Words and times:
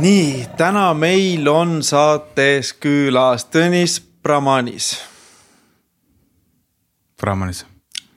nii, 0.00 0.46
täna 0.56 0.90
meil 0.94 1.48
on 1.48 1.80
saates 1.86 2.72
külas 2.80 3.46
Tõnis 3.52 3.98
Bramanis. 4.22 4.94
Brahmanis. 7.20 7.66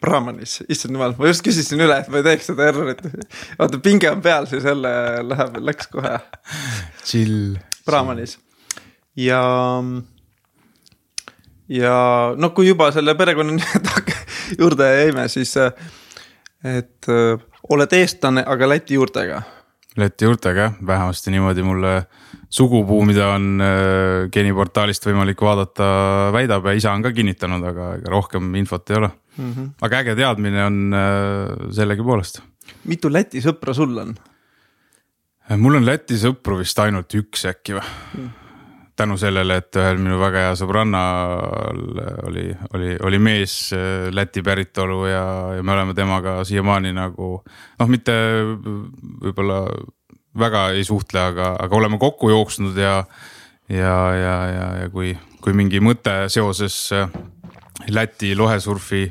Brahmanis, 0.04 0.58
issand 0.72 0.96
jumal, 0.96 1.14
ma 1.20 1.30
just 1.30 1.44
küsisin 1.44 1.80
üle, 1.84 1.98
et 2.00 2.10
ma 2.12 2.20
ei 2.20 2.26
teeks 2.28 2.50
seda 2.52 2.70
errorit. 2.72 3.04
vaata, 3.60 3.80
pinge 3.84 4.12
on 4.12 4.24
peal, 4.24 4.48
siis 4.52 4.66
jälle 4.68 4.96
läheb, 5.28 5.60
läks 5.64 5.92
kohe. 5.92 6.18
Chill. 7.04 7.56
Brahmanis 7.86 8.38
ja, 9.16 9.42
ja 11.70 11.98
no 12.38 12.50
kui 12.56 12.68
juba 12.68 12.92
selle 12.96 13.16
perekonna 13.16 13.58
juurde 14.60 14.90
jäime, 15.02 15.28
siis 15.32 15.56
et 16.64 17.12
oled 17.70 17.98
eestlane, 18.00 18.44
aga 18.48 18.70
Läti 18.70 18.98
juurtega 18.98 19.42
Läti 19.98 20.26
juurtega 20.26 20.62
jah, 20.68 20.78
vähemasti 20.88 21.32
niimoodi 21.32 21.64
mulle 21.66 21.94
sugupuu, 22.50 23.04
mida 23.06 23.28
on 23.36 23.62
äh, 23.62 24.30
geeniportaalist 24.34 25.06
võimalik 25.06 25.42
vaadata, 25.42 25.88
väidab 26.34 26.66
ja 26.70 26.76
isa 26.78 26.94
on 26.94 27.06
ka 27.06 27.12
kinnitanud, 27.14 27.66
aga 27.70 27.90
ega 28.00 28.14
rohkem 28.14 28.54
infot 28.58 28.90
ei 28.90 28.98
ole 28.98 29.10
mm. 29.10 29.54
-hmm. 29.54 29.72
aga 29.82 30.04
äge 30.04 30.16
teadmine 30.16 30.66
on 30.66 30.94
äh, 30.94 31.72
sellegipoolest. 31.72 32.42
mitu 32.86 33.14
Läti 33.14 33.42
sõpra 33.42 33.74
sul 33.74 33.98
on? 33.98 34.16
mul 35.58 35.76
on 35.76 35.86
Läti 35.86 36.18
sõpru 36.18 36.58
vist 36.64 36.80
ainult 36.80 37.14
üks 37.14 37.46
äkki 37.46 37.78
või 37.78 37.90
mm 38.14 38.43
tänu 38.96 39.18
sellele, 39.18 39.58
et 39.62 39.78
ühel 39.80 39.98
minu 40.02 40.20
väga 40.22 40.48
hea 40.48 40.54
sõbrannal 40.58 41.82
oli, 42.28 42.46
oli, 42.78 42.94
oli 43.02 43.20
mees 43.22 43.56
äh, 43.74 44.10
Läti 44.14 44.44
päritolu 44.46 45.06
ja, 45.10 45.26
ja 45.58 45.66
me 45.66 45.74
oleme 45.74 45.96
temaga 45.98 46.42
siiamaani 46.46 46.94
nagu 46.96 47.30
noh, 47.42 47.90
mitte 47.90 48.14
võib-olla 49.24 49.64
väga 50.40 50.68
ei 50.78 50.86
suhtle, 50.86 51.28
aga, 51.34 51.54
aga 51.62 51.78
oleme 51.78 52.00
kokku 52.02 52.30
jooksnud 52.34 52.78
ja. 52.78 53.00
ja, 53.70 53.98
ja, 54.18 54.36
ja, 54.50 54.68
ja 54.84 54.92
kui, 54.94 55.16
kui 55.42 55.58
mingi 55.58 55.82
mõte 55.82 56.24
seoses 56.34 56.78
äh, 56.94 57.10
Läti 57.90 58.36
lohesurfi 58.38 59.08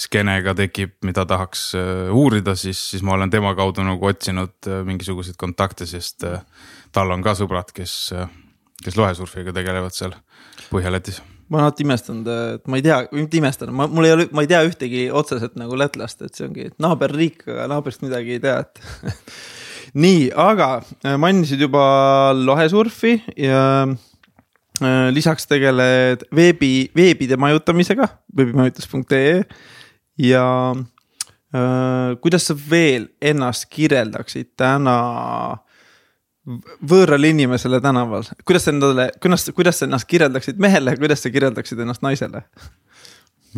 skeenega 0.00 0.52
tekib, 0.58 0.96
mida 1.06 1.22
tahaks 1.28 1.70
äh, 1.78 2.10
uurida, 2.10 2.56
siis, 2.58 2.82
siis 2.90 3.06
ma 3.06 3.14
olen 3.14 3.30
tema 3.30 3.54
kaudu 3.54 3.86
nagu 3.86 4.10
otsinud 4.10 4.70
mingisuguseid 4.86 5.38
kontakte, 5.38 5.86
sest 5.86 6.26
tal 6.90 7.14
on 7.14 7.22
ka 7.22 7.38
sõbrad, 7.38 7.70
kes 7.76 7.94
kes 8.84 8.96
lohesurfiga 8.96 9.54
tegelevad 9.56 9.96
seal 9.96 10.16
Põhja-Lätis 10.70 11.20
ma 11.50 11.58
olen 11.58 11.66
alati 11.66 11.82
imestanud, 11.82 12.28
et 12.30 12.68
ma 12.70 12.78
ei 12.78 12.84
tea, 12.84 12.96
mitte 13.16 13.38
imestanud, 13.40 13.74
ma, 13.74 13.88
mul 13.90 14.06
ei 14.06 14.12
ole, 14.14 14.26
ma 14.34 14.44
ei 14.44 14.50
tea 14.50 14.60
ühtegi 14.68 15.08
otseselt 15.10 15.56
nagu 15.58 15.74
lätlast, 15.78 16.22
et 16.22 16.36
see 16.38 16.46
ongi 16.46 16.68
naaberriik, 16.82 17.42
aga 17.48 17.66
naabrist 17.72 18.04
midagi 18.04 18.36
ei 18.36 18.42
tea, 18.44 18.60
et 18.62 19.18
nii, 20.04 20.28
aga 20.38 20.68
äh, 20.78 21.16
mainisid 21.18 21.62
juba 21.66 21.82
lohesurfi 22.38 23.16
ja 23.34 23.64
äh, 23.88 25.08
lisaks 25.10 25.50
tegeled 25.50 26.22
veebi, 26.36 26.86
veebide 26.96 27.38
majutamisega, 27.40 28.06
veebimajutus.ee 28.38 29.40
ja 30.22 30.46
äh, 30.70 32.14
kuidas 32.22 32.46
sa 32.46 32.54
veel 32.54 33.10
ennast 33.18 33.66
kirjeldaksid 33.74 34.54
täna 34.60 35.00
võõrale 36.90 37.30
inimesele 37.30 37.80
tänaval, 37.80 38.26
kuidas 38.44 38.66
sa 38.66 38.74
endale, 38.74 39.10
kuidas, 39.22 39.48
kuidas 39.56 39.80
sa 39.80 39.88
ennast 39.88 40.08
kirjeldaksid 40.10 40.60
mehele, 40.62 40.96
kuidas 41.00 41.22
sa 41.24 41.32
kirjeldaksid 41.32 41.82
ennast 41.84 42.04
naisele? 42.06 42.44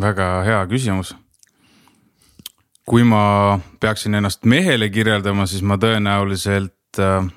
väga 0.00 0.28
hea 0.46 0.60
küsimus. 0.70 1.14
kui 2.88 3.04
ma 3.06 3.60
peaksin 3.80 4.14
ennast 4.18 4.44
mehele 4.44 4.88
kirjeldama, 4.90 5.46
siis 5.46 5.62
ma 5.62 5.76
tõenäoliselt 5.78 6.98
äh, 6.98 7.28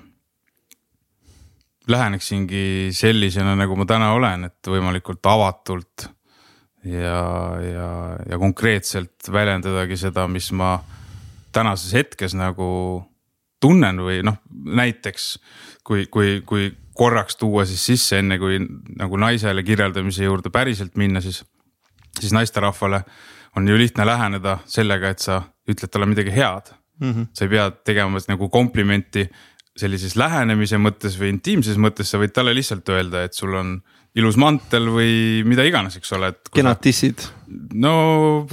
läheneksingi 1.87 2.89
sellisena, 2.91 3.55
nagu 3.55 3.75
ma 3.77 3.85
täna 3.85 4.11
olen, 4.17 4.49
et 4.49 4.69
võimalikult 4.69 5.25
avatult 5.29 6.07
ja, 6.85 7.21
ja, 7.61 7.89
ja 8.29 8.39
konkreetselt 8.41 9.29
väljendadagi 9.31 9.97
seda, 9.97 10.27
mis 10.27 10.51
ma 10.51 10.79
tänases 11.55 11.93
hetkes 11.93 12.35
nagu 12.37 13.05
tunnen 13.61 14.01
või 14.03 14.21
noh, 14.25 14.39
näiteks 14.51 15.27
kui, 15.85 16.05
kui, 16.11 16.41
kui 16.45 16.69
korraks 16.95 17.37
tuua 17.39 17.65
siis 17.67 17.83
sisse, 17.85 18.19
enne 18.19 18.37
kui 18.41 18.59
nagu 18.99 19.19
naisele 19.19 19.63
kirjeldamise 19.67 20.27
juurde 20.27 20.51
päriselt 20.53 20.95
minna, 20.99 21.21
siis, 21.21 21.43
siis 22.19 22.33
naisterahvale 22.35 23.03
on 23.55 23.67
ju 23.67 23.77
lihtne 23.79 24.05
läheneda 24.07 24.59
sellega, 24.69 25.11
et 25.11 25.23
sa 25.23 25.41
ütled 25.69 25.91
talle 25.91 26.07
midagi 26.09 26.33
head 26.35 26.71
mm. 26.99 27.11
-hmm. 27.11 27.27
sa 27.33 27.45
ei 27.45 27.49
pea 27.49 27.69
tegema 27.71 28.19
nagu 28.27 28.49
komplimenti 28.49 29.27
sellises 29.75 30.15
lähenemise 30.15 30.77
mõttes 30.79 31.17
või 31.19 31.33
intiimses 31.35 31.77
mõttes, 31.77 32.09
sa 32.11 32.19
võid 32.19 32.31
talle 32.31 32.53
lihtsalt 32.55 32.89
öelda, 32.89 33.25
et 33.27 33.33
sul 33.33 33.53
on 33.55 33.75
ilus 34.15 34.37
mantel 34.39 34.87
või 34.87 35.43
mida 35.43 35.65
iganes, 35.67 35.97
eks 35.99 36.13
ole. 36.15 36.31
kenad 36.55 36.79
tissid. 36.79 37.19
no 37.73 38.47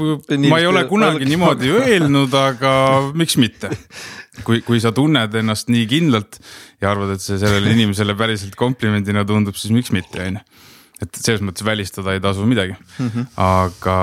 ma 0.48 0.58
ei 0.58 0.66
ole 0.66 0.84
kunagi 0.90 1.24
niimoodi 1.24 1.70
öelnud, 1.70 2.34
aga 2.34 2.72
miks 3.14 3.36
mitte 3.38 3.70
kui, 4.46 4.62
kui 4.64 4.80
sa 4.80 4.92
tunned 4.96 5.34
ennast 5.42 5.70
nii 5.72 5.86
kindlalt 5.90 6.40
ja 6.82 6.92
arvad, 6.92 7.14
et 7.16 7.24
see 7.24 7.38
sellele 7.40 7.72
inimesele 7.76 8.16
päriselt 8.18 8.56
komplimendina 8.58 9.26
tundub, 9.28 9.58
siis 9.58 9.74
miks 9.76 9.92
mitte, 9.94 10.24
on 10.24 10.40
ju. 10.40 10.44
et 11.04 11.18
selles 11.20 11.44
mõttes 11.44 11.66
välistada 11.66 12.14
ei 12.14 12.22
tasu 12.22 12.46
midagi 12.48 12.76
mm, 12.76 13.08
-hmm. 13.08 13.32
aga, 13.36 13.96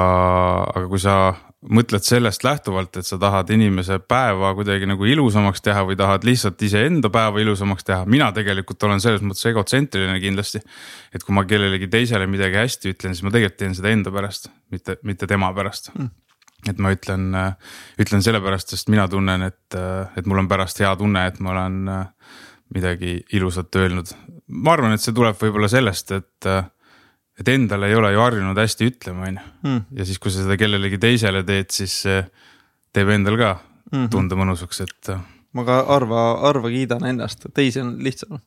aga 0.75 0.87
kui 0.91 0.99
sa 1.01 1.19
mõtled 1.59 2.05
sellest 2.05 2.43
lähtuvalt, 2.43 2.95
et 3.01 3.05
sa 3.05 3.17
tahad 3.19 3.49
inimese 3.51 3.97
päeva 3.99 4.53
kuidagi 4.55 4.87
nagu 4.87 5.05
ilusamaks 5.05 5.61
teha 5.61 5.81
või 5.83 5.97
tahad 5.99 6.23
lihtsalt 6.23 6.61
iseenda 6.63 7.09
päeva 7.11 7.41
ilusamaks 7.43 7.83
teha, 7.83 8.05
mina 8.05 8.29
tegelikult 8.31 8.83
olen 8.87 9.01
selles 9.03 9.21
mõttes 9.21 9.49
egotsentriline 9.49 10.19
kindlasti. 10.23 10.61
et 11.13 11.23
kui 11.23 11.35
ma 11.35 11.43
kellelegi 11.43 11.87
teisele 11.87 12.27
midagi 12.27 12.55
hästi 12.55 12.93
ütlen, 12.93 13.15
siis 13.15 13.23
ma 13.23 13.31
tegelikult 13.31 13.59
teen 13.59 13.75
seda 13.75 13.89
enda 13.89 14.11
pärast, 14.11 14.47
mitte, 14.71 14.97
mitte 15.03 15.27
tema 15.27 15.53
pärast 15.53 15.91
mm 15.95 16.28
et 16.67 16.79
ma 16.81 16.91
ütlen, 16.91 17.29
ütlen 18.01 18.23
sellepärast, 18.25 18.73
sest 18.73 18.89
mina 18.91 19.07
tunnen, 19.07 19.45
et, 19.47 19.77
et 20.17 20.27
mul 20.27 20.41
on 20.41 20.49
pärast 20.51 20.81
hea 20.83 20.91
tunne, 20.99 21.23
et 21.29 21.39
ma 21.39 21.53
olen 21.53 21.77
midagi 22.75 23.15
ilusat 23.37 23.75
öelnud. 23.79 24.11
ma 24.47 24.73
arvan, 24.73 24.93
et 24.93 25.01
see 25.01 25.15
tuleb 25.15 25.37
võib-olla 25.39 25.69
sellest, 25.71 26.11
et, 26.11 26.49
et 27.39 27.51
endale 27.53 27.89
ei 27.89 27.95
ole 27.95 28.11
ju 28.13 28.21
harjunud 28.21 28.57
hästi 28.57 28.91
ütlema, 28.91 29.29
on 29.29 29.39
ju. 29.39 29.47
Hmm. 29.63 29.81
ja 29.95 30.05
siis, 30.05 30.19
kui 30.19 30.33
sa 30.33 30.43
seda 30.43 30.57
kellelegi 30.59 30.99
teisele 31.01 31.43
teed, 31.47 31.71
siis 31.71 32.01
teeb 32.03 33.15
endal 33.15 33.37
ka 33.39 33.53
mm 33.55 33.97
-hmm. 33.97 34.09
tunde 34.13 34.35
mõnusaks, 34.35 34.83
et 34.83 35.13
ma 35.57 35.65
ka 35.65 35.79
harva, 35.87 36.23
harva 36.43 36.69
kiidan 36.69 37.05
ennast, 37.09 37.47
teisi 37.57 37.81
on 37.81 37.95
lihtsam. 38.05 38.37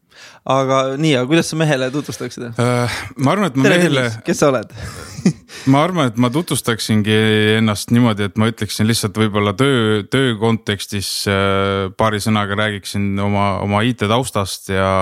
aga 0.47 0.95
nii, 1.01 1.17
aga 1.19 1.27
kuidas 1.31 1.51
sa 1.51 1.59
mehele 1.59 1.89
tutvustaksid 1.95 2.45
uh,? 2.53 2.99
ma 3.19 3.35
arvan, 3.35 3.51
et 3.51 3.59
ma 3.59 3.67
Tere, 3.67 3.79
mehele. 3.81 4.05
kes 4.27 4.43
sa 4.43 4.51
oled 4.53 4.71
ma 5.73 5.83
arvan, 5.83 6.12
et 6.12 6.21
ma 6.23 6.31
tutvustaksingi 6.35 7.19
ennast 7.59 7.91
niimoodi, 7.95 8.31
et 8.31 8.39
ma 8.39 8.51
ütleksin 8.53 8.87
lihtsalt 8.87 9.19
võib-olla 9.19 9.55
töö, 9.59 10.03
töö 10.12 10.37
kontekstis 10.39 11.11
uh, 11.31 11.91
paari 11.99 12.23
sõnaga 12.23 12.59
räägiksin 12.62 13.17
oma, 13.23 13.57
oma 13.65 13.83
IT 13.89 14.07
taustast 14.07 14.71
ja. 14.71 14.93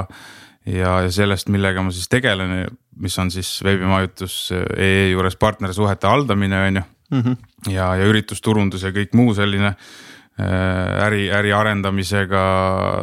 ja, 0.64 1.00
ja 1.04 1.10
sellest, 1.12 1.52
millega 1.52 1.84
ma 1.84 1.92
siis 1.92 2.08
tegelen, 2.08 2.62
mis 3.00 3.16
on 3.20 3.32
siis 3.32 3.58
veebimajutus 3.66 4.46
EE 4.56 5.10
juures 5.12 5.36
partnersuhete 5.40 6.08
haldamine, 6.08 6.64
on 6.70 6.80
ju. 6.80 6.88
Mhm. 7.10 7.40
ja, 7.74 7.88
ja 7.98 8.06
üritusturundus 8.06 8.86
ja 8.86 8.92
kõik 8.94 9.16
muu 9.18 9.34
selline 9.34 9.74
Äh, 9.74 10.09
äri, 10.40 11.24
äri 11.34 11.52
arendamisega 11.52 12.42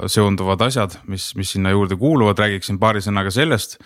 seonduvad 0.09 0.61
asjad, 0.67 0.97
mis, 1.11 1.29
mis 1.37 1.51
sinna 1.55 1.73
juurde 1.73 1.97
kuuluvad, 1.99 2.39
räägiksin 2.39 2.79
paari 2.79 3.01
sõnaga 3.03 3.31
sellest. 3.33 3.77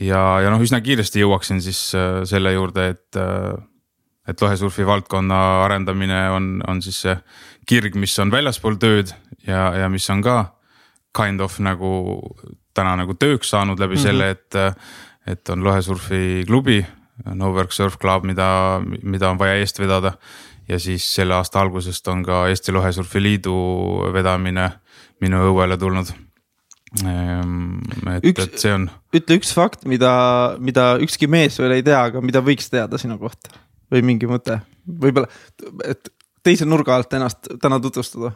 ja, 0.00 0.40
ja 0.44 0.50
noh, 0.52 0.62
üsna 0.62 0.80
kiiresti 0.84 1.22
jõuaksin 1.22 1.62
siis 1.64 1.94
äh, 1.94 2.22
selle 2.28 2.52
juurde, 2.52 2.88
et, 2.94 3.16
äh, 3.16 3.54
et 4.28 4.42
lohesurfi 4.42 4.86
valdkonna 4.86 5.40
arendamine 5.64 6.22
on, 6.34 6.52
on 6.68 6.82
siis 6.82 7.00
see 7.06 7.16
kirg, 7.68 7.96
mis 7.96 8.18
on 8.18 8.32
väljaspool 8.32 8.78
tööd 8.82 9.14
ja, 9.46 9.70
ja 9.84 9.88
mis 9.88 10.08
on 10.10 10.22
ka 10.22 10.38
kind 11.16 11.40
of 11.40 11.58
nagu 11.62 11.90
täna 12.74 12.94
nagu 13.00 13.16
tööks 13.18 13.50
saanud 13.50 13.80
läbi 13.80 13.96
mm 13.96 14.00
-hmm. 14.00 14.02
selle, 14.02 14.30
et, 14.30 14.76
et 15.26 15.48
on 15.48 15.64
lohesurfi 15.64 16.44
klubi. 16.46 16.86
Nowork 17.20 17.72
Surf 17.72 17.98
Club, 18.00 18.24
mida, 18.24 18.80
mida 19.02 19.28
on 19.28 19.38
vaja 19.38 19.58
eest 19.60 19.78
vedada 19.78 20.14
ja 20.70 20.78
siis 20.78 21.04
selle 21.14 21.34
aasta 21.34 21.60
algusest 21.60 22.08
on 22.12 22.24
ka 22.26 22.44
Eesti 22.50 22.72
Lohesurfi 22.72 23.22
Liidu 23.22 23.54
vedamine 24.14 24.68
minu 25.20 25.42
õuele 25.50 25.78
tulnud. 25.80 26.12
Ehm, 27.04 27.80
et, 28.16 28.30
et 28.30 28.58
see 28.58 28.72
on. 28.74 28.88
ütle 29.14 29.38
üks 29.38 29.52
fakt, 29.54 29.84
mida, 29.90 30.12
mida 30.58 30.92
ükski 31.02 31.28
mees 31.30 31.58
veel 31.60 31.76
ei 31.76 31.84
tea, 31.86 32.00
aga 32.10 32.22
mida 32.24 32.42
võiks 32.42 32.70
teada 32.72 32.98
sinu 32.98 33.18
kohta 33.20 33.52
või 33.90 34.02
mingi 34.06 34.26
mõte, 34.30 34.60
võib-olla, 34.86 35.30
et 35.86 36.10
teise 36.46 36.66
nurga 36.66 36.96
alt 36.96 37.14
ennast 37.18 37.50
täna 37.62 37.78
tutvustada 37.82 38.32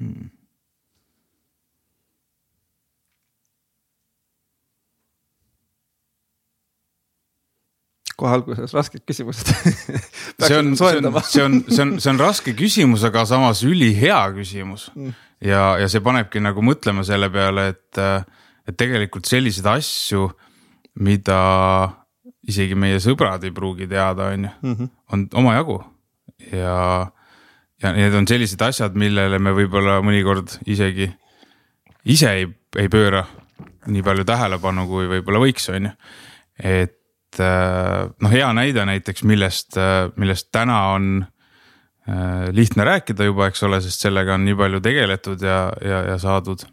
hmm.. 0.00 0.29
Kohe 8.20 8.36
alguses 8.36 8.74
rasked 8.76 9.02
küsimused 9.08 9.50
see 9.52 10.58
on, 10.58 10.74
see 10.76 11.00
on, 11.00 11.10
see 11.24 11.44
on, 11.44 11.56
see 11.68 11.84
on, 11.84 11.94
see 11.98 12.12
on 12.12 12.20
raske 12.20 12.54
küsimus, 12.58 13.04
aga 13.08 13.24
samas 13.28 13.64
ülihea 13.66 14.20
küsimus 14.36 14.88
mm. 14.94 15.14
ja, 15.46 15.64
ja 15.80 15.88
see 15.90 16.04
panebki 16.04 16.42
nagu 16.44 16.64
mõtlema 16.64 17.04
selle 17.06 17.30
peale, 17.32 17.70
et, 17.74 18.02
et 18.68 18.78
tegelikult 18.80 19.28
selliseid 19.30 19.68
asju, 19.72 20.28
mida 21.00 21.40
isegi 22.50 22.76
meie 22.78 23.00
sõbrad 23.02 23.44
ei 23.46 23.54
pruugi 23.54 23.88
teada, 23.90 24.30
on 24.34 24.48
ju, 24.48 24.52
mhm. 24.66 24.92
on 25.14 25.26
omajagu 25.42 25.80
ja, 26.52 26.76
ja 27.82 27.92
need 27.96 28.16
on 28.16 28.28
sellised 28.28 28.62
asjad, 28.64 28.96
millele 28.98 29.40
me 29.42 29.54
võib-olla 29.56 30.00
mõnikord 30.04 30.58
isegi 30.70 31.10
ise 32.08 32.32
ei, 32.40 32.48
ei 32.80 32.88
pööra 32.92 33.24
nii 33.90 34.02
palju 34.04 34.24
tähelepanu, 34.28 34.86
kui 34.88 35.08
võib-olla 35.10 35.40
võiks, 35.42 35.68
on 35.72 35.88
ju. 35.88 35.92
et 36.60 36.99
äh, 37.38 38.08
noh, 38.20 38.32
hea 38.32 38.48
näide 38.56 38.84
näiteks, 38.88 39.22
millest, 39.28 39.76
äh, 39.78 40.08
millest 40.20 40.50
täna 40.52 40.80
on 40.94 41.22
äh, 41.22 42.48
lihtne 42.56 42.86
rääkida 42.88 43.28
juba, 43.28 43.50
eks 43.50 43.62
ole, 43.68 43.80
sest 43.84 44.06
sellega 44.06 44.34
on 44.34 44.44
nii 44.48 44.56
palju 44.58 44.82
tegeletud 44.84 45.42
ja, 45.46 45.62
ja, 45.84 46.04
ja 46.12 46.18
saadud. 46.20 46.66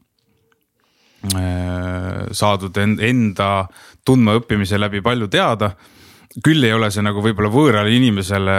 saadud 2.37 2.77
enda 2.77 3.47
tundmaõppimise 4.05 4.77
läbi 4.79 5.01
palju 5.01 5.27
teada. 5.27 5.71
küll 6.45 6.63
ei 6.63 6.73
ole 6.73 6.91
see 6.93 7.01
nagu 7.01 7.23
võib-olla 7.25 7.49
võõrale 7.49 7.89
inimesele 7.89 8.57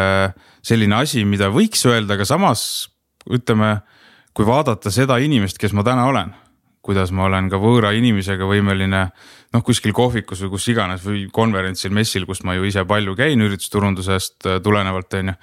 selline 0.63 0.97
asi, 0.99 1.25
mida 1.25 1.49
võiks 1.55 1.87
öelda, 1.87 2.15
aga 2.19 2.27
samas 2.27 2.91
ütleme, 3.31 3.79
kui 4.35 4.45
vaadata 4.45 4.91
seda 4.91 5.17
inimest, 5.23 5.59
kes 5.59 5.73
ma 5.73 5.85
täna 5.87 6.09
olen 6.11 6.35
kuidas 6.89 7.13
ma 7.13 7.27
olen 7.29 7.51
ka 7.53 7.61
võõra 7.61 7.93
inimesega 7.93 8.49
võimeline 8.49 9.05
noh, 9.53 9.63
kuskil 9.65 9.93
kohvikus 9.97 10.41
või 10.47 10.55
kus 10.57 10.69
iganes 10.73 11.05
või 11.05 11.27
konverentsil, 11.33 11.93
messil, 11.93 12.25
kus 12.29 12.41
ma 12.49 12.57
ju 12.57 12.65
ise 12.69 12.87
palju 12.89 13.17
käin 13.19 13.45
üritusturundusest 13.45 14.49
äh, 14.49 14.61
tulenevalt, 14.65 15.19
on 15.21 15.33
ju. 15.33 15.39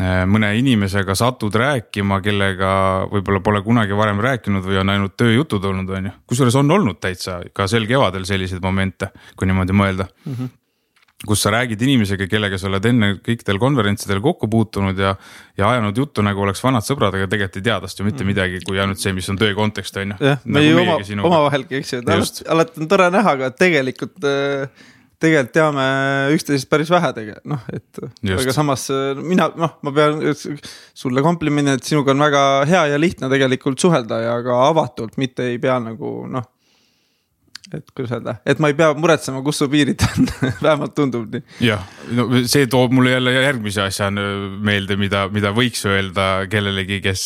Äh, 0.00 0.22
mõne 0.30 0.52
inimesega 0.58 1.14
satud 1.18 1.54
rääkima, 1.54 2.20
kellega 2.22 2.70
võib-olla 3.10 3.42
pole 3.46 3.62
kunagi 3.66 3.96
varem 3.98 4.22
rääkinud 4.22 4.66
või 4.66 4.78
on 4.82 4.94
ainult 4.94 5.16
tööjutud 5.18 5.66
olnud, 5.70 5.90
on 5.98 6.10
ju. 6.10 6.16
kusjuures 6.30 6.58
on 6.58 6.78
olnud 6.78 6.98
täitsa 7.02 7.40
ka 7.54 7.66
sel 7.70 7.86
kevadel 7.90 8.26
selliseid 8.26 8.62
momente, 8.62 9.10
kui 9.36 9.50
niimoodi 9.50 9.76
mõelda 9.76 10.10
mm. 10.10 10.32
-hmm 10.34 10.56
kus 11.26 11.42
sa 11.44 11.50
räägid 11.52 11.82
inimesega, 11.84 12.26
kellega 12.30 12.58
sa 12.58 12.68
oled 12.70 12.86
enne 12.88 13.10
kõikidel 13.20 13.58
konverentsidel 13.60 14.22
kokku 14.24 14.48
puutunud 14.50 14.98
ja, 14.98 15.14
ja 15.58 15.72
ajanud 15.74 15.98
juttu 16.00 16.24
nagu 16.24 16.40
oleks 16.46 16.62
vanad 16.64 16.86
sõbrad, 16.86 17.16
aga 17.16 17.28
tegelikult 17.28 17.58
ei 17.60 17.66
tea 17.66 17.80
tast 17.82 18.00
ju 18.00 18.06
mitte 18.06 18.24
mm. 18.24 18.30
midagi, 18.32 18.60
kui 18.64 18.80
ainult 18.80 19.02
see, 19.02 19.12
mis 19.16 19.28
on 19.32 19.40
töö 19.40 19.52
kontekst 19.58 19.98
on 20.00 20.14
ju. 20.14 20.30
jah, 20.30 20.40
me 20.44 20.62
nagu 20.64 20.70
ju 21.04 21.18
oma, 21.18 21.26
omavahelgi, 21.28 21.82
eks 21.82 21.92
ju, 21.92 22.00
alati, 22.06 22.46
alati 22.54 22.80
on 22.80 22.88
tore 22.88 23.10
näha, 23.12 23.34
aga 23.36 23.50
tegelikult 23.52 24.24
äh, 24.24 24.86
tegelikult 25.20 25.52
teame 25.52 25.84
üksteisest 26.32 26.70
päris 26.72 26.92
vähe 26.92 27.10
tegelikult 27.18 27.50
noh, 27.52 27.66
et 27.76 28.00
aga 28.38 28.54
samas 28.56 28.86
äh, 28.94 29.20
mina 29.20 29.50
noh, 29.60 29.76
ma 29.84 29.92
pean 29.96 30.22
sulle 30.32 31.26
komplimendi, 31.26 31.76
et 31.76 31.90
sinuga 31.90 32.14
on 32.16 32.24
väga 32.24 32.46
hea 32.70 32.86
ja 32.94 33.02
lihtne 33.02 33.28
tegelikult 33.32 33.82
suhelda 33.82 34.22
ja 34.24 34.38
ka 34.46 34.62
avatult, 34.70 35.20
mitte 35.20 35.50
ei 35.52 35.60
pea 35.60 35.76
nagu 35.84 36.22
noh 36.32 36.48
et 37.76 37.92
kuidas 37.94 38.14
öelda, 38.16 38.36
et 38.48 38.60
ma 38.62 38.70
ei 38.70 38.76
pea 38.78 38.90
muretsema, 38.98 39.42
kus 39.46 39.60
su 39.60 39.68
piirid 39.70 40.02
on 40.06 40.28
vähemalt 40.64 40.94
tundub 40.96 41.28
nii. 41.34 41.44
jah, 41.66 41.84
no 42.16 42.26
see 42.42 42.66
toob 42.70 42.94
mulle 42.96 43.14
jälle 43.14 43.34
järgmise 43.36 43.84
asja 43.84 44.10
meelde, 44.10 44.96
mida, 45.00 45.26
mida 45.32 45.52
võiks 45.56 45.84
öelda 45.88 46.28
kellelegi, 46.50 47.00
kes, 47.04 47.24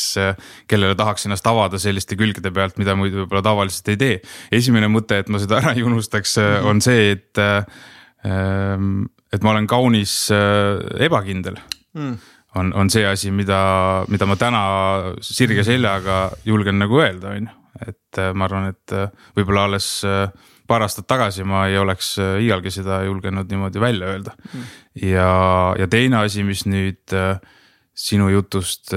kellele 0.70 0.98
tahaks 0.98 1.28
ennast 1.28 1.48
avada 1.50 1.80
selliste 1.82 2.18
külgede 2.20 2.52
pealt, 2.54 2.78
mida 2.80 2.96
muidu 2.98 3.22
võib-olla 3.22 3.44
tavaliselt 3.46 3.90
ei 3.94 4.00
tee. 4.00 4.20
esimene 4.60 4.90
mõte, 4.92 5.22
et 5.22 5.32
ma 5.32 5.40
seda 5.42 5.60
ära 5.62 5.74
ei 5.74 5.86
unustaks 5.86 6.38
mm, 6.38 6.52
-hmm. 6.52 6.70
on 6.70 6.84
see, 6.84 7.10
et, 7.16 7.42
ähm, 8.28 8.92
et 9.32 9.42
ma 9.42 9.54
olen 9.56 9.66
kaunis 9.70 10.14
äh, 10.34 11.04
ebakindel 11.08 11.60
mm 11.94 12.22
on, 12.54 12.72
on 12.74 12.90
see 12.90 13.02
asi, 13.06 13.32
mida, 13.34 14.04
mida 14.06 14.26
ma 14.26 14.36
täna 14.38 14.62
sirge 15.18 15.64
seljaga 15.66 16.30
julgen 16.46 16.78
nagu 16.78 17.00
öelda, 17.02 17.34
on 17.34 17.48
ju 17.48 17.63
et 17.82 18.18
äh, 18.18 18.32
ma 18.34 18.46
arvan, 18.46 18.68
et 18.70 18.94
äh, 18.94 19.08
võib-olla 19.36 19.64
alles 19.68 19.88
äh, 20.06 20.28
paar 20.68 20.84
aastat 20.86 21.06
tagasi 21.10 21.44
ma 21.46 21.66
ei 21.68 21.78
oleks 21.78 22.14
iialgi 22.18 22.70
seda 22.72 23.02
julgenud 23.04 23.50
niimoodi 23.50 23.80
välja 23.82 24.06
öelda 24.14 24.32
mm.. 24.36 24.62
ja, 25.02 25.30
ja 25.78 25.88
teine 25.90 26.22
asi, 26.22 26.44
mis 26.46 26.64
nüüd 26.70 27.16
sinu 27.94 28.28
jutust 28.32 28.94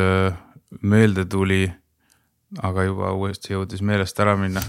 meelde 0.82 1.26
tuli, 1.30 1.68
aga 2.64 2.84
juba 2.88 3.12
uuesti 3.18 3.54
jõudis 3.54 3.82
meelest 3.86 4.20
ära 4.24 4.38
minna 4.40 4.62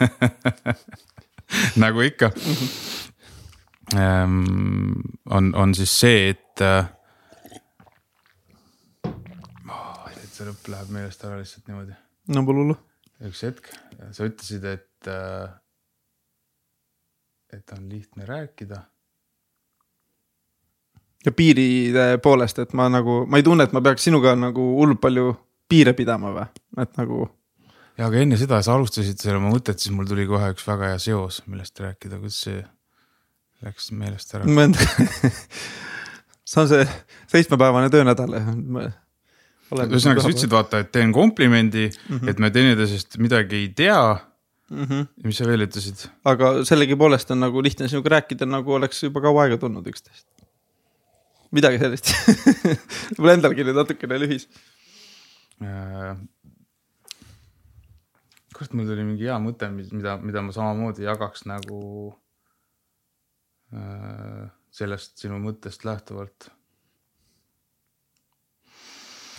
nagu 1.82 2.00
ikka. 2.00 2.30
-hmm. 3.92 4.00
on, 5.30 5.54
on 5.54 5.74
siis 5.74 6.00
see, 6.00 6.30
et 6.30 6.64
oh,. 6.64 6.86
see 10.32 10.46
lõpp 10.48 10.68
läheb 10.72 10.88
meelest 10.96 11.24
ära 11.28 11.36
lihtsalt 11.36 11.68
niimoodi. 11.68 11.92
no 12.32 12.46
pole 12.48 12.64
hullu 12.64 12.78
üks 13.28 13.42
hetk, 13.44 13.68
sa 14.14 14.28
ütlesid, 14.28 14.64
et, 14.64 15.10
äh, 15.10 15.50
et 17.52 17.76
on 17.76 17.88
lihtne 17.88 18.28
rääkida. 18.28 18.86
ja 21.24 21.32
piiride 21.36 22.16
poolest, 22.24 22.58
et 22.58 22.72
ma 22.72 22.88
nagu, 22.88 23.26
ma 23.28 23.36
ei 23.36 23.44
tunne, 23.44 23.66
et 23.68 23.74
ma 23.76 23.82
peaks 23.84 24.06
sinuga 24.08 24.32
nagu 24.38 24.62
hullult 24.78 25.02
palju 25.02 25.34
piire 25.68 25.92
pidama 25.92 26.32
või, 26.32 26.46
et 26.80 26.96
nagu. 26.96 27.28
ja 27.98 28.08
aga 28.08 28.24
enne 28.24 28.38
seda 28.40 28.62
sa 28.64 28.78
alustasid 28.78 29.20
selle 29.20 29.36
oma 29.36 29.52
mõtet, 29.52 29.78
siis 29.78 29.92
mul 29.92 30.08
tuli 30.08 30.24
kohe 30.30 30.52
üks 30.54 30.64
väga 30.68 30.94
hea 30.94 31.02
seos, 31.10 31.42
millest 31.46 31.80
rääkida, 31.80 32.22
kuidas 32.22 32.40
see 32.46 32.64
läks 33.60 33.90
meelest 33.92 34.32
ära. 34.34 34.48
see 36.50 36.62
on 36.62 36.72
see 36.72 36.88
seitsmepäevane 37.34 37.92
töönädal 37.92 38.32
ühesõnaga 39.70 40.24
sa 40.24 40.32
ütlesid 40.32 40.52
vaata, 40.52 40.82
et 40.82 40.90
teen 40.94 41.12
komplimendi 41.14 41.86
mm, 41.88 42.16
-hmm. 42.16 42.32
et 42.32 42.42
me 42.42 42.50
teineteisest 42.54 43.18
midagi 43.22 43.56
ei 43.62 43.68
tea 43.76 44.00
mm. 44.70 44.84
-hmm. 44.84 45.06
mis 45.24 45.38
sa 45.38 45.46
veel 45.46 45.66
ütlesid? 45.66 46.08
aga 46.24 46.52
sellegipoolest 46.64 47.30
on 47.30 47.40
nagu 47.44 47.62
lihtne 47.62 47.88
sinuga 47.88 48.16
rääkida, 48.16 48.46
nagu 48.46 48.74
oleks 48.78 49.02
juba 49.02 49.20
kaua 49.20 49.44
aega 49.44 49.58
tundnud 49.58 49.86
üksteist. 49.86 50.26
midagi 51.50 51.78
sellist 51.78 52.12
mul 53.18 53.34
endalgi 53.34 53.66
nüüd 53.66 53.78
natukene 53.82 54.20
lühis 54.22 54.48
äh,. 55.62 56.16
kurat, 58.54 58.72
mul 58.72 58.86
tuli 58.86 59.04
mingi 59.04 59.28
hea 59.28 59.38
mõte, 59.38 59.70
mida, 59.74 60.16
mida 60.18 60.42
ma 60.42 60.52
samamoodi 60.52 61.06
jagaks 61.06 61.46
nagu 61.46 61.82
äh, 63.74 64.48
sellest 64.70 65.18
sinu 65.18 65.38
mõttest 65.42 65.84
lähtuvalt 65.84 66.50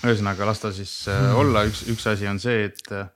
ühesõnaga 0.01 0.48
las 0.50 0.62
ta 0.62 0.72
siis 0.74 0.91
äh, 1.12 1.31
olla, 1.38 1.65
üks, 1.70 1.84
üks 1.91 2.08
asi 2.10 2.29
on 2.29 2.39
see, 2.41 2.67
et 2.70 2.93
äh, 2.96 3.10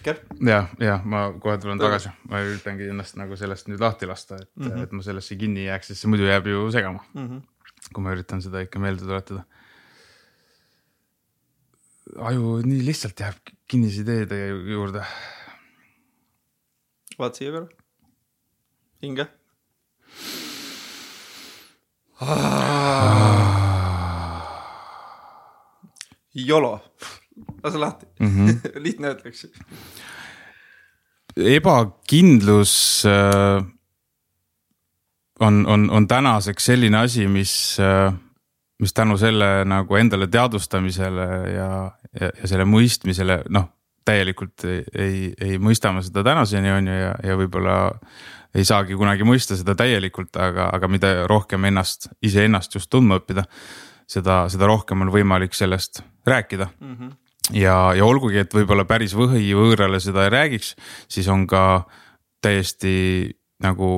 okay.. 0.00 0.16
ja, 0.46 0.64
ja 0.82 0.98
ma 1.06 1.26
kohe 1.42 1.56
tulen 1.62 1.80
tagasi, 1.80 2.12
ma 2.30 2.42
üritangi 2.44 2.88
ennast 2.92 3.18
nagu 3.20 3.38
sellest 3.38 3.70
nüüd 3.70 3.82
lahti 3.82 4.08
lasta, 4.10 4.40
et 4.42 4.50
mm, 4.56 4.70
-hmm. 4.70 4.86
et 4.88 4.96
ma 4.96 5.06
sellesse 5.06 5.38
kinni 5.40 5.64
ei 5.64 5.70
jääks, 5.70 5.92
sest 5.92 6.04
see 6.04 6.10
muidu 6.10 6.26
jääb 6.28 6.50
ju 6.50 6.66
segama 6.74 7.04
mm. 7.12 7.28
-hmm. 7.28 7.86
kui 7.92 8.06
ma 8.06 8.16
üritan 8.16 8.42
seda 8.42 8.64
ikka 8.64 8.82
meelde 8.82 9.06
tuletada. 9.06 9.44
aju 12.30 12.60
nii 12.66 12.84
lihtsalt 12.86 13.20
jääb 13.20 13.54
kinnisideede 13.68 14.48
juurde. 14.48 15.06
vaata 17.18 17.38
siia 17.38 17.52
korra, 17.54 17.68
hinge 19.02 19.28
ah 22.20 23.63
YOLO, 26.34 26.80
lase 27.64 27.78
lahti 27.78 28.06
mm, 28.20 28.28
-hmm. 28.28 28.60
lihtne 28.84 29.14
ütleks. 29.14 29.46
ebakindlus 31.36 33.04
äh, 33.06 33.64
on, 35.40 35.66
on, 35.66 35.90
on 35.90 36.08
tänaseks 36.08 36.64
selline 36.64 36.98
asi, 36.98 37.28
mis 37.28 37.76
äh,, 37.80 38.14
mis 38.78 38.94
tänu 38.94 39.16
selle 39.16 39.64
nagu 39.64 39.96
endale 39.96 40.26
teadvustamisele 40.26 41.26
ja, 41.54 41.90
ja, 42.20 42.30
ja 42.42 42.48
selle 42.48 42.64
mõistmisele, 42.64 43.42
noh 43.48 43.70
täielikult 44.04 44.64
ei, 44.68 44.82
ei, 44.94 45.18
ei 45.40 45.58
mõista 45.58 45.92
ma 45.94 46.02
seda 46.04 46.24
tänaseni 46.26 46.70
on 46.70 46.88
ju 46.88 46.96
ja, 46.98 47.12
ja 47.24 47.36
võib-olla 47.40 47.76
ei 48.54 48.66
saagi 48.66 48.94
kunagi 48.98 49.26
mõista 49.26 49.56
seda 49.58 49.74
täielikult, 49.78 50.36
aga, 50.36 50.68
aga 50.76 50.90
mida 50.90 51.12
rohkem 51.30 51.64
ennast, 51.70 52.10
iseennast 52.22 52.76
just 52.76 52.90
tundma 52.92 53.18
õppida 53.18 53.46
seda, 54.10 54.44
seda 54.52 54.68
rohkem 54.70 55.04
on 55.04 55.12
võimalik 55.14 55.54
sellest 55.56 56.02
rääkida 56.26 56.68
mm. 56.80 56.96
-hmm. 56.96 57.14
ja, 57.60 57.76
ja 57.96 58.04
olgugi, 58.04 58.38
et 58.42 58.54
võib-olla 58.54 58.84
päris 58.84 59.14
võhi 59.16 59.54
võõrale 59.56 60.00
seda 60.00 60.24
ei 60.24 60.34
räägiks, 60.34 60.74
siis 61.08 61.28
on 61.28 61.46
ka 61.46 61.84
täiesti 62.44 63.30
nagu 63.62 63.88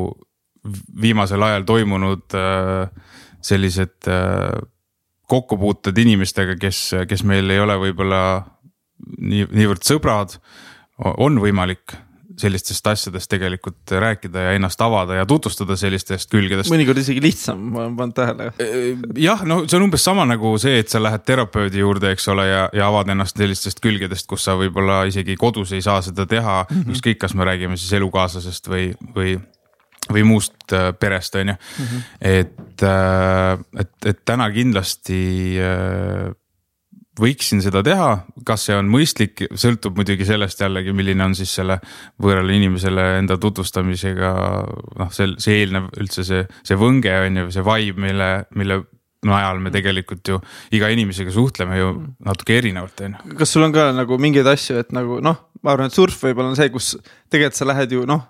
viimasel 1.00 1.42
ajal 1.42 1.66
toimunud 1.66 2.34
äh, 2.34 2.90
sellised 3.40 4.08
äh, 4.10 4.50
kokkupuuted 5.26 5.98
inimestega, 5.98 6.56
kes, 6.56 6.90
kes 7.08 7.22
meil 7.26 7.50
ei 7.50 7.60
ole 7.60 7.76
võib-olla 7.82 8.20
nii, 9.18 9.48
niivõrd 9.50 9.82
sõbrad, 9.86 10.36
on 11.02 11.40
võimalik 11.42 11.96
sellistest 12.36 12.86
asjadest 12.86 13.30
tegelikult 13.32 13.90
rääkida 13.90 14.46
ja 14.48 14.52
ennast 14.56 14.80
avada 14.84 15.16
ja 15.20 15.26
tutvustada 15.26 15.76
sellistest 15.76 16.30
külgedest. 16.30 16.70
mõnikord 16.72 17.00
isegi 17.00 17.22
lihtsam, 17.24 17.62
ma 17.72 17.84
olen 17.84 17.96
pannud 17.96 18.16
tähele. 18.16 18.50
jah, 19.22 19.44
no 19.48 19.62
see 19.64 19.78
on 19.78 19.88
umbes 19.88 20.04
sama 20.04 20.26
nagu 20.28 20.52
see, 20.60 20.78
et 20.82 20.92
sa 20.92 21.00
lähed 21.02 21.24
terapeudi 21.26 21.80
juurde, 21.80 22.12
eks 22.12 22.28
ole, 22.32 22.46
ja, 22.50 22.62
ja 22.76 22.88
avad 22.90 23.10
ennast 23.12 23.40
sellistest 23.40 23.80
külgedest, 23.84 24.28
kus 24.28 24.44
sa 24.46 24.56
võib-olla 24.60 25.02
isegi 25.08 25.36
kodus 25.40 25.72
ei 25.76 25.84
saa 25.84 26.02
seda 26.04 26.26
teha 26.26 26.62
mm 26.64 26.76
-hmm., 26.76 26.96
ükskõik, 26.96 27.20
kas 27.24 27.34
me 27.34 27.48
räägime 27.48 27.76
siis 27.76 27.92
elukaaslasest 28.00 28.68
või, 28.68 28.90
või 29.16 29.38
või 30.12 30.22
muust 30.22 30.72
äh, 30.72 30.92
perest, 30.94 31.34
on 31.34 31.48
ju. 31.48 31.54
Mhm. 31.82 32.02
et, 32.20 32.82
äh, 32.82 33.80
et, 33.80 34.06
et 34.06 34.24
täna 34.24 34.50
kindlasti 34.50 35.58
äh, 35.58 36.30
võiksin 37.20 37.62
seda 37.64 37.82
teha, 37.86 38.10
kas 38.46 38.66
see 38.68 38.76
on 38.76 38.90
mõistlik, 38.92 39.46
sõltub 39.56 39.96
muidugi 39.98 40.26
sellest 40.28 40.60
jällegi, 40.60 40.94
milline 40.96 41.24
on 41.24 41.36
siis 41.38 41.54
selle 41.58 41.78
võõrale 42.22 42.56
inimesele 42.58 43.06
enda 43.20 43.38
tutvustamisega 43.40 44.32
noh, 45.00 45.14
see, 45.14 45.32
see 45.42 45.62
eelnev 45.62 45.88
üldse 46.00 46.26
see, 46.28 46.44
see 46.66 46.78
võnge 46.80 47.14
on 47.24 47.42
ju, 47.42 47.48
see 47.56 47.64
vibe, 47.66 48.04
mille, 48.06 48.30
mille 48.58 48.82
najal 49.26 49.62
me 49.62 49.72
tegelikult 49.74 50.28
ju 50.28 50.38
iga 50.76 50.90
inimesega 50.92 51.32
suhtleme 51.34 51.80
ju 51.80 51.92
natuke 52.26 52.58
erinevalt, 52.60 53.00
on 53.06 53.16
ju. 53.16 53.38
kas 53.40 53.56
sul 53.56 53.66
on 53.66 53.74
ka 53.74 53.88
nagu 53.96 54.20
mingeid 54.22 54.46
asju, 54.52 54.78
et 54.84 54.92
nagu 54.96 55.18
noh, 55.24 55.40
ma 55.64 55.74
arvan, 55.74 55.90
et 55.90 55.96
surf 55.96 56.20
võib-olla 56.28 56.52
on 56.52 56.58
see, 56.58 56.70
kus 56.74 56.94
tegelikult 57.32 57.58
sa 57.58 57.70
lähed 57.72 57.96
ju 57.96 58.06
noh 58.08 58.28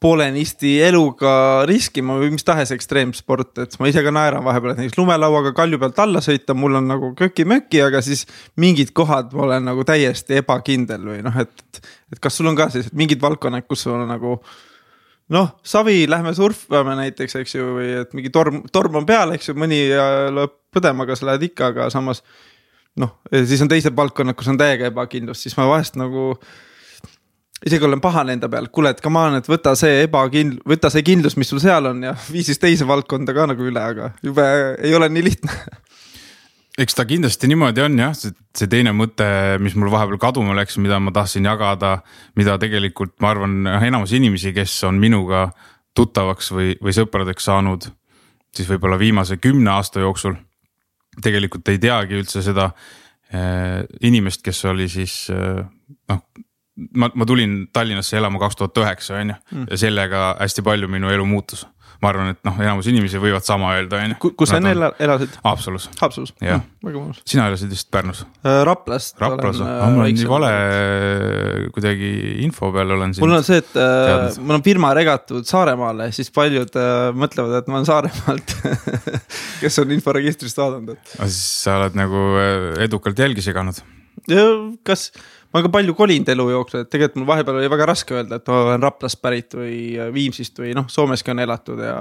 poolenisti 0.00 0.78
eluga 0.82 1.32
riskima 1.68 2.16
või 2.16 2.30
mis 2.32 2.44
tahes 2.46 2.72
ekstreemsport, 2.72 3.52
et 3.60 3.74
ma 3.80 3.90
ise 3.90 4.00
ka 4.04 4.12
naeran 4.14 4.44
vahepeal, 4.46 4.72
et 4.72 4.80
näiteks 4.80 4.96
lumelauaga 4.96 5.52
kalju 5.56 5.80
pealt 5.82 6.00
alla 6.00 6.22
sõita, 6.24 6.56
mul 6.56 6.78
on 6.80 6.88
nagu 6.88 7.12
köki-möki, 7.18 7.82
aga 7.84 8.00
siis 8.04 8.24
mingid 8.60 8.94
kohad 8.96 9.34
ma 9.36 9.44
olen 9.44 9.68
nagu 9.68 9.84
täiesti 9.84 10.40
ebakindel 10.40 11.04
või 11.12 11.20
noh, 11.26 11.36
et. 11.42 11.52
et 12.10 12.18
kas 12.22 12.40
sul 12.40 12.48
on 12.48 12.56
ka 12.58 12.70
sellised 12.72 12.96
mingid 12.96 13.20
valdkonnad, 13.22 13.68
kus 13.68 13.84
sul 13.84 13.98
on 13.98 14.08
nagu 14.08 14.38
noh, 15.36 15.52
savi, 15.62 16.06
lähme 16.10 16.32
surfame 16.34 16.96
näiteks, 16.98 17.36
eks 17.42 17.54
ju, 17.54 17.68
või 17.76 17.92
et 18.00 18.16
mingi 18.16 18.32
torm, 18.34 18.64
torm 18.72 19.02
on 19.02 19.06
peal, 19.06 19.36
eks 19.36 19.52
ju, 19.52 19.56
mõni 19.58 19.84
lööb 20.34 20.56
põdema, 20.74 21.04
aga 21.04 21.18
sa 21.18 21.28
lähed 21.28 21.50
ikka, 21.50 21.70
aga 21.74 21.90
samas. 21.92 22.24
noh, 22.98 23.14
siis 23.30 23.60
on 23.62 23.70
teised 23.70 23.94
valdkonnad, 23.96 24.34
kus 24.36 24.48
on 24.50 24.58
täiega 24.58 24.88
ebakindlust, 24.90 25.44
siis 25.44 25.54
ma 25.60 25.68
vahest 25.70 26.00
nagu 26.00 26.32
isegi 27.66 27.84
olen 27.84 28.00
pahane 28.00 28.36
enda 28.36 28.48
peal, 28.52 28.70
kuule, 28.72 28.94
et 28.94 29.02
come 29.04 29.20
on, 29.20 29.36
et 29.40 29.48
võta 29.48 29.74
see 29.78 30.04
ebakindl-, 30.06 30.62
võta 30.68 30.90
see 30.92 31.04
kindlus, 31.06 31.36
mis 31.40 31.50
sul 31.52 31.60
seal 31.62 31.90
on 31.90 32.02
ja 32.08 32.14
vii 32.34 32.44
siis 32.46 32.60
teise 32.62 32.88
valdkonda 32.88 33.36
ka 33.36 33.46
nagu 33.52 33.68
üle, 33.68 33.82
aga 33.82 34.12
jube 34.24 34.46
ei 34.78 34.94
ole 34.96 35.10
nii 35.12 35.26
lihtne. 35.28 35.60
Eks 36.80 36.96
ta 36.96 37.04
kindlasti 37.04 37.50
niimoodi 37.50 37.82
on 37.84 37.98
jah, 37.98 38.14
see 38.16 38.68
teine 38.70 38.94
mõte, 38.96 39.26
mis 39.60 39.74
mul 39.76 39.90
vahepeal 39.92 40.20
kaduma 40.22 40.54
läks, 40.56 40.78
mida 40.80 41.00
ma 41.02 41.12
tahtsin 41.12 41.44
jagada, 41.44 41.98
mida 42.38 42.54
tegelikult 42.62 43.16
ma 43.20 43.34
arvan, 43.34 43.56
enamus 43.82 44.14
inimesi, 44.16 44.54
kes 44.56 44.78
on 44.88 45.00
minuga 45.02 45.48
tuttavaks 45.98 46.52
või, 46.54 46.70
või 46.80 46.94
sõpradeks 46.96 47.50
saanud, 47.50 47.90
siis 48.56 48.70
võib-olla 48.70 48.96
viimase 49.02 49.36
kümne 49.42 49.74
aasta 49.74 50.00
jooksul 50.00 50.38
tegelikult 51.18 51.68
ei 51.68 51.80
teagi 51.82 52.16
üldse 52.20 52.42
seda 52.44 52.70
äh, 52.70 53.82
inimest, 54.06 54.44
kes 54.46 54.62
oli 54.70 54.86
siis 54.88 55.24
äh, 55.34 55.66
noh 56.08 56.22
ma, 56.94 57.10
ma 57.14 57.26
tulin 57.28 57.66
Tallinnasse 57.72 58.18
elama 58.20 58.40
kaks 58.42 58.58
tuhat 58.60 58.80
üheksa, 58.84 59.18
on 59.20 59.34
ju, 59.34 59.42
mm. 59.52 59.68
ja 59.70 59.84
sellega 59.84 60.24
hästi 60.40 60.64
palju 60.66 60.88
minu 60.90 61.12
elu 61.12 61.26
muutus. 61.28 61.66
ma 62.00 62.08
arvan, 62.08 62.30
et 62.32 62.38
noh, 62.48 62.54
enamus 62.56 62.86
inimesi 62.88 63.18
võivad 63.20 63.44
sama 63.44 63.74
öelda, 63.76 63.98
on 64.00 64.14
ju. 64.14 64.30
kus 64.40 64.48
sa 64.48 64.56
enne 64.56 64.70
on... 64.72 64.94
elasid? 65.04 65.34
Haapsalus. 65.44 65.90
Haapsalus, 65.98 66.32
jah 66.40 66.62
mm,, 66.62 66.70
väga 66.86 67.02
mõnus. 67.02 67.18
sina 67.28 67.48
elasid 67.50 67.72
vist 67.74 67.90
Pärnus 67.92 68.22
äh,? 68.24 68.62
Raplast. 68.64 69.18
Raplas, 69.20 69.60
äh, 69.60 69.82
mul 69.92 70.06
on 70.06 70.16
nii 70.16 70.30
vale 70.30 70.52
kuidagi 71.74 72.10
info 72.46 72.70
peal 72.72 72.96
olen 72.96 73.12
siin. 73.12 73.26
mul 73.26 73.36
on 73.36 73.44
see, 73.44 73.60
et 73.60 73.76
äh, 73.76 74.24
mul 74.40 74.56
on 74.56 74.64
firma 74.64 74.94
regatud 74.96 75.44
Saaremaale, 75.48 76.08
siis 76.16 76.32
paljud 76.32 76.80
äh, 76.80 77.10
mõtlevad, 77.12 77.60
et 77.60 77.68
ma 77.68 77.80
olen 77.82 77.90
Saaremaalt 77.90 78.56
kes 79.62 79.80
on 79.84 79.92
inforegistrist 79.92 80.60
vaadanud, 80.60 80.96
et. 80.96 81.16
sa 81.36 81.82
oled 81.82 82.00
nagu 82.00 82.24
äh, 82.40 82.84
edukalt 82.86 83.20
jälgi 83.20 83.44
seganud. 83.44 83.84
kas 84.86 85.10
ma 85.50 85.58
olen 85.58 85.66
ka 85.66 85.72
palju 85.78 85.96
kolinud 85.98 86.28
elu 86.34 86.46
jooksul, 86.52 86.84
et 86.84 86.90
tegelikult 86.92 87.22
mul 87.22 87.30
vahepeal 87.32 87.60
oli 87.60 87.72
väga 87.72 87.88
raske 87.90 88.14
öelda, 88.14 88.38
et 88.38 88.50
ma 88.50 88.60
olen 88.68 88.86
Raplast 88.86 89.20
pärit 89.22 89.56
või 89.58 89.80
Viimsist 90.14 90.58
või 90.62 90.74
noh, 90.78 90.86
Soomeski 90.88 91.34
on 91.34 91.42
elatud 91.42 91.82
ja. 91.84 91.96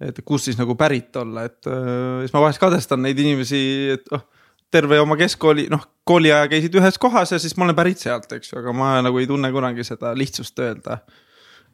et 0.00 0.22
kus 0.24 0.48
siis 0.48 0.58
nagu 0.60 0.76
pärit 0.78 1.16
olla, 1.16 1.44
et 1.50 1.68
äh, 1.68 2.24
siis 2.24 2.34
ma 2.36 2.44
vahest 2.46 2.62
kadestan 2.62 3.04
neid 3.04 3.20
inimesi, 3.20 3.62
et 3.98 4.16
oh 4.16 4.24
terve 4.70 4.98
oma 5.00 5.16
keskkooli, 5.18 5.68
noh, 5.70 5.84
kooliaja 6.04 6.48
käisid 6.50 6.74
ühes 6.76 6.98
kohas 6.98 7.32
ja 7.32 7.38
siis 7.38 7.54
ma 7.56 7.66
olen 7.66 7.76
pärit 7.78 8.02
sealt, 8.02 8.26
eks 8.34 8.50
ju, 8.50 8.58
aga 8.60 8.74
ma 8.76 8.96
nagu 9.04 9.20
ei 9.22 9.28
tunne 9.30 9.50
kunagi 9.54 9.86
seda 9.86 10.10
lihtsust 10.18 10.58
öelda. 10.58 10.98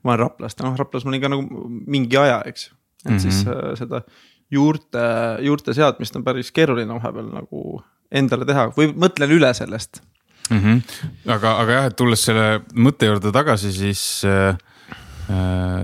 ma 0.02 0.12
olen 0.12 0.26
Raplast, 0.26 0.60
noh 0.60 0.76
Raplas 0.78 1.06
ma 1.06 1.12
olin 1.12 1.22
ka 1.22 1.30
nagu 1.32 1.66
mingi 1.86 2.18
aja, 2.18 2.42
eks 2.46 2.68
et 3.04 3.10
mm 3.10 3.16
-hmm. 3.16 3.20
siis 3.20 3.46
äh, 3.46 3.74
seda 3.78 4.02
juurte, 4.50 4.98
juurte 5.40 5.74
seadmist 5.74 6.16
on 6.16 6.24
päris 6.24 6.52
keeruline 6.52 6.94
vahepeal 6.94 7.30
nagu 7.32 7.82
endale 8.10 8.44
teha 8.44 8.68
või 8.76 8.92
mõtlen 8.94 9.30
üle 9.30 9.54
sellest 9.54 10.02
mm. 10.52 10.60
-hmm. 10.60 11.32
aga, 11.36 11.56
aga 11.64 11.72
jah, 11.72 11.88
et 11.90 11.96
tulles 11.96 12.24
selle 12.28 12.62
mõtte 12.74 13.10
juurde 13.10 13.32
tagasi, 13.32 13.72
siis 13.72 14.22
äh,, 14.24 14.56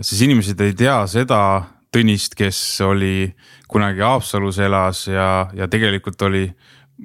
siis 0.02 0.22
inimesed 0.22 0.60
ei 0.60 0.74
tea 0.74 1.00
seda 1.06 1.42
Tõnist, 1.88 2.34
kes 2.36 2.80
oli 2.84 3.30
kunagi 3.64 4.02
Haapsalus 4.04 4.58
elas 4.60 5.06
ja, 5.08 5.48
ja 5.56 5.68
tegelikult 5.72 6.20
oli 6.22 6.42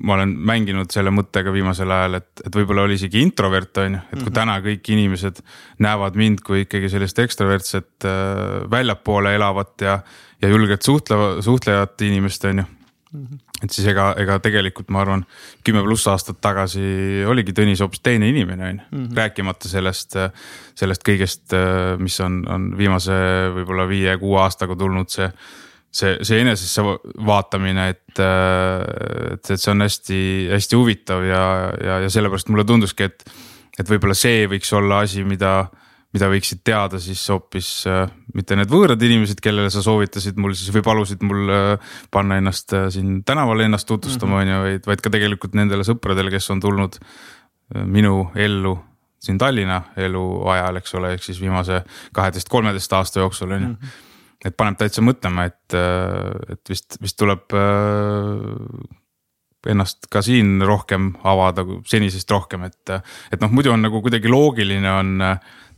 ma 0.02 0.16
olen 0.18 0.34
mänginud 0.50 0.92
selle 0.92 1.12
mõttega 1.14 1.54
viimasel 1.54 1.92
ajal, 1.94 2.18
et, 2.18 2.44
et 2.48 2.56
võib-olla 2.56 2.88
oli 2.88 2.98
isegi 2.98 3.22
introvert, 3.22 3.78
on 3.78 3.98
ju, 3.98 4.02
et 4.02 4.10
kui 4.10 4.20
mm 4.20 4.26
-hmm. 4.26 4.38
täna 4.40 4.60
kõik 4.66 4.90
inimesed 4.96 5.42
näevad 5.86 6.16
mind 6.20 6.42
kui 6.46 6.66
ikkagi 6.66 6.90
sellist 6.90 7.20
ekstravertset 7.20 8.08
äh, 8.10 8.72
väljapoole 8.72 9.36
elavat 9.36 9.82
ja, 9.82 10.00
ja 10.42 10.50
julget 10.50 10.82
suhtleva, 10.82 11.42
suhtlevat 11.42 12.02
inimest, 12.02 12.46
on 12.46 12.64
ju 12.64 12.66
mm. 13.14 13.26
-hmm 13.26 13.54
et 13.64 13.72
siis 13.72 13.88
ega, 13.88 14.10
ega 14.20 14.38
tegelikult 14.44 14.90
ma 14.92 15.00
arvan, 15.04 15.22
kümme 15.64 15.84
pluss 15.86 16.08
aastat 16.12 16.42
tagasi 16.44 17.24
oligi 17.30 17.54
Tõnis 17.56 17.80
hoopis 17.80 18.02
teine 18.04 18.28
inimene 18.28 18.66
on 18.70 18.80
ju, 18.82 18.88
mhm. 18.92 19.14
rääkimata 19.16 19.72
sellest, 19.72 20.18
sellest 20.76 21.06
kõigest, 21.08 21.56
mis 22.04 22.20
on, 22.20 22.42
on 22.52 22.66
viimase 22.78 23.14
võib-olla 23.56 23.88
viie-kuue 23.88 24.42
aastaga 24.44 24.76
tulnud 24.76 25.14
see 25.14 25.30
see, 25.94 26.18
see 26.26 26.42
enesesse 26.42 26.84
vaatamine, 27.26 27.90
et, 27.94 28.20
et, 28.20 29.52
et 29.54 29.62
see 29.62 29.72
on 29.72 29.86
hästi-hästi 29.86 30.80
huvitav 30.80 31.26
ja, 31.28 31.44
ja, 31.78 32.00
ja 32.06 32.12
sellepärast 32.14 32.50
mulle 32.50 32.66
tunduski, 32.68 33.08
et, 33.10 33.26
et 33.80 33.90
võib-olla 33.90 34.18
see 34.18 34.48
võiks 34.50 34.74
olla 34.74 35.04
asi, 35.06 35.24
mida 35.28 35.54
mida 36.14 36.30
võiksid 36.30 36.62
teada 36.66 37.00
siis 37.02 37.22
hoopis 37.34 37.70
äh, 37.90 38.06
mitte 38.38 38.58
need 38.58 38.70
võõrad 38.72 39.02
inimesed, 39.02 39.42
kellele 39.44 39.72
sa 39.74 39.82
soovitasid 39.86 40.38
mul 40.42 40.54
siis 40.58 40.70
või 40.76 40.86
palusid 40.86 41.26
mul 41.26 41.50
äh, 41.50 41.92
panna 42.14 42.38
ennast 42.42 42.74
äh, 42.78 42.88
siin 42.94 43.22
tänaval 43.26 43.66
ennast 43.66 43.90
tutvustama, 43.90 44.40
mhm. 44.40 44.42
on 44.44 44.54
ju, 44.54 44.62
vaid, 44.68 44.88
vaid 44.92 45.04
ka 45.04 45.14
tegelikult 45.14 45.58
nendele 45.58 45.86
sõpradele, 45.88 46.34
kes 46.34 46.52
on 46.54 46.64
tulnud 46.64 47.00
minu 47.90 48.28
ellu 48.38 48.76
siin 49.24 49.38
Tallinna 49.40 49.80
eluajal, 49.98 50.78
eks 50.82 50.98
ole, 51.00 51.14
ehk 51.16 51.24
siis 51.26 51.40
viimase 51.42 51.80
kaheteist, 52.14 52.50
kolmeteist 52.52 52.94
aasta 52.94 53.24
jooksul 53.24 53.56
on 53.56 53.62
ju. 53.62 53.70
Mhm. 53.72 54.02
et 54.44 54.58
paneb 54.60 54.76
täitsa 54.76 55.00
mõtlema, 55.02 55.46
et, 55.48 55.76
et 56.52 56.70
vist, 56.70 56.98
vist 57.02 57.16
tuleb 57.18 57.56
ennast 59.72 60.10
ka 60.12 60.20
siin 60.22 60.60
rohkem 60.68 61.14
avada, 61.24 61.64
senisest 61.88 62.32
rohkem, 62.36 62.68
et, 62.68 62.92
et 63.32 63.40
noh, 63.40 63.54
muidu 63.56 63.72
on 63.72 63.82
nagu 63.88 64.04
kuidagi 64.04 64.28
loogiline 64.28 64.92
on 64.92 65.24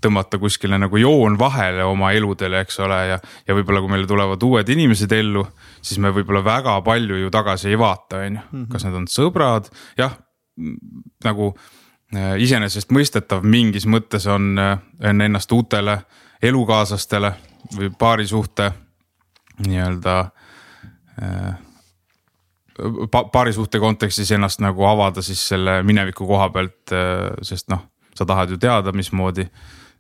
tõmmata 0.06 0.40
kuskile 0.42 0.78
nagu 0.82 1.00
joon 1.02 1.40
vahele 1.40 1.86
oma 1.88 2.12
eludele, 2.16 2.62
eks 2.66 2.80
ole, 2.86 3.00
ja. 3.10 3.18
ja 3.48 3.58
võib-olla, 3.58 3.82
kui 3.84 3.92
meile 3.92 4.08
tulevad 4.10 4.44
uued 4.46 4.70
inimesed 4.76 5.12
ellu, 5.18 5.46
siis 5.82 6.00
me 6.04 6.14
võib-olla 6.16 6.44
väga 6.46 6.78
palju 6.86 7.20
ju 7.24 7.34
tagasi 7.34 7.74
ei 7.74 7.80
vaata, 7.82 8.22
on 8.22 8.40
ju, 8.40 8.46
mhm. 8.52 8.70
kas 8.72 8.88
need 8.88 9.02
on 9.02 9.10
sõbrad, 9.12 9.72
jah, 10.00 10.16
nagu 11.26 11.52
äh, 12.16 12.36
iseenesestmõistetav 12.44 13.44
mingis 13.44 13.88
mõttes 13.90 14.28
on, 14.32 14.54
äh, 14.62 14.78
on 15.10 15.26
ennast 15.26 15.52
uutele 15.52 16.00
elukaaslastele 16.46 17.34
või 17.76 17.92
paarisuhte 18.00 18.70
nii-öelda 19.66 20.18
äh, 21.24 21.56
pa 23.12 23.24
paarisuhte 23.32 23.80
kontekstis 23.80 24.32
ennast 24.36 24.60
nagu 24.64 24.84
avada 24.88 25.24
siis 25.24 25.42
selle 25.48 25.80
mineviku 25.88 26.28
koha 26.28 26.50
pealt, 26.52 26.92
sest 27.48 27.70
noh, 27.72 27.86
sa 28.12 28.26
tahad 28.28 28.52
ju 28.52 28.58
teada, 28.60 28.92
mismoodi 28.92 29.46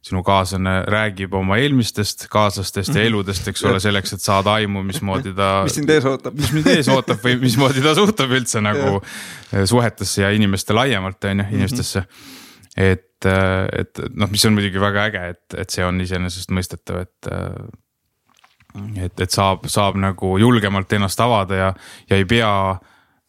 sinu 0.05 0.21
kaaslane 0.25 0.75
räägib 0.91 1.33
oma 1.33 1.57
eelmistest 1.57 2.27
kaaslastest 2.29 2.91
ja 2.93 2.99
mhm. 2.99 3.07
eludest, 3.07 3.47
eks 3.49 3.63
ole, 3.65 3.79
selleks, 3.81 4.13
et 4.13 4.25
saada 4.25 4.53
aimu, 4.59 4.83
mismoodi 4.85 5.33
ta. 5.37 5.49
mis 5.67 5.77
sind 5.79 5.89
ees 5.89 6.05
ootab. 6.09 6.37
mis 6.37 6.51
mind 6.53 6.69
ees 6.75 6.89
ootab 6.93 7.23
või 7.25 7.39
mismoodi 7.41 7.81
ta 7.85 7.95
suhtub 7.97 8.35
üldse 8.37 8.61
nagu 8.61 8.99
suhetesse 9.65 10.21
ja 10.21 10.33
inimeste 10.35 10.77
laiemalt, 10.77 11.25
on 11.25 11.41
ju, 11.41 11.47
inimestesse. 11.57 12.05
et, 12.77 13.25
et 13.25 14.03
noh, 14.13 14.29
mis 14.29 14.45
on 14.45 14.53
muidugi 14.57 14.81
väga 14.83 15.07
äge, 15.09 15.25
et, 15.33 15.57
et 15.63 15.73
see 15.73 15.85
on 15.85 16.01
iseenesestmõistetav, 16.05 17.01
et 17.07 17.33
et, 18.75 19.21
et 19.23 19.31
saab, 19.31 19.69
saab 19.71 19.95
nagu 19.99 20.35
julgemalt 20.37 20.91
ennast 20.97 21.21
avada 21.23 21.55
ja, 21.55 21.69
ja 22.09 22.19
ei 22.19 22.25
pea 22.27 22.51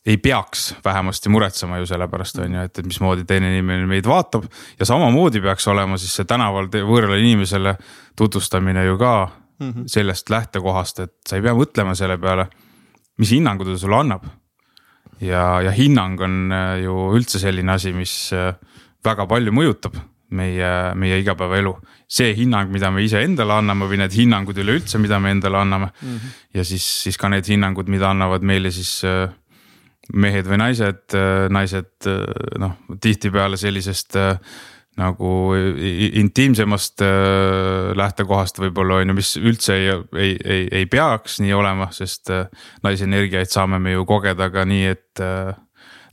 ei 0.06 0.16
peaks 0.22 0.75
vähemasti 0.84 1.28
muretsema 1.28 1.78
ju 1.78 1.86
selle 1.86 2.08
pärast 2.08 2.38
on 2.38 2.54
ju, 2.54 2.62
et, 2.62 2.78
et 2.78 2.86
mismoodi 2.86 3.25
teine 3.26 3.50
inimene 3.50 3.86
meid 3.90 4.06
vaatab. 4.06 4.46
ja 4.78 4.86
samamoodi 4.86 5.40
peaks 5.40 5.68
olema 5.68 5.98
siis 5.98 6.14
see 6.14 6.28
tänaval 6.28 6.70
võõrale 6.70 7.18
inimesele 7.20 7.76
tutvustamine 8.16 8.84
ju 8.86 8.98
ka 8.98 9.14
mm 9.58 9.70
-hmm. 9.70 9.86
sellest 9.86 10.30
lähtekohast, 10.30 11.00
et 11.00 11.14
sa 11.28 11.36
ei 11.36 11.42
pea 11.42 11.54
mõtlema 11.54 11.94
selle 11.94 12.18
peale, 12.18 12.48
mis 13.18 13.30
hinnangu 13.30 13.64
ta 13.64 13.78
sulle 13.78 13.96
annab. 13.96 14.25
ja, 15.20 15.60
ja 15.62 15.70
hinnang 15.70 16.20
on 16.20 16.52
äh, 16.52 16.82
ju 16.82 16.92
üldse 17.16 17.38
selline 17.38 17.72
asi, 17.72 17.92
mis 17.92 18.32
äh, 18.32 18.54
väga 19.04 19.26
palju 19.26 19.52
mõjutab 19.52 19.96
meie, 20.30 20.94
meie 20.94 21.18
igapäevaelu. 21.18 21.76
see 22.08 22.34
hinnang, 22.36 22.70
mida 22.70 22.90
me 22.90 23.02
iseendale 23.02 23.52
anname 23.52 23.86
või 23.86 23.96
need 23.98 24.12
hinnangud 24.12 24.58
üleüldse, 24.58 24.98
mida 24.98 25.18
me 25.18 25.30
endale 25.30 25.58
anname 25.58 25.86
mm. 25.86 26.08
-hmm. 26.08 26.20
ja 26.54 26.64
siis, 26.64 27.02
siis 27.02 27.18
ka 27.18 27.28
need 27.28 27.46
hinnangud, 27.48 27.88
mida 27.88 28.10
annavad 28.10 28.42
meile 28.42 28.70
siis 28.70 29.04
äh, 29.04 29.28
mehed 30.14 30.46
või 30.46 30.60
naised, 30.60 31.04
äh, 31.16 31.46
naised 31.52 32.08
äh, 32.10 32.22
noh, 32.62 32.76
tihtipeale 33.02 33.58
sellisest 33.60 34.18
äh, 34.20 34.38
nagu 34.96 35.52
intiimsemast 36.16 37.02
lähtekohast 38.00 38.56
võib-olla 38.62 39.02
on 39.02 39.10
ju, 39.10 39.16
mis 39.18 39.34
üldse 39.36 39.75
ei, 39.76 39.90
ei, 40.16 40.30
ei, 40.40 40.62
ei 40.72 40.86
peaks 40.88 41.36
nii 41.44 41.52
olema, 41.52 41.90
sest 41.92 42.32
naisenergiaid 42.80 43.52
saame 43.52 43.76
me 43.76 43.92
ju 43.92 44.06
kogeda 44.08 44.48
ka 44.54 44.64
nii, 44.64 44.94
et 44.94 45.20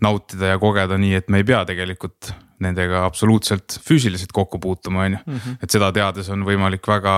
nautida 0.03 0.51
ja 0.51 0.59
kogeda 0.59 0.97
nii, 1.00 1.13
et 1.15 1.31
me 1.31 1.39
ei 1.39 1.47
pea 1.47 1.62
tegelikult 1.69 2.33
nendega 2.63 3.05
absoluutselt 3.07 3.79
füüsiliselt 3.88 4.35
kokku 4.35 4.59
puutuma, 4.59 5.07
on 5.07 5.15
ju. 5.15 5.21
Mhm. 5.31 5.62
et 5.63 5.71
seda 5.71 5.93
teades 5.95 6.27
on 6.35 6.43
võimalik 6.43 6.83
väga 6.88 7.15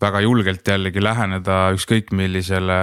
väga 0.00 0.20
julgelt 0.20 0.68
jällegi 0.68 1.00
läheneda 1.02 1.70
ükskõik 1.76 2.10
millisele 2.16 2.76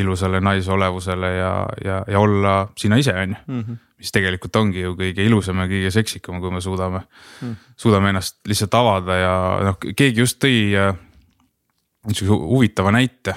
ilusale 0.00 0.40
naisolevusele 0.44 1.30
ja, 1.32 1.52
ja, 1.84 2.00
ja 2.08 2.20
olla 2.20 2.54
sina 2.78 2.98
ise, 3.00 3.14
on 3.16 3.36
ju. 3.36 3.44
Mhm. 3.46 3.86
mis 4.00 4.12
tegelikult 4.16 4.54
ongi 4.56 4.80
ju 4.80 4.94
kõige 4.96 5.24
ilusam 5.28 5.58
ja 5.60 5.66
kõige 5.68 5.90
seksikam, 5.92 6.38
kui 6.40 6.50
me 6.50 6.62
suudame 6.64 7.02
mm, 7.02 7.48
-hmm. 7.48 7.56
suudame 7.76 8.08
ennast 8.08 8.38
lihtsalt 8.48 8.74
avada 8.74 9.16
ja 9.16 9.32
noh, 9.66 9.76
keegi 9.76 10.22
just 10.22 10.38
tõi 10.40 10.72
äh, 10.72 10.94
niisuguse 12.08 12.48
huvitava 12.48 12.94
näite, 12.96 13.34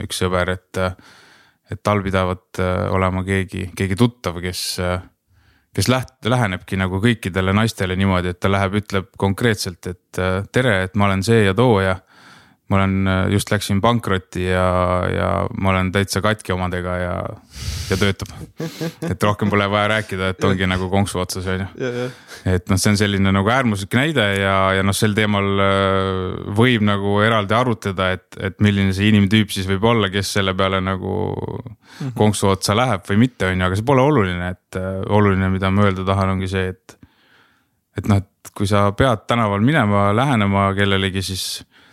üks 0.00 0.22
sõber, 0.22 0.54
et, 0.56 0.80
et 1.70 1.82
tal 1.82 2.00
pidavat 2.02 2.62
äh, 2.64 2.88
olema 2.92 3.24
keegi, 3.24 3.70
keegi 3.76 3.96
tuttav, 3.96 4.40
kes 4.40 4.80
kes 5.74 5.88
läht-, 5.88 6.16
lähenebki 6.24 6.78
nagu 6.80 7.00
kõikidele 7.02 7.52
naistele 7.54 7.96
niimoodi, 7.96 8.32
et 8.32 8.40
ta 8.40 8.50
läheb, 8.50 8.80
ütleb 8.80 9.10
konkreetselt, 9.18 9.86
et 9.86 10.18
äh, 10.18 10.42
tere, 10.52 10.82
et 10.86 10.96
ma 10.98 11.10
olen 11.10 11.22
see 11.26 11.44
ja 11.44 11.54
too 11.54 11.80
ja 11.84 11.98
ma 12.70 12.78
olen, 12.78 13.06
äh, 13.06 13.24
just 13.34 13.50
läksin 13.50 13.80
pankrotti 13.82 14.44
ja, 14.44 14.66
ja 15.10 15.28
ma 15.58 15.72
olen 15.72 15.90
täitsa 15.92 16.22
katki 16.22 16.52
omadega 16.54 16.96
ja, 17.00 17.14
ja 17.90 17.96
töötab. 17.98 18.30
et 19.10 19.22
rohkem 19.26 19.50
pole 19.50 19.66
vaja 19.70 19.88
rääkida, 19.96 20.28
et 20.30 20.44
ongi 20.46 20.68
nagu 20.70 20.86
konksu 20.92 21.18
otsas 21.22 21.48
on 21.50 21.64
ju. 21.64 22.06
et 22.46 22.70
noh, 22.70 22.78
see 22.78 22.92
on 22.92 23.00
selline 23.00 23.32
nagu 23.34 23.50
äärmuslik 23.50 23.96
näide 23.98 24.26
ja, 24.38 24.54
ja 24.78 24.84
noh, 24.86 24.94
sel 24.96 25.16
teemal 25.18 25.64
äh, 25.64 26.52
võib 26.60 26.86
nagu 26.86 27.16
eraldi 27.26 27.56
arutleda, 27.58 28.12
et, 28.14 28.38
et 28.38 28.62
milline 28.62 28.94
see 28.94 29.10
inimtüüp 29.10 29.50
siis 29.54 29.66
võib 29.70 29.88
olla, 29.90 30.12
kes 30.12 30.30
selle 30.38 30.54
peale 30.54 30.78
nagu 30.84 31.14
mhm. 31.34 32.14
konksu 32.18 32.52
otsa 32.52 32.78
läheb 32.78 33.02
või 33.10 33.24
mitte, 33.26 33.50
on 33.50 33.58
ju, 33.58 33.66
aga 33.66 33.80
see 33.80 33.88
pole 33.90 34.04
oluline, 34.12 34.52
et 34.54 34.78
äh, 34.78 35.02
oluline, 35.10 35.50
mida 35.50 35.72
ma 35.74 35.88
öelda 35.88 36.06
tahan, 36.06 36.36
ongi 36.36 36.50
see, 36.54 36.70
et. 36.70 36.96
et 37.98 38.06
noh, 38.06 38.22
et 38.22 38.54
kui 38.56 38.66
sa 38.66 38.86
pead 38.96 39.26
tänaval 39.28 39.60
minema, 39.60 40.10
lähenema 40.16 40.70
kellelegi, 40.78 41.22
siis 41.22 41.44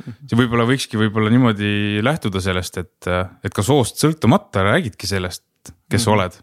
see 0.06 0.38
võib-olla 0.38 0.66
võikski 0.70 1.00
võib-olla 1.00 1.32
niimoodi 1.34 2.04
lähtuda 2.06 2.42
sellest, 2.44 2.78
et, 2.78 3.10
et 3.44 3.54
ka 3.54 3.66
soost 3.66 4.02
sõltumata 4.04 4.66
räägidki 4.68 5.10
sellest, 5.10 5.46
kes 5.90 6.06
mm 6.06 6.14
oled. 6.14 6.40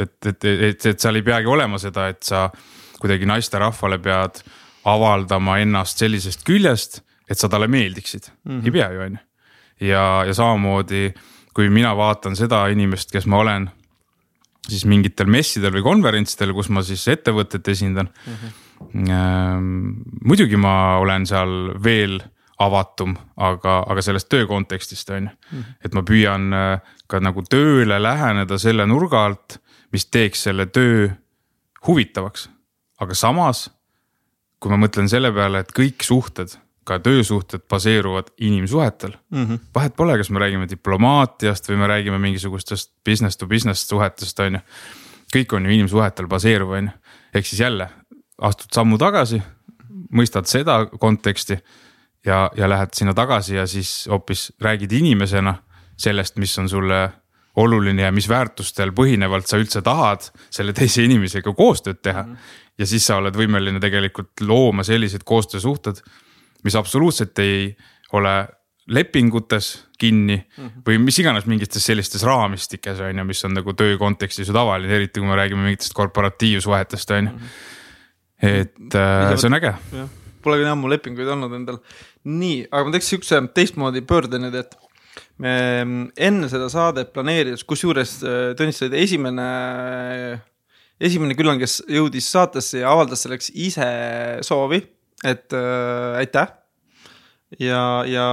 et, 0.00 0.16
et, 0.26 0.44
et, 0.44 0.86
et 0.86 1.00
seal 1.00 1.20
ei 1.20 1.26
peagi 1.26 1.50
olema 1.50 1.78
seda, 1.78 2.08
et 2.08 2.22
sa 2.22 2.48
kuidagi 3.00 3.26
naisterahvale 3.28 3.98
pead 4.02 4.40
avaldama 4.88 5.58
ennast 5.62 6.00
sellisest 6.00 6.44
küljest, 6.46 7.00
et 7.28 7.40
sa 7.40 7.48
talle 7.48 7.68
meeldiksid 7.72 8.28
mm, 8.28 8.50
-hmm. 8.50 8.64
ei 8.64 8.70
pea 8.70 8.90
ju 8.92 9.00
on 9.00 9.16
ju. 9.16 9.88
ja, 9.88 10.24
ja 10.26 10.34
samamoodi, 10.34 11.14
kui 11.54 11.70
mina 11.70 11.96
vaatan 11.96 12.36
seda 12.36 12.66
inimest, 12.68 13.12
kes 13.12 13.26
ma 13.26 13.38
olen 13.38 13.70
siis 14.68 14.84
mingitel 14.88 15.28
messidel 15.28 15.72
või 15.72 15.82
konverentsidel, 15.84 16.52
kus 16.56 16.68
ma 16.68 16.82
siis 16.82 17.08
ettevõtet 17.08 17.68
esindan 17.68 18.08
mm. 18.26 18.34
-hmm. 18.92 19.64
muidugi 20.24 20.56
ma 20.56 20.98
olen 20.98 21.26
seal 21.26 21.74
veel 21.84 22.20
avatum, 22.58 23.16
aga, 23.36 23.80
aga 23.90 24.02
sellest 24.02 24.28
töö 24.30 24.46
kontekstist 24.46 25.10
on 25.10 25.28
ju. 25.28 25.36
Mhm. 25.50 25.62
et 25.84 25.94
ma 25.94 26.02
püüan 26.02 26.52
äh, 26.52 26.80
ka 27.06 27.20
nagu 27.20 27.42
tööle 27.42 27.98
läheneda 28.02 28.58
selle 28.58 28.86
nurga 28.86 29.24
alt, 29.24 29.58
mis 29.92 30.06
teeks 30.06 30.42
selle 30.48 30.66
töö 30.66 31.08
huvitavaks. 31.86 32.48
aga 33.00 33.14
samas, 33.14 33.70
kui 34.60 34.70
ma 34.70 34.78
mõtlen 34.86 35.08
selle 35.10 35.32
peale, 35.34 35.60
et 35.60 35.72
kõik 35.74 36.04
suhted, 36.06 36.54
ka 36.84 36.98
töösuhted 37.02 37.64
baseeruvad 37.68 38.30
inimsuhetel 38.38 39.16
mm. 39.30 39.44
-hmm. 39.44 39.58
vahet 39.74 39.96
pole, 39.96 40.16
kas 40.16 40.30
me 40.30 40.38
räägime 40.38 40.68
diplomaatiast 40.68 41.68
või 41.68 41.76
me 41.76 41.86
räägime 41.86 42.18
mingisugustest 42.18 42.92
business 43.04 43.36
to 43.36 43.46
business 43.46 43.88
suhetest, 43.88 44.40
on 44.40 44.54
ju. 44.54 44.60
kõik 45.36 45.56
on 45.56 45.66
ju 45.66 45.72
inimsuhetel 45.72 46.26
baseeruv, 46.26 46.70
on 46.70 46.84
ju. 46.84 46.90
ehk 47.34 47.46
siis 47.46 47.60
jälle 47.60 47.88
astud 48.38 48.72
sammu 48.72 48.98
tagasi, 48.98 49.42
mõistad 50.12 50.46
seda 50.46 50.86
konteksti 50.86 51.58
ja, 52.24 52.50
ja 52.56 52.68
lähed 52.68 52.94
sinna 52.94 53.14
tagasi 53.14 53.54
ja 53.54 53.66
siis 53.66 54.06
hoopis 54.10 54.52
räägid 54.60 54.92
inimesena 54.92 55.54
sellest, 55.96 56.36
mis 56.36 56.58
on 56.58 56.68
sulle 56.68 57.10
oluline 57.56 58.02
ja 58.02 58.12
mis 58.12 58.28
väärtustel 58.28 58.90
põhinevalt 58.96 59.46
sa 59.46 59.58
üldse 59.60 59.82
tahad 59.84 60.26
selle 60.50 60.74
teise 60.74 61.04
inimesega 61.06 61.54
koostööd 61.54 62.00
teha 62.02 62.22
mm. 62.22 62.32
-hmm. 62.32 62.60
ja 62.78 62.86
siis 62.86 63.06
sa 63.06 63.20
oled 63.22 63.36
võimeline 63.36 63.80
tegelikult 63.80 64.40
looma 64.40 64.82
sellised 64.82 65.22
koostöösuhted, 65.24 66.00
mis 66.64 66.74
absoluutselt 66.74 67.38
ei 67.38 67.76
ole 68.12 68.34
lepingutes 68.86 69.86
kinni 69.98 70.36
mm 70.36 70.64
-hmm. 70.64 70.82
või 70.88 70.98
mis 70.98 71.18
iganes 71.18 71.46
mingites 71.46 71.86
sellistes 71.86 72.22
raamistikes 72.22 73.00
on 73.00 73.18
ju, 73.18 73.24
mis 73.24 73.44
on 73.44 73.54
nagu 73.54 73.72
töö 73.72 73.98
kontekstis 73.98 74.48
ju 74.48 74.54
tavaline, 74.54 74.94
eriti 74.94 75.20
kui 75.20 75.28
me 75.28 75.36
räägime 75.36 75.62
mingitest 75.62 75.94
korporatiivsuhetest 75.94 77.10
on 77.10 77.24
ju. 77.24 77.30
Mhm. 77.30 77.46
et 78.42 78.94
äh, 78.94 79.36
see 79.36 79.46
on 79.46 79.54
äge. 79.54 79.74
Pole 80.42 80.56
ka 80.56 80.64
nii 80.64 80.72
ammu 80.72 80.88
lepinguid 80.88 81.28
olnud 81.28 81.52
endal 81.52 81.78
nii, 82.24 82.64
aga 82.70 82.86
ma 82.86 82.94
teeks 82.94 83.12
siukse 83.12 83.40
teistmoodi 83.56 84.02
pöörde 84.08 84.40
nüüd, 84.40 84.56
et 84.56 84.74
me 85.42 85.54
enne 86.16 86.50
seda 86.50 86.68
saadet 86.72 87.12
planeerides, 87.14 87.64
kusjuures 87.68 88.16
äh, 88.24 88.50
Tõnis, 88.58 88.78
sa 88.78 88.86
olid 88.86 88.98
esimene, 89.02 89.46
esimene 91.02 91.36
külaline, 91.38 91.62
kes 91.62 91.80
jõudis 91.90 92.28
saatesse 92.32 92.82
ja 92.82 92.92
avaldas 92.94 93.24
selleks 93.26 93.50
ise 93.54 93.88
soovi, 94.46 94.80
et 95.24 95.56
äh, 95.56 96.20
aitäh. 96.22 96.54
ja, 97.58 97.82
ja, 98.08 98.26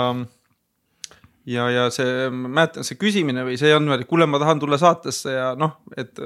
ja, 1.45 1.67
ja 1.69 1.89
see, 1.93 2.29
ma 2.33 2.55
mäletan, 2.61 2.87
see 2.87 2.99
küsimine 3.01 3.45
või 3.47 3.59
see 3.61 3.73
niimoodi, 3.75 4.07
kuule, 4.09 4.29
ma 4.29 4.41
tahan 4.41 4.61
tulla 4.61 4.79
saatesse 4.81 5.35
ja 5.35 5.51
noh, 5.59 5.79
et 5.97 6.17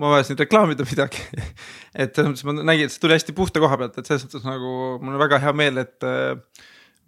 ma 0.00 0.14
vajasin 0.14 0.38
reklaamida 0.40 0.86
midagi 0.88 1.20
et 2.02 2.14
selles 2.14 2.30
mõttes 2.30 2.46
ma 2.48 2.54
nägin, 2.62 2.88
et 2.88 2.94
see 2.94 3.02
tuli 3.02 3.16
hästi 3.16 3.34
puhta 3.36 3.62
koha 3.62 3.76
pealt, 3.80 3.98
et 4.00 4.08
selles 4.08 4.24
mõttes 4.26 4.46
nagu 4.46 4.74
mul 5.02 5.16
on 5.16 5.20
väga 5.20 5.40
hea 5.42 5.52
meel, 5.56 5.80
et 5.82 6.06
äh, 6.06 6.36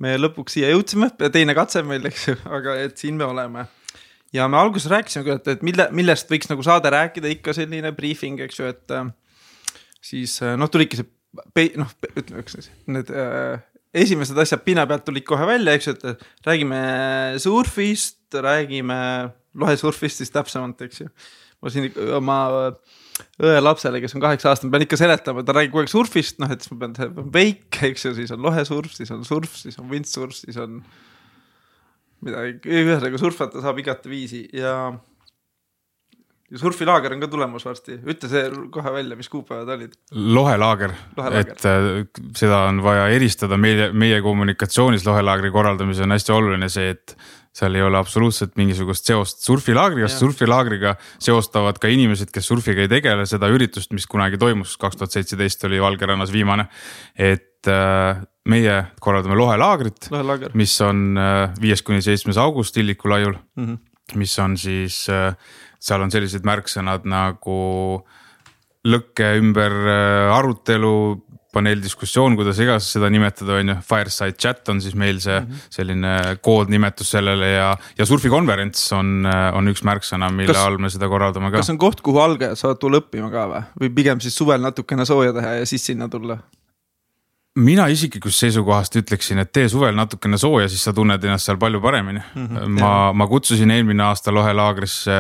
me 0.03 0.17
lõpuks 0.19 0.57
siia 0.57 0.73
jõudsime, 0.73 1.11
teine 1.33 1.55
katse 1.57 1.85
meil, 1.87 2.05
eks 2.11 2.29
ju, 2.31 2.37
aga 2.59 2.77
et 2.83 3.01
siin 3.01 3.19
me 3.19 3.29
oleme. 3.29 3.67
ja 4.33 4.49
me 4.49 4.59
alguses 4.59 4.91
rääkisime 4.91 5.27
küll, 5.27 5.41
et, 5.41 5.51
et 5.57 5.67
mille, 5.67 5.89
millest 5.95 6.31
võiks 6.33 6.51
nagu 6.51 6.65
saade 6.67 6.91
rääkida, 6.93 7.31
ikka 7.37 7.55
selline 7.57 7.93
briefing, 7.97 8.41
eks 8.47 8.61
ju, 8.61 8.71
et 8.73 8.95
äh, 8.97 9.11
siis 10.03 10.39
äh, 10.43 10.57
noh, 10.59 10.71
tulidki 10.73 11.01
see, 11.01 11.11
noh, 11.81 11.93
ütleme, 12.13 12.43
eks 12.43 12.73
need 12.93 13.13
äh, 13.13 13.61
esimesed 14.03 14.39
asjad 14.41 14.65
pinna 14.65 14.87
pealt 14.89 15.05
tulid 15.07 15.27
kohe 15.29 15.47
välja, 15.49 15.77
eks 15.77 15.91
ju, 15.91 15.95
et 15.99 16.27
räägime 16.49 16.81
surfist, 17.43 18.25
räägime 18.33 18.99
lohesurfist 19.61 20.23
siis 20.23 20.33
täpsemalt, 20.33 20.81
eks 20.89 21.05
ju. 21.05 21.13
ma 21.63 21.73
siin 21.73 21.93
oma 22.17 22.39
äh, 22.67 23.01
õelapsele, 23.43 24.01
kes 24.03 24.17
on 24.17 24.25
kaheksa 24.25 24.53
aastane, 24.53 24.73
pean 24.75 24.87
ikka 24.87 24.99
seletama, 25.01 25.45
ta 25.47 25.57
räägib 25.57 25.75
kogu 25.75 25.85
aeg 25.85 25.93
surfist, 25.93 26.41
noh, 26.43 26.51
et 26.53 26.65
siis 26.65 26.75
ma 26.75 26.83
pean, 26.85 27.23
veik, 27.35 27.81
eks 27.91 28.09
ju, 28.09 28.15
siis 28.19 28.35
on 28.35 28.45
lohesurf, 28.45 28.93
siis 28.97 29.13
on 29.15 29.25
surf, 29.29 29.55
siis 29.65 29.79
on 29.83 29.89
windsurf, 29.93 30.37
siis 30.39 30.59
on 30.63 30.83
midagi, 32.23 32.61
ühesõnaga 32.69 33.19
surfata 33.21 33.63
saab 33.65 33.81
igatviisi 33.83 34.47
ja 34.57 34.77
ja 36.53 36.61
surfilaager 36.61 37.15
on 37.15 37.23
ka 37.23 37.29
tulemas 37.33 37.65
varsti, 37.65 37.97
ütle 38.13 38.29
see 38.29 38.43
kohe 38.75 38.93
välja, 38.93 39.17
mis 39.17 39.31
kuupäevad 39.33 39.71
olid. 39.77 39.95
lohelaager, 40.13 40.93
et 41.41 41.65
äh, 41.69 41.87
seda 42.37 42.67
on 42.69 42.83
vaja 42.85 43.07
eristada. 43.15 43.57
Meie, 43.61 43.89
meie 43.97 44.21
kommunikatsioonis 44.25 45.07
lohelaagri 45.09 45.53
korraldamisel 45.55 46.05
on 46.05 46.17
hästi 46.17 46.35
oluline 46.37 46.69
see, 46.73 46.93
et 46.93 47.17
seal 47.53 47.77
ei 47.77 47.85
ole 47.85 47.99
absoluutselt 48.01 48.55
mingisugust 48.57 49.09
seost 49.09 49.43
surfilaagriga, 49.45 50.09
sest 50.09 50.25
surfilaagriga 50.25 50.95
seostavad 51.21 51.79
ka 51.83 51.91
inimesed, 51.93 52.33
kes 52.33 52.49
surfiga 52.49 52.85
ei 52.85 52.91
tegele, 52.91 53.27
seda 53.29 53.51
üritust, 53.53 53.93
mis 53.93 54.09
kunagi 54.09 54.41
toimus, 54.41 54.79
kaks 54.81 55.01
tuhat 55.01 55.17
seitseteist 55.19 55.69
oli 55.69 55.81
Valgerannas 55.83 56.33
viimane. 56.33 56.69
et 57.17 57.69
äh, 57.69 58.23
meie 58.49 58.79
korraldame 59.01 59.37
lohelaagrit, 59.39 60.09
mis 60.59 60.75
on 60.83 61.19
äh, 61.21 61.53
viies 61.61 61.85
kuni 61.87 62.03
seitsmes 62.03 62.41
august 62.41 62.77
Illiku 62.77 63.13
laiul 63.13 63.37
mm, 63.37 63.65
-hmm. 63.65 64.17
mis 64.19 64.39
on 64.39 64.57
siis 64.57 65.07
äh, 65.09 65.37
seal 65.79 66.03
on 66.03 66.11
sellised 66.11 66.47
märksõnad 66.47 67.07
nagu 67.07 68.03
lõkke 68.89 69.37
ümber 69.39 69.73
äh, 69.73 70.35
arutelu, 70.35 70.97
paneeldiskussioon, 71.53 72.37
kuidas 72.39 72.61
iganes 72.63 72.89
seda 72.95 73.11
nimetada, 73.13 73.59
on 73.61 73.73
ju, 73.73 73.77
fireside 73.87 74.39
chat 74.41 74.69
on 74.73 74.81
siis 74.81 74.95
meil 74.99 75.21
see 75.21 75.39
mm 75.41 75.47
-hmm. 75.47 75.67
selline 75.77 76.15
koodnimetus 76.41 77.11
sellele 77.17 77.51
ja, 77.51 77.77
ja 77.99 78.07
surfikonverents 78.09 78.87
on, 78.97 79.29
on 79.29 79.69
üks 79.69 79.85
märksõna, 79.85 80.31
mille 80.33 80.55
kas, 80.55 80.65
all 80.65 80.79
me 80.79 80.91
seda 80.91 81.09
korraldame 81.09 81.51
ka. 81.51 81.61
kas 81.61 81.71
on 81.71 81.79
koht, 81.79 82.01
kuhu 82.01 82.19
algajad 82.25 82.57
saavad 82.57 82.81
tulla 82.81 83.03
õppima 83.03 83.31
ka 83.31 83.47
või, 83.53 83.63
või 83.81 83.95
pigem 83.95 84.21
siis 84.21 84.37
suvel 84.37 84.61
natukene 84.65 85.07
sooja 85.07 85.33
teha 85.33 85.55
ja 85.61 85.67
siis 85.67 85.87
sinna 85.87 86.09
tulla? 86.09 86.39
mina 87.55 87.87
isiklikust 87.93 88.41
seisukohast 88.41 88.97
ütleksin, 88.97 89.43
et 89.43 89.53
tee 89.53 89.69
suvel 89.69 89.97
natukene 89.97 90.39
sooja, 90.41 90.69
siis 90.73 90.85
sa 90.85 90.95
tunned 90.97 91.25
ennast 91.25 91.51
seal 91.51 91.59
palju 91.61 91.81
paremini 91.81 92.21
mm. 92.21 92.47
-hmm, 92.47 92.81
ma, 92.81 93.13
ma 93.13 93.27
kutsusin 93.29 93.71
eelmine 93.71 94.03
aasta 94.03 94.33
lohelaagrisse 94.35 95.19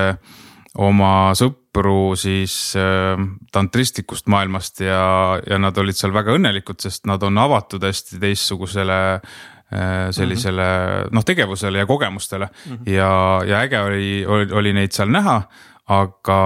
oma 0.80 1.32
sõpru 1.36 2.14
siis 2.16 2.74
äh, 2.80 3.20
tantristlikust 3.52 4.28
maailmast 4.32 4.80
ja, 4.84 5.40
ja 5.44 5.58
nad 5.60 5.78
olid 5.78 5.98
seal 5.98 6.14
väga 6.14 6.36
õnnelikud, 6.38 6.80
sest 6.80 7.08
nad 7.10 7.22
on 7.26 7.40
avatud 7.42 7.84
hästi 7.84 8.20
teistsugusele 8.22 9.00
äh, 9.14 10.08
sellisele 10.10 10.62
mm 10.62 11.02
-hmm. 11.02 11.12
noh, 11.12 11.24
tegevusele 11.24 11.78
ja 11.78 11.86
kogemustele 11.86 12.46
mm 12.46 12.72
-hmm. 12.72 12.92
ja, 12.92 13.42
ja 13.46 13.60
äge 13.60 13.80
oli, 13.80 14.24
oli, 14.26 14.52
oli 14.52 14.72
neid 14.72 14.92
seal 14.92 15.12
näha 15.12 15.42
aga 15.90 16.36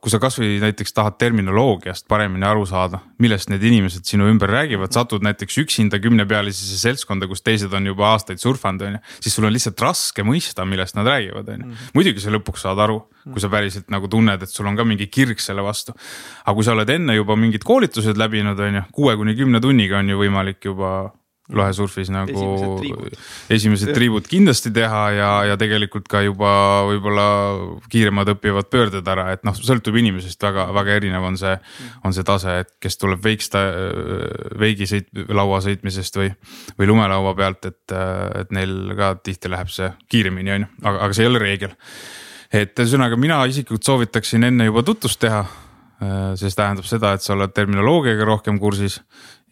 kui 0.00 0.08
sa 0.08 0.16
kasvõi 0.20 0.56
näiteks 0.62 0.94
tahad 0.96 1.18
terminoloogiast 1.20 2.06
paremini 2.08 2.46
aru 2.48 2.64
saada, 2.68 3.02
millest 3.20 3.50
need 3.52 3.64
inimesed 3.68 4.08
sinu 4.08 4.28
ümber 4.30 4.48
räägivad, 4.48 4.94
satud 4.96 5.24
näiteks 5.26 5.58
üksinda 5.60 6.00
kümnepealisesse 6.00 6.78
seltskonda, 6.80 7.28
kus 7.28 7.44
teised 7.44 7.74
on 7.76 7.90
juba 7.90 8.08
aastaid 8.14 8.40
surfanud, 8.40 8.86
on 8.86 8.96
ju. 8.96 9.02
siis 9.20 9.36
sul 9.36 9.48
on 9.48 9.52
lihtsalt 9.52 9.84
raske 9.84 10.24
mõista, 10.24 10.64
millest 10.64 10.96
nad 10.96 11.10
räägivad, 11.12 11.52
on 11.52 11.60
ju. 11.60 11.66
Mhm. 11.66 11.92
muidugi 11.98 12.24
sa 12.24 12.32
lõpuks 12.32 12.64
saad 12.64 12.80
aru, 12.86 13.02
kui 13.26 13.42
sa 13.42 13.52
päriselt 13.52 13.92
nagu 13.92 14.08
tunned, 14.08 14.42
et 14.42 14.48
sul 14.48 14.66
on 14.66 14.76
ka 14.76 14.88
mingi 14.88 15.10
kirg 15.12 15.44
selle 15.44 15.62
vastu. 15.66 15.92
aga 16.46 16.54
kui 16.54 16.64
sa 16.64 16.72
oled 16.72 16.90
enne 16.90 17.18
juba 17.18 17.36
mingid 17.36 17.64
koolitused 17.68 18.16
läbinud, 18.16 18.58
on 18.58 18.80
ju, 18.80 18.82
kuue 18.92 19.16
kuni 19.16 19.36
kümne 19.36 19.60
tunniga 19.60 19.98
on 20.00 20.08
ju 20.08 20.24
võimalik 20.24 20.64
juba 20.64 21.12
lohesurfis 21.54 22.08
nagu 22.10 22.32
esimesed 22.32 22.80
triibud, 22.80 23.18
esimesed 23.54 23.90
triibud 23.94 24.26
kindlasti 24.26 24.72
teha 24.74 25.02
ja, 25.14 25.28
ja 25.52 25.56
tegelikult 25.60 26.08
ka 26.10 26.22
juba 26.24 26.50
võib-olla 26.88 27.26
kiiremad 27.92 28.32
õpivad 28.34 28.70
pöörded 28.72 29.06
ära, 29.12 29.28
et 29.36 29.44
noh, 29.46 29.54
sõltub 29.54 29.98
inimesest 30.00 30.42
väga, 30.42 30.66
väga 30.74 30.96
erinev 30.98 31.26
on 31.28 31.38
see, 31.38 31.54
on 32.06 32.16
see 32.16 32.26
tase, 32.26 32.58
et 32.64 32.72
kes 32.82 32.98
tuleb 32.98 33.22
veiksta, 33.22 33.62
veigi 34.58 34.90
sõit, 34.90 35.12
laua 35.30 35.60
sõitmisest 35.64 36.18
või, 36.18 36.32
või 36.80 36.90
lumelaua 36.90 37.36
pealt, 37.38 37.70
et, 37.70 37.96
et 38.42 38.56
neil 38.56 38.96
ka 38.98 39.14
tihti 39.22 39.52
läheb 39.52 39.70
see 39.70 39.92
kiiremini, 40.10 40.56
on 40.56 40.66
ju, 40.66 40.72
aga, 40.82 40.96
aga 41.06 41.12
see 41.14 41.26
ei 41.26 41.30
ole 41.30 41.44
reegel. 41.44 41.78
et 42.50 42.74
ühesõnaga, 42.74 43.18
mina 43.20 43.38
isiklikult 43.46 43.86
soovitaksin 43.86 44.50
enne 44.50 44.66
juba 44.66 44.82
tutvust 44.86 45.22
teha 45.22 45.44
see 46.36 46.52
tähendab 46.52 46.84
seda, 46.84 47.14
et 47.16 47.24
sa 47.24 47.32
oled 47.32 47.54
terminoloogiaga 47.56 48.26
rohkem 48.28 48.58
kursis 48.60 48.98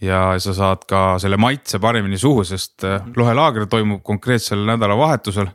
ja 0.03 0.21
sa 0.43 0.55
saad 0.57 0.85
ka 0.91 1.05
selle 1.23 1.39
maitse 1.41 1.79
paremini 1.83 2.19
suhu, 2.21 2.45
sest 2.47 2.85
äh, 2.85 2.99
mhm. 2.99 3.17
lohelaager 3.21 3.67
toimub 3.71 4.03
konkreetsel 4.07 4.67
nädalavahetusel. 4.69 5.51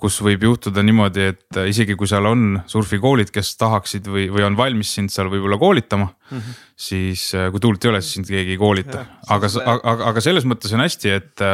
kus 0.00 0.14
võib 0.24 0.40
juhtuda 0.46 0.80
niimoodi, 0.80 1.24
et 1.28 1.56
äh, 1.60 1.66
isegi 1.68 1.92
kui 1.92 2.08
seal 2.08 2.24
on 2.24 2.54
surfikoolid, 2.66 3.28
kes 3.34 3.50
tahaksid 3.60 4.06
või, 4.08 4.30
või 4.32 4.46
on 4.46 4.56
valmis 4.56 4.94
sind 4.96 5.12
seal 5.12 5.28
võib-olla 5.28 5.58
koolitama 5.60 6.06
mm. 6.06 6.38
-hmm. 6.38 6.60
siis 6.72 7.34
äh, 7.36 7.50
kui 7.52 7.60
tuult 7.60 7.84
ei 7.84 7.90
ole, 7.90 8.00
siis 8.00 8.16
sind 8.16 8.30
keegi 8.30 8.56
ei 8.56 8.60
koolita, 8.60 9.04
aga, 9.28 9.50
aga, 9.60 9.96
aga 10.08 10.22
selles 10.24 10.48
mõttes 10.48 10.72
on 10.72 10.86
hästi, 10.86 11.16
et 11.18 11.44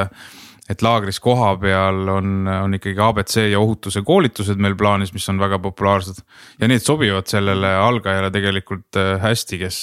et 0.67 0.83
laagris 0.83 1.21
kohapeal 1.23 2.09
on, 2.11 2.47
on 2.51 2.75
ikkagi 2.75 2.99
abc 3.03 3.37
ja 3.51 3.59
ohutuse 3.59 4.03
koolitused 4.03 4.59
meil 4.59 4.75
plaanis, 4.79 5.13
mis 5.15 5.29
on 5.31 5.39
väga 5.39 5.59
populaarsed. 5.63 6.23
ja 6.61 6.69
need 6.69 6.83
sobivad 6.83 7.27
sellele 7.27 7.75
algajale 7.83 8.31
tegelikult 8.31 8.99
hästi, 9.23 9.59
kes, 9.59 9.79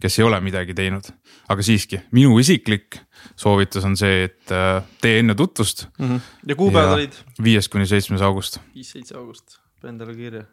kes 0.00 0.18
ei 0.18 0.24
ole 0.24 0.40
midagi 0.40 0.76
teinud 0.76 1.12
aga 1.52 1.62
siiski, 1.66 2.00
minu 2.16 2.36
isiklik 2.42 2.98
soovitus 3.38 3.84
on 3.86 3.96
see, 3.98 4.26
et 4.28 4.54
äh, 4.54 4.80
tee 5.02 5.20
enne 5.20 5.36
tutvust 5.38 5.86
mm. 5.98 6.08
-hmm. 6.08 6.20
ja 6.46 6.56
kuupäevad 6.58 6.98
olid? 6.98 7.20
viies 7.42 7.68
kuni 7.68 7.86
seitsmes 7.86 8.22
august. 8.22 8.58
viis, 8.74 8.90
seitse 8.90 9.16
august, 9.16 9.58
panen 9.80 9.98
talle 9.98 10.14
kirja. 10.14 10.44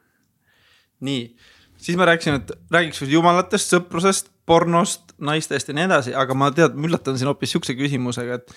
nii, 0.99 1.35
siis 1.77 1.97
ma 1.97 2.05
rääkisin, 2.05 2.39
et 2.41 2.51
räägiks 2.71 3.01
jumalatest, 3.01 3.73
sõprusest, 3.73 4.29
pornost, 4.45 5.13
naistest 5.17 5.67
ja 5.67 5.73
nii 5.73 5.85
edasi, 5.89 6.15
aga 6.15 6.33
ma 6.33 6.51
tead, 6.51 6.75
ma 6.75 6.87
üllatan 6.87 7.17
siin 7.17 7.31
hoopis 7.31 7.51
sihukese 7.55 7.75
küsimusega, 7.79 8.41
et 8.41 8.53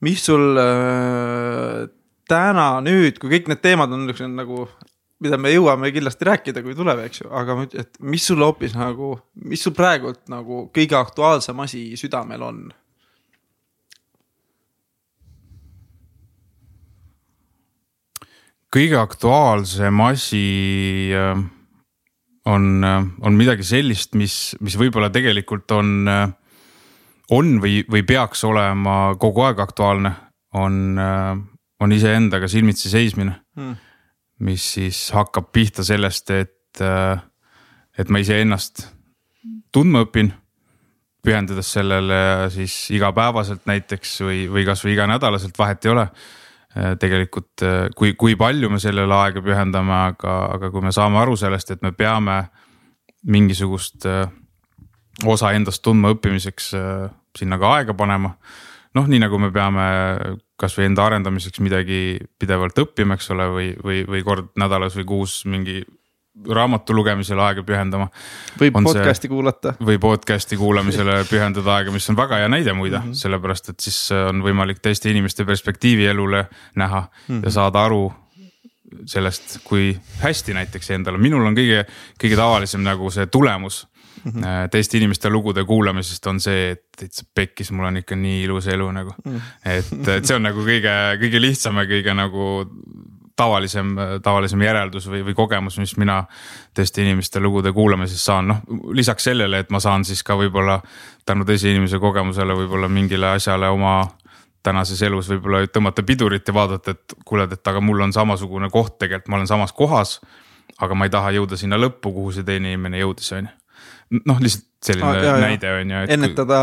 mis 0.00 0.24
sul 0.24 0.58
äh, 0.60 1.86
täna 2.28 2.68
nüüd, 2.84 3.18
kui 3.22 3.30
kõik 3.32 3.48
need 3.50 3.62
teemad 3.64 3.92
on 3.92 4.04
niisugused 4.04 4.34
nagu 4.34 4.66
mida 5.24 5.38
me 5.40 5.52
jõuame 5.52 5.90
kindlasti 5.94 6.28
rääkida, 6.28 6.62
kui 6.64 6.74
tuleb, 6.76 7.00
eks 7.06 7.22
ju, 7.22 7.30
aga 7.32 7.56
et 7.80 7.94
mis 8.04 8.24
sul 8.28 8.42
hoopis 8.44 8.76
nagu, 8.76 9.14
mis 9.48 9.62
sul 9.64 9.74
praegult 9.76 10.26
nagu 10.32 10.66
kõige 10.74 10.98
aktuaalsem 10.98 11.62
asi 11.64 11.88
südamel 12.00 12.44
on? 12.44 12.66
kõige 18.76 18.98
aktuaalsem 19.00 20.00
asi 20.04 20.46
äh, 21.16 21.38
on, 22.44 22.66
äh, 22.84 23.06
on 23.24 23.38
midagi 23.38 23.64
sellist, 23.64 24.12
mis, 24.18 24.52
mis 24.60 24.76
võib-olla 24.76 25.08
tegelikult 25.14 25.72
on, 25.72 25.94
äh, 26.12 26.26
on 27.32 27.56
või, 27.62 27.78
või 27.88 28.04
peaks 28.04 28.44
olema 28.44 29.14
kogu 29.22 29.46
aeg 29.46 29.62
aktuaalne, 29.64 30.12
on, 30.60 30.98
on 31.80 31.92
iseendaga 31.92 32.48
silmitsi 32.48 32.92
seismine. 32.92 33.38
Hmm 33.56 33.85
mis 34.44 34.64
siis 34.76 34.98
hakkab 35.16 35.50
pihta 35.52 35.84
sellest, 35.84 36.30
et, 36.30 36.80
äh, 36.80 37.20
et 37.98 38.10
ma 38.10 38.20
iseennast 38.20 38.88
tundma 39.72 40.04
õpin. 40.06 40.32
pühendades 41.26 41.72
sellele 41.74 42.46
siis 42.54 42.72
igapäevaselt 42.94 43.64
näiteks 43.66 44.12
või, 44.22 44.44
või 44.46 44.62
kasvõi 44.62 44.92
iganädalaselt, 44.94 45.56
vahet 45.58 45.84
ei 45.84 45.90
ole. 45.90 46.04
Äh, 46.76 46.92
tegelikult, 47.02 47.62
äh, 47.66 47.88
kui, 47.96 48.12
kui 48.14 48.36
palju 48.36 48.70
me 48.70 48.78
sellele 48.78 49.14
aega 49.14 49.42
pühendame, 49.42 49.96
aga, 50.12 50.36
aga 50.54 50.70
kui 50.70 50.84
me 50.84 50.92
saame 50.94 51.18
aru 51.18 51.34
sellest, 51.36 51.72
et 51.74 51.82
me 51.82 51.90
peame 51.92 52.44
mingisugust 53.26 54.06
osa 55.26 55.50
endast 55.56 55.82
tundma 55.82 56.12
õppimiseks 56.14 56.70
sinna 57.34 57.58
ka 57.58 57.72
aega 57.74 57.94
panema 57.96 58.36
noh, 58.96 59.08
nii 59.10 59.20
nagu 59.22 59.38
me 59.40 59.50
peame 59.54 59.86
kasvõi 60.56 60.88
enda 60.88 61.04
arendamiseks 61.06 61.60
midagi 61.60 62.18
pidevalt 62.40 62.78
õppima, 62.80 63.18
eks 63.18 63.30
ole, 63.34 63.46
või, 63.52 63.68
või, 63.84 64.02
või 64.08 64.24
kord 64.24 64.50
nädalas 64.56 64.96
või 64.96 65.04
kuus 65.08 65.44
mingi 65.44 65.82
raamatu 66.44 66.94
lugemisele 66.94 67.40
aega 67.42 67.62
pühendama. 67.64 68.08
või 68.60 68.70
podcast'i 68.70 69.28
kuulata. 69.28 69.74
või 69.80 69.98
podcast'i 69.98 70.56
kuulamisele 70.56 71.24
pühendada 71.30 71.78
aega, 71.78 71.92
mis 71.92 72.08
on 72.10 72.16
väga 72.16 72.42
hea 72.42 72.48
näide 72.48 72.72
muide 72.72 72.98
mm, 72.98 73.04
-hmm. 73.04 73.14
sellepärast 73.14 73.72
et 73.72 73.80
siis 73.80 73.98
on 74.12 74.42
võimalik 74.44 74.82
teiste 74.82 75.10
inimeste 75.10 75.44
perspektiivi 75.44 76.06
elule 76.06 76.46
näha 76.74 77.00
mm 77.00 77.34
-hmm. 77.34 77.44
ja 77.44 77.50
saada 77.50 77.84
aru 77.84 78.12
sellest, 79.06 79.58
kui 79.64 79.96
hästi 80.20 80.54
näiteks 80.54 80.90
endal 80.90 81.14
on, 81.14 81.20
minul 81.20 81.46
on 81.46 81.56
kõige, 81.56 81.84
kõige 82.22 82.36
tavalisem 82.36 82.84
nagu 82.84 83.10
see 83.10 83.26
tulemus 83.26 83.86
mm 84.26 84.32
-hmm. 84.42 84.68
teiste 84.70 84.98
inimeste 84.98 85.30
lugude 85.30 85.64
kuulamisest 85.64 86.26
on 86.26 86.40
see, 86.40 86.70
et 86.70 86.84
täitsa 86.98 87.24
pekkis, 87.34 87.72
mul 87.72 87.86
on 87.86 87.96
ikka 88.02 88.16
nii 88.16 88.42
ilus 88.44 88.66
elu 88.66 88.90
nagu 88.92 89.14
mm. 89.24 89.32
-hmm. 89.32 89.40
et, 89.64 90.08
et 90.08 90.24
see 90.24 90.36
on 90.36 90.42
nagu 90.42 90.60
kõige, 90.60 90.94
kõige 91.20 91.40
lihtsam 91.40 91.76
ja 91.76 91.86
kõige 91.86 92.14
nagu 92.14 92.66
tavalisem, 93.36 93.96
tavalisem 94.22 94.62
järeldus 94.62 95.08
või, 95.10 95.22
või 95.24 95.34
kogemus, 95.34 95.78
mis 95.78 95.96
mina 95.96 96.24
teiste 96.74 97.02
inimeste 97.02 97.40
lugude 97.40 97.72
kuulamisest 97.72 98.24
saan, 98.24 98.48
noh 98.48 98.62
lisaks 98.96 99.28
sellele, 99.28 99.58
et 99.58 99.70
ma 99.70 99.80
saan 99.80 100.04
siis 100.04 100.22
ka 100.24 100.36
võib-olla 100.36 100.80
tänu 101.26 101.44
teise 101.44 101.70
inimese 101.70 101.98
kogemusele 101.98 102.56
võib-olla 102.56 102.88
mingile 102.88 103.34
asjale 103.36 103.68
oma 103.68 103.98
tänases 104.66 105.02
elus 105.02 105.28
võib-olla 105.30 105.66
tõmmata 105.70 106.02
pidurit 106.02 106.48
ja 106.48 106.54
vaadata, 106.54 106.96
et 106.96 107.14
kuule, 107.24 107.46
et 107.52 107.68
aga 107.68 107.80
mul 107.80 108.00
on 108.08 108.12
samasugune 108.12 108.70
koht 108.72 108.98
tegelikult, 108.98 109.28
ma 109.28 109.40
olen 109.40 109.52
samas 109.52 109.72
kohas. 109.72 110.20
aga 110.80 110.94
ma 110.94 111.06
ei 111.06 111.10
taha 111.10 111.30
jõuda 111.32 111.56
sinna 111.56 111.76
lõppu, 111.78 112.10
kuhu 112.12 112.32
see 112.32 112.44
teine 112.44 112.72
inimene 112.72 112.98
jõudis, 112.98 113.30
on 113.32 113.46
ju 113.46 113.65
noh, 114.10 114.40
lihtsalt 114.42 114.66
selline 114.86 115.08
ah, 115.08 115.18
jah, 115.18 115.38
näide 115.40 115.70
on 115.80 115.90
ju. 115.90 116.00
ennetada 116.14 116.60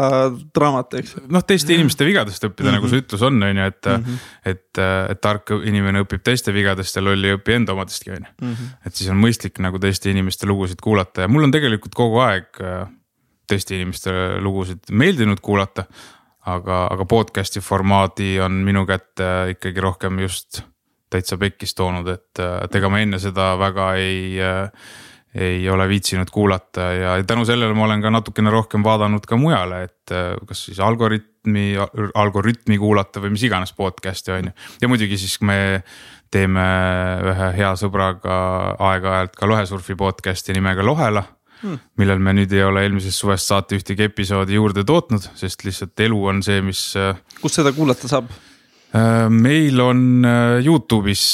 draamat, 0.55 0.95
eks. 1.01 1.15
noh, 1.33 1.43
teiste 1.47 1.75
inimeste 1.75 2.05
vigadest 2.07 2.45
õppida 2.45 2.69
mm, 2.69 2.69
-hmm. 2.69 2.79
nagu 2.79 2.91
see 2.91 3.03
ütlus 3.03 3.25
on, 3.27 3.43
on 3.43 3.59
ju, 3.59 3.67
et 3.73 3.89
mm, 3.89 4.03
-hmm. 4.05 4.31
et, 4.53 4.81
et 5.11 5.21
tark 5.21 5.53
inimene 5.57 6.03
õpib 6.05 6.23
teiste 6.23 6.53
vigadest 6.55 6.95
ja 6.95 7.03
loll 7.03 7.23
ei 7.27 7.35
õpi 7.37 7.57
enda 7.57 7.75
omadestki, 7.75 8.11
on 8.15 8.27
ju. 8.27 8.33
Mhm. 8.47 8.73
et 8.85 8.95
siis 8.95 9.11
on 9.11 9.19
mõistlik 9.19 9.59
nagu 9.63 9.79
teiste 9.79 10.11
inimeste 10.11 10.47
lugusid 10.47 10.81
kuulata 10.81 11.25
ja 11.25 11.31
mul 11.31 11.49
on 11.49 11.51
tegelikult 11.51 11.95
kogu 11.95 12.21
aeg 12.23 12.61
äh, 12.61 12.83
teiste 13.47 13.75
inimeste 13.75 14.11
lugusid 14.39 14.91
meeldinud 14.91 15.41
kuulata. 15.41 15.85
aga, 16.45 16.87
aga 16.91 17.05
podcast'i 17.07 17.61
formaadi 17.63 18.39
on 18.43 18.51
minu 18.51 18.81
kätte 18.85 19.55
ikkagi 19.55 19.79
rohkem 19.79 20.17
just 20.19 20.59
täitsa 21.09 21.37
pekkis 21.37 21.71
toonud, 21.77 22.07
et, 22.07 22.39
et 22.63 22.75
ega 22.75 22.89
ma 22.89 22.99
enne 22.99 23.19
seda 23.19 23.53
väga 23.59 23.93
ei 23.95 24.41
äh, 24.43 24.67
ei 25.35 25.69
ole 25.69 25.87
viitsinud 25.89 26.29
kuulata 26.31 26.81
ja 26.93 27.13
tänu 27.27 27.45
sellele 27.45 27.73
ma 27.73 27.87
olen 27.87 28.01
ka 28.01 28.11
natukene 28.13 28.51
rohkem 28.53 28.83
vaadanud 28.85 29.25
ka 29.25 29.37
mujale, 29.39 29.83
et 29.87 30.13
äh, 30.13 30.33
kas 30.47 30.65
siis 30.67 30.81
algoritmi, 30.83 31.73
algoritmi 32.13 32.77
kuulata 32.77 33.21
või 33.23 33.33
mis 33.33 33.45
iganes 33.47 33.73
podcast'i 33.77 34.35
on 34.35 34.51
ju. 34.51 34.57
ja 34.81 34.89
muidugi 34.91 35.17
siis 35.17 35.39
me 35.41 35.57
teeme 36.33 36.65
ühe 37.33 37.49
hea 37.57 37.71
sõbraga 37.79 38.35
aeg-ajalt 38.91 39.35
ka 39.37 39.49
lohesurfi 39.49 39.97
podcast'i 39.97 40.53
nimega 40.53 40.85
Lohela 40.85 41.25
hmm.. 41.63 41.81
millel 41.97 42.21
me 42.21 42.37
nüüd 42.37 42.53
ei 42.53 42.65
ole 42.67 42.85
eelmisest 42.85 43.25
suvest 43.25 43.49
saati 43.49 43.81
ühtegi 43.81 44.05
episoodi 44.11 44.59
juurde 44.59 44.85
tootnud, 44.85 45.31
sest 45.39 45.65
lihtsalt 45.65 46.05
elu 46.05 46.23
on 46.29 46.45
see, 46.45 46.61
mis. 46.61 46.91
Äh, 46.99 47.17
kus 47.41 47.57
seda 47.57 47.73
kuulata 47.73 48.09
saab? 48.11 48.29
Äh, 48.93 49.25
meil 49.33 49.81
on 49.81 50.27
Youtube'is 50.61 51.25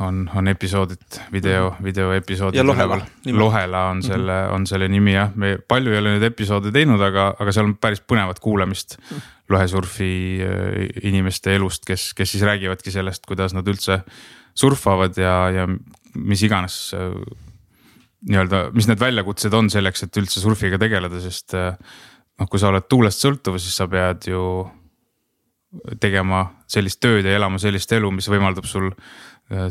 on, 0.00 0.30
on 0.34 0.48
episoodid, 0.48 1.18
video, 1.32 1.70
mhm. 1.70 1.84
videoepisoodid. 1.84 2.58
ja 2.58 2.66
Lohela. 2.66 3.00
Lohela 3.32 3.84
on 3.90 4.02
selle 4.02 4.32
mm, 4.32 4.48
-hmm. 4.48 4.54
on 4.54 4.66
selle 4.66 4.88
nimi 4.88 5.14
jah, 5.14 5.30
me 5.34 5.58
palju 5.68 5.92
ei 5.92 5.98
ole 5.98 6.14
neid 6.16 6.26
episoode 6.30 6.72
teinud, 6.72 7.00
aga, 7.02 7.34
aga 7.38 7.52
seal 7.52 7.70
on 7.70 7.76
päris 7.76 8.00
põnevat 8.00 8.40
kuulamist 8.40 8.98
mm. 8.98 9.16
-hmm. 9.16 9.22
lohesurfi 9.48 10.38
äh, 10.42 10.88
inimeste 11.02 11.54
elust, 11.56 11.84
kes, 11.86 12.14
kes 12.14 12.32
siis 12.32 12.42
räägivadki 12.42 12.90
sellest, 12.90 13.26
kuidas 13.26 13.54
nad 13.54 13.68
üldse 13.68 14.00
surfavad 14.54 15.18
ja, 15.18 15.50
ja 15.50 15.68
mis 16.14 16.42
iganes 16.42 16.94
äh, 16.94 17.14
nii-öelda, 18.28 18.70
mis 18.74 18.88
need 18.88 19.00
väljakutsed 19.00 19.54
on 19.54 19.70
selleks, 19.70 20.02
et 20.02 20.16
üldse 20.16 20.40
surfiga 20.40 20.78
tegeleda, 20.78 21.20
sest 21.20 21.54
äh, 21.54 21.74
noh, 22.38 22.48
kui 22.48 22.60
sa 22.60 22.72
oled 22.72 22.86
tuulest 22.88 23.22
sõltuv, 23.24 23.58
siis 23.58 23.76
sa 23.76 23.86
pead 23.90 24.30
ju 24.30 24.42
tegema 26.00 26.46
sellist 26.70 27.00
tööd 27.02 27.26
ja 27.28 27.34
elama 27.36 27.60
sellist 27.60 27.92
elu, 27.92 28.10
mis 28.14 28.28
võimaldab 28.30 28.66
sul 28.68 28.88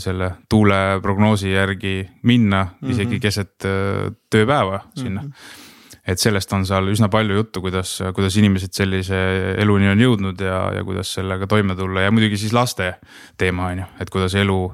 selle 0.01 0.31
tuuleprognoosi 0.49 1.51
järgi 1.51 2.09
minna 2.23 2.63
mm 2.63 2.69
-hmm. 2.87 2.91
isegi 2.91 3.19
keset 3.19 3.65
äh, 3.65 4.11
tööpäeva 4.29 4.79
sinna 4.95 5.21
mm. 5.21 5.27
-hmm. 5.27 6.01
et 6.07 6.19
sellest 6.19 6.53
on 6.53 6.65
seal 6.65 6.87
üsna 6.87 7.09
palju 7.09 7.35
juttu, 7.35 7.61
kuidas, 7.61 7.99
kuidas 8.15 8.37
inimesed 8.37 8.73
sellise 8.73 9.15
eluni 9.57 9.89
on 9.89 9.99
jõudnud 9.99 10.41
ja, 10.41 10.71
ja 10.75 10.83
kuidas 10.83 11.13
sellega 11.13 11.47
toime 11.47 11.75
tulla 11.75 12.01
ja 12.01 12.11
muidugi 12.11 12.37
siis 12.37 12.53
laste 12.53 12.93
teema 13.37 13.67
on 13.67 13.77
ju, 13.77 13.85
et 13.99 14.09
kuidas 14.09 14.35
elu 14.35 14.73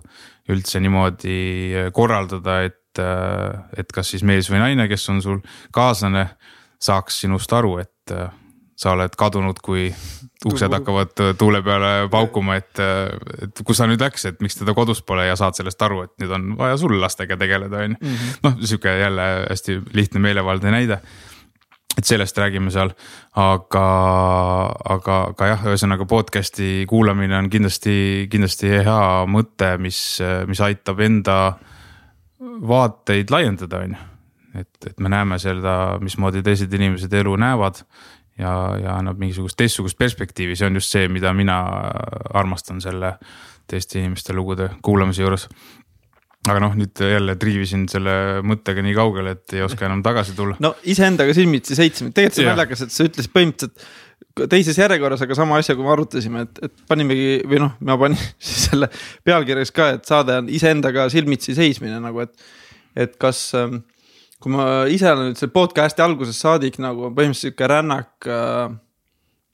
üldse 0.49 0.79
niimoodi 0.79 1.73
korraldada, 1.93 2.61
et, 2.63 2.99
äh, 2.99 3.63
et 3.77 3.91
kas 3.91 4.09
siis 4.09 4.23
mees 4.23 4.51
või 4.51 4.59
naine, 4.59 4.87
kes 4.87 5.09
on 5.09 5.21
sul 5.21 5.39
kaaslane, 5.71 6.27
saaks 6.79 7.21
sinust 7.21 7.53
aru, 7.53 7.77
et 7.77 8.11
sa 8.75 8.91
oled 8.91 9.15
kadunud, 9.17 9.59
kui 9.63 9.93
uksed 10.49 10.73
hakkavad 10.73 11.13
tuule 11.39 11.61
peale 11.65 11.91
paukuma, 12.11 12.57
et, 12.59 12.79
et 13.43 13.61
kus 13.65 13.79
ta 13.79 13.87
nüüd 13.89 14.01
läks, 14.03 14.25
et 14.29 14.41
miks 14.43 14.57
teda 14.59 14.75
kodus 14.77 15.03
pole 15.05 15.27
ja 15.27 15.35
saad 15.39 15.57
sellest 15.57 15.81
aru, 15.85 16.03
et 16.07 16.13
nüüd 16.23 16.33
on 16.35 16.53
vaja 16.59 16.79
sul 16.81 16.95
lastega 17.01 17.37
tegeleda, 17.39 17.83
on 17.85 17.95
ju. 17.95 17.99
Mhm. 18.01 18.33
noh, 18.43 18.57
sihuke 18.63 18.97
jälle 18.99 19.27
hästi 19.49 19.79
lihtne 19.93 20.23
meelevaldne 20.23 20.73
näide. 20.73 21.01
et 21.97 22.07
sellest 22.09 22.37
räägime 22.37 22.71
seal, 22.73 22.89
aga, 23.37 23.83
aga, 24.95 25.17
aga 25.29 25.49
jah, 25.51 25.65
ühesõnaga 25.69 26.07
podcast'i 26.09 26.87
kuulamine 26.89 27.37
on 27.37 27.51
kindlasti, 27.53 28.25
kindlasti 28.33 28.71
hea 28.79 29.03
mõte, 29.29 29.75
mis, 29.77 29.99
mis 30.49 30.61
aitab 30.65 31.03
enda 31.05 31.37
vaateid 32.41 33.29
laiendada, 33.29 33.83
on 33.85 33.93
ju 33.93 34.01
et, 34.59 34.89
et 34.89 34.99
me 34.99 35.09
näeme 35.09 35.37
seda, 35.41 35.99
mismoodi 36.01 36.43
teised 36.45 36.73
inimesed 36.73 37.13
elu 37.21 37.35
näevad 37.41 37.83
ja, 38.39 38.51
ja 38.81 38.97
annab 38.97 39.21
mingisugust 39.21 39.57
teistsugust 39.59 39.97
perspektiivi, 39.99 40.57
see 40.57 40.67
on 40.69 40.79
just 40.79 40.93
see, 40.93 41.07
mida 41.11 41.33
mina 41.37 41.59
armastan 42.33 42.81
selle 42.83 43.15
teiste 43.69 43.99
inimeste 44.01 44.35
lugude 44.35 44.69
kuulamise 44.83 45.23
juures. 45.23 45.47
aga 46.43 46.59
noh, 46.59 46.73
nüüd 46.75 46.99
jälle 46.99 47.37
triivisin 47.39 47.85
selle 47.87 48.41
mõttega 48.43 48.83
nii 48.83 48.95
kaugele, 48.97 49.37
et 49.37 49.53
ei 49.55 49.61
oska 49.63 49.85
enam 49.87 50.01
tagasi 50.03 50.35
tulla. 50.35 50.57
no 50.63 50.73
iseendaga 50.83 51.35
silmitsi 51.35 51.77
seitsme, 51.79 52.11
tegelikult 52.11 52.39
see 52.39 52.47
on 52.47 52.57
naljakas, 52.57 52.83
et 52.83 52.95
sa 52.95 53.07
ütlesid 53.07 53.35
põhimõtteliselt 53.35 54.49
teises 54.49 54.77
järjekorras, 54.77 55.21
aga 55.23 55.37
sama 55.37 55.59
asja, 55.61 55.75
kui 55.77 55.85
me 55.85 55.93
arutasime, 55.93 56.43
et, 56.47 56.61
et 56.65 56.85
panimegi 56.89 57.43
või 57.47 57.61
noh, 57.63 57.77
ma 57.85 57.97
panin 58.01 58.19
siis 58.43 58.67
selle 58.69 58.89
pealkirjaks 59.27 59.73
ka, 59.75 59.89
et 59.97 60.09
saade 60.09 60.39
on 60.41 60.51
iseendaga 60.51 61.07
silmitsi 61.13 61.55
seismine 61.57 62.01
nagu, 62.03 62.25
et, 62.25 62.33
et 63.05 63.15
kas 63.21 63.45
ähm, 63.59 63.83
kui 64.43 64.51
ma 64.51 64.63
ise 64.91 65.07
olen 65.07 65.29
nüüd 65.29 65.39
selle 65.39 65.53
podcast'i 65.55 66.03
algusest 66.03 66.43
saadik 66.43 66.79
nagu 66.83 67.07
põhimõtteliselt 67.15 67.53
sihuke 67.53 67.67
rännak 67.71 68.27
äh, 68.27 68.73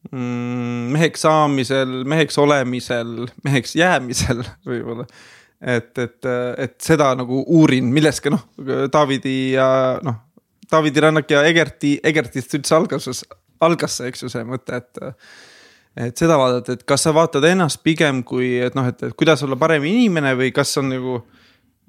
mm, 0.10 0.88
meheks 0.96 1.26
saamisel, 1.28 1.92
meheks 2.10 2.40
olemisel, 2.42 3.12
meheks 3.46 3.76
jäämisel 3.78 4.42
võib-olla. 4.70 5.06
et, 5.62 5.92
et, 6.00 6.30
et 6.66 6.76
seda 6.82 7.12
nagu 7.20 7.44
uurin, 7.46 7.92
millest 7.94 8.24
ka 8.26 8.34
noh, 8.34 8.48
Taavidi 8.92 9.38
ja 9.54 9.70
noh, 10.06 10.24
Taavidi 10.70 11.06
rännak 11.06 11.30
ja 11.30 11.44
Egerti, 11.46 11.98
Egertist 12.04 12.58
üldse 12.58 12.78
algas, 12.78 13.24
algas 13.62 14.00
see, 14.00 14.10
eks 14.10 14.26
ju, 14.26 14.34
see 14.34 14.46
mõte, 14.48 14.82
et. 14.82 15.06
et 16.00 16.18
seda 16.18 16.38
vaadata, 16.40 16.78
et 16.78 16.86
kas 16.88 17.04
sa 17.04 17.12
vaatad 17.14 17.44
ennast 17.50 17.82
pigem 17.84 18.22
kui, 18.24 18.54
et 18.64 18.78
noh, 18.78 18.88
et 18.88 19.02
kuidas 19.20 19.42
olla 19.44 19.58
parem 19.60 19.86
inimene 19.90 20.36
või 20.40 20.54
kas 20.56 20.78
on 20.80 20.94
nagu 20.94 21.18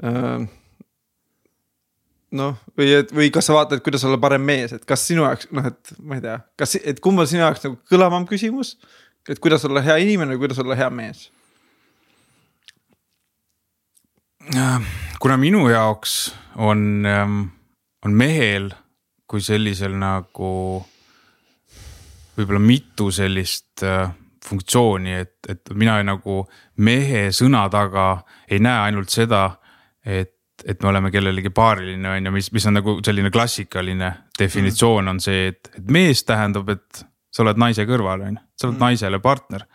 äh, 0.02 0.48
noh, 2.36 2.56
või 2.78 2.92
et, 3.00 3.12
või 3.14 3.30
kas 3.34 3.48
sa 3.50 3.56
vaatad, 3.56 3.82
kuidas 3.84 4.04
olla 4.06 4.18
parem 4.22 4.44
mees, 4.46 4.74
et 4.76 4.84
kas 4.88 5.02
sinu 5.08 5.24
jaoks 5.26 5.50
noh, 5.56 5.66
et 5.70 5.92
ma 5.98 6.18
ei 6.18 6.24
tea, 6.24 6.38
kas, 6.58 6.76
et 6.78 7.02
kumb 7.02 7.22
on 7.22 7.28
sinu 7.30 7.42
jaoks 7.42 7.64
nagu 7.66 7.78
kõlavam 7.90 8.26
küsimus. 8.28 8.76
et 9.28 9.38
kuidas 9.38 9.64
olla 9.68 9.82
hea 9.84 9.98
inimene 10.02 10.34
või 10.34 10.46
kuidas 10.46 10.58
olla 10.62 10.78
hea 10.78 10.90
mees? 10.90 11.28
kuna 15.20 15.36
minu 15.36 15.68
jaoks 15.68 16.32
on, 16.56 17.04
ähm, 17.06 17.42
on 18.04 18.14
mehel 18.16 18.70
kui 19.30 19.42
sellisel 19.44 19.92
nagu 20.00 20.48
võib-olla 22.38 22.62
mitu 22.62 23.10
sellist 23.14 23.84
äh, 23.84 24.08
funktsiooni, 24.46 25.12
et, 25.12 25.36
et 25.48 25.72
mina 25.76 25.98
nagu 26.02 26.42
mehe 26.80 27.28
sõna 27.36 27.66
taga 27.70 28.24
ei 28.48 28.58
näe 28.62 28.86
ainult 28.88 29.12
seda, 29.12 29.44
et 30.02 30.39
et 30.66 30.82
me 30.82 30.90
oleme 30.90 31.10
kellelegi 31.10 31.52
paariline, 31.54 32.08
on 32.08 32.28
ju, 32.28 32.32
mis, 32.34 32.50
mis 32.52 32.66
on 32.68 32.78
nagu 32.78 32.96
selline 33.04 33.30
klassikaline 33.32 34.10
definitsioon 34.38 35.08
on 35.12 35.20
see, 35.22 35.48
et, 35.52 35.70
et 35.78 35.90
mees 35.92 36.24
tähendab, 36.28 36.68
et 36.74 37.02
sa 37.30 37.44
oled 37.44 37.60
naise 37.60 37.86
kõrval, 37.88 38.24
on 38.26 38.38
ju, 38.38 38.46
sa 38.58 38.68
oled 38.68 38.78
mm. 38.78 38.84
naisele 38.86 39.20
partner. 39.24 39.66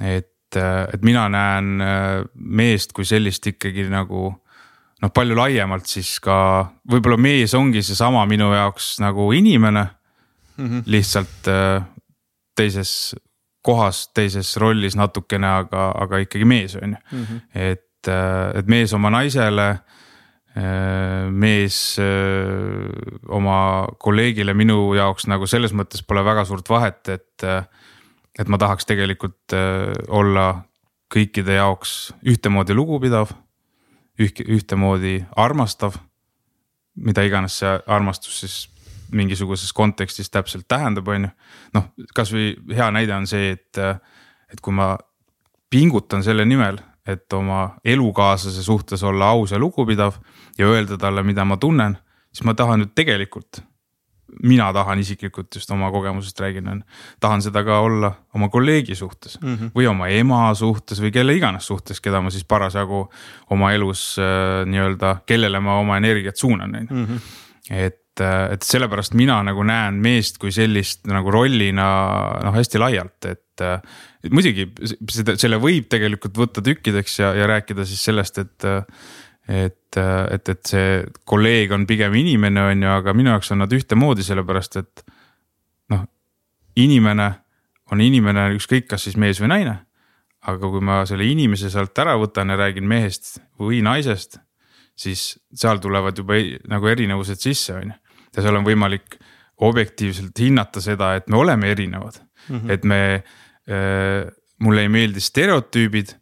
et, 0.00 0.56
et 0.56 1.02
mina 1.06 1.28
näen 1.30 1.84
äh, 1.84 2.24
meest 2.34 2.94
kui 2.96 3.04
sellist 3.04 3.46
ikkagi 3.46 3.86
nagu 3.92 4.28
noh, 4.30 5.12
palju 5.14 5.36
laiemalt 5.38 5.88
siis 5.88 6.18
ka 6.24 6.36
võib-olla 6.90 7.18
mees 7.20 7.54
ongi 7.54 7.82
seesama 7.84 8.24
minu 8.28 8.52
jaoks 8.54 8.98
nagu 9.04 9.30
inimene 9.32 9.84
mm. 9.84 10.66
-hmm. 10.66 10.82
lihtsalt 10.86 11.48
äh, 11.48 11.84
teises 12.56 13.14
kohas, 13.62 14.08
teises 14.14 14.56
rollis 14.56 14.96
natukene, 14.96 15.46
aga, 15.46 15.90
aga 16.00 16.22
ikkagi 16.24 16.44
mees 16.48 16.76
on 16.80 16.96
ju, 16.96 17.00
mhm. 17.12 17.40
et 17.54 17.84
et, 18.00 18.08
äh, 18.08 18.58
et 18.58 18.68
mees 18.68 18.92
oma 18.92 19.10
naisele, 19.10 19.80
äh, 20.56 21.28
mees 21.30 21.98
äh, 21.98 22.88
oma 23.28 23.86
kolleegile 23.98 24.54
minu 24.54 24.94
jaoks 24.96 25.26
nagu 25.28 25.46
selles 25.46 25.72
mõttes 25.72 26.02
pole 26.02 26.24
väga 26.24 26.44
suurt 26.44 26.68
vahet, 26.68 27.08
et. 27.08 27.44
et 28.38 28.48
ma 28.48 28.56
tahaks 28.56 28.86
tegelikult 28.86 29.52
olla 30.08 30.62
kõikide 31.12 31.56
jaoks 31.58 32.12
ühtemoodi 32.24 32.72
lugupidav, 32.72 33.32
ühtemoodi 34.16 35.26
armastav. 35.36 35.98
mida 36.94 37.22
iganes 37.22 37.58
see 37.58 37.80
armastus 37.86 38.40
siis 38.40 38.68
mingisuguses 39.12 39.72
kontekstis 39.72 40.30
täpselt 40.30 40.68
tähendab, 40.68 41.08
on 41.08 41.24
ju. 41.24 41.30
noh, 41.74 41.90
kasvõi 42.14 42.54
hea 42.70 42.90
näide 42.90 43.14
on 43.14 43.26
see, 43.26 43.50
et, 43.50 43.78
et 44.52 44.60
kui 44.60 44.72
ma 44.72 44.96
pingutan 45.70 46.22
selle 46.22 46.44
nimel 46.44 46.78
et 47.12 47.32
oma 47.36 47.76
elukaaslase 47.84 48.62
suhtes 48.62 49.02
olla 49.02 49.32
aus 49.34 49.52
ja 49.54 49.58
lugupidav 49.58 50.20
ja 50.58 50.68
öelda 50.70 50.98
talle, 50.98 51.22
mida 51.26 51.44
ma 51.44 51.56
tunnen, 51.60 51.98
siis 52.32 52.46
ma 52.48 52.54
tahan 52.54 52.84
nüüd 52.84 52.94
tegelikult, 52.98 53.62
mina 54.46 54.68
tahan 54.72 55.00
isiklikult 55.02 55.54
just 55.54 55.70
oma 55.74 55.90
kogemusest 55.90 56.40
räägin, 56.40 56.68
on, 56.70 56.82
tahan 57.20 57.42
seda 57.42 57.64
ka 57.66 57.80
olla 57.82 58.12
oma 58.34 58.48
kolleegi 58.48 58.94
suhtes 58.94 59.38
mm 59.40 59.54
-hmm. 59.54 59.70
või 59.76 59.88
oma 59.90 60.08
ema 60.08 60.54
suhtes 60.54 61.02
või 61.02 61.10
kelle 61.12 61.34
iganes 61.34 61.66
suhtes, 61.66 62.00
keda 62.00 62.20
ma 62.20 62.30
siis 62.30 62.44
parasjagu 62.44 63.08
oma 63.50 63.72
elus 63.72 64.16
äh, 64.18 64.66
nii-öelda, 64.66 65.16
kellele 65.26 65.60
ma 65.60 65.78
oma 65.78 65.96
energiat 65.96 66.36
suunan, 66.36 66.74
on 66.74 66.86
ju. 66.90 66.96
Mhm. 66.96 67.16
et 67.70 67.96
et 68.20 68.62
sellepärast 68.62 69.14
mina 69.14 69.42
nagu 69.42 69.62
näen 69.64 69.94
meest 69.94 70.38
kui 70.38 70.52
sellist 70.52 71.06
nagu 71.06 71.30
rollina 71.30 71.86
noh, 72.44 72.54
hästi 72.54 72.78
laialt, 72.78 73.24
et 73.24 73.62
et 74.24 74.32
muidugi 74.34 74.68
seda, 75.10 75.36
selle 75.40 75.60
võib 75.62 75.88
tegelikult 75.90 76.38
võtta 76.38 76.62
tükkideks 76.64 77.18
ja, 77.22 77.32
ja 77.38 77.50
rääkida 77.50 77.86
siis 77.88 78.04
sellest, 78.04 78.38
et. 78.38 78.70
et, 79.50 79.96
et, 79.98 80.48
et 80.48 80.60
see 80.68 80.90
kolleeg 81.26 81.72
on 81.74 81.86
pigem 81.88 82.14
inimene, 82.14 82.62
on 82.70 82.82
ju, 82.84 82.90
aga 82.92 83.14
minu 83.16 83.32
jaoks 83.32 83.50
on 83.50 83.64
nad 83.64 83.72
ühtemoodi, 83.74 84.22
sellepärast 84.22 84.76
et. 84.78 85.04
noh, 85.90 86.04
inimene 86.78 87.32
on 87.90 88.02
inimene, 88.02 88.50
ükskõik, 88.54 88.86
kas 88.90 89.08
siis 89.08 89.16
mees 89.18 89.40
või 89.42 89.50
naine. 89.54 89.78
aga 90.40 90.68
kui 90.72 90.80
ma 90.80 91.02
selle 91.04 91.26
inimese 91.28 91.68
sealt 91.68 91.98
ära 92.00 92.14
võtan 92.16 92.48
ja 92.48 92.56
räägin 92.56 92.86
mehest 92.88 93.42
või 93.60 93.82
naisest, 93.84 94.38
siis 94.96 95.34
seal 95.52 95.82
tulevad 95.84 96.16
juba 96.16 96.38
nagu 96.70 96.88
erinevused 96.88 97.42
sisse, 97.42 97.74
on 97.76 97.90
ju. 97.92 97.98
ja 98.36 98.44
seal 98.46 98.56
on 98.56 98.64
võimalik 98.64 99.18
objektiivselt 99.60 100.38
hinnata 100.40 100.80
seda, 100.80 101.14
et 101.18 101.28
me 101.28 101.36
oleme 101.36 101.70
erinevad 101.70 102.22
mm, 102.22 102.56
-hmm. 102.56 102.70
et 102.72 102.84
me 102.84 103.00
mulle 104.60 104.82
ei 104.82 104.88
meeldi 104.92 105.20
stereotüübid, 105.22 106.14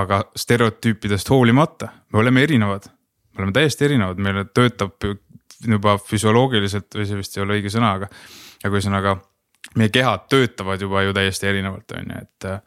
aga 0.00 0.20
stereotüüpidest 0.36 1.30
hoolimata, 1.32 1.88
me 2.12 2.18
oleme 2.22 2.42
erinevad. 2.42 2.90
me 3.32 3.42
oleme 3.42 3.52
täiesti 3.52 3.84
erinevad, 3.84 4.18
meil 4.18 4.44
töötab 4.54 5.00
juba 5.66 5.96
füsioloogiliselt 5.98 6.94
või 6.94 7.06
see 7.08 7.18
vist 7.18 7.36
ei 7.36 7.42
ole 7.44 7.58
õige 7.58 7.72
sõna, 7.72 7.94
aga, 7.98 8.08
aga 8.64 8.74
ühesõnaga 8.74 9.16
meie 9.78 9.92
kehad 9.92 10.26
töötavad 10.32 10.80
juba 10.82 11.04
ju 11.04 11.14
täiesti 11.16 11.48
erinevalt, 11.50 11.94
on 11.98 12.12
ju, 12.12 12.20
et 12.24 12.48
äh, 12.48 12.60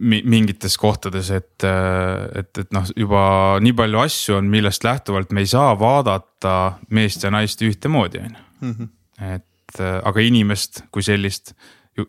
mingites 0.00 0.76
kohtades, 0.78 1.30
et, 1.34 1.64
et, 1.64 2.50
et 2.62 2.72
noh, 2.74 2.86
juba 2.96 3.22
nii 3.62 3.74
palju 3.76 4.02
asju 4.04 4.38
on, 4.38 4.50
millest 4.52 4.84
lähtuvalt 4.86 5.32
me 5.34 5.44
ei 5.44 5.50
saa 5.50 5.72
vaadata 5.78 6.56
meest 6.94 7.24
ja 7.24 7.32
naist 7.34 7.62
ühtemoodi, 7.66 8.22
on 8.22 8.36
ju. 8.36 8.46
Mhm. 8.60 8.90
et 9.34 9.80
aga 9.80 10.20
inimest 10.20 10.82
kui 10.90 11.02
sellist 11.06 11.54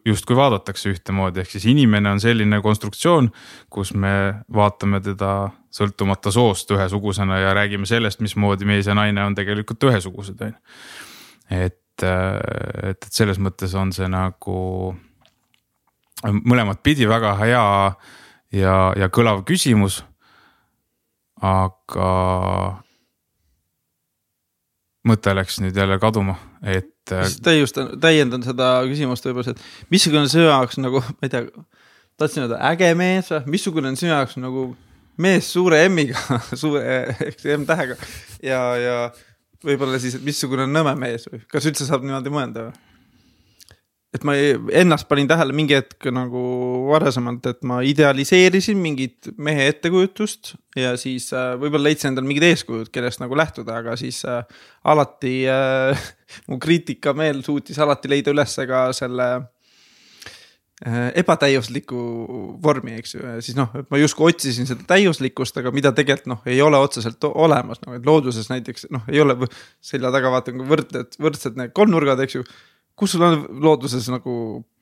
justkui 0.06 0.36
vaadatakse 0.36 0.92
ühtemoodi, 0.94 1.42
ehk 1.42 1.52
siis 1.56 1.66
inimene 1.72 2.12
on 2.12 2.22
selline 2.22 2.62
konstruktsioon, 2.62 3.32
kus 3.70 3.94
me 3.94 4.14
vaatame 4.54 5.02
teda 5.04 5.50
sõltumata 5.74 6.32
soost 6.32 6.72
ühesugusena 6.72 7.40
ja 7.42 7.54
räägime 7.58 7.88
sellest, 7.90 8.22
mismoodi 8.22 8.68
mees 8.68 8.88
ja 8.88 8.96
naine 8.98 9.24
on 9.26 9.36
tegelikult 9.36 9.84
ühesugused, 9.90 10.42
on 10.42 10.54
ju. 10.54 10.58
et, 11.50 11.80
et, 12.04 12.92
et 12.92 13.10
selles 13.10 13.40
mõttes 13.40 13.74
on 13.78 13.94
see 13.96 14.08
nagu 14.12 14.60
mõlemat 16.22 16.82
pidi 16.84 17.08
väga 17.10 17.36
hea 17.42 17.66
ja, 18.52 18.76
ja 18.98 19.10
kõlav 19.10 19.44
küsimus. 19.48 20.04
aga 21.42 22.08
mõte 25.10 25.34
läks 25.34 25.60
nüüd 25.64 25.78
jälle 25.78 25.98
kaduma, 26.00 26.36
et. 26.62 26.91
Täiustan, 27.10 27.96
täiendan 28.02 28.44
seda 28.46 28.74
küsimust 28.90 29.26
võib-olla, 29.26 29.56
et 29.56 29.92
missugune 29.94 30.26
on 30.26 30.32
sinu 30.32 30.48
jaoks 30.48 30.80
nagu, 30.82 31.02
ma 31.02 31.28
ei 31.28 31.34
tea, 31.34 31.46
tahtsin 32.22 32.46
öelda 32.46 32.62
äge 32.72 32.92
mees 32.98 33.32
või, 33.34 33.42
missugune 33.58 33.92
on 33.92 34.00
sinu 34.00 34.14
jaoks 34.14 34.38
nagu 34.42 34.70
mees 35.22 35.50
suure 35.54 35.82
M-iga 35.90 36.40
suure 36.62 36.84
ehk 37.18 37.42
siis 37.42 37.58
M-tähega 37.58 37.98
ja, 38.46 38.62
ja 38.80 38.96
võib-olla 39.66 40.00
siis, 40.02 40.18
et 40.18 40.26
missugune 40.26 40.68
on 40.68 40.74
nõme 40.76 40.96
mees 41.00 41.28
või 41.30 41.44
kas 41.52 41.68
üldse 41.70 41.88
saab 41.90 42.06
niimoodi 42.06 42.34
mõelda 42.34 42.70
või? 42.70 42.91
Et 44.12 44.26
ma 44.28 44.34
ennast 44.36 45.08
panin 45.08 45.30
tähele 45.30 45.56
mingi 45.56 45.78
hetk 45.78 46.10
nagu 46.12 46.42
varasemalt, 46.90 47.46
et 47.48 47.62
ma 47.68 47.80
idealiseerisin 47.88 48.80
mingit 48.80 49.32
mehe 49.40 49.70
ettekujutust 49.72 50.56
ja 50.76 50.98
siis 51.00 51.30
äh, 51.36 51.54
võib-olla 51.60 51.88
leidsin 51.88 52.12
endale 52.12 52.28
mingid 52.28 52.50
eeskujud, 52.50 52.92
kellest 52.92 53.24
nagu 53.24 53.38
lähtuda, 53.40 53.80
aga 53.80 53.96
siis 54.00 54.20
äh, 54.28 54.44
alati 54.92 55.38
äh, 55.52 56.12
mu 56.52 56.60
kriitikameel 56.62 57.40
suutis 57.46 57.80
alati 57.80 58.12
leida 58.12 58.34
üles 58.36 58.58
ka 58.68 58.82
selle 58.98 59.28
äh, 60.84 61.08
ebatäiusliku 61.22 62.02
vormi, 62.64 62.98
eks 63.00 63.16
ju, 63.16 63.24
siis 63.48 63.56
noh, 63.56 63.72
ma 63.88 64.02
justkui 64.02 64.34
otsisin 64.34 64.68
seda 64.68 64.84
täiuslikkust, 64.92 65.56
aga 65.64 65.72
mida 65.72 65.94
tegelikult 65.96 66.34
noh, 66.34 66.44
ei 66.52 66.60
ole 66.66 66.84
otseselt 66.84 67.24
olemas, 67.32 67.80
noh 67.86 67.96
et 67.96 68.12
looduses 68.12 68.52
näiteks 68.52 68.90
noh, 68.92 69.08
ei 69.08 69.24
ole 69.24 69.40
selja 69.80 70.12
taga 70.12 70.36
vaatan, 70.36 70.60
kui 70.60 70.72
võrdled, 70.76 71.16
võrdsed 71.16 71.56
need 71.64 71.72
kolmnurgad, 71.80 72.26
eks 72.28 72.42
ju 72.42 72.46
kus 73.02 73.16
sul 73.16 73.26
on 73.26 73.42
looduses 73.66 74.06
nagu 74.14 74.36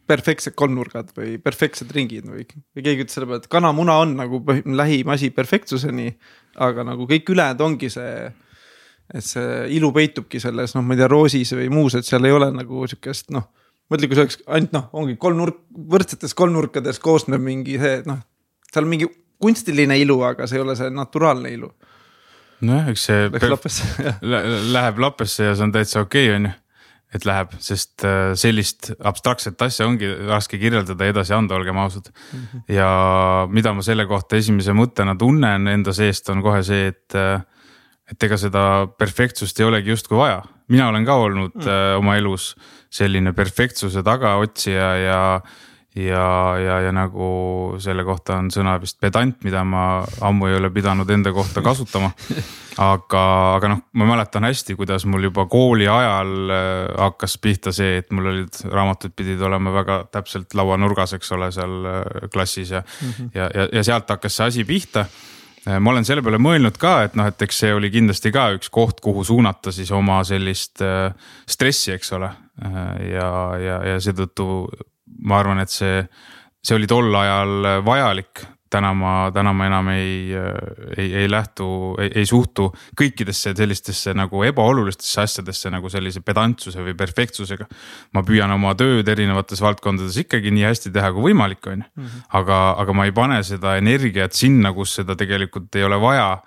perfektsed 0.10 0.55
kolmnurgad 0.58 1.13
või 1.15 1.38
perfektsed 1.41 1.91
ringid 1.95 2.27
või, 2.27 2.43
või 2.75 2.84
keegi 2.84 3.05
ütles 3.05 3.15
selle 3.15 3.29
peale, 3.29 3.43
et 3.43 3.51
kana-muna 3.51 3.99
on 4.03 4.15
nagu 4.17 4.41
lähim 4.82 5.13
asi 5.13 5.29
perfektsuseni. 5.32 6.12
aga 6.60 6.84
nagu 6.84 7.05
kõik 7.08 7.29
ülejäänud 7.29 7.62
ongi 7.62 7.91
see, 7.93 8.32
et 9.13 9.23
see 9.23 9.67
ilu 9.77 9.91
peitubki 9.95 10.41
selles, 10.41 10.73
noh, 10.75 10.84
ma 10.84 10.95
ei 10.95 10.99
tea, 10.99 11.08
roosis 11.08 11.53
või 11.55 11.69
muus, 11.71 11.95
et 11.95 12.08
seal 12.08 12.25
ei 12.25 12.36
ole 12.36 12.49
nagu 12.51 12.88
sihukest 12.89 13.29
noh. 13.36 13.47
mõtle, 13.89 14.10
kui 14.10 14.17
see 14.17 14.25
oleks 14.25 14.39
ainult 14.47 14.73
noh, 14.75 14.89
ongi 14.99 15.15
kolmnurk, 15.21 15.62
võrdsetes 15.93 16.36
kolmnurkades 16.38 16.99
koosneb 16.99 17.41
mingi 17.45 17.77
see 17.79 18.01
noh, 18.10 18.19
seal 18.73 18.88
on 18.88 18.91
mingi 18.95 19.08
kunstiline 19.39 19.95
ilu, 20.01 20.19
aga 20.25 20.49
see 20.49 20.60
ei 20.60 20.65
ole 20.65 20.75
see 20.75 20.89
naturaalne 20.91 21.53
ilu. 21.53 21.69
nojah, 22.65 22.89
eks 22.91 23.05
see. 23.08 23.29
Läks 23.29 23.53
lappesse 23.53 24.17
Läheb 24.75 24.99
lappesse 24.99 25.51
ja 25.51 25.53
see 25.53 25.69
on 25.69 25.77
täitsa 25.77 26.01
okei 26.03 26.27
okay,, 26.27 26.36
on 26.36 26.49
ju 26.49 26.58
et 27.13 27.26
läheb, 27.26 27.56
sest 27.63 28.04
äh, 28.06 28.34
sellist 28.38 28.91
abstraktset 29.02 29.62
asja 29.65 29.88
ongi 29.89 30.10
raske 30.30 30.60
kirjeldada 30.62 31.08
ja 31.08 31.13
edasi 31.15 31.34
anda, 31.34 31.58
olgem 31.58 31.78
ausad 31.82 32.12
mm. 32.12 32.41
-hmm. 32.41 32.65
ja 32.76 32.89
mida 33.50 33.74
ma 33.74 33.86
selle 33.86 34.06
kohta 34.06 34.38
esimese 34.38 34.76
mõttena 34.78 35.17
tunnen 35.17 35.67
enda 35.67 35.93
seest, 35.93 36.30
on 36.30 36.43
kohe 36.45 36.62
see, 36.63 36.91
et, 36.93 37.15
äh, 37.17 37.41
et 38.12 38.24
ega 38.24 38.38
seda 38.38 38.63
perfektsust 38.98 39.60
ei 39.60 39.65
olegi 39.65 39.89
justkui 39.89 40.17
vaja. 40.17 40.43
mina 40.67 40.88
olen 40.89 41.06
ka 41.06 41.15
olnud 41.15 41.56
mm 41.56 41.62
-hmm. 41.62 41.98
oma 41.98 42.15
elus 42.17 42.56
selline 42.89 43.34
perfektsuse 43.34 44.04
tagaotsija 44.04 44.95
ja 44.95 44.98
ja, 45.06 45.41
ja, 45.95 46.80
ja 46.86 46.91
nagu 46.93 47.30
selle 47.82 48.04
kohta 48.06 48.38
on 48.39 48.49
sõna 48.54 48.75
vist 48.82 48.99
pedant, 49.02 49.39
mida 49.45 49.63
ma 49.65 50.04
ammu 50.25 50.49
ei 50.49 50.58
ole 50.60 50.69
pidanud 50.73 51.10
enda 51.10 51.34
kohta 51.34 51.63
kasutama. 51.65 52.12
aga, 52.80 53.21
aga 53.58 53.71
noh, 53.73 53.80
ma 53.99 54.06
mäletan 54.08 54.45
hästi, 54.47 54.78
kuidas 54.80 55.04
mul 55.10 55.25
juba 55.28 55.43
kooli 55.52 55.88
ajal 55.89 56.54
äh, 56.54 56.67
hakkas 57.02 57.36
pihta 57.41 57.73
see, 57.75 57.97
et 57.99 58.13
mul 58.15 58.30
olid 58.32 58.62
raamatud 58.71 59.15
pidid 59.17 59.41
olema 59.43 59.73
väga 59.75 60.04
täpselt 60.13 60.56
lauanurgas, 60.56 61.17
eks 61.17 61.34
ole, 61.36 61.49
seal 61.56 61.89
äh, 61.89 62.30
klassis 62.32 62.71
ja 62.71 62.84
mm, 62.86 63.10
-hmm. 63.10 63.32
ja, 63.36 63.49
ja, 63.56 63.67
ja 63.73 63.84
sealt 63.84 64.10
hakkas 64.10 64.38
see 64.38 64.47
asi 64.47 64.63
pihta 64.69 65.04
äh, 65.67 65.80
ma 65.80 65.91
olen 65.91 66.08
selle 66.08 66.23
peale 66.23 66.39
mõelnud 66.39 66.78
ka, 66.80 66.93
et 67.10 67.17
noh, 67.19 67.28
et 67.28 67.41
eks 67.41 67.60
see 67.65 67.73
oli 67.73 67.91
kindlasti 67.91 68.32
ka 68.32 68.52
üks 68.56 68.69
koht, 68.71 69.02
kuhu 69.02 69.25
suunata 69.28 69.75
siis 69.75 69.91
oma 69.91 70.21
sellist 70.23 70.80
stressi, 71.47 71.91
eks 71.91 72.13
ole. 72.13 72.32
ja, 73.12 73.28
ja, 73.60 73.75
ja 73.88 73.99
seetõttu 74.04 74.45
ma 75.25 75.41
arvan, 75.41 75.60
et 75.63 75.73
see, 75.73 76.03
see 76.63 76.77
oli 76.77 76.88
tol 76.89 77.13
ajal 77.15 77.84
vajalik. 77.86 78.45
täna 78.69 78.91
ma, 78.93 79.32
täna 79.34 79.49
ma 79.49 79.65
enam 79.65 79.88
ei, 79.89 80.29
ei, 80.93 81.08
ei 81.23 81.29
lähtu, 81.29 81.95
ei 81.97 82.25
suhtu 82.29 82.67
kõikidesse 83.01 83.55
sellistesse 83.58 84.13
nagu 84.13 84.43
ebaolulistesse 84.45 85.23
asjadesse 85.23 85.71
nagu 85.73 85.89
sellise 85.89 86.21
pedantsuse 86.21 86.84
või 86.86 86.93
perfektsusega. 86.93 87.65
ma 88.13 88.21
püüan 88.21 88.53
oma 88.53 88.75
tööd 88.77 89.10
erinevates 89.10 89.62
valdkondades 89.65 90.19
ikkagi 90.21 90.53
nii 90.53 90.67
hästi 90.67 90.93
teha 90.93 91.10
kui 91.15 91.32
võimalik, 91.32 91.65
on 91.65 91.82
ju. 91.82 91.89
Mhm. 91.97 92.21
aga, 92.41 92.60
aga 92.84 92.93
ma 92.93 93.10
ei 93.10 93.12
pane 93.12 93.41
seda 93.43 93.75
energiat 93.82 94.38
sinna, 94.38 94.73
kus 94.73 94.99
seda 95.01 95.17
tegelikult 95.17 95.75
ei 95.75 95.84
ole 95.89 95.97
vaja 95.97 96.38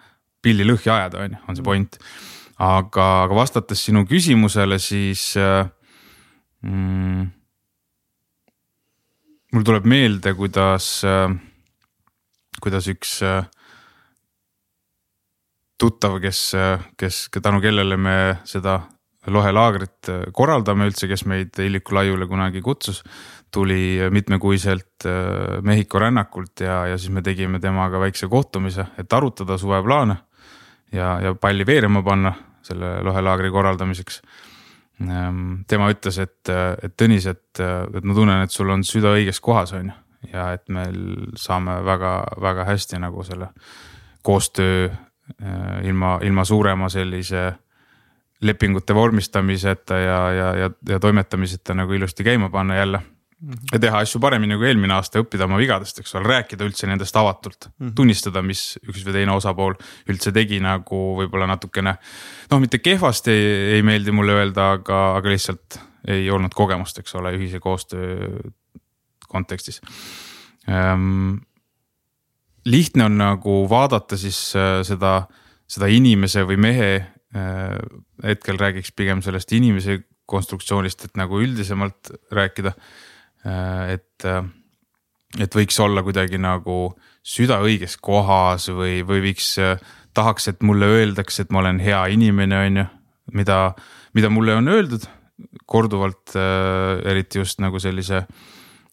pilli 0.42 0.66
lõhki 0.66 0.90
ajada, 0.90 1.22
on 1.22 1.37
ju, 1.37 1.42
on 1.48 1.58
see 1.58 1.66
point. 1.66 1.98
aga, 2.62 3.06
aga 3.26 3.35
vastates 3.35 3.80
sinu 3.88 4.04
küsimusele, 4.06 4.78
siis 4.78 5.32
äh, 5.40 5.66
mm, 6.62 7.30
mul 9.52 9.66
tuleb 9.66 9.86
meelde, 9.88 10.32
kuidas, 10.36 10.86
äh, 11.04 11.28
kuidas 12.62 12.88
üks 12.92 13.18
äh, 13.26 13.44
tuttav, 15.80 16.18
kes, 16.22 16.40
äh, 16.56 16.88
kes, 16.98 17.26
tänu 17.42 17.60
kellele 17.64 17.98
me 18.00 18.16
seda 18.48 18.80
lohelaagrit 19.30 20.08
korraldame 20.34 20.88
üldse, 20.88 21.06
kes 21.06 21.22
meid 21.30 21.58
Illiku 21.62 21.94
laiule 21.94 22.26
kunagi 22.26 22.62
kutsus. 22.62 23.04
tuli 23.52 24.00
mitmekuiselt 24.10 25.04
Mehhiko 25.62 25.98
rännakult 26.00 26.60
ja, 26.60 26.86
ja 26.86 26.96
siis 26.98 27.12
me 27.12 27.22
tegime 27.22 27.60
temaga 27.60 28.00
väikse 28.00 28.26
kohtumise, 28.26 28.86
et 28.98 29.12
arutada 29.12 29.58
suveplaane. 29.58 30.16
ja, 30.92 31.20
ja 31.20 31.34
palli 31.34 31.66
veerema 31.66 32.02
panna 32.02 32.32
selle 32.62 33.02
lohelaagri 33.02 33.50
korraldamiseks 33.50 34.22
tema 35.68 35.88
ütles, 35.90 36.18
et, 36.22 36.48
et 36.83 36.94
Tõnis, 36.96 37.26
et, 37.26 37.61
et 37.61 38.05
ma 38.05 38.14
tunnen, 38.14 38.42
et 38.44 38.52
sul 38.52 38.70
on 38.70 38.85
süda 38.87 39.14
õiges 39.16 39.40
kohas, 39.42 39.72
on 39.78 39.90
ju. 39.90 39.96
ja 40.33 40.52
et 40.55 40.68
meil 40.70 41.33
saame 41.37 41.81
väga-väga 41.85 42.66
hästi 42.68 43.00
nagu 43.02 43.24
selle 43.26 43.48
koostöö 44.22 44.85
eh, 44.87 45.88
ilma, 45.88 46.18
ilma 46.22 46.44
suurema 46.44 46.88
sellise 46.88 47.52
lepingute 48.42 48.94
vormistamiseta 48.94 49.98
ja, 49.98 50.20
ja, 50.33 50.55
ja, 50.57 50.70
ja 50.88 51.00
toimetamiseta 51.00 51.74
nagu 51.74 51.92
ilusti 51.92 52.24
käima 52.24 52.50
panna 52.50 52.76
jälle 52.76 53.02
ja 53.42 53.78
teha 53.83 54.02
asju 54.05 54.20
paremini 54.22 54.57
kui 54.59 54.68
eelmine 54.70 54.94
aasta, 54.94 55.20
õppida 55.22 55.46
oma 55.48 55.59
vigadest, 55.59 55.98
eks 55.98 56.14
ole, 56.18 56.28
rääkida 56.31 56.66
üldse 56.66 56.87
nendest 56.87 57.16
avatult 57.18 57.66
mm. 57.66 57.72
-hmm. 57.74 57.94
tunnistada, 57.98 58.42
mis 58.46 58.78
üks 58.87 59.02
või 59.07 59.16
teine 59.18 59.35
osapool 59.35 59.74
üldse 60.11 60.33
tegi 60.35 60.61
nagu 60.62 61.00
võib-olla 61.19 61.48
natukene. 61.50 61.96
noh, 62.50 62.60
mitte 62.62 62.79
kehvasti 62.79 63.31
ei, 63.35 63.46
ei 63.79 63.83
meeldi 63.87 64.14
mulle 64.14 64.38
öelda, 64.38 64.71
aga, 64.79 65.00
aga 65.19 65.35
lihtsalt 65.35 65.81
ei 66.06 66.31
olnud 66.31 66.54
kogemust, 66.54 66.98
eks 66.98 67.14
ole, 67.19 67.35
ühise 67.38 67.60
koostöö 67.62 68.38
kontekstis 69.29 69.81
ähm,. 70.69 71.42
lihtne 72.64 73.04
on 73.04 73.19
nagu 73.19 73.66
vaadata 73.71 74.16
siis 74.16 74.54
äh, 74.56 74.83
seda, 74.87 75.27
seda 75.66 75.90
inimese 75.90 76.46
või 76.46 76.56
mehe 76.56 76.90
äh,, 77.35 77.79
hetkel 78.23 78.58
räägiks 78.58 78.92
pigem 78.94 79.23
sellest 79.23 79.52
inimese 79.52 80.04
konstruktsioonist, 80.27 81.04
et 81.04 81.16
nagu 81.19 81.40
üldisemalt 81.42 82.12
rääkida 82.31 82.73
et, 83.44 84.26
äh, 84.28 84.44
et 85.40 85.56
võiks 85.56 85.78
olla 85.82 86.04
kuidagi 86.06 86.38
nagu 86.38 86.94
süda 87.22 87.60
õiges 87.62 87.96
kohas 88.02 88.68
või, 88.70 89.00
või 89.06 89.22
võiks 89.28 89.54
äh, 89.62 89.80
tahaks, 90.14 90.48
et 90.52 90.62
mulle 90.62 90.88
öeldakse, 90.98 91.44
et 91.44 91.52
ma 91.54 91.62
olen 91.62 91.80
hea 91.82 92.04
inimene, 92.14 92.62
on 92.66 92.80
ju, 92.82 92.86
mida, 93.38 93.58
mida 94.14 94.30
mulle 94.32 94.56
on 94.60 94.68
öeldud 94.68 95.08
korduvalt 95.66 96.34
äh,, 96.36 97.00
eriti 97.10 97.40
just 97.40 97.62
nagu 97.62 97.80
sellise 97.82 98.22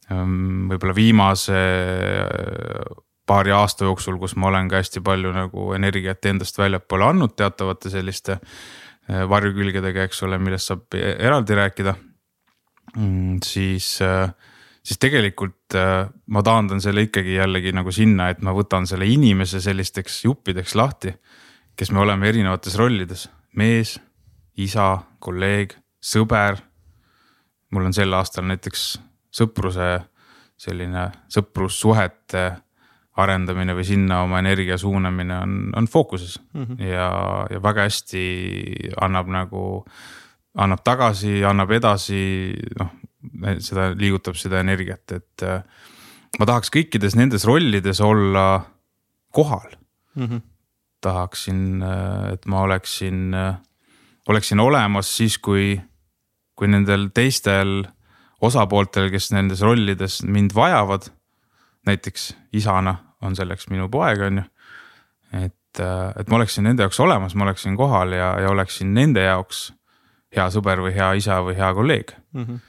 ähm, 0.10 0.70
võib-olla 0.72 0.96
viimase 0.96 1.60
äh, 1.60 3.00
paari 3.30 3.54
aasta 3.54 3.86
jooksul, 3.86 4.18
kus 4.22 4.36
ma 4.40 4.50
olen 4.50 4.70
ka 4.72 4.80
hästi 4.82 5.04
palju 5.06 5.34
nagu 5.36 5.74
energiat 5.78 6.26
endast 6.26 6.58
väljapoole 6.58 7.12
andnud 7.12 7.36
teatavate 7.38 7.92
selliste 7.94 8.40
äh, 8.40 9.26
varjukülgedega, 9.30 10.08
eks 10.08 10.24
ole, 10.26 10.40
millest 10.42 10.72
saab 10.72 10.98
eraldi 10.98 11.58
rääkida. 11.60 11.96
Siis 13.44 14.02
äh, 14.02 14.32
siis 14.84 15.00
tegelikult 15.00 15.76
äh, 15.78 16.10
ma 16.34 16.44
taandan 16.46 16.82
selle 16.82 17.06
ikkagi 17.08 17.38
jällegi 17.38 17.74
nagu 17.76 17.92
sinna, 17.94 18.30
et 18.32 18.42
ma 18.46 18.54
võtan 18.56 18.88
selle 18.90 19.08
inimese 19.10 19.62
sellisteks 19.62 20.24
juppideks 20.26 20.76
lahti, 20.80 21.14
kes 21.78 21.92
me 21.94 22.02
oleme 22.04 22.30
erinevates 22.30 22.78
rollides, 22.80 23.28
mees, 23.60 23.98
isa, 24.60 24.98
kolleeg, 25.20 25.76
sõber. 26.02 26.64
mul 27.72 27.86
on 27.86 27.94
sel 27.94 28.14
aastal 28.18 28.48
näiteks 28.50 28.96
sõpruse 29.36 30.00
selline 30.60 31.06
sõprussuhete 31.30 32.44
arendamine 33.20 33.76
või 33.76 33.86
sinna 33.86 34.24
oma 34.24 34.40
energia 34.40 34.78
suunamine 34.80 35.36
on, 35.38 35.54
on 35.78 35.88
fookuses 35.88 36.40
mm 36.54 36.64
-hmm. 36.64 36.82
ja, 36.88 37.10
ja 37.52 37.62
väga 37.64 37.86
hästi 37.86 38.24
annab 39.02 39.28
nagu, 39.28 39.86
annab 40.60 40.84
tagasi, 40.84 41.40
annab 41.48 41.72
edasi, 41.72 42.24
noh 42.80 42.96
seda 43.60 43.90
liigutab 43.98 44.38
seda 44.40 44.62
energiat, 44.64 45.04
et 45.16 45.44
äh, 45.46 45.62
ma 46.40 46.48
tahaks 46.48 46.72
kõikides 46.74 47.18
nendes 47.20 47.46
rollides 47.48 48.00
olla 48.04 48.64
kohal 49.36 49.70
mm. 50.16 50.26
-hmm. 50.26 50.42
tahaksin, 51.02 51.84
äh, 51.84 52.34
et 52.34 52.46
ma 52.46 52.62
oleksin, 52.62 53.34
äh, 53.34 53.56
oleksin 54.28 54.60
olemas 54.60 55.18
siis, 55.18 55.38
kui, 55.38 55.82
kui 56.56 56.68
nendel 56.68 57.10
teistel 57.14 57.88
osapooltel, 58.42 59.10
kes 59.12 59.32
nendes 59.32 59.62
rollides 59.62 60.24
mind 60.24 60.52
vajavad. 60.56 61.12
näiteks 61.86 62.36
isana 62.54 62.96
on 63.22 63.36
selleks 63.36 63.70
minu 63.70 63.90
poeg, 63.90 64.20
on 64.20 64.38
ju. 64.38 64.44
et, 65.34 65.80
et 66.20 66.30
ma 66.30 66.36
oleksin 66.36 66.64
nende 66.64 66.84
jaoks 66.84 67.00
olemas, 67.00 67.36
ma 67.36 67.44
oleksin 67.44 67.78
kohal 67.78 68.12
ja, 68.12 68.40
ja 68.40 68.50
oleksin 68.50 68.94
nende 68.94 69.24
jaoks 69.24 69.74
hea 70.36 70.50
sõber 70.54 70.82
või 70.86 70.94
hea 70.94 71.14
isa 71.18 71.40
või 71.46 71.56
hea 71.58 71.74
kolleeg 71.74 72.16
mm. 72.34 72.44
-hmm 72.44 72.66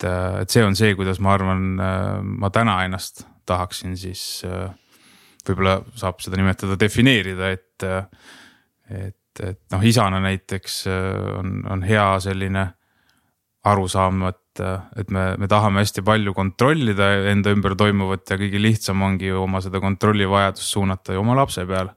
et, 0.00 0.04
äh, 0.04 0.40
et 0.42 0.50
see 0.50 0.64
on 0.64 0.76
see, 0.76 0.94
kuidas 0.98 1.20
ma 1.22 1.34
arvan, 1.36 1.64
äh, 1.80 2.18
ma 2.22 2.50
täna 2.52 2.80
ennast 2.86 3.24
tahaksin 3.48 3.96
siis 3.98 4.42
äh, 4.46 4.68
võib-olla 5.46 5.80
saab 5.98 6.20
seda 6.22 6.38
nimetada, 6.38 6.76
defineerida, 6.78 7.48
et, 7.56 7.84
et, 8.92 9.40
et 9.40 9.60
noh, 9.72 9.86
isana 9.88 10.20
näiteks 10.22 10.82
on, 11.40 11.54
on 11.72 11.82
hea 11.88 12.04
selline 12.20 12.66
arusaam, 13.66 14.26
et, 14.28 14.62
et 15.00 15.10
me, 15.10 15.24
me 15.40 15.48
tahame 15.48 15.80
hästi 15.80 16.04
palju 16.04 16.34
kontrollida 16.36 17.08
enda 17.32 17.54
ümber 17.56 17.72
toimuvat 17.80 18.28
ja 18.28 18.38
kõige 18.40 18.60
lihtsam 18.60 19.00
ongi 19.08 19.32
ju 19.32 19.40
oma 19.46 19.62
seda 19.64 19.80
kontrollivajadust 19.80 20.76
suunata 20.76 21.16
ju 21.16 21.24
oma 21.24 21.38
lapse 21.40 21.64
peale. 21.66 21.96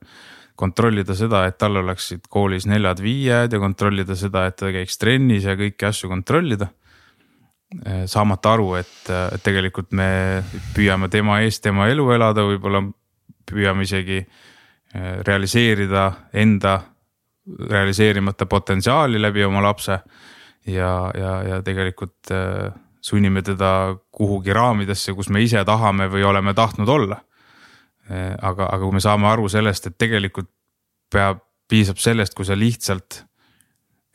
Kontrollida 0.56 1.16
seda, 1.18 1.46
et 1.48 1.58
tal 1.58 1.80
oleksid 1.82 2.28
koolis 2.30 2.68
neljad-viied 2.70 3.54
ja 3.54 3.60
kontrollida 3.60 4.16
seda, 4.16 4.46
et 4.48 4.58
ta 4.60 4.72
käiks 4.74 5.00
trennis 5.02 5.48
ja 5.48 5.58
kõiki 5.60 5.90
asju 5.90 6.12
kontrollida 6.12 6.70
Eh, 7.82 8.04
saamata 8.06 8.54
aru, 8.54 8.76
et, 8.78 9.10
et 9.10 9.42
tegelikult 9.42 9.96
me 9.98 10.44
püüame 10.76 11.08
tema 11.10 11.40
eest 11.42 11.64
tema 11.66 11.88
elu 11.90 12.06
elada, 12.14 12.44
võib-olla 12.46 12.84
püüame 13.50 13.88
isegi 13.88 14.20
eh, 14.20 15.16
realiseerida 15.26 16.04
enda 16.38 16.76
realiseerimata 17.72 18.46
potentsiaali 18.46 19.22
läbi 19.22 19.44
oma 19.48 19.64
lapse. 19.66 20.00
ja, 20.66 21.12
ja, 21.18 21.32
ja 21.48 21.62
tegelikult 21.66 22.32
eh, 22.32 22.70
sunnime 23.02 23.42
teda 23.42 23.96
kuhugi 24.12 24.54
raamidesse, 24.54 25.14
kus 25.14 25.30
me 25.30 25.42
ise 25.42 25.66
tahame 25.66 26.08
või 26.14 26.24
oleme 26.24 26.54
tahtnud 26.54 26.90
olla. 26.90 27.18
Aga, 28.10 28.68
aga 28.68 28.82
kui 28.82 28.98
me 28.98 29.02
saame 29.04 29.30
aru 29.30 29.48
sellest, 29.50 29.88
et 29.88 29.98
tegelikult 29.98 30.50
peab, 31.14 31.40
piisab 31.70 32.02
sellest, 32.02 32.36
kui 32.36 32.46
sa 32.46 32.58
lihtsalt 32.58 33.24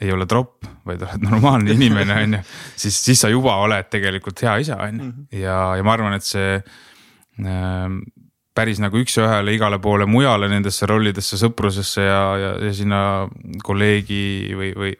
ei 0.01 0.12
ole 0.14 0.28
tropp, 0.30 0.66
vaid 0.86 1.03
oled 1.03 1.24
normaalne 1.24 1.74
inimene, 1.74 2.18
on 2.22 2.36
ju. 2.39 2.43
siis, 2.84 3.01
siis 3.09 3.24
sa 3.24 3.30
juba 3.32 3.57
oled 3.64 3.89
tegelikult 3.91 4.45
hea 4.47 4.59
isa, 4.62 4.78
on 4.84 5.01
ju, 5.01 5.09
mhm. 5.09 5.26
ja, 5.41 5.59
ja 5.78 5.86
ma 5.86 5.95
arvan, 5.97 6.14
et 6.18 6.26
see 6.26 6.55
äh, 6.59 7.99
päris 8.59 8.80
nagu 8.82 8.99
üks-ühele 8.99 9.55
igale 9.55 9.78
poole 9.82 10.07
mujale 10.11 10.49
nendesse 10.51 10.86
rollidesse, 10.91 11.39
sõprusesse 11.41 12.07
ja, 12.07 12.22
ja, 12.43 12.53
ja 12.68 12.74
sinna 12.74 13.01
kolleegi 13.66 14.55
või, 14.59 14.72
või, 14.78 14.95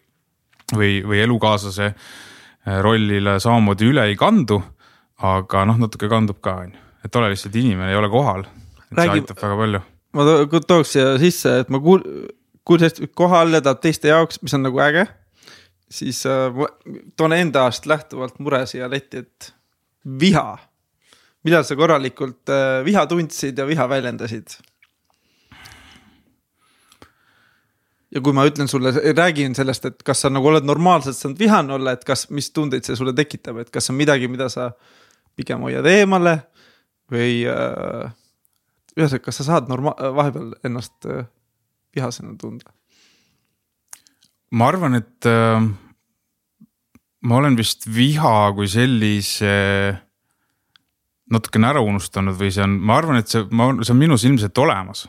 või, 0.74 0.93
või 1.07 1.22
elukaaslase 1.26 1.89
äh, 1.91 2.80
rollile 2.84 3.39
samamoodi 3.43 3.93
üle 3.93 4.09
ei 4.11 4.18
kandu. 4.18 4.61
aga 5.18 5.64
noh, 5.66 5.78
natuke 5.82 6.07
kandub 6.07 6.39
ka, 6.39 6.53
on 6.62 6.74
ju, 6.74 6.82
et 7.05 7.16
ole 7.18 7.32
lihtsalt 7.32 7.57
inimene, 7.59 7.91
ei 7.91 7.99
ole 7.99 8.11
kohal. 8.11 8.45
See 8.89 8.99
Räägi... 9.01 9.22
aitab 9.22 9.41
väga 9.43 9.62
palju 9.62 9.84
ma 10.16 10.24
to 10.24 10.61
tooks 10.64 10.95
siia 10.97 11.16
sisse, 11.20 11.55
et 11.62 11.72
ma 11.72 11.80
kuul-, 11.82 12.05
kui 12.66 12.80
sa 12.80 12.91
kohale 13.16 13.61
tahad 13.64 13.82
teiste 13.84 14.11
jaoks, 14.11 14.41
mis 14.45 14.55
on 14.57 14.64
nagu 14.66 14.80
äge, 14.84 15.05
siis 15.93 16.22
äh, 16.28 16.64
toon 17.16 17.36
enda 17.36 17.66
arust 17.68 17.89
lähtuvalt 17.89 18.41
mure 18.45 18.64
siia 18.68 18.89
letti, 18.91 19.24
et 19.24 19.53
viha. 20.20 20.59
millal 21.47 21.64
sa 21.64 21.76
korralikult 21.78 22.51
äh, 22.51 22.80
viha 22.84 23.07
tundsid 23.09 23.59
ja 23.59 23.66
viha 23.68 23.89
väljendasid? 23.89 24.59
ja 28.09 28.22
kui 28.24 28.32
ma 28.32 28.47
ütlen 28.49 28.68
sulle, 28.68 28.95
räägin 29.12 29.55
sellest, 29.55 29.84
et 29.84 30.03
kas 30.03 30.24
sa 30.24 30.30
nagu 30.32 30.49
oled 30.49 30.64
normaalselt 30.64 31.16
saanud 31.16 31.39
vihane 31.39 31.74
olla, 31.76 31.93
et 31.93 32.07
kas, 32.09 32.30
mis 32.32 32.49
tundeid 32.57 32.86
see 32.86 32.97
sulle 32.97 33.12
tekitab, 33.12 33.61
et 33.61 33.70
kas 33.70 33.91
on 33.93 33.99
midagi, 34.01 34.30
mida 34.32 34.49
sa 34.49 34.70
pigem 35.36 35.61
hoiad 35.66 35.86
eemale 35.86 36.39
või 37.12 37.45
äh,. 37.53 38.09
Ühesõnaga, 38.99 39.24
kas 39.28 39.40
sa 39.40 39.46
saad 39.53 39.70
norma-, 39.70 39.96
vahepeal 39.96 40.53
ennast 40.66 41.07
äh, 41.07 41.26
vihasena 41.96 42.34
tunda? 42.40 42.74
ma 44.51 44.70
arvan, 44.72 44.96
et 44.96 45.28
äh, 45.28 45.61
ma 47.20 47.40
olen 47.40 47.57
vist 47.59 47.84
viha 47.92 48.51
kui 48.57 48.68
sellise 48.70 49.55
natukene 51.28 51.68
ära 51.68 51.82
unustanud 51.84 52.36
või 52.38 52.51
see 52.55 52.64
on, 52.64 52.78
ma 52.80 52.99
arvan, 53.01 53.20
et 53.20 53.28
see, 53.28 53.44
ma, 53.53 53.70
see 53.82 53.92
on 53.92 54.01
minus 54.01 54.24
ilmselt 54.24 54.59
olemas. 54.64 55.07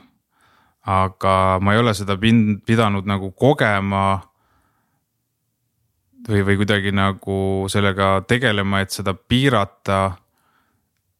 aga 0.90 1.60
ma 1.62 1.74
ei 1.76 1.80
ole 1.80 1.94
seda 1.94 2.18
pind, 2.18 2.64
pidanud 2.66 3.08
nagu 3.08 3.32
kogema. 3.32 4.22
või, 6.28 6.44
või 6.44 6.58
kuidagi 6.60 6.92
nagu 6.92 7.68
sellega 7.70 8.22
tegelema, 8.28 8.82
et 8.82 8.92
seda 8.92 9.14
piirata 9.14 10.19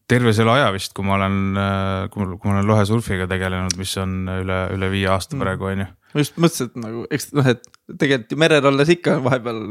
terve 0.10 0.34
selle 0.36 0.54
aja 0.58 0.72
vist, 0.76 0.94
kui 0.98 1.06
ma 1.06 1.16
olen, 1.20 1.40
kui 2.12 2.24
ma, 2.24 2.36
kui 2.36 2.50
ma 2.50 2.58
olen 2.58 2.68
lohesurfiga 2.70 3.30
tegelenud, 3.30 3.78
mis 3.80 3.96
on 4.02 4.20
üle, 4.40 4.60
üle 4.76 4.92
viie 4.92 5.10
aasta 5.14 5.38
mm. 5.38 5.46
praegu 5.46 5.70
on 5.70 5.86
ju. 5.86 5.88
ma 6.14 6.24
just 6.26 6.40
mõtlesin, 6.42 6.72
et 6.72 6.84
nagu 6.84 7.06
eks 7.14 7.32
noh, 7.38 7.50
et 7.54 7.66
tegelikult 7.96 8.36
ju 8.36 8.42
merel 8.46 8.70
olles 8.72 8.94
ikka 8.96 9.20
vahepeal 9.26 9.64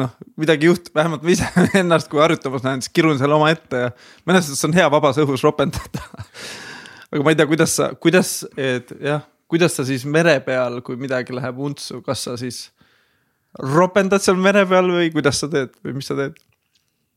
noh, 0.00 0.14
midagi 0.40 0.68
juhtub, 0.70 0.94
vähemalt 0.96 1.24
ma 1.24 1.34
ise 1.34 1.48
ennast, 1.82 2.10
kui 2.12 2.22
harjutamas 2.22 2.64
näen, 2.66 2.82
siis 2.84 2.94
kirun 2.94 3.20
seal 3.20 3.36
omaette 3.36 3.86
ja 3.86 3.92
mõnes 4.26 4.48
mõttes 4.48 4.68
on 4.68 4.76
hea 4.76 4.88
vabas 4.92 5.20
õhus 5.22 5.44
ropendada 5.46 6.04
aga 7.14 7.22
ma 7.22 7.32
ei 7.32 7.38
tea, 7.38 7.48
kuidas 7.50 7.76
sa, 7.78 7.90
kuidas, 8.00 8.36
et 8.58 8.90
jah, 8.98 9.22
kuidas 9.50 9.76
sa 9.78 9.86
siis 9.86 10.06
mere 10.08 10.38
peal, 10.44 10.80
kui 10.86 10.98
midagi 11.00 11.34
läheb 11.36 11.60
untsu, 11.62 12.00
kas 12.06 12.26
sa 12.26 12.34
siis 12.40 12.66
ropendad 13.60 14.22
seal 14.24 14.40
mere 14.40 14.64
peal 14.66 14.90
või 14.90 15.12
kuidas 15.14 15.38
sa 15.42 15.48
teed 15.50 15.76
või 15.84 16.00
mis 16.00 16.10
sa 16.10 16.18
teed? 16.18 16.40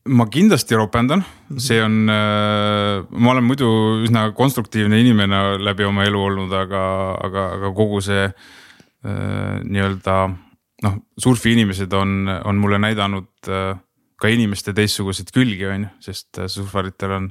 Ma 0.08 0.26
kindlasti 0.30 0.76
ropendan, 0.78 1.22
see 1.60 1.78
on, 1.82 2.08
äh, 2.10 3.04
ma 3.08 3.32
olen 3.32 3.46
muidu 3.46 3.68
üsna 4.06 4.28
konstruktiivne 4.36 5.00
inimene 5.02 5.58
läbi 5.62 5.86
oma 5.86 6.06
elu 6.08 6.22
olnud, 6.30 6.54
aga, 6.54 6.82
aga, 7.26 7.44
aga 7.58 7.72
kogu 7.76 8.00
see 8.04 8.24
äh, 8.28 9.58
nii-öelda 9.64 10.16
noh, 10.86 10.96
surfiinimesed 11.20 11.92
on, 11.98 12.30
on 12.44 12.60
mulle 12.62 12.80
näidanud 12.82 13.50
äh, 13.52 13.76
ka 14.18 14.32
inimeste 14.32 14.74
teistsuguseid 14.74 15.30
külgi, 15.34 15.66
on 15.68 15.86
ju, 15.86 15.92
sest 16.08 16.40
surfaritel 16.50 17.14
on 17.14 17.30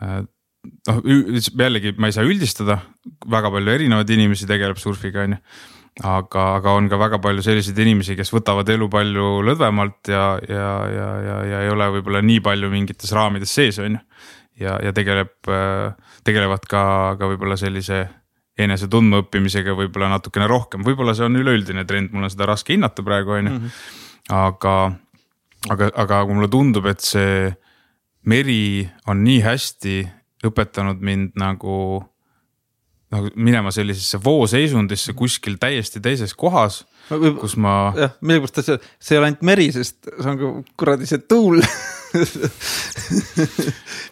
noh, 0.00 1.00
jällegi 1.04 1.92
ma 2.00 2.08
ei 2.08 2.16
saa 2.16 2.24
üldistada, 2.24 2.78
väga 3.30 3.50
palju 3.52 3.74
erinevaid 3.74 4.12
inimesi 4.16 4.48
tegeleb 4.48 4.80
surfiga, 4.80 5.26
on 5.26 5.36
ju 5.36 5.42
aga, 6.02 6.44
aga 6.58 6.74
on 6.74 6.88
ka 6.90 6.98
väga 6.98 7.20
palju 7.22 7.44
selliseid 7.46 7.78
inimesi, 7.84 8.16
kes 8.18 8.32
võtavad 8.34 8.68
elu 8.74 8.88
palju 8.90 9.28
lõdvemalt 9.46 10.10
ja, 10.10 10.24
ja, 10.48 10.72
ja, 10.90 11.08
ja, 11.22 11.36
ja 11.52 11.62
ei 11.62 11.70
ole 11.70 11.86
võib-olla 11.98 12.22
nii 12.24 12.40
palju 12.42 12.70
mingites 12.72 13.12
raamides 13.14 13.54
sees, 13.54 13.78
on 13.78 13.94
ju. 13.94 14.02
ja, 14.64 14.78
ja 14.82 14.92
tegeleb, 14.96 15.36
tegelevad 16.26 16.66
ka, 16.70 16.84
ka 17.20 17.30
võib-olla 17.30 17.58
sellise 17.60 18.02
enese 18.58 18.88
tundmaõppimisega 18.90 19.74
võib-olla 19.74 20.12
natukene 20.12 20.46
rohkem, 20.50 20.84
võib-olla 20.86 21.14
see 21.14 21.26
on 21.26 21.38
üleüldine 21.40 21.84
trend, 21.86 22.12
mul 22.14 22.26
on 22.26 22.32
seda 22.32 22.48
raske 22.50 22.74
hinnata 22.74 23.02
praegu, 23.06 23.38
on 23.38 23.50
ju. 23.50 23.54
Mhm. 23.54 23.78
aga, 24.34 24.74
aga, 25.74 25.90
aga 26.04 26.24
mulle 26.30 26.50
tundub, 26.50 26.86
et 26.90 27.02
see 27.02 27.52
meri 28.30 28.88
on 29.10 29.24
nii 29.24 29.40
hästi 29.44 29.96
õpetanud 30.44 31.02
mind 31.04 31.38
nagu 31.40 32.02
nagu 33.14 33.30
minema 33.34 33.72
sellisesse 33.74 34.20
vooseisundisse 34.24 35.14
kuskil 35.16 35.56
täiesti 35.62 36.02
teises 36.04 36.34
kohas, 36.38 36.82
kus 37.08 37.56
ma. 37.60 37.92
jah, 37.98 38.14
millegipärast 38.20 38.66
see, 38.66 38.80
see 38.98 39.16
ei 39.16 39.22
ole 39.22 39.30
ainult 39.30 39.44
meri, 39.46 39.68
sest 39.74 40.10
see 40.10 40.32
on 40.32 40.40
ka 40.40 40.52
kuradi 40.82 41.08
see 41.08 41.22
tuul 41.30 41.62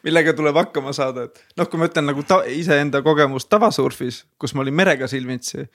millega 0.07 0.35
tuleb 0.37 0.57
hakkama 0.59 0.95
saada, 0.97 1.27
et 1.29 1.59
noh, 1.59 1.69
kui 1.71 1.81
ma 1.81 1.89
ütlen 1.91 2.09
nagu 2.11 2.25
iseenda 2.53 3.03
kogemust 3.05 3.51
tavasurfis, 3.53 4.23
kus 4.41 4.55
ma 4.55 4.65
olin 4.65 4.79
merega 4.79 5.09
silmitsi. 5.11 5.67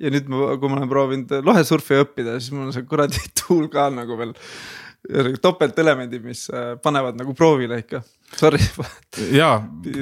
ja 0.00 0.10
nüüd 0.10 0.30
ma, 0.32 0.54
kui 0.58 0.70
ma 0.70 0.80
olen 0.80 0.90
proovinud 0.90 1.34
lohesurfi 1.44 2.00
õppida, 2.02 2.38
siis 2.40 2.54
mul 2.54 2.70
on 2.70 2.76
see 2.76 2.86
kuradi 2.88 3.20
tuul 3.42 3.68
ka 3.72 3.90
nagu 3.92 4.18
veel 4.18 4.34
topeltelemendid, 5.42 6.22
mis 6.24 6.46
äh, 6.50 6.76
panevad 6.82 7.18
nagu 7.18 7.34
proovile 7.34 7.80
ikka, 7.82 8.02
sorry. 8.38 8.60
ja 9.40 9.56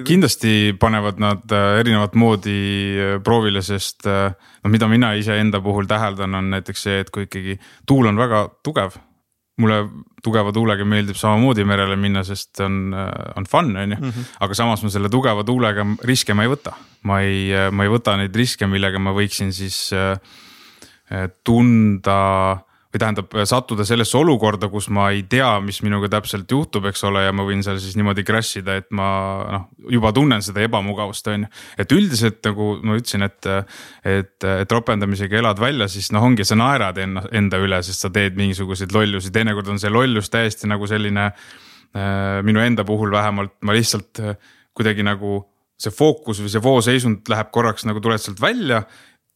kindlasti 0.06 0.74
panevad 0.80 1.20
nad 1.22 1.52
äh, 1.56 1.80
erinevat 1.80 2.16
moodi 2.20 2.56
äh, 3.00 3.14
proovile, 3.24 3.62
sest 3.64 4.04
no 4.06 4.72
mida 4.72 4.88
mina 4.88 5.14
iseenda 5.16 5.62
puhul 5.64 5.88
täheldan, 5.88 6.36
on 6.36 6.50
näiteks 6.52 6.84
see, 6.84 6.98
et 7.00 7.12
kui 7.14 7.24
ikkagi 7.28 7.56
tuul 7.88 8.10
on 8.12 8.20
väga 8.20 8.48
tugev. 8.64 8.98
mulle 9.60 9.82
tugeva 10.24 10.54
tuulega 10.56 10.84
meeldib 10.88 11.18
samamoodi 11.20 11.66
merele 11.68 11.96
minna, 12.00 12.22
sest 12.24 12.62
on, 12.64 12.94
on 13.36 13.44
fun, 13.44 13.74
on 13.76 13.92
ju, 13.92 13.98
mhm. 13.98 14.28
aga 14.40 14.54
samas 14.56 14.82
ma 14.82 14.88
selle 14.88 15.10
tugeva 15.12 15.44
tuulega 15.44 15.84
riske 16.04 16.34
ma 16.34 16.44
ei 16.44 16.52
võta. 16.52 16.72
ma 17.02 17.20
ei, 17.20 17.50
ma 17.72 17.84
ei 17.84 17.92
võta 17.92 18.16
neid 18.16 18.36
riske, 18.36 18.68
millega 18.68 18.98
ma 18.98 19.12
võiksin 19.16 19.52
siis 19.52 19.92
tunda 21.44 22.16
või 22.90 22.98
tähendab 22.98 23.34
sattuda 23.46 23.84
sellesse 23.86 24.16
olukorda, 24.18 24.66
kus 24.70 24.88
ma 24.90 25.10
ei 25.14 25.22
tea, 25.30 25.48
mis 25.62 25.78
minuga 25.86 26.08
täpselt 26.10 26.50
juhtub, 26.50 26.88
eks 26.90 27.04
ole, 27.06 27.22
ja 27.22 27.34
ma 27.36 27.44
võin 27.46 27.62
seal 27.62 27.78
siis 27.82 27.94
niimoodi 27.98 28.24
crash 28.26 28.58
ida, 28.58 28.80
et 28.80 28.88
ma 28.96 29.10
noh, 29.46 29.68
juba 29.94 30.10
tunnen 30.16 30.42
seda 30.42 30.64
ebamugavust, 30.66 31.30
on 31.30 31.46
ju. 31.46 31.50
et 31.84 31.94
üldiselt 31.94 32.40
nagu 32.48 32.72
ma 32.82 32.98
ütlesin, 32.98 33.26
et, 33.28 33.50
et, 34.02 34.48
et 34.50 34.74
ropendamisega 34.74 35.38
elad 35.38 35.62
välja, 35.62 35.86
siis 35.92 36.10
noh, 36.14 36.26
ongi, 36.26 36.46
sa 36.46 36.58
naerad 36.58 36.98
enna, 36.98 37.24
enda 37.30 37.60
üle, 37.62 37.78
sest 37.86 38.06
sa 38.06 38.10
teed 38.14 38.38
mingisuguseid 38.40 38.94
lollusi, 38.96 39.30
teinekord 39.34 39.70
on 39.70 39.78
see 39.82 39.92
lollus 39.92 40.32
täiesti 40.32 40.70
nagu 40.70 40.90
selline 40.90 41.30
äh,. 41.30 42.40
minu 42.46 42.62
enda 42.62 42.84
puhul 42.86 43.10
vähemalt 43.14 43.54
ma 43.66 43.74
lihtsalt 43.74 44.18
äh, 44.22 44.34
kuidagi 44.74 45.06
nagu 45.06 45.44
see 45.80 45.94
fookus 45.94 46.42
või 46.42 46.52
see 46.52 46.62
vooseisund 46.62 47.30
läheb 47.32 47.50
korraks 47.54 47.86
nagu 47.88 48.02
tuled 48.04 48.20
sealt 48.20 48.40
välja 48.42 48.82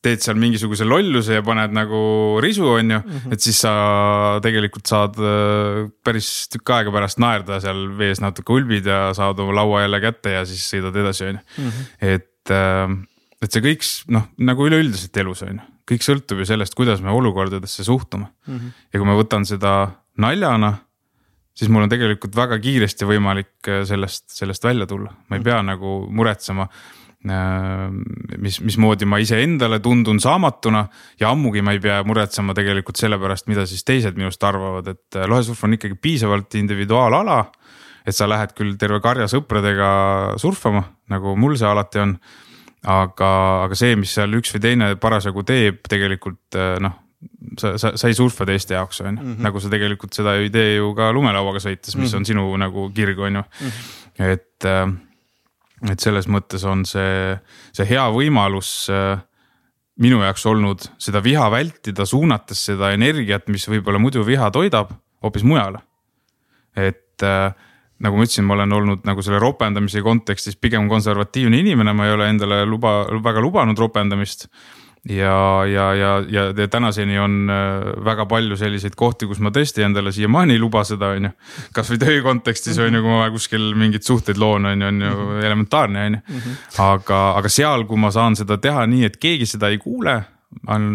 teed 0.04 0.22
seal 0.24 0.38
mingisuguse 0.40 0.86
lolluse 0.86 1.38
ja 1.38 1.44
paned 1.44 1.74
nagu 1.74 2.00
risu, 2.44 2.66
on 2.76 2.92
ju 2.94 2.98
mm, 2.98 3.10
-hmm. 3.10 3.32
et 3.34 3.40
siis 3.40 3.60
sa 3.64 3.72
tegelikult 4.44 4.86
saad 4.90 5.18
äh, 5.18 5.88
päris 6.04 6.48
tükk 6.52 6.74
aega 6.76 6.92
pärast 6.94 7.20
naerda 7.22 7.60
seal 7.64 7.86
vees 7.98 8.20
natuke 8.24 8.52
ulbid 8.52 8.86
ja 8.86 9.12
saad 9.16 9.40
oma 9.40 9.56
laua 9.60 9.84
jälle 9.84 10.00
kätte 10.04 10.36
ja 10.36 10.44
siis 10.48 10.64
sõidad 10.70 10.96
edasi, 10.96 11.24
on 11.24 11.38
ju. 11.38 11.44
Mhm. 11.64 11.84
et, 12.00 12.50
äh, 12.50 12.96
et 13.42 13.52
see 13.52 13.64
kõik 13.64 13.84
noh, 14.08 14.28
nagu 14.38 14.66
üleüldiselt 14.68 15.16
elus 15.24 15.44
on 15.46 15.58
ju, 15.58 15.68
kõik 15.92 16.06
sõltub 16.06 16.40
ju 16.40 16.48
sellest, 16.48 16.74
kuidas 16.74 17.00
me 17.04 17.10
olukordadesse 17.10 17.84
suhtume 17.84 18.26
mm. 18.46 18.58
-hmm. 18.58 18.72
ja 18.92 18.98
kui 19.00 19.06
ma 19.08 19.20
võtan 19.20 19.46
seda 19.48 19.74
naljana, 20.18 20.76
siis 21.54 21.70
mul 21.70 21.86
on 21.86 21.88
tegelikult 21.92 22.36
väga 22.36 22.58
kiiresti 22.58 23.08
võimalik 23.08 23.68
äh, 23.68 23.84
sellest, 23.88 24.28
sellest 24.30 24.64
välja 24.64 24.86
tulla, 24.86 25.10
ma 25.28 25.36
ei 25.36 25.40
mhm. 25.40 25.48
pea 25.48 25.62
nagu 25.62 25.96
muretsema 26.10 26.68
mis, 27.24 28.58
mismoodi 28.60 29.06
ma 29.08 29.18
iseendale 29.22 29.78
tundun 29.80 30.20
saamatuna 30.20 30.84
ja 31.20 31.30
ammugi 31.32 31.62
ma 31.64 31.72
ei 31.72 31.80
pea 31.80 32.02
muretsema 32.04 32.54
tegelikult 32.56 33.00
selle 33.00 33.18
pärast, 33.20 33.48
mida 33.48 33.64
siis 33.68 33.84
teised 33.84 34.18
minust 34.20 34.44
arvavad, 34.44 34.90
et 34.92 35.18
äh, 35.18 35.28
lohesurf 35.30 35.64
on 35.64 35.78
ikkagi 35.78 35.96
piisavalt 36.00 36.54
individuaalala. 36.60 37.44
et 38.04 38.12
sa 38.12 38.28
lähed 38.28 38.52
küll 38.52 38.74
terve 38.76 39.00
karja 39.00 39.24
sõpradega 39.32 40.36
surfama, 40.36 40.82
nagu 41.08 41.36
mul 41.36 41.56
see 41.56 41.68
alati 41.68 42.02
on. 42.02 42.18
aga, 42.84 43.30
aga 43.64 43.74
see, 43.74 43.96
mis 43.96 44.12
seal 44.12 44.34
üks 44.36 44.52
või 44.52 44.60
teine 44.60 44.90
parasjagu 45.00 45.42
teeb, 45.48 45.80
tegelikult 45.88 46.58
äh, 46.60 46.76
noh 46.84 47.00
sa, 47.56 47.78
sa, 47.80 47.94
sa 47.96 48.08
ei 48.10 48.14
surfa 48.14 48.44
teiste 48.44 48.74
jaoks, 48.76 49.00
on 49.00 49.16
ju, 49.16 49.22
mhm. 49.22 49.40
nagu 49.46 49.60
sa 49.60 49.70
tegelikult 49.72 50.12
seda 50.12 50.36
ei 50.36 50.50
tee 50.52 50.76
ju 50.76 50.92
ka 50.96 51.08
lumelauaga 51.16 51.62
sõites, 51.62 51.96
mis 51.96 52.10
mm 52.10 52.10
-hmm. 52.10 52.16
on 52.18 52.24
sinu 52.28 52.56
nagu 52.60 52.90
kirg, 52.92 53.18
on 53.18 53.40
ju. 53.40 53.42
-hmm. 53.42 53.72
et 54.18 54.68
äh, 54.68 54.92
et 55.82 56.00
selles 56.00 56.28
mõttes 56.30 56.64
on 56.68 56.84
see, 56.88 57.34
see 57.74 57.86
hea 57.88 58.04
võimalus 58.14 58.86
äh, 58.92 59.18
minu 60.00 60.20
jaoks 60.22 60.46
olnud 60.50 60.86
seda 61.02 61.22
viha 61.24 61.46
vältida, 61.52 62.06
suunates 62.06 62.64
seda 62.70 62.92
energiat, 62.94 63.48
mis 63.52 63.66
võib-olla 63.70 64.00
muidu 64.02 64.24
viha 64.26 64.50
toidab, 64.54 64.94
hoopis 65.22 65.44
mujale. 65.46 65.82
et 66.74 67.22
äh, 67.22 67.52
nagu 68.02 68.18
ma 68.18 68.26
ütlesin, 68.26 68.46
ma 68.46 68.56
olen 68.56 68.72
olnud 68.74 69.04
nagu 69.06 69.22
selle 69.22 69.38
ropendamise 69.42 70.02
kontekstis 70.02 70.56
pigem 70.58 70.88
konservatiivne 70.90 71.60
inimene, 71.62 71.94
ma 71.94 72.08
ei 72.08 72.16
ole 72.16 72.28
endale 72.32 72.64
luba, 72.66 73.04
väga 73.22 73.42
lubanud 73.44 73.78
ropendamist 73.78 74.48
ja, 75.08 75.64
ja, 75.68 75.94
ja, 75.94 76.12
ja 76.28 76.68
tänaseni 76.68 77.18
on 77.18 77.50
äh, 77.50 78.04
väga 78.04 78.26
palju 78.26 78.56
selliseid 78.56 78.96
kohti, 78.96 79.28
kus 79.28 79.40
ma 79.44 79.52
tõesti 79.54 79.84
endale 79.84 80.12
siiamaani 80.14 80.56
ei 80.56 80.62
luba 80.62 80.84
seda, 80.88 81.12
on 81.16 81.28
ju. 81.28 81.32
kasvõi 81.76 82.00
töö 82.00 82.20
kontekstis 82.24 82.78
on 82.80 82.96
ju, 82.96 83.02
kui 83.04 83.12
ma 83.12 83.26
kuskil 83.34 83.66
mingeid 83.78 84.06
suhteid 84.06 84.40
loon, 84.40 84.70
on 84.70 84.84
ju, 84.84 84.92
on 84.92 85.02
ju 85.04 85.10
mhm. 85.12 85.42
elementaarne, 85.44 86.06
on 86.06 86.18
ju. 86.18 86.22
Mhm. 86.38 86.60
aga, 86.86 87.24
aga 87.40 87.52
seal, 87.52 87.84
kui 87.90 88.00
ma 88.00 88.12
saan 88.14 88.38
seda 88.40 88.58
teha 88.58 88.86
nii, 88.90 89.04
et 89.10 89.20
keegi 89.20 89.50
seda 89.54 89.72
ei 89.72 89.80
kuule 89.82 90.22
on 90.70 90.90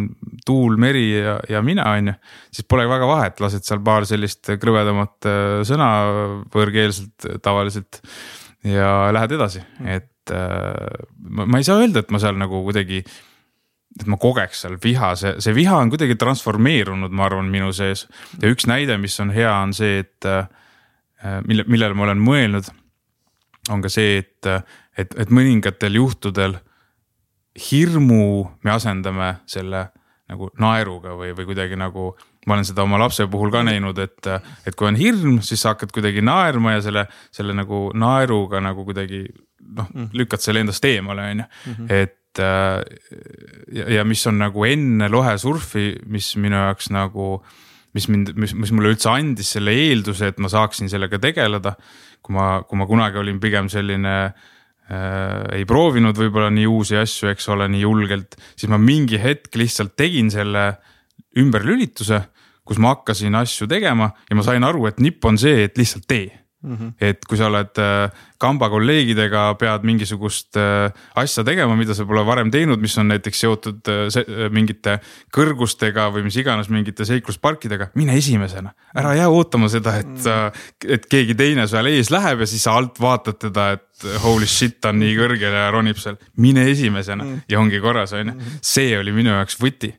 tuul, 0.48 0.78
meri 0.80 1.10
ja, 1.12 1.36
ja 1.52 1.62
mina, 1.62 1.86
on 1.92 2.14
ju. 2.14 2.18
siis 2.56 2.68
pole 2.70 2.88
väga 2.90 3.08
vahet, 3.10 3.42
lased 3.44 3.66
seal 3.68 3.82
paar 3.86 4.08
sellist 4.10 4.56
krõbedamat 4.58 5.30
äh, 5.30 5.56
sõna 5.68 5.90
võõrkeelselt 6.54 7.30
tavaliselt 7.44 8.02
ja 8.66 9.12
lähed 9.16 9.38
edasi, 9.38 9.62
mhm. 9.62 9.98
et 10.00 10.34
äh, 10.34 11.04
ma, 11.30 11.46
ma 11.46 11.62
ei 11.62 11.68
saa 11.68 11.78
öelda, 11.84 12.02
et 12.02 12.14
ma 12.16 12.22
seal 12.24 12.40
nagu 12.40 12.64
kuidagi 12.66 13.04
et 13.98 14.08
ma 14.10 14.20
kogeks 14.22 14.64
seal 14.64 14.78
viha, 14.82 15.14
see, 15.18 15.36
see 15.44 15.56
viha 15.58 15.80
on 15.82 15.90
kuidagi 15.92 16.18
transformeerunud, 16.20 17.14
ma 17.16 17.26
arvan, 17.26 17.50
minu 17.52 17.72
sees. 17.76 18.06
ja 18.42 18.52
üks 18.52 18.68
näide, 18.70 18.98
mis 19.02 19.18
on 19.24 19.34
hea, 19.34 19.52
on 19.52 19.74
see, 19.76 20.04
et 20.04 20.28
äh, 20.30 20.46
mille, 21.48 21.66
millele 21.68 21.98
ma 21.98 22.08
olen 22.08 22.22
mõelnud. 22.24 22.70
on 23.70 23.82
ka 23.82 23.92
see, 23.92 24.20
et, 24.22 24.50
et, 24.98 25.14
et 25.14 25.30
mõningatel 25.34 26.00
juhtudel 26.00 26.58
hirmu 27.60 28.48
me 28.64 28.72
asendame 28.72 29.40
selle 29.50 29.90
nagu 30.30 30.52
naeruga 30.62 31.16
või, 31.18 31.34
või 31.38 31.50
kuidagi 31.50 31.78
nagu. 31.80 32.12
ma 32.48 32.56
olen 32.56 32.66
seda 32.66 32.86
oma 32.86 32.98
lapse 33.02 33.26
puhul 33.30 33.52
ka 33.52 33.62
näinud, 33.66 33.98
et, 34.00 34.28
et 34.66 34.76
kui 34.78 34.88
on 34.88 34.98
hirm, 34.98 35.42
siis 35.46 35.62
sa 35.62 35.74
hakkad 35.74 35.92
kuidagi 35.94 36.22
naerma 36.22 36.78
ja 36.78 36.82
selle, 36.86 37.06
selle 37.36 37.54
nagu 37.58 37.90
naeruga 37.94 38.62
nagu 38.64 38.86
kuidagi 38.88 39.26
noh, 39.60 39.90
mm. 39.90 40.10
lükkad 40.18 40.42
selle 40.42 40.64
endast 40.64 40.86
eemale, 40.86 41.26
on 41.34 41.44
ju, 41.44 41.50
mhm. 41.74 41.92
et 41.94 42.19
et 42.40 42.44
äh, 42.44 43.76
ja, 43.76 43.88
ja 44.00 44.06
mis 44.08 44.26
on 44.30 44.40
nagu 44.40 44.66
enne 44.68 45.10
lohesurfi, 45.12 45.92
mis 46.12 46.32
minu 46.40 46.58
jaoks 46.58 46.90
nagu, 46.96 47.40
mis 47.98 48.08
mind, 48.12 48.34
mis, 48.40 48.56
mis 48.56 48.72
mulle 48.76 48.94
üldse 48.96 49.12
andis 49.12 49.54
selle 49.58 49.76
eelduse, 49.76 50.32
et 50.32 50.40
ma 50.40 50.52
saaksin 50.52 50.90
sellega 50.92 51.20
tegeleda. 51.22 51.76
kui 52.22 52.36
ma, 52.36 52.62
kui 52.68 52.78
ma 52.78 52.86
kunagi 52.86 53.18
olin 53.18 53.40
pigem 53.40 53.70
selline 53.72 54.16
äh, 54.26 55.56
ei 55.56 55.66
proovinud 55.66 56.18
võib-olla 56.18 56.50
nii 56.52 56.68
uusi 56.68 56.98
asju, 57.00 57.30
eks 57.32 57.48
ole, 57.50 57.70
nii 57.72 57.86
julgelt, 57.86 58.36
siis 58.56 58.70
ma 58.70 58.78
mingi 58.78 59.20
hetk 59.22 59.56
lihtsalt 59.56 59.96
tegin 59.96 60.32
selle 60.32 60.74
ümberlülituse, 61.40 62.22
kus 62.68 62.78
ma 62.78 62.94
hakkasin 62.96 63.36
asju 63.40 63.70
tegema 63.72 64.12
ja 64.30 64.36
ma 64.36 64.44
sain 64.46 64.64
aru, 64.64 64.86
et 64.90 65.00
nipp 65.00 65.26
on 65.26 65.40
see, 65.40 65.64
et 65.64 65.80
lihtsalt 65.80 66.06
tee 66.10 66.39
Mm 66.64 66.76
-hmm. 66.76 66.94
et 67.00 67.24
kui 67.26 67.38
sa 67.38 67.46
oled 67.48 67.78
äh, 67.80 68.12
kamba 68.38 68.68
kolleegidega, 68.70 69.54
pead 69.56 69.86
mingisugust 69.88 70.58
äh, 70.60 70.92
asja 71.16 71.44
tegema, 71.48 71.76
mida 71.80 71.96
sa 71.96 72.04
pole 72.06 72.26
varem 72.28 72.52
teinud, 72.52 72.82
mis 72.84 72.98
on 72.98 73.08
näiteks 73.08 73.40
seotud 73.40 73.88
äh, 73.88 74.50
mingite 74.52 74.98
kõrgustega 75.38 76.10
või 76.12 76.26
mis 76.28 76.36
iganes 76.36 76.68
mingite 76.70 77.08
seiklusparkidega, 77.08 77.88
mine 77.96 78.18
esimesena. 78.20 78.74
ära 78.92 79.16
jää 79.16 79.30
ootama 79.30 79.72
seda, 79.72 79.96
et 80.04 80.20
sa, 80.20 80.52
et 80.84 81.08
keegi 81.08 81.36
teine 81.40 81.68
seal 81.68 81.88
ees 81.88 82.12
läheb 82.12 82.44
ja 82.44 82.52
siis 82.52 82.68
sa 82.68 82.76
alt 82.76 83.00
vaatad 83.00 83.40
teda, 83.40 83.72
et 83.80 84.08
holy 84.28 84.48
shit, 84.48 84.82
ta 84.82 84.92
on 84.92 85.00
nii 85.00 85.16
kõrgel 85.16 85.60
ja 85.64 85.72
ronib 85.72 85.98
seal. 85.98 86.20
mine 86.36 86.70
esimesena 86.72 87.24
mm 87.24 87.36
-hmm. 87.36 87.42
ja 87.50 87.60
ongi 87.60 87.80
korras, 87.80 88.14
on 88.14 88.20
ju, 88.20 88.34
mhm. 88.34 88.60
see 88.62 89.00
oli 89.00 89.12
minu 89.12 89.30
jaoks 89.30 89.56
võti. 89.64 89.94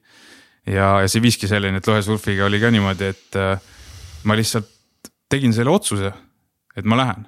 ja, 0.67 1.01
ja 1.01 1.09
see 1.09 1.23
viiski 1.23 1.49
selleni, 1.49 1.77
et 1.77 1.87
lohesurfiga 1.87 2.45
oli 2.45 2.61
ka 2.61 2.71
niimoodi, 2.71 3.05
et 3.05 3.37
ma 4.25 4.37
lihtsalt 4.37 4.69
tegin 5.29 5.53
selle 5.53 5.71
otsuse 5.71 6.13
et 6.77 6.85
ma 6.85 6.97
lähen 6.97 7.27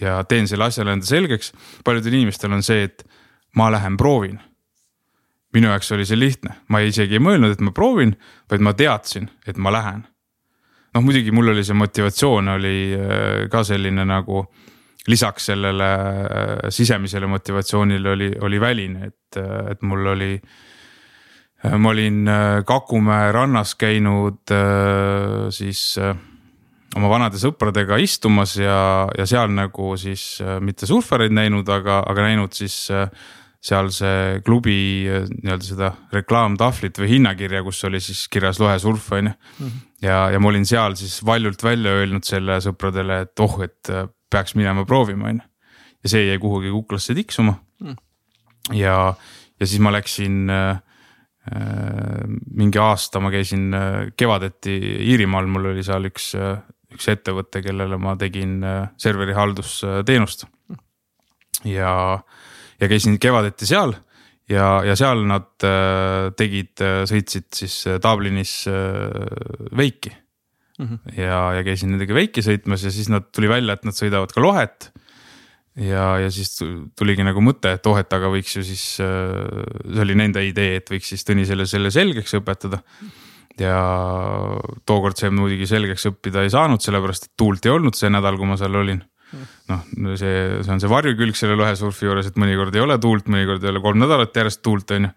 ja 0.00 0.24
teen 0.28 0.48
selle 0.48 0.68
asjale 0.68 0.92
enda 0.92 1.06
selgeks. 1.06 1.52
paljudel 1.84 2.18
inimestel 2.18 2.52
on 2.52 2.62
see, 2.62 2.84
et 2.84 3.06
ma 3.56 3.70
lähen 3.72 3.96
proovin. 3.96 4.40
minu 5.54 5.70
jaoks 5.70 5.92
oli 5.92 6.04
see 6.04 6.18
lihtne, 6.18 6.52
ma 6.68 6.82
isegi 6.84 7.16
ei 7.16 7.22
mõelnud, 7.22 7.54
et 7.54 7.62
ma 7.64 7.72
proovin, 7.72 8.12
vaid 8.50 8.60
ma 8.60 8.74
teadsin, 8.76 9.30
et 9.46 9.56
ma 9.56 9.72
lähen. 9.72 10.04
noh, 10.94 11.04
muidugi 11.04 11.32
mul 11.32 11.54
oli 11.54 11.64
see 11.64 11.76
motivatsioon 11.76 12.48
oli 12.56 12.76
äh, 12.94 13.48
ka 13.52 13.64
selline 13.64 14.04
nagu 14.04 14.46
lisaks 15.06 15.52
sellele 15.52 15.90
äh, 15.90 16.54
sisemisele 16.68 17.26
motivatsioonile 17.26 18.10
oli, 18.10 18.30
oli 18.40 18.60
väline, 18.60 19.06
et, 19.06 19.40
äh, 19.40 19.72
et 19.72 19.82
mul 19.82 20.06
oli 20.14 20.32
ma 21.66 21.88
olin 21.88 22.28
Kakumäe 22.66 23.32
rannas 23.32 23.72
käinud 23.74 24.52
siis 25.50 25.96
oma 26.96 27.10
vanade 27.12 27.40
sõpradega 27.40 27.98
istumas 28.02 28.56
ja, 28.58 29.06
ja 29.16 29.26
seal 29.28 29.52
nagu 29.54 29.94
siis 30.00 30.38
äh, 30.44 30.58
mitte 30.64 30.88
surfareid 30.88 31.34
näinud, 31.36 31.68
aga, 31.72 32.00
aga 32.08 32.28
näinud 32.28 32.56
siis 32.56 32.86
äh, 32.94 33.10
seal 33.66 33.90
see 33.94 34.40
klubi 34.46 34.78
äh, 35.10 35.26
nii-öelda 35.28 35.66
seda 35.66 35.90
reklaamtahvlit 36.14 37.00
või 37.02 37.10
hinnakirja, 37.16 37.62
kus 37.66 37.82
oli 37.88 38.00
siis 38.04 38.26
kirjas 38.32 38.60
lohesurf 38.62 39.10
on 39.16 39.30
ju. 39.30 39.34
Mhm. 39.58 39.84
ja, 40.06 40.22
ja 40.32 40.40
ma 40.40 40.52
olin 40.52 40.66
seal 40.68 40.96
siis 40.98 41.18
valjult 41.26 41.64
välja 41.66 41.96
öelnud 42.00 42.26
selle 42.26 42.60
sõpradele, 42.64 43.24
et 43.26 43.44
oh, 43.44 43.60
et 43.66 43.92
peaks 44.32 44.56
minema 44.58 44.86
proovima 44.88 45.30
on 45.30 45.40
ju. 45.40 45.52
ja 46.04 46.12
see 46.12 46.26
jäi 46.28 46.40
kuhugi 46.40 46.72
kuklasse 46.72 47.14
tiksuma 47.18 47.56
mm.. 47.82 47.96
ja, 48.78 49.14
ja 49.60 49.66
siis 49.66 49.80
ma 49.82 49.92
läksin 49.94 50.50
äh, 50.52 50.80
mingi 52.56 52.78
aasta 52.82 53.20
ma 53.22 53.30
käisin 53.30 53.68
kevadeti 54.18 54.74
Iirimaal, 55.12 55.46
mul 55.46 55.70
oli 55.70 55.84
seal 55.86 56.08
üks, 56.08 56.32
üks 56.96 57.08
ettevõte, 57.12 57.62
kellele 57.64 57.98
ma 58.00 58.16
tegin 58.20 58.58
serveri 59.00 59.36
haldusteenust. 59.36 60.46
ja, 61.64 61.92
ja 62.80 62.90
käisin 62.90 63.20
kevadeti 63.22 63.68
seal 63.68 63.94
ja, 64.50 64.82
ja 64.86 64.96
seal 64.98 65.24
nad 65.28 65.48
tegid, 66.36 66.84
sõitsid 67.08 67.48
siis 67.54 67.78
Dublinis 68.02 68.58
veiki 69.76 70.12
mm. 70.78 70.86
-hmm. 70.86 71.16
ja, 71.16 71.40
ja 71.58 71.64
käisin 71.64 71.94
nendega 71.94 72.14
veiki 72.14 72.44
sõitmas 72.44 72.84
ja 72.84 72.92
siis 72.92 73.08
nad 73.12 73.30
tuli 73.32 73.48
välja, 73.48 73.74
et 73.74 73.84
nad 73.84 73.96
sõidavad 73.96 74.32
ka 74.34 74.44
lohet 74.44 74.90
ja, 75.76 76.06
ja 76.22 76.30
siis 76.32 76.56
tuligi 76.96 77.24
nagu 77.26 77.42
mõte, 77.44 77.76
et 77.76 77.86
oh, 77.88 77.98
et 78.00 78.12
aga 78.16 78.30
võiks 78.32 78.56
ju 78.58 78.64
siis, 78.66 78.84
äh, 79.04 79.62
see 79.84 80.02
oli 80.06 80.16
nende 80.18 80.42
idee, 80.46 80.80
et 80.80 80.90
võiks 80.92 81.12
siis 81.12 81.24
Tõnisele 81.26 81.66
selle 81.68 81.92
selgeks 81.94 82.36
õpetada. 82.40 82.82
Ja 83.60 83.80
tookord 84.86 85.18
see 85.18 85.32
muidugi 85.32 85.68
selgeks 85.68 86.08
õppida 86.10 86.44
ei 86.44 86.52
saanud, 86.52 86.82
sellepärast 86.84 87.28
et 87.28 87.34
tuult 87.38 87.66
ei 87.66 87.74
olnud 87.74 87.96
see 87.96 88.10
nädal, 88.12 88.38
kui 88.38 88.48
ma 88.48 88.58
seal 88.60 88.76
olin. 88.82 89.02
noh, 89.68 89.82
see, 90.14 90.36
see 90.62 90.72
on 90.72 90.80
see 90.82 90.90
varjukülg 90.90 91.36
selle 91.36 91.56
lohesurfi 91.58 92.06
juures, 92.06 92.28
et 92.30 92.36
mõnikord 92.38 92.76
ei 92.76 92.84
ole 92.84 92.98
tuult, 93.02 93.26
mõnikord 93.32 93.64
ei 93.64 93.72
ole 93.72 93.82
kolm 93.82 93.98
nädalat 94.04 94.36
järjest 94.36 94.62
tuult, 94.62 94.92
on 94.94 95.08
ju. 95.08 95.12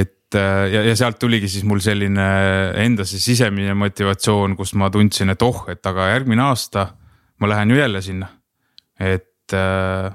et 0.00 0.38
äh, 0.40 0.64
ja, 0.72 0.82
ja 0.90 0.96
sealt 0.98 1.20
tuligi 1.22 1.48
siis 1.52 1.64
mul 1.68 1.80
selline 1.84 2.26
enda 2.82 3.06
see 3.06 3.22
sisemine 3.22 3.76
motivatsioon, 3.78 4.56
kus 4.58 4.74
ma 4.74 4.90
tundsin, 4.90 5.30
et 5.32 5.46
oh, 5.46 5.64
et 5.70 5.86
aga 5.86 6.10
järgmine 6.16 6.48
aasta 6.48 6.90
ma 7.40 7.52
lähen 7.52 7.70
ju 7.70 7.78
jälle 7.78 8.02
sinna. 8.02 8.32
et 8.98 9.32
et 9.46 9.54
äh, 9.54 10.12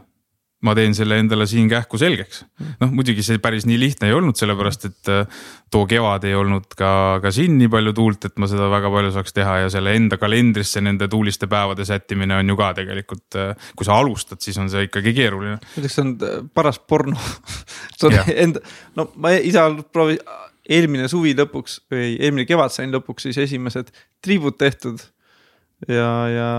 ma 0.65 0.73
teen 0.77 0.93
selle 0.97 1.17
endale 1.21 1.47
siin 1.49 1.69
kähku 1.69 1.97
selgeks. 1.97 2.43
noh, 2.81 2.91
muidugi 2.93 3.23
see 3.25 3.39
päris 3.41 3.65
nii 3.69 3.79
lihtne 3.81 4.09
ei 4.11 4.15
olnud, 4.15 4.37
sellepärast 4.37 4.85
et 4.89 5.11
äh, 5.11 5.39
too 5.73 5.87
kevad 5.89 6.25
ei 6.29 6.35
olnud 6.37 6.75
ka, 6.77 6.91
ka 7.23 7.31
siin 7.33 7.57
nii 7.59 7.71
palju 7.71 7.93
tuult, 7.97 8.29
et 8.29 8.37
ma 8.41 8.49
seda 8.49 8.69
väga 8.71 8.91
palju 8.93 9.13
saaks 9.15 9.35
teha 9.37 9.57
ja 9.63 9.71
selle 9.73 9.95
enda 9.97 10.19
kalendrisse 10.21 10.83
nende 10.85 11.09
tuuliste 11.11 11.49
päevade 11.51 11.85
sättimine 11.87 12.37
on 12.37 12.53
ju 12.53 12.59
ka 12.59 12.71
tegelikult, 12.77 13.39
äh, 13.41 13.71
kui 13.75 13.87
sa 13.87 13.97
alustad, 14.01 14.41
siis 14.43 14.59
on 14.61 14.69
see 14.71 14.85
ikkagi 14.89 15.15
keeruline. 15.17 15.57
muideks 15.75 15.97
see 15.97 16.05
on 16.05 16.15
paras 16.53 16.79
porno 16.79 17.17
see 17.97 18.11
on 18.11 18.19
enda, 18.35 18.65
no 18.99 19.09
ma 19.17 19.33
ise 19.39 19.65
proovisin, 19.91 20.25
eelmine 20.71 21.07
suvi 21.09 21.33
lõpuks 21.37 21.79
või 21.91 22.15
eelmine 22.19 22.45
kevad 22.49 22.73
sain 22.73 22.93
lõpuks 22.93 23.25
siis 23.27 23.39
esimesed 23.47 23.89
triibud 24.21 24.59
tehtud 24.61 25.01
ja, 25.89 26.11
ja 26.29 26.51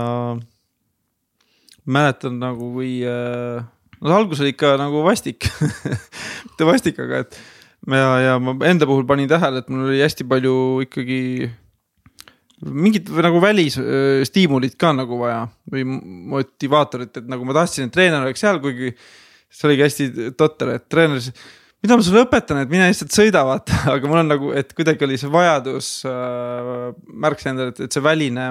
mäletan 1.85 2.39
nagu, 2.41 2.71
kui 2.75 2.99
äh, 3.07 3.63
no 4.03 4.15
algus 4.17 4.43
oli 4.43 4.53
ikka 4.53 4.75
nagu 4.81 5.03
vastik. 5.05 5.47
Mitte 6.49 6.67
vastik, 6.67 6.99
aga 6.99 7.23
et 7.23 7.39
ja, 7.87 8.07
ja 8.23 8.37
ma 8.41 8.55
enda 8.69 8.87
puhul 8.89 9.07
panin 9.07 9.29
tähele, 9.31 9.63
et 9.63 9.71
mul 9.71 9.89
oli 9.89 10.03
hästi 10.03 10.27
palju 10.29 10.55
ikkagi 10.87 11.21
mingit 12.63 13.09
nagu 13.25 13.41
välisstiimulit 13.43 14.77
ka 14.79 14.93
nagu 14.95 15.17
vaja 15.19 15.41
või 15.71 15.83
motivaatorit, 16.31 17.19
et 17.19 17.27
nagu 17.31 17.47
ma 17.47 17.57
tahtsin, 17.57 17.89
et 17.89 17.95
treener 17.95 18.23
oleks 18.23 18.43
seal, 18.43 18.61
kuigi 18.63 18.93
see 19.53 19.67
oligi 19.67 19.85
hästi 19.87 20.31
totter, 20.39 20.77
et 20.77 20.87
treener 20.91 21.19
mida 21.83 21.97
ma 21.99 22.05
sulle 22.05 22.23
õpetan, 22.23 22.61
et 22.63 22.71
mine 22.71 22.87
lihtsalt 22.87 23.11
sõida, 23.15 23.43
vaata, 23.47 23.81
aga 23.97 24.09
mul 24.09 24.21
on 24.23 24.31
nagu, 24.31 24.53
et 24.55 24.71
kuidagi 24.77 25.07
oli 25.07 25.19
see 25.19 25.31
vajadus 25.31 25.89
äh,, 26.07 26.93
märkasin 27.25 27.53
endale, 27.53 27.75
et, 27.75 27.83
et 27.87 27.97
see 27.97 28.05
väline, 28.05 28.47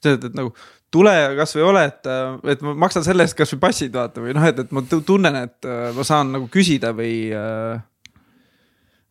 et, 0.00 0.08
et 0.16 0.32
nagu 0.32 0.54
tule 0.96 1.12
kasvõi 1.38 1.66
ole, 1.66 1.82
et, 1.90 2.08
et 2.52 2.62
ma 2.66 2.76
maksan 2.86 3.04
selle 3.06 3.26
eest 3.26 3.36
kasvõi 3.38 3.62
passid 3.66 3.96
vaata 3.96 4.24
või 4.24 4.36
noh, 4.36 4.46
et, 4.48 4.62
et 4.64 4.72
ma 4.74 4.82
tunnen, 4.86 5.42
et 5.42 5.68
äh, 5.68 5.90
ma 5.96 6.06
saan 6.06 6.32
nagu 6.36 6.48
küsida 6.52 6.94
või 6.96 7.28
äh, 7.36 7.76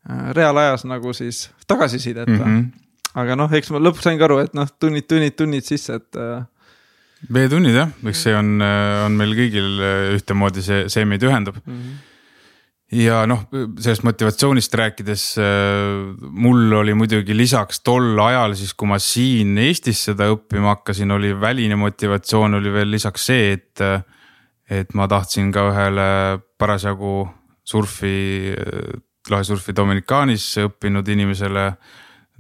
äh 0.10 0.26
reaalajas 0.38 0.86
nagu 0.90 1.14
siis 1.18 1.46
tagasisidet 1.68 2.30
mm. 2.30 2.42
-hmm. 2.42 2.66
aga 3.22 3.38
noh, 3.40 3.54
eks 3.60 3.72
ma 3.74 3.84
lõpuks 3.84 4.10
sain 4.10 4.20
ka 4.20 4.28
aru, 4.30 4.42
et 4.46 4.58
noh, 4.58 4.70
tunnid, 4.80 5.08
tunnid, 5.10 5.38
tunnid 5.38 5.66
sisse, 5.66 6.02
et 6.02 6.20
äh,. 6.22 6.44
veetunnid 7.34 7.78
jah, 7.78 7.94
eks 8.10 8.26
see 8.28 8.36
on, 8.36 8.58
on 9.06 9.16
meil 9.22 9.38
kõigil 9.38 9.80
ühtemoodi 10.18 10.66
see, 10.66 10.84
see 10.90 11.06
meid 11.06 11.24
ühendab 11.24 11.62
mm. 11.64 11.80
-hmm 11.80 12.04
ja 12.96 13.22
noh, 13.30 13.46
sellest 13.82 14.06
motivatsioonist 14.08 14.76
rääkides 14.80 15.24
äh, 15.42 15.48
mul 16.32 16.74
oli 16.80 16.96
muidugi 16.98 17.36
lisaks 17.38 17.82
tol 17.86 18.20
ajal 18.24 18.56
siis, 18.58 18.74
kui 18.78 18.90
ma 18.90 19.00
siin 19.02 19.58
Eestis 19.62 20.06
seda 20.10 20.30
õppima 20.34 20.74
hakkasin, 20.76 21.12
oli 21.16 21.34
väline 21.40 21.78
motivatsioon 21.80 22.60
oli 22.60 22.74
veel 22.74 22.94
lisaks 22.98 23.32
see, 23.32 23.56
et. 23.58 23.88
et 24.66 24.96
ma 24.98 25.06
tahtsin 25.06 25.52
ka 25.54 25.68
ühele 25.70 26.06
parasjagu 26.58 27.28
surfi, 27.62 28.50
lahesurfi 29.30 29.76
Dominikaanis 29.78 30.48
õppinud 30.64 31.12
inimesele 31.14 31.68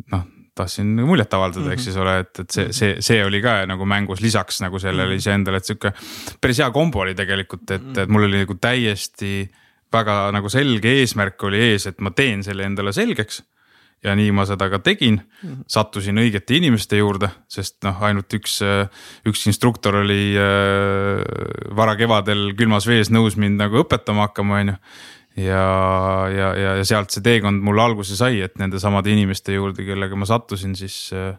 noh 0.09 0.31
tahtsin 0.55 0.87
muljet 0.87 1.33
avaldada 1.33 1.59
mm, 1.59 1.67
-hmm. 1.67 1.73
eks 1.73 1.81
mhm. 1.81 1.83
siis 1.83 1.97
ole, 1.97 2.19
et, 2.19 2.39
et 2.39 2.49
see, 2.49 2.73
see, 2.73 2.95
see 2.99 3.25
oli 3.25 3.41
ka 3.43 3.65
nagu 3.67 3.85
mängus 3.85 4.21
lisaks 4.23 4.61
nagu 4.63 4.79
sellele 4.79 5.09
mhm. 5.09 5.17
iseendale, 5.17 5.57
et 5.57 5.65
sihuke 5.65 5.91
päris 6.41 6.61
hea 6.63 6.71
kombo 6.71 7.03
oli 7.03 7.15
tegelikult, 7.15 7.71
et, 7.71 7.89
et 7.97 8.09
mul 8.09 8.29
oli 8.29 8.45
nagu 8.45 8.55
täiesti 8.61 9.51
väga 9.95 10.19
nagu 10.35 10.51
selge 10.51 10.93
eesmärk 11.01 11.43
oli 11.47 11.61
ees, 11.71 11.89
et 11.89 12.01
ma 12.03 12.13
teen 12.15 12.43
selle 12.45 12.67
endale 12.67 12.93
selgeks. 12.95 13.43
ja 14.05 14.13
nii 14.13 14.29
ma 14.35 14.43
seda 14.45 14.67
ka 14.69 14.77
tegin, 14.85 15.15
mhm. 15.17 15.63
sattusin 15.71 16.19
õigete 16.21 16.59
inimeste 16.59 16.99
juurde, 16.99 17.31
sest 17.49 17.79
noh, 17.87 17.95
ainult 18.05 18.33
üks, 18.37 18.59
üks 19.25 19.45
instruktor 19.49 19.95
oli 20.03 20.35
äh, 20.37 21.23
varakevadel 21.73 22.51
külmas 22.59 22.85
vees 22.85 23.09
nõus 23.09 23.39
mind 23.39 23.57
nagu 23.63 23.81
õpetama 23.81 24.27
hakkama, 24.27 24.59
on 24.61 24.73
ju 24.73 24.77
ja, 25.47 25.63
ja, 26.31 26.51
ja, 26.55 26.75
ja 26.79 26.85
sealt 26.87 27.15
see 27.15 27.23
teekond 27.25 27.63
mul 27.65 27.81
alguse 27.81 28.15
sai, 28.19 28.43
et 28.45 28.59
nende 28.61 28.79
samade 28.83 29.11
inimeste 29.11 29.55
juurde, 29.55 29.83
kellega 29.87 30.19
ma 30.19 30.27
sattusin, 30.29 30.75
siis 30.77 30.99
äh, 31.15 31.33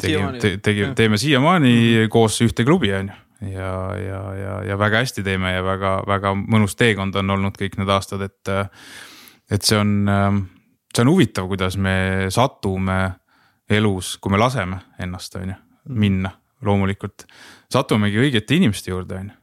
tegime, 0.00 0.38
te, 0.40 0.56
tegime, 0.62 0.94
teeme 0.98 1.20
siiamaani 1.20 1.74
-hmm. 1.74 2.08
koos 2.08 2.40
ühte 2.46 2.64
klubi, 2.64 2.94
on 2.94 3.12
ju 3.12 3.18
ja, 3.40 3.72
ja, 3.96 4.20
ja, 4.34 4.54
ja 4.68 4.78
väga 4.78 5.02
hästi 5.04 5.24
teeme 5.24 5.54
ja 5.54 5.64
väga-väga 5.64 6.34
mõnus 6.40 6.76
teekond 6.78 7.16
on 7.16 7.36
olnud 7.36 7.56
kõik 7.58 7.78
need 7.80 7.90
aastad, 7.90 8.24
et. 8.26 8.52
et 9.50 9.66
see 9.66 9.78
on, 9.80 9.94
see 10.94 11.02
on 11.02 11.10
huvitav, 11.10 11.48
kuidas 11.50 11.76
me 11.80 12.28
satume 12.30 13.00
elus, 13.70 14.16
kui 14.18 14.32
me 14.32 14.38
laseme 14.38 14.80
ennast, 15.02 15.34
on 15.40 15.54
ju, 15.54 15.58
minna 15.88 16.30
loomulikult. 16.66 17.24
satumegi 17.72 18.20
õigete 18.20 18.58
inimeste 18.58 18.90
juurde, 18.90 19.20
on 19.20 19.30
ju. 19.30 19.36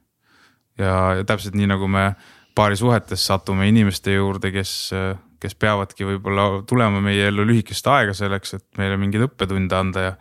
ja, 0.84 0.98
ja 1.18 1.24
täpselt 1.28 1.58
nii 1.58 1.68
nagu 1.68 1.88
me 1.88 2.12
paarisuhetes 2.54 3.26
satume 3.26 3.68
inimeste 3.68 4.14
juurde, 4.14 4.52
kes 4.54 4.92
kes 5.38 5.54
peavadki 5.54 6.06
võib-olla 6.06 6.64
tulema 6.66 7.00
meie 7.02 7.28
ellu 7.30 7.44
lühikest 7.46 7.86
aega 7.90 8.14
selleks, 8.16 8.56
et 8.58 8.80
meile 8.80 8.98
mingeid 9.00 9.28
õppetunde 9.28 9.76
anda 9.78 10.06
ja. 10.08 10.14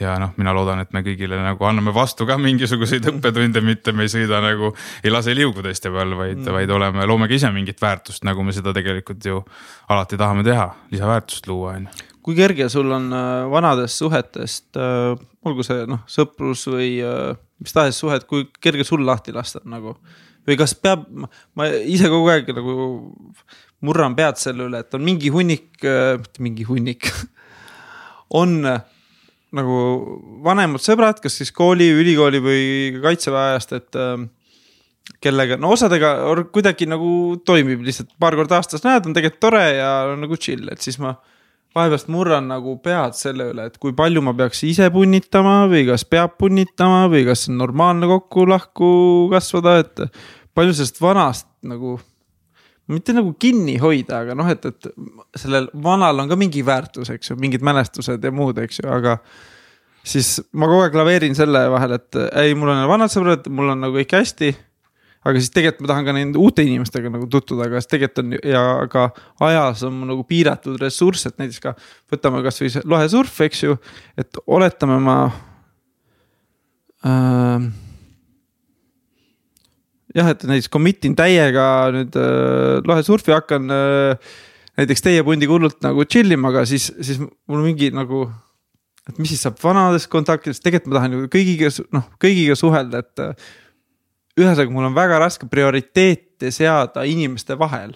Ja 0.00 0.14
noh, 0.18 0.32
mina 0.40 0.52
loodan, 0.54 0.80
et 0.82 0.90
me 0.94 1.04
kõigile 1.06 1.38
nagu 1.38 1.66
anname 1.68 1.92
vastu 1.94 2.26
ka 2.26 2.36
mingisuguseid 2.40 3.06
õppetunde, 3.12 3.62
mitte 3.64 3.94
me 3.94 4.06
ei 4.06 4.10
sõida 4.10 4.40
nagu, 4.42 4.72
ei 5.04 5.12
lase 5.12 5.34
liugu 5.36 5.62
teiste 5.62 5.92
peal, 5.94 6.16
vaid 6.18 6.40
mm., 6.40 6.56
vaid 6.56 6.72
oleme, 6.74 7.06
loome 7.06 7.28
ka 7.30 7.36
ise 7.36 7.50
mingit 7.54 7.78
väärtust, 7.82 8.24
nagu 8.26 8.42
me 8.46 8.54
seda 8.56 8.74
tegelikult 8.74 9.22
ju 9.28 9.42
alati 9.94 10.18
tahame 10.18 10.42
teha, 10.46 10.66
lisaväärtust 10.94 11.46
luua, 11.50 11.76
on 11.78 11.86
ju. 11.86 12.10
kui 12.24 12.38
kerge 12.38 12.66
sul 12.72 12.90
on 12.96 13.10
äh, 13.14 13.46
vanadest 13.52 14.02
suhetest, 14.02 14.70
äh, 14.80 15.12
olgu 15.46 15.66
see 15.66 15.84
noh, 15.90 16.02
sõprus 16.10 16.66
või 16.72 16.96
äh, 17.04 17.36
mis 17.62 17.76
tahes 17.76 18.00
suhet, 18.00 18.26
kui 18.26 18.48
kerge 18.64 18.86
sul 18.88 19.04
lahti 19.06 19.34
lasta 19.36 19.62
nagu 19.68 19.94
või 20.44 20.56
kas 20.60 20.74
peab, 20.76 21.06
ma 21.56 21.68
ise 21.70 22.10
kogu 22.12 22.32
aeg 22.32 22.50
nagu 22.56 22.74
murran 23.84 24.16
pead 24.18 24.40
selle 24.40 24.66
üle, 24.66 24.82
et 24.82 24.96
on 24.96 25.04
mingi 25.04 25.30
hunnik, 25.32 25.70
mitte 25.84 26.42
mingi 26.42 26.66
hunnik 26.66 27.06
on 28.42 28.58
nagu 29.54 29.76
vanemad 30.44 30.82
sõbrad, 30.82 31.20
kas 31.22 31.38
siis 31.40 31.52
kooli, 31.54 31.90
ülikooli 31.94 32.40
või 32.42 32.64
kaitseväe 33.02 33.52
ajast, 33.52 33.76
et 33.78 33.98
äh, 34.00 34.24
kellega, 35.24 35.58
no 35.60 35.74
osadega 35.74 36.14
kuidagi 36.54 36.88
nagu 36.90 37.36
toimib 37.46 37.84
lihtsalt 37.86 38.12
paar 38.20 38.36
korda 38.38 38.58
aastas. 38.60 38.84
Näed, 38.86 39.06
on 39.08 39.16
tegelikult 39.16 39.42
tore 39.44 39.64
ja 39.76 39.92
nagu 40.18 40.38
chill, 40.40 40.68
et 40.72 40.84
siis 40.84 40.98
ma 41.02 41.14
vahepealst 41.74 42.10
murran 42.12 42.46
nagu 42.50 42.76
pead 42.82 43.16
selle 43.18 43.48
üle, 43.50 43.66
et 43.68 43.78
kui 43.82 43.94
palju 43.96 44.22
ma 44.24 44.34
peaks 44.38 44.62
ise 44.68 44.86
punnitama 44.94 45.64
või 45.70 45.82
kas 45.88 46.06
peab 46.06 46.36
punnitama 46.38 47.08
või 47.12 47.24
kas 47.26 47.48
on 47.50 47.58
normaalne 47.58 48.08
kokku-lahku 48.10 48.90
kasvada, 49.32 49.80
et 49.82 50.04
palju 50.54 50.76
sellest 50.76 51.02
vanast 51.02 51.48
nagu 51.66 51.98
mitte 52.92 53.14
nagu 53.16 53.32
kinni 53.40 53.76
hoida, 53.80 54.20
aga 54.24 54.36
noh, 54.36 54.48
et, 54.52 54.66
et 54.68 55.40
sellel 55.40 55.70
vanal 55.84 56.20
on 56.20 56.30
ka 56.30 56.36
mingi 56.38 56.64
väärtus, 56.66 57.10
eks 57.14 57.32
ju, 57.32 57.38
mingid 57.40 57.64
mälestused 57.64 58.24
ja 58.24 58.32
muud, 58.34 58.60
eks 58.60 58.82
ju, 58.82 58.88
aga. 58.92 59.18
siis 60.04 60.36
ma 60.52 60.68
kogu 60.68 60.84
aeg 60.84 60.98
laveerin 61.00 61.36
selle 61.36 61.64
vahel, 61.72 61.96
et 61.96 62.20
ei, 62.42 62.54
mul 62.58 62.74
on 62.74 62.84
vanad 62.90 63.12
sõbrad, 63.12 63.48
mul 63.48 63.72
on 63.72 63.84
nagu 63.86 63.96
kõik 63.96 64.16
hästi. 64.18 64.52
aga 65.24 65.40
siis 65.40 65.54
tegelikult 65.54 65.86
ma 65.86 65.88
tahan 65.88 66.04
ka 66.04 66.12
nende 66.12 66.36
uute 66.36 66.66
inimestega 66.66 67.08
nagu 67.14 67.26
tutvuda, 67.32 67.70
aga 67.70 67.80
siis 67.80 67.92
tegelikult 67.94 68.20
on 68.20 68.36
ja 68.50 68.64
ka 68.92 69.06
ajas 69.48 69.86
on 69.88 70.02
nagu 70.10 70.26
piiratud 70.28 70.76
ressurss, 70.82 71.30
et 71.30 71.40
näiteks 71.40 71.62
ka 71.64 71.72
võtame 72.12 72.44
kasvõi 72.44 72.84
lohesurf, 72.84 73.40
eks 73.48 73.64
ju, 73.64 73.78
et 74.20 74.42
oletame 74.44 75.00
ma 75.00 75.16
äh, 77.08 77.72
jah, 80.14 80.30
et 80.30 80.44
näiteks 80.48 80.70
commit 80.72 81.04
in 81.08 81.16
täiega 81.18 81.66
nüüd 81.94 82.16
äh, 82.18 82.80
lohesurfi 82.86 83.34
hakkan 83.34 83.70
äh, 83.74 84.32
näiteks 84.78 85.04
teie 85.04 85.24
pundiga 85.26 85.54
hullult 85.54 85.80
nagu 85.84 86.06
chill 86.10 86.34
ima, 86.34 86.50
aga 86.52 86.64
siis, 86.68 86.90
siis 87.00 87.20
mul 87.20 87.64
mingi 87.66 87.90
nagu. 87.94 88.28
et 89.04 89.18
mis 89.20 89.34
siis 89.34 89.42
saab 89.44 89.58
vanadest 89.60 90.08
kontaktidest, 90.08 90.62
tegelikult 90.64 90.94
ma 90.94 90.96
tahan 90.96 91.12
ju 91.12 91.26
kõigiga, 91.32 91.68
noh 91.92 92.08
kõigiga 92.22 92.56
suhelda, 92.58 93.04
et. 93.04 93.20
Äh, 93.20 93.52
ühesõnaga, 94.34 94.72
mul 94.74 94.88
on 94.88 94.96
väga 94.96 95.18
raske 95.22 95.46
prioriteete 95.46 96.50
seada 96.50 97.04
inimeste 97.06 97.58
vahel. 97.58 97.94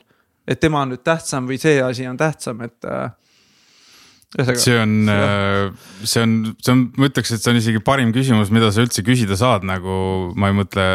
et 0.48 0.60
tema 0.60 0.80
on 0.80 0.94
nüüd 0.94 1.02
tähtsam 1.04 1.44
või 1.44 1.58
see 1.60 1.76
asi 1.84 2.06
on 2.08 2.16
tähtsam, 2.16 2.62
et 2.64 2.84
äh, 2.88 3.10
see 4.36 4.76
on, 4.76 5.08
äh, 5.08 5.70
see 6.04 6.22
on, 6.22 6.32
see 6.60 6.72
on, 6.74 6.82
ma 7.00 7.08
ütleks, 7.08 7.32
et 7.32 7.40
see 7.40 7.52
on 7.52 7.60
isegi 7.60 7.80
parim 7.84 8.12
küsimus, 8.12 8.52
mida 8.52 8.68
sa 8.74 8.84
üldse 8.84 9.04
küsida 9.06 9.38
saad, 9.40 9.64
nagu 9.68 9.94
ma 10.36 10.50
ei 10.50 10.56
mõtle 10.58 10.86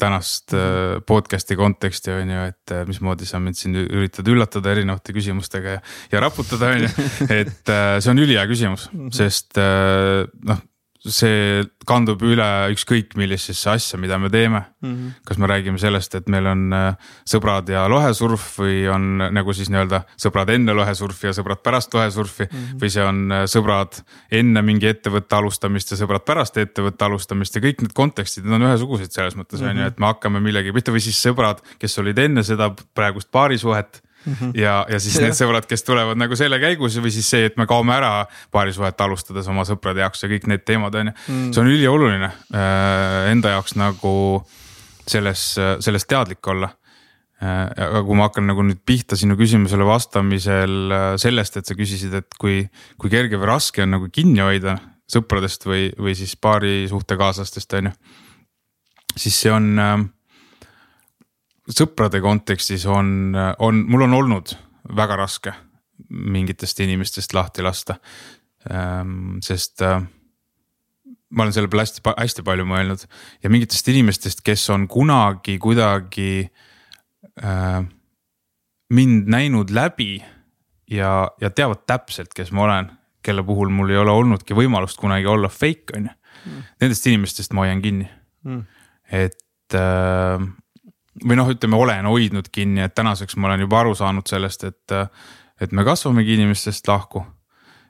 tänast 0.00 0.56
äh, 0.58 0.98
podcast'i 1.06 1.58
konteksti 1.58 2.16
on 2.16 2.32
ju, 2.34 2.46
et 2.50 2.74
äh, 2.74 2.82
mismoodi 2.88 3.28
sa 3.28 3.38
mind 3.42 3.58
siin 3.60 3.78
üritad 3.84 4.26
üllatada 4.32 4.74
erinevate 4.74 5.14
küsimustega 5.14 5.76
ja, 5.78 5.84
ja 6.14 6.24
raputada 6.26 6.72
on 6.74 6.88
ju. 6.88 7.10
et 7.40 7.74
see 8.02 8.10
on 8.10 8.24
ülihea 8.24 8.46
küsimus, 8.50 8.88
mhm. 8.90 9.12
sest 9.14 9.54
noh 9.56 10.64
see 11.12 11.64
kandub 11.86 12.22
üle 12.26 12.46
ükskõik 12.74 13.14
millisesse 13.18 13.70
asja, 13.70 13.98
mida 14.00 14.18
me 14.18 14.30
teeme 14.32 14.60
mm. 14.82 14.92
-hmm. 14.92 15.10
kas 15.28 15.38
me 15.38 15.46
räägime 15.50 15.78
sellest, 15.78 16.14
et 16.14 16.28
meil 16.28 16.46
on 16.50 16.72
äh, 16.72 17.10
sõbrad 17.28 17.68
ja 17.70 17.86
lohesurf 17.88 18.58
või 18.60 18.86
on 18.90 19.18
nagu 19.34 19.52
siis 19.52 19.70
nii-öelda 19.70 20.02
sõbrad 20.20 20.50
enne 20.54 20.74
lohesurfi 20.74 21.28
ja 21.30 21.34
sõbrad 21.36 21.62
pärast 21.62 21.94
lohesurfi 21.94 22.44
mm. 22.44 22.56
-hmm. 22.56 22.80
või 22.82 22.90
see 22.90 23.04
on 23.04 23.32
äh, 23.32 23.44
sõbrad 23.50 24.00
enne 24.30 24.62
mingi 24.62 24.90
ettevõtte 24.90 25.36
alustamist 25.36 25.90
ja 25.90 26.00
sõbrad 26.00 26.26
pärast 26.26 26.56
ettevõtte 26.56 27.04
alustamist 27.04 27.54
ja 27.54 27.62
kõik 27.62 27.82
need 27.82 27.94
kontekstid, 27.94 28.44
need 28.44 28.60
on 28.60 28.68
ühesugused 28.70 29.12
selles 29.12 29.36
mõttes 29.36 29.60
on 29.60 29.68
mm 29.68 29.72
-hmm. 29.72 29.82
ju, 29.82 29.86
et 29.86 30.00
me 30.00 30.06
hakkame 30.06 30.40
millegi 30.40 30.72
pihta 30.72 30.92
või 30.92 31.04
siis 31.04 31.22
sõbrad, 31.22 31.62
kes 31.78 31.98
olid 31.98 32.18
enne 32.18 32.42
seda 32.42 32.72
praegust 32.94 33.30
paarisuhet 33.30 34.02
Mm 34.26 34.32
-hmm. 34.32 34.52
ja, 34.58 34.86
ja 34.90 34.98
siis 35.00 35.20
need 35.22 35.36
sõbrad, 35.38 35.66
kes 35.70 35.84
tulevad 35.86 36.18
nagu 36.18 36.36
selle 36.36 36.58
käigus 36.58 36.98
või 36.98 37.12
siis 37.14 37.28
see, 37.30 37.44
et 37.46 37.56
me 37.56 37.66
kaome 37.66 37.94
ära 37.94 38.26
paarisuhet 38.50 39.00
alustades 39.00 39.46
oma 39.48 39.62
sõprade 39.64 40.02
jaoks 40.02 40.22
ja 40.22 40.28
kõik 40.28 40.48
need 40.50 40.64
teemad 40.66 40.94
on 40.94 41.12
ju 41.12 41.12
mm.. 41.28 41.52
see 41.52 41.62
on 41.62 41.70
ülioluline 41.70 42.26
äh, 42.26 43.30
enda 43.30 43.54
jaoks 43.54 43.76
nagu 43.78 44.42
selles, 45.06 45.54
sellest 45.80 46.08
teadlik 46.10 46.46
olla 46.46 46.72
äh,. 47.42 47.70
aga 47.86 48.02
kui 48.02 48.18
ma 48.18 48.26
hakkan 48.26 48.46
nagu 48.50 48.66
nüüd 48.66 48.82
pihta 48.86 49.16
sinu 49.16 49.36
küsimusele 49.38 49.86
vastamisel 49.86 50.76
äh, 50.90 51.06
sellest, 51.22 51.56
et 51.56 51.66
sa 51.66 51.78
küsisid, 51.78 52.14
et 52.14 52.38
kui, 52.40 52.64
kui 52.98 53.10
kerge 53.10 53.38
või 53.38 53.52
raske 53.54 53.86
on 53.86 53.94
nagu 53.94 54.10
kinni 54.10 54.42
hoida 54.42 54.78
sõpradest 55.06 55.66
või, 55.66 55.92
või 55.98 56.16
siis 56.18 56.34
paari 56.36 56.88
suhtekaaslastest 56.90 57.78
on 57.78 57.92
ju. 57.92 57.96
siis 59.16 59.40
see 59.40 59.52
on 59.54 59.78
äh, 59.78 59.98
sõprade 61.72 62.20
kontekstis 62.22 62.86
on, 62.86 63.34
on, 63.58 63.84
mul 63.90 64.06
on 64.06 64.18
olnud 64.20 64.54
väga 64.96 65.16
raske 65.18 65.54
mingitest 66.10 66.80
inimestest 66.84 67.32
lahti 67.34 67.64
lasta. 67.64 67.96
Ehm, 68.70 69.38
sest 69.44 69.82
äh, 69.82 70.02
ma 71.30 71.44
olen 71.44 71.54
selle 71.54 71.70
peale 71.70 71.86
hästi, 71.86 72.02
hästi 72.06 72.44
palju 72.46 72.66
mõelnud 72.68 73.04
ja 73.42 73.50
mingitest 73.52 73.88
inimestest, 73.90 74.42
kes 74.46 74.68
on 74.74 74.86
kunagi 74.90 75.56
kuidagi 75.62 76.46
äh, 77.42 77.80
mind 78.94 79.30
näinud 79.32 79.72
läbi 79.74 80.20
ja, 80.90 81.30
ja 81.40 81.50
teavad 81.50 81.84
täpselt, 81.88 82.34
kes 82.36 82.52
ma 82.54 82.66
olen, 82.66 82.92
kelle 83.26 83.42
puhul 83.46 83.72
mul 83.74 83.90
ei 83.90 83.98
ole 83.98 84.14
olnudki 84.14 84.54
võimalust 84.54 85.00
kunagi 85.00 85.26
olla 85.30 85.50
fake 85.50 85.96
on 85.98 86.10
ju 86.10 86.12
mm.. 86.12 86.62
Nendest 86.82 87.06
inimestest 87.10 87.56
ma 87.56 87.64
hoian 87.64 87.82
kinni 87.82 88.06
mm., 88.46 88.62
et 89.14 89.74
äh, 89.74 90.46
või 91.24 91.38
noh, 91.38 91.48
ütleme, 91.52 91.78
olen 91.78 92.08
hoidnud 92.08 92.50
kinni, 92.52 92.82
et 92.84 92.94
tänaseks 92.94 93.38
ma 93.40 93.50
olen 93.50 93.64
juba 93.64 93.80
aru 93.80 93.94
saanud 93.96 94.28
sellest, 94.28 94.66
et, 94.68 94.94
et 95.60 95.72
me 95.72 95.84
kasvamegi 95.86 96.36
inimestest 96.36 96.88
lahku. 96.88 97.24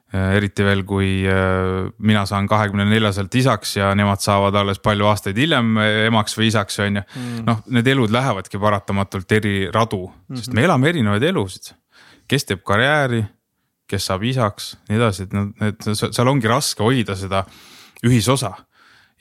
eriti 0.07 0.63
veel, 0.63 0.85
kui 0.87 1.25
äh, 1.27 1.89
mina 1.99 2.21
saan 2.25 2.45
kahekümne 2.47 2.85
neljaselt 2.87 3.33
isaks 3.35 3.73
ja 3.75 3.89
nemad 3.95 4.21
saavad 4.23 4.55
alles 4.55 4.79
palju 4.79 5.03
aastaid 5.05 5.35
hiljem 5.35 5.73
emaks 6.07 6.37
või 6.37 6.47
isaks, 6.47 6.79
on 6.79 7.01
ju. 7.01 7.03
Mm. 7.15 7.41
noh, 7.49 7.59
need 7.75 7.87
elud 7.91 8.13
lähevadki 8.15 8.57
paratamatult 8.57 9.31
eri 9.31 9.67
radu 9.67 10.05
mm, 10.07 10.13
-hmm. 10.13 10.37
sest 10.39 10.53
me 10.53 10.63
elame 10.63 10.89
erinevaid 10.89 11.23
elusid. 11.23 11.73
kes 12.27 12.45
teeb 12.45 12.63
karjääri, 12.63 13.25
kes 13.87 14.05
saab 14.05 14.23
isaks, 14.23 14.77
nii 14.87 14.97
edasi, 14.97 15.27
et 15.27 15.33
noh, 15.33 15.51
need, 15.59 15.83
seal 15.91 16.27
ongi 16.27 16.47
raske 16.47 16.83
hoida 16.83 17.15
seda 17.15 17.43
ühisosa. 18.05 18.53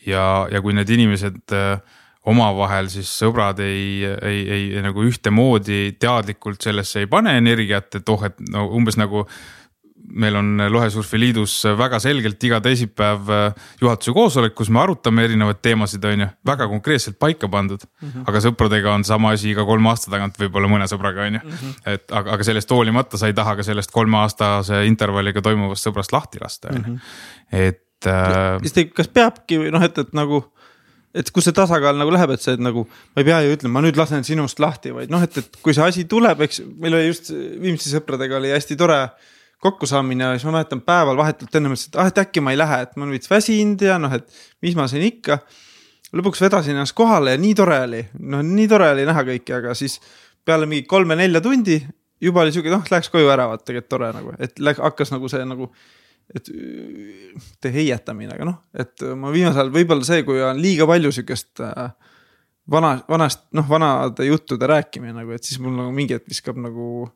ja, 0.06 0.46
ja 0.50 0.62
kui 0.62 0.72
need 0.72 0.88
inimesed 0.88 1.50
äh, 1.50 1.80
omavahel 2.26 2.88
siis 2.90 3.10
sõbrad 3.20 3.60
ei, 3.64 4.02
ei, 4.04 4.40
ei 4.56 4.82
nagu 4.84 5.04
ühtemoodi 5.06 5.96
teadlikult 6.00 6.64
sellesse 6.66 7.04
ei 7.04 7.10
pane 7.10 7.36
energiat, 7.38 8.00
et 8.00 8.08
oh, 8.12 8.24
et 8.26 8.40
no 8.50 8.66
umbes 8.74 8.98
nagu 8.98 9.26
meil 10.06 10.36
on 10.38 10.62
Lohesurfi 10.70 11.18
Liidus 11.18 11.54
väga 11.78 11.98
selgelt 12.02 12.42
iga 12.46 12.60
teisipäev 12.62 13.30
äh, 13.32 13.70
juhatuse 13.80 14.14
koosolek, 14.14 14.54
kus 14.54 14.70
me 14.70 14.80
arutame 14.82 15.24
erinevaid 15.26 15.58
teemasid, 15.64 16.04
on 16.06 16.24
ju, 16.24 16.28
väga 16.46 16.68
konkreetselt 16.70 17.18
paika 17.18 17.48
pandud 17.50 17.82
mm. 17.82 18.08
-hmm. 18.08 18.26
aga 18.30 18.42
sõpradega 18.44 18.94
on 18.94 19.04
sama 19.04 19.32
asi 19.34 19.50
iga 19.50 19.64
kolme 19.66 19.90
aasta 19.90 20.10
tagant, 20.12 20.38
võib-olla 20.38 20.70
mõne 20.70 20.86
sõbraga, 20.90 21.26
on 21.26 21.40
ju. 21.40 21.42
Mhm. 21.44 21.74
et 21.94 22.12
aga, 22.12 22.36
aga 22.36 22.44
sellest 22.44 22.70
hoolimata 22.70 23.18
sa 23.18 23.26
ei 23.26 23.34
taha 23.34 23.56
ka 23.56 23.66
sellest 23.66 23.90
kolmeaastase 23.90 24.84
intervalliga 24.86 25.42
toimuvast 25.42 25.88
sõbrast 25.88 26.12
lahti 26.12 26.42
lasta, 26.42 26.68
on 26.70 26.76
ju, 26.76 26.92
mhm. 26.92 27.00
et 27.52 28.06
äh,. 28.06 28.94
kas 28.94 29.08
peabki 29.08 29.58
või 29.58 29.74
noh, 29.74 29.82
et, 29.82 29.98
et 29.98 30.12
nagu 30.12 30.44
et 31.16 31.30
kus 31.32 31.48
see 31.48 31.56
tasakaal 31.56 31.96
nagu 31.98 32.12
läheb, 32.12 32.34
et 32.34 32.42
see 32.44 32.56
et 32.56 32.62
nagu 32.62 32.84
ma 32.86 33.22
ei 33.22 33.28
pea 33.28 33.40
ju 33.44 33.54
ütlema, 33.56 33.78
ma 33.78 33.84
nüüd 33.86 33.98
lasen 33.98 34.26
sinust 34.26 34.60
lahti, 34.62 34.92
vaid 34.96 35.12
noh, 35.12 35.22
et, 35.24 35.40
et 35.40 35.58
kui 35.64 35.74
see 35.76 35.86
asi 35.86 36.04
tuleb, 36.10 36.42
eks 36.46 36.62
meil 36.76 36.98
oli 36.98 37.08
just 37.08 37.32
Viimsi 37.32 37.92
sõpradega 37.92 38.38
oli 38.40 38.52
hästi 38.54 38.76
tore 38.78 39.00
kokkusaamine 39.64 40.24
ja 40.24 40.34
siis 40.36 40.44
ma 40.48 40.58
mäletan 40.58 40.82
päeval 40.84 41.16
vahetult 41.18 41.54
enne 41.56 41.72
mõtlesin, 41.72 41.94
et 41.94 42.00
ah, 42.02 42.10
et 42.12 42.20
äkki 42.20 42.44
ma 42.44 42.52
ei 42.52 42.60
lähe, 42.60 42.82
et 42.84 42.96
ma 42.96 43.06
olen 43.06 43.16
veits 43.16 43.30
väsinud 43.32 43.82
ja 43.86 43.96
noh, 44.02 44.12
et 44.12 44.28
mis 44.64 44.76
ma 44.76 44.88
siin 44.90 45.06
ikka. 45.08 45.40
lõpuks 46.16 46.40
vedasin 46.44 46.76
ennast 46.76 46.94
kohale 46.96 47.34
ja 47.34 47.40
nii 47.40 47.54
tore 47.58 47.80
oli, 47.88 48.02
noh, 48.20 48.44
nii 48.44 48.68
tore 48.70 48.92
oli 48.94 49.06
näha 49.08 49.24
kõiki, 49.26 49.56
aga 49.56 49.74
siis 49.74 49.98
peale 50.46 50.68
mingi 50.68 50.86
kolme-nelja 50.88 51.40
tundi 51.42 51.80
juba 52.22 52.44
oli 52.44 52.52
sihuke, 52.54 52.70
noh, 52.72 52.84
läheks 52.90 53.10
koju 53.12 53.28
ära, 53.32 53.48
vaata 53.50 53.66
tegelikult 53.66 53.90
tore 53.92 54.12
nagu, 54.14 54.34
et 54.38 54.60
läks, 54.62 54.80
hakkas 54.84 55.12
nagu 55.12 55.28
see 55.32 55.44
nagu 55.48 55.70
et 56.34 56.48
mitte 56.50 57.70
heietamine, 57.72 58.34
aga 58.34 58.48
noh, 58.48 58.58
et 58.74 59.04
ma 59.18 59.30
viimasel 59.34 59.62
ajal 59.62 59.72
võib-olla 59.74 60.06
see, 60.06 60.24
kui 60.26 60.40
on 60.42 60.58
liiga 60.60 60.88
palju 60.88 61.12
sihukest 61.14 61.62
äh, 61.62 61.90
vana, 62.70 62.96
vanast, 63.08 63.44
noh, 63.56 63.68
vanade 63.68 64.26
juttude 64.26 64.66
rääkimine 64.66 65.14
nagu, 65.14 65.34
et 65.36 65.46
siis 65.46 65.60
mul 65.62 65.76
nagu 65.76 65.92
mingi 65.94 66.16
hetk 66.16 66.26
viskab 66.30 66.58
nagu 66.60 67.06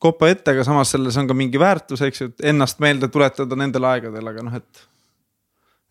kopa 0.00 0.30
ette, 0.32 0.54
aga 0.54 0.64
samas 0.64 0.94
selles 0.94 1.18
on 1.20 1.28
ka 1.28 1.36
mingi 1.36 1.60
väärtus, 1.60 2.04
eks 2.06 2.22
ju, 2.22 2.30
et 2.32 2.46
ennast 2.52 2.80
meelde 2.80 3.10
tuletada 3.12 3.58
nendel 3.58 3.88
aegadel, 3.90 4.32
aga 4.32 4.46
noh, 4.46 4.56
et. 4.56 4.86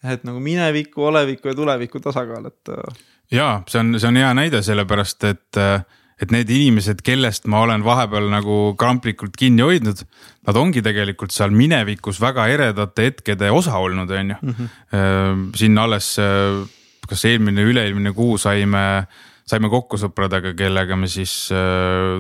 et 0.08 0.26
nagu 0.26 0.40
mineviku, 0.42 1.04
oleviku 1.10 1.52
ja 1.52 1.56
tuleviku 1.58 2.02
tasakaal, 2.02 2.50
et. 2.50 2.74
Äh. 2.74 3.06
ja 3.32 3.52
see 3.68 3.84
on, 3.84 4.00
see 4.00 4.10
on 4.10 4.22
hea 4.24 4.34
näide, 4.42 4.64
sellepärast 4.66 5.30
et 5.30 5.62
äh 5.62 5.80
et 6.18 6.34
need 6.34 6.50
inimesed, 6.50 7.04
kellest 7.06 7.46
ma 7.50 7.62
olen 7.66 7.84
vahepeal 7.86 8.26
nagu 8.32 8.58
kramplikult 8.80 9.36
kinni 9.38 9.62
hoidnud, 9.66 10.02
nad 10.48 10.58
ongi 10.58 10.82
tegelikult 10.86 11.34
seal 11.36 11.54
minevikus 11.54 12.22
väga 12.22 12.48
eredate 12.50 13.10
hetkede 13.12 13.52
osa 13.54 13.78
olnud, 13.78 14.12
on 14.12 14.34
ju. 14.34 14.38
Mhm. 14.42 15.46
siin 15.56 15.78
alles, 15.78 16.16
äh, 16.20 16.66
kas 17.08 17.26
eelmine, 17.26 17.64
üle-eelmine 17.70 18.14
kuu 18.18 18.38
saime, 18.42 19.06
saime 19.48 19.70
kokku 19.70 20.00
sõpradega, 20.02 20.56
kellega 20.58 20.98
me 20.98 21.08
siis 21.08 21.52
äh, 21.54 22.20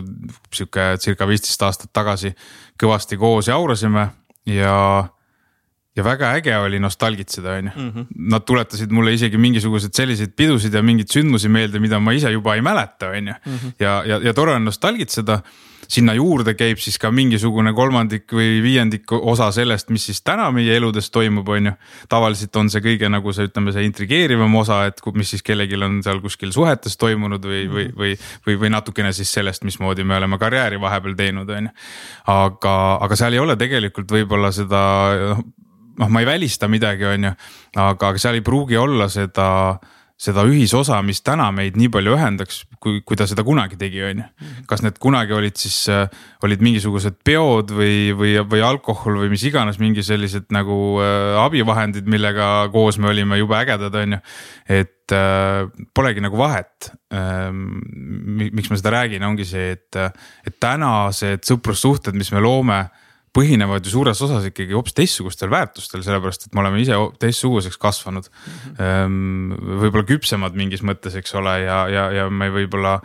sihuke 0.53 0.93
circa 1.01 1.27
viisteist 1.27 1.65
aastat 1.65 1.93
tagasi 1.93 2.35
kõvasti 2.79 3.17
koos 3.17 3.49
jaurasime 3.49 4.09
ja 4.45 5.07
ja 5.97 6.03
väga 6.05 6.31
äge 6.37 6.57
oli 6.61 6.79
nostalgitseda, 6.79 7.57
on 7.57 7.69
ju. 7.71 7.85
Mhm. 7.85 8.09
Nad 8.33 8.45
tuletasid 8.45 8.91
mulle 8.93 9.13
isegi 9.17 9.37
mingisuguseid 9.41 9.93
selliseid 9.97 10.35
pidusid 10.37 10.73
ja 10.73 10.83
mingeid 10.85 11.13
sündmusi 11.13 11.49
meelde, 11.49 11.81
mida 11.81 11.99
ma 11.99 12.13
ise 12.13 12.31
juba 12.31 12.55
ei 12.55 12.61
mäleta, 12.61 13.13
on 13.15 13.33
ju. 13.33 13.39
Mhm. 13.45 13.79
ja, 13.79 14.03
ja, 14.05 14.19
ja 14.23 14.33
tore 14.33 14.53
on 14.55 14.65
nostalgitseda. 14.65 15.41
sinna 15.87 16.11
juurde 16.13 16.51
käib 16.59 16.81
siis 16.83 16.97
ka 16.99 17.07
mingisugune 17.15 17.71
kolmandik 17.71 18.33
või 18.35 18.57
viiendik 18.59 19.11
osa 19.13 19.45
sellest, 19.55 19.87
mis 19.89 20.03
siis 20.09 20.19
täna 20.19 20.49
meie 20.51 20.75
eludes 20.75 21.07
toimub, 21.09 21.47
on 21.47 21.65
ju. 21.65 21.71
tavaliselt 22.09 22.55
on 22.59 22.69
see 22.69 22.81
kõige 22.83 23.07
nagu 23.07 23.31
see, 23.31 23.47
ütleme, 23.47 23.71
see 23.71 23.85
intrigeerivam 23.87 24.55
osa, 24.59 24.81
et 24.85 24.99
mis 25.15 25.29
siis 25.29 25.45
kellelgi 25.47 25.79
on 25.79 26.01
seal 26.03 26.19
kuskil 26.19 26.51
suhetes 26.51 26.97
toimunud 26.97 27.39
või 27.39 27.61
mm, 27.63 27.71
-hmm. 27.71 27.95
või, 27.95 27.95
või, 27.95 28.19
või, 28.47 28.59
või 28.65 28.69
natukene 28.75 29.13
siis 29.13 29.31
sellest, 29.31 29.63
mismoodi 29.63 30.03
me 30.03 30.17
oleme 30.17 30.37
karjääri 30.37 30.81
vahepeal 30.81 31.15
teinud, 31.15 31.49
on 31.49 31.69
ju. 31.69 31.71
aga, 32.35 32.75
aga 33.01 33.15
seal 33.15 33.33
ei 33.33 33.39
ole 33.39 33.55
tegelikult 33.55 34.11
võib-olla 34.11 34.51
seda 34.51 34.83
noh 35.97 36.09
ma 36.13 36.23
ei 36.23 36.29
välista 36.29 36.69
midagi, 36.71 37.05
on 37.09 37.29
ju, 37.29 37.35
aga 37.83 38.15
seal 38.17 38.39
ei 38.39 38.45
pruugi 38.45 38.77
olla 38.77 39.09
seda 39.09 39.47
seda 40.17 40.41
ühisosa, 40.49 40.97
mis 41.05 41.19
täna 41.21 41.45
meid 41.53 41.75
nii 41.77 41.91
palju 41.93 42.15
ühendaks, 42.15 42.63
kui, 42.81 43.03
kui 43.05 43.17
ta 43.19 43.27
seda 43.29 43.43
kunagi 43.45 43.77
tegi, 43.77 44.01
on 44.01 44.23
ju. 44.23 44.55
kas 44.69 44.81
need 44.81 44.97
kunagi 45.01 45.35
olid 45.37 45.59
siis, 45.61 45.77
äh, 45.93 46.09
olid 46.45 46.63
mingisugused 46.65 47.19
peod 47.25 47.69
või, 47.77 48.15
või, 48.17 48.33
või 48.49 48.63
alkohol 48.65 49.21
või 49.21 49.29
mis 49.35 49.45
iganes, 49.45 49.77
mingi 49.81 50.01
sellised 50.05 50.49
nagu 50.53 50.97
äh, 51.05 51.37
abivahendid, 51.43 52.09
millega 52.09 52.65
koos 52.73 52.97
me 52.97 53.11
olime 53.13 53.37
jube 53.37 53.59
ägedad, 53.59 53.93
on 54.01 54.17
ju. 54.17 54.21
et 54.79 55.13
äh, 55.13 55.69
polegi 55.93 56.25
nagu 56.25 56.41
vahet 56.41 56.91
ähm,. 57.13 57.77
miks 58.57 58.71
ma 58.73 58.81
seda 58.81 58.97
räägin, 58.97 59.25
ongi 59.25 59.45
see, 59.45 59.75
et, 59.77 60.01
et 60.49 60.57
tänased 60.59 61.45
sõprussuhted, 61.45 62.17
mis 62.17 62.33
me 62.33 62.41
loome 62.41 62.87
põhinevad 63.37 63.85
ju 63.85 63.93
suures 63.93 64.21
osas 64.25 64.49
ikkagi 64.49 64.73
hoopis 64.73 64.95
teistsugustel 64.97 65.51
väärtustel, 65.53 66.01
sellepärast 66.05 66.47
et 66.47 66.57
me 66.57 66.63
oleme 66.63 66.81
ise 66.81 66.97
teistsuguseks 67.21 67.77
kasvanud 67.81 68.29
mm. 68.31 68.75
-hmm. 68.81 69.79
võib-olla 69.83 70.05
küpsemad 70.09 70.57
mingis 70.57 70.83
mõttes, 70.85 71.17
eks 71.19 71.35
ole, 71.37 71.59
ja, 71.65 71.83
ja, 71.93 72.09
ja 72.21 72.29
me 72.29 72.49
võib-olla 72.53 72.97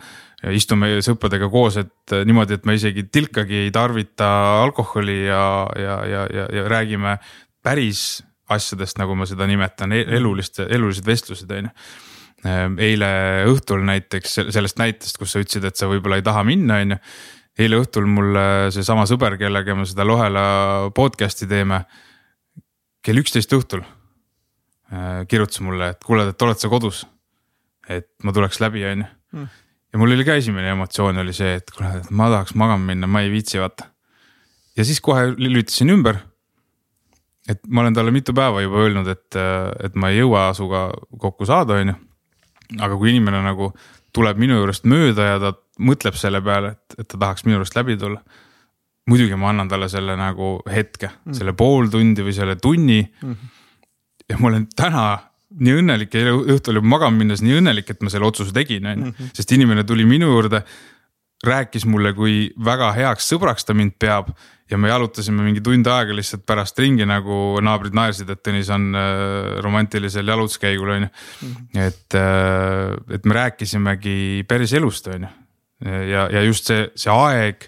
istume 0.51 0.97
sõpradega 1.03 1.47
koos, 1.51 1.77
et 1.79 2.15
niimoodi, 2.27 2.57
et 2.57 2.65
me 2.67 2.75
isegi 2.75 3.05
tilkagi 3.07 3.65
ei 3.67 3.71
tarvita 3.71 4.27
alkoholi 4.63 5.21
ja, 5.25 5.43
ja, 5.79 5.97
ja, 6.09 6.25
ja, 6.33 6.47
ja 6.51 6.65
räägime 6.71 7.17
päris 7.63 8.23
asjadest, 8.51 8.99
nagu 8.99 9.15
ma 9.15 9.27
seda 9.29 9.47
nimetan, 9.47 9.93
e-, 9.95 10.07
elulist, 10.17 10.59
elulised 10.65 11.07
vestlused, 11.07 11.51
on 11.51 11.69
ju 11.69 11.71
ehm, 12.49 12.75
eile 12.83 13.11
õhtul 13.51 13.85
näiteks 13.87 14.41
sellest 14.51 14.81
näitest, 14.81 15.19
kus 15.21 15.31
sa 15.35 15.43
ütlesid, 15.43 15.69
et 15.69 15.79
sa 15.79 15.87
võib-olla 15.91 16.19
ei 16.19 16.25
taha 16.25 16.43
minna, 16.47 16.81
on 16.83 16.97
ju 16.97 16.99
eile 17.59 17.77
õhtul 17.81 18.07
mulle 18.09 18.71
seesama 18.73 19.05
sõber, 19.09 19.37
kellega 19.41 19.75
me 19.77 19.85
seda 19.89 20.05
Lohela 20.07 20.45
podcast'i 20.95 21.47
teeme. 21.49 21.83
kell 23.03 23.19
üksteist 23.19 23.51
õhtul 23.53 23.83
äh, 23.83 25.25
kirjutas 25.27 25.59
mulle, 25.61 25.91
et 25.93 26.03
kuule, 26.03 26.29
et 26.31 26.41
oled 26.41 26.57
sa 26.57 26.69
kodus. 26.69 27.05
et 27.89 28.07
ma 28.23 28.31
tuleks 28.31 28.59
läbi, 28.59 28.85
on 28.85 29.03
ju. 29.03 29.07
Hmm. 29.33 29.47
ja 29.93 29.99
mul 29.99 30.13
oli 30.13 30.25
ka 30.25 30.35
esimene 30.37 30.69
emotsioon 30.71 31.17
oli 31.17 31.33
see, 31.33 31.55
et 31.59 31.71
kuule, 31.71 31.89
et 31.99 32.11
ma 32.11 32.29
tahaks 32.29 32.55
magama 32.55 32.93
minna, 32.93 33.07
ma 33.07 33.21
ei 33.21 33.31
viitsi 33.31 33.59
vaata. 33.59 33.89
ja 34.77 34.85
siis 34.85 35.01
kohe 35.01 35.33
lülitasin 35.37 35.89
ümber. 35.89 36.17
et 37.47 37.59
ma 37.67 37.81
olen 37.81 37.93
talle 37.93 38.11
mitu 38.11 38.33
päeva 38.33 38.61
juba 38.61 38.81
öelnud, 38.81 39.07
et, 39.07 39.35
et 39.83 39.95
ma 39.95 40.09
ei 40.09 40.23
jõua 40.23 40.49
Asuga 40.49 40.89
kokku 41.19 41.45
saada, 41.45 41.73
on 41.73 41.93
ju. 41.93 41.99
aga 42.79 42.97
kui 42.97 43.11
inimene 43.13 43.43
nagu 43.45 43.73
tuleb 44.13 44.37
minu 44.37 44.57
juurest 44.57 44.85
mööda 44.89 45.35
ja 45.35 45.39
ta 45.41 45.53
mõtleb 45.79 46.17
selle 46.19 46.41
peale, 46.45 46.75
et, 46.75 46.99
et 46.99 47.07
ta 47.07 47.17
tahaks 47.17 47.45
minu 47.47 47.57
juurest 47.57 47.75
läbi 47.77 47.97
tulla. 47.97 48.21
muidugi 49.09 49.35
ma 49.35 49.49
annan 49.49 49.67
talle 49.67 49.89
selle 49.89 50.15
nagu 50.15 50.61
hetke 50.71 51.09
mm., 51.09 51.33
selle 51.35 51.53
pool 51.53 51.89
tundi 51.91 52.23
või 52.23 52.33
selle 52.33 52.55
tunni 52.55 53.01
mm. 53.01 53.29
-hmm. 53.29 53.49
ja 54.29 54.37
ma 54.39 54.47
olen 54.47 54.67
täna 54.75 55.05
nii 55.59 55.81
õnnelik 55.81 56.13
ja 56.13 56.23
eile 56.23 56.33
õhtul 56.55 56.79
juba 56.79 56.87
magama 56.95 57.17
minnes 57.17 57.43
nii 57.43 57.59
õnnelik, 57.59 57.89
et 57.89 58.01
ma 58.01 58.09
selle 58.09 58.25
otsuse 58.25 58.53
tegin, 58.55 58.85
on 58.85 58.97
ju, 58.97 59.11
mhm. 59.11 59.35
sest 59.37 59.51
inimene 59.51 59.83
tuli 59.83 60.05
minu 60.05 60.31
juurde 60.31 60.63
rääkis 61.43 61.85
mulle, 61.85 62.13
kui 62.15 62.53
väga 62.65 62.93
heaks 62.95 63.27
sõbraks 63.33 63.67
ta 63.67 63.75
mind 63.75 63.97
peab 63.99 64.31
ja 64.71 64.79
me 64.79 64.89
jalutasime 64.89 65.43
mingi 65.43 65.61
tund 65.63 65.87
aega 65.91 66.15
lihtsalt 66.15 66.45
pärast 66.47 66.79
ringi, 66.79 67.05
nagu 67.07 67.59
naabrid 67.63 67.95
naersid, 67.97 68.29
et 68.31 68.41
Tõnis 68.45 68.71
on 68.73 68.89
äh, 68.97 69.59
romantilisel 69.63 70.27
jalutuskäigul, 70.33 70.95
on 70.95 71.05
ju. 71.05 71.11
Mhm. 71.43 71.85
et, 71.87 72.17
äh, 72.17 73.15
et 73.17 73.25
me 73.25 73.39
rääkisimegi 73.41 74.17
päris 74.47 74.73
elust, 74.79 75.11
on 75.11 75.27
ju. 75.27 75.33
Ja, 75.83 76.27
ja 76.31 76.43
just 76.43 76.69
see, 76.69 76.87
see 76.95 77.13
aeg, 77.13 77.67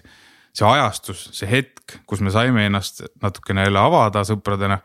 see 0.56 0.68
ajastus, 0.68 1.26
see 1.36 1.48
hetk, 1.50 1.98
kus 2.06 2.22
me 2.24 2.32
saime 2.34 2.66
ennast 2.66 3.04
natukene 3.22 3.66
jälle 3.66 3.82
avada 3.82 4.24
sõpradena 4.26 4.80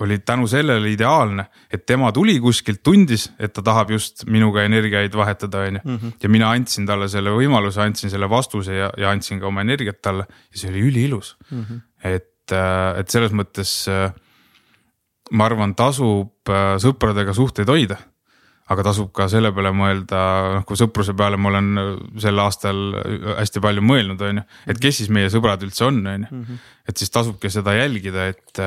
oli 0.00 0.18
tänu 0.18 0.46
sellele 0.46 0.90
ideaalne, 0.92 1.46
et 1.72 1.86
tema 1.86 2.10
tuli 2.12 2.36
kuskilt, 2.40 2.82
tundis, 2.84 3.30
et 3.40 3.52
ta 3.56 3.62
tahab 3.64 3.94
just 3.94 4.26
minuga 4.28 4.66
energiaid 4.68 5.14
vahetada, 5.16 5.62
on 5.68 5.78
ju. 5.78 5.80
Mhm. 5.84 6.12
ja 6.22 6.28
mina 6.28 6.50
andsin 6.50 6.86
talle 6.86 7.08
selle 7.08 7.32
võimaluse, 7.32 7.80
andsin 7.80 8.10
selle 8.10 8.28
vastuse 8.30 8.76
ja, 8.76 8.90
ja 8.96 9.10
andsin 9.10 9.40
ka 9.40 9.46
oma 9.46 9.64
energiat 9.64 10.02
talle 10.02 10.26
ja 10.28 10.58
see 10.58 10.70
oli 10.70 10.84
üliilus 10.90 11.36
mm. 11.50 11.64
-hmm. 11.64 11.80
et, 12.04 12.52
äh, 12.52 12.98
et 13.00 13.08
selles 13.08 13.32
mõttes 13.32 13.88
äh, 13.88 14.12
ma 15.30 15.46
arvan, 15.48 15.74
tasub 15.74 16.48
äh, 16.48 16.76
sõpradega 16.82 17.34
suhteid 17.34 17.68
hoida. 17.68 17.96
Aga 18.72 18.82
tasub 18.88 19.12
ka 19.14 19.28
selle 19.30 19.52
peale 19.54 19.70
mõelda, 19.76 20.20
noh 20.56 20.64
kui 20.66 20.78
sõpruse 20.78 21.14
peale 21.16 21.38
ma 21.38 21.52
olen 21.52 21.68
sel 22.22 22.40
aastal 22.42 22.80
hästi 23.38 23.62
palju 23.62 23.84
mõelnud, 23.86 24.22
on 24.26 24.40
ju, 24.40 24.44
et 24.72 24.80
kes 24.82 25.02
siis 25.02 25.12
meie 25.14 25.30
sõbrad 25.30 25.62
üldse 25.62 25.86
on, 25.86 26.02
on 26.02 26.26
ju. 26.26 26.30
Mhm. 26.42 26.60
et 26.90 26.98
siis 26.98 27.10
tasubki 27.14 27.50
seda 27.50 27.74
jälgida, 27.76 28.28
et 28.34 28.62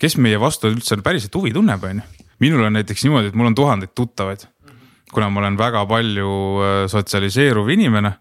kes 0.00 0.16
meie 0.22 0.38
vastu 0.40 0.70
üldse 0.70 0.98
päriselt 1.04 1.34
huvi 1.36 1.52
tunneb, 1.54 1.84
on 1.84 2.00
ju. 2.00 2.26
minul 2.40 2.64
on 2.64 2.78
näiteks 2.78 3.04
niimoodi, 3.04 3.30
et 3.30 3.36
mul 3.36 3.50
on 3.50 3.58
tuhandeid 3.58 3.94
tuttavaid. 3.94 4.46
kuna 5.10 5.28
ma 5.28 5.40
olen 5.40 5.56
väga 5.58 5.86
palju 5.90 6.32
äh, 6.62 6.84
sotsialiseeruv 6.86 7.68
inimene, 7.74 8.12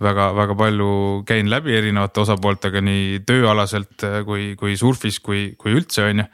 väga, 0.00 0.30
väga 0.32 0.54
palju 0.56 0.92
käin 1.28 1.50
läbi 1.52 1.74
erinevate 1.76 2.22
osapooltega 2.22 2.80
nii 2.80 3.20
tööalaselt 3.28 4.06
äh, 4.08 4.22
kui, 4.24 4.54
kui 4.56 4.76
surfis, 4.80 5.20
kui, 5.20 5.52
kui 5.60 5.76
üldse, 5.76 6.08
on 6.08 6.24
ju 6.24 6.26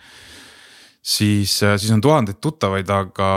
siis, 1.07 1.61
äh, 1.63 1.77
siis 1.79 1.93
on 1.95 2.03
tuhandeid 2.03 2.41
tuttavaid, 2.43 2.91
aga, 2.91 3.31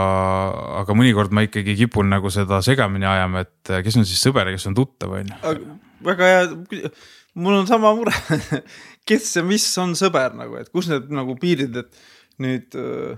aga 0.82 0.96
mõnikord 0.98 1.34
ma 1.34 1.44
ikkagi 1.46 1.76
kipun 1.84 2.10
nagu 2.10 2.32
seda 2.34 2.58
segamini 2.66 3.06
ajama, 3.06 3.44
et 3.46 3.74
kes 3.86 4.00
on 4.00 4.08
siis 4.08 4.22
sõber 4.26 4.50
ja 4.50 4.56
kes 4.56 4.66
on 4.70 4.78
tuttav, 4.78 5.14
on 5.14 5.30
ju. 5.30 5.66
väga 6.06 6.30
hea, 6.32 6.90
mul 7.38 7.60
on 7.60 7.68
sama 7.70 7.92
mure 7.94 8.14
kes 9.08 9.36
ja 9.38 9.44
mis 9.46 9.66
on 9.82 9.94
sõber 9.98 10.34
nagu, 10.38 10.58
et 10.60 10.70
kus 10.72 10.90
need 10.90 11.10
nagu 11.14 11.36
piirid, 11.40 11.76
et 11.82 12.40
nüüd, 12.42 12.78
äh, 12.78 13.14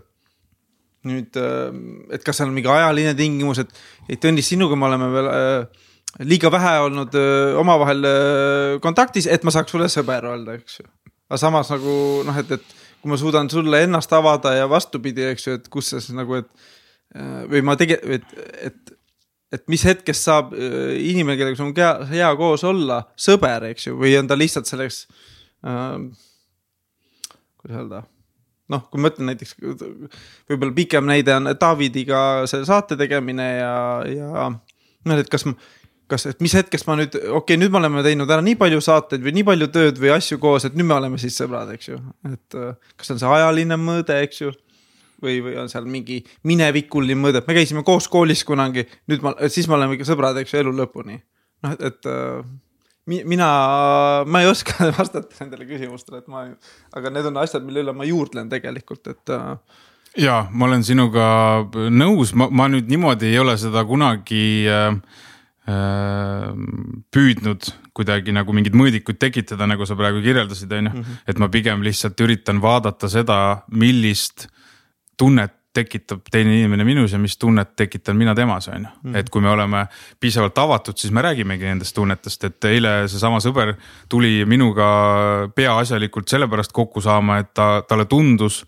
nüüd, 1.09 1.39
äh, 1.39 1.81
et 2.17 2.27
kas 2.27 2.41
seal 2.41 2.51
on 2.51 2.57
mingi 2.57 2.71
ajaline 2.73 3.15
tingimus, 3.19 3.63
et, 3.65 3.73
et 4.09 4.23
Tõnis, 4.23 4.53
sinuga 4.53 4.79
me 4.79 4.89
oleme 4.91 5.11
veel 5.15 5.31
äh, 5.33 5.89
liiga 6.29 6.51
vähe 6.53 6.75
olnud 6.85 7.15
öö, 7.17 7.55
omavahel 7.63 8.05
öö, 8.05 8.73
kontaktis, 8.85 9.25
et 9.33 9.47
ma 9.49 9.55
saaks 9.55 9.73
sulle 9.73 9.87
sõber 9.89 10.27
öelda, 10.29 10.59
eks 10.59 10.83
ju. 10.83 10.85
aga 11.31 11.39
samas 11.41 11.71
nagu 11.73 11.95
noh, 12.29 12.37
et, 12.37 12.53
et 12.53 12.82
kui 13.03 13.11
ma 13.11 13.19
suudan 13.19 13.51
sulle 13.51 13.83
ennast 13.85 14.13
avada 14.15 14.55
ja 14.55 14.69
vastupidi, 14.71 15.27
eks 15.33 15.47
ju, 15.49 15.59
et 15.59 15.69
kus 15.73 15.91
see 15.93 16.03
siis 16.05 16.17
nagu, 16.17 16.39
et 16.39 16.49
või 17.51 17.65
ma 17.67 17.77
tege-, 17.81 18.01
et, 18.17 18.35
et 18.71 18.99
et 19.53 19.67
mis 19.69 19.83
hetkest 19.85 20.25
saab 20.25 20.55
inimene, 20.57 21.37
kellega 21.37 21.59
sul 21.59 21.67
on 21.69 21.75
hea, 21.77 21.91
hea 22.09 22.29
koos 22.41 22.63
olla, 22.65 23.03
sõber, 23.21 23.67
eks 23.69 23.91
ju, 23.91 23.99
või 24.01 24.15
on 24.17 24.31
ta 24.31 24.39
lihtsalt 24.39 24.71
selleks 24.71 25.03
äh,. 25.69 25.99
kuidas 27.61 27.83
öelda, 27.83 28.01
noh, 28.73 28.87
kui 28.89 29.03
ma 29.03 29.11
ütlen 29.13 29.29
näiteks 29.29 29.59
võib-olla 29.61 30.73
pikem 30.77 31.09
näide 31.11 31.37
on 31.37 31.53
Davidiga 31.53 32.23
see 32.51 32.65
saate 32.69 32.97
tegemine 32.97 33.49
ja, 33.59 33.77
ja 34.09 34.49
noh, 34.49 35.21
et 35.21 35.29
kas 35.29 35.45
ma 35.49 35.57
kas, 36.13 36.27
et 36.31 36.43
mis 36.45 36.55
hetkest 36.57 36.89
ma 36.89 36.97
nüüd, 37.01 37.15
okei 37.17 37.37
okay,, 37.39 37.61
nüüd 37.61 37.73
me 37.73 37.81
oleme 37.81 38.05
teinud 38.07 38.31
ära 38.31 38.45
nii 38.45 38.59
palju 38.61 38.81
saateid 38.85 39.25
või 39.25 39.35
nii 39.39 39.47
palju 39.49 39.69
tööd 39.75 40.01
või 40.03 40.13
asju 40.15 40.39
koos, 40.43 40.67
et 40.69 40.77
nüüd 40.79 40.89
me 40.89 40.97
oleme 40.99 41.21
siis 41.21 41.37
sõbrad, 41.39 41.71
eks 41.75 41.93
ju. 41.93 42.01
et 42.29 42.59
äh, 42.59 42.75
kas 43.01 43.15
on 43.15 43.23
see 43.23 43.33
ajaline 43.39 43.79
mõõde, 43.81 44.19
eks 44.27 44.43
ju. 44.45 44.53
või, 45.23 45.39
või 45.45 45.55
on 45.63 45.71
seal 45.71 45.87
mingi 45.87 46.21
minevikuline 46.49 47.19
mõõde, 47.19 47.43
et 47.43 47.49
me 47.49 47.57
käisime 47.57 47.85
koos 47.87 48.11
koolis 48.13 48.45
kunagi, 48.49 48.85
nüüd 49.11 49.25
ma, 49.25 49.37
siis 49.53 49.71
me 49.71 49.79
oleme 49.79 49.97
ikka 49.97 50.11
sõbrad, 50.11 50.41
eks 50.43 50.55
ju, 50.55 50.65
elu 50.65 50.75
lõpuni. 50.83 51.21
noh, 51.67 51.79
et, 51.79 52.11
äh, 52.11 52.43
mina, 53.07 53.49
ma 54.27 54.43
ei 54.43 54.51
oska 54.51 54.91
vastata 54.99 55.41
nendele 55.41 55.67
küsimustele, 55.71 56.23
et 56.23 56.31
ma, 56.31 56.47
aga 56.93 57.15
need 57.15 57.33
on 57.33 57.41
asjad, 57.43 57.65
mille 57.67 57.87
üle 57.87 57.97
ma 57.97 58.09
juurdlen 58.09 58.53
tegelikult, 58.53 59.07
et. 59.15 59.35
Äh, 59.35 59.83
ja 60.23 60.43
ma 60.53 60.69
olen 60.69 60.85
sinuga 60.85 61.27
nõus, 61.73 62.35
ma, 62.37 62.51
ma 62.53 62.69
nüüd 62.69 62.91
niimoodi 62.93 63.33
ei 63.33 63.39
ole 63.41 63.57
seda 63.61 63.87
kunagi 63.89 64.43
äh, 64.69 64.99
püüdnud 67.13 67.69
kuidagi 67.95 68.35
nagu 68.35 68.55
mingid 68.57 68.75
mõõdikud 68.75 69.19
tekitada, 69.21 69.69
nagu 69.71 69.87
sa 69.87 69.95
praegu 69.99 70.23
kirjeldasid, 70.25 70.73
on 70.73 70.91
ju. 70.91 70.93
Mhm. 70.93 71.19
et 71.29 71.39
ma 71.39 71.49
pigem 71.49 71.83
lihtsalt 71.83 72.19
üritan 72.21 72.61
vaadata 72.61 73.09
seda, 73.09 73.63
millist 73.71 74.49
tunnet 75.17 75.53
tekitab 75.73 76.21
teine 76.31 76.53
inimene 76.53 76.85
minus 76.85 77.13
ja 77.13 77.19
mis 77.19 77.39
tunnet 77.39 77.77
tekitan 77.77 78.17
mina 78.17 78.35
temas, 78.35 78.69
on 78.69 78.83
ju. 78.83 78.89
Mhm. 79.05 79.17
et 79.17 79.31
kui 79.31 79.41
me 79.41 79.51
oleme 79.51 79.87
piisavalt 80.21 80.59
avatud, 80.59 80.99
siis 80.99 81.13
me 81.13 81.23
räägimegi 81.23 81.65
nendest 81.65 81.95
tunnetest, 81.95 82.45
et 82.45 82.65
eile 82.65 83.09
seesama 83.09 83.39
sõber 83.39 83.77
tuli 84.09 84.45
minuga 84.45 85.49
peaasjalikult 85.55 86.29
sellepärast 86.29 86.73
kokku 86.73 87.01
saama, 87.01 87.39
et 87.39 87.55
ta, 87.55 87.83
talle 87.89 88.05
tundus, 88.05 88.65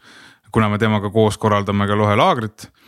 kuna 0.53 0.69
me 0.69 0.79
temaga 0.79 1.11
koos 1.11 1.37
korraldame 1.37 1.87
ka 1.87 1.97
lohelaagrit 1.97 2.71
Äh, 2.71 2.84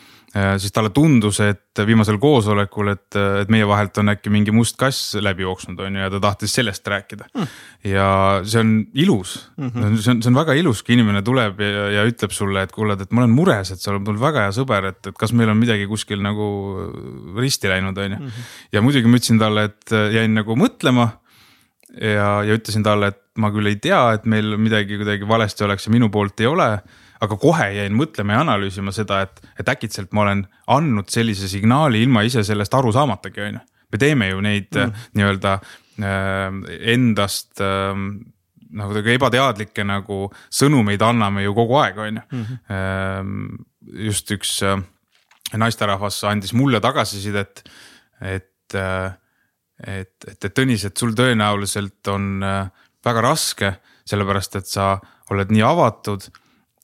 siis 0.60 0.74
talle 0.74 0.90
tundus, 0.94 1.38
et 1.44 1.80
viimasel 1.86 2.18
koosolekul, 2.20 2.90
et, 2.92 3.18
et 3.42 3.50
meie 3.52 3.66
vahelt 3.68 3.98
on 4.02 4.10
äkki 4.12 4.32
mingi 4.32 4.52
must 4.54 4.76
kass 4.80 5.14
läbi 5.22 5.44
jooksnud, 5.44 5.80
on 5.80 5.96
ju, 5.96 6.02
ja 6.02 6.10
ta 6.12 6.20
tahtis 6.24 6.56
sellest 6.58 6.86
rääkida 6.90 7.28
mm.. 7.28 7.52
ja 7.92 8.08
see 8.44 8.60
on 8.60 8.72
ilus 8.94 9.36
mm, 9.56 9.68
-hmm. 9.68 9.98
see 10.02 10.14
on, 10.14 10.22
see 10.24 10.32
on 10.32 10.40
väga 10.40 10.56
ilus, 10.60 10.82
kui 10.86 10.96
inimene 10.96 11.22
tuleb 11.26 11.60
ja, 11.62 11.86
ja 11.98 12.06
ütleb 12.08 12.34
sulle, 12.34 12.66
et 12.66 12.74
kuule, 12.74 12.98
et 13.00 13.12
ma 13.12 13.24
olen 13.24 13.36
mures, 13.36 13.70
et 13.72 13.80
sa 13.80 13.92
oled 13.92 14.06
mul 14.08 14.20
väga 14.20 14.46
hea 14.46 14.56
sõber, 14.56 14.90
et, 14.92 15.00
et 15.06 15.18
kas 15.18 15.32
meil 15.32 15.52
on 15.52 15.60
midagi 15.60 15.86
kuskil 15.90 16.22
nagu 16.24 16.48
risti 17.38 17.70
läinud, 17.72 17.96
on 17.98 18.18
ju. 18.18 18.18
Mhm. 18.18 18.50
ja 18.72 18.82
muidugi 18.82 19.08
ma 19.08 19.20
ütlesin 19.20 19.40
talle, 19.40 19.68
et 19.70 19.96
jäin 20.16 20.36
nagu 20.36 20.58
mõtlema 20.58 21.10
ja, 22.00 22.42
ja 22.44 22.56
ütlesin 22.56 22.84
talle, 22.84 23.14
et 23.14 23.22
ma 23.40 23.50
küll 23.54 23.68
ei 23.70 23.80
tea, 23.80 24.02
et 24.16 24.26
meil 24.28 24.56
midagi 24.60 24.98
kuidagi 25.00 25.28
valesti 25.28 25.64
oleks 25.66 25.88
ja 25.88 25.92
minu 25.94 26.10
poolt 26.12 26.40
ei 26.40 26.48
ole 26.50 26.70
aga 27.24 27.38
kohe 27.40 27.70
jäin 27.76 27.96
mõtlema 27.96 28.36
ja 28.36 28.44
analüüsima 28.44 28.92
seda, 28.94 29.22
et, 29.26 29.40
et 29.60 29.68
äkitselt 29.72 30.12
ma 30.16 30.26
olen 30.26 30.44
andnud 30.72 31.10
sellise 31.12 31.48
signaali 31.48 32.02
ilma 32.04 32.24
ise 32.26 32.44
sellest 32.46 32.74
aru 32.74 32.92
saamatagi, 32.92 33.42
on 33.48 33.58
ju. 33.58 33.64
me 33.92 34.00
teeme 34.02 34.30
ju 34.30 34.40
neid 34.44 34.72
mm. 34.74 35.04
nii-öelda 35.16 35.52
äh, 35.56 36.62
endast 36.94 37.62
äh, 37.64 37.92
nagu 38.76 38.92
kuidagi 38.92 39.14
ebateadlikke 39.16 39.84
nagu 39.86 40.26
sõnumeid 40.52 41.02
anname 41.04 41.46
ju 41.46 41.54
kogu 41.56 41.78
aeg, 41.80 41.98
on 42.02 42.20
ju. 42.20 42.24
Mhm. 42.32 42.58
Ähm, 42.72 43.66
just 44.06 44.30
üks 44.34 44.58
äh, 44.66 44.80
naisterahvas 45.54 46.22
andis 46.26 46.54
mulle 46.56 46.80
tagasisidet, 46.82 47.62
et, 48.20 48.74
äh, 48.74 49.12
et, 49.78 50.16
et, 50.26 50.38
et 50.44 50.54
Tõnis, 50.56 50.86
et 50.88 50.96
sul 50.96 51.14
tõenäoliselt 51.16 52.10
on 52.12 52.42
äh, 52.42 52.88
väga 53.06 53.22
raske, 53.22 53.76
sellepärast 54.06 54.58
et 54.60 54.70
sa 54.70 54.96
oled 55.30 55.50
nii 55.54 55.62
avatud 55.66 56.28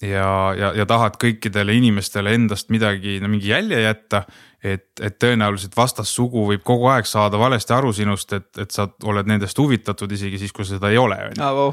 ja, 0.02 0.28
ja, 0.58 0.72
ja 0.76 0.86
tahad 0.86 1.18
kõikidele 1.22 1.76
inimestele 1.78 2.34
endast 2.34 2.72
midagi, 2.74 3.20
no 3.22 3.30
mingi 3.32 3.52
jälje 3.52 3.82
jätta 3.84 4.24
et, 4.62 4.86
et 5.02 5.16
tõenäoliselt 5.20 5.74
vastassugu 5.76 6.44
võib 6.52 6.62
kogu 6.66 6.86
aeg 6.92 7.06
saada 7.08 7.38
valesti 7.40 7.74
aru 7.74 7.90
sinust, 7.96 8.32
et, 8.36 8.48
et 8.62 8.70
sa 8.70 8.86
oled 9.10 9.26
nendest 9.28 9.58
huvitatud 9.58 10.12
isegi 10.14 10.38
siis, 10.38 10.54
kui 10.54 10.66
sa 10.66 10.76
seda 10.76 10.92
ei 10.92 11.00
ole, 11.02 11.18
on 11.26 11.34
ju. 11.34 11.66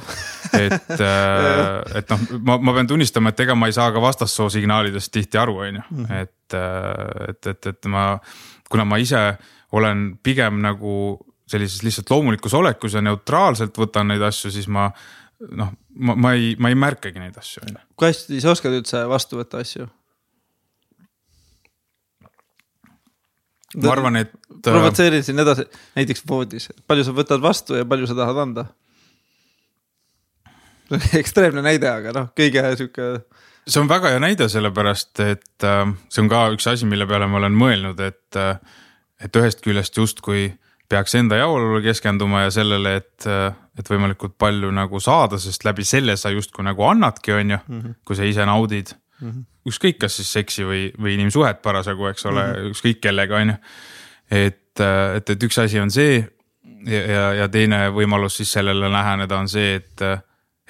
et, 0.58 0.96
äh, 1.12 2.00
et 2.02 2.10
noh, 2.14 2.26
ma, 2.42 2.58
ma 2.58 2.76
pean 2.80 2.90
tunnistama, 2.90 3.34
et 3.34 3.46
ega 3.46 3.56
ma 3.58 3.70
ei 3.70 3.78
saa 3.78 3.94
ka 3.94 4.02
vastassoo 4.04 4.50
signaalidest 4.54 5.14
tihti 5.14 5.42
aru, 5.42 5.60
on 5.68 5.80
ju, 5.82 5.86
mhm. 6.00 6.24
et, 6.24 6.58
äh, 6.58 7.30
et, 7.30 7.54
et, 7.54 7.72
et 7.74 7.92
ma, 7.94 8.12
kuna 8.70 8.88
ma 8.90 9.02
ise 9.02 9.24
olen 9.78 10.10
pigem 10.26 10.62
nagu 10.66 10.94
sellises 11.50 11.84
lihtsalt 11.86 12.10
loomulikus 12.14 12.54
olekus 12.58 12.98
ja 12.98 13.02
neutraalselt 13.06 13.78
võtan 13.78 14.10
neid 14.10 14.22
asju, 14.26 14.52
siis 14.54 14.70
ma 14.70 14.90
noh, 15.56 15.72
ma, 16.00 16.16
ma 16.16 16.34
ei, 16.38 16.56
ma 16.60 16.72
ei 16.72 16.78
märkagi 16.80 17.22
neid 17.22 17.38
asju, 17.40 17.64
on 17.68 17.76
ju. 17.76 17.86
kui 18.00 18.10
hästi 18.10 18.42
sa 18.44 18.54
oskad 18.56 18.76
üldse 18.76 19.06
vastu 19.12 19.40
võtta 19.40 19.62
asju? 19.64 19.88
ma 23.78 23.92
arvan, 23.94 24.18
et. 24.24 24.32
Äh, 24.34 24.62
provotseerin 24.66 25.26
siin 25.26 25.42
edasi, 25.44 25.68
näiteks 25.98 26.24
voodis, 26.30 26.70
palju 26.90 27.06
sa 27.06 27.16
võtad 27.16 27.44
vastu 27.44 27.78
ja 27.78 27.88
palju 27.90 28.10
sa 28.10 28.18
tahad 28.18 28.44
anda? 28.46 28.66
ekstreemne 31.22 31.62
näide, 31.66 31.90
aga 31.92 32.14
noh, 32.16 32.32
kõige 32.38 32.64
sihuke. 32.80 33.10
see 33.70 33.82
on 33.84 33.92
väga 33.92 34.16
hea 34.16 34.24
näide, 34.24 34.50
sellepärast 34.50 35.22
et 35.26 35.68
äh, 35.68 35.84
see 36.10 36.24
on 36.26 36.32
ka 36.32 36.48
üks 36.56 36.70
asi, 36.72 36.90
mille 36.90 37.06
peale 37.10 37.30
ma 37.30 37.38
olen 37.42 37.58
mõelnud, 37.58 38.02
et, 38.02 38.40
äh, 38.40 38.58
et 39.22 39.38
ühest 39.38 39.62
küljest 39.66 40.02
justkui 40.02 40.50
peaks 40.90 41.16
enda 41.20 41.38
jaolule 41.38 41.82
keskenduma 41.86 42.46
ja 42.48 42.54
sellele, 42.54 42.96
et, 43.02 43.28
et 43.80 43.92
võimalikult 43.92 44.36
palju 44.42 44.72
nagu 44.74 45.02
saada, 45.04 45.38
sest 45.42 45.66
läbi 45.68 45.86
selle 45.86 46.16
sa 46.18 46.32
justkui 46.34 46.66
nagu 46.66 46.86
annadki, 46.90 47.34
on 47.36 47.56
ju, 47.56 47.60
mhm. 47.68 48.00
kui 48.06 48.18
sa 48.18 48.28
ise 48.28 48.46
naudid 48.50 48.96
mm. 48.96 49.30
-hmm. 49.30 49.46
ükskõik, 49.70 50.00
kas 50.02 50.18
siis 50.20 50.34
seksi 50.34 50.66
või, 50.66 50.82
või 50.98 51.16
inimsuhet 51.20 51.62
parasjagu, 51.62 52.10
eks 52.10 52.26
ole 52.26 52.44
mm, 52.44 52.54
-hmm. 52.54 52.74
ükskõik 52.74 53.02
kellega, 53.02 53.38
on 53.38 53.54
ju. 53.54 53.58
et, 54.32 54.82
et, 55.16 55.30
et 55.30 55.44
üks 55.44 55.62
asi 55.62 55.80
on 55.80 55.92
see 55.92 56.28
ja, 56.86 57.02
ja, 57.02 57.34
ja 57.44 57.50
teine 57.50 57.90
võimalus 57.90 58.38
siis 58.38 58.52
sellele 58.52 58.92
läheneda 58.92 59.38
on 59.38 59.50
see, 59.50 59.76
et, 59.76 60.06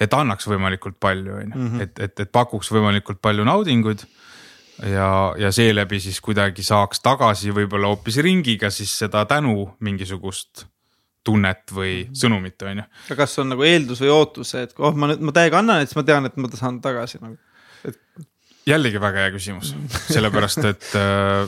et 0.00 0.14
annaks 0.14 0.46
võimalikult 0.48 0.98
palju, 1.00 1.34
on 1.34 1.52
ju, 1.54 1.58
mhm. 1.58 1.80
et, 1.80 1.98
et, 1.98 2.20
et 2.20 2.32
pakuks 2.32 2.72
võimalikult 2.72 3.20
palju 3.22 3.44
naudinguid 3.44 4.04
ja, 4.86 5.10
ja 5.38 5.52
seeläbi 5.52 6.00
siis 6.00 6.20
kuidagi 6.24 6.64
saaks 6.66 7.02
tagasi 7.04 7.54
võib-olla 7.54 7.92
hoopis 7.92 8.20
ringiga 8.24 8.70
siis 8.74 8.92
seda 9.02 9.24
tänu 9.28 9.66
mingisugust 9.80 10.66
tunnet 11.24 11.68
või 11.74 12.06
mhm. 12.06 12.16
sõnumit, 12.16 12.62
on 12.64 12.82
ju. 12.82 12.88
aga 13.10 13.18
kas 13.22 13.38
on 13.42 13.52
nagu 13.52 13.64
eeldus 13.66 14.00
või 14.04 14.12
ootus, 14.14 14.54
et 14.56 14.74
oh, 14.80 14.96
ma 14.96 15.10
nüüd, 15.10 15.24
ma 15.24 15.36
täiega 15.36 15.60
annan, 15.60 15.82
et 15.82 15.90
siis 15.90 16.00
ma 16.00 16.06
tean, 16.08 16.28
et 16.28 16.38
ma 16.40 16.48
saan 16.56 16.80
tagasi 16.84 17.20
nagu, 17.20 17.36
et 17.84 17.98
jällegi 18.68 19.02
väga 19.02 19.26
hea 19.26 19.34
küsimus, 19.34 19.74
sellepärast 20.14 20.64
et 20.70 20.88
äh, 20.98 21.44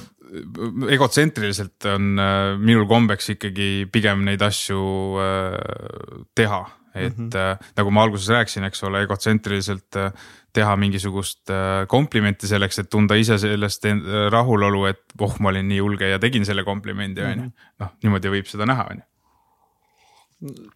egotsentriliselt 0.93 1.89
on 1.93 2.13
äh, 2.21 2.53
minul 2.61 2.87
kombeks 2.91 3.35
ikkagi 3.37 3.89
pigem 3.93 4.25
neid 4.29 4.43
asju 4.45 4.85
äh, 5.23 6.23
teha. 6.37 6.63
Et 6.95 7.19
mm 7.19 7.29
-hmm. 7.29 7.69
nagu 7.77 7.91
ma 7.91 8.03
alguses 8.03 8.29
rääkisin, 8.29 8.65
eks 8.65 8.83
ole, 8.85 9.03
egotsentriliselt 9.03 9.97
äh, 9.97 10.13
teha 10.53 10.77
mingisugust 10.77 11.51
äh, 11.51 11.87
komplimenti 11.89 12.47
selleks, 12.47 12.79
et 12.79 12.91
tunda 12.91 13.15
ise 13.15 13.39
sellest 13.39 13.85
rahulolu, 14.31 14.85
et 14.85 15.03
oh, 15.19 15.39
ma 15.41 15.49
olin 15.49 15.69
nii 15.69 15.79
julge 15.79 16.09
ja 16.09 16.19
tegin 16.19 16.45
selle 16.45 16.65
komplimendi, 16.65 17.23
on 17.23 17.31
ju. 17.31 17.37
Mhm. 17.37 17.73
noh, 17.81 17.97
niimoodi 18.03 18.29
võib 18.37 18.47
seda 18.51 18.67
näha, 18.67 18.87
on 18.91 19.03
ju. 19.03 19.09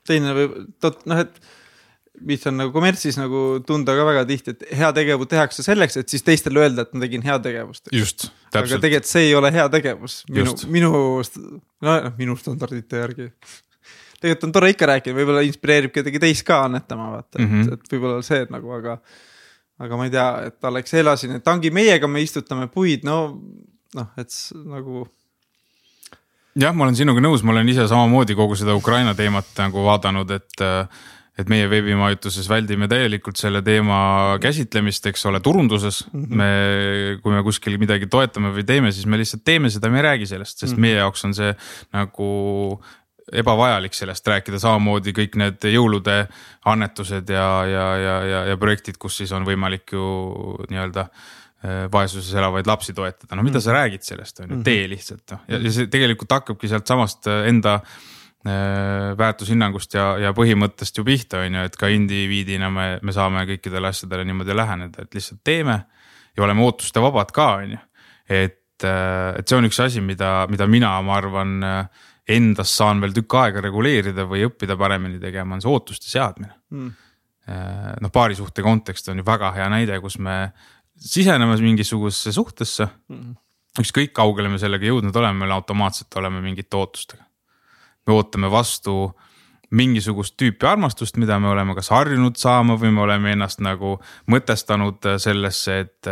teine 0.07 0.35
võib, 0.35 0.59
noh, 1.07 1.19
et 1.19 1.41
mis 2.25 2.47
on 2.49 2.57
nagu 2.61 2.73
kommertsis 2.75 3.19
nagu 3.19 3.43
tunda 3.67 3.95
ka 3.97 4.07
väga 4.09 4.25
tihti, 4.29 4.55
et 4.55 4.65
heategevus 4.79 5.31
tehakse 5.31 5.65
selleks, 5.67 5.99
et 6.01 6.13
siis 6.13 6.25
teistele 6.25 6.63
öelda, 6.63 6.87
et 6.87 6.95
ma 6.95 7.03
tegin 7.05 7.25
heategevust. 7.27 7.91
just, 7.93 8.29
täpselt. 8.51 8.63
aga 8.63 8.81
tegelikult 8.87 9.11
see 9.11 9.29
ei 9.29 9.35
ole 9.37 9.53
heategevus 9.55 10.19
minu, 10.33 10.57
minu, 10.73 10.93
noh 11.87 12.11
minu 12.19 12.37
standardite 12.41 13.03
järgi. 13.05 13.31
Tegelikult 14.21 14.49
on 14.49 14.53
tore 14.53 14.71
ikka 14.73 14.91
rääkida, 14.93 15.17
võib-olla 15.17 15.45
inspireerib 15.47 15.95
kedagi 15.95 16.23
teist 16.23 16.47
ka 16.47 16.63
annetama, 16.67 17.11
vaata 17.17 17.41
mm, 17.41 17.51
-hmm. 17.51 17.73
et, 17.73 17.87
et 17.87 17.97
võib-olla 17.97 18.23
see 18.27 18.47
nagu, 18.51 18.73
aga. 18.81 18.99
aga 19.79 19.97
ma 19.97 20.05
ei 20.09 20.11
tea, 20.11 20.29
et 20.49 20.65
Alexela 20.65 21.17
siin, 21.21 21.37
et 21.37 21.49
ongi 21.53 21.71
meiega, 21.71 22.09
me 22.09 22.23
istutame 22.25 22.71
puid, 22.73 23.05
no 23.05 23.19
noh, 23.95 24.09
et 24.17 24.33
nagu 24.65 25.05
jah, 26.57 26.73
ma 26.73 26.87
olen 26.87 26.97
sinuga 26.97 27.21
nõus, 27.21 27.45
ma 27.45 27.53
olen 27.53 27.69
ise 27.69 27.85
samamoodi 27.91 28.37
kogu 28.39 28.57
seda 28.57 28.77
Ukraina 28.77 29.15
teemat 29.15 29.53
nagu 29.61 29.85
vaadanud, 29.85 30.33
et 30.39 30.65
et 31.37 31.51
meie 31.53 31.67
veebimajutuses 31.69 32.47
väldime 32.49 32.87
täielikult 32.89 33.37
selle 33.37 33.61
teema 33.65 34.39
käsitlemist, 34.41 35.05
eks 35.11 35.27
ole, 35.29 35.41
turunduses 35.45 36.07
mm. 36.07 36.23
-hmm. 36.23 36.41
me, 36.41 37.19
kui 37.21 37.35
me 37.35 37.43
kuskil 37.45 37.77
midagi 37.79 38.09
toetame 38.09 38.55
või 38.57 38.65
teeme, 38.65 38.93
siis 38.93 39.05
me 39.05 39.21
lihtsalt 39.21 39.45
teeme 39.45 39.71
seda, 39.71 39.91
me 39.93 40.01
ei 40.01 40.07
räägi 40.09 40.31
sellest, 40.33 40.59
sest 40.59 40.73
mm 40.73 40.77
-hmm. 40.77 40.81
meie 40.81 40.97
jaoks 40.97 41.25
on 41.29 41.35
see 41.37 41.53
nagu 41.93 42.31
ebavajalik 43.33 43.95
sellest 43.97 44.27
rääkida, 44.27 44.61
samamoodi 44.63 45.15
kõik 45.17 45.39
need 45.41 45.67
jõulude 45.73 46.19
annetused 46.71 47.31
ja, 47.33 47.49
ja, 47.67 47.87
ja, 47.99 48.17
ja, 48.31 48.45
ja 48.53 48.61
projektid, 48.61 49.01
kus 49.03 49.19
siis 49.23 49.33
on 49.35 49.47
võimalik 49.49 49.97
ju 49.97 50.07
nii-öelda 50.71 51.07
äh, 51.09 51.87
vaesuses 51.93 52.35
elavaid 52.35 52.69
lapsi 52.71 52.95
toetada, 52.95 53.35
no 53.35 53.47
mida 53.47 53.59
mm. 53.59 53.67
sa 53.67 53.79
räägid 53.79 54.07
sellest, 54.07 54.45
on 54.45 54.55
ju, 54.55 54.61
tee 54.67 54.85
lihtsalt 54.93 55.35
noh. 55.35 55.47
Ja, 55.51 55.63
ja 55.63 55.75
see 55.75 55.91
tegelikult 55.91 56.39
hakkabki 56.39 56.71
sealtsamast 56.71 57.31
enda 57.49 57.81
äh, 57.81 57.97
Äh, 58.47 59.19
väärtushinnangust 59.19 59.95
ja, 59.97 60.05
ja 60.23 60.31
põhimõttest 60.37 61.01
ju 61.01 61.03
pihta, 61.07 61.41
on 61.43 61.55
ju, 61.57 61.63
et 61.67 61.77
ka 61.81 61.89
indiviidina 61.91 62.69
me, 62.71 62.85
me 63.03 63.15
saame 63.15 63.41
kõikidele 63.49 63.89
asjadele 63.91 64.27
niimoodi 64.29 64.55
läheneda, 64.55 65.03
et 65.03 65.17
lihtsalt 65.17 65.41
teeme 65.43 65.75
ja 66.37 66.45
oleme 66.45 66.63
ootuste 66.63 67.03
vabad 67.03 67.33
ka, 67.35 67.47
on 67.65 67.73
ju. 67.75 67.79
et, 68.29 68.85
äh, 68.87 69.33
et 69.41 69.49
see 69.49 69.59
on 69.59 69.67
üks 69.67 69.81
asi, 69.83 70.05
mida, 70.05 70.31
mida 70.53 70.69
mina, 70.71 70.93
ma 71.03 71.17
arvan, 71.19 71.57
äh, 71.67 72.07
endas 72.27 72.73
saan 72.75 73.01
veel 73.03 73.15
tükk 73.15 73.37
aega 73.39 73.63
reguleerida 73.65 74.27
või 74.27 74.47
õppida 74.49 74.77
paremini 74.79 75.21
tegema, 75.23 75.55
on 75.57 75.63
see 75.63 75.71
ootuste 75.71 76.11
seadmine. 76.11 76.55
Mm.. 76.75 76.95
noh, 78.03 78.11
paarisuhte 78.11 78.65
kontekst 78.67 79.13
on 79.13 79.23
ju 79.23 79.27
väga 79.27 79.53
hea 79.55 79.69
näide, 79.71 80.01
kus 80.03 80.19
me 80.19 80.51
siseneme 80.99 81.55
mingisugusesse 81.63 82.35
suhtesse. 82.35 82.89
Mm.. 83.13 83.37
ükskõik 83.83 84.15
kaugele 84.17 84.51
me 84.51 84.59
sellega 84.59 84.89
jõudnud 84.89 85.17
oleme, 85.17 85.45
me 85.47 85.55
automaatselt 85.55 86.15
oleme 86.19 86.43
mingite 86.43 86.79
ootustega. 86.79 87.23
Me 88.07 88.15
ootame 88.15 88.51
vastu 88.51 89.13
mingisugust 89.75 90.37
tüüpi 90.39 90.67
armastust, 90.69 91.17
mida 91.21 91.39
me 91.43 91.49
oleme 91.51 91.75
kas 91.75 91.91
harjunud 91.95 92.39
saama 92.39 92.77
või 92.81 92.93
me 92.95 93.03
oleme 93.07 93.33
ennast 93.35 93.63
nagu 93.65 93.97
mõtestanud 94.31 95.09
sellesse, 95.23 95.79
et, 95.85 96.11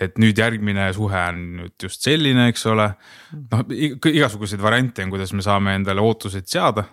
et 0.00 0.18
nüüd 0.20 0.38
järgmine 0.38 0.90
suhe 0.96 1.22
on 1.32 1.40
nüüd 1.60 1.86
just 1.86 2.04
selline, 2.04 2.48
eks 2.52 2.66
ole. 2.70 2.90
noh, 3.52 3.64
igasuguseid 3.70 4.62
variante 4.62 5.04
on, 5.04 5.14
kuidas 5.14 5.32
me 5.32 5.44
saame 5.46 5.78
endale 5.80 6.04
ootuseid 6.04 6.48
seada. 6.50 6.84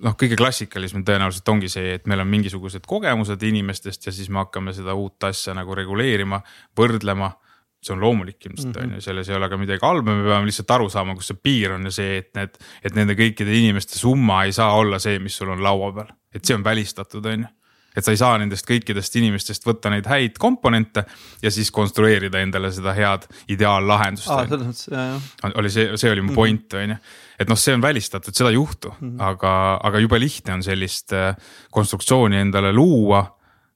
noh, 0.00 0.16
kõige 0.16 0.38
klassikalisem 0.38 1.04
tõenäoliselt 1.04 1.48
ongi 1.52 1.68
see, 1.68 1.94
et 1.98 2.06
meil 2.10 2.22
on 2.22 2.30
mingisugused 2.30 2.86
kogemused 2.88 3.42
inimestest 3.42 4.06
ja 4.06 4.12
siis 4.14 4.30
me 4.30 4.42
hakkame 4.42 4.74
seda 4.74 4.94
uut 4.94 5.22
asja 5.28 5.54
nagu 5.54 5.74
reguleerima, 5.74 6.42
võrdlema 6.78 7.32
see 7.80 7.94
on 7.94 8.00
loomulik 8.00 8.44
ilmselt 8.46 8.76
on 8.76 8.82
mm 8.82 8.90
-hmm. 8.90 8.94
ju, 8.94 9.00
selles 9.00 9.28
ei 9.28 9.36
ole 9.36 9.48
ka 9.48 9.56
midagi 9.56 9.86
halba, 9.86 10.14
me 10.14 10.26
peame 10.28 10.46
lihtsalt 10.46 10.70
aru 10.70 10.88
saama, 10.92 11.14
kus 11.14 11.30
see 11.32 11.38
piir 11.42 11.72
on 11.72 11.84
ja 11.88 11.90
see, 11.90 12.18
et 12.18 12.34
need, 12.36 12.58
et 12.84 12.94
nende 12.94 13.16
kõikide 13.16 13.54
inimeste 13.56 13.98
summa 13.98 14.44
ei 14.44 14.52
saa 14.52 14.74
olla 14.76 14.98
see, 14.98 15.18
mis 15.18 15.36
sul 15.36 15.48
on 15.48 15.62
laua 15.62 15.92
peal, 15.92 16.12
et 16.34 16.44
see 16.44 16.54
on 16.54 16.64
välistatud, 16.64 17.26
on 17.26 17.46
ju 17.46 17.54
et 17.96 18.06
sa 18.06 18.12
ei 18.14 18.20
saa 18.20 18.36
nendest 18.38 18.66
kõikidest 18.68 19.16
inimestest 19.18 19.66
võtta 19.66 19.90
neid 19.90 20.06
häid 20.10 20.38
komponente 20.40 21.02
ja 21.42 21.50
siis 21.50 21.72
konstrueerida 21.74 22.42
endale 22.42 22.70
seda 22.74 22.94
head 22.94 23.26
ideaallahendust 23.50 24.30
ah,. 24.30 24.44
selles 24.46 24.68
mõttes, 24.68 24.86
jah, 24.92 25.16
jah. 25.16 25.56
oli 25.58 25.72
see, 25.74 25.88
see 26.00 26.12
oli 26.12 26.22
mu 26.22 26.30
mhm. 26.30 26.38
point, 26.38 26.78
on 26.78 26.94
ju. 26.94 26.98
et 27.42 27.50
noh, 27.50 27.58
see 27.58 27.74
on 27.74 27.82
välistatud, 27.82 28.36
seda 28.36 28.52
ei 28.52 28.58
juhtu 28.58 28.92
mm, 28.92 29.10
-hmm. 29.10 29.26
aga, 29.32 29.54
aga 29.90 30.04
jube 30.04 30.20
lihtne 30.22 30.58
on 30.58 30.62
sellist 30.66 31.12
äh, 31.16 31.34
konstruktsiooni 31.70 32.38
endale 32.38 32.72
luua. 32.72 33.26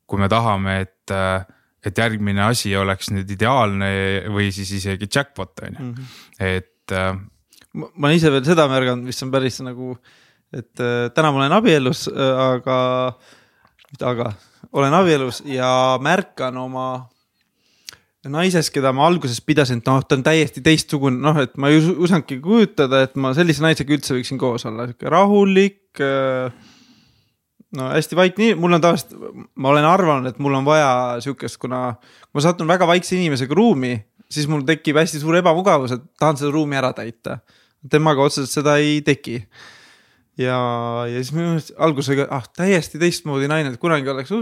kui 0.06 0.20
me 0.20 0.28
tahame, 0.28 0.80
et 0.84 1.10
äh, 1.10 1.46
et 1.84 1.98
järgmine 2.00 2.44
asi 2.46 2.72
oleks 2.76 3.10
nüüd 3.12 3.30
ideaalne 3.36 3.90
või 4.32 4.50
siis 4.54 4.72
isegi 4.78 5.08
jackpot 5.08 5.64
on 5.66 5.78
ju, 5.78 5.86
mhm. 5.90 6.10
et 6.40 6.96
äh,. 6.96 7.14
ma 7.74 8.08
olen 8.08 8.18
ise 8.18 8.32
veel 8.32 8.44
seda 8.46 8.68
märganud, 8.70 9.06
mis 9.06 9.22
on 9.26 9.32
päris 9.34 9.60
nagu, 9.64 9.94
et 10.54 10.82
äh, 10.82 11.08
täna 11.14 11.32
ma 11.32 11.42
olen 11.42 11.56
abielus 11.60 12.06
äh,, 12.12 12.44
aga, 12.54 12.76
mitte 13.90 14.08
aga 14.10 14.30
olen 14.74 14.94
abielus 14.96 15.42
ja 15.46 15.98
märkan 16.02 16.56
oma 16.58 16.88
naises, 18.30 18.70
keda 18.72 18.92
ma 18.96 19.04
alguses 19.06 19.40
pidasin, 19.44 19.82
et 19.82 19.88
noh, 19.88 20.00
ta 20.08 20.16
on 20.16 20.22
täiesti 20.24 20.62
teistsugune, 20.64 21.18
noh, 21.20 21.36
et 21.42 21.58
ma 21.60 21.68
ei 21.68 21.82
osanudki 21.92 22.38
kujutada, 22.44 23.02
et 23.04 23.18
ma 23.20 23.34
sellise 23.36 23.64
naisega 23.64 23.92
üldse 23.96 24.16
võiksin 24.16 24.40
koos 24.40 24.64
olla, 24.68 24.86
sihuke 24.88 25.12
rahulik 25.12 26.00
äh, 26.00 26.48
no 27.76 27.90
hästi 27.92 28.16
vaikne, 28.18 28.54
mul 28.60 28.76
on 28.76 28.82
tavaliselt, 28.82 29.14
ma 29.54 29.70
olen 29.72 29.86
arvanud, 29.88 30.30
et 30.30 30.40
mul 30.42 30.54
on 30.58 30.66
vaja 30.66 30.90
sihukest, 31.24 31.58
kuna 31.62 31.84
ma 31.94 32.44
satun 32.44 32.70
väga 32.70 32.86
vaikse 32.88 33.16
inimesega 33.16 33.56
ruumi, 33.56 33.96
siis 34.30 34.48
mul 34.50 34.64
tekib 34.66 34.98
hästi 35.00 35.22
suur 35.22 35.38
ebamugavus, 35.40 35.94
et 35.96 36.04
tahan 36.20 36.38
seda 36.40 36.52
ruumi 36.54 36.78
ära 36.80 36.92
täita. 36.96 37.38
temaga 37.90 38.22
otseselt 38.24 38.50
seda 38.50 38.76
ei 38.80 39.00
teki. 39.04 39.42
ja, 40.38 40.58
ja 41.10 41.20
siis 41.20 41.32
minu 41.32 41.52
meelest 41.52 41.74
algusega, 41.78 42.26
ah 42.30 42.46
täiesti 42.56 42.98
teistmoodi 42.98 43.48
naine, 43.48 43.74
et 43.74 43.80
kunagi 43.80 44.08
oleks 44.10 44.32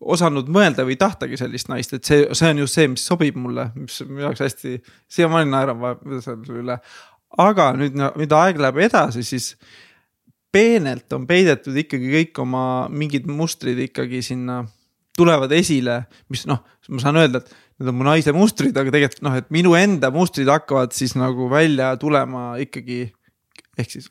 osanud 0.00 0.48
mõelda 0.52 0.84
või 0.84 0.96
tahtagi 1.00 1.38
sellist 1.40 1.70
naist, 1.72 1.94
et 1.96 2.04
see, 2.04 2.26
see 2.36 2.50
on 2.52 2.64
just 2.64 2.76
see, 2.76 2.88
mis 2.92 3.04
sobib 3.06 3.36
mulle, 3.40 3.70
mis 3.76 4.00
minu 4.04 4.26
jaoks 4.26 4.44
hästi, 4.44 4.80
siiamaani 5.08 5.50
naeran 5.52 6.20
selle 6.20 6.60
üle. 6.62 6.78
aga 7.38 7.72
nüüd, 7.76 7.96
mida 8.16 8.42
aeg 8.44 8.60
läheb 8.60 8.78
edasi, 8.86 9.24
siis 9.24 9.54
peenelt 10.56 11.12
on 11.12 11.28
peidetud 11.28 11.76
ikkagi 11.84 12.10
kõik 12.14 12.40
oma 12.42 12.64
mingid 12.88 13.28
mustrid 13.28 13.80
ikkagi 13.86 14.22
sinna 14.24 14.62
tulevad 15.16 15.52
esile, 15.56 16.02
mis 16.32 16.44
noh, 16.48 16.60
ma 16.92 17.02
saan 17.02 17.18
öelda, 17.20 17.40
et 17.40 17.54
need 17.80 17.90
on 17.92 17.96
mu 17.96 18.06
naise 18.06 18.32
mustrid, 18.36 18.76
aga 18.76 18.92
tegelikult 18.92 19.24
noh, 19.24 19.36
et 19.38 19.48
minu 19.54 19.74
enda 19.78 20.10
mustrid 20.14 20.48
hakkavad 20.50 20.96
siis 20.96 21.16
nagu 21.18 21.48
välja 21.52 21.94
tulema 22.00 22.56
ikkagi. 22.62 23.06
ehk 23.76 23.90
siis 23.92 24.08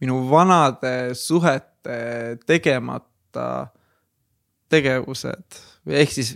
minu 0.00 0.20
vanade 0.30 1.14
suhete 1.16 2.38
tegemata 2.46 3.68
tegevused 4.68 5.60
või 5.88 6.00
ehk 6.02 6.12
siis 6.12 6.34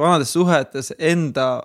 vanades 0.00 0.32
suhetes 0.32 0.94
enda 0.96 1.60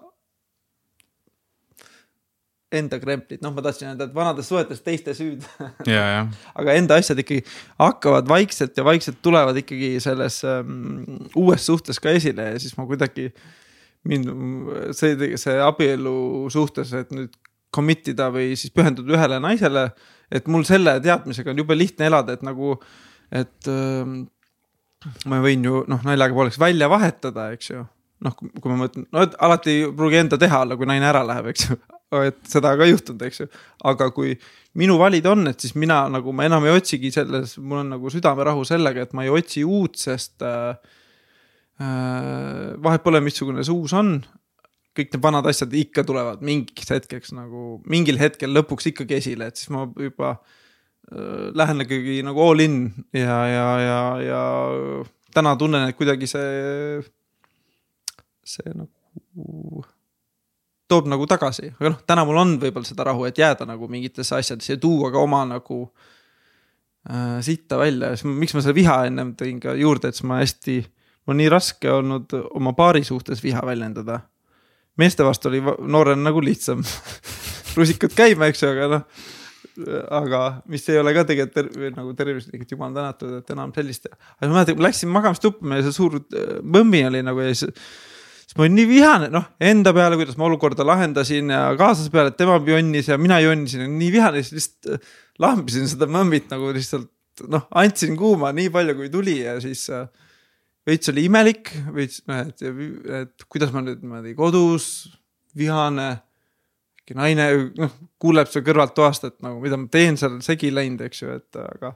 enda 2.71 2.99
kremplid, 3.01 3.41
noh, 3.43 3.51
ma 3.55 3.63
tahtsin 3.65 3.89
öelda, 3.89 4.07
et 4.07 4.15
vanades 4.15 4.47
suhetes 4.47 4.79
teiste 4.85 5.13
süüd 5.17 5.43
aga 6.59 6.75
enda 6.79 6.97
asjad 7.01 7.19
ikkagi 7.19 7.43
hakkavad 7.81 8.29
vaikselt 8.31 8.77
ja 8.77 8.85
vaikselt 8.87 9.19
tulevad 9.23 9.59
ikkagi 9.59 9.93
selles 10.03 10.39
um, 10.47 11.19
uues 11.39 11.65
suhtes 11.67 11.99
ka 12.03 12.13
esile 12.15 12.53
ja 12.53 12.61
siis 12.61 12.77
ma 12.79 12.87
kuidagi. 12.89 13.31
mind, 14.07 14.31
see, 14.97 15.35
see 15.37 15.59
abielu 15.61 16.49
suhtes, 16.49 16.93
et 16.97 17.11
nüüd 17.13 17.35
commit 17.75 18.07
ida 18.09 18.31
või 18.33 18.55
siis 18.57 18.73
pühenduda 18.73 19.13
ühele 19.13 19.37
naisele. 19.43 19.91
et 20.31 20.47
mul 20.47 20.63
selle 20.65 20.95
teadmisega 21.03 21.51
on 21.51 21.61
jube 21.61 21.77
lihtne 21.77 22.07
elada, 22.07 22.33
et 22.33 22.41
nagu, 22.41 22.77
et 23.31 23.69
um, 23.69 24.21
ma 25.27 25.41
võin 25.43 25.65
ju 25.65 25.83
noh, 25.91 26.01
naljaga 26.07 26.37
pooleks 26.37 26.59
välja 26.59 26.89
vahetada, 26.89 27.51
eks 27.55 27.73
ju 27.75 27.85
noh, 28.21 28.35
kui 28.37 28.69
ma 28.71 28.77
mõtlen, 28.83 29.07
no 29.11 29.25
et 29.25 29.35
alati 29.41 29.73
ei 29.73 29.89
pruugi 29.97 30.19
enda 30.21 30.39
teha 30.41 30.63
olla, 30.65 30.77
kui 30.77 30.89
naine 30.89 31.07
ära 31.09 31.23
läheb, 31.25 31.51
eks 31.51 31.67
ju, 31.69 31.77
et 32.19 32.39
seda 32.49 32.73
ka 32.79 32.87
juhtunud, 32.89 33.21
eks 33.27 33.43
ju. 33.43 33.47
aga 33.87 34.09
kui 34.15 34.33
minu 34.79 34.97
valida 34.99 35.31
on, 35.31 35.47
et 35.51 35.63
siis 35.63 35.75
mina 35.79 36.03
nagu 36.11 36.33
ma 36.35 36.47
enam 36.47 36.65
ei 36.67 36.75
otsigi 36.75 37.11
selles, 37.13 37.57
mul 37.59 37.83
on 37.83 37.93
nagu 37.95 38.11
südamerahu 38.11 38.65
sellega, 38.67 39.05
et 39.05 39.15
ma 39.17 39.25
ei 39.25 39.31
otsi 39.33 39.63
uut, 39.67 39.97
sest 39.99 40.43
äh, 40.47 40.75
äh, 41.81 42.71
vahet 42.83 43.03
pole, 43.05 43.23
missugune 43.23 43.65
see 43.65 43.75
uus 43.75 43.95
on. 43.97 44.19
kõik 44.91 45.13
need 45.13 45.23
vanad 45.23 45.45
asjad 45.47 45.71
ikka 45.71 46.03
tulevad 46.03 46.41
mingiks 46.43 46.89
hetkeks 46.91 47.31
nagu 47.31 47.77
mingil 47.87 48.17
hetkel 48.19 48.51
lõpuks 48.51 48.89
ikkagi 48.91 49.21
esile, 49.21 49.47
et 49.47 49.55
siis 49.55 49.71
ma 49.71 49.85
juba 49.87 50.33
äh, 50.35 51.47
lähen 51.55 51.85
ikkagi 51.85 52.19
nagu 52.27 52.43
all 52.43 52.59
in 52.59 52.83
ja, 53.15 53.39
ja, 53.47 53.69
ja, 53.79 54.01
ja 54.25 54.43
täna 55.31 55.55
tunnen, 55.55 55.87
et 55.87 55.95
kuidagi 55.95 56.27
see, 56.27 56.99
see 58.43 58.75
nagu 58.75 59.85
toob 60.91 61.09
nagu 61.11 61.27
tagasi, 61.29 61.71
aga 61.79 61.93
noh, 61.93 61.99
täna 62.07 62.25
mul 62.27 62.39
on 62.41 62.55
võib-olla 62.61 62.87
seda 62.87 63.07
rahu, 63.07 63.25
et 63.27 63.39
jääda 63.39 63.67
nagu 63.69 63.89
mingitesse 63.91 64.37
asjadesse 64.37 64.75
ja 64.75 64.81
tuua 64.81 65.11
ka 65.13 65.21
oma 65.23 65.43
nagu 65.49 65.81
äh, 67.09 67.39
sitta 67.45 67.79
välja, 67.81 68.13
siis 68.15 68.27
miks 68.29 68.55
ma 68.57 68.63
selle 68.63 68.77
viha 68.77 68.97
ennem 69.09 69.35
tõin 69.39 69.61
ka 69.63 69.75
juurde, 69.79 70.11
et 70.11 70.19
siis 70.19 70.27
ma 70.29 70.41
hästi, 70.41 70.79
mul 71.25 71.35
on 71.35 71.41
nii 71.43 71.51
raske 71.53 71.91
olnud 71.91 72.37
oma 72.51 72.75
paari 72.77 73.03
suhtes 73.07 73.43
viha 73.43 73.63
väljendada. 73.65 74.21
meeste 74.99 75.23
vastu 75.23 75.49
oli 75.49 75.61
noorena 75.63 76.29
nagu 76.29 76.41
lihtsam 76.43 76.83
rusikad 77.77 78.13
käima, 78.15 78.51
eks 78.51 78.65
ju, 78.65 78.73
aga 78.73 78.89
noh 78.97 79.29
aga 80.11 80.41
mis 80.69 80.83
ei 80.91 80.99
ole 80.99 81.13
ka 81.15 81.23
tegelikult 81.27 81.55
ter 81.55 81.95
nagu 81.95 82.13
tervislik, 82.17 82.63
et 82.63 82.71
jumal 82.73 82.93
tänatud, 82.95 83.33
et 83.39 83.51
enam 83.53 83.71
sellist. 83.75 84.07
aga 84.11 84.49
ma 84.49 84.59
mäletan, 84.59 84.81
läksin 84.83 85.11
magamistuppa, 85.13 85.65
meil 85.67 85.83
see 85.85 85.95
suur 85.95 86.19
äh, 86.19 86.57
mõmmi 86.61 87.03
oli 87.07 87.21
nagu 87.25 87.43
ja 87.43 87.53
siis 87.53 87.71
siis 88.51 88.57
ma 88.59 88.65
olin 88.65 88.73
nii 88.75 88.87
vihane, 88.89 89.27
noh 89.31 89.45
enda 89.63 89.93
peale, 89.95 90.17
kuidas 90.19 90.35
ma 90.35 90.49
olukorda 90.49 90.83
lahendasin 90.83 91.53
ja 91.53 91.61
kaaslase 91.79 92.11
peale, 92.11 92.33
et 92.33 92.37
tema 92.39 92.57
jonnis 92.67 93.07
ja 93.07 93.15
mina 93.17 93.39
jonnisin, 93.39 93.85
nii 93.95 94.11
vihane, 94.11 94.43
siis 94.43 94.57
lihtsalt 94.57 94.97
äh, 94.97 95.13
lambisin 95.39 95.87
seda 95.87 96.09
mõmmit 96.11 96.51
nagu 96.51 96.73
lihtsalt 96.75 97.45
noh, 97.47 97.69
andsin 97.79 98.19
kuuma 98.19 98.51
nii 98.51 98.67
palju, 98.73 98.97
kui 98.99 99.07
tuli 99.13 99.37
ja 99.39 99.55
siis 99.63 99.85
äh, 99.95 100.03
veits 100.87 101.13
oli 101.13 101.25
imelik, 101.29 101.71
veits 101.95 102.25
noh, 102.27 102.43
et, 102.43 102.67
et 103.21 103.47
kuidas 103.47 103.71
ma 103.71 103.85
nüüd 103.87 104.03
niimoodi 104.03 104.35
kodus, 104.35 104.91
vihane. 105.55 106.11
äkki 106.99 107.15
naine 107.15 107.49
noh, 107.79 107.97
kuuleb 108.19 108.51
seal 108.51 108.67
kõrvalt 108.67 108.97
toast, 108.99 109.31
et 109.31 109.39
nagu 109.39 109.63
mida 109.63 109.79
ma 109.79 109.87
teen 109.87 110.19
seal 110.19 110.41
segi 110.43 110.75
läinud, 110.75 111.07
eks 111.07 111.23
ju, 111.23 111.39
et 111.39 111.63
aga. 111.69 111.95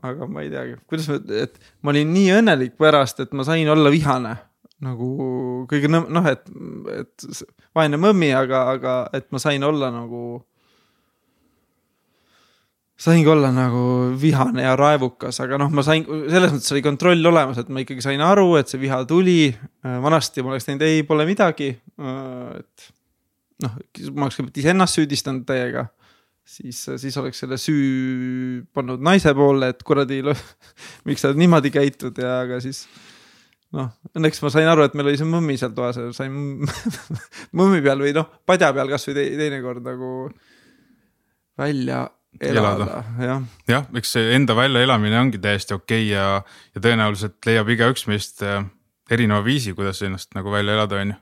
aga 0.00 0.26
ma 0.32 0.48
ei 0.48 0.48
teagi, 0.48 0.80
kuidas 0.88 1.12
ma, 1.12 1.20
et 1.44 1.60
ma 1.84 1.92
olin 1.92 2.14
nii 2.16 2.38
õnnelik 2.40 2.80
pärast, 2.80 3.20
et 3.20 3.36
ma 3.36 3.44
sain 3.44 3.68
olla 3.68 3.92
vihane 3.92 4.38
nagu 4.84 5.08
kõige 5.70 5.90
noh, 5.90 6.28
et, 6.28 6.46
et 6.94 7.26
vaene 7.76 7.98
mõmmi, 8.00 8.30
aga, 8.36 8.64
aga 8.76 8.94
et 9.16 9.28
ma 9.32 9.40
sain 9.42 9.64
olla 9.64 9.90
nagu. 9.94 10.40
saingi 13.00 13.28
olla 13.32 13.48
nagu 13.48 14.12
vihane 14.20 14.62
ja 14.62 14.74
raevukas, 14.76 15.38
aga 15.40 15.56
noh, 15.60 15.70
ma 15.72 15.84
sain, 15.84 16.04
selles 16.04 16.52
mõttes 16.52 16.72
oli 16.74 16.82
kontroll 16.84 17.30
olemas, 17.32 17.60
et 17.60 17.68
ma 17.72 17.80
ikkagi 17.80 18.04
sain 18.04 18.20
aru, 18.20 18.56
et 18.60 18.68
see 18.68 18.80
viha 18.80 19.04
tuli. 19.08 19.54
vanasti 19.82 20.42
ma 20.42 20.52
oleks 20.52 20.68
teinud 20.68 20.84
ei, 20.84 21.04
pole 21.08 21.28
midagi. 21.28 21.70
et 22.58 22.90
noh, 23.64 23.78
ma 24.12 24.28
oleks 24.28 24.40
kõigepealt 24.40 24.62
iseennast 24.64 25.00
süüdistanud 25.00 25.48
täiega 25.48 25.88
siis, 26.50 26.80
siis 26.96 27.16
oleks 27.20 27.40
selle 27.42 27.58
süü 27.60 28.64
pannud 28.74 29.02
naise 29.04 29.32
poole, 29.36 29.70
et 29.72 29.82
kuradi, 29.86 30.22
miks 31.08 31.24
sa 31.24 31.32
niimoodi 31.36 31.72
käitud 31.74 32.18
ja, 32.20 32.40
aga 32.46 32.60
siis 32.64 32.84
noh, 33.76 33.90
õnneks 34.16 34.40
ma 34.44 34.52
sain 34.52 34.70
aru, 34.70 34.86
et 34.86 34.96
meil 34.98 35.10
oli 35.10 35.20
see 35.20 35.28
mõmmi 35.28 35.58
seal 35.60 35.74
toas 35.76 35.98
ja 36.00 36.08
sain 36.16 36.32
mõmmi 37.58 37.82
peal 37.84 38.02
või 38.02 38.14
noh, 38.16 38.30
padja 38.46 38.72
peal 38.76 38.90
kasvõi 38.90 39.16
te, 39.16 39.26
teinekord 39.40 39.84
nagu 39.86 40.14
välja 41.60 42.04
elada, 42.40 42.70
elada., 42.72 43.04
jah. 43.26 43.46
jah, 43.70 43.88
eks 43.98 44.14
see 44.16 44.34
enda 44.36 44.56
väljaelamine 44.58 45.18
ongi 45.20 45.40
täiesti 45.42 45.74
okei 45.76 46.06
okay 46.06 46.12
ja, 46.12 46.26
ja 46.74 46.84
tõenäoliselt 46.84 47.38
leiab 47.46 47.72
igaüks 47.74 48.06
meist 48.10 48.44
äh, 48.46 48.62
erineva 49.10 49.42
viisi, 49.44 49.74
kuidas 49.76 50.02
ennast 50.06 50.34
nagu 50.38 50.52
välja 50.52 50.76
elada, 50.78 51.00
on 51.02 51.14
ju. 51.14 51.20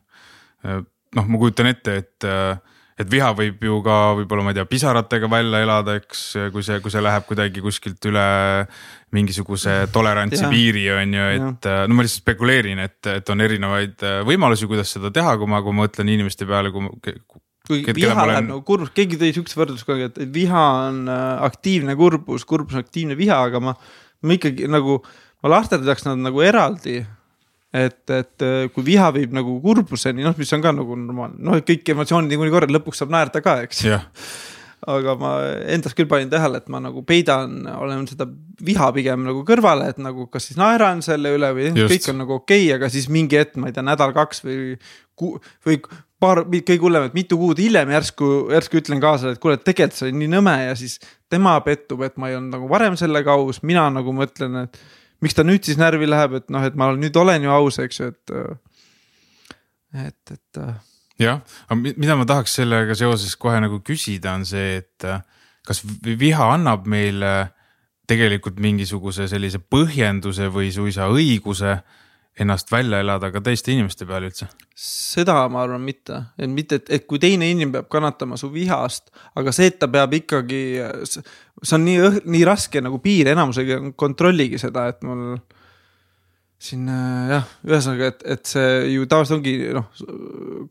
Äh, 0.66 0.82
noh, 1.16 1.30
ma 1.32 1.40
kujutan 1.40 1.70
ette, 1.70 1.96
et 2.02 2.28
äh, 2.28 2.58
et 2.98 3.10
viha 3.10 3.30
võib 3.36 3.62
ju 3.62 3.78
ka 3.84 3.96
võib-olla, 4.18 4.44
ma 4.46 4.52
ei 4.52 4.58
tea, 4.58 4.66
pisaratega 4.68 5.30
välja 5.30 5.62
elada, 5.64 5.96
eks, 6.00 6.22
kui 6.54 6.64
see, 6.66 6.80
kui 6.82 6.92
see 6.92 7.02
läheb 7.04 7.26
kuidagi 7.28 7.62
kuskilt 7.64 8.08
üle 8.10 8.28
mingisuguse 9.14 9.80
tolerantsi 9.94 10.42
ja. 10.42 10.50
piiri 10.52 10.84
on 10.92 11.14
ju, 11.16 11.26
et 11.36 11.68
ja. 11.70 11.82
no 11.88 11.96
ma 11.96 12.04
lihtsalt 12.04 12.24
spekuleerin, 12.24 12.82
et, 12.84 12.98
et 13.14 13.30
on 13.32 13.44
erinevaid 13.44 14.04
äh, 14.04 14.20
võimalusi, 14.28 14.68
kuidas 14.70 14.92
seda 14.96 15.12
teha, 15.14 15.36
kui 15.40 15.50
ma, 15.50 15.62
kui 15.64 15.76
ma 15.76 15.86
mõtlen 15.86 16.10
inimeste 16.12 16.48
peale, 16.48 16.74
kui 16.74 16.88
kui 17.68 17.84
viha 17.92 18.14
läheb 18.16 18.24
olen... 18.24 18.46
nagu 18.48 18.62
kurbus, 18.64 18.90
keegi 18.96 19.18
tõi 19.20 19.34
siukse 19.36 19.58
võrdluse 19.58 19.84
kogu 19.84 20.00
aeg, 20.00 20.16
et 20.16 20.32
viha 20.32 20.64
on 20.88 21.02
äh, 21.12 21.46
aktiivne 21.48 21.96
kurbus, 21.98 22.46
kurbus 22.48 22.78
on 22.78 22.84
aktiivne 22.84 23.16
viha, 23.18 23.42
aga 23.50 23.60
ma, 23.62 23.74
ma 24.24 24.36
ikkagi 24.38 24.68
nagu, 24.72 24.98
ma 25.44 25.52
lahterdaks 25.52 26.08
nad 26.08 26.22
nagu 26.24 26.42
eraldi 26.44 27.02
et, 27.74 28.02
et 28.10 28.44
äh, 28.44 28.60
kui 28.72 28.86
viha 28.86 29.08
viib 29.16 29.34
nagu 29.36 29.58
kurbuseni, 29.64 30.24
noh, 30.24 30.36
mis 30.38 30.52
on 30.56 30.64
ka 30.64 30.72
nagu 30.76 30.96
normaalne, 30.98 31.40
noh, 31.44 31.58
kõik 31.66 31.92
emotsioonid 31.94 32.32
niikuinii 32.32 32.54
korral, 32.54 32.72
lõpuks 32.78 33.02
saab 33.02 33.12
naerda 33.12 33.42
ka, 33.44 33.58
eks 33.66 33.82
yeah. 33.84 34.06
aga 34.88 35.14
ma 35.20 35.34
endas 35.74 35.96
küll 35.98 36.08
panin 36.10 36.32
tähele, 36.32 36.62
et 36.62 36.72
ma 36.72 36.80
nagu 36.84 37.04
peidan, 37.06 37.60
olen 37.76 38.06
seda 38.08 38.28
viha 38.64 38.88
pigem 38.96 39.26
nagu 39.28 39.44
kõrvale, 39.48 39.90
et 39.92 40.00
nagu 40.00 40.28
kas 40.32 40.48
siis 40.48 40.60
naeran 40.60 41.04
selle 41.04 41.34
üle 41.36 41.52
või 41.56 41.70
Just. 41.70 41.92
kõik 41.92 42.10
on 42.14 42.22
nagu 42.24 42.38
okei 42.40 42.64
okay,, 42.64 42.74
aga 42.78 42.92
siis 42.92 43.10
mingi 43.12 43.40
hetk, 43.40 43.58
ma 43.60 43.68
ei 43.68 43.76
tea, 43.76 43.84
nädal-kaks 43.86 44.44
või 44.46 44.78
või 45.66 45.80
paar, 46.22 46.44
kõige 46.46 46.78
hullem, 46.82 47.08
et 47.08 47.16
mitu 47.16 47.38
kuud 47.38 47.58
hiljem 47.60 47.90
järsku, 47.94 48.28
järsku 48.54 48.80
ütlen 48.80 49.02
kaasale, 49.02 49.36
et 49.36 49.42
kuule, 49.42 49.58
tegelikult 49.60 49.98
see 49.98 50.08
oli 50.08 50.22
nii 50.22 50.30
nõme 50.36 50.54
ja 50.64 50.76
siis 50.78 50.98
tema 51.30 51.56
pettub, 51.66 52.02
et 52.06 52.16
ma 52.16 52.30
ei 52.30 52.38
olnud 52.38 52.56
nagu 52.56 52.70
varem 52.70 52.96
sellega 52.98 53.36
aus, 53.38 53.60
mina 53.66 53.88
nagu 53.92 54.14
mõtlen, 54.14 54.64
et 54.64 54.80
miks 55.24 55.36
ta 55.36 55.44
nüüd 55.46 55.66
siis 55.66 55.78
närvi 55.80 56.08
läheb, 56.08 56.38
et 56.40 56.52
noh, 56.52 56.64
et 56.64 56.76
ma 56.78 56.90
nüüd 56.96 57.16
olen 57.18 57.46
ju 57.46 57.54
aus, 57.54 57.80
eks 57.82 58.00
ju, 58.00 58.10
et, 58.12 58.34
et, 60.06 60.34
et. 60.36 60.62
jah, 61.18 61.42
aga 61.66 61.78
mida 61.88 62.16
ma 62.18 62.26
tahaks 62.28 62.58
sellega 62.60 62.96
seoses 62.98 63.36
kohe 63.40 63.60
nagu 63.64 63.80
küsida, 63.86 64.36
on 64.38 64.46
see, 64.48 64.78
et 64.82 65.08
kas 65.68 65.82
viha 66.02 66.52
annab 66.54 66.86
meile 66.88 67.50
tegelikult 68.08 68.60
mingisuguse 68.62 69.28
sellise 69.28 69.60
põhjenduse 69.60 70.48
või 70.52 70.70
suisa 70.72 71.10
õiguse 71.12 71.80
ennast 72.42 72.70
välja 72.72 73.00
elada 73.02 73.30
ka 73.34 73.42
teiste 73.44 73.72
inimeste 73.74 74.06
peal 74.08 74.28
üldse? 74.28 74.48
seda 74.78 75.40
ma 75.50 75.64
arvan 75.64 75.82
mitte, 75.82 76.20
et 76.38 76.50
mitte, 76.50 76.78
et, 76.78 76.90
et 76.98 77.06
kui 77.10 77.18
teine 77.22 77.48
inimene 77.50 77.78
peab 77.78 77.88
kannatama 77.90 78.38
su 78.38 78.50
vihast, 78.52 79.10
aga 79.38 79.54
see, 79.54 79.70
et 79.72 79.78
ta 79.80 79.88
peab 79.90 80.14
ikkagi, 80.20 80.60
see 81.08 81.74
on 81.74 81.86
nii, 81.86 82.10
nii 82.30 82.44
raske 82.46 82.82
nagu 82.84 83.00
piir, 83.02 83.32
enamusega 83.34 83.80
kontrolligi 83.98 84.60
seda, 84.62 84.86
et 84.92 85.02
mul 85.06 85.40
siin 86.62 86.86
äh, 86.90 87.32
jah, 87.32 87.48
ühesõnaga, 87.66 88.12
et, 88.12 88.22
et 88.34 88.52
see 88.52 88.68
ju 88.94 89.06
tavaliselt 89.10 89.38
ongi 89.38 89.56
noh, 89.74 89.88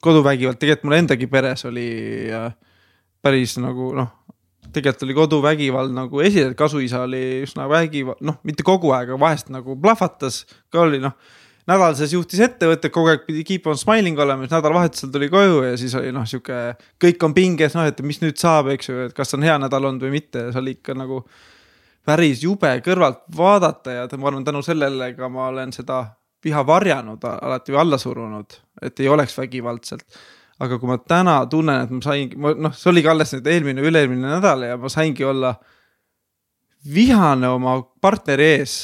koduvägivald, 0.03 0.59
tegelikult 0.59 0.87
mul 0.89 0.99
endagi 0.99 1.29
peres 1.31 1.63
oli 1.67 1.89
äh, 2.35 2.49
päris 3.23 3.57
nagu 3.63 3.91
noh, 3.95 4.13
tegelikult 4.67 5.07
oli 5.07 5.17
koduvägivald 5.17 5.95
nagu 5.95 6.23
esile, 6.23 6.55
kasuisa 6.59 7.05
oli 7.07 7.41
üsna 7.45 7.67
vägivald, 7.71 8.23
noh, 8.27 8.39
mitte 8.47 8.63
kogu 8.67 8.91
aeg, 8.95 9.11
aga 9.11 9.19
vahest 9.21 9.51
nagu 9.51 9.75
plahvatas, 9.83 10.45
ka 10.71 10.83
oli 10.83 10.99
noh 11.03 11.15
nädal 11.67 11.97
sees 11.99 12.13
juhtis 12.15 12.41
ettevõtet, 12.45 12.91
kogu 12.93 13.11
aeg 13.11 13.25
pidi 13.27 13.43
keep 13.47 13.67
on 13.67 13.77
smiling 13.79 14.19
olema, 14.23 14.45
siis 14.45 14.55
nädalavahetusel 14.55 15.11
tuli 15.13 15.29
koju 15.31 15.61
ja 15.65 15.75
siis 15.79 15.95
oli 15.99 16.13
noh, 16.15 16.25
sihuke 16.29 16.61
kõik 17.03 17.27
on 17.27 17.35
pinges, 17.35 17.75
noh, 17.75 17.87
et 17.89 17.99
mis 18.05 18.21
nüüd 18.23 18.39
saab, 18.39 18.71
eks 18.73 18.91
ju, 18.91 18.99
et 19.09 19.17
kas 19.17 19.35
on 19.37 19.45
hea 19.45 19.57
nädal 19.61 19.89
olnud 19.89 20.07
või 20.07 20.17
mitte, 20.19 20.47
see 20.51 20.61
oli 20.63 20.77
ikka 20.77 20.95
nagu 20.97 21.23
päris 22.07 22.43
jube 22.45 22.71
kõrvalt 22.85 23.25
vaadata 23.35 23.99
ja 23.99 24.07
ma 24.15 24.31
arvan, 24.31 24.47
tänu 24.47 24.63
sellele 24.63 25.11
ka 25.17 25.29
ma 25.31 25.49
olen 25.51 25.75
seda 25.75 26.05
viha 26.45 26.63
varjanud 26.65 27.23
alati 27.27 27.73
või 27.73 27.81
alla 27.83 27.99
surunud, 27.99 28.59
et 28.81 28.99
ei 29.03 29.09
oleks 29.11 29.35
vägivaldselt. 29.37 30.05
aga 30.59 30.79
kui 30.81 30.89
ma 30.89 30.95
täna 30.97 31.45
tunnen, 31.45 31.83
et 31.83 31.91
ma 31.93 32.01
sain, 32.01 32.31
noh, 32.33 32.73
see 32.73 32.89
oligi 32.89 33.09
alles 33.11 33.33
nüüd 33.35 33.47
eelmine, 33.51 33.81
üle-eelmine 33.85 34.31
nädal 34.31 34.63
ja 34.65 34.77
ma 34.77 34.89
saingi 34.89 35.25
olla 35.25 35.51
vihane 36.93 37.49
oma 37.49 37.81
partneri 38.01 38.47
ees. 38.55 38.77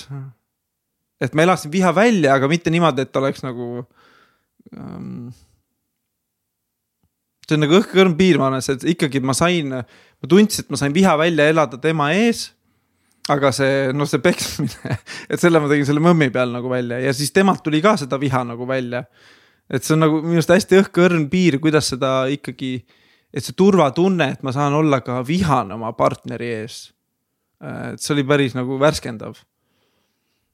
Et 1.23 1.35
ma 1.37 1.45
elasin 1.47 1.71
viha 1.73 1.93
välja, 1.95 2.35
aga 2.35 2.49
mitte 2.51 2.73
niimoodi, 2.73 3.05
et 3.05 3.19
oleks 3.19 3.45
nagu 3.45 3.69
ähm, 4.75 5.29
see 7.47 7.57
on 7.57 7.63
nagu 7.65 7.79
õhkõrn 7.79 8.17
piir, 8.19 8.39
ma 8.41 8.49
arvan, 8.49 8.65
et 8.75 8.89
ikkagi 8.95 9.21
ma 9.23 9.35
sain, 9.37 9.71
ma 9.71 10.29
tundsin, 10.29 10.65
et 10.65 10.73
ma 10.73 10.79
sain 10.79 10.95
viha 10.95 11.15
välja 11.19 11.47
elada 11.53 11.79
tema 11.81 12.11
ees 12.15 12.49
aga 13.31 13.51
see, 13.55 13.91
noh, 13.95 14.07
see 14.09 14.21
peksmine, 14.23 14.97
et 15.31 15.39
selle 15.39 15.61
ma 15.63 15.69
tegin 15.71 15.87
selle 15.87 16.03
mõmmi 16.03 16.29
peal 16.33 16.51
nagu 16.55 16.71
välja 16.71 16.99
ja 17.03 17.13
siis 17.15 17.31
temalt 17.35 17.63
tuli 17.63 17.79
ka 17.83 17.95
seda 17.99 18.19
viha 18.19 18.43
nagu 18.47 18.67
välja. 18.67 19.05
et 19.71 19.83
see 19.83 19.95
on 19.95 20.03
nagu 20.03 20.19
minu 20.23 20.41
arust 20.41 20.51
hästi 20.51 20.81
õhkõrn 20.81 21.29
piir, 21.31 21.59
kuidas 21.63 21.87
seda 21.93 22.25
ikkagi, 22.31 22.75
et 23.31 23.45
see 23.45 23.55
turvatunne, 23.57 24.33
et 24.35 24.43
ma 24.43 24.51
saan 24.55 24.75
olla 24.75 24.99
ka 25.05 25.21
vihane 25.27 25.77
oma 25.77 25.93
partneri 25.95 26.51
ees. 26.59 26.91
et 27.63 28.01
see 28.03 28.15
oli 28.17 28.27
päris 28.27 28.57
nagu 28.57 28.79
värskendav. 28.79 29.39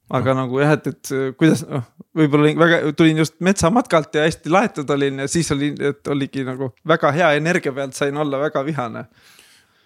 Aga 0.10 0.34
nagu 0.34 0.60
jah, 0.62 0.76
et, 0.78 0.88
et 0.88 1.12
kuidas, 1.38 1.64
noh, 1.70 1.84
võib-olla 2.18 2.54
väga, 2.58 2.80
tulin 2.98 3.22
just 3.22 3.36
metsamatkalt 3.46 4.16
ja 4.16 4.26
hästi 4.26 4.54
laetud 4.54 4.90
olin 4.96 5.24
ja 5.24 5.28
siis 5.32 5.52
oli, 5.56 5.74
et 5.90 6.08
oligi 6.08 6.46
nagu 6.48 6.72
väga 6.88 7.12
hea 7.16 7.34
energia 7.38 7.74
pealt 7.76 7.98
sain 7.98 8.18
olla 8.18 8.40
väga 8.42 8.66
vihane. 8.66 9.06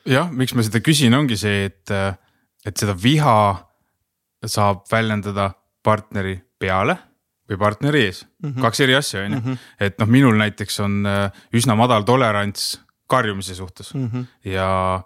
jah, 0.05 0.31
miks 0.31 0.55
ma 0.55 0.63
seda 0.63 0.79
küsin, 0.83 1.15
ongi 1.17 1.37
see, 1.39 1.65
et 1.71 1.95
et 2.63 2.79
seda 2.79 2.95
viha 2.95 3.37
saab 4.47 4.85
väljendada 4.91 5.51
partneri 5.83 6.37
peale 6.59 6.95
või 7.49 7.59
partneri 7.59 8.05
ees 8.07 8.23
mm, 8.23 8.49
-hmm. 8.49 8.61
kaks 8.63 8.79
eri 8.85 8.95
asja, 8.95 9.25
on 9.25 9.33
ju. 9.33 9.39
Mhm. 9.39 9.57
et 9.79 9.99
noh, 9.99 10.07
minul 10.07 10.37
näiteks 10.39 10.79
on 10.79 11.05
äh, 11.05 11.43
üsna 11.53 11.75
madal 11.75 12.07
tolerants 12.07 12.79
karjumise 13.07 13.55
suhtes 13.55 13.93
mm 13.93 14.07
-hmm. 14.07 14.25
ja, 14.43 15.03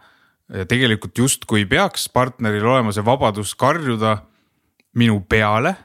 ja 0.54 0.66
tegelikult 0.66 1.18
justkui 1.18 1.66
peaks 1.66 2.10
partneril 2.10 2.66
olema 2.66 2.92
see 2.92 3.06
vabadus 3.06 3.56
karjuda 3.56 4.18
minu 4.98 5.22
peale. 5.30 5.76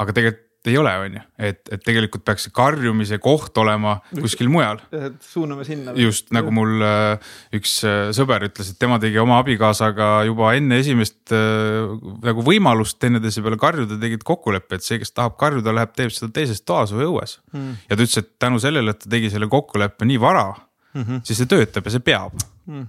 aga 0.00 0.12
tegelikult 0.16 0.48
ei 0.68 0.76
ole, 0.76 0.90
on 1.00 1.14
ju, 1.16 1.20
et, 1.40 1.60
et 1.72 1.80
tegelikult 1.80 2.24
peaks 2.26 2.44
see 2.44 2.52
karjumise 2.52 3.16
koht 3.22 3.56
olema 3.62 3.94
kuskil 4.12 4.50
mujal. 4.52 4.80
suuname 5.24 5.64
sinna. 5.64 5.94
just 5.96 6.28
nagu 6.36 6.52
mul 6.52 6.84
äh, 6.84 7.30
üks 7.56 7.78
äh, 7.88 8.10
sõber 8.16 8.44
ütles, 8.50 8.72
et 8.72 8.80
tema 8.80 8.98
tegi 9.00 9.16
oma 9.22 9.38
abikaasaga 9.40 10.10
juba 10.28 10.52
enne 10.58 10.82
esimest 10.82 11.32
äh, 11.32 11.88
nagu 12.28 12.44
võimalust 12.44 13.00
teineteise 13.00 13.44
peale 13.46 13.56
karjuda, 13.60 13.96
tegid 14.02 14.24
kokkuleppe, 14.28 14.76
et 14.76 14.84
see, 14.84 15.00
kes 15.00 15.16
tahab 15.16 15.38
karjuda, 15.40 15.72
läheb, 15.80 15.96
teeb 15.96 16.12
seda 16.12 16.28
teises 16.42 16.60
toas 16.60 16.92
või 16.92 17.08
õues 17.08 17.38
hmm.. 17.54 17.82
ja 17.88 17.96
ta 17.96 18.04
ütles, 18.04 18.20
et 18.20 18.32
tänu 18.44 18.60
sellele, 18.60 18.92
et 18.92 19.00
ta 19.00 19.12
tegi 19.16 19.32
selle 19.32 19.48
kokkuleppe 19.48 20.08
nii 20.12 20.20
vara 20.20 20.50
mm, 20.52 21.02
-hmm. 21.02 21.24
siis 21.24 21.40
see 21.40 21.48
töötab 21.48 21.88
ja 21.88 21.96
see 21.96 22.04
peab 22.04 22.36
hmm 22.36 22.88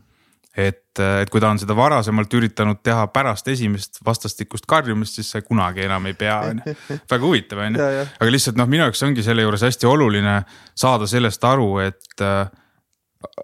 et, 0.57 0.99
et 0.99 1.29
kui 1.31 1.41
ta 1.41 1.49
on 1.51 1.59
seda 1.61 1.75
varasemalt 1.77 2.33
üritanud 2.35 2.81
teha 2.83 3.05
pärast 3.13 3.47
esimest 3.51 4.01
vastastikust 4.05 4.67
karjumist, 4.67 5.19
siis 5.19 5.29
see 5.31 5.45
kunagi 5.45 5.85
enam 5.87 6.09
ei 6.09 6.15
pea, 6.19 6.39
on 6.51 6.63
ju. 6.65 6.75
väga 7.13 7.23
huvitav, 7.23 7.63
on 7.65 7.77
ju, 7.79 7.91
aga 8.19 8.31
lihtsalt 8.33 8.59
noh, 8.59 8.69
minu 8.71 8.83
jaoks 8.85 9.03
ongi 9.07 9.23
selle 9.25 9.45
juures 9.45 9.63
hästi 9.67 9.87
oluline 9.87 10.41
saada 10.75 11.07
sellest 11.07 11.47
aru, 11.47 11.69
et 11.85 12.25
äh, 12.25 12.41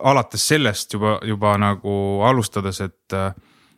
alates 0.03 0.47
sellest 0.51 0.97
juba, 0.97 1.19
juba 1.27 1.55
nagu 1.61 1.99
alustades, 2.27 2.81
et 2.84 3.17
äh, 3.17 3.31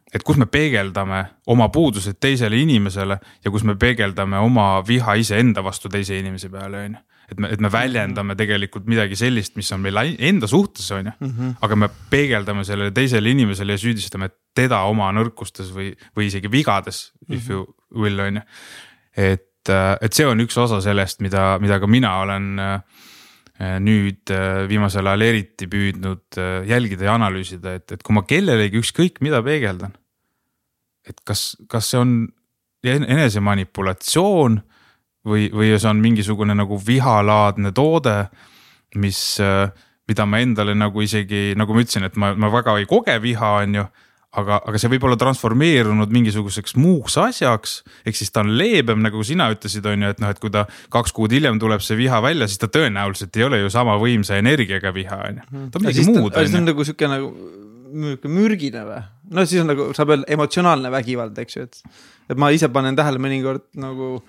et 0.09 0.23
kus 0.25 0.39
me 0.41 0.47
peegeldame 0.49 1.19
oma 1.53 1.67
puudused 1.69 2.17
teisele 2.17 2.57
inimesele 2.57 3.19
ja 3.45 3.51
kus 3.53 3.61
me 3.61 3.75
peegeldame 3.77 4.39
oma 4.41 4.79
viha 4.87 5.13
iseenda 5.21 5.61
vastu 5.61 5.89
teise 5.89 6.17
inimese 6.17 6.49
peale, 6.49 6.85
on 6.87 6.97
ju 6.97 7.18
et 7.29 7.39
me, 7.39 7.49
et 7.53 7.61
me 7.61 7.71
väljendame 7.71 8.35
tegelikult 8.39 8.87
midagi 8.89 9.17
sellist, 9.19 9.55
mis 9.59 9.69
on 9.75 9.83
meil 9.83 9.99
enda 10.17 10.49
suhtes, 10.49 10.87
on 10.95 11.11
ju. 11.11 11.15
Mhm. 11.27 11.57
aga 11.65 11.75
me 11.75 11.89
peegeldame 12.11 12.65
sellele 12.67 12.93
teisele 12.95 13.33
inimesele 13.35 13.75
ja 13.75 13.81
süüdistame 13.81 14.31
teda 14.57 14.81
oma 14.89 15.11
nõrkustes 15.15 15.69
või, 15.75 15.91
või 16.17 16.29
isegi 16.29 16.51
vigades 16.51 17.11
mm, 17.11 17.27
-hmm. 17.27 17.37
if 17.37 17.49
you 17.49 17.67
will, 17.95 18.19
on 18.19 18.41
ju. 18.41 18.45
et, 19.15 19.69
et 20.01 20.13
see 20.13 20.25
on 20.25 20.41
üks 20.41 20.57
osa 20.57 20.81
sellest, 20.81 21.21
mida, 21.21 21.57
mida 21.61 21.79
ka 21.79 21.87
mina 21.87 22.15
olen 22.23 22.59
äh, 22.59 23.77
nüüd 23.83 24.31
äh, 24.33 24.65
viimasel 24.69 25.07
ajal 25.07 25.21
eriti 25.21 25.67
püüdnud 25.67 26.39
äh, 26.39 26.65
jälgida 26.67 27.09
ja 27.09 27.15
analüüsida, 27.19 27.75
et, 27.79 27.91
et 27.91 28.03
kui 28.03 28.15
ma 28.15 28.23
kellelegi 28.23 28.81
ükskõik 28.81 29.21
mida 29.21 29.43
peegeldan. 29.43 29.93
et 31.09 31.21
kas, 31.25 31.57
kas 31.67 31.87
see 31.89 31.99
on 31.99 32.11
enesemanipulatsioon 32.83 34.59
või, 35.27 35.49
või 35.53 35.73
see 35.75 35.89
on 35.89 36.03
mingisugune 36.03 36.55
nagu 36.57 36.79
vihalaadne 36.85 37.73
toode, 37.75 38.17
mis, 38.99 39.21
äh, 39.43 39.71
mida 40.09 40.25
ma 40.25 40.43
endale 40.43 40.75
nagu 40.77 41.01
isegi, 41.05 41.53
nagu 41.59 41.75
ma 41.75 41.83
ütlesin, 41.85 42.07
et 42.09 42.19
ma, 42.19 42.33
ma 42.35 42.51
väga 42.53 42.77
ei 42.79 42.87
koge 42.89 43.17
viha, 43.23 43.55
on 43.63 43.81
ju 43.81 43.89
aga, 44.37 44.59
aga 44.69 44.79
see 44.81 44.91
võib 44.93 45.05
olla 45.07 45.17
transformeerunud 45.19 46.11
mingisuguseks 46.13 46.75
muuks 46.77 47.17
asjaks, 47.21 47.79
ehk 48.07 48.17
siis 48.17 48.33
ta 48.33 48.43
on 48.43 48.51
leebem, 48.59 49.01
nagu 49.05 49.23
sina 49.25 49.49
ütlesid, 49.53 49.85
on 49.89 50.05
ju, 50.05 50.11
et 50.13 50.21
noh, 50.21 50.33
et 50.33 50.41
kui 50.41 50.53
ta 50.53 50.65
kaks 50.93 51.13
kuud 51.17 51.33
hiljem 51.33 51.57
tuleb 51.61 51.81
see 51.85 51.97
viha 51.99 52.21
välja, 52.23 52.49
siis 52.49 52.61
ta 52.61 52.69
tõenäoliselt 52.71 53.39
ei 53.39 53.47
ole 53.47 53.63
ju 53.63 53.71
sama 53.73 53.97
võimsa 54.01 54.37
energiaga 54.39 54.93
viha, 54.95 55.21
on 55.31 55.41
ju. 55.41 55.63
ta 55.73 55.81
on 55.81 55.87
midagi 55.87 56.05
muud. 56.11 56.37
see 56.37 56.61
on 56.61 56.69
nagu 56.69 56.85
sihuke 56.85 57.09
nagu 57.09 57.31
mürgine 58.29 58.85
või? 58.85 58.99
no 59.33 59.45
siis 59.49 59.63
on 59.63 59.71
nagu 59.73 59.89
saab 59.97 60.13
öelda 60.13 60.29
emotsionaalne 60.35 60.93
vägivald, 60.93 61.37
eks 61.41 61.57
ju, 61.57 61.65
et, 61.65 61.97
et 62.29 62.37
ma 62.37 62.51
ise 62.53 62.69
panen 62.73 62.97
tähele 62.97 63.21
mõnikord 63.21 63.65
nagu 63.81 64.19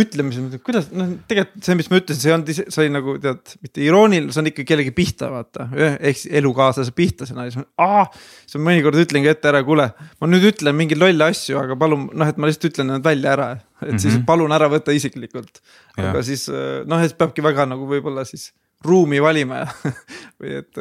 ütlemise, 0.00 0.58
kuidas 0.64 0.88
noh, 0.94 1.10
tegelikult 1.28 1.66
see, 1.66 1.76
mis 1.78 1.88
ma 1.90 1.98
ütlesin, 2.00 2.20
see 2.22 2.34
olnud, 2.34 2.50
see 2.54 2.82
oli 2.82 2.92
nagu 2.94 3.14
tead, 3.22 3.54
mitte 3.64 3.82
irooniline, 3.84 4.32
see 4.34 4.42
on 4.42 4.50
ikka 4.50 4.66
kellegi 4.68 4.92
pihta, 4.96 5.30
vaata. 5.32 5.68
ehk 5.74 6.20
siis 6.20 6.34
elukaaslase 6.40 6.94
pihta 6.96 7.28
see 7.28 7.36
naine, 7.36 7.64
aa. 7.82 8.04
siis 8.44 8.58
ma 8.58 8.70
mõnikord 8.70 9.00
ütlengi 9.02 9.30
ette 9.32 9.50
ära, 9.50 9.62
kuule, 9.66 9.88
ma 10.20 10.30
nüüd 10.30 10.46
ütlen 10.50 10.76
mingeid 10.78 11.00
lolle 11.00 11.30
asju, 11.30 11.58
aga 11.62 11.78
palun 11.80 12.08
noh, 12.12 12.30
et 12.30 12.40
ma 12.40 12.50
lihtsalt 12.50 12.70
ütlen 12.72 12.92
need 12.92 13.06
välja 13.06 13.34
ära. 13.36 13.48
et 13.54 13.88
mm 13.88 13.88
-hmm. 13.88 14.04
siis 14.06 14.14
mhm. 14.14 14.26
palun 14.28 14.52
ära 14.52 14.68
võtta 14.72 14.94
isiklikult. 14.94 15.60
aga 15.96 16.22
siis 16.22 16.48
noh, 16.86 17.02
et 17.02 17.18
peabki 17.18 17.42
väga 17.42 17.66
nagu 17.66 17.88
võib-olla 17.90 18.24
siis 18.24 18.52
ruumi 18.84 19.22
valima 19.22 19.64
ja 19.64 19.66
või 20.40 20.58
et, 20.60 20.78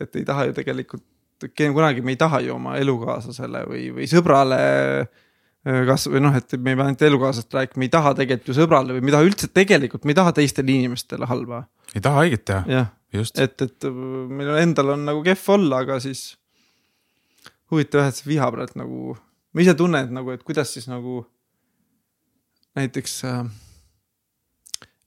et 0.00 0.16
ei 0.16 0.24
taha 0.24 0.46
ju 0.50 0.52
tegelikult, 0.52 1.04
kunagi 1.58 2.02
me 2.02 2.12
ei 2.12 2.16
taha 2.16 2.40
ju 2.40 2.54
oma 2.54 2.76
elukaaslasele 2.78 3.66
või, 3.66 3.90
või 3.94 4.06
sõbrale 4.06 4.62
Äh, 4.62 5.06
kas 5.62 6.08
või 6.10 6.22
noh, 6.24 6.34
et 6.34 6.56
me 6.58 6.72
ei 6.72 6.78
pea 6.78 6.88
ainult 6.88 7.04
elukaaslasest 7.06 7.54
rääkima, 7.54 7.86
ei 7.86 7.92
taha 7.92 8.14
tegelikult 8.18 8.50
ju 8.50 8.56
sõbrale 8.56 8.96
või 8.96 9.04
me 9.04 9.12
ei 9.12 9.16
taha 9.16 9.28
üldse 9.28 9.50
tegelikult, 9.54 10.04
me 10.04 10.14
ei 10.14 10.18
taha 10.18 10.34
teistele 10.34 10.74
inimestele 10.74 11.28
halba. 11.30 11.64
ei 11.94 12.02
taha 12.02 12.24
haiget 12.24 12.44
teha. 12.50 12.62
jah, 12.72 12.88
et, 13.14 13.66
et 13.66 13.90
meil 13.90 14.54
endal 14.62 14.96
on 14.96 15.04
nagu 15.06 15.22
kehv 15.26 15.52
olla, 15.54 15.82
aga 15.86 16.00
siis 16.02 16.32
huvitav 17.70 18.02
jah, 18.02 18.10
et 18.10 18.18
see 18.18 18.32
viha 18.32 18.50
praegu 18.54 18.80
nagu, 18.82 19.16
ma 19.54 19.64
ise 19.64 19.76
tunnen, 19.78 20.08
et 20.08 20.16
nagu, 20.18 20.34
et 20.34 20.42
kuidas 20.46 20.74
siis 20.74 20.90
nagu 20.90 21.22
näiteks 22.78 23.18
äh, 23.28 23.44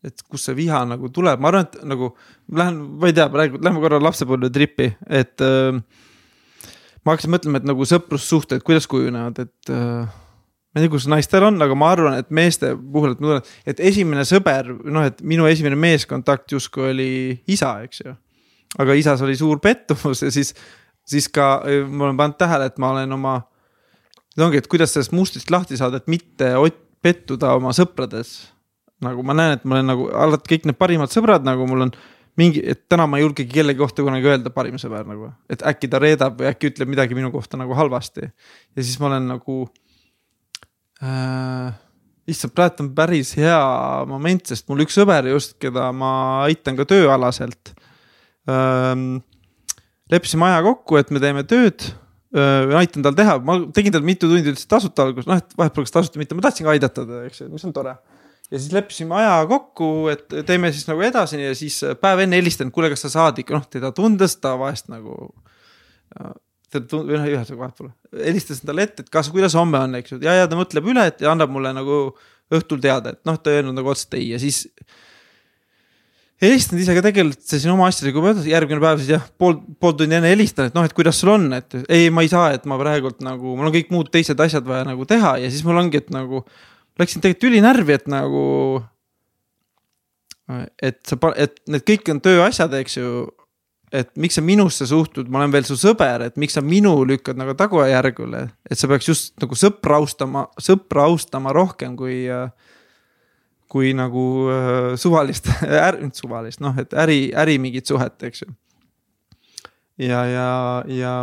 et 0.05 0.25
kust 0.29 0.49
see 0.49 0.57
viha 0.57 0.83
nagu 0.87 1.09
tuleb, 1.13 1.41
ma 1.41 1.51
arvan, 1.51 1.67
et 1.67 1.79
nagu 1.87 2.11
lähen, 2.53 2.81
ma 2.99 3.09
ei 3.09 3.15
tea, 3.17 3.27
praegu 3.33 3.61
lähme 3.63 3.81
korra 3.83 3.99
lapsepõlve 4.03 4.51
tripi, 4.53 4.91
et 5.09 5.41
äh, 5.43 5.79
ma 7.01 7.15
hakkasin 7.15 7.33
mõtlema, 7.33 7.61
et 7.61 7.67
nagu 7.69 7.87
sõprussuhted, 7.89 8.63
kuidas 8.65 8.87
kujunevad, 8.91 9.41
et 9.45 9.73
äh, 9.73 10.21
ma 10.75 10.81
ei 10.81 10.85
tea, 10.85 10.91
kus 10.91 11.07
naistel 11.07 11.45
on, 11.47 11.55
aga 11.63 11.75
ma 11.79 11.89
arvan, 11.95 12.17
et 12.19 12.31
meeste 12.35 12.73
puhul, 12.75 13.13
et 13.15 13.21
mul, 13.23 13.37
et 13.63 13.79
esimene 13.79 14.25
sõber, 14.27 14.73
noh, 14.83 15.05
et 15.07 15.21
minu 15.23 15.47
esimene 15.47 15.77
meeskontakt 15.79 16.51
justkui 16.51 16.89
oli 16.91 17.11
isa, 17.47 17.77
eks 17.87 18.01
ju. 18.03 18.15
aga 18.83 18.97
isas 18.99 19.23
oli 19.23 19.37
suur 19.39 19.61
pettumus 19.63 20.25
ja 20.25 20.31
siis, 20.35 20.51
siis 21.07 21.29
ka 21.31 21.61
ma 21.87 22.09
olen 22.09 22.19
pannud 22.19 22.35
tähele, 22.41 22.67
et 22.67 22.81
ma 22.81 22.91
olen 22.91 23.15
oma 23.15 23.37
ongi, 24.43 24.59
et 24.59 24.67
kuidas 24.67 24.91
sellest 24.91 25.15
mustrist 25.15 25.51
lahti 25.53 25.79
saada, 25.79 26.01
et 26.03 26.11
mitte 26.11 26.51
pettuda 27.05 27.53
oma 27.55 27.71
sõprades. 27.75 28.49
nagu 29.05 29.23
ma 29.23 29.35
näen, 29.35 29.55
et 29.55 29.63
ma 29.63 29.77
olen 29.77 29.89
nagu 29.91 30.09
alati 30.11 30.49
kõik 30.55 30.67
need 30.67 30.77
parimad 30.79 31.11
sõbrad, 31.11 31.43
nagu 31.45 31.67
mul 31.67 31.87
on 31.87 31.95
mingi, 32.39 32.61
et 32.67 32.83
täna 32.89 33.05
ma 33.07 33.19
ei 33.19 33.23
julgegi 33.23 33.51
kellegi 33.51 33.79
kohta 33.79 34.03
kunagi 34.03 34.27
öelda 34.27 34.51
parim 34.51 34.75
sõber 34.81 35.07
nagu, 35.07 35.29
et 35.51 35.63
äkki 35.63 35.87
ta 35.91 35.99
reedab 36.03 36.39
või 36.39 36.49
äkki 36.49 36.71
ütleb 36.71 36.91
midagi 36.91 37.15
minu 37.15 37.31
kohta 37.31 37.59
nagu 37.59 37.75
halvasti. 37.77 38.27
ja 38.75 38.83
siis 38.83 38.99
ma 38.99 39.07
olen 39.11 39.27
nagu 39.35 39.65
äh,. 41.03 41.73
issand, 42.29 42.55
praegu 42.57 42.81
on 42.81 42.93
päris 42.97 43.35
hea 43.37 43.59
moment, 44.09 44.47
sest 44.49 44.67
mul 44.69 44.85
üks 44.85 44.97
sõber 44.97 45.27
just, 45.29 45.57
keda 45.61 45.91
ma 45.93 46.11
aitan 46.47 46.77
ka 46.79 46.87
tööalaselt 46.89 47.73
ähm,. 48.49 49.21
leppisime 50.11 50.49
aja 50.49 50.63
kokku, 50.65 50.99
et 51.01 51.13
me 51.13 51.21
teeme 51.23 51.45
tööd 51.47 51.87
äh,, 52.35 52.75
aitan 52.81 53.05
tal 53.05 53.17
teha, 53.17 53.39
ma 53.45 53.59
tegin 53.75 53.95
tal 53.95 54.05
mitu 54.05 54.29
tundi 54.31 54.53
üldse 54.53 54.69
tasuta 54.71 55.07
alguses, 55.07 55.29
noh, 55.29 55.41
et 55.41 55.57
vahet 55.57 55.75
pole, 55.75 55.87
kas 55.87 55.97
tasuta 55.99 56.21
mitte, 56.21 56.37
ma 56.37 56.45
tahtsin 56.45 56.67
ka 56.67 56.75
aidata 56.75 57.03
teda, 57.03 57.25
eks 57.29 57.43
ju, 57.43 57.49
mis 57.53 57.67
on 57.67 57.75
tore 57.75 57.97
ja 58.51 58.59
siis 58.59 58.71
leppisime 58.73 59.15
aja 59.17 59.37
kokku, 59.49 60.07
et 60.13 60.25
teeme 60.47 60.71
siis 60.73 60.87
nagu 60.89 61.01
edasi 61.05 61.39
ja 61.41 61.53
siis 61.57 61.79
päev 62.01 62.25
enne 62.25 62.39
helistan, 62.39 62.71
kuule, 62.73 62.91
kas 62.93 63.05
sa 63.07 63.13
saad 63.13 63.41
ikka 63.41 63.57
noh, 63.57 63.65
teda 63.71 63.91
tundes 63.95 64.37
ta 64.41 64.55
vahest 64.59 64.91
nagu. 64.93 65.33
Noh, 66.73 67.07
ühesõnaga 67.07 67.59
vahet 67.59 67.79
pole, 67.79 67.91
helistasin 68.25 68.69
talle 68.69 68.85
ette, 68.87 69.05
et 69.05 69.11
kas, 69.13 69.31
kuidas 69.33 69.55
homme 69.57 69.81
on, 69.81 69.97
eks 69.99 70.15
ju, 70.15 70.19
ja, 70.25 70.37
ja 70.41 70.51
ta 70.51 70.59
mõtleb 70.59 70.87
üle, 70.91 71.07
et 71.11 71.23
ja 71.23 71.31
annab 71.33 71.53
mulle 71.53 71.73
nagu 71.75 71.99
õhtul 72.53 72.81
teada, 72.83 73.15
et 73.15 73.21
noh, 73.27 73.39
ta 73.41 73.51
ei 73.51 73.61
öelnud 73.61 73.77
nagu 73.77 73.91
otseselt 73.91 74.17
ei 74.19 74.29
ja 74.33 74.39
siis. 74.41 74.65
helistanud 76.41 76.81
ise 76.83 76.93
ka 76.97 77.01
tegelesin 77.05 77.71
oma 77.71 77.87
asjadega 77.89 78.19
juba 78.19 78.33
edasi, 78.33 78.51
järgmine 78.51 78.83
päev 78.83 79.01
siis 79.01 79.13
jah, 79.15 79.25
pool, 79.39 79.57
pool 79.79 79.95
tundi 79.97 80.17
enne 80.17 80.29
helistan, 80.29 80.69
et 80.69 80.77
noh, 80.77 80.85
et 80.85 80.93
kuidas 80.93 81.21
sul 81.21 81.31
on, 81.33 81.47
et 81.57 81.77
ei, 81.87 82.09
ma 82.13 82.25
ei 82.25 82.31
saa, 82.31 82.51
et 82.57 82.65
ma 82.69 82.77
praegult 82.81 83.23
nagu, 83.25 83.55
mul 83.55 83.71
on 83.71 83.75
kõik 83.75 83.93
muud 83.95 84.11
teised 84.13 84.39
asjad 84.43 84.67
vaja 84.67 84.85
nagu 84.87 85.07
teha 85.09 85.37
ja 85.41 85.51
siis 85.53 85.63
mul 85.65 85.79
ongi, 85.79 86.03
et 86.03 86.11
nagu 86.13 86.43
läksin 86.99 87.23
tegelikult 87.23 87.49
ülinärvi, 87.51 87.97
et 87.97 88.11
nagu. 88.11 88.43
et 90.81 90.99
sa, 91.07 91.17
et 91.35 91.57
need 91.67 91.83
kõik 91.87 92.11
on 92.13 92.21
tööasjad, 92.21 92.73
eks 92.81 92.99
ju. 92.99 93.25
Et 93.93 94.09
miks 94.19 94.37
sa 94.39 94.43
minusse 94.45 94.87
suhtud, 94.89 95.29
ma 95.29 95.41
olen 95.41 95.53
veel 95.53 95.67
su 95.67 95.77
sõber, 95.79 96.25
et 96.25 96.39
miks 96.41 96.57
sa 96.57 96.63
minu 96.65 96.97
lükkad 97.07 97.37
nagu 97.39 97.53
tagajärgule, 97.57 98.45
et 98.69 98.79
sa 98.79 98.89
peaks 98.91 99.09
just 99.09 99.35
nagu 99.41 99.57
sõpra 99.59 99.99
austama, 100.01 100.47
sõpra 100.61 101.07
austama 101.11 101.53
rohkem 101.55 101.97
kui 101.99 102.25
kui 103.75 103.95
nagu 103.97 104.25
äh, 104.53 104.91
suvalist 104.99 105.49
äri, 105.87 106.11
suvalist 106.15 106.61
noh, 106.63 106.75
et 106.79 106.93
äri, 106.95 107.31
äri 107.35 107.57
mingit 107.61 107.89
suhet, 107.89 108.15
eks 108.23 108.45
ju. 108.45 108.53
ja, 110.05 110.21
ja, 110.29 110.51
ja 110.87 111.15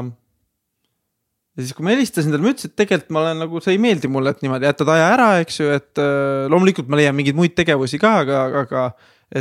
ja 1.52 1.60
siis, 1.62 1.74
kui 1.76 1.84
ma 1.84 1.92
helistasin 1.92 2.32
talle, 2.32 2.44
ma 2.44 2.52
ütlesin, 2.52 2.72
et 2.72 2.80
tegelikult 2.80 3.14
ma 3.14 3.22
olen 3.26 3.42
nagu, 3.44 3.62
see 3.62 3.76
ei 3.76 3.80
meeldi 3.82 4.08
mulle, 4.10 4.32
et 4.32 4.44
niimoodi 4.44 4.68
jätad 4.68 4.90
aja 4.94 5.08
ära, 5.12 5.30
eks 5.44 5.60
ju, 5.60 5.70
et 5.72 6.00
äh, 6.00 6.44
loomulikult 6.52 6.88
ma 6.92 7.00
leian 7.00 7.16
mingeid 7.16 7.38
muid 7.38 7.56
tegevusi 7.58 8.00
ka, 8.02 8.14
aga, 8.24 8.44
aga 8.62 8.84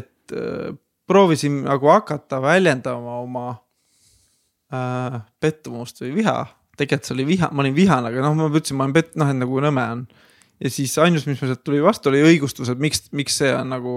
et 0.02 0.36
äh, 0.36 0.72
proovisin 1.10 1.64
nagu 1.66 1.92
hakata 1.92 2.42
väljendama 2.44 3.20
oma 3.22 3.46
äh, 4.74 5.22
pettumust 5.40 6.04
või 6.04 6.16
viha. 6.22 6.36
tegelikult 6.78 7.10
see 7.10 7.16
oli 7.18 7.28
viha, 7.28 7.50
ma 7.52 7.64
olin 7.66 7.78
vihane, 7.78 8.10
aga 8.10 8.24
noh, 8.26 8.36
ma 8.38 8.50
ütlesin, 8.50 8.80
ma 8.80 8.88
olen 8.88 8.96
pett-, 8.96 9.18
noh, 9.20 9.30
et 9.30 9.38
nagu 9.38 9.64
nõme 9.64 9.88
on. 9.96 10.06
ja 10.62 10.72
siis 10.74 10.96
ainus, 11.02 11.28
mis 11.28 11.42
mul 11.42 11.52
sealt 11.52 11.66
tuli 11.68 11.82
vastu, 11.84 12.10
oli 12.10 12.24
õigustus, 12.26 12.72
et 12.72 12.80
miks, 12.82 13.10
miks 13.18 13.42
see 13.42 13.52
on 13.54 13.74
nagu, 13.76 13.96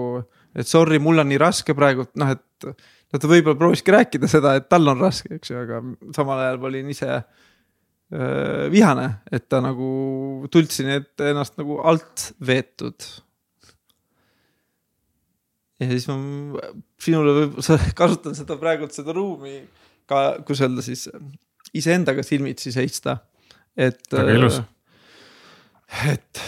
et 0.55 0.67
sorry, 0.67 0.99
mul 0.99 1.23
on 1.23 1.31
nii 1.31 1.41
raske 1.41 1.77
praegu, 1.77 2.07
noh, 2.19 2.35
et. 2.35 2.69
no 3.13 3.21
ta 3.21 3.31
võib-olla 3.31 3.57
prooviski 3.57 3.93
rääkida 3.95 4.27
seda, 4.29 4.57
et 4.59 4.69
tal 4.69 4.87
on 4.91 5.01
raske, 5.01 5.37
eks 5.37 5.53
ju, 5.53 5.59
aga 5.61 5.81
samal 6.17 6.41
ajal 6.43 6.69
olin 6.69 6.89
ise 6.91 7.21
Äh, 8.13 8.69
vihane, 8.69 9.07
et 9.33 9.47
ta 9.49 9.57
nagu 9.65 10.45
tundsin 10.53 10.91
ennast 11.25 11.55
nagu 11.57 11.79
alt 11.81 12.27
veetud. 12.37 13.01
Ja 15.81 15.87
siis 15.89 16.07
ma 16.09 16.17
sinule 17.01 17.33
võib, 17.39 17.57
kasutan 17.99 18.37
seda 18.37 18.57
praegult 18.61 18.95
seda 18.95 19.15
ruumi 19.15 19.61
ka, 20.09 20.41
kus 20.47 20.61
öelda 20.63 20.83
siis 20.85 21.07
iseendaga 21.75 22.23
silmitsi 22.23 22.71
seista, 22.75 23.17
et. 23.75 24.03
väga 24.13 24.37
ilus. 24.37 24.61
Äh, 24.61 26.05
et, 26.13 26.43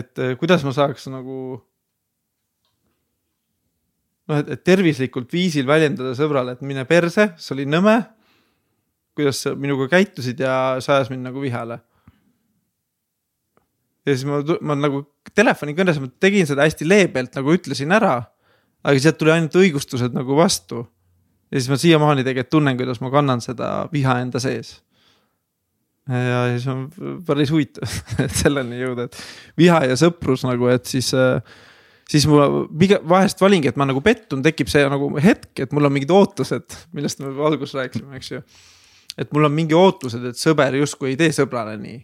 et 0.00 0.24
äh, 0.24 0.34
kuidas 0.40 0.64
ma 0.66 0.74
saaks 0.76 1.08
nagu 1.12 1.38
noh, 4.28 4.36
et, 4.40 4.50
et 4.56 4.66
tervislikult 4.66 5.32
viisil 5.32 5.66
väljendada 5.68 6.12
sõbrale, 6.18 6.56
et 6.56 6.66
mine 6.66 6.84
perse, 6.88 7.32
see 7.38 7.56
oli 7.56 7.68
nõme 7.68 7.98
kuidas 9.14 9.42
sa 9.44 9.54
minuga 9.54 9.86
käitusid 9.90 10.40
ja 10.42 10.54
see 10.82 10.94
ajas 10.94 11.10
mind 11.12 11.28
nagu 11.28 11.42
vihale. 11.42 11.78
ja 14.06 14.14
siis 14.14 14.26
ma, 14.28 14.42
ma 14.60 14.76
nagu 14.76 15.04
telefonikõnes 15.38 16.00
ma 16.02 16.08
tegin 16.22 16.48
seda 16.48 16.66
hästi 16.66 16.86
leebelt 16.88 17.36
nagu 17.38 17.54
ütlesin 17.54 17.92
ära. 17.94 18.22
aga 18.84 19.00
sealt 19.00 19.16
tuli 19.18 19.32
ainult 19.32 19.54
õigustused 19.56 20.14
nagu 20.16 20.36
vastu. 20.36 20.86
ja 21.50 21.60
siis 21.60 21.70
ma 21.70 21.78
siiamaani 21.80 22.24
tegelikult 22.24 22.50
tunnen, 22.50 22.76
kuidas 22.76 23.00
ma 23.00 23.10
kannan 23.10 23.40
seda 23.44 23.88
viha 23.92 24.18
enda 24.22 24.40
sees. 24.40 24.80
ja 26.08 26.46
siis 26.52 26.66
on 26.68 26.88
päris 27.26 27.50
huvitav 27.50 28.00
et 28.24 28.34
selleni 28.34 28.80
jõuda, 28.82 29.08
et 29.08 29.22
viha 29.58 29.84
ja 29.90 29.96
sõprus 30.00 30.44
nagu, 30.46 30.68
et 30.72 30.86
siis 30.86 31.12
siis 32.10 32.26
mul 32.28 32.68
vahest 33.08 33.40
valingi, 33.40 33.70
et 33.72 33.80
ma 33.80 33.88
nagu 33.88 34.02
pettun, 34.04 34.42
tekib 34.44 34.68
see 34.68 34.84
nagu 34.92 35.08
hetk, 35.24 35.64
et 35.64 35.72
mul 35.72 35.88
on 35.88 35.94
mingid 35.94 36.12
ootused, 36.12 36.76
millest 36.92 37.22
me 37.24 37.32
alguses 37.32 37.78
rääkisime, 37.78 38.20
eks 38.20 38.34
ju 38.34 38.42
et 39.18 39.30
mul 39.32 39.46
on 39.46 39.54
mingi 39.54 39.76
ootused, 39.78 40.24
et 40.30 40.38
sõber 40.38 40.76
justkui 40.80 41.12
ei 41.12 41.18
tee 41.18 41.30
sõbrale 41.34 41.76
nii. 41.80 42.00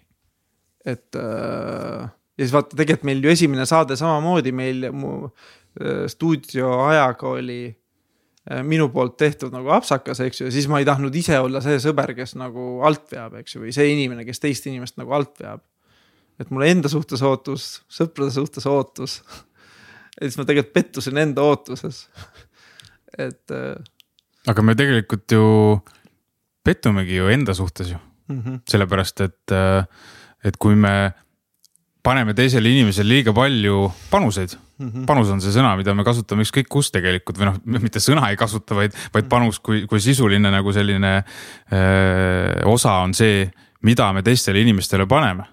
et 0.90 1.18
äh, 1.18 2.06
ja 2.40 2.46
siis 2.46 2.54
vaata, 2.54 2.76
tegelikult 2.78 3.04
meil 3.10 3.20
ju 3.24 3.32
esimene 3.34 3.66
saade 3.68 3.98
samamoodi 4.00 4.52
meil 4.56 4.88
mu 4.96 5.12
äh, 5.26 6.06
stuudioajaga 6.08 7.34
oli 7.34 7.58
äh, 7.68 8.62
minu 8.64 8.88
poolt 8.94 9.18
tehtud 9.20 9.52
nagu 9.52 9.68
apsakas, 9.76 10.22
eks 10.24 10.40
ju, 10.40 10.48
ja 10.48 10.54
siis 10.54 10.68
ma 10.72 10.80
ei 10.80 10.88
tahtnud 10.88 11.16
ise 11.20 11.36
olla 11.38 11.60
see 11.64 11.76
sõber, 11.82 12.14
kes 12.16 12.38
nagu 12.40 12.80
alt 12.88 13.12
veab, 13.12 13.36
eks 13.42 13.56
ju, 13.56 13.64
või 13.66 13.76
see 13.76 13.92
inimene, 13.92 14.24
kes 14.28 14.40
teist 14.40 14.70
inimest 14.72 14.96
nagu 15.00 15.12
alt 15.18 15.36
veab. 15.42 15.60
et 16.40 16.48
mul 16.48 16.64
enda 16.64 16.88
suhtes 16.88 17.20
ootus, 17.20 17.70
sõprade 17.92 18.32
suhtes 18.32 18.66
ootus 18.66 19.20
ja 20.16 20.24
siis 20.24 20.40
ma 20.40 20.48
tegelikult 20.48 20.74
pettusin 20.80 21.20
enda 21.20 21.44
ootuses 21.44 22.06
et 23.28 23.52
äh.... 23.52 23.74
aga 24.48 24.64
me 24.64 24.78
tegelikult 24.78 25.28
ju 25.36 25.44
pettumegi 26.64 27.20
ju 27.20 27.28
enda 27.28 27.52
suhtes 27.54 27.92
ju 27.92 27.98
mm. 28.00 28.40
-hmm. 28.40 28.62
sellepärast, 28.64 29.20
et, 29.20 29.58
et 30.44 30.56
kui 30.56 30.74
me 30.74 31.12
paneme 32.02 32.34
teisele 32.36 32.70
inimesele 32.72 33.08
liiga 33.08 33.32
palju 33.36 33.90
panuseid 34.10 34.54
mm. 34.80 34.88
-hmm. 34.88 35.06
panus 35.06 35.30
on 35.30 35.40
see 35.40 35.52
sõna, 35.54 35.74
mida 35.76 35.94
me 35.94 36.04
kasutame 36.04 36.44
ükskõik 36.46 36.68
kus 36.72 36.90
tegelikult 36.94 37.38
või 37.38 37.50
noh, 37.50 37.60
mitte 37.80 38.00
sõna 38.02 38.30
ei 38.30 38.38
kasuta, 38.40 38.76
vaid, 38.78 38.96
vaid 39.14 39.28
panus 39.28 39.60
kui, 39.60 39.84
kui 39.90 40.00
sisuline 40.00 40.52
nagu 40.52 40.72
selline 40.72 41.12
öö, 41.20 41.80
äh, 41.80 42.68
osa 42.68 43.00
on 43.04 43.14
see, 43.14 43.50
mida 43.82 44.12
me 44.12 44.22
teistele 44.22 44.60
inimestele 44.60 45.06
paneme. 45.06 45.44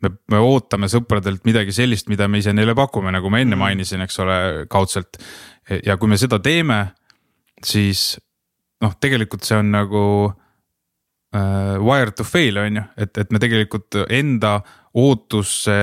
me, 0.00 0.10
me 0.32 0.38
ootame 0.40 0.88
sõpradelt 0.88 1.44
midagi 1.44 1.72
sellist, 1.76 2.08
mida 2.08 2.28
me 2.28 2.38
ise 2.40 2.52
neile 2.56 2.74
pakume, 2.74 3.12
nagu 3.12 3.30
ma 3.30 3.38
enne 3.38 3.54
-hmm. 3.54 3.58
mainisin, 3.58 4.00
eks 4.00 4.18
ole, 4.18 4.66
kaudselt. 4.68 5.18
ja 5.86 5.96
kui 5.96 6.08
me 6.08 6.16
seda 6.16 6.38
teeme, 6.38 6.92
siis 7.64 8.18
noh, 8.80 8.94
tegelikult 9.00 9.44
see 9.44 9.58
on 9.58 9.70
nagu 9.70 10.32
uh, 11.34 11.76
wire 11.84 12.10
to 12.10 12.24
fail 12.24 12.56
on 12.58 12.76
ju, 12.76 12.82
et, 12.96 13.18
et 13.18 13.30
me 13.30 13.38
tegelikult 13.38 13.94
enda 14.08 14.60
ootusse 14.94 15.74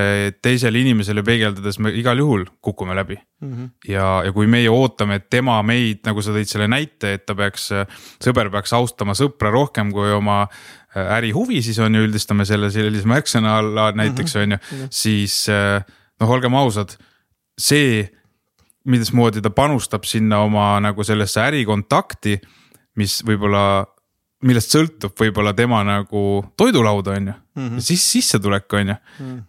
teisele 0.44 0.82
inimesele 0.82 1.22
peegeldades 1.24 1.78
me 1.80 1.94
igal 1.96 2.18
juhul 2.20 2.44
kukume 2.60 2.94
läbi 2.96 3.16
mm. 3.16 3.52
-hmm. 3.52 3.68
ja, 3.88 4.22
ja 4.24 4.32
kui 4.32 4.46
meie 4.46 4.68
ootame, 4.70 5.16
et 5.16 5.30
tema 5.30 5.62
meid, 5.62 6.02
nagu 6.04 6.22
sa 6.22 6.34
tõid 6.36 6.50
selle 6.50 6.68
näite, 6.68 7.14
et 7.16 7.24
ta 7.26 7.34
peaks, 7.34 7.70
sõber 8.24 8.50
peaks 8.52 8.72
austama 8.76 9.16
sõpra 9.16 9.50
rohkem 9.54 9.92
kui 9.92 10.12
oma 10.12 10.42
äh, 10.42 11.16
ärihuvi, 11.16 11.62
siis 11.62 11.78
on 11.78 11.94
ju, 11.94 12.04
üldistame 12.04 12.44
selle 12.44 12.70
sellise 12.70 13.08
märksõna 13.08 13.56
alla 13.62 13.90
näiteks 13.92 14.34
mm 14.34 14.40
-hmm. 14.40 14.44
on 14.44 14.52
ju, 14.52 14.58
mhm. 14.58 14.86
siis 14.90 15.48
äh, 15.48 15.84
noh, 16.20 16.30
olgem 16.30 16.54
ausad, 16.54 16.96
see 17.58 18.10
mismoodi 18.84 19.40
ta 19.40 19.50
panustab 19.50 20.04
sinna 20.04 20.42
oma 20.44 20.80
nagu 20.80 21.04
sellesse 21.04 21.40
ärikontakti, 21.40 22.40
mis 22.96 23.22
võib-olla 23.24 23.86
millest 24.46 24.74
sõltub 24.74 25.14
võib-olla 25.18 25.54
tema 25.56 25.82
nagu 25.86 26.22
toidulaud, 26.58 27.10
on 27.10 27.30
ju 27.30 27.34
mm, 27.34 27.68
-hmm. 27.68 27.84
siis 27.84 28.04
sissetulek, 28.12 28.72
on 28.72 28.88
ju 28.88 28.94
mm. 28.94 29.26
-hmm. 29.26 29.42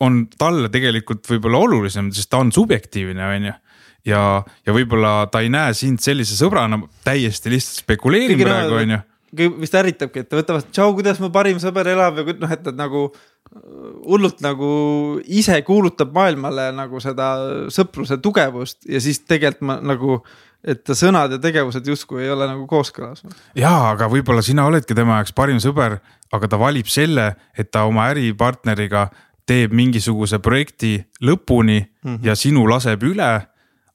on 0.00 0.26
talle 0.38 0.68
tegelikult 0.68 1.24
võib-olla 1.30 1.58
olulisem, 1.58 2.12
sest 2.12 2.30
ta 2.30 2.38
on 2.38 2.52
subjektiivne, 2.52 3.26
on 3.36 3.48
ju 3.50 3.52
ja, 4.06 4.44
ja 4.66 4.74
võib-olla 4.76 5.26
ta 5.32 5.40
ei 5.40 5.48
näe 5.52 5.74
sind 5.74 6.00
sellise 6.00 6.36
sõbrana, 6.36 6.80
täiesti 7.04 7.52
lihtsalt 7.52 7.84
spekuleerin 7.84 8.40
praegu, 8.40 8.74
on 8.74 8.94
ju. 8.96 9.00
vist 9.60 9.74
ärritabki, 9.74 10.24
et 10.24 10.28
ta 10.28 10.36
võtab 10.36 10.58
vastu, 10.58 10.72
tšau, 10.72 10.94
kuidas 10.94 11.20
mu 11.20 11.30
parim 11.30 11.60
sõber 11.62 11.88
elab 11.88 12.20
ja 12.20 12.24
noh, 12.32 12.52
et, 12.52 12.66
et 12.66 12.76
nagu 12.76 13.10
hullult 13.50 14.42
nagu 14.44 14.68
ise 15.26 15.56
kuulutab 15.66 16.12
maailmale 16.14 16.68
nagu 16.76 17.00
seda 17.02 17.32
sõpruse 17.72 18.20
tugevust 18.22 18.84
ja 18.86 19.00
siis 19.02 19.22
tegelikult 19.26 19.66
ma 19.66 19.80
nagu 19.82 20.20
et 20.64 20.82
ta 20.84 20.96
sõnad 20.96 21.32
ja 21.34 21.38
tegevused 21.42 21.86
justkui 21.86 22.24
ei 22.24 22.30
ole 22.32 22.48
nagu 22.50 22.66
kooskõlas. 22.68 23.22
jaa, 23.56 23.90
aga 23.92 24.08
võib-olla 24.12 24.42
sina 24.44 24.66
oledki 24.68 24.96
tema 24.96 25.20
jaoks 25.20 25.34
parim 25.36 25.60
sõber, 25.62 25.98
aga 26.32 26.48
ta 26.48 26.60
valib 26.60 26.90
selle, 26.90 27.34
et 27.56 27.70
ta 27.70 27.86
oma 27.88 28.08
äripartneriga 28.12 29.08
teeb 29.48 29.72
mingisuguse 29.74 30.38
projekti 30.38 30.98
lõpuni 31.22 31.80
mm 31.80 32.10
-hmm. 32.16 32.26
ja 32.26 32.34
sinu 32.36 32.66
laseb 32.68 33.02
üle. 33.02 33.46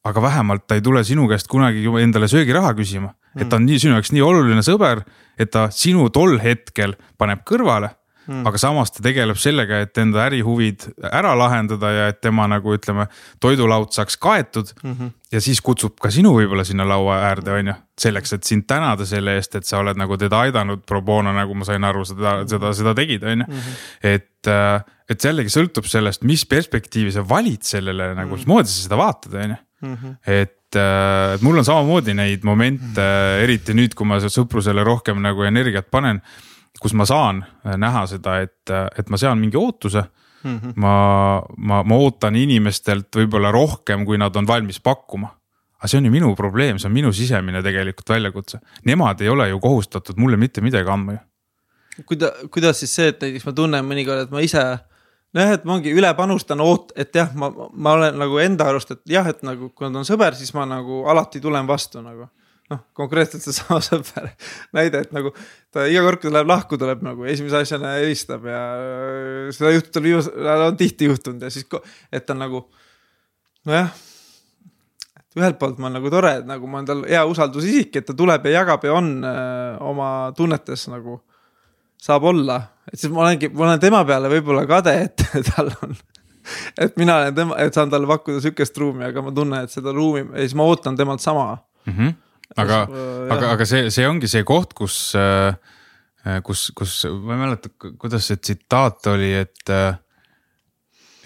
aga 0.05 0.21
vähemalt 0.21 0.67
ta 0.67 0.75
ei 0.75 0.81
tule 0.81 1.03
sinu 1.03 1.27
käest 1.27 1.47
kunagi 1.47 1.81
endale 2.01 2.27
söögiraha 2.27 2.73
küsima, 2.73 3.15
et 3.35 3.49
ta 3.49 3.55
on 3.55 3.65
nii 3.65 3.79
sinu 3.79 3.93
jaoks 3.93 4.11
nii 4.11 4.21
oluline 4.21 4.61
sõber, 4.61 5.01
et 5.37 5.51
ta 5.51 5.69
sinu 5.71 6.09
tol 6.09 6.37
hetkel 6.39 6.93
paneb 7.17 7.39
kõrvale 7.41 7.89
mm.. 8.27 8.45
aga 8.49 8.59
samas 8.61 8.93
ta 8.95 9.03
tegeleb 9.05 9.39
sellega, 9.39 9.81
et 9.85 9.97
enda 10.01 10.25
ärihuvid 10.25 10.87
ära 11.11 11.33
lahendada 11.37 11.91
ja 11.93 12.07
et 12.11 12.21
tema 12.23 12.47
nagu 12.51 12.75
ütleme, 12.75 13.07
toidulaud 13.43 13.93
saaks 13.95 14.17
kaetud 14.21 14.71
mm. 14.81 14.93
-hmm. 14.93 15.11
ja 15.31 15.41
siis 15.41 15.61
kutsub 15.65 15.97
ka 16.01 16.11
sinu 16.13 16.33
võib-olla 16.37 16.65
sinna 16.67 16.87
laua 16.87 17.21
äärde, 17.29 17.53
on 17.59 17.71
ju, 17.71 17.77
selleks, 18.01 18.33
et 18.37 18.43
sind 18.43 18.67
tänada 18.67 19.05
selle 19.05 19.37
eest, 19.39 19.55
et 19.55 19.65
sa 19.65 19.79
oled 19.83 19.97
nagu 19.97 20.17
teda 20.17 20.41
aidanud 20.47 20.83
pro 20.87 21.01
bono, 21.01 21.33
nagu 21.33 21.55
ma 21.55 21.65
sain 21.67 21.83
aru, 21.83 22.05
seda, 22.05 22.41
seda, 22.49 22.73
seda 22.73 22.95
tegid, 22.97 23.23
on 23.23 23.45
ju. 23.45 23.47
Mhm. 23.47 23.79
et, 24.03 24.47
äh, 24.47 24.81
et 25.09 25.21
see 25.21 25.29
jällegi 25.29 25.53
sõltub 25.53 25.85
sellest, 25.87 26.23
mis 26.23 26.45
perspektiivi 26.45 27.11
sa 27.11 27.23
valid 27.29 27.63
sellele 27.63 28.13
nagu, 28.15 28.33
mhm. 28.33 28.43
mismoodi 28.43 28.69
sa 28.69 28.81
seda 28.89 28.99
vaatad, 28.99 29.33
on 29.33 29.55
ju. 29.55 29.63
Mhm. 29.85 30.19
et 30.25 30.59
äh, 30.75 31.35
et 31.35 31.43
mul 31.45 31.59
on 31.59 31.65
samamoodi 31.65 32.15
neid 32.17 32.43
momente, 32.47 33.05
eriti 33.43 33.75
nüüd, 33.77 33.95
kui 33.95 34.07
ma 34.07 34.19
sõprusele 34.19 34.83
rohkem 34.83 35.21
nagu 35.23 35.45
energiat 35.47 35.87
panen 35.91 36.21
kus 36.81 36.93
ma 36.93 37.05
saan 37.07 37.43
äh, 37.43 37.77
näha 37.79 38.05
seda, 38.09 38.39
et, 38.45 38.61
äh, 38.69 38.87
et 38.99 39.09
ma 39.09 39.19
sean 39.21 39.39
mingi 39.39 39.57
ootuse 39.57 40.03
mm. 40.43 40.57
-hmm. 40.57 40.73
ma, 40.75 40.95
ma, 41.57 41.83
ma 41.83 41.95
ootan 41.95 42.35
inimestelt 42.35 43.15
võib-olla 43.15 43.51
rohkem, 43.51 44.05
kui 44.05 44.17
nad 44.17 44.35
on 44.35 44.47
valmis 44.47 44.79
pakkuma. 44.79 45.35
aga 45.77 45.87
see 45.91 45.97
on 45.97 46.05
ju 46.05 46.11
minu 46.11 46.35
probleem, 46.35 46.79
see 46.79 46.87
on 46.87 46.93
minu 46.93 47.13
sisemine 47.13 47.61
tegelikult 47.63 48.09
väljakutse, 48.09 48.59
nemad 48.85 49.21
ei 49.21 49.29
ole 49.29 49.49
ju 49.49 49.59
kohustatud 49.59 50.17
mulle 50.17 50.37
mitte 50.37 50.61
midagi 50.61 50.89
andma 50.89 51.17
ju. 51.17 51.19
kuida-, 52.05 52.33
kuidas 52.51 52.79
siis 52.79 52.95
see, 52.95 53.07
et 53.07 53.21
näiteks 53.21 53.45
ma 53.45 53.53
tunnen 53.53 53.85
mõnikord, 53.85 54.25
et 54.25 54.31
ma 54.31 54.41
ise 54.41 54.63
nojah, 55.35 55.51
et 55.57 55.65
ma 55.67 55.75
ongi 55.75 55.91
üle 55.93 56.13
panustan, 56.15 56.63
oot-, 56.63 56.95
et 56.95 57.15
jah, 57.15 57.29
ma, 57.35 57.51
ma 57.73 57.93
olen 57.99 58.17
nagu 58.19 58.39
enda 58.39 58.69
arust, 58.71 58.91
et 58.91 59.03
jah, 59.17 59.27
et 59.27 59.43
nagu 59.43 59.69
kui 59.69 59.87
nad 59.87 60.01
on 60.01 60.07
sõber, 60.07 60.35
siis 60.35 60.53
ma 60.55 60.65
nagu 60.69 61.03
alati 61.11 61.43
tulen 61.43 61.67
vastu 61.67 62.01
nagu 62.01 62.29
noh, 62.71 62.81
konkreetselt 62.97 63.43
seesama 63.45 63.81
sõber 63.89 64.31
näide, 64.75 65.03
et 65.05 65.13
nagu 65.15 65.33
ta 65.75 65.85
iga 65.91 66.05
kord, 66.05 66.21
kui 66.21 66.31
ta 66.31 66.37
läheb 66.37 66.49
lahku, 66.49 66.79
tuleb 66.79 67.03
nagu 67.03 67.27
esimese 67.27 67.59
asjana 67.59 67.97
helistab 67.99 68.47
ja 68.47 68.63
äh, 68.79 69.51
seda 69.55 69.73
juhtub 69.75 69.91
tal 69.97 70.07
viimasel 70.07 70.47
ajal 70.47 70.65
on 70.69 70.79
tihti 70.79 71.09
juhtunud 71.09 71.43
ja 71.43 71.51
siis, 71.51 71.67
et 72.15 72.25
ta 72.25 72.35
on 72.35 72.43
nagu 72.45 72.63
nojah. 73.67 73.91
ühelt 75.35 75.59
poolt 75.59 75.81
ma 75.81 75.89
olen 75.89 75.99
nagu 75.99 76.11
tore, 76.13 76.31
et 76.39 76.47
nagu 76.47 76.67
ma 76.71 76.79
olen 76.79 76.87
tal 76.87 77.05
hea 77.09 77.25
usaldusisik, 77.27 77.91
et 77.99 78.07
ta 78.07 78.15
tuleb 78.15 78.47
ja 78.47 78.61
jagab 78.61 78.87
ja 78.87 78.95
on 78.95 79.11
öö, 79.19 79.31
äh, 79.35 79.81
oma 79.83 80.09
tunnetes 80.37 80.87
nagu 80.93 81.19
saab 81.99 82.29
olla, 82.31 82.61
et 82.87 82.99
siis 82.99 83.11
ma 83.11 83.25
olengi, 83.25 83.49
ma 83.51 83.67
olen 83.67 83.81
tema 83.83 84.05
peale 84.07 84.31
võib-olla 84.31 84.63
kade, 84.69 84.95
et 85.09 85.25
tal 85.51 85.73
on 85.83 85.95
et 86.79 86.95
mina 87.01 87.17
olen 87.19 87.35
tema, 87.35 87.57
et 87.59 87.73
saan 87.73 87.91
talle 87.91 88.07
pakkuda 88.07 88.39
sihukest 88.43 88.77
ruumi, 88.77 89.09
aga 89.09 89.23
ma 89.25 89.33
tunnen, 89.35 89.65
et 89.65 89.73
seda 89.73 89.91
ruumi 89.95 90.23
ja 90.29 90.45
siis 90.45 90.55
ma 90.55 90.67
ootan 90.69 90.95
temalt 90.95 91.23
sama 91.23 91.57
mm. 91.57 91.91
-hmm 91.97 92.21
aga, 92.61 92.81
aga, 93.31 93.51
aga 93.55 93.67
see, 93.69 93.89
see 93.93 94.07
ongi 94.07 94.29
see 94.31 94.45
koht, 94.47 94.75
kus, 94.77 94.97
äh, 95.19 95.55
kus, 96.45 96.69
kus 96.77 97.01
ma 97.11 97.35
ei 97.35 97.41
mäleta, 97.45 97.73
kuidas 97.99 98.29
see 98.29 98.41
tsitaat 98.41 99.11
oli, 99.13 99.33
et, 99.43 99.65
äh, 99.73 99.97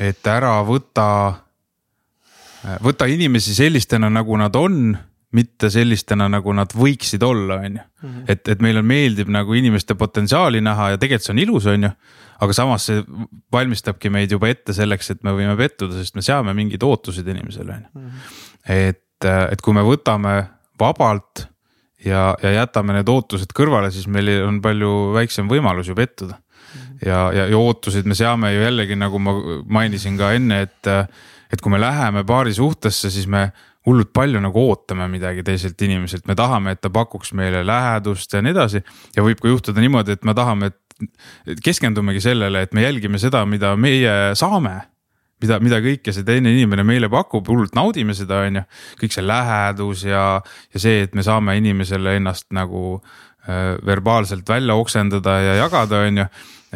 et 0.10 0.32
ära 0.32 0.58
võta, 0.68 1.10
võta 2.84 3.08
inimesi 3.12 3.56
sellistena, 3.56 4.10
nagu 4.12 4.36
nad 4.40 4.56
on 4.60 4.98
mitte 5.36 5.70
sellistena, 5.70 6.26
nagu 6.32 6.54
nad 6.58 6.72
võiksid 6.74 7.24
olla, 7.26 7.60
on 7.62 7.78
ju. 7.78 7.84
Mhm. 8.00 8.24
et, 8.32 8.48
et 8.48 8.62
meile 8.64 8.82
meeldib 8.82 9.28
nagu 9.30 9.54
inimeste 9.54 9.94
potentsiaali 10.00 10.62
näha 10.64 10.94
ja 10.94 10.98
tegelikult 10.98 11.28
see 11.28 11.34
on 11.36 11.42
ilus, 11.44 11.66
on 11.70 11.84
ju. 11.84 11.90
aga 12.40 12.56
samas 12.56 12.86
see 12.88 13.02
valmistabki 13.52 14.10
meid 14.10 14.32
juba 14.32 14.48
ette 14.50 14.74
selleks, 14.74 15.12
et 15.12 15.24
me 15.28 15.34
võime 15.36 15.58
pettuda, 15.60 15.98
sest 16.00 16.16
me 16.16 16.24
seame 16.24 16.54
mingeid 16.56 16.84
ootuseid 16.88 17.28
inimesele, 17.28 17.76
on 17.76 17.84
ju. 17.84 18.02
Mhm. 18.02 18.24
et, 18.78 19.28
et 19.52 19.62
kui 19.62 19.76
me 19.76 19.84
võtame 19.86 20.38
vabalt 20.80 21.46
ja, 22.06 22.34
ja 22.44 22.52
jätame 22.62 22.96
need 22.98 23.10
ootused 23.12 23.52
kõrvale, 23.56 23.92
siis 23.94 24.08
meil 24.12 24.32
on 24.46 24.60
palju 24.64 25.14
väiksem 25.18 25.50
võimalus 25.52 25.90
ju 25.90 25.96
pettuda. 25.98 26.40
ja, 27.06 27.30
ja, 27.34 27.48
ja 27.50 27.58
ootuseid 27.58 28.08
me 28.08 28.16
seame 28.16 28.54
ju 28.54 28.62
jällegi, 28.64 28.96
nagu 29.00 29.20
ma 29.20 29.36
mainisin 29.66 30.18
ka 30.20 30.34
enne, 30.36 30.62
et, 30.68 30.92
et 31.52 31.62
kui 31.62 31.72
me 31.72 31.80
läheme 31.82 32.24
paari 32.28 32.54
suhtesse, 32.54 33.12
siis 33.12 33.28
me 33.28 33.50
hullult 33.88 34.12
palju 34.14 34.42
nagu 34.44 34.66
ootame 34.70 35.08
midagi 35.10 35.44
teiselt 35.44 35.82
inimeselt, 35.82 36.28
me 36.28 36.36
tahame, 36.38 36.76
et 36.76 36.82
ta 36.84 36.92
pakuks 36.94 37.34
meile 37.38 37.64
lähedust 37.66 38.34
ja 38.34 38.44
nii 38.44 38.54
edasi. 38.54 38.84
ja 39.16 39.26
võib 39.26 39.42
ka 39.42 39.48
juhtuda 39.48 39.82
niimoodi, 39.82 40.18
et 40.18 40.28
me 40.28 40.36
tahame, 40.38 40.70
et 40.70 41.64
keskendumegi 41.64 42.22
sellele, 42.22 42.66
et 42.68 42.74
me 42.76 42.84
jälgime 42.84 43.20
seda, 43.22 43.46
mida 43.48 43.76
meie 43.80 44.36
saame 44.36 44.82
mida, 45.44 45.60
mida 45.64 45.80
kõike 45.84 46.14
see 46.16 46.26
teine 46.28 46.52
inimene 46.54 46.86
meile 46.88 47.10
pakub, 47.12 47.48
hullult 47.50 47.76
naudime 47.78 48.16
seda, 48.18 48.44
on 48.48 48.62
ju. 48.62 48.64
kõik 49.04 49.16
see 49.16 49.26
lähedus 49.26 50.06
ja, 50.08 50.24
ja 50.74 50.82
see, 50.82 51.04
et 51.08 51.18
me 51.18 51.26
saame 51.26 51.58
inimesele 51.60 52.18
ennast 52.20 52.50
nagu 52.56 53.00
äh, 53.00 53.78
verbaalselt 53.86 54.48
välja 54.50 54.78
oksendada 54.80 55.40
ja 55.44 55.58
jagada, 55.64 56.04
on 56.08 56.24
ju. 56.24 56.28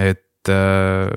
et 0.10 0.52
äh, 0.52 1.12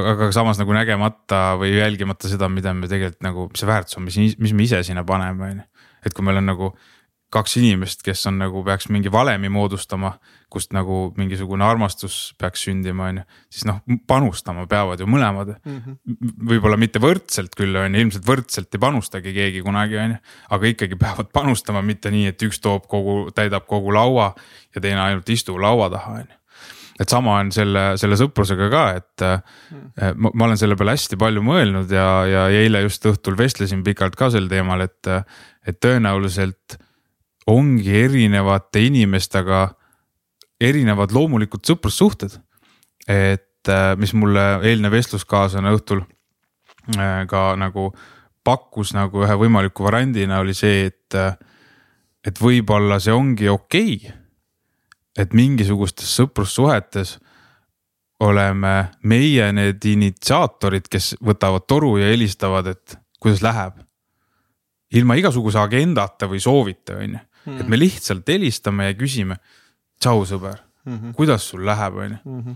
aga 0.00 0.30
samas 0.36 0.60
nagu 0.60 0.76
nägemata 0.76 1.58
või 1.60 1.74
jälgimata 1.78 2.30
seda, 2.30 2.50
mida 2.52 2.74
me 2.76 2.90
tegelikult 2.90 3.26
nagu, 3.26 3.50
mis 3.50 3.64
see 3.64 3.70
väärtus 3.70 4.00
on, 4.00 4.08
mis, 4.08 4.38
mis 4.38 4.56
me 4.56 4.68
ise 4.68 4.84
sinna 4.86 5.04
paneme, 5.08 5.52
on 5.52 5.62
ju. 5.62 5.92
et 6.04 6.16
kui 6.16 6.26
meil 6.26 6.40
on 6.42 6.50
nagu 6.52 6.74
kaks 7.30 7.56
inimest, 7.60 8.02
kes 8.02 8.26
on 8.26 8.40
nagu 8.40 8.62
peaks 8.66 8.88
mingi 8.90 9.10
valemi 9.12 9.48
moodustama, 9.52 10.12
kust 10.50 10.72
nagu 10.74 11.12
mingisugune 11.18 11.62
armastus 11.64 12.16
peaks 12.40 12.64
sündima, 12.66 13.10
on 13.10 13.20
ju. 13.20 13.24
siis 13.54 13.66
noh, 13.68 13.78
panustama 14.10 14.66
peavad 14.70 15.00
ju 15.00 15.06
mõlemad 15.06 15.52
mm 15.54 15.76
-hmm.. 15.76 16.32
võib-olla 16.50 16.78
mitte 16.80 17.02
võrdselt 17.02 17.54
küll 17.58 17.76
on 17.78 17.94
ju, 17.94 18.02
ilmselt 18.02 18.26
võrdselt 18.26 18.74
ei 18.74 18.82
panustagi 18.82 19.34
keegi 19.36 19.62
kunagi 19.62 20.00
on 20.02 20.16
ju, 20.16 20.18
aga 20.50 20.74
ikkagi 20.74 20.98
peavad 20.98 21.30
panustama, 21.38 21.82
mitte 21.82 22.10
nii, 22.10 22.26
et 22.34 22.42
üks 22.42 22.60
toob 22.60 22.90
kogu, 22.90 23.30
täidab 23.34 23.66
kogu 23.70 23.94
laua 23.94 24.34
ja 24.74 24.80
teine 24.80 25.00
ainult 25.00 25.28
istub 25.28 25.62
laua 25.62 25.90
taha 25.90 26.18
on 26.18 26.28
ju 26.28 26.38
et 27.00 27.08
sama 27.08 27.38
on 27.40 27.48
selle, 27.52 27.96
selle 27.96 28.16
sõprusega 28.20 28.68
ka, 28.68 28.82
et 28.98 29.22
mm. 29.24 30.18
ma, 30.20 30.30
ma 30.34 30.50
olen 30.50 30.58
selle 30.60 30.76
peale 30.76 30.92
hästi 30.92 31.16
palju 31.16 31.40
mõelnud 31.40 31.92
ja, 31.94 32.26
ja 32.28 32.42
eile 32.50 32.82
just 32.84 33.06
õhtul 33.08 33.38
vestlesin 33.38 33.84
pikalt 33.86 34.18
ka 34.20 34.28
sel 34.34 34.50
teemal, 34.52 34.84
et, 34.84 35.08
et 35.64 35.80
tõenäoliselt 35.80 36.76
ongi 37.50 37.94
erinevate 38.04 38.82
inimestega 38.86 39.66
erinevad 40.60 41.12
loomulikud 41.12 41.64
sõprussuhted. 41.66 42.38
et 43.08 43.68
äh, 43.68 43.96
mis 43.96 44.12
mulle 44.14 44.60
eilne 44.62 44.90
vestluskaaslane 44.92 45.72
õhtul 45.74 46.02
äh, 46.96 47.26
ka 47.26 47.56
nagu 47.58 47.90
pakkus 48.44 48.92
nagu 48.94 49.24
ühe 49.24 49.36
võimaliku 49.40 49.84
variandina 49.88 50.38
oli 50.40 50.54
see, 50.54 50.86
et, 50.92 51.16
äh, 51.16 51.34
et 52.24 52.38
võib-olla 52.40 53.00
see 53.00 53.12
ongi 53.12 53.48
okei 53.48 53.96
okay,. 53.96 54.14
et 55.18 55.34
mingisugustes 55.34 56.12
sõprussuhetes 56.20 57.18
oleme 58.20 58.90
meie 59.02 59.46
need 59.52 59.84
initsiaatorid, 59.84 60.90
kes 60.92 61.14
võtavad 61.24 61.64
toru 61.66 61.96
ja 61.98 62.10
helistavad, 62.12 62.66
et 62.66 62.98
kuidas 63.18 63.40
läheb. 63.42 63.80
ilma 64.92 65.14
igasuguse 65.14 65.58
agendata 65.58 66.26
või 66.28 66.40
soovita, 66.40 66.96
on 67.00 67.16
ju 67.16 67.29
mm., 67.46 67.60
et 67.60 67.68
me 67.68 67.78
lihtsalt 67.78 68.28
helistame 68.28 68.90
ja 68.90 68.98
küsime. 68.98 69.40
tšau, 70.00 70.24
sõber 70.24 70.60
mm, 70.84 70.96
-hmm. 70.96 71.14
kuidas 71.14 71.48
sul 71.48 71.66
läheb, 71.66 71.96
on 71.96 72.10
ju. 72.10 72.18
Mhm. 72.24 72.52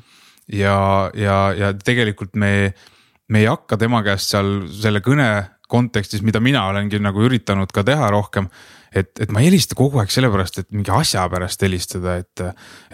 ja, 0.52 1.11
ja, 1.15 1.52
ja 1.52 1.73
tegelikult 1.73 2.35
me, 2.35 2.74
me 3.28 3.40
ei 3.40 3.47
hakka 3.47 3.77
tema 3.77 4.02
käest 4.02 4.31
seal 4.31 4.69
selle 4.69 5.01
kõne 5.01 5.55
kontekstis, 5.69 6.23
mida 6.23 6.40
mina 6.40 6.66
olengi 6.69 7.01
nagu 7.02 7.23
üritanud 7.24 7.73
ka 7.73 7.85
teha 7.86 8.11
rohkem. 8.12 8.48
et, 8.94 9.11
et 9.19 9.31
ma 9.35 9.40
ei 9.40 9.48
helista 9.48 9.74
kogu 9.74 9.98
aeg 9.98 10.12
sellepärast, 10.15 10.59
et 10.61 10.69
mingi 10.70 10.93
asja 10.94 11.24
pärast 11.27 11.65
helistada, 11.66 12.12
et, 12.23 12.43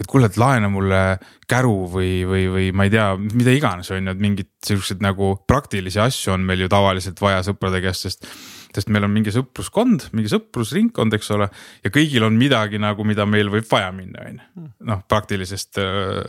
et 0.01 0.07
kuule, 0.09 0.31
et 0.31 0.39
laena 0.41 0.71
mulle 0.73 1.19
käru 1.45 1.91
või, 1.93 2.23
või, 2.25 2.47
või 2.49 2.71
ma 2.73 2.87
ei 2.89 2.95
tea, 2.95 3.11
mida 3.21 3.53
iganes 3.53 3.91
on 3.93 4.09
ju, 4.09 4.15
et 4.15 4.23
mingid 4.23 4.49
siuksed 4.65 5.05
nagu 5.05 5.35
praktilisi 5.45 6.01
asju 6.01 6.33
on 6.33 6.47
meil 6.49 6.65
ju 6.65 6.71
tavaliselt 6.73 7.21
vaja 7.21 7.43
sõprade 7.45 7.83
käest, 7.85 8.09
sest 8.09 8.31
sest 8.75 8.91
meil 8.93 9.07
on 9.07 9.13
mingi 9.13 9.33
sõpruskond, 9.35 10.09
mingi 10.17 10.31
sõprusringkond, 10.31 11.15
eks 11.17 11.31
ole. 11.35 11.49
ja 11.85 11.93
kõigil 11.95 12.25
on 12.27 12.37
midagi 12.39 12.81
nagu, 12.83 13.05
mida 13.07 13.27
meil 13.27 13.51
võib 13.53 13.67
vaja 13.71 13.91
minna, 13.95 14.27
on 14.27 14.37
ju, 14.39 14.67
noh 14.91 15.01
praktilisest 15.11 15.81
äh, 15.83 16.21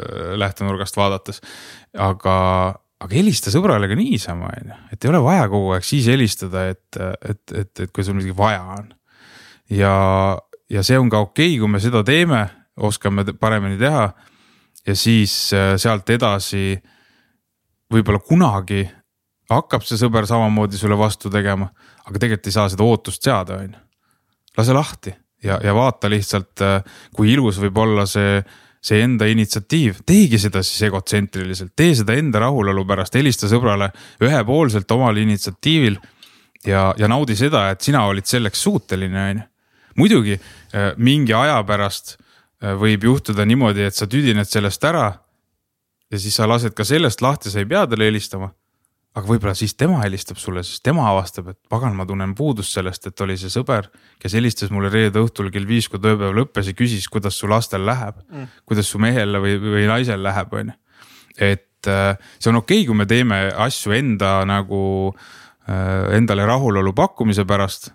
lähtenurgast 0.42 0.98
vaadates. 0.98 1.42
aga, 1.98 2.36
aga 3.02 3.18
helista 3.18 3.54
sõbrale 3.54 3.90
ka 3.92 3.98
niisama, 4.00 4.50
on 4.50 4.74
ju, 4.74 4.80
et 4.96 5.06
ei 5.06 5.14
ole 5.14 5.22
vaja 5.26 5.50
kogu 5.52 5.76
aeg 5.76 5.86
siis 5.86 6.10
helistada, 6.12 6.70
et, 6.74 7.02
et, 7.02 7.44
et, 7.64 7.74
et 7.86 7.94
kui 7.94 8.06
sul 8.08 8.18
midagi 8.18 8.38
vaja 8.38 8.64
on. 8.78 8.90
ja, 9.70 9.94
ja 10.72 10.86
see 10.88 11.00
on 11.00 11.12
ka 11.14 11.22
okei 11.28 11.54
okay,, 11.54 11.60
kui 11.62 11.70
me 11.70 11.84
seda 11.84 12.04
teeme, 12.08 12.46
oskame 12.82 13.26
paremini 13.38 13.78
teha. 13.82 14.10
ja 14.88 14.98
siis 14.98 15.54
äh, 15.54 15.76
sealt 15.78 16.10
edasi 16.10 16.74
võib-olla 17.92 18.22
kunagi 18.24 18.86
hakkab 19.56 19.86
see 19.86 20.00
sõber 20.00 20.28
samamoodi 20.30 20.80
sulle 20.80 20.98
vastu 21.00 21.32
tegema, 21.34 21.70
aga 22.06 22.18
tegelikult 22.18 22.48
ei 22.48 22.56
saa 22.56 22.70
seda 22.72 22.88
ootust 22.88 23.24
seada, 23.24 23.60
on 23.62 23.74
ju. 23.74 23.84
lase 24.58 24.76
lahti 24.76 25.14
ja, 25.44 25.60
ja 25.64 25.74
vaata 25.76 26.10
lihtsalt, 26.10 26.62
äh, 26.62 26.84
kui 27.16 27.34
ilus 27.34 27.60
võib 27.62 27.78
olla 27.82 28.06
see, 28.10 28.42
see 28.82 29.02
enda 29.04 29.28
initsiatiiv, 29.30 30.04
teegi 30.08 30.40
seda 30.42 30.64
siis 30.66 30.88
egotsentriliselt, 30.90 31.74
tee 31.76 31.96
seda 31.98 32.16
enda 32.18 32.44
rahulolu 32.46 32.86
pärast, 32.88 33.18
helista 33.20 33.50
sõbrale 33.52 33.92
ühepoolselt 34.24 34.92
omal 34.92 35.18
initsiatiivil. 35.22 36.00
ja, 36.66 36.92
ja 36.98 37.08
naudi 37.08 37.36
seda, 37.36 37.70
et 37.72 37.82
sina 37.82 38.06
olid 38.06 38.26
selleks 38.26 38.62
suuteline, 38.62 39.30
on 39.30 39.42
ju. 39.42 39.48
muidugi 39.96 40.38
äh, 40.38 40.94
mingi 40.98 41.34
aja 41.34 41.64
pärast 41.64 42.18
äh, 42.18 42.76
võib 42.78 43.04
juhtuda 43.04 43.46
niimoodi, 43.46 43.84
et 43.84 43.96
sa 43.96 44.08
tüdined 44.08 44.48
sellest 44.48 44.84
ära. 44.84 45.12
ja 46.12 46.20
siis 46.20 46.36
sa 46.36 46.48
lased 46.48 46.74
ka 46.74 46.84
sellest 46.84 47.22
lahti, 47.22 47.50
sa 47.50 47.60
ei 47.60 47.66
pea 47.66 47.88
talle 47.88 48.06
helistama 48.06 48.52
aga 49.12 49.28
võib-olla 49.28 49.54
siis 49.58 49.74
tema 49.76 50.00
helistab 50.06 50.40
sulle, 50.40 50.64
sest 50.64 50.84
tema 50.86 51.10
avastab, 51.12 51.52
et 51.52 51.58
pagan, 51.72 51.96
ma 51.98 52.06
tunnen 52.08 52.32
puudust 52.38 52.78
sellest, 52.78 53.10
et 53.10 53.24
oli 53.26 53.36
see 53.40 53.52
sõber, 53.52 53.90
kes 54.22 54.38
helistas 54.38 54.72
mulle 54.72 54.92
reede 54.94 55.20
õhtul 55.20 55.52
kell 55.52 55.68
viis, 55.68 55.90
kui 55.92 56.00
tööpäev 56.00 56.36
lõppes 56.38 56.72
ja 56.72 56.76
küsis, 56.78 57.10
kuidas 57.12 57.40
su 57.40 57.50
lastel 57.52 57.84
läheb 57.88 58.22
mm.. 58.24 58.62
kuidas 58.70 58.92
su 58.92 59.02
mehel 59.04 59.36
või, 59.44 59.58
või 59.64 59.84
naisel 59.90 60.24
läheb, 60.24 60.56
on 60.56 60.72
ju. 60.72 60.78
et 61.52 61.92
äh, 61.92 62.16
see 62.38 62.54
on 62.54 62.62
okei 62.62 62.82
okay,, 62.82 62.88
kui 62.88 63.02
me 63.02 63.10
teeme 63.10 63.42
asju 63.68 63.98
enda 63.98 64.34
nagu 64.48 64.82
äh, 65.12 66.16
endale 66.16 66.48
rahulolu 66.48 66.96
pakkumise 66.96 67.44
pärast, 67.50 67.92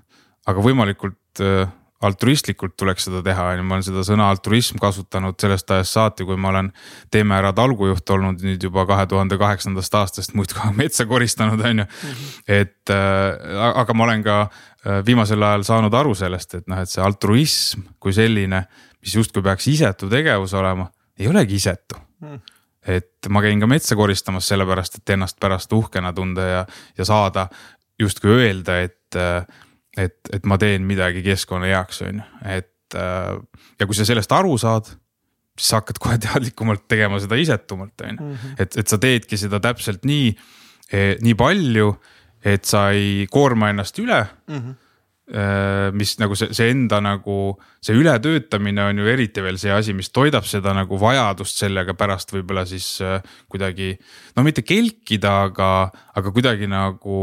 aga 0.46 0.68
võimalikult 0.68 1.44
äh, 1.44 1.64
altruistlikult 2.04 2.76
tuleks 2.76 3.06
seda 3.08 3.22
teha, 3.24 3.44
on 3.52 3.60
ju, 3.60 3.66
ma 3.66 3.76
olen 3.76 3.84
seda 3.86 4.02
sõna 4.04 4.28
altruism 4.32 4.80
kasutanud 4.82 5.38
sellest 5.40 5.70
ajast 5.72 5.96
saati, 5.96 6.26
kui 6.28 6.36
ma 6.40 6.50
olen 6.52 6.70
Teeme 7.12 7.38
Ära 7.38 7.52
talgujuht 7.56 8.10
olnud 8.16 8.42
nüüd 8.44 8.66
juba 8.68 8.84
kahe 8.88 9.06
tuhande 9.08 9.38
kaheksandast 9.40 9.94
aastast 10.00 10.34
muudkui 10.36 10.74
metsa 10.80 11.06
koristanud, 11.08 11.62
on 11.64 11.84
ju. 11.84 11.86
Et 12.58 12.92
äh, 12.92 13.62
aga 13.72 13.96
ma 13.96 14.08
olen 14.08 14.26
ka 14.26 14.40
äh, 14.44 15.00
viimasel 15.06 15.42
ajal 15.42 15.64
saanud 15.68 15.96
aru 15.96 16.12
sellest, 16.18 16.58
et 16.60 16.68
noh, 16.68 16.82
et 16.84 16.92
see 16.92 17.04
altruism 17.04 17.86
kui 18.00 18.12
selline, 18.16 18.66
mis 19.00 19.16
justkui 19.16 19.44
peaks 19.46 19.70
isetu 19.72 20.10
tegevus 20.12 20.54
olema, 20.58 20.90
ei 21.18 21.32
olegi 21.32 21.60
isetu. 21.62 22.02
Mm 22.24 22.44
et 22.86 23.26
ma 23.34 23.40
käin 23.42 23.58
ka 23.58 23.66
metsa 23.66 23.96
koristamas 23.98 24.46
sellepärast, 24.46 25.00
et 25.00 25.10
ennast 25.16 25.40
pärast 25.42 25.72
uhkena 25.74 26.12
tunda 26.14 26.44
ja, 26.46 26.60
ja 26.98 27.06
saada 27.08 27.48
justkui 27.98 28.30
öelda, 28.30 28.76
et 28.86 29.18
äh, 29.18 29.42
et, 29.96 30.16
et 30.32 30.46
ma 30.48 30.58
teen 30.60 30.86
midagi 30.86 31.24
keskkonna 31.26 31.68
heaks, 31.70 32.02
on 32.06 32.20
ju, 32.20 32.28
et 32.58 32.98
äh, 32.98 33.34
ja 33.80 33.88
kui 33.88 33.98
sa 33.98 34.06
sellest 34.08 34.32
aru 34.36 34.56
saad 34.60 34.92
siis 35.56 35.70
sa 35.72 35.80
hakkad 35.80 35.98
kohe 36.02 36.18
teadlikumalt 36.20 36.84
tegema 36.88 37.20
seda 37.22 37.38
isetumalt, 37.40 37.94
on 38.04 38.12
ju, 38.12 38.30
mhm. 38.30 38.56
et, 38.60 38.76
et 38.76 38.92
sa 38.92 39.00
teedki 39.02 39.40
seda 39.40 39.60
täpselt 39.64 40.04
nii 40.08 40.28
eh,, 40.92 41.14
nii 41.24 41.36
palju, 41.38 41.94
et 42.46 42.68
sa 42.68 42.90
ei 42.94 43.24
koorma 43.32 43.72
ennast 43.72 43.98
üle 44.02 44.24
mm. 44.24 44.58
-hmm 44.58 44.82
mis 45.26 46.12
nagu 46.22 46.36
see, 46.38 46.52
see 46.54 46.70
enda 46.70 47.00
nagu 47.02 47.56
see 47.82 47.96
ületöötamine 47.98 48.84
on 48.86 49.00
ju 49.00 49.08
eriti 49.10 49.42
veel 49.42 49.58
see 49.58 49.72
asi, 49.74 49.90
mis 49.96 50.12
toidab 50.14 50.46
seda 50.46 50.70
nagu 50.76 50.98
vajadust 51.02 51.58
sellega 51.58 51.96
pärast 51.98 52.30
võib-olla 52.30 52.62
siis 52.68 53.00
äh, 53.02 53.18
kuidagi. 53.50 53.96
no 54.36 54.44
mitte 54.46 54.62
kelkida, 54.62 55.32
aga, 55.48 55.70
aga 56.14 56.32
kuidagi 56.34 56.70
nagu 56.70 57.18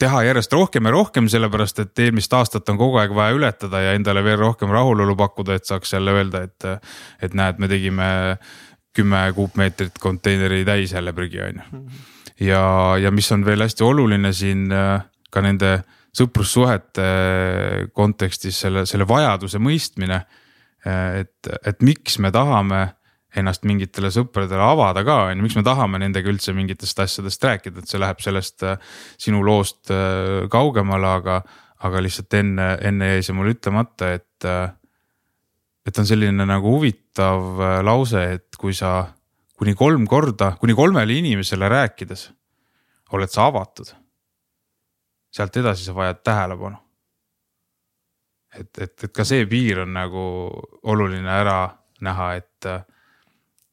teha 0.00 0.24
järjest 0.26 0.58
rohkem 0.58 0.90
ja 0.90 0.94
rohkem, 0.96 1.30
sellepärast 1.30 1.84
et 1.84 2.04
eelmist 2.06 2.34
aastat 2.34 2.74
on 2.74 2.82
kogu 2.82 2.98
aeg 2.98 3.14
vaja 3.14 3.38
ületada 3.38 3.84
ja 3.84 3.94
endale 3.94 4.24
veel 4.26 4.40
rohkem 4.42 4.74
rahulolu 4.74 5.14
pakkuda, 5.22 5.54
et 5.54 5.70
saaks 5.70 5.94
jälle 5.94 6.18
öelda, 6.18 6.44
et. 6.48 6.70
et 7.22 7.34
näed, 7.34 7.60
me 7.62 7.68
tegime 7.70 8.10
kümme 8.94 9.20
kuupmeetrit 9.34 9.98
konteineri 10.02 10.64
täis 10.64 10.92
jälle 10.94 11.12
prügi 11.12 11.40
on 11.42 11.62
ju. 11.62 11.64
Mhm. 11.72 11.86
ja, 12.40 12.62
ja 12.98 13.10
mis 13.10 13.32
on 13.32 13.44
veel 13.46 13.62
hästi 13.62 13.84
oluline 13.84 14.32
siin 14.32 14.72
äh, 14.72 15.04
ka 15.30 15.42
nende 15.42 15.84
sõprussuhete 16.14 17.06
kontekstis 17.96 18.60
selle, 18.64 18.84
selle 18.86 19.06
vajaduse 19.08 19.58
mõistmine. 19.58 20.24
et, 20.84 21.48
et 21.64 21.82
miks 21.82 22.18
me 22.20 22.30
tahame 22.30 22.82
ennast 23.38 23.64
mingitele 23.66 24.10
sõpradele 24.14 24.62
avada 24.62 25.02
ka, 25.06 25.16
on 25.30 25.38
ju, 25.38 25.46
miks 25.46 25.56
me 25.58 25.64
tahame 25.66 25.98
nendega 26.02 26.30
üldse 26.30 26.54
mingitest 26.56 27.00
asjadest 27.02 27.44
rääkida, 27.44 27.82
et 27.82 27.90
see 27.90 28.00
läheb 28.02 28.22
sellest 28.22 28.64
äh, 28.66 28.78
sinu 29.20 29.42
loost 29.46 29.90
äh, 29.94 30.44
kaugemale, 30.52 31.10
aga, 31.20 31.40
aga 31.86 32.02
lihtsalt 32.04 32.38
enne, 32.38 32.68
enne 32.86 33.14
jäi 33.14 33.26
see 33.26 33.36
mul 33.36 33.52
ütlemata, 33.54 34.14
et. 34.20 34.48
Äh, 34.48 34.70
et 35.84 35.98
on 36.00 36.06
selline 36.08 36.46
nagu 36.48 36.70
huvitav 36.78 37.58
lause, 37.84 38.22
et 38.38 38.56
kui 38.56 38.72
sa 38.72 39.02
kuni 39.60 39.74
kolm 39.76 40.06
korda, 40.08 40.54
kuni 40.56 40.72
kolmele 40.72 41.18
inimesele 41.20 41.68
rääkides 41.68 42.22
oled 43.12 43.28
sa 43.28 43.50
avatud 43.50 43.90
sealt 45.34 45.56
edasi 45.58 45.88
sa 45.88 45.94
vajad 45.96 46.22
tähelepanu. 46.24 46.76
et, 48.54 48.70
et, 48.78 49.04
et 49.04 49.10
ka 49.12 49.24
see 49.26 49.46
piir 49.50 49.80
on 49.82 49.90
nagu 49.96 50.24
oluline 50.86 51.30
ära 51.30 51.58
näha, 52.06 52.28
et, 52.38 52.68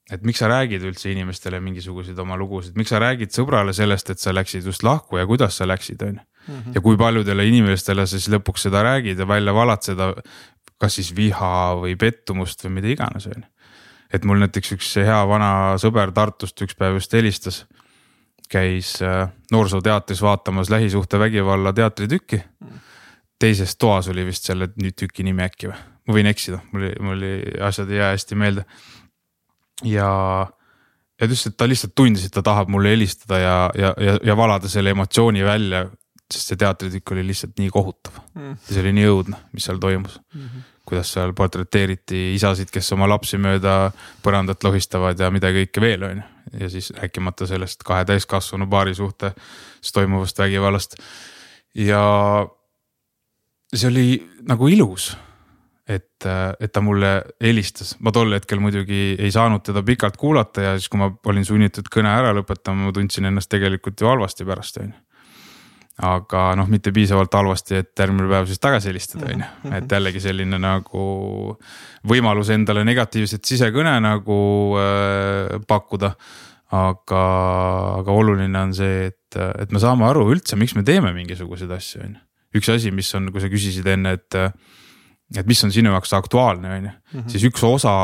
et 0.10 0.24
miks 0.26 0.42
sa 0.42 0.50
räägid 0.50 0.82
üldse 0.90 1.12
inimestele 1.12 1.60
mingisuguseid 1.62 2.18
oma 2.20 2.38
lugusid, 2.40 2.74
miks 2.80 2.90
sa 2.90 3.02
räägid 3.04 3.34
sõbrale 3.36 3.76
sellest, 3.78 4.10
et 4.10 4.22
sa 4.22 4.34
läksid 4.34 4.66
just 4.66 4.86
lahku 4.88 5.20
ja 5.22 5.28
kuidas 5.30 5.60
sa 5.60 5.70
läksid, 5.70 6.02
on 6.08 6.18
ju. 6.18 6.28
Mhm. 6.48 6.74
ja 6.74 6.82
kui 6.82 6.98
paljudele 6.98 7.44
inimestele 7.46 8.08
sa 8.08 8.18
siis 8.18 8.32
lõpuks 8.34 8.64
seda 8.66 8.82
räägid 8.82 9.20
ja 9.22 9.28
välja 9.30 9.54
valad 9.54 9.84
seda, 9.86 10.08
kas 10.82 10.96
siis 10.98 11.12
viha 11.14 11.76
või 11.78 11.94
pettumust 11.94 12.66
või 12.66 12.80
mida 12.80 12.90
iganes, 12.90 13.28
on 13.30 13.44
ju. 13.44 13.70
et 14.18 14.26
mul 14.26 14.42
näiteks 14.42 14.74
üks 14.74 14.96
hea 14.98 15.20
vana 15.30 15.52
sõber 15.78 16.10
Tartust 16.16 16.66
üks 16.66 16.74
päev 16.80 16.98
just 16.98 17.14
helistas 17.14 17.62
käis 18.52 18.98
äh, 19.02 19.30
noorsooteatris 19.52 20.22
vaatamas 20.22 20.70
lähisuhtevägivalla 20.70 21.74
teatritükki. 21.74 22.44
teises 23.40 23.78
toas 23.78 24.08
oli 24.08 24.26
vist 24.26 24.46
selle 24.46 24.68
nüüd 24.78 24.94
tüki 25.00 25.24
nimi 25.26 25.42
äkki 25.42 25.72
või, 25.72 25.78
ma 26.08 26.18
võin 26.18 26.28
eksida, 26.30 26.60
mul 26.72 26.84
oli, 26.84 26.92
mul 27.02 27.16
oli 27.16 27.32
asjad 27.68 27.90
ei 27.90 27.98
jää 27.98 28.12
hästi 28.12 28.36
meelde. 28.36 28.66
ja, 29.84 30.10
ja 31.18 31.28
ta 31.28 31.30
ütles, 31.32 31.48
et 31.48 31.58
ta 31.58 31.70
lihtsalt 31.70 31.96
tundis, 31.96 32.28
et 32.28 32.36
ta 32.36 32.44
tahab 32.46 32.70
mulle 32.70 32.94
helistada 32.94 33.40
ja, 33.40 33.56
ja, 33.78 33.94
ja, 33.98 34.18
ja 34.24 34.38
valada 34.38 34.70
selle 34.70 34.94
emotsiooni 34.94 35.44
välja. 35.44 35.88
sest 36.32 36.54
see 36.54 36.60
teatritükk 36.60 37.12
oli 37.12 37.26
lihtsalt 37.28 37.58
nii 37.60 37.70
kohutav 37.70 38.22
mm. 38.36 38.52
ja 38.68 38.74
see 38.74 38.84
oli 38.84 38.94
nii 38.96 39.08
õudne, 39.12 39.40
mis 39.52 39.66
seal 39.68 39.82
toimus 39.84 40.20
mm. 40.34 40.42
-hmm 40.42 40.71
kuidas 40.86 41.14
seal 41.14 41.34
portreteeriti 41.38 42.32
isasid, 42.36 42.72
kes 42.74 42.92
oma 42.96 43.08
lapsi 43.10 43.40
mööda 43.42 43.92
põrandat 44.24 44.64
lohistavad 44.66 45.20
ja 45.20 45.30
mida 45.34 45.52
kõike 45.54 45.84
veel, 45.84 46.06
on 46.08 46.22
ju. 46.22 46.28
Ja 46.60 46.68
siis 46.74 46.90
rääkimata 46.98 47.46
sellest 47.48 47.84
kahe 47.88 48.04
täiskasvanu 48.10 48.66
paari 48.68 48.96
suhtes 48.98 49.94
toimuvast 49.94 50.40
vägivallast. 50.40 50.98
ja 51.76 52.02
see 53.76 53.88
oli 53.88 54.08
nagu 54.50 54.68
ilus, 54.68 55.14
et, 55.88 56.26
et 56.60 56.74
ta 56.74 56.82
mulle 56.82 57.12
helistas, 57.44 57.94
ma 58.00 58.12
tol 58.12 58.34
hetkel 58.36 58.60
muidugi 58.60 59.16
ei 59.20 59.32
saanud 59.32 59.64
teda 59.64 59.84
pikalt 59.84 60.18
kuulata 60.18 60.62
ja 60.62 60.74
siis, 60.80 60.90
kui 60.90 61.00
ma 61.00 61.12
olin 61.26 61.46
sunnitud 61.46 61.88
kõne 61.94 62.12
ära 62.12 62.34
lõpetama, 62.36 62.90
ma 62.90 62.92
tundsin 62.96 63.30
ennast 63.30 63.52
tegelikult 63.54 64.02
ju 64.02 64.12
halvasti 64.12 64.48
pärast, 64.48 64.82
on 64.82 64.92
ju 64.92 65.00
aga 66.02 66.44
noh, 66.58 66.70
mitte 66.72 66.92
piisavalt 66.94 67.34
halvasti, 67.38 67.82
et 67.84 68.02
järgmine 68.02 68.30
päev 68.30 68.48
siis 68.50 68.62
tagasi 68.62 68.90
helistada, 68.90 69.28
on 69.30 69.44
ju, 69.44 69.50
mhm. 69.64 69.76
et 69.78 69.94
jällegi 69.98 70.24
selline 70.24 70.60
nagu 70.62 71.04
võimalus 72.10 72.50
endale 72.56 72.86
negatiivset 72.88 73.46
sisekõne 73.46 73.94
nagu 74.04 74.40
äh, 74.82 75.60
pakkuda. 75.68 76.16
aga, 76.72 77.22
aga 78.00 78.14
oluline 78.16 78.56
on 78.56 78.70
see, 78.72 79.10
et, 79.10 79.36
et 79.36 79.72
me 79.76 79.80
saame 79.84 80.06
aru 80.08 80.30
üldse, 80.32 80.56
miks 80.56 80.72
me 80.78 80.86
teeme 80.88 81.12
mingisuguseid 81.12 81.72
asju, 81.76 82.06
on 82.06 82.14
ju. 82.16 82.22
üks 82.62 82.70
asi, 82.72 82.94
mis 82.96 83.10
on, 83.20 83.28
kui 83.32 83.44
sa 83.44 83.50
küsisid 83.52 83.90
enne, 83.92 84.14
et, 84.16 84.38
et 85.36 85.50
mis 85.50 85.64
on 85.68 85.74
sinu 85.76 85.92
jaoks 85.92 86.16
aktuaalne, 86.16 86.72
on 86.72 86.88
ju, 86.88 86.94
mhm. 87.18 87.28
siis 87.34 87.44
üks 87.52 87.66
osa 87.68 87.96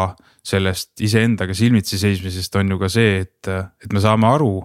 sellest 0.48 0.99
iseendaga 1.03 1.56
silmitsi 1.56 1.99
seismisest 1.99 2.56
on 2.60 2.76
ju 2.76 2.80
ka 2.80 2.91
see, 2.91 3.22
et, 3.24 3.49
et 3.84 3.95
me 3.95 4.03
saame 4.03 4.28
aru 4.30 4.60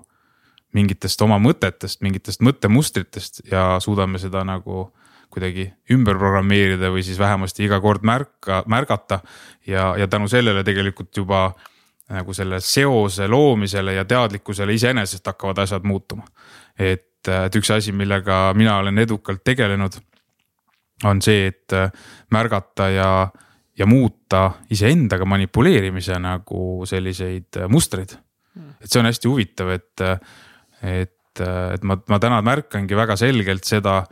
mingitest 0.72 1.22
oma 1.22 1.38
mõtetest, 1.42 2.00
mingitest 2.04 2.42
mõttemustritest 2.44 3.42
ja 3.50 3.76
suudame 3.80 4.18
seda 4.18 4.44
nagu 4.44 4.90
kuidagi 5.32 5.66
ümber 5.92 6.18
programmeerida 6.20 6.90
või 6.92 7.04
siis 7.06 7.18
vähemasti 7.20 7.64
iga 7.64 7.80
kord 7.80 8.04
märka, 8.04 8.62
märgata. 8.68 9.20
ja, 9.66 9.94
ja 9.96 10.08
tänu 10.08 10.28
sellele 10.28 10.64
tegelikult 10.64 11.16
juba 11.16 11.52
nagu 12.12 12.34
selle 12.36 12.60
seose 12.60 13.28
loomisele 13.28 13.94
ja 13.94 14.04
teadlikkusele 14.04 14.74
iseenesest 14.74 15.26
hakkavad 15.26 15.62
asjad 15.64 15.86
muutuma. 15.88 16.26
et, 16.78 17.28
et 17.28 17.56
üks 17.56 17.70
asi, 17.70 17.92
millega 17.92 18.52
mina 18.54 18.76
olen 18.78 18.98
edukalt 18.98 19.44
tegelenud, 19.44 19.96
on 21.04 21.22
see, 21.22 21.46
et 21.46 21.74
märgata 22.30 22.88
ja, 22.90 23.28
ja 23.78 23.86
muuta 23.86 24.50
iseendaga 24.70 25.24
manipuleerimise 25.24 26.18
nagu 26.18 26.86
selliseid 26.86 27.64
mustreid. 27.68 28.16
et 28.80 28.90
see 28.90 29.00
on 29.00 29.08
hästi 29.08 29.28
huvitav, 29.28 29.72
et 29.72 30.06
et, 30.82 31.40
et 31.40 31.84
ma, 31.86 31.96
ma 32.08 32.18
täna 32.20 32.40
märkangi 32.44 32.96
väga 32.98 33.16
selgelt 33.16 33.64
seda, 33.68 34.02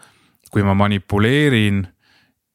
kui 0.51 0.65
ma 0.67 0.75
manipuleerin 0.75 1.85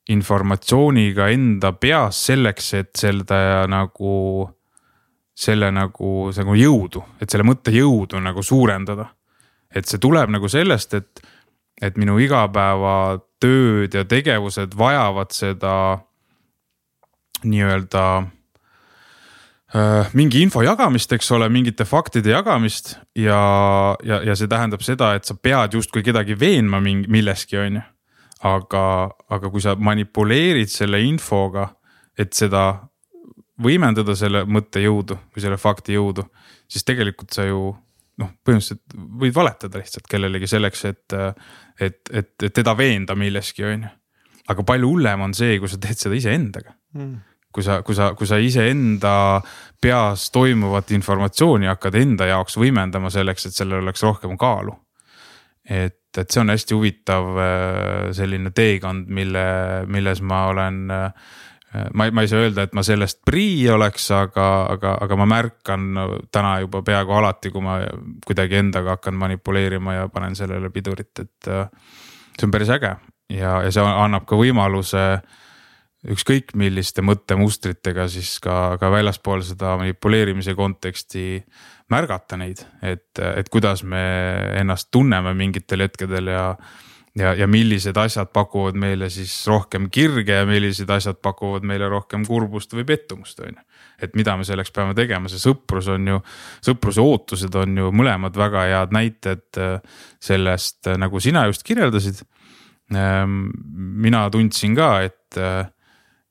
informatsiooniga 0.09 1.29
enda 1.33 1.71
peas 1.73 2.19
selleks, 2.27 2.73
et 2.77 2.91
seda 2.99 3.65
nagu 3.71 4.45
selle 5.35 5.71
nagu, 5.75 6.31
nagu 6.31 6.55
jõudu, 6.55 7.01
et 7.19 7.31
selle 7.31 7.45
mõtte 7.47 7.73
jõudu 7.75 8.21
nagu 8.23 8.43
suurendada. 8.43 9.11
et 9.75 9.85
see 9.85 9.99
tuleb 9.99 10.29
nagu 10.31 10.47
sellest, 10.47 10.93
et, 10.93 11.21
et 11.81 11.97
minu 11.99 12.15
igapäevatööd 12.23 13.93
ja 13.93 14.05
tegevused 14.07 14.77
vajavad 14.77 15.33
seda 15.35 15.73
nii-öelda 17.43 18.05
äh, 18.21 18.34
mingi 20.15 20.39
info 20.45 20.61
jagamist, 20.63 21.11
eks 21.17 21.31
ole, 21.35 21.49
mingite 21.51 21.85
faktide 21.87 22.31
jagamist 22.31 22.93
ja, 23.17 23.39
ja, 24.05 24.21
ja 24.23 24.35
see 24.37 24.47
tähendab 24.51 24.83
seda, 24.85 25.13
et 25.17 25.27
sa 25.27 25.35
pead 25.35 25.75
justkui 25.75 26.03
kedagi 26.05 26.37
veenma 26.39 26.79
mingi 26.83 27.11
milleski, 27.11 27.57
on 27.59 27.79
ju. 27.79 27.85
aga, 28.45 28.83
aga 29.35 29.49
kui 29.51 29.63
sa 29.63 29.75
manipuleerid 29.75 30.71
selle 30.71 31.01
infoga, 31.03 31.69
et 32.17 32.31
seda 32.37 32.67
võimendada 33.63 34.15
selle 34.15 34.43
mõtte 34.45 34.83
jõudu 34.83 35.17
või 35.33 35.43
selle 35.43 35.57
fakti 35.59 35.95
jõudu, 35.95 36.27
siis 36.71 36.85
tegelikult 36.87 37.35
sa 37.35 37.47
ju 37.47 37.73
noh, 38.21 38.31
põhimõtteliselt 38.47 38.95
võid 39.19 39.35
valetada 39.35 39.81
lihtsalt 39.81 40.07
kellelegi 40.11 40.47
selleks, 40.47 40.85
et, 40.87 41.19
et, 41.79 42.01
et, 42.11 42.33
et 42.47 42.51
teda 42.53 42.75
veenda 42.77 43.15
milleski, 43.17 43.67
on 43.67 43.87
ju. 43.89 43.93
aga 44.53 44.67
palju 44.71 44.91
hullem 44.93 45.27
on 45.27 45.33
see, 45.35 45.59
kui 45.59 45.71
sa 45.71 45.81
teed 45.81 45.99
seda 45.99 46.21
iseendaga 46.21 46.77
mm 46.95 47.34
kui 47.55 47.63
sa, 47.63 47.79
kui 47.87 47.95
sa, 47.95 48.11
kui 48.19 48.27
sa 48.27 48.39
iseenda 48.41 49.39
peas 49.81 50.27
toimuvat 50.35 50.91
informatsiooni 50.97 51.69
hakkad 51.71 51.95
enda 52.01 52.27
jaoks 52.27 52.57
võimendama 52.59 53.11
selleks, 53.13 53.47
et 53.47 53.55
sellel 53.55 53.85
oleks 53.85 54.03
rohkem 54.03 54.35
kaalu. 54.39 54.75
et, 55.69 56.17
et 56.17 56.29
see 56.29 56.41
on 56.41 56.51
hästi 56.51 56.75
huvitav 56.75 57.39
äh, 57.41 58.11
selline 58.13 58.51
teekond, 58.55 59.07
mille, 59.07 59.45
milles 59.87 60.21
ma 60.21 60.43
olen 60.51 60.91
äh, 60.91 61.31
ma 61.93 62.05
ei, 62.05 62.11
ma 62.11 62.25
ei 62.25 62.29
saa 62.31 62.43
öelda, 62.43 62.67
et 62.67 62.75
ma 62.75 62.83
sellest 62.85 63.21
prii 63.25 63.65
oleks, 63.71 64.09
aga, 64.15 64.49
aga, 64.75 64.97
aga 65.01 65.17
ma 65.19 65.25
märkan 65.31 65.87
täna 66.31 66.59
juba 66.63 66.83
peaaegu 66.85 67.15
alati, 67.17 67.51
kui 67.51 67.63
ma 67.63 67.79
kuidagi 68.27 68.59
endaga 68.61 68.97
hakkan 68.97 69.17
manipuleerima 69.19 69.95
ja 70.01 70.11
panen 70.11 70.35
sellele 70.35 70.69
pidurit, 70.75 71.13
et. 71.23 71.47
Äh, 71.47 71.69
see 72.35 72.49
on 72.49 72.51
päris 72.51 72.67
äge 72.67 72.89
ja, 73.31 73.61
ja 73.63 73.71
see 73.71 73.83
annab 73.87 74.25
ka 74.27 74.35
võimaluse 74.35 75.03
äh, 75.15 75.43
ükskõik 76.11 76.53
milliste 76.57 77.03
mõttemustritega 77.05 78.07
siis 78.11 78.37
ka, 78.43 78.75
ka 78.81 78.89
väljaspool 78.93 79.43
seda 79.45 79.75
manipuleerimise 79.79 80.55
konteksti 80.57 81.25
märgata 81.91 82.37
neid, 82.39 82.63
et, 82.85 83.21
et 83.21 83.49
kuidas 83.53 83.83
me 83.85 84.01
ennast 84.59 84.89
tunneme 84.93 85.35
mingitel 85.37 85.85
hetkedel 85.85 86.31
ja. 86.33 86.45
ja, 87.17 87.33
ja 87.37 87.47
millised 87.49 87.97
asjad 88.01 88.31
pakuvad 88.33 88.77
meile 88.81 89.09
siis 89.13 89.33
rohkem 89.49 89.89
kirge 89.93 90.39
ja 90.39 90.47
millised 90.49 90.89
asjad 90.89 91.21
pakuvad 91.23 91.65
meile 91.67 91.89
rohkem 91.91 92.25
kurbust 92.25 92.73
või 92.73 92.87
pettumust, 92.89 93.41
on 93.45 93.53
ju. 93.53 93.65
et 94.01 94.17
mida 94.17 94.37
me 94.37 94.47
selleks 94.47 94.73
peame 94.73 94.97
tegema, 94.97 95.29
see 95.31 95.41
sõprus 95.41 95.89
on 95.93 96.09
ju, 96.13 96.23
sõpruse 96.65 97.05
ootused 97.05 97.61
on 97.61 97.77
ju 97.83 97.93
mõlemad 97.93 98.37
väga 98.37 98.65
head 98.71 98.97
näited 98.97 99.61
äh, 99.61 99.77
sellest, 100.21 100.81
äh, 100.89 100.97
nagu 101.01 101.21
sina 101.21 101.45
just 101.49 101.65
kirjeldasid. 101.65 102.25
Ähm, 102.93 103.47
mina 104.05 104.27
tundsin 104.29 104.75
ka, 104.77 104.89
et 105.07 105.39
äh, 105.41 105.65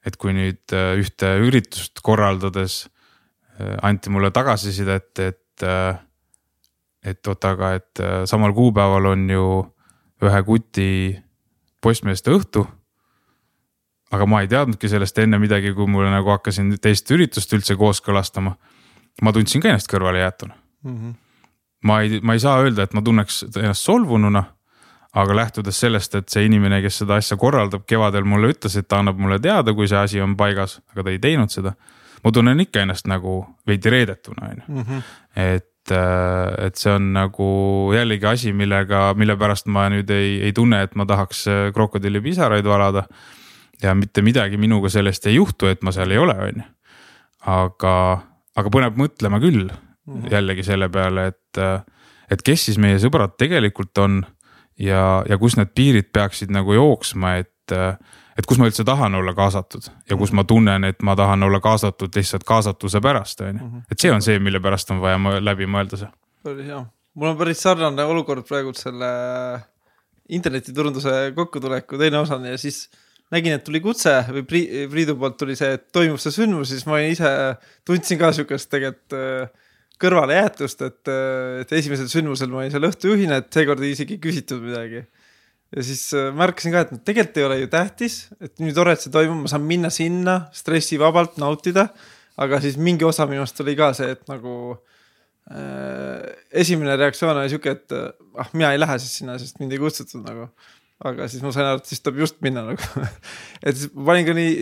et 0.04 0.16
kui 0.20 0.34
nüüd 0.36 0.74
äh, 0.76 0.94
ühte 1.00 1.30
üritust 1.40 2.02
korraldades 2.04 2.84
äh, 3.58 3.76
anti 3.82 4.12
mulle 4.12 4.30
tagasisidet, 4.34 5.12
et, 5.18 5.64
äh, 5.64 5.96
et 7.04 7.28
oota, 7.28 7.54
aga 7.56 7.74
et 7.78 8.02
samal 8.28 8.54
kuupäeval 8.56 9.12
on 9.12 9.26
ju 9.28 9.48
ühe 10.24 10.40
kuti 10.46 10.88
postmeeste 11.84 12.32
õhtu. 12.32 12.64
aga 14.14 14.26
ma 14.30 14.44
ei 14.44 14.48
teadnudki 14.48 14.88
sellest 14.88 15.18
enne 15.18 15.40
midagi, 15.42 15.72
kui 15.74 15.88
mulle 15.90 16.10
nagu 16.12 16.30
hakkasin 16.30 16.76
teist 16.80 17.10
üritust 17.10 17.52
üldse 17.52 17.76
kooskõlastama. 17.76 18.54
ma 19.22 19.32
tundsin 19.32 19.60
ka 19.60 19.68
ennast 19.68 19.90
kõrvalejäetuna 19.92 20.54
mm. 20.84 20.96
-hmm. 20.96 21.14
ma 21.82 22.00
ei, 22.00 22.20
ma 22.20 22.32
ei 22.32 22.40
saa 22.40 22.60
öelda, 22.62 22.82
et 22.82 22.94
ma 22.94 23.02
tunneks 23.02 23.44
ennast 23.56 23.82
solvununa 23.82 24.44
aga 25.14 25.36
lähtudes 25.36 25.78
sellest, 25.80 26.14
et 26.18 26.32
see 26.32 26.48
inimene, 26.48 26.80
kes 26.82 27.02
seda 27.04 27.18
asja 27.20 27.36
korraldab, 27.38 27.84
kevadel 27.86 28.26
mulle 28.26 28.50
ütles, 28.54 28.74
et 28.78 28.88
ta 28.90 28.98
annab 29.02 29.20
mulle 29.22 29.38
teada, 29.42 29.74
kui 29.76 29.86
see 29.90 30.00
asi 30.00 30.22
on 30.22 30.34
paigas, 30.38 30.80
aga 30.92 31.06
ta 31.06 31.14
ei 31.14 31.20
teinud 31.22 31.54
seda. 31.54 31.74
ma 32.24 32.32
tunnen 32.32 32.60
ikka 32.60 32.80
ennast 32.80 33.04
nagu 33.06 33.42
veidi 33.68 33.90
reedetuna, 33.92 34.48
on 34.48 34.60
ju, 34.62 34.74
mhm. 34.80 35.00
et 35.36 35.92
äh, 35.92 36.66
et 36.66 36.80
see 36.80 36.90
on 36.90 37.12
nagu 37.12 37.46
jällegi 37.94 38.26
asi, 38.26 38.52
millega, 38.56 39.12
mille 39.14 39.36
pärast 39.36 39.68
ma 39.68 39.86
nüüd 39.92 40.10
ei, 40.10 40.38
ei 40.48 40.52
tunne, 40.56 40.82
et 40.82 40.94
ma 40.96 41.06
tahaks 41.06 41.46
äh, 41.46 41.64
krokodillipisaraid 41.76 42.64
valada. 42.64 43.06
ja 43.82 43.94
mitte 43.94 44.22
midagi 44.22 44.56
minuga 44.56 44.88
sellest 44.88 45.26
ei 45.26 45.34
juhtu, 45.34 45.66
et 45.66 45.82
ma 45.82 45.92
seal 45.92 46.10
ei 46.10 46.18
ole, 46.18 46.34
on 46.34 46.62
ju. 46.62 46.68
aga, 47.54 47.94
aga 48.56 48.70
põneb 48.70 48.96
mõtlema 48.96 49.38
küll 49.40 49.68
mm 49.68 50.14
-hmm. 50.14 50.30
jällegi 50.32 50.62
selle 50.62 50.88
peale, 50.88 51.26
et, 51.26 51.58
äh, 51.58 51.82
et 52.30 52.42
kes 52.42 52.64
siis 52.64 52.78
meie 52.78 52.98
sõbrad 52.98 53.36
tegelikult 53.38 53.98
on 53.98 54.24
ja, 54.78 55.24
ja 55.28 55.38
kus 55.38 55.58
need 55.58 55.72
piirid 55.74 56.10
peaksid 56.14 56.52
nagu 56.54 56.74
jooksma, 56.74 57.36
et, 57.42 57.74
et 58.38 58.48
kus 58.48 58.60
ma 58.60 58.68
üldse 58.70 58.86
tahan 58.86 59.14
olla 59.18 59.34
kaasatud 59.36 59.88
ja 60.10 60.18
kus 60.20 60.34
ma 60.36 60.46
tunnen, 60.48 60.84
et 60.88 61.02
ma 61.06 61.16
tahan 61.18 61.46
olla 61.46 61.60
kaasatud 61.64 62.14
lihtsalt 62.16 62.46
kaasatuse 62.48 63.00
pärast, 63.04 63.40
on 63.40 63.52
ju. 63.52 63.54
Mhm. 63.54 63.86
et 63.90 64.00
see 64.00 64.12
on 64.12 64.22
see, 64.24 64.38
mille 64.38 64.60
pärast 64.64 64.90
on 64.94 65.02
vaja 65.04 65.38
läbi 65.40 65.68
mõelda 65.70 66.00
see. 66.00 66.10
päris 66.44 66.66
hea, 66.66 66.82
mul 67.14 67.32
on 67.32 67.40
päris 67.40 67.62
sarnane 67.62 68.04
olukord 68.04 68.46
praegu 68.48 68.74
selle 68.76 69.08
internetiturunduse 70.28 71.32
kokkutuleku 71.36 71.98
teine 72.00 72.18
osani 72.18 72.54
ja 72.54 72.58
siis 72.58 72.88
nägin, 73.32 73.58
et 73.58 73.64
tuli 73.64 73.80
kutse 73.84 74.12
või 74.30 74.44
Priidu 74.46 75.16
poolt 75.20 75.36
tuli 75.40 75.56
see, 75.58 75.74
et 75.76 75.90
toimub 75.92 76.20
see 76.22 76.32
sündmus, 76.32 76.70
siis 76.72 76.86
ma 76.88 77.00
ise 77.04 77.28
tundsin 77.86 78.20
ka 78.20 78.32
sihukest 78.32 78.70
tegelikult 78.72 79.16
kõrvalejäetust, 80.04 80.84
et, 80.86 81.12
et 81.64 81.76
esimesel 81.80 82.08
sündmusel 82.12 82.50
ma 82.52 82.62
olin 82.62 82.72
seal 82.74 82.88
õhtujuhina, 82.88 83.40
et 83.40 83.48
seekord 83.54 83.82
ei 83.84 83.94
isegi 83.96 84.18
küsitud 84.22 84.62
midagi. 84.64 85.04
ja 85.74 85.84
siis 85.86 86.06
äh, 86.14 86.30
märkasin 86.36 86.74
ka, 86.74 86.84
et 86.84 87.04
tegelikult 87.08 87.40
ei 87.40 87.46
ole 87.48 87.60
ju 87.62 87.70
tähtis, 87.72 88.18
et 88.40 88.54
nii 88.62 88.74
tore, 88.76 88.94
et 88.94 89.04
see 89.04 89.14
toimub, 89.14 89.44
ma 89.44 89.52
saan 89.52 89.64
minna 89.68 89.90
sinna 89.94 90.36
stressivabalt 90.54 91.40
nautida. 91.42 91.88
aga 92.36 92.58
siis 92.60 92.76
mingi 92.76 93.06
osa 93.06 93.28
minust 93.30 93.60
oli 93.62 93.76
ka 93.78 93.92
see, 93.94 94.14
et 94.14 94.24
nagu 94.30 94.54
äh, 95.50 96.22
esimene 96.64 96.96
reaktsioon 97.00 97.36
oli 97.38 97.52
sihuke, 97.52 97.76
et 97.78 97.98
ah, 98.38 98.48
mina 98.52 98.72
ei 98.74 98.80
lähe 98.80 98.98
siis 99.02 99.20
sinna, 99.20 99.38
sest 99.38 99.60
mind 99.62 99.74
ei 99.74 99.82
kutsutud 99.82 100.24
nagu 100.26 100.48
aga 101.04 101.26
siis 101.28 101.42
ma 101.42 101.50
sain 101.54 101.66
aru, 101.68 101.82
et 101.82 101.90
siis 101.90 102.02
tuleb 102.02 102.22
just 102.22 102.38
minna 102.44 102.62
nagu 102.68 103.04
et 103.66 103.76
siis 103.76 103.90
ma 103.94 104.12
panin 104.12 104.28
ka 104.28 104.36
nii, 104.36 104.54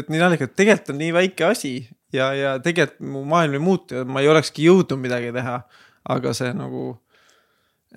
et 0.00 0.10
nii 0.12 0.22
naljaga, 0.22 0.48
et 0.48 0.56
tegelikult 0.58 0.94
on 0.94 1.00
nii 1.02 1.14
väike 1.16 1.46
asi 1.48 1.74
ja, 2.14 2.30
ja 2.36 2.54
tegelikult 2.62 3.00
mu 3.12 3.24
maailm 3.28 3.58
ei 3.58 3.62
muutu 3.62 3.98
ja 3.98 4.04
ma 4.04 4.22
ei 4.22 4.30
olekski 4.30 4.68
jõudnud 4.68 5.02
midagi 5.02 5.32
teha. 5.34 5.60
aga 6.06 6.30
see 6.38 6.52
nagu, 6.54 6.92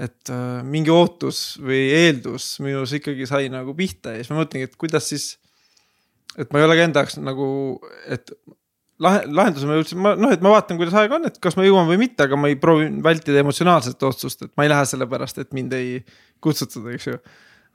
et 0.01 0.31
äh, 0.33 0.61
mingi 0.65 0.89
ootus 0.89 1.59
või 1.61 1.83
eeldus 1.93 2.55
minus 2.65 2.95
ikkagi 2.97 3.27
sai 3.29 3.51
nagu 3.53 3.75
pihta 3.77 4.15
ja 4.15 4.23
siis 4.23 4.31
ma 4.33 4.39
mõtlengi, 4.39 4.69
et 4.69 4.79
kuidas 4.81 5.11
siis. 5.11 5.35
et 6.37 6.49
ma 6.49 6.61
ei 6.61 6.65
ole 6.65 6.77
ka 6.79 6.87
enda 6.87 7.03
jaoks 7.03 7.19
nagu, 7.21 7.49
et 8.09 8.33
lahe, 8.99 9.21
lahenduse 9.29 9.69
ma 9.69 9.77
jõudsin, 9.77 10.01
ma 10.01 10.15
noh, 10.17 10.33
et 10.33 10.41
ma 10.41 10.55
vaatan, 10.55 10.79
kuidas 10.81 10.97
aeg 10.97 11.13
on, 11.19 11.29
et 11.29 11.37
kas 11.43 11.57
ma 11.59 11.67
jõuan 11.67 11.85
või 11.89 12.01
mitte, 12.01 12.25
aga 12.25 12.39
ma 12.39 12.49
ei 12.49 12.57
proovi 12.57 12.89
vältida 13.03 13.43
emotsionaalset 13.43 14.09
otsust, 14.09 14.41
et 14.47 14.55
ma 14.57 14.65
ei 14.65 14.73
lähe 14.73 14.89
sellepärast, 14.89 15.43
et 15.43 15.53
mind 15.53 15.77
ei 15.77 16.01
kutsutud, 16.41 16.89
eks 16.95 17.11
ju 17.11 17.21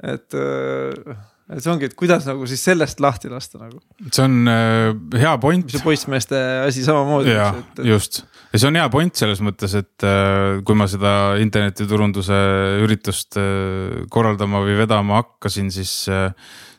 et, 0.02 0.34
äh, 0.34 1.16
et 1.52 1.60
see 1.60 1.72
ongi, 1.72 1.90
et 1.90 1.96
kuidas 1.98 2.24
nagu 2.28 2.46
siis 2.48 2.62
sellest 2.64 3.02
lahti 3.04 3.28
lasta 3.32 3.60
nagu. 3.60 3.80
see 4.08 4.24
on 4.24 4.50
äh, 4.50 4.92
hea 5.20 5.34
point. 5.42 5.68
see 5.70 5.84
poissmeeste 5.84 6.40
asi 6.64 6.84
samamoodi. 6.86 7.34
jaa, 7.34 7.52
just 7.84 8.22
ja 8.52 8.60
see 8.60 8.70
on 8.70 8.80
hea 8.80 8.88
point 8.92 9.18
selles 9.18 9.42
mõttes, 9.44 9.74
et 9.78 10.06
äh, 10.06 10.60
kui 10.64 10.78
ma 10.78 10.88
seda 10.90 11.34
internetiturunduse 11.42 12.38
üritust 12.84 13.40
äh, 13.40 14.04
korraldama 14.12 14.62
või 14.64 14.78
vedama 14.78 15.20
hakkasin, 15.22 15.72
siis 15.74 16.04
äh, 16.12 16.30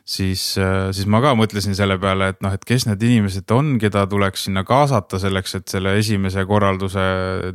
siis, 0.06 0.42
äh, 0.58 0.92
siis 0.94 1.08
ma 1.10 1.20
ka 1.22 1.34
mõtlesin 1.38 1.74
selle 1.76 1.98
peale, 2.02 2.30
et 2.32 2.38
noh, 2.44 2.54
et 2.54 2.64
kes 2.66 2.86
need 2.86 3.02
inimesed 3.02 3.50
on, 3.54 3.74
keda 3.82 4.04
tuleks 4.10 4.46
sinna 4.46 4.62
kaasata 4.66 5.18
selleks, 5.22 5.56
et 5.58 5.72
selle 5.72 5.96
esimese 5.98 6.46
korralduse 6.46 7.06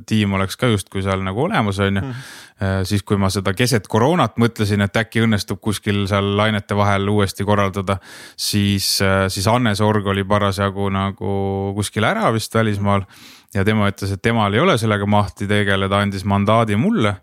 tiim 0.08 0.36
oleks 0.38 0.60
ka 0.60 0.70
justkui 0.72 1.04
seal 1.06 1.24
nagu 1.26 1.46
olemas, 1.48 1.80
on 1.80 2.02
ju 2.02 2.04
mm.. 2.04 2.26
Siis, 2.86 3.04
kui 3.04 3.18
ma 3.18 3.30
seda 3.34 3.54
keset 3.58 3.88
koroonat 3.90 4.38
mõtlesin, 4.42 4.84
et 4.86 4.98
äkki 5.02 5.24
õnnestub 5.26 5.62
kuskil 5.64 6.04
seal 6.10 6.36
lainete 6.38 6.78
vahel 6.78 7.10
uuesti 7.10 7.46
korraldada, 7.48 7.98
siis, 8.38 8.94
äh, 9.02 9.26
siis 9.34 9.48
Hannes 9.50 9.82
Org 9.82 10.08
oli 10.08 10.24
parasjagu 10.28 10.90
nagu 10.94 11.34
kuskil 11.78 12.06
ära 12.06 12.30
vist 12.34 12.54
välismaal 12.56 13.06
ja 13.56 13.66
tema 13.68 13.90
ütles, 13.92 14.14
et 14.14 14.22
temal 14.22 14.54
ei 14.54 14.64
ole 14.64 14.78
sellega 14.78 15.08
mahti 15.10 15.50
tegeleda, 15.50 16.04
andis 16.06 16.26
mandaadi 16.26 16.78
mulle 16.80 17.18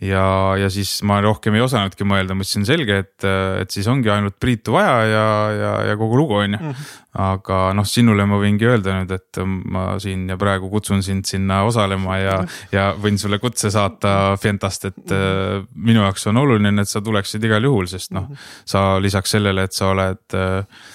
ja, 0.00 0.24
ja 0.56 0.70
siis 0.72 1.00
ma 1.06 1.18
rohkem 1.24 1.54
ei 1.56 1.62
osanudki 1.64 2.06
mõelda, 2.08 2.34
mõtlesin 2.36 2.64
selge, 2.68 3.00
et, 3.04 3.26
et 3.60 3.72
siis 3.74 3.88
ongi 3.90 4.10
ainult 4.12 4.38
Priitu 4.40 4.74
vaja 4.74 4.94
ja, 5.08 5.24
ja, 5.56 5.72
ja 5.90 5.96
kogu 6.00 6.18
lugu 6.22 6.38
on 6.40 6.56
ju. 6.56 6.60
Mhm. 6.60 6.90
aga 7.20 7.56
noh, 7.74 7.86
sinule 7.90 8.22
ma 8.30 8.36
võingi 8.38 8.68
öelda 8.70 9.00
nüüd, 9.00 9.10
et 9.16 9.40
ma 9.42 9.96
siin 9.98 10.28
ja 10.30 10.36
praegu 10.38 10.68
kutsun 10.70 11.02
sind 11.02 11.26
sinna 11.26 11.64
osalema 11.66 12.20
ja, 12.20 12.36
mhm. 12.44 12.68
ja 12.76 12.86
võin 12.94 13.18
sulle 13.18 13.40
kutse 13.42 13.72
saata 13.74 14.36
Fientast, 14.40 14.86
et 14.92 15.14
äh, 15.16 15.58
minu 15.74 16.04
jaoks 16.04 16.28
on 16.30 16.40
oluline, 16.44 16.76
et 16.80 16.88
sa 16.88 17.02
tuleksid 17.04 17.44
igal 17.44 17.66
juhul, 17.66 17.90
sest 17.90 18.14
noh, 18.16 18.30
sa 18.64 18.94
lisaks 19.02 19.36
sellele, 19.36 19.66
et 19.66 19.76
sa 19.76 19.90
oled 19.90 20.38
äh, 20.38 20.88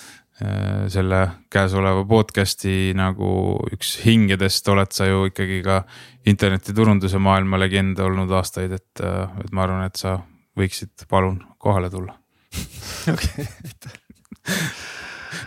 selle 0.91 1.19
käesoleva 1.53 2.01
podcast'i 2.09 2.91
nagu 2.97 3.29
üks 3.71 3.93
hingedest 4.03 4.67
oled 4.67 4.91
sa 4.91 5.07
ju 5.07 5.29
ikkagi 5.29 5.61
ka 5.63 5.77
internetiturunduse 6.27 7.21
maailma 7.23 7.59
legend 7.61 8.01
olnud 8.03 8.33
aastaid, 8.35 8.73
et, 8.75 9.03
äh, 9.03 9.37
et 9.45 9.53
ma 9.55 9.63
arvan, 9.63 9.85
et 9.87 9.95
sa 9.95 10.17
võiksid 10.59 11.07
palun 11.11 11.39
kohale 11.61 11.87
tulla. 11.93 12.17
okei, 13.13 13.47
aitäh 13.47 14.01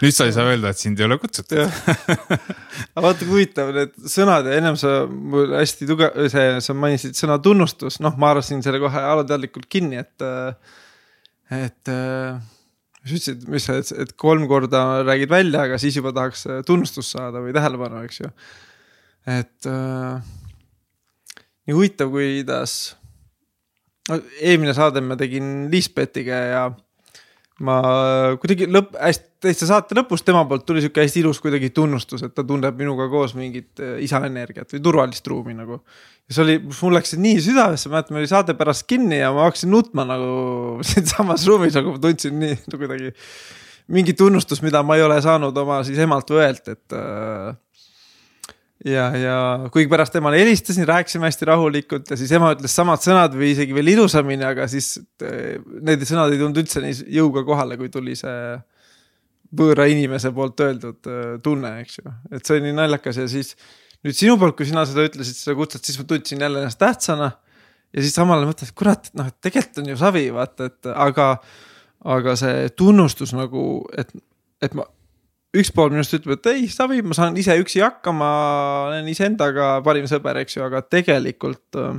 nüüd 0.02 0.14
sa 0.14 0.26
ei 0.28 0.34
saa 0.34 0.48
öelda, 0.48 0.72
et 0.72 0.80
sind 0.80 1.00
ei 1.00 1.06
ole 1.06 1.18
kutsutud. 1.20 1.58
aga 1.58 3.04
vaata 3.04 3.24
kui 3.24 3.32
huvitav 3.32 3.72
need 3.74 3.94
sõnad 4.10 4.46
ja 4.48 4.58
ennem 4.60 4.76
sa 4.78 5.00
mul 5.08 5.54
hästi 5.58 5.88
tugev, 5.88 6.18
see, 6.32 6.58
sa 6.64 6.76
mainisid 6.76 7.18
sõna 7.18 7.38
tunnustus, 7.42 7.98
noh, 8.04 8.16
ma 8.20 8.32
arvasin 8.34 8.62
selle 8.64 8.80
kohe 8.82 9.02
alateadlikult 9.14 9.66
kinni, 9.70 10.00
et, 10.02 10.28
et 11.56 11.92
sa 13.04 13.14
ütlesid, 13.14 13.46
mis 13.50 13.68
sa, 13.68 13.78
et 13.78 14.14
kolm 14.18 14.46
korda 14.50 15.04
räägid 15.06 15.30
välja, 15.32 15.64
aga 15.66 15.78
siis 15.80 15.96
juba 15.98 16.12
tahaks 16.16 16.46
tunnustust 16.66 17.14
saada 17.14 17.42
või 17.44 17.54
tähelepanu, 17.56 18.02
eks 18.08 18.20
ju. 18.22 18.32
et 19.28 19.68
äh, 19.70 20.34
nii 21.68 21.76
huvitav, 21.76 22.10
kuidas 22.14 22.74
no,. 24.10 24.20
eelmine 24.40 24.74
saade 24.76 25.04
ma 25.04 25.18
tegin 25.20 25.68
Liisbetiga 25.72 26.42
ja 26.48 26.62
ma 27.64 27.78
kuidagi 28.40 28.68
lõpp, 28.70 28.96
hästi 28.98 29.27
täitsa 29.42 29.68
saate 29.68 29.96
lõpus 29.98 30.24
tema 30.26 30.42
poolt 30.48 30.64
tuli 30.66 30.82
sihuke 30.82 31.04
hästi 31.04 31.22
ilus 31.22 31.40
kuidagi 31.42 31.70
tunnustus, 31.74 32.24
et 32.26 32.34
ta 32.34 32.44
tunneb 32.46 32.78
minuga 32.80 33.08
koos 33.12 33.36
mingit 33.38 33.82
äh, 33.82 33.98
isa 34.04 34.20
energiat 34.26 34.74
või 34.74 34.82
turvalist 34.84 35.30
ruumi 35.30 35.54
nagu. 35.58 35.80
ja 36.28 36.34
see 36.34 36.44
oli, 36.44 36.58
mul 36.66 36.98
läks 36.98 37.14
see 37.14 37.22
nii 37.22 37.38
südamesse, 37.46 37.92
mäletan, 37.92 38.16
meil 38.16 38.26
oli 38.26 38.32
saade 38.32 38.56
pärast 38.58 38.88
kinni 38.90 39.20
ja 39.20 39.30
ma 39.34 39.46
hakkasin 39.46 39.70
nutma 39.72 40.06
nagu 40.08 40.32
siinsamas 40.90 41.46
ruumis, 41.48 41.78
nagu 41.78 41.94
ma 41.94 42.02
tundsin 42.02 42.38
nii 42.40 42.58
no, 42.66 42.80
kuidagi. 42.82 43.14
mingi 43.94 44.12
tunnustus, 44.18 44.60
mida 44.64 44.82
ma 44.84 44.98
ei 44.98 45.06
ole 45.06 45.20
saanud 45.24 45.56
oma 45.56 45.80
siis 45.86 45.98
emalt 46.04 46.30
või 46.34 46.42
õelt, 46.42 46.74
et 46.74 46.98
äh, 46.98 47.54
ja, 48.84 49.04
ja 49.16 49.36
kuigi 49.72 49.90
pärast 49.90 50.12
temale 50.14 50.40
helistasin, 50.40 50.86
rääkisime 50.88 51.26
hästi 51.26 51.48
rahulikult 51.48 52.10
ja 52.10 52.18
siis 52.18 52.32
ema 52.34 52.52
ütles 52.54 52.74
samad 52.74 53.02
sõnad 53.02 53.34
või 53.38 53.52
isegi 53.54 53.74
veel 53.74 53.94
ilusamini, 53.94 54.46
aga 54.46 54.68
siis 54.70 54.96
eh, 55.22 55.58
need 55.82 56.02
sõnad 56.08 56.34
ei 56.34 56.42
tulnud 56.42 56.62
üldse 56.62 56.82
nii 56.84 57.06
jõuga 57.18 57.44
kohale, 57.46 57.78
kui 57.80 57.90
tuli 57.94 58.18
see 58.18 58.58
võõra 59.56 59.86
inimese 59.88 60.32
poolt 60.34 60.60
öeldud 60.64 61.08
eh, 61.08 61.36
tunne, 61.44 61.74
eks 61.82 62.00
ju, 62.00 62.12
et 62.32 62.44
see 62.44 62.58
oli 62.58 62.68
nii 62.68 62.76
naljakas 62.78 63.20
ja 63.22 63.28
siis 63.30 63.54
nüüd 64.04 64.18
sinu 64.18 64.36
poolt, 64.40 64.56
kui 64.58 64.68
sina 64.68 64.84
seda 64.88 65.06
ütlesid, 65.08 65.38
seda 65.38 65.56
kutset, 65.58 65.84
siis 65.86 65.98
ma 66.00 66.06
tundsin 66.08 66.44
jälle 66.44 66.62
ennast 66.62 66.80
tähtsana. 66.80 67.32
ja 67.94 68.04
siis 68.04 68.14
samal 68.14 68.38
ajal 68.38 68.50
mõtlesin, 68.50 68.72
et 68.72 68.78
kurat, 68.78 69.10
noh, 69.16 69.30
et 69.30 69.40
tegelikult 69.40 69.82
on 69.82 69.90
ju 69.92 69.96
savi, 69.96 70.26
vaata, 70.34 70.68
et 70.68 70.92
aga, 70.92 71.28
aga 72.16 72.36
see 72.36 72.68
tunnustus 72.76 73.32
nagu, 73.36 73.64
et, 73.98 74.12
et 74.62 74.76
ma 74.76 74.84
üks 75.56 75.72
pool 75.72 75.90
minust 75.94 76.12
ütleb, 76.12 76.36
et 76.36 76.50
ei, 76.52 76.68
savi, 76.68 77.00
ma 77.02 77.16
saan 77.16 77.36
ise 77.40 77.56
üksi 77.58 77.80
hakkama, 77.80 78.28
olen 78.90 79.08
iseendaga 79.08 79.78
parim 79.86 80.04
sõber, 80.10 80.42
eks 80.42 80.58
ju, 80.58 80.66
aga 80.66 80.84
tegelikult 80.84 81.80
äh, 81.80 81.96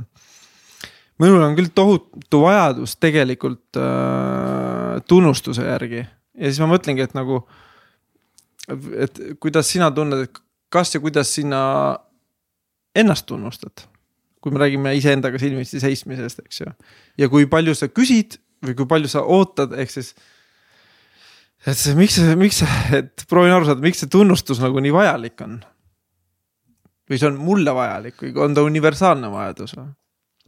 minul 1.20 1.42
on 1.42 1.58
küll 1.58 1.74
tohutu 1.74 2.44
vajadus 2.46 2.94
tegelikult 3.02 3.76
äh, 3.82 5.02
tunnustuse 5.10 5.66
järgi 5.66 6.06
ja 6.38 6.50
siis 6.50 6.60
ma 6.62 6.70
mõtlengi, 6.70 7.04
et 7.04 7.16
nagu, 7.16 7.42
et 8.70 9.22
kuidas 9.42 9.70
sina 9.72 9.90
tunned, 9.94 10.26
et 10.28 10.42
kas 10.72 10.94
ja 10.94 11.00
kuidas 11.02 11.32
sina 11.34 11.62
ennast 12.96 13.26
tunnustad, 13.30 13.86
kui 14.40 14.54
me 14.54 14.62
räägime 14.62 14.94
iseendaga 14.98 15.40
silmitsi 15.40 15.82
seismisest, 15.82 16.44
eks 16.46 16.62
ju, 16.62 16.74
ja 17.20 17.30
kui 17.32 17.48
palju 17.50 17.74
sa 17.76 17.90
küsid 17.92 18.38
või 18.64 18.76
kui 18.78 18.88
palju 18.88 19.10
sa 19.10 19.24
ootad, 19.24 19.74
ehk 19.78 19.92
siis 19.92 20.14
et 21.66 21.76
see, 21.76 21.96
miks 21.98 22.16
miks 22.40 22.62
et 22.96 23.26
proovin 23.28 23.54
aru 23.54 23.68
saada, 23.68 23.84
miks 23.84 24.02
see 24.04 24.12
tunnustus 24.12 24.62
nagu 24.62 24.80
nii 24.82 24.94
vajalik 24.94 25.44
on? 25.44 25.60
või 27.10 27.18
see 27.18 27.26
on 27.26 27.40
mulle 27.42 27.74
vajalik 27.74 28.22
või 28.22 28.36
on 28.46 28.54
ta 28.54 28.64
universaalne 28.66 29.30
vajadus 29.32 29.74
või? 29.76 29.90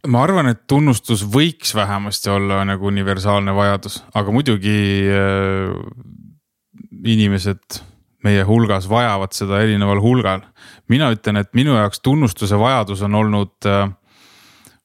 Ma 0.08 0.22
arvan, 0.26 0.50
et 0.50 0.64
tunnustus 0.70 1.22
võiks 1.28 1.74
vähemasti 1.74 2.30
olla 2.32 2.62
nagu 2.66 2.88
universaalne 2.90 3.54
vajadus, 3.54 4.00
aga 4.14 4.34
muidugi 4.34 4.76
äh, 5.06 5.72
inimesed 7.06 7.80
meie 8.22 8.44
hulgas 8.46 8.86
vajavad 8.90 9.34
seda 9.34 9.60
erineval 9.62 10.00
hulgal. 10.02 10.44
mina 10.88 11.10
ütlen, 11.14 11.36
et 11.36 11.50
minu 11.54 11.74
jaoks 11.74 12.00
tunnustuse 12.00 12.58
vajadus 12.58 13.02
on 13.02 13.14
olnud 13.14 13.66
äh, 13.66 13.88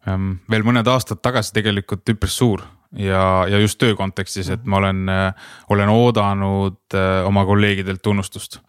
ähm, 0.07 0.33
veel 0.49 0.65
mõned 0.65 0.87
aastad 0.87 1.21
tagasi 1.21 1.53
tegelikult 1.53 2.09
üpris 2.09 2.37
suur 2.37 2.63
ja, 2.95 3.45
ja 3.49 3.59
just 3.59 3.77
töö 3.81 3.95
kontekstis, 3.95 4.49
et 4.49 4.65
ma 4.65 4.77
olen, 4.81 5.05
olen 5.69 5.89
oodanud 5.89 6.95
äh, 6.95 7.25
oma 7.25 7.45
kolleegidelt 7.45 8.01
tunnustust. 8.01 8.59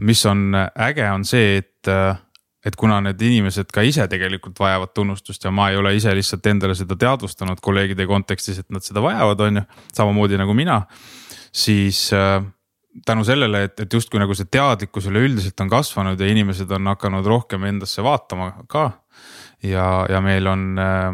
mis 0.00 0.26
on 0.26 0.54
äge, 0.74 1.10
on 1.10 1.24
see, 1.24 1.56
et, 1.58 1.88
äh, 1.88 2.16
et 2.64 2.76
kuna 2.76 3.00
need 3.04 3.20
inimesed 3.20 3.70
ka 3.74 3.82
ise 3.84 4.06
tegelikult 4.08 4.58
vajavad 4.60 4.94
tunnustust 4.94 5.44
ja 5.44 5.52
ma 5.52 5.68
ei 5.70 5.76
ole 5.76 5.94
ise 5.96 6.14
lihtsalt 6.16 6.46
endale 6.46 6.74
seda 6.78 6.96
teadvustanud 6.96 7.60
kolleegide 7.60 8.06
kontekstis, 8.06 8.58
et 8.62 8.70
nad 8.72 8.84
seda 8.84 9.02
vajavad, 9.04 9.40
on 9.40 9.60
ju, 9.60 9.64
samamoodi 9.92 10.40
nagu 10.40 10.56
mina, 10.56 10.80
siis 11.52 12.06
äh, 12.16 12.40
tänu 13.06 13.24
sellele, 13.24 13.64
et, 13.68 13.80
et 13.80 13.92
justkui 13.92 14.20
nagu 14.22 14.34
see 14.36 14.48
teadlikkus 14.50 15.08
üleüldiselt 15.10 15.60
on 15.60 15.72
kasvanud 15.72 16.20
ja 16.20 16.28
inimesed 16.30 16.70
on 16.76 16.92
hakanud 16.94 17.26
rohkem 17.26 17.64
endasse 17.68 18.02
vaatama 18.04 18.52
ka 18.70 18.90
ja, 19.64 20.06
ja 20.10 20.20
meil 20.24 20.46
on 20.46 20.66
äh, 20.78 21.08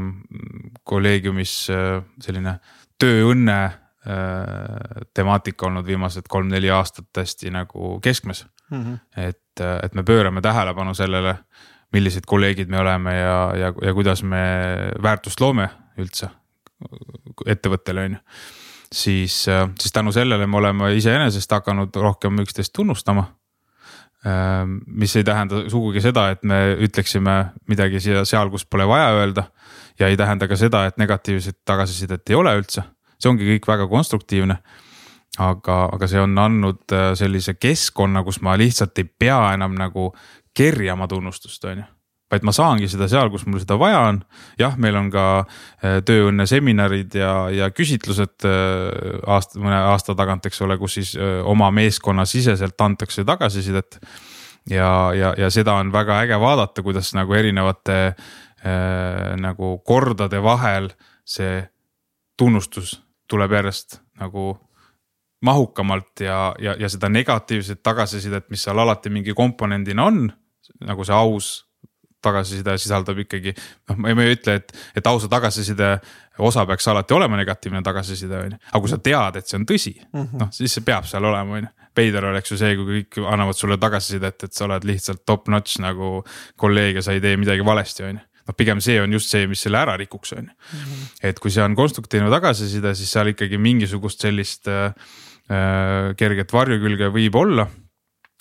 kolleegiumis 0.85 1.55
äh, 1.73 2.01
selline 2.23 2.59
tööõnne 3.01 3.59
äh, 3.65 5.05
temaatika 5.17 5.69
olnud 5.71 5.87
viimased 5.87 6.29
kolm-neli 6.29 6.71
aastat 6.75 7.23
hästi 7.23 7.53
nagu 7.55 7.97
keskmes 8.05 8.45
mm. 8.71 8.83
-hmm. 8.83 8.99
et, 9.29 9.43
äh, 9.61 9.79
et 9.85 9.95
me 9.95 10.05
pöörame 10.07 10.43
tähelepanu 10.45 10.95
sellele, 10.95 11.37
millised 11.93 12.27
kolleegid 12.27 12.71
me 12.71 12.79
oleme 12.79 13.17
ja, 13.17 13.39
ja, 13.59 13.73
ja 13.83 13.95
kuidas 13.95 14.23
me 14.23 14.43
väärtust 15.03 15.41
loome 15.41 15.69
üldse 15.99 16.31
ettevõttele 17.47 18.07
on 18.07 18.15
ju 18.15 18.21
siis, 18.95 19.35
siis 19.81 19.93
tänu 19.93 20.13
sellele 20.13 20.47
me 20.47 20.57
oleme 20.57 20.95
iseenesest 20.97 21.53
hakanud 21.53 21.97
rohkem 21.97 22.39
üksteist 22.43 22.73
tunnustama 22.75 23.27
mis 24.87 25.17
ei 25.17 25.25
tähenda 25.25 25.63
sugugi 25.71 26.01
seda, 26.05 26.27
et 26.35 26.43
me 26.45 26.75
ütleksime 26.85 27.37
midagi 27.71 28.03
siia, 28.05 28.25
seal, 28.29 28.51
kus 28.53 28.67
pole 28.69 28.85
vaja 28.89 29.15
öelda. 29.17 29.45
ja 29.99 30.09
ei 30.09 30.17
tähenda 30.17 30.49
ka 30.49 30.57
seda, 30.57 30.87
et 30.87 30.97
negatiivset 30.97 31.59
tagasisidet 31.65 32.31
ei 32.31 32.37
ole 32.37 32.55
üldse, 32.57 32.83
see 33.21 33.29
ongi 33.29 33.49
kõik 33.49 33.67
väga 33.69 33.87
konstruktiivne. 33.89 34.57
Aga, 35.39 35.79
aga 35.95 36.09
see 36.11 36.21
on 36.21 36.35
andnud 36.39 36.93
äh, 36.97 37.13
sellise 37.19 37.55
keskkonna, 37.61 38.25
kus 38.27 38.41
ma 38.43 38.57
lihtsalt 38.59 38.99
ei 38.99 39.07
pea 39.07 39.41
enam 39.55 39.77
nagu 39.79 40.11
kerjama 40.57 41.09
tunnustust, 41.09 41.65
on 41.71 41.83
ju 41.85 41.89
vaid 42.31 42.45
ma 42.47 42.53
saangi 42.55 42.87
seda 42.87 43.09
seal, 43.11 43.27
kus 43.27 43.43
mul 43.51 43.59
seda 43.59 43.75
vaja 43.79 44.05
on. 44.07 44.21
jah, 44.59 44.77
meil 44.79 44.95
on 44.99 45.09
ka 45.11 45.25
äh, 45.43 45.99
tööõnne 46.07 46.47
seminarid 46.47 47.15
ja, 47.19 47.33
ja 47.51 47.71
küsitlused 47.75 48.47
äh, 48.47 49.23
aasta, 49.27 49.59
mõne 49.63 49.81
aasta 49.91 50.15
tagant, 50.19 50.47
eks 50.47 50.63
ole, 50.67 50.79
kus 50.79 50.99
siis 50.99 51.17
oma 51.19 51.73
meeskonna 51.75 52.27
siseselt 52.27 52.81
antakse 52.81 53.25
tagasisidet. 53.27 53.99
ja, 54.71 55.11
ja, 55.15 55.35
ja 55.39 55.51
seda 55.51 55.75
on 55.83 55.93
väga 55.93 56.21
äge 56.23 56.39
vaadata, 56.41 56.83
kuidas 56.87 57.15
nagu 57.19 57.35
erinevate 57.35 57.99
äh, 58.07 59.37
nagu 59.39 59.79
kordade 59.87 60.43
vahel 60.43 60.91
see 61.27 61.65
tunnustus 62.39 63.01
tuleb 63.31 63.53
järjest 63.59 64.01
nagu 64.21 64.55
mahukamalt 65.47 66.21
ja, 66.21 66.55
ja, 66.61 66.77
ja 66.79 66.89
seda 66.93 67.09
negatiivset 67.09 67.83
tagasisidet, 67.83 68.51
mis 68.51 68.63
seal 68.67 68.79
alati 68.79 69.11
mingi 69.13 69.35
komponendina 69.37 70.05
on, 70.11 70.27
nagu 70.85 71.05
see 71.07 71.17
aus 71.17 71.51
tagasiside 72.21 72.77
sisaldab 72.81 73.23
ikkagi, 73.25 73.55
noh, 73.89 74.01
ma 74.01 74.13
ei 74.13 74.35
ütle, 74.35 74.59
et, 74.61 74.75
et 74.97 75.07
ausa 75.09 75.29
tagasiside 75.33 75.95
osa 76.45 76.65
peaks 76.69 76.89
alati 76.93 77.17
olema 77.17 77.39
negatiivne 77.41 77.83
tagasiside, 77.85 78.37
on 78.37 78.55
ju. 78.55 78.59
aga 78.71 78.81
kui 78.85 78.93
sa 78.93 78.99
tead, 79.01 79.39
et 79.41 79.49
see 79.49 79.59
on 79.59 79.67
tõsi 79.69 79.95
mm, 79.97 80.21
-hmm. 80.21 80.41
noh 80.43 80.51
siis 80.53 80.75
see 80.77 80.85
peab 80.85 81.09
seal 81.09 81.25
olema, 81.25 81.57
on 81.57 81.65
ju. 81.65 81.71
veider 81.97 82.25
oleks 82.25 82.53
ju 82.53 82.59
see, 82.61 82.77
kui 82.77 83.01
kõik 83.01 83.21
annavad 83.33 83.57
sulle 83.57 83.79
tagasisidet, 83.81 84.45
et 84.45 84.53
sa 84.53 84.67
oled 84.69 84.85
lihtsalt 84.85 85.25
top 85.27 85.49
notch 85.49 85.81
nagu 85.81 86.21
kolleeg 86.57 87.01
ja 87.01 87.03
sa 87.03 87.17
ei 87.17 87.21
tee 87.21 87.37
midagi 87.41 87.65
valesti, 87.65 88.05
on 88.05 88.21
ju 88.21 88.27
noh, 88.51 88.57
pigem 88.57 88.81
see 88.81 89.01
on 89.01 89.13
just 89.13 89.33
see, 89.33 89.47
mis 89.47 89.63
selle 89.63 89.81
ära 89.81 89.97
rikuks, 89.97 90.33
on 90.37 90.45
ju. 90.45 90.55
Mhm. 90.77 91.03
et 91.23 91.41
kui 91.41 91.51
see 91.51 91.65
on 91.65 91.75
konstruktiivne 91.77 92.31
tagasiside, 92.31 92.95
siis 92.95 93.13
seal 93.13 93.33
ikkagi 93.33 93.59
mingisugust 93.59 94.21
sellist 94.21 94.69
äh, 94.69 94.93
äh 95.51 96.15
kerget 96.17 96.53
varjukülge 96.53 97.11
võib 97.15 97.37
olla. 97.37 97.67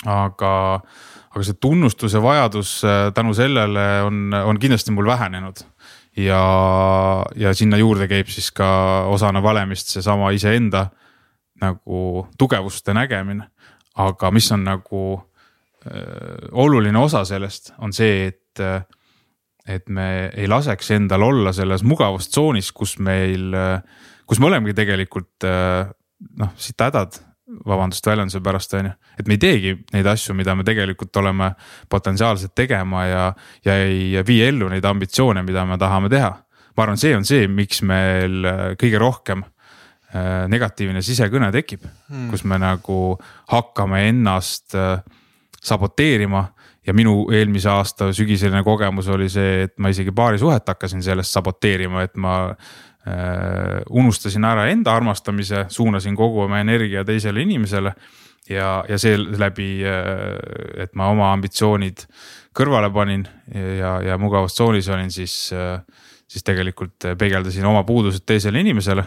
aga 0.05 0.81
aga 1.29 1.43
see 1.45 1.57
tunnustuse 1.61 2.21
vajadus 2.23 2.79
äh, 2.87 3.09
tänu 3.13 3.33
sellele 3.37 3.85
on, 4.05 4.33
on 4.33 4.59
kindlasti 4.59 4.91
mul 4.91 5.05
vähenenud. 5.05 5.61
ja, 6.17 6.43
ja 7.35 7.53
sinna 7.53 7.77
juurde 7.77 8.07
käib 8.07 8.27
siis 8.27 8.51
ka 8.51 9.05
osana 9.07 9.43
valemist 9.43 9.93
seesama 9.93 10.31
iseenda 10.31 10.89
nagu 11.61 12.27
tugevuste 12.37 12.93
nägemine. 12.93 13.49
aga 13.95 14.31
mis 14.31 14.51
on 14.51 14.63
nagu 14.63 15.03
äh, 15.85 16.49
oluline 16.51 16.99
osa 16.99 17.25
sellest, 17.25 17.73
on 17.79 17.93
see, 17.93 18.27
et 18.27 18.59
äh, 18.59 18.81
et 19.69 19.89
me 19.89 20.31
ei 20.33 20.47
laseks 20.49 20.91
endal 20.95 21.21
olla 21.21 21.51
selles 21.53 21.83
mugavustsoonis, 21.85 22.71
kus 22.73 22.95
meil, 23.05 23.53
kus 24.25 24.39
me 24.41 24.47
olemegi 24.49 24.73
tegelikult 24.73 25.45
äh, 25.45 25.91
noh, 26.39 26.53
siit 26.59 26.81
hädad 26.81 27.19
vabandust 27.65 28.05
väljenduse 28.05 28.41
pärast, 28.45 28.73
on 28.77 28.85
ju. 28.85 28.91
et 29.19 29.27
me 29.27 29.35
ei 29.35 29.41
teegi 29.41 29.71
neid 29.93 30.07
asju, 30.07 30.35
mida 30.37 30.53
me 30.55 30.63
tegelikult 30.67 31.15
oleme 31.21 31.51
potentsiaalselt 31.89 32.53
tegema 32.55 33.05
ja, 33.05 33.23
ja 33.65 33.77
ei 33.85 34.21
vii 34.25 34.43
ellu 34.51 34.69
neid 34.69 34.85
ambitsioone, 34.85 35.43
mida 35.43 35.65
me 35.65 35.77
tahame 35.81 36.11
teha. 36.13 36.29
ma 36.77 36.83
arvan, 36.83 36.99
see 37.01 37.15
on 37.17 37.25
see, 37.25 37.47
miks 37.51 37.81
meil 37.83 38.45
kõige 38.79 39.01
rohkem 39.01 39.43
äh, 39.43 40.45
negatiivne 40.51 41.01
sisekõne 41.05 41.51
tekib 41.55 41.83
hmm., 41.83 42.29
kus 42.31 42.45
me 42.45 42.59
nagu 42.61 43.17
hakkame 43.51 44.05
ennast 44.11 44.77
äh, 44.77 45.01
saboteerima 45.59 46.45
ja 46.87 46.93
minu 46.95 47.25
eelmise 47.35 47.69
aasta 47.69 48.13
sügiseline 48.15 48.61
kogemus 48.63 49.09
oli 49.11 49.27
see, 49.29 49.65
et 49.65 49.75
ma 49.81 49.89
isegi 49.91 50.13
paarisuhet 50.15 50.69
hakkasin 50.69 51.01
sellest 51.03 51.33
saboteerima, 51.35 52.05
et 52.05 52.15
ma 52.15 52.37
Äh, 52.53 52.88
unustasin 53.89 54.43
ära 54.45 54.67
enda 54.69 54.93
armastamise, 54.95 55.65
suunasin 55.71 56.15
kogu 56.15 56.41
oma 56.45 56.59
energia 56.59 57.05
teisele 57.05 57.41
inimesele. 57.41 57.93
ja, 58.49 58.83
ja 58.89 58.97
seeläbi, 58.97 59.83
äh, 59.85 60.83
et 60.83 60.95
ma 60.97 61.11
oma 61.13 61.27
ambitsioonid 61.33 62.05
kõrvale 62.55 62.89
panin 62.89 63.27
ja, 63.53 63.99
ja 64.01 64.17
mugavustsoonis 64.17 64.87
olin, 64.89 65.11
siis, 65.11 65.51
äh, 65.53 65.83
siis 66.27 66.43
tegelikult 66.43 67.05
peegeldasin 67.17 67.65
oma 67.65 67.83
puudused 67.83 68.25
teisele 68.25 68.59
inimesele. 68.59 69.03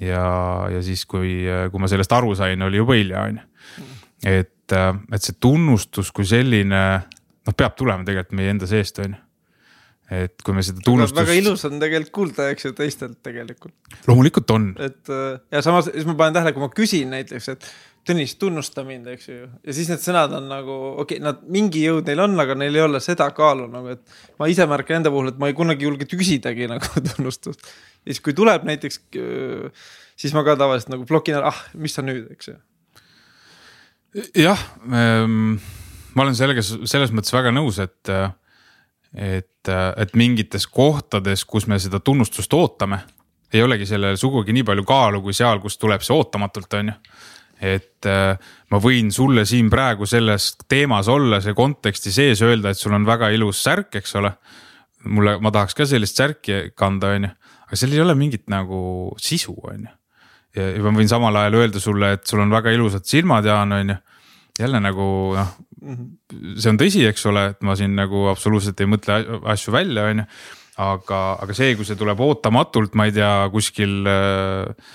ja, 0.00 0.68
ja 0.70 0.82
siis, 0.82 1.06
kui, 1.06 1.44
kui 1.70 1.80
ma 1.80 1.88
sellest 1.88 2.12
aru 2.12 2.34
sain, 2.34 2.62
oli 2.62 2.76
juba 2.76 2.94
hilja, 2.94 3.22
on 3.22 3.40
ju. 3.40 3.88
et, 4.24 4.72
et 5.12 5.22
see 5.22 5.40
tunnustus 5.40 6.12
kui 6.12 6.26
selline, 6.26 6.84
noh, 7.46 7.56
peab 7.56 7.76
tulema 7.76 8.04
tegelikult 8.04 8.36
meie 8.36 8.54
enda 8.54 8.68
seest, 8.68 8.98
on 8.98 9.16
ju 9.16 9.23
et 10.12 10.42
kui 10.44 10.56
me 10.56 10.62
seda 10.64 10.82
tunnustust. 10.84 11.16
väga 11.16 11.38
ilus 11.38 11.64
on 11.68 11.80
tegelikult 11.80 12.14
kuulda, 12.18 12.50
eks 12.52 12.68
ju, 12.68 12.74
teistelt 12.76 13.18
tegelikult. 13.24 13.74
loomulikult 14.08 14.50
on. 14.54 14.70
et 14.78 15.12
äh, 15.12 15.40
ja 15.54 15.64
samas, 15.64 15.88
siis 15.92 16.06
ma 16.08 16.16
panen 16.18 16.36
tähele, 16.36 16.52
kui 16.56 16.64
ma 16.64 16.70
küsin 16.74 17.12
näiteks, 17.14 17.52
et 17.54 17.68
Tõnis, 18.04 18.34
tunnusta 18.36 18.82
mind, 18.84 19.06
eks 19.14 19.30
ju. 19.30 19.46
ja 19.64 19.72
siis 19.72 19.88
need 19.88 20.02
sõnad 20.02 20.32
on 20.36 20.44
nagu, 20.50 20.74
okei 21.00 21.16
okay,, 21.16 21.22
nad 21.24 21.38
mingi 21.48 21.86
jõud 21.86 22.04
neil 22.10 22.20
on, 22.26 22.34
aga 22.42 22.56
neil 22.60 22.76
ei 22.76 22.82
ole 22.84 23.00
seda 23.00 23.30
kaalu 23.32 23.64
nagu, 23.72 23.94
et 23.94 24.36
ma 24.40 24.48
ise 24.52 24.66
märkan 24.68 24.98
enda 24.98 25.12
puhul, 25.12 25.30
et 25.32 25.38
ma 25.40 25.48
ei 25.48 25.56
kunagi 25.56 25.86
julge 25.86 26.08
küsidagi 26.10 26.68
nagu 26.72 27.04
tunnustust. 27.08 27.64
ja 28.04 28.12
siis, 28.12 28.20
kui 28.24 28.36
tuleb 28.36 28.66
näiteks, 28.68 29.00
äh, 29.16 29.88
siis 30.20 30.36
ma 30.36 30.44
ka 30.44 30.58
tavaliselt 30.60 30.92
nagu 30.92 31.08
blokin 31.08 31.40
ära, 31.40 31.54
ah, 31.54 31.62
mis 31.80 31.96
sa 31.96 32.04
nüüd, 32.04 32.28
eks 32.36 32.52
ju. 32.52 32.58
jah 34.36 34.68
ähm,, 34.84 35.56
ma 36.12 36.26
olen 36.26 36.36
sellega 36.36 36.60
selles 36.66 37.08
mõttes 37.08 37.32
väga 37.32 37.56
nõus, 37.56 37.80
et 37.80 38.12
äh, 38.12 38.28
et, 39.14 39.68
et 39.70 40.16
mingites 40.18 40.66
kohtades, 40.66 41.44
kus 41.46 41.68
me 41.70 41.78
seda 41.78 42.00
tunnustust 42.02 42.52
ootame, 42.54 42.98
ei 43.54 43.62
olegi 43.62 43.86
sellel 43.86 44.18
sugugi 44.18 44.54
nii 44.54 44.66
palju 44.66 44.84
kaalu 44.88 45.22
kui 45.22 45.36
seal, 45.36 45.60
kus 45.62 45.78
tuleb 45.78 46.02
see 46.02 46.14
ootamatult, 46.16 46.78
on 46.80 46.90
ju. 46.90 46.96
et 47.64 48.08
äh, 48.10 48.34
ma 48.70 48.80
võin 48.82 49.12
sulle 49.14 49.44
siin 49.46 49.70
praegu 49.70 50.06
selles 50.10 50.50
teemas 50.68 51.08
olla, 51.08 51.40
see 51.40 51.54
konteksti 51.54 52.12
sees 52.12 52.42
öelda, 52.42 52.72
et 52.74 52.80
sul 52.80 52.96
on 52.96 53.06
väga 53.06 53.30
ilus 53.34 53.62
särk, 53.62 53.94
eks 54.00 54.16
ole. 54.20 54.34
mulle, 55.04 55.36
ma 55.38 55.52
tahaks 55.52 55.76
ka 55.76 55.86
sellist 55.86 56.16
särki 56.16 56.72
kanda, 56.74 57.12
on 57.14 57.28
ju, 57.28 57.30
aga 57.68 57.78
seal 57.78 57.92
ei 57.92 58.00
ole 58.02 58.16
mingit 58.18 58.48
nagu 58.50 59.14
sisu, 59.20 59.54
on 59.62 59.86
ju. 59.86 59.94
ja 60.58 60.82
ma 60.82 60.98
võin 60.98 61.10
samal 61.10 61.36
ajal 61.36 61.60
öelda 61.62 61.80
sulle, 61.82 62.12
et 62.18 62.26
sul 62.26 62.42
on 62.42 62.50
väga 62.50 62.74
ilusad 62.74 63.06
silmad, 63.06 63.46
Jaan, 63.46 63.72
on 63.72 63.94
ju 63.94 64.00
jälle 64.58 64.80
nagu 64.80 65.06
noh, 65.34 65.54
see 66.58 66.72
on 66.72 66.80
tõsi, 66.80 67.04
eks 67.08 67.26
ole, 67.30 67.48
et 67.52 67.64
ma 67.66 67.76
siin 67.78 67.96
nagu 67.98 68.26
absoluutselt 68.30 68.80
ei 68.80 68.90
mõtle 68.90 69.18
asju 69.52 69.74
välja, 69.74 70.08
on 70.10 70.22
ju. 70.22 70.28
aga, 70.84 71.22
aga 71.44 71.54
see, 71.54 71.74
kui 71.78 71.86
see 71.86 71.98
tuleb 71.98 72.20
ootamatult, 72.24 72.96
ma 72.98 73.06
ei 73.06 73.14
tea, 73.14 73.32
kuskil 73.52 74.08
äh, 74.10 74.94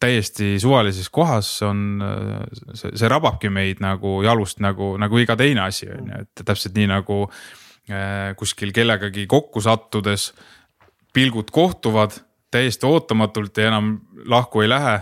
täiesti 0.00 0.56
suvalises 0.62 1.10
kohas 1.12 1.50
on, 1.66 2.02
äh, 2.04 2.46
see, 2.72 2.94
see 2.96 3.10
rababki 3.10 3.50
meid 3.52 3.82
nagu 3.84 4.18
jalust 4.26 4.62
nagu, 4.64 4.94
nagu 5.00 5.20
iga 5.20 5.36
teine 5.38 5.66
asi 5.66 5.90
on 5.92 6.12
ju, 6.12 6.22
et 6.24 6.44
täpselt 6.44 6.78
nii 6.78 6.88
nagu 6.90 7.20
äh, 7.28 8.32
kuskil 8.38 8.72
kellegagi 8.76 9.26
kokku 9.30 9.62
sattudes 9.64 10.32
pilgud 11.14 11.52
kohtuvad 11.52 12.16
täiesti 12.52 12.86
ootamatult 12.88 13.56
ja 13.58 13.68
enam 13.72 13.98
lahku 14.28 14.64
ei 14.64 14.70
lähe 14.70 14.98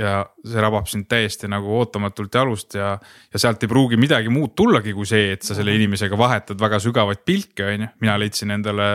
ja 0.00 0.24
see 0.42 0.62
rabab 0.62 0.88
sind 0.90 1.06
täiesti 1.10 1.46
nagu 1.50 1.70
ootamatult 1.78 2.34
jalust 2.34 2.74
ja, 2.74 2.94
ja 2.98 3.40
sealt 3.40 3.62
ei 3.62 3.70
pruugi 3.70 3.98
midagi 4.00 4.32
muud 4.32 4.54
tullagi 4.58 4.94
kui 4.96 5.06
see, 5.06 5.28
et 5.36 5.46
sa 5.46 5.54
selle 5.54 5.70
mhm. 5.70 5.84
inimesega 5.84 6.18
vahetad 6.18 6.58
väga 6.60 6.80
sügavaid 6.82 7.22
pilke, 7.26 7.66
on 7.68 7.84
ju. 7.86 7.90
mina 8.02 8.16
leidsin 8.18 8.54
endale 8.56 8.88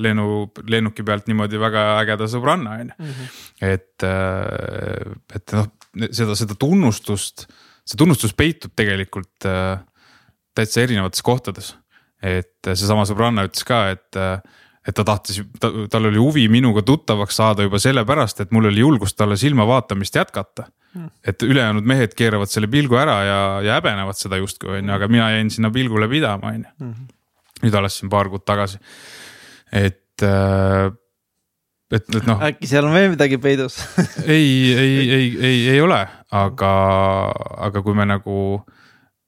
lennu, 0.00 0.46
lennuki 0.72 1.04
pealt 1.04 1.28
niimoodi 1.28 1.60
väga 1.60 1.84
ägeda 2.00 2.30
sõbranna, 2.32 2.78
on 2.80 2.94
ju. 2.94 3.10
Mhm. 3.10 3.28
et, 3.68 4.08
äh, 4.08 5.36
et 5.36 5.56
noh, 5.58 5.68
seda, 6.08 6.38
seda 6.38 6.56
tunnustust, 6.56 7.46
see 7.84 8.00
tunnustus 8.00 8.32
peitub 8.38 8.72
tegelikult 8.78 9.48
äh, 9.48 9.76
täitsa 10.56 10.86
erinevates 10.86 11.24
kohtades. 11.24 11.74
et 12.22 12.62
seesama 12.62 13.02
sõbranna 13.02 13.44
ütles 13.48 13.64
ka, 13.66 13.84
et 13.90 14.16
äh, 14.16 14.38
et 14.88 14.94
ta 14.96 15.04
tahtis, 15.06 15.42
ta, 15.62 15.70
tal 15.90 16.08
oli 16.10 16.18
huvi 16.18 16.48
minuga 16.50 16.82
tuttavaks 16.86 17.36
saada 17.38 17.66
juba 17.66 17.78
sellepärast, 17.82 18.42
et 18.42 18.54
mul 18.54 18.66
oli 18.70 18.82
julgust 18.82 19.16
talle 19.18 19.36
silma 19.38 19.66
vaatamist 19.68 20.16
jätkata 20.18 20.66
hmm.. 20.94 21.10
et 21.26 21.42
ülejäänud 21.46 21.86
mehed 21.86 22.16
keeravad 22.18 22.50
selle 22.50 22.70
pilgu 22.72 22.98
ära 22.98 23.18
ja, 23.26 23.42
ja 23.62 23.76
häbenevad 23.78 24.18
seda 24.18 24.40
justkui 24.42 24.80
on 24.80 24.90
ju, 24.90 24.96
aga 24.96 25.10
mina 25.12 25.30
jäin 25.36 25.52
sinna 25.54 25.70
pilgule 25.74 26.08
pidama, 26.10 26.54
on 26.54 26.64
ju. 26.64 26.74
Hmm. 26.82 27.06
nüüd 27.62 27.78
alles 27.78 28.00
siin 28.00 28.10
paar 28.10 28.30
kuud 28.32 28.42
tagasi, 28.48 28.82
et 29.70 30.26
äh, 30.26 30.90
et, 31.92 32.06
et 32.08 32.26
noh. 32.26 32.40
äkki 32.42 32.68
seal 32.70 32.86
on 32.88 32.94
veel 32.96 33.10
midagi 33.12 33.38
peidus 33.42 33.78
ei, 34.24 34.72
ei, 34.72 34.94
ei, 35.02 35.26
ei, 35.36 35.58
ei 35.74 35.80
ole, 35.84 36.00
aga, 36.32 36.72
aga 37.68 37.82
kui 37.84 37.94
me 37.96 38.08
nagu 38.08 38.36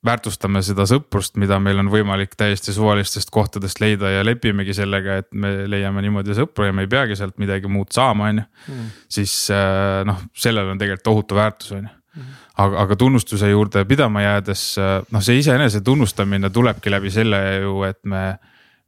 väärtustame 0.04 0.60
seda 0.64 0.84
sõprust, 0.88 1.38
mida 1.40 1.56
meil 1.62 1.78
on 1.80 1.88
võimalik 1.92 2.34
täiesti 2.38 2.74
suvalistest 2.76 3.30
kohtadest 3.32 3.80
leida 3.80 4.10
ja 4.12 4.24
lepimegi 4.26 4.76
sellega, 4.76 5.18
et 5.22 5.30
me 5.32 5.52
leiame 5.70 6.04
niimoodi 6.04 6.36
sõpru 6.36 6.68
ja 6.68 6.74
me 6.76 6.84
ei 6.84 6.90
peagi 6.92 7.16
sealt 7.18 7.38
midagi 7.40 7.70
muud 7.70 7.92
saama, 7.94 8.30
on 8.30 8.42
ju. 8.42 8.46
Hmm. 8.68 8.90
siis 9.16 9.34
äh, 9.54 10.02
noh, 10.08 10.20
sellel 10.36 10.74
on 10.74 10.80
tegelikult 10.80 11.06
tohutu 11.08 11.38
väärtus, 11.38 11.72
on 11.78 11.86
ju. 11.86 11.94
Hmm. 12.14 12.34
aga, 12.62 12.84
aga 12.84 12.96
tunnustuse 13.00 13.48
juurde 13.50 13.84
pidama 13.88 14.22
jäädes, 14.26 14.66
äh, 14.78 14.98
noh, 15.10 15.24
see 15.24 15.40
iseenese 15.40 15.80
tunnustamine 15.84 16.52
tulebki 16.52 16.92
läbi 16.92 17.10
selle 17.14 17.40
ju, 17.64 17.80
et 17.88 18.02
me, 18.04 18.26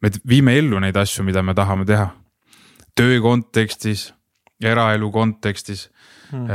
me 0.05 0.13
viime 0.29 0.59
ellu 0.61 0.81
neid 0.85 0.97
asju, 1.01 1.25
mida 1.27 1.43
me 1.43 1.57
tahame 1.57 1.89
teha. 1.89 2.11
töö 2.97 3.21
kontekstis, 3.21 4.11
eraelu 4.63 5.11
kontekstis 5.13 5.89
mm.. 6.33 6.47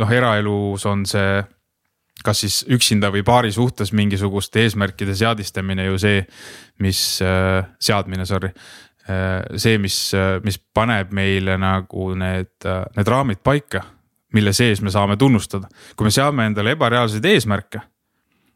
noh, 0.00 0.10
eraelus 0.10 0.86
on 0.90 1.04
see 1.06 1.38
kas 2.24 2.42
siis 2.44 2.60
üksinda 2.68 3.10
või 3.14 3.22
paari 3.26 3.52
suhtes 3.52 3.94
mingisuguste 3.96 4.64
eesmärkide 4.64 5.14
seadistamine 5.16 5.86
ju 5.88 5.98
see, 6.00 6.24
mis 6.84 7.00
äh,, 7.24 7.64
seadmine, 7.80 8.26
sorry 8.28 8.52
äh,. 9.08 9.40
see, 9.56 9.78
mis 9.78 9.98
äh,, 10.14 10.36
mis 10.44 10.58
paneb 10.58 11.14
meile 11.16 11.56
nagu 11.60 12.12
need 12.18 12.52
äh,, 12.66 12.84
need 12.96 13.08
raamid 13.08 13.42
paika, 13.44 13.84
mille 14.36 14.52
sees 14.56 14.82
me 14.82 14.92
saame 14.92 15.16
tunnustada. 15.16 15.68
kui 15.96 16.08
me 16.08 16.14
seame 16.14 16.46
endale 16.50 16.76
ebareaalseid 16.76 17.24
eesmärke, 17.24 17.82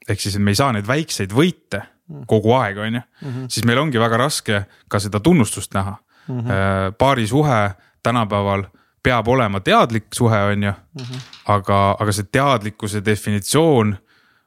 ehk 0.09 0.20
siis, 0.20 0.36
et 0.36 0.45
me 0.45 0.55
ei 0.55 0.61
saa 0.61 0.73
neid 0.73 0.86
väikseid 0.89 1.32
võite 1.35 1.82
kogu 2.28 2.53
aeg, 2.53 2.78
on 2.78 2.99
ju, 2.99 3.05
mhm. 3.24 3.45
siis 3.49 3.65
meil 3.65 3.81
ongi 3.81 4.01
väga 4.01 4.19
raske 4.20 4.65
ka 4.89 5.01
seda 5.01 5.20
tunnustust 5.24 5.73
näha 5.74 5.97
mm. 6.28 6.41
-hmm. 6.41 6.93
paari 6.99 7.27
suhe 7.27 7.74
tänapäeval 8.03 8.65
peab 9.05 9.29
olema 9.29 9.61
teadlik 9.61 10.09
suhe, 10.15 10.41
on 10.51 10.63
ju 10.63 10.73
mm. 10.73 11.05
-hmm. 11.05 11.23
aga, 11.53 11.97
aga 12.01 12.13
see 12.13 12.33
teadlikkuse 12.33 13.05
definitsioon 13.05 13.97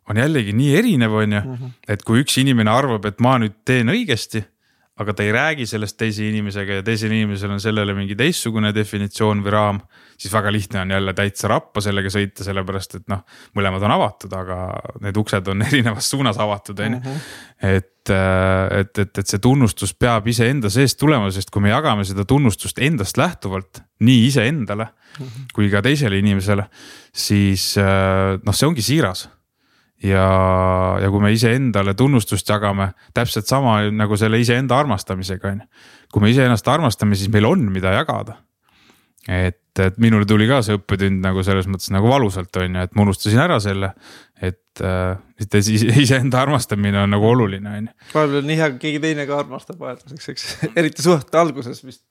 on 0.09 0.17
jällegi 0.17 0.53
nii 0.53 0.75
erinev, 0.77 1.13
on 1.13 1.33
ju, 1.33 1.41
mhm. 1.41 1.73
et 1.87 2.03
kui 2.03 2.21
üks 2.23 2.37
inimene 2.39 2.71
arvab, 2.71 3.05
et 3.05 3.19
ma 3.19 3.37
nüüd 3.37 3.57
teen 3.65 3.89
õigesti 3.91 4.43
aga 4.97 5.13
ta 5.13 5.25
ei 5.25 5.31
räägi 5.31 5.65
sellest 5.69 5.97
teise 5.97 6.25
inimesega 6.25 6.79
ja 6.79 6.83
teisel 6.85 7.13
inimesel 7.13 7.51
on 7.53 7.61
sellele 7.61 7.93
mingi 7.97 8.15
teistsugune 8.17 8.71
definitsioon 8.73 9.43
või 9.45 9.53
raam. 9.53 9.81
siis 10.17 10.33
väga 10.33 10.51
lihtne 10.51 10.79
on 10.81 10.91
jälle 10.91 11.13
täitsa 11.13 11.47
rappa 11.47 11.81
sellega 11.81 12.09
sõita, 12.09 12.43
sellepärast 12.43 12.95
et 12.97 13.03
noh, 13.13 13.21
mõlemad 13.55 13.83
on 13.85 13.93
avatud, 13.93 14.33
aga 14.33 14.57
need 15.05 15.17
uksed 15.21 15.51
on 15.53 15.61
erinevas 15.67 16.09
suunas 16.09 16.39
avatud, 16.41 16.79
on 16.79 16.97
ju. 16.97 17.03
Mhm. 17.03 17.21
et, 17.61 17.93
et, 18.13 18.91
et, 18.99 19.11
et 19.21 19.27
see 19.27 19.41
tunnustus 19.43 19.93
peab 19.97 20.27
iseenda 20.29 20.71
seest 20.73 20.99
tulema, 20.99 21.31
sest 21.33 21.51
kui 21.53 21.63
me 21.63 21.71
jagame 21.73 22.05
seda 22.07 22.25
tunnustust 22.27 22.79
endast 22.83 23.17
lähtuvalt 23.17 23.81
nii 24.05 24.27
iseendale 24.27 24.89
mhm. 25.19 25.49
kui 25.55 25.71
ka 25.73 25.81
teisele 25.85 26.19
inimesele, 26.21 26.67
siis 27.13 27.73
äh, 27.81 28.37
noh, 28.41 28.55
see 28.55 28.69
ongi 28.69 28.85
siiras 28.85 29.27
ja, 30.03 30.25
ja 31.01 31.11
kui 31.11 31.21
me 31.23 31.31
iseendale 31.33 31.95
tunnustust 31.97 32.49
jagame, 32.49 32.91
täpselt 33.17 33.49
sama 33.49 33.79
nagu 33.91 34.17
selle 34.19 34.39
iseenda 34.41 34.77
armastamisega 34.77 35.53
on 35.53 35.63
ju. 35.63 35.85
kui 36.13 36.23
me 36.23 36.31
iseennast 36.31 36.67
armastame, 36.71 37.17
siis 37.19 37.31
meil 37.33 37.45
on, 37.49 37.65
mida 37.71 37.91
jagada. 37.91 38.37
Et, 39.27 39.79
et 39.83 39.97
minule 40.01 40.25
tuli 40.29 40.47
ka 40.49 40.61
see 40.65 40.77
õppetund 40.77 41.21
nagu 41.23 41.43
selles 41.45 41.67
mõttes 41.69 41.91
nagu 41.93 42.09
valusalt 42.09 42.61
on 42.61 42.79
ju, 42.79 42.83
et 42.87 42.95
ma 42.95 43.05
unustasin 43.05 43.43
ära 43.43 43.59
selle. 43.63 43.93
et 44.41 44.81
äh, 44.85 45.17
iseenda 46.03 46.41
armastamine 46.41 46.99
on 47.01 47.15
nagu 47.15 47.25
oluline 47.27 47.71
on 47.79 47.89
ju. 47.89 47.95
vahepeal 48.13 48.43
on 48.43 48.51
nii 48.51 48.59
hea, 48.59 48.69
kui 48.73 48.83
keegi 48.85 49.01
teine 49.07 49.25
ka 49.29 49.41
armastab 49.43 49.81
vahelduseks, 49.81 50.29
eks 50.33 50.47
eriti 50.75 51.05
suhete 51.05 51.41
alguses 51.41 51.83
vist 51.85 52.05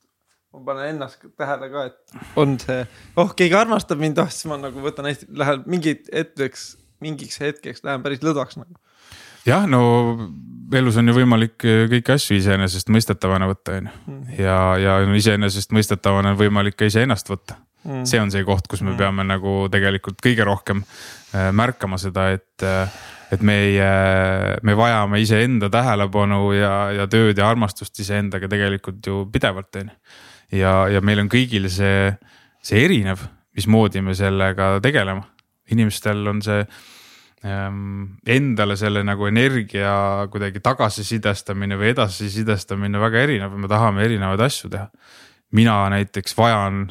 ma 0.57 0.65
panen 0.73 0.95
ennast 0.95 1.23
tähele 1.37 1.69
ka, 1.73 1.85
et 1.91 2.39
on 2.41 2.57
see, 2.63 2.81
oh 3.21 3.33
keegi 3.37 3.57
armastab 3.59 4.01
mind, 4.01 4.19
oh 4.23 4.33
siis 4.33 4.49
ma 4.51 4.59
nagu 4.61 4.83
võtan 4.85 5.09
hästi, 5.11 5.29
lähen 5.37 5.65
mingi 5.71 5.97
hetkeks, 6.07 6.67
mingiks 7.05 7.41
hetkeks 7.43 7.85
lähen 7.87 8.05
päris 8.05 8.25
lõdvaks 8.25 8.61
nagu. 8.61 8.77
Jah, 9.47 9.67
no 9.71 9.83
elus 10.75 10.99
on 10.99 11.11
ju 11.11 11.15
võimalik 11.17 11.57
kõiki 11.63 12.15
asju 12.17 12.41
iseenesestmõistetavana 12.41 13.49
võtta, 13.51 13.79
on 13.79 13.89
ju. 13.89 13.95
Mm. 14.07 14.35
ja, 14.41 14.59
ja 14.83 14.99
iseenesestmõistetavana 15.21 16.35
on 16.35 16.41
võimalik 16.41 16.79
ka 16.79 16.89
iseennast 16.91 17.31
võtta 17.31 17.61
mm.. 17.87 18.07
see 18.09 18.21
on 18.23 18.33
see 18.35 18.45
koht, 18.47 18.67
kus 18.71 18.83
me 18.83 18.93
mm. 18.93 19.01
peame 19.01 19.27
nagu 19.27 19.57
tegelikult 19.73 20.19
kõige 20.25 20.47
rohkem 20.47 20.83
äh, 20.83 21.51
märkama 21.57 21.99
seda, 22.03 22.29
et, 22.35 22.65
äh, 22.67 22.97
et 23.35 23.45
meie, 23.47 23.91
me 24.67 24.77
vajame 24.79 25.21
iseenda 25.23 25.71
tähelepanu 25.73 26.51
ja, 26.57 26.75
ja 27.03 27.07
tööd 27.11 27.39
ja 27.39 27.51
armastust 27.51 27.99
iseendaga 28.03 28.51
tegelikult 28.51 29.07
ju 29.07 29.25
pidevalt, 29.33 29.83
on 29.83 29.93
ju. 29.93 30.19
ja, 30.63 30.75
ja 30.97 31.05
meil 31.05 31.23
on 31.25 31.31
kõigil 31.33 31.71
see, 31.73 32.11
see 32.65 32.85
erinev, 32.89 33.23
mismoodi 33.57 34.03
me 34.05 34.19
sellega 34.19 34.77
tegeleme. 34.85 35.25
inimestel 35.73 36.27
on 36.31 36.43
see 36.43 36.67
endale 37.45 38.77
selle 38.81 39.03
nagu 39.05 39.27
energia 39.29 39.91
kuidagi 40.33 40.63
tagasisidestamine 40.65 41.77
või 41.79 41.91
edasisidestamine 41.93 42.99
väga 42.99 43.21
erinev, 43.27 43.53
me 43.61 43.69
tahame 43.69 44.07
erinevaid 44.07 44.41
asju 44.41 44.71
teha. 44.73 44.89
mina 45.53 45.89
näiteks 45.93 46.37
vajan 46.37 46.89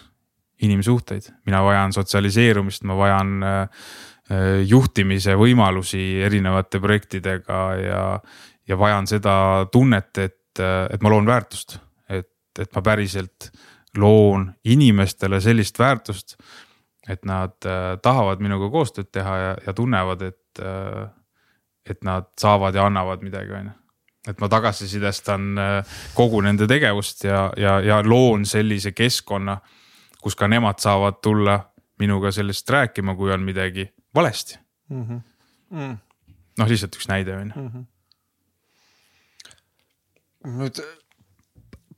inimsuhteid, 0.62 1.30
mina 1.46 1.64
vajan 1.64 1.94
sotsialiseerumist, 1.94 2.84
ma 2.84 2.98
vajan 2.98 3.44
äh, 3.44 3.62
äh, 4.32 4.62
juhtimise 4.68 5.36
võimalusi 5.40 6.22
erinevate 6.24 6.80
projektidega 6.80 7.62
ja, 7.82 8.04
ja 8.68 8.80
vajan 8.80 9.08
seda 9.08 9.36
tunnet, 9.72 10.12
et, 10.18 10.60
äh, 10.60 10.86
et 10.94 11.04
ma 11.04 11.12
loon 11.12 11.28
väärtust. 11.28 11.80
et, 12.10 12.32
et 12.60 12.76
ma 12.76 12.82
päriselt 12.82 13.50
loon 13.98 14.48
inimestele 14.64 15.42
sellist 15.42 15.80
väärtust, 15.80 16.38
et 17.10 17.26
nad 17.26 17.54
tahavad 18.02 18.40
minuga 18.42 18.70
koostööd 18.74 19.12
teha 19.14 19.38
ja, 19.38 19.56
ja 19.68 19.74
tunnevad, 19.74 20.22
et, 20.22 20.62
et 21.90 22.04
nad 22.04 22.32
saavad 22.42 22.76
ja 22.76 22.86
annavad 22.86 23.22
midagi, 23.22 23.52
on 23.54 23.72
ju 23.72 23.82
et 24.26 24.40
ma 24.42 24.48
tagasisidestan 24.50 25.60
kogu 26.18 26.40
nende 26.42 26.66
tegevust 26.66 27.28
ja, 27.28 27.52
ja, 27.62 27.76
ja 27.86 28.00
loon 28.02 28.46
sellise 28.50 28.90
keskkonna 28.98 29.60
kus 30.26 30.34
ka 30.34 30.48
nemad 30.50 30.82
saavad 30.82 31.20
tulla 31.22 31.60
minuga 32.02 32.32
sellest 32.34 32.70
rääkima, 32.70 33.14
kui 33.16 33.32
on 33.32 33.44
midagi 33.46 33.86
valesti 34.16 34.58
mm. 34.90 35.04
-hmm. 35.04 35.20
Mm. 35.70 35.98
noh, 36.58 36.68
lihtsalt 36.68 36.96
üks 36.98 37.08
näide 37.08 37.36
on 37.38 37.52
ju. 37.56 37.62
Mhm. 37.62 37.84
nüüd 40.62 40.82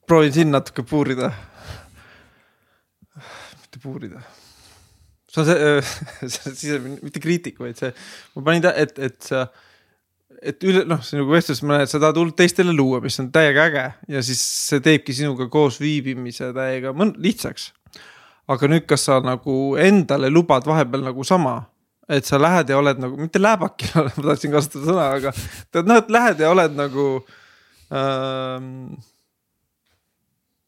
proovin 0.08 0.34
siin 0.34 0.52
natuke 0.52 0.84
puurida. 0.84 1.32
mitte 3.62 3.80
puurida. 3.84 4.22
See 5.32 5.44
on 5.44 5.48
see, 5.48 6.52
see 6.62 6.82
mitte 6.82 7.24
kriitik, 7.24 7.58
vaid 7.64 7.80
see, 7.80 7.94
ma 8.36 8.46
panin, 8.50 8.70
et, 8.74 9.00
et 9.10 9.18
sa 9.24 9.48
et 10.38 10.62
üle 10.70 10.84
noh, 10.86 11.02
sinuga 11.02 11.34
vestluses 11.34 11.64
ma 11.66 11.76
näen, 11.76 11.88
et 11.88 11.92
sa 11.92 11.98
tahad 11.98 12.20
hullult 12.20 12.38
teistele 12.38 12.76
luua, 12.76 13.00
mis 13.02 13.16
on 13.24 13.32
täiega 13.34 13.64
äge 13.72 13.86
ja 14.14 14.22
siis 14.26 14.42
see 14.68 14.84
teebki 14.86 15.16
sinuga 15.18 15.48
koos 15.50 15.80
viibimise 15.82 16.52
täiega 16.54 16.94
lihtsaks 17.18 17.72
aga 18.52 18.70
nüüd, 18.72 18.86
kas 18.88 19.08
sa 19.10 19.20
nagu 19.24 19.76
endale 19.82 20.30
lubad 20.32 20.68
vahepeal 20.68 21.04
nagu 21.10 21.26
sama, 21.28 21.60
et 22.08 22.28
sa 22.28 22.40
lähed 22.40 22.72
ja 22.72 22.80
oled 22.80 23.02
nagu, 23.04 23.20
mitte 23.20 23.42
lääbakil 23.42 24.08
ma 24.08 24.26
tahtsin 24.30 24.54
kasutada 24.54 24.88
sõna, 24.88 25.10
aga 25.20 25.34
tead 25.74 25.90
noh, 25.90 26.00
et 26.00 26.12
lähed 26.14 26.44
ja 26.44 26.54
oled 26.56 26.80
nagu 26.80 27.12
ähm,. 27.92 28.98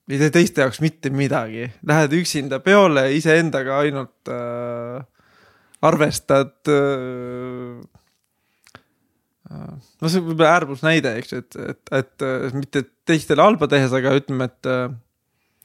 Ei 0.09 0.19
tee 0.23 0.33
teiste 0.33 0.65
jaoks 0.65 0.81
mitte 0.83 1.11
midagi, 1.13 1.69
lähed 1.85 2.15
üksinda 2.17 2.59
peole 2.65 3.05
iseendaga 3.17 3.79
ainult 3.83 4.31
äh, 4.33 5.03
arvestad 5.85 6.71
äh, 6.73 7.75
äh 9.49 9.75
no 10.01 10.09
see 10.09 10.23
võib 10.23 10.39
olla 10.39 10.55
äärmusnäide, 10.57 11.13
eks 11.21 11.35
ju, 11.35 11.43
et, 11.43 11.59
et, 11.91 12.15
et 12.25 12.57
mitte 12.57 12.83
teistele 13.09 13.45
halba 13.45 13.69
tehes, 13.69 13.93
aga 13.95 14.15
ütleme, 14.17 14.49
et 14.49 14.69
äh, 14.69 14.89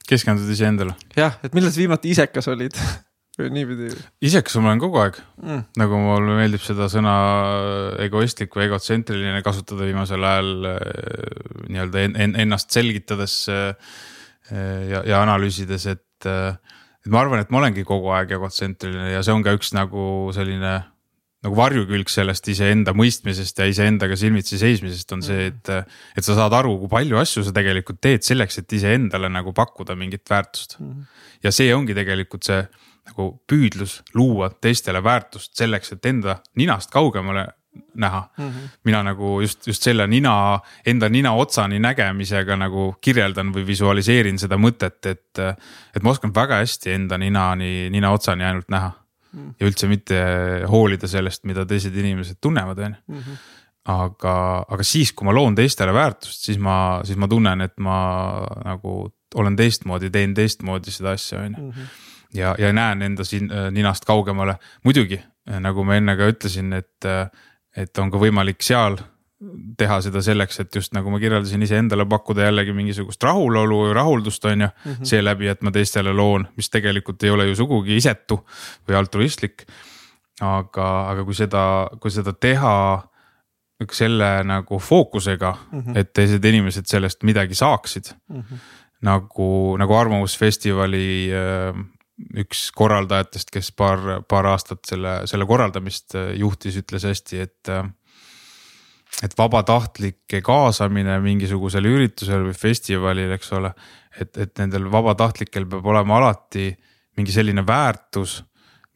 keskendud 0.09 0.49
iseendale. 0.51 0.95
jah, 1.17 1.37
et 1.43 1.57
millal 1.57 1.73
sa 1.73 1.81
viimati 1.81 2.13
isekas 2.13 2.49
olid 2.53 2.77
või 3.39 3.51
niipidi? 3.57 3.91
isekas 4.25 4.57
ma 4.61 4.71
olen 4.71 4.81
kogu 4.83 5.01
aeg 5.01 5.19
mm., 5.41 5.61
nagu 5.81 6.01
mulle 6.01 6.37
meeldib 6.39 6.63
seda 6.63 6.87
sõna 6.91 7.15
egoistlik 8.05 8.53
või 8.55 8.69
egotsentriline 8.69 9.41
kasutada 9.45 9.87
viimasel 9.89 10.25
ajal 10.29 10.69
äh, 10.69 10.83
nii-öelda 11.69 12.05
en, 12.09 12.19
en, 12.27 12.37
ennast 12.45 12.77
selgitades 12.77 13.39
äh, 13.49 13.95
ja, 14.51 15.03
ja 15.07 15.21
analüüsides, 15.23 15.87
et, 15.91 16.27
äh, 16.29 16.57
et 17.05 17.11
ma 17.13 17.23
arvan, 17.23 17.41
et 17.43 17.53
ma 17.53 17.61
olengi 17.61 17.85
kogu 17.87 18.11
aeg 18.15 18.35
egotsentriline 18.37 19.13
ja 19.13 19.23
see 19.25 19.33
on 19.35 19.45
ka 19.45 19.55
üks 19.57 19.73
nagu 19.77 20.33
selline 20.35 20.75
nagu 21.45 21.57
varjukülg 21.57 22.09
sellest 22.09 22.47
iseenda 22.49 22.95
mõistmisest 22.97 23.59
ja 23.61 23.67
iseendaga 23.69 24.17
silmitsi 24.17 24.57
seismisest 24.57 25.11
on 25.13 25.21
see, 25.25 25.51
et, 25.51 25.69
et 26.17 26.25
sa 26.25 26.37
saad 26.37 26.55
aru, 26.57 26.73
kui 26.81 26.89
palju 26.89 27.19
asju 27.21 27.43
sa 27.45 27.53
tegelikult 27.53 28.01
teed 28.01 28.25
selleks, 28.25 28.63
et 28.63 28.73
iseendale 28.79 29.29
nagu 29.29 29.53
pakkuda 29.55 29.97
mingit 29.99 30.25
väärtust 30.29 30.79
mm. 30.79 30.89
-hmm. 30.89 31.05
ja 31.45 31.53
see 31.53 31.69
ongi 31.75 31.93
tegelikult 31.97 32.49
see 32.49 32.63
nagu 33.05 33.27
püüdlus 33.45 33.99
luua 34.17 34.49
teistele 34.49 35.03
väärtust 35.03 35.53
selleks, 35.57 35.93
et 35.93 36.05
enda 36.09 36.39
ninast 36.57 36.89
kaugemale 36.93 37.47
näha 37.95 38.29
mm. 38.37 38.49
-hmm. 38.49 38.69
mina 38.83 39.03
nagu 39.03 39.41
just, 39.41 39.67
just 39.67 39.83
selle 39.83 40.07
nina, 40.07 40.59
enda 40.85 41.09
nina 41.09 41.31
otsani 41.33 41.79
nägemisega 41.79 42.55
nagu 42.55 42.95
kirjeldan 43.01 43.53
või 43.53 43.65
visualiseerin 43.67 44.39
seda 44.39 44.57
mõtet, 44.57 45.05
et, 45.05 45.39
et 45.95 46.03
ma 46.03 46.09
oskan 46.09 46.35
väga 46.35 46.61
hästi 46.63 46.91
enda 46.91 47.17
ninani, 47.17 47.89
nina 47.89 48.11
otsani 48.11 48.43
ainult 48.43 48.69
näha 48.69 48.91
ja 49.59 49.67
üldse 49.67 49.89
mitte 49.91 50.21
hoolida 50.69 51.09
sellest, 51.11 51.43
mida 51.49 51.65
teised 51.67 51.95
inimesed 51.95 52.39
tunnevad, 52.41 52.79
on 52.79 52.95
ju. 52.95 53.19
Mhm. 53.19 53.43
aga, 53.85 54.65
aga 54.69 54.83
siis, 54.83 55.11
kui 55.13 55.27
ma 55.27 55.33
loon 55.35 55.55
teistele 55.55 55.93
väärtust, 55.93 56.47
siis 56.47 56.57
ma, 56.57 57.01
siis 57.05 57.19
ma 57.21 57.27
tunnen, 57.29 57.61
et 57.61 57.75
ma 57.77 57.97
nagu 58.65 58.95
olen 59.35 59.55
teistmoodi, 59.55 60.09
teen 60.09 60.33
teistmoodi 60.33 60.91
seda 60.91 61.13
asja, 61.13 61.43
on 61.43 61.57
ju. 61.57 61.67
Mhm. 61.67 61.91
ja, 62.33 62.55
ja 62.59 62.73
näen 62.73 63.01
enda 63.01 63.23
siin 63.23 63.51
ninast 63.71 64.05
kaugemale, 64.05 64.57
muidugi 64.83 65.21
nagu 65.45 65.83
ma 65.85 65.99
enne 65.99 66.15
ka 66.17 66.31
ütlesin, 66.31 66.73
et, 66.73 67.09
et 67.75 67.97
on 67.97 68.11
ka 68.11 68.21
võimalik 68.21 68.63
seal 68.65 68.97
teha 69.77 69.97
seda 70.01 70.21
selleks, 70.23 70.59
et 70.63 70.75
just 70.75 70.93
nagu 70.95 71.11
ma 71.11 71.19
kirjeldasin, 71.19 71.63
iseendale 71.65 72.05
pakkuda 72.09 72.47
jällegi 72.47 72.73
mingisugust 72.75 73.23
rahulolu 73.23 73.81
või 73.83 73.95
rahuldust, 73.97 74.45
on 74.45 74.63
ju 74.63 74.67
mm 74.67 74.91
-hmm.. 74.91 75.09
seeläbi, 75.11 75.49
et 75.51 75.61
ma 75.61 75.71
teistele 75.75 76.13
loon, 76.13 76.47
mis 76.55 76.69
tegelikult 76.69 77.23
ei 77.23 77.29
ole 77.29 77.47
ju 77.49 77.55
sugugi 77.55 77.97
isetu 77.97 78.39
või 78.87 78.95
altruistlik. 78.95 79.65
aga, 80.41 81.09
aga 81.09 81.23
kui 81.23 81.33
seda, 81.33 81.87
kui 81.99 82.11
seda 82.11 82.33
teha 82.33 83.07
selle 83.91 84.43
nagu 84.43 84.79
fookusega 84.79 85.57
mm, 85.71 85.79
-hmm. 85.79 85.97
et 85.97 86.13
teised 86.13 86.45
inimesed 86.45 86.85
sellest 86.85 87.23
midagi 87.23 87.55
saaksid 87.55 88.03
mm. 88.29 88.41
-hmm. 88.41 88.57
nagu, 89.01 89.77
nagu 89.77 89.93
Arvamusfestivali 89.93 91.31
äh, 91.31 91.85
üks 92.39 92.69
korraldajatest, 92.75 93.51
kes 93.51 93.71
paar, 93.75 94.21
paar 94.27 94.47
aastat 94.53 94.85
selle, 94.87 95.21
selle 95.29 95.47
korraldamist 95.49 96.15
äh, 96.15 96.33
juhtis, 96.39 96.79
ütles 96.81 97.07
hästi, 97.07 97.43
et 97.43 97.71
äh, 97.73 97.85
et 99.23 99.35
vabatahtlike 99.37 100.41
kaasamine 100.43 101.17
mingisugusel 101.23 101.87
üritusel 101.87 102.43
või 102.49 102.55
festivalil, 102.57 103.31
eks 103.35 103.53
ole. 103.55 103.71
et, 104.19 104.37
et 104.37 104.51
nendel 104.59 104.89
vabatahtlikel 104.91 105.67
peab 105.71 105.85
olema 105.87 106.17
alati 106.19 106.69
mingi 107.15 107.31
selline 107.31 107.63
väärtus, 107.67 108.41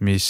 mis, 0.04 0.28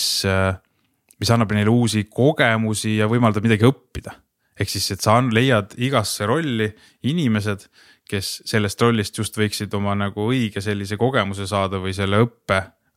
mis 1.19 1.31
annab 1.33 1.53
neile 1.57 1.73
uusi 1.73 2.05
kogemusi 2.05 2.97
ja 2.97 3.09
võimaldab 3.09 3.45
midagi 3.45 3.65
õppida. 3.65 4.13
ehk 4.59 4.69
siis, 4.69 4.91
et 4.91 5.01
sa 5.01 5.17
leiad 5.23 5.73
igasse 5.77 6.25
rolli 6.27 6.69
inimesed, 7.09 7.65
kes 8.09 8.41
sellest 8.45 8.81
rollist 8.81 9.17
just 9.17 9.37
võiksid 9.37 9.73
oma 9.77 9.95
nagu 9.95 10.29
õige 10.29 10.61
sellise 10.61 10.97
kogemuse 10.97 11.47
saada 11.47 11.79
või 11.81 11.93
selle 11.93 12.21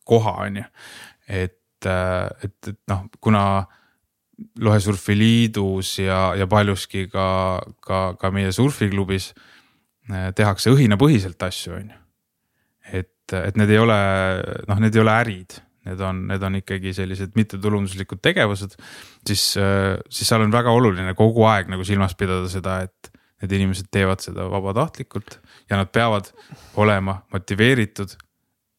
õppekoha, 0.03 0.35
on 0.47 0.57
ju. 0.61 0.67
et, 1.29 1.87
et, 1.87 2.69
et 2.69 2.79
noh, 2.91 3.07
kuna 3.21 3.65
Lohesurfi 4.61 5.15
Liidus 5.15 5.99
ja, 5.99 6.35
ja 6.35 6.47
paljuski 6.47 7.07
ka, 7.11 7.63
ka, 7.81 8.15
ka 8.19 8.31
meie 8.35 8.53
surfiklubis 8.53 9.33
eh, 10.11 10.31
tehakse 10.35 10.73
õhinapõhiselt 10.73 11.43
asju, 11.43 11.77
on 11.79 11.93
ju. 11.93 12.01
et, 12.93 13.37
et 13.39 13.57
need 13.57 13.71
ei 13.71 13.79
ole, 13.79 13.99
noh, 14.69 14.81
need 14.83 14.97
ei 14.97 15.05
ole 15.05 15.15
ärid, 15.15 15.61
need 15.87 16.03
on, 16.03 16.27
need 16.31 16.43
on 16.43 16.59
ikkagi 16.59 16.93
sellised 16.95 17.37
mittetulunduslikud 17.39 18.23
tegevused. 18.23 18.75
siis, 19.27 19.57
eh, 19.57 19.97
siis 20.11 20.29
seal 20.29 20.43
on 20.43 20.53
väga 20.53 20.75
oluline 20.75 21.15
kogu 21.15 21.47
aeg 21.47 21.71
nagu 21.71 21.87
silmas 21.87 22.17
pidada 22.19 22.51
seda, 22.51 22.83
et 22.89 23.13
need 23.43 23.57
inimesed 23.59 23.89
teevad 23.91 24.23
seda 24.23 24.47
vabatahtlikult 24.51 25.41
ja 25.71 25.79
nad 25.79 25.91
peavad 25.91 26.29
olema 26.79 27.25
motiveeritud 27.35 28.15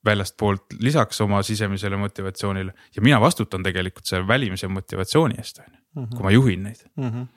väljastpoolt 0.05 0.77
lisaks 0.79 1.21
oma 1.23 1.41
sisemisele 1.43 1.97
motivatsioonile 1.97 2.73
ja 2.95 3.01
mina 3.01 3.21
vastutan 3.21 3.63
tegelikult 3.63 4.05
selle 4.09 4.27
välimise 4.27 4.67
motivatsiooni 4.67 5.39
eest, 5.39 5.59
on 5.59 5.69
ju, 5.69 5.79
mhm. 6.01 6.15
kui 6.15 6.23
ma 6.23 6.31
juhin 6.31 6.63
neid 6.63 6.85
mm. 6.95 7.09
-hmm. 7.09 7.27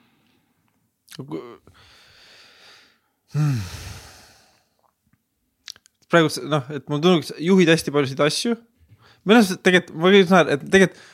Hmm. 3.33 3.59
praegu 6.09 6.29
noh, 6.47 6.71
et 6.71 6.89
mul 6.89 7.01
tundub, 7.03 7.23
juhid 7.39 7.69
hästi 7.69 7.91
paljusid 7.91 8.19
asju. 8.19 8.55
minu 9.25 9.39
arust 9.39 9.63
tegelikult, 9.63 9.97
ma 9.99 10.11
ütlen, 10.11 10.49
et 10.55 10.71
tegelikult 10.71 11.05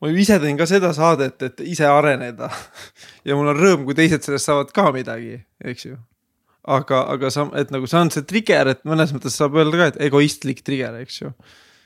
ma 0.00 0.08
ju 0.08 0.16
ise 0.16 0.38
teen 0.40 0.56
ka 0.56 0.66
seda 0.68 0.92
saadet, 0.96 1.42
et 1.42 1.60
ise 1.60 1.88
areneda 1.88 2.48
ja 3.28 3.36
mul 3.36 3.52
on 3.52 3.58
rõõm, 3.58 3.84
kui 3.84 3.96
teised 3.98 4.24
sellest 4.24 4.48
saavad 4.48 4.72
ka 4.72 4.90
midagi, 4.96 5.40
eks 5.64 5.86
ju. 5.90 5.98
Aga, 6.64 7.04
aga 7.14 7.30
sa, 7.32 7.46
et 7.58 7.70
nagu 7.74 7.88
see 7.88 8.00
on 8.00 8.12
see 8.12 8.26
trigger, 8.28 8.74
et 8.74 8.82
mõnes 8.88 9.12
mõttes 9.16 9.36
saab 9.36 9.56
öelda 9.60 9.80
ka, 9.80 9.90
et 9.92 10.00
egoistlik 10.08 10.64
trigger, 10.66 11.00
eks 11.04 11.22
ju. 11.22 11.32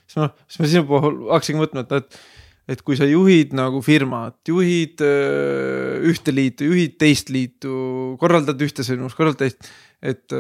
siis 0.09 0.23
ma, 0.23 0.31
siis 0.49 0.63
ma 0.63 0.71
sinu 0.73 0.89
puhul 0.89 1.21
hakkasingi 1.31 1.63
mõtlema, 1.63 1.87
et, 1.87 2.01
et 2.03 2.23
et 2.65 2.81
kui 2.81 2.97
sa 2.97 3.05
juhid 3.05 3.53
nagu 3.57 3.83
firmat, 3.85 4.39
juhid 4.49 5.03
öö, 5.05 5.99
ühte 6.09 6.33
liitu, 6.33 6.69
juhid 6.71 6.95
teist 7.01 7.29
liitu, 7.33 8.17
korraldad 8.21 8.61
ühte 8.65 8.87
sündmust, 8.87 9.19
korraldad 9.19 9.45
teist, 9.45 9.69
et. 10.01 10.39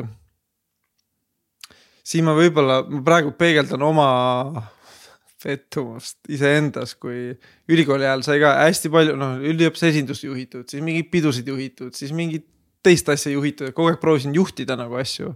siin 2.04 2.24
ma 2.24 2.34
võib-olla, 2.36 2.82
ma 2.88 3.02
praegu 3.04 3.34
peegeldan 3.36 3.84
oma 3.84 4.08
pettumust 5.44 6.16
iseendas, 6.32 6.94
kui 6.96 7.34
ülikooli 7.68 8.06
ajal 8.06 8.24
sai 8.24 8.40
ka 8.40 8.54
hästi 8.62 8.90
palju, 8.92 9.16
noh, 9.20 9.36
üliõpilase 9.44 9.92
esindust 9.92 10.24
juhitud, 10.24 10.64
siis 10.70 10.84
mingeid 10.84 11.10
pidusid 11.12 11.48
juhitud, 11.52 11.92
siis 11.96 12.14
mingit 12.16 12.48
teist 12.84 13.08
asja 13.12 13.32
juhitud, 13.34 13.72
kogu 13.76 13.92
aeg 13.92 14.00
proovisin 14.02 14.34
juhtida 14.36 14.76
nagu 14.78 14.98
asju. 15.00 15.32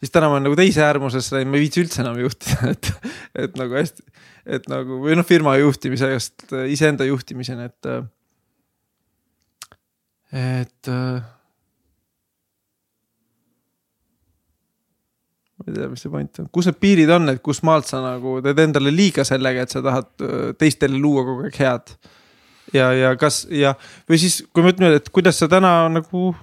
siis 0.00 0.12
täna 0.12 0.28
ma 0.28 0.36
olen 0.36 0.48
nagu 0.48 0.58
teise 0.58 0.82
äärmusesse 0.84 1.36
läinud, 1.36 1.52
ma 1.52 1.60
ei 1.60 1.66
viitsi 1.66 1.84
üldse 1.84 2.02
enam 2.04 2.18
juhtida, 2.20 2.58
et, 2.74 2.90
et 3.46 3.56
nagu 3.60 3.78
hästi, 3.78 4.04
et 4.58 4.68
nagu 4.72 5.00
või 5.04 5.16
noh, 5.18 5.26
firma 5.26 5.56
juhtimisest 5.60 6.52
iseenda 6.72 7.08
juhtimiseni, 7.08 7.70
et. 7.70 7.90
et 10.36 10.94
ma 15.56 15.72
ei 15.72 15.74
tea, 15.74 15.88
mis 15.90 16.02
see 16.04 16.12
point 16.12 16.42
on, 16.42 16.48
kus 16.52 16.68
need 16.68 16.78
piirid 16.82 17.10
on, 17.16 17.30
et 17.32 17.40
kus 17.44 17.62
maalt 17.66 17.88
sa 17.88 18.02
nagu 18.04 18.36
teed 18.44 18.60
endale 18.66 18.92
liiga 18.92 19.24
sellega, 19.26 19.64
et 19.64 19.72
sa 19.72 19.82
tahad 19.84 20.26
teistele 20.60 20.98
luua 21.00 21.24
kogu 21.26 21.46
aeg 21.48 21.60
head. 21.62 21.94
ja, 22.76 22.90
ja 22.92 23.14
kas 23.20 23.44
ja, 23.50 23.74
või 24.10 24.20
siis, 24.20 24.42
kui 24.52 24.64
ma 24.64 24.74
ütlen, 24.74 24.98
et 24.98 25.08
kuidas 25.14 25.40
sa 25.40 25.48
täna 25.50 25.78
nagu 25.92 26.34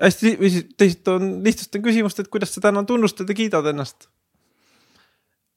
hästi 0.00 0.36
või 0.40 0.50
siis 0.54 0.66
teisalt 0.76 1.14
on 1.14 1.30
lihtsustan 1.44 1.84
küsimust, 1.84 2.20
et 2.20 2.28
kuidas 2.32 2.54
sa 2.54 2.64
täna 2.64 2.84
tunnustad 2.88 3.28
ja 3.28 3.36
kiidad 3.36 3.66
ennast 3.72 4.08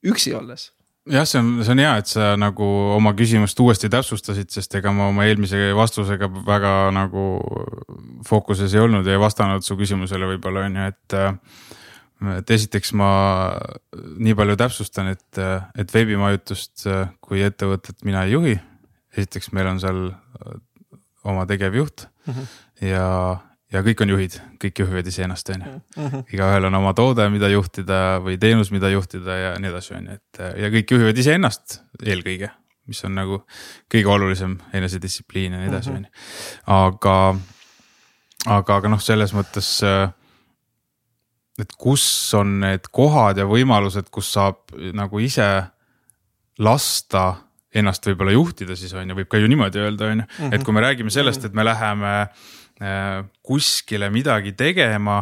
üksi 0.03 0.33
olles 0.35 0.71
jah, 1.09 1.27
see 1.27 1.41
on, 1.41 1.51
see 1.63 1.73
on 1.75 1.81
hea, 1.83 1.93
et 1.99 2.09
sa 2.11 2.33
nagu 2.39 2.67
oma 2.95 3.13
küsimust 3.17 3.59
uuesti 3.59 3.89
täpsustasid, 3.91 4.51
sest 4.53 4.75
ega 4.79 4.93
ma 4.95 5.09
oma 5.11 5.27
eelmise 5.27 5.71
vastusega 5.75 6.29
väga 6.47 6.73
nagu 6.95 7.27
fookuses 8.27 8.75
ei 8.75 8.83
olnud 8.83 9.07
ja 9.07 9.17
ei 9.17 9.21
vastanud 9.21 9.65
su 9.65 9.77
küsimusele 9.79 10.29
võib-olla 10.33 10.67
on 10.69 10.79
ju, 10.79 10.91
et 10.93 11.17
et 12.37 12.51
esiteks 12.55 12.93
ma 12.95 13.09
nii 13.93 14.35
palju 14.37 14.55
täpsustan, 14.59 15.09
et, 15.11 15.39
et 15.75 15.89
veebimajutust 15.91 16.85
kui 17.23 17.41
ettevõtet 17.43 18.05
mina 18.07 18.23
ei 18.23 18.37
juhi. 18.37 18.53
esiteks, 19.17 19.51
meil 19.51 19.67
on 19.73 19.81
seal 19.83 20.05
oma 21.23 21.45
tegevjuht 21.49 22.07
mm 22.27 22.33
-hmm. 22.33 22.47
ja, 22.87 23.39
ja 23.73 23.81
kõik 23.85 24.03
on 24.05 24.13
juhid, 24.13 24.37
kõik 24.61 24.81
juhivad 24.83 25.07
iseennast, 25.09 25.49
on 25.53 25.65
ju. 25.65 25.75
Mhm. 25.97 26.25
igaühel 26.33 26.69
on 26.69 26.79
oma 26.79 26.93
toode, 26.97 27.25
mida 27.33 27.49
juhtida 27.49 28.19
või 28.23 28.37
teenus, 28.39 28.71
mida 28.71 28.89
juhtida 28.93 29.37
ja 29.37 29.53
nii 29.59 29.71
edasi, 29.71 29.95
on 29.97 30.09
ju, 30.09 30.17
et 30.19 30.43
ja 30.61 30.71
kõik 30.73 30.95
juhivad 30.95 31.17
iseennast 31.17 31.79
eelkõige, 32.03 32.51
mis 32.87 33.03
on 33.07 33.15
nagu 33.17 33.43
kõige 33.91 34.11
olulisem 34.11 34.57
enesedistsipliin 34.73 35.55
ja 35.55 35.61
nii 35.63 35.71
edasi, 35.71 35.93
mhm. 35.93 35.97
on 35.97 36.03
ju. 36.05 36.11
aga, 36.79 37.17
aga, 38.45 38.81
aga 38.81 38.93
noh, 38.93 39.01
selles 39.01 39.33
mõttes 39.33 39.75
äh, 39.87 40.09
et 41.61 41.73
kus 41.77 42.05
on 42.37 42.59
need 42.63 42.89
kohad 42.91 43.37
ja 43.37 43.47
võimalused, 43.49 44.09
kus 44.13 44.31
saab 44.33 44.73
nagu 44.73 45.21
ise 45.21 45.49
lasta 46.61 47.25
ennast 47.73 48.05
võib-olla 48.05 48.33
juhtida, 48.35 48.75
siis 48.77 48.91
on 48.93 49.09
ju, 49.09 49.15
võib 49.17 49.29
ka 49.29 49.39
ju 49.41 49.47
niimoodi 49.49 49.81
öelda, 49.81 50.11
on 50.13 50.19
ju, 50.21 50.49
et 50.53 50.65
kui 50.65 50.75
me 50.75 50.83
räägime 50.83 51.09
sellest, 51.13 51.45
et 51.47 51.55
me 51.57 51.65
läheme 51.65 52.11
äh, 52.21 52.51
kuskile 53.41 54.09
midagi 54.13 54.55
tegema, 54.59 55.21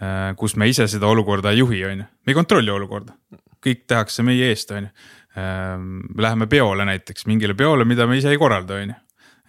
äh, 0.00 0.30
kus 0.38 0.56
me 0.56 0.68
ise 0.70 0.88
seda 0.88 1.10
olukorda 1.10 1.52
ei 1.52 1.62
juhi, 1.62 1.84
on 1.84 2.04
ju, 2.04 2.06
me 2.26 2.32
ei 2.32 2.38
kontrolli 2.38 2.72
olukorda, 2.72 3.16
kõik 3.62 3.86
tehakse 3.88 4.24
meie 4.26 4.52
eest, 4.52 4.72
on 4.76 4.88
ju. 4.88 5.10
Äh, 5.36 5.74
läheme 6.22 6.46
peole 6.48 6.86
näiteks, 6.88 7.26
mingile 7.28 7.54
peole, 7.54 7.84
mida 7.84 8.06
me 8.08 8.16
ise 8.16 8.32
ei 8.32 8.40
korralda, 8.40 8.80
on 8.80 8.94
ju 8.94 9.00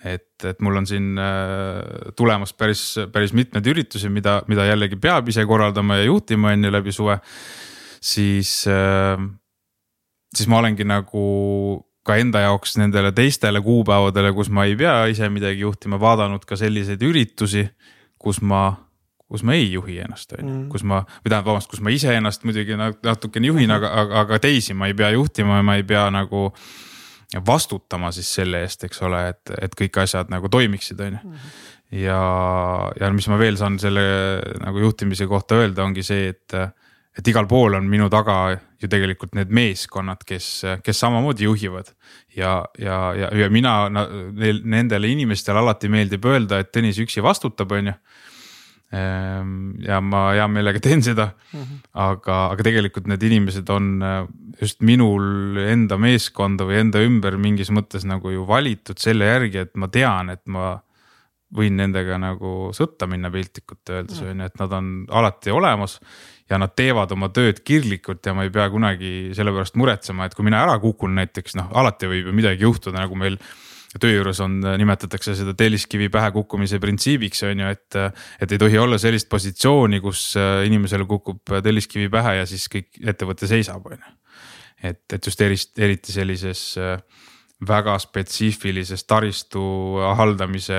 et, 0.06 0.45
et 0.45 0.60
mul 0.61 0.78
on 0.78 0.88
siin 0.88 1.18
äh, 1.18 2.11
tulemas 2.18 2.53
päris, 2.53 2.84
päris 3.14 3.34
mitmeid 3.34 3.65
üritusi, 3.68 4.10
mida, 4.14 4.41
mida 4.48 4.68
jällegi 4.68 4.99
peab 5.02 5.30
ise 5.32 5.45
korraldama 5.49 5.98
ja 5.98 6.07
juhtima 6.07 6.53
on 6.53 6.68
ju 6.68 6.72
läbi 6.72 6.91
suve. 6.91 7.19
siis, 8.02 8.68
äh, 8.68 9.18
siis 10.36 10.48
ma 10.48 10.60
olengi 10.60 10.86
nagu 10.86 11.87
ka 12.08 12.18
enda 12.22 12.46
jaoks 12.46 12.78
nendele 12.80 13.12
teistele 13.16 13.62
kuupäevadele, 13.62 14.32
kus 14.36 14.50
ma 14.54 14.66
ei 14.68 14.76
pea 14.80 15.00
ise 15.12 15.30
midagi 15.30 15.66
juhtima, 15.66 16.00
vaadanud 16.00 16.46
ka 16.48 16.60
selliseid 16.60 17.04
üritusi, 17.04 17.68
kus 18.18 18.42
ma 18.42 18.70
kus 19.28 19.44
ma 19.44 19.58
ei 19.58 19.72
juhi 19.72 20.00
ennast, 20.00 20.32
on 20.38 20.40
ju, 20.40 20.50
mm. 20.54 20.68
kus 20.72 20.86
ma, 20.88 21.02
või 21.04 21.28
tähendab, 21.28 21.50
vabandust, 21.50 21.70
kus 21.72 21.82
ma 21.84 21.92
iseennast 21.92 22.46
muidugi 22.48 22.78
natukene 22.80 23.50
juhin, 23.50 23.74
aga, 23.76 23.90
aga, 24.02 24.22
aga 24.24 24.40
teisi 24.44 24.76
ma 24.78 24.88
ei 24.88 24.96
pea 24.96 25.10
juhtima 25.18 25.60
ja 25.60 25.66
ma 25.68 25.76
ei 25.76 25.84
pea 25.88 26.06
nagu 26.16 26.48
vastutama 27.48 28.14
siis 28.16 28.30
selle 28.40 28.62
eest, 28.64 28.86
eks 28.88 29.04
ole, 29.04 29.26
et, 29.34 29.52
et 29.60 29.76
kõik 29.76 30.00
asjad 30.00 30.32
nagu 30.32 30.48
toimiksid, 30.52 31.04
on 31.04 31.18
ju. 31.18 31.24
Mhm. 31.28 31.56
ja, 32.06 32.22
ja 33.02 33.12
mis 33.12 33.28
ma 33.28 33.40
veel 33.40 33.60
saan 33.60 33.76
selle 33.84 34.06
nagu 34.64 34.86
juhtimise 34.86 35.28
kohta 35.28 35.60
öelda, 35.60 35.84
ongi 35.84 36.08
see, 36.08 36.32
et, 36.32 36.60
et 37.18 37.27
igal 37.27 37.48
pool 37.49 37.73
on 37.77 37.88
minu 37.89 38.10
taga 38.14 38.57
ju 38.81 38.89
tegelikult 38.91 39.34
need 39.34 39.49
meeskonnad, 39.49 40.22
kes, 40.27 40.49
kes 40.85 40.99
samamoodi 40.99 41.48
juhivad. 41.48 41.94
ja, 42.35 42.65
ja, 42.77 43.14
ja, 43.18 43.31
ja 43.34 43.49
mina 43.49 43.89
neil, 43.89 44.61
nendele 44.64 45.10
inimestele 45.10 45.60
alati 45.60 45.89
meeldib 45.89 46.26
öelda, 46.26 46.61
et 46.61 46.72
Tõnis 46.76 46.99
üksi 47.02 47.23
vastutab, 47.26 47.72
on 47.73 47.91
ju 47.91 47.98
Ehm, 48.88 49.81
ja 49.84 49.98
ma 49.99 50.30
hea 50.31 50.45
meelega 50.48 50.80
teen 50.80 51.02
seda 51.03 51.26
mm, 51.27 51.60
-hmm. 51.60 51.80
aga, 52.07 52.35
aga 52.53 52.64
tegelikult 52.64 53.10
need 53.11 53.23
inimesed 53.27 53.68
on 53.68 53.89
äh, 53.99 54.22
just 54.61 54.80
minul 54.80 55.60
enda 55.60 55.98
meeskonda 55.99 56.64
või 56.64 56.77
enda 56.85 57.02
ümber 57.03 57.35
mingis 57.35 57.68
mõttes 57.68 58.06
nagu 58.07 58.31
ju 58.31 58.45
valitud 58.48 58.95
selle 58.95 59.27
järgi, 59.27 59.65
et 59.65 59.76
ma 59.76 59.91
tean, 59.91 60.31
et 60.31 60.45
ma 60.48 60.77
võin 61.52 61.76
nendega 61.76 62.15
nagu 62.15 62.72
sõtta 62.72 63.10
minna 63.11 63.27
piltlikult 63.31 63.91
öeldes 63.91 64.23
on 64.23 64.39
ju, 64.39 64.48
et 64.48 64.56
nad 64.60 64.72
on 64.80 64.89
alati 65.19 65.52
olemas 65.52 65.99
ja 66.49 66.60
nad 66.61 66.74
teevad 66.78 67.11
oma 67.15 67.30
tööd 67.34 67.61
kirglikult 67.68 68.26
ja 68.26 68.34
ma 68.36 68.45
ei 68.48 68.52
pea 68.53 68.68
kunagi 68.72 69.14
selle 69.38 69.53
pärast 69.56 69.78
muretsema, 69.80 70.28
et 70.28 70.36
kui 70.38 70.45
mina 70.48 70.61
ära 70.64 70.78
kukun 70.84 71.15
näiteks 71.18 71.57
noh, 71.60 71.72
alati 71.76 72.10
võib 72.10 72.30
ju 72.30 72.36
midagi 72.36 72.64
juhtuda, 72.64 73.02
nagu 73.02 73.18
meil 73.19 73.40
töö 73.98 74.18
juures 74.18 74.40
on, 74.44 74.60
nimetatakse 74.78 75.34
seda 75.38 75.53
telliskivi 75.57 76.10
pähe 76.14 76.30
kukkumise 76.36 76.80
printsiibiks 76.84 77.44
on 77.48 77.64
ju, 77.64 77.72
et. 77.74 77.99
et 78.44 78.52
ei 78.52 78.60
tohi 78.61 78.78
olla 78.78 78.99
sellist 79.02 79.30
positsiooni, 79.30 80.02
kus 80.03 80.30
äh, 80.38 80.65
inimesele 80.68 81.07
kukub 81.10 81.56
telliskivi 81.64 82.10
pähe 82.14 82.38
ja 82.41 82.45
siis 82.49 82.68
kõik 82.72 82.99
ettevõte 83.02 83.49
seisab, 83.49 83.88
on 83.88 83.98
ju. 83.98 84.14
et, 84.91 85.02
et 85.14 85.32
just 85.32 85.41
erist, 85.41 85.74
eriti 85.80 86.14
sellises 86.14 86.61
äh, 86.78 86.99
väga 87.68 87.98
spetsiifilises 87.99 89.07
taristu 89.10 89.64
haldamise 90.19 90.78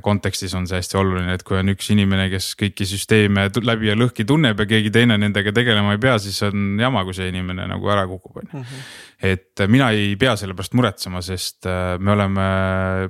kontekstis 0.00 0.54
on 0.56 0.64
see 0.68 0.78
hästi 0.80 0.96
oluline, 0.96 1.34
et 1.36 1.42
kui 1.44 1.58
on 1.58 1.68
üks 1.68 1.90
inimene, 1.92 2.30
kes 2.32 2.54
kõiki 2.56 2.86
süsteeme 2.88 3.42
läbi 3.60 3.90
ja 3.90 3.96
lõhki 3.98 4.24
tunneb 4.24 4.62
ja 4.62 4.66
keegi 4.70 4.92
teine 4.94 5.18
nendega 5.20 5.52
tegelema 5.52 5.92
ei 5.92 6.00
pea, 6.00 6.14
siis 6.22 6.38
on 6.46 6.80
jama, 6.80 7.02
kui 7.04 7.16
see 7.16 7.28
inimene 7.28 7.66
nagu 7.68 7.90
ära 7.92 8.06
kukub, 8.08 8.40
on 8.40 8.46
ju. 8.46 8.62
Mhm. 8.62 8.86
et 9.30 9.62
mina 9.68 9.90
ei 9.92 10.14
pea 10.16 10.32
selle 10.40 10.56
pärast 10.56 10.72
muretsema, 10.78 11.20
sest 11.20 11.68
äh, 11.68 11.98
me 12.00 12.14
oleme, 12.14 12.46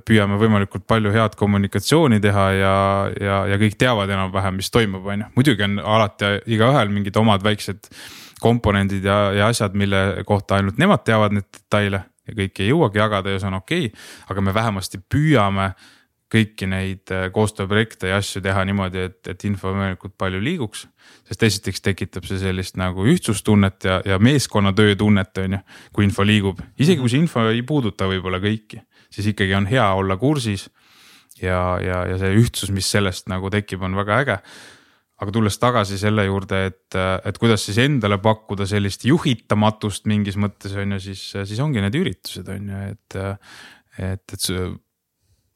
püüame 0.02 0.40
võimalikult 0.40 0.88
palju 0.90 1.12
head 1.14 1.38
kommunikatsiooni 1.38 2.18
teha 2.20 2.46
ja, 2.58 2.74
ja, 3.14 3.36
ja 3.52 3.60
kõik 3.62 3.78
teavad 3.78 4.10
enam-vähem, 4.10 4.58
mis 4.58 4.74
toimub, 4.74 5.06
on 5.06 5.22
ju. 5.22 5.30
muidugi 5.36 5.68
on 5.68 5.78
alati 5.78 6.32
igaühel 6.50 6.90
mingid 6.90 7.16
omad 7.20 7.46
väiksed 7.46 7.92
komponendid 8.42 9.06
ja, 9.06 9.20
ja 9.36 9.52
asjad, 9.54 9.78
mille 9.78 10.24
kohta 10.26 10.58
ainult 10.58 10.82
nemad 10.82 11.06
teavad 11.06 11.36
neid 11.36 11.46
detaile 11.46 12.02
ja 12.26 12.36
kõiki 12.36 12.66
ei 12.66 12.72
jõuagi 12.72 13.00
jagada 13.00 13.32
ja 13.32 13.40
see 13.40 13.50
on 13.50 13.58
okei 13.60 13.88
okay,, 13.88 14.04
aga 14.32 14.44
me 14.44 14.54
vähemasti 14.56 15.00
püüame 15.12 15.70
kõiki 16.30 16.68
neid 16.70 17.10
äh, 17.14 17.28
koostööprojekte 17.34 18.10
ja 18.10 18.20
asju 18.20 18.42
teha 18.44 18.62
niimoodi, 18.68 19.04
et, 19.10 19.20
et 19.32 19.44
info 19.48 19.72
võimalikult 19.72 20.14
palju 20.20 20.40
liiguks. 20.42 20.86
sest 21.28 21.42
esiteks 21.46 21.82
tekitab 21.82 22.26
see 22.28 22.38
sellist 22.38 22.76
nagu 22.78 23.06
ühtsustunnet 23.10 23.86
ja, 23.86 24.00
ja 24.06 24.18
meeskonnatöö 24.18 24.96
tunnet, 24.98 25.38
on 25.42 25.58
ju, 25.58 25.62
kui 25.92 26.06
info 26.06 26.26
liigub. 26.26 26.60
isegi 26.78 27.00
kui 27.00 27.10
see 27.10 27.22
info 27.22 27.48
ei 27.50 27.62
puuduta 27.66 28.08
võib-olla 28.10 28.40
kõiki, 28.42 28.82
siis 29.10 29.32
ikkagi 29.32 29.56
on 29.58 29.66
hea 29.70 29.86
olla 29.94 30.16
kursis. 30.16 30.68
ja, 31.42 31.78
ja, 31.82 32.04
ja 32.06 32.18
see 32.18 32.36
ühtsus, 32.36 32.70
mis 32.70 32.90
sellest 32.90 33.28
nagu 33.28 33.50
tekib, 33.50 33.82
on 33.82 33.96
väga 33.96 34.20
äge 34.24 34.38
aga 35.20 35.32
tulles 35.32 35.58
tagasi 35.60 35.98
selle 36.00 36.24
juurde, 36.24 36.60
et, 36.70 36.96
et 37.28 37.38
kuidas 37.38 37.66
siis 37.66 37.76
endale 37.82 38.16
pakkuda 38.22 38.64
sellist 38.66 39.04
juhitamatust 39.04 40.06
mingis 40.08 40.38
mõttes 40.40 40.72
on 40.80 40.94
ju, 40.96 41.00
siis, 41.10 41.24
siis 41.44 41.60
ongi 41.60 41.82
need 41.84 41.98
üritused 41.98 42.48
on 42.54 42.70
ju, 42.72 42.86
et. 42.94 43.18
et, 43.98 44.38
et 44.38 44.80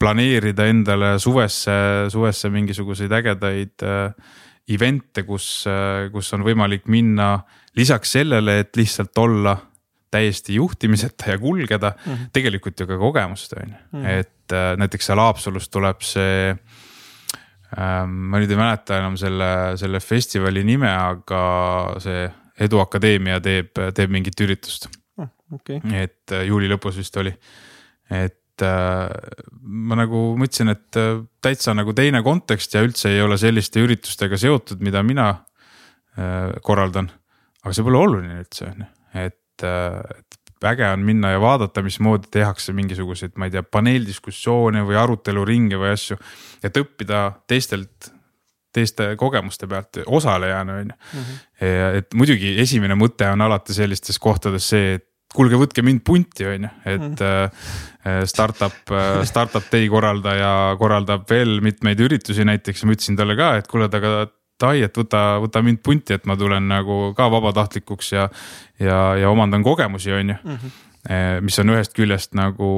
planeerida 0.04 0.68
endale 0.68 1.14
suvesse, 1.22 1.74
suvesse 2.12 2.52
mingisuguseid 2.52 3.12
ägedaid 3.16 3.84
äh, 3.88 4.34
event'e, 4.68 5.26
kus, 5.28 5.66
kus 6.12 6.30
on 6.32 6.44
võimalik 6.44 6.86
minna 6.88 7.34
lisaks 7.76 8.14
sellele, 8.16 8.62
et 8.62 8.76
lihtsalt 8.80 9.18
olla 9.20 9.58
täiesti 10.14 10.54
juhtimiseta 10.54 11.30
ja 11.30 11.38
kulgeda 11.38 11.92
mm, 11.96 12.12
-hmm. 12.12 12.30
tegelikult 12.32 12.80
ju 12.80 12.86
ka 12.86 12.98
kogemust 12.98 13.52
on 13.52 13.68
ju, 13.68 13.76
mhm. 13.92 14.06
et 14.06 14.52
äh, 14.52 14.76
näiteks 14.78 15.10
seal 15.10 15.18
Haapsalus 15.18 15.68
tuleb 15.68 16.02
see 16.06 16.54
ähm,. 17.78 18.10
ma 18.30 18.38
nüüd 18.38 18.50
ei 18.50 18.60
mäleta 18.60 18.98
enam 18.98 19.16
selle, 19.18 19.50
selle 19.80 20.00
festivali 20.00 20.64
nime, 20.64 20.90
aga 20.90 21.42
see 21.98 22.28
Edu 22.64 22.78
Akadeemia 22.78 23.40
teeb, 23.42 23.72
teeb 23.94 24.10
mingit 24.14 24.40
üritust 24.40 24.86
oh,. 25.18 25.28
Okay. 25.58 25.80
et 26.04 26.32
äh, 26.32 26.46
juuli 26.46 26.70
lõpus 26.70 27.00
vist 27.02 27.16
oli, 27.16 27.34
et 28.10 28.38
äh, 28.62 29.10
ma 29.60 29.98
nagu 29.98 30.22
mõtlesin, 30.38 30.70
et 30.74 30.98
äh, 31.00 31.18
täitsa 31.42 31.74
nagu 31.76 31.94
teine 31.96 32.22
kontekst 32.24 32.76
ja 32.76 32.84
üldse 32.84 33.12
ei 33.12 33.22
ole 33.24 33.38
selliste 33.40 33.82
üritustega 33.82 34.38
seotud, 34.40 34.82
mida 34.84 35.02
mina 35.06 35.30
äh, 36.18 36.54
korraldan. 36.62 37.10
aga 37.64 37.72
see 37.72 37.86
pole 37.86 37.98
oluline 37.98 38.42
üldse 38.42 38.68
on 38.68 38.84
ju, 38.84 38.88
et, 39.24 39.64
äh, 39.64 40.00
et 40.18 40.68
äge 40.70 40.86
on 40.88 41.04
minna 41.04 41.34
ja 41.34 41.40
vaadata, 41.42 41.82
mismoodi 41.84 42.30
tehakse 42.32 42.72
mingisuguseid, 42.76 43.34
ma 43.36 43.48
ei 43.48 43.54
tea, 43.54 43.62
paneeldiskussioone 43.62 44.84
või 44.88 44.96
aruteluringe 45.00 45.80
või 45.80 45.92
asju. 45.92 46.16
et 46.64 46.76
õppida 46.80 47.24
teistelt, 47.50 48.12
teiste 48.74 49.10
kogemuste 49.20 49.68
pealt 49.70 50.00
osalejana 50.06 50.78
on 50.80 50.92
ju. 50.92 51.00
Mhm. 51.14 51.42
et 51.98 52.14
muidugi 52.14 52.56
esimene 52.60 52.96
mõte 52.98 53.28
on 53.30 53.40
alati 53.40 53.74
sellistes 53.76 54.18
kohtades 54.18 54.68
see, 54.68 54.94
et 54.94 55.08
kuulge, 55.34 55.58
võtke 55.58 55.82
mind 55.86 56.04
punti, 56.06 56.46
on 56.46 56.68
ju, 56.68 56.70
et 56.86 57.20
mm. 57.24 58.24
startup, 58.30 58.78
äh, 58.94 59.20
startup 59.28 59.66
day 59.72 59.88
korraldaja 59.90 60.54
korraldab 60.80 61.26
veel 61.30 61.58
mitmeid 61.64 62.00
üritusi 62.04 62.46
näiteks 62.46 62.82
ja 62.82 62.88
ma 62.88 62.96
ütlesin 62.96 63.18
talle 63.18 63.36
ka, 63.38 63.54
et 63.60 63.70
kuule, 63.70 63.90
aga 63.90 64.24
Tai, 64.54 64.78
et 64.86 64.94
võta, 64.94 65.20
võta 65.42 65.60
mind 65.66 65.80
punti, 65.82 66.14
et 66.14 66.28
ma 66.30 66.36
tulen 66.38 66.68
nagu 66.70 67.08
ka 67.18 67.26
vabatahtlikuks 67.26 68.12
ja, 68.12 68.28
ja, 68.78 68.98
ja 69.18 69.30
omandan 69.32 69.64
kogemusi, 69.66 70.12
on 70.14 70.30
ju 70.30 70.36
mm. 70.42 70.58
-hmm 70.58 70.82
mis 71.44 71.58
on 71.60 71.68
ühest 71.68 71.92
küljest 71.92 72.32
nagu, 72.32 72.68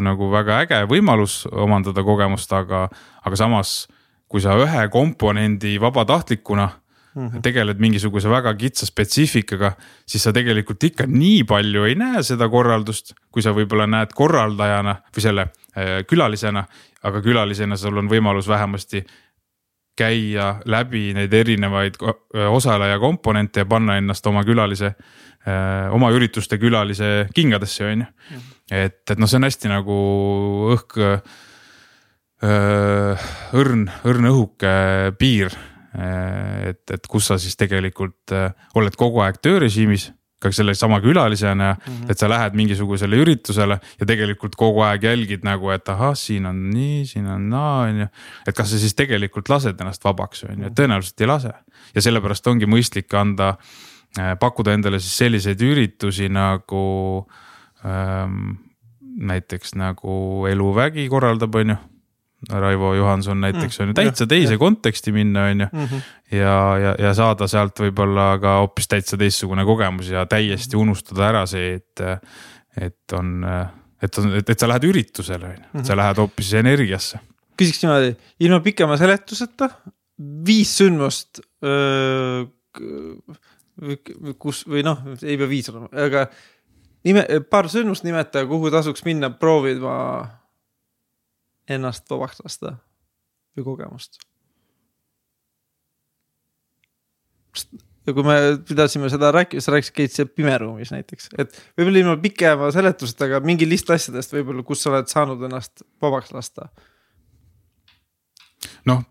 nagu 0.00 0.30
väga 0.32 0.62
äge 0.64 0.78
võimalus 0.88 1.42
omandada 1.52 2.00
kogemust, 2.02 2.52
aga, 2.56 2.88
aga 3.20 3.36
samas 3.36 3.74
kui 4.28 4.40
sa 4.40 4.56
ühe 4.56 4.88
komponendi 4.88 5.76
vabatahtlikuna 5.80 6.68
mm 7.14 7.28
-hmm. 7.28 7.42
tegeled 7.42 7.78
mingisuguse 7.78 8.30
väga 8.30 8.54
kitsa 8.54 8.86
spetsiifikaga, 8.86 9.72
siis 10.06 10.22
sa 10.22 10.32
tegelikult 10.32 10.84
ikka 10.84 11.06
nii 11.06 11.44
palju 11.44 11.84
ei 11.84 11.94
näe 11.94 12.22
seda 12.22 12.48
korraldust, 12.48 13.14
kui 13.30 13.42
sa 13.42 13.54
võib-olla 13.54 13.86
näed 13.86 14.14
korraldajana 14.14 14.96
või 15.16 15.22
selle 15.22 15.42
äh, 15.42 16.06
külalisena. 16.06 16.64
aga 17.04 17.20
külalisena 17.22 17.76
sul 17.76 17.98
on 17.98 18.08
võimalus 18.08 18.48
vähemasti 18.48 19.04
käia 19.96 20.60
läbi 20.64 21.14
neid 21.14 21.32
erinevaid 21.32 21.94
äh, 22.02 22.14
osaleja 22.52 22.98
komponente 22.98 23.60
ja 23.60 23.66
panna 23.66 23.96
ennast 23.96 24.26
oma 24.26 24.44
külalise 24.44 24.86
äh,, 24.86 25.92
oma 25.94 26.10
ürituste 26.10 26.58
külalise 26.58 27.28
kingadesse, 27.34 27.84
on 27.84 27.98
ju. 27.98 28.06
Mhm. 28.30 28.40
et, 28.70 29.10
et 29.10 29.18
noh, 29.18 29.28
see 29.28 29.36
on 29.36 29.44
hästi 29.44 29.68
nagu 29.68 29.98
õhk 30.74 30.98
õrn, 33.54 33.86
õrn 34.04 34.26
õhuke 34.28 34.72
piir 35.18 35.54
et, 35.94 36.82
et 36.90 37.06
kus 37.10 37.30
sa 37.30 37.38
siis 37.38 37.56
tegelikult 37.56 38.34
äh, 38.34 38.50
oled 38.74 38.96
kogu 38.98 39.22
aeg 39.24 39.38
töörežiimis 39.44 40.10
ka 40.44 40.50
sellesama 40.52 40.98
külalisena 41.00 41.70
mm, 41.72 41.92
-hmm. 41.92 42.10
et 42.10 42.18
sa 42.18 42.28
lähed 42.28 42.56
mingisugusele 42.58 43.16
üritusele 43.16 43.78
ja 44.00 44.06
tegelikult 44.06 44.56
kogu 44.56 44.82
aeg 44.84 45.02
jälgid 45.02 45.46
nagu, 45.46 45.70
et 45.70 45.88
ahah, 45.88 46.12
siin 46.16 46.46
on 46.46 46.58
nii, 46.70 47.06
siin 47.06 47.26
on 47.26 47.48
naa, 47.50 47.86
on 47.88 48.00
ju. 48.04 48.06
et 48.48 48.56
kas 48.56 48.70
sa 48.70 48.78
siis 48.78 48.94
tegelikult 48.94 49.48
lased 49.48 49.80
ennast 49.80 50.04
vabaks, 50.04 50.44
on 50.44 50.60
ju, 50.60 50.66
et 50.66 50.76
tõenäoliselt 50.80 51.20
ei 51.20 51.26
lase. 51.26 51.52
ja 51.94 52.02
sellepärast 52.02 52.46
ongi 52.46 52.66
mõistlik 52.66 53.14
anda, 53.16 53.56
äh, 54.18 54.34
pakkuda 54.38 54.74
endale 54.74 55.00
siis 55.00 55.16
selliseid 55.16 55.62
üritusi 55.62 56.28
nagu 56.28 56.84
ähm, 57.84 58.56
näiteks 59.16 59.74
nagu 59.74 60.46
Eluvägi 60.50 61.08
korraldab, 61.08 61.54
on 61.54 61.68
ju 61.68 61.76
Raivo 62.50 62.94
Johanson 62.94 63.40
näiteks 63.40 63.80
on 63.80 63.90
ju 63.90 63.96
täitsa 63.96 64.26
teise 64.26 64.58
konteksti 64.58 65.12
minna, 65.12 65.46
on 65.50 65.64
ju. 65.64 65.68
Mhm. 65.72 66.02
ja, 66.32 66.56
ja, 66.78 66.94
ja 66.98 67.14
saada 67.14 67.48
sealt 67.50 67.80
võib-olla 67.80 68.34
ka 68.42 68.58
hoopis 68.62 68.88
täitsa 68.90 69.18
teistsugune 69.20 69.64
kogemus 69.64 70.10
ja 70.12 70.26
täiesti 70.30 70.76
unustada 70.76 71.28
ära 71.28 71.44
see, 71.50 71.74
et, 71.78 72.04
et 72.76 73.16
on, 73.18 73.34
et 74.02 74.18
on, 74.20 74.32
et, 74.40 74.50
et 74.50 74.60
sa 74.60 74.70
lähed 74.70 74.88
üritusele, 74.90 75.52
on 75.52 75.58
ju, 75.58 75.66
et 75.72 75.82
sa 75.82 75.92
mhm. 75.92 76.00
lähed 76.02 76.22
hoopis 76.24 76.54
energiasse. 76.60 77.20
küsiks 77.60 77.84
niimoodi, 77.84 78.14
ilma 78.46 78.60
pikema 78.64 78.96
seletuseta, 79.00 79.70
viis 80.46 80.76
sündmust. 80.78 81.40
kus 84.38 84.66
või 84.70 84.82
noh, 84.86 85.00
ei 85.22 85.38
pea 85.38 85.48
viis 85.50 85.70
olema, 85.72 85.88
aga 86.04 86.28
nime, 87.04 87.24
paar 87.50 87.68
sündmust 87.72 88.04
nimeta, 88.06 88.44
kuhu 88.48 88.70
tasuks 88.72 89.04
minna 89.06 89.30
proovima 89.30 89.94
ennast 91.70 92.08
vabaks 92.10 92.42
lasta 92.44 92.76
või 93.56 93.66
kogemust. 93.66 94.18
ja 98.04 98.12
kui 98.12 98.24
me 98.26 98.34
pidasime 98.66 99.08
seda 99.12 99.30
rääkima, 99.32 99.62
sa 99.62 99.72
rääkisid, 99.72 99.94
käid 99.96 100.12
seal 100.12 100.26
pimeruumis 100.28 100.90
näiteks, 100.92 101.30
et 101.38 101.54
võib-olla 101.78 102.02
ilma 102.02 102.16
pikema 102.20 102.72
seletuseta, 102.74 103.28
aga 103.30 103.40
mingi 103.46 103.68
list 103.68 103.90
asjadest 103.94 104.34
võib-olla, 104.34 104.64
kus 104.66 104.82
sa 104.82 104.90
oled 104.90 105.08
saanud 105.10 105.46
ennast 105.46 105.86
vabaks 106.02 106.34
lasta. 106.34 106.68
noh, 108.88 109.04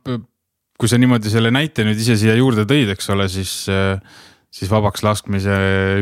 kui 0.78 0.92
sa 0.92 1.00
niimoodi 1.00 1.32
selle 1.32 1.54
näite 1.54 1.86
nüüd 1.88 2.00
ise 2.04 2.18
siia 2.20 2.36
juurde 2.36 2.68
tõid, 2.70 2.92
eks 2.94 3.10
ole, 3.16 3.30
siis 3.32 3.56
äh, 3.72 3.98
siis 4.54 4.70
vabaks 4.72 5.04
laskmise 5.06 5.54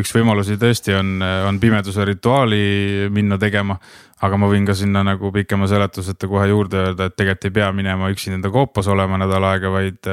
üks 0.02 0.11
võimalusi 0.15 0.57
tõesti 0.60 0.95
on, 0.98 1.19
on 1.22 1.60
pimeduse 1.61 2.06
rituaali 2.07 3.07
minna 3.14 3.40
tegema. 3.41 3.78
aga 4.22 4.38
ma 4.38 4.49
võin 4.52 4.68
ka 4.68 4.76
sinna 4.78 5.02
nagu 5.02 5.32
pikema 5.34 5.65
seletuseta 5.68 6.28
kohe 6.30 6.49
juurde 6.52 6.78
öelda, 6.78 7.07
et 7.07 7.15
tegelikult 7.18 7.48
ei 7.48 7.53
pea 7.56 7.69
minema 7.73 8.11
üksinda 8.14 8.52
koopas 8.53 8.88
olema 8.91 9.18
nädal 9.22 9.48
aega, 9.53 9.72
vaid. 9.73 10.11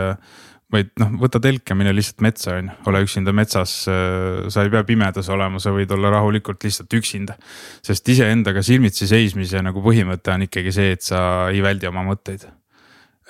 vaid 0.69 0.91
noh, 1.01 1.15
võta 1.17 1.41
telk 1.41 1.71
ja 1.71 1.75
mine 1.75 1.95
lihtsalt 1.97 2.21
metsa, 2.21 2.59
on 2.61 2.67
ju, 2.69 2.75
ole 2.91 3.01
üksinda 3.07 3.33
metsas. 3.33 3.75
sa 3.89 4.65
ei 4.65 4.71
pea 4.71 4.85
pimedas 4.85 5.29
olema, 5.33 5.59
sa 5.59 5.73
võid 5.73 5.93
olla 5.97 6.13
rahulikult 6.13 6.63
lihtsalt 6.65 6.95
üksinda. 6.95 7.39
sest 7.83 8.09
iseendaga 8.09 8.63
silmitsi 8.63 9.09
seismise 9.09 9.65
nagu 9.65 9.83
põhimõte 9.83 10.35
on 10.35 10.47
ikkagi 10.47 10.73
see, 10.73 10.95
et 10.95 11.03
sa 11.03 11.49
ei 11.51 11.65
väldi 11.65 11.91
oma 11.91 12.07
mõtteid 12.07 12.47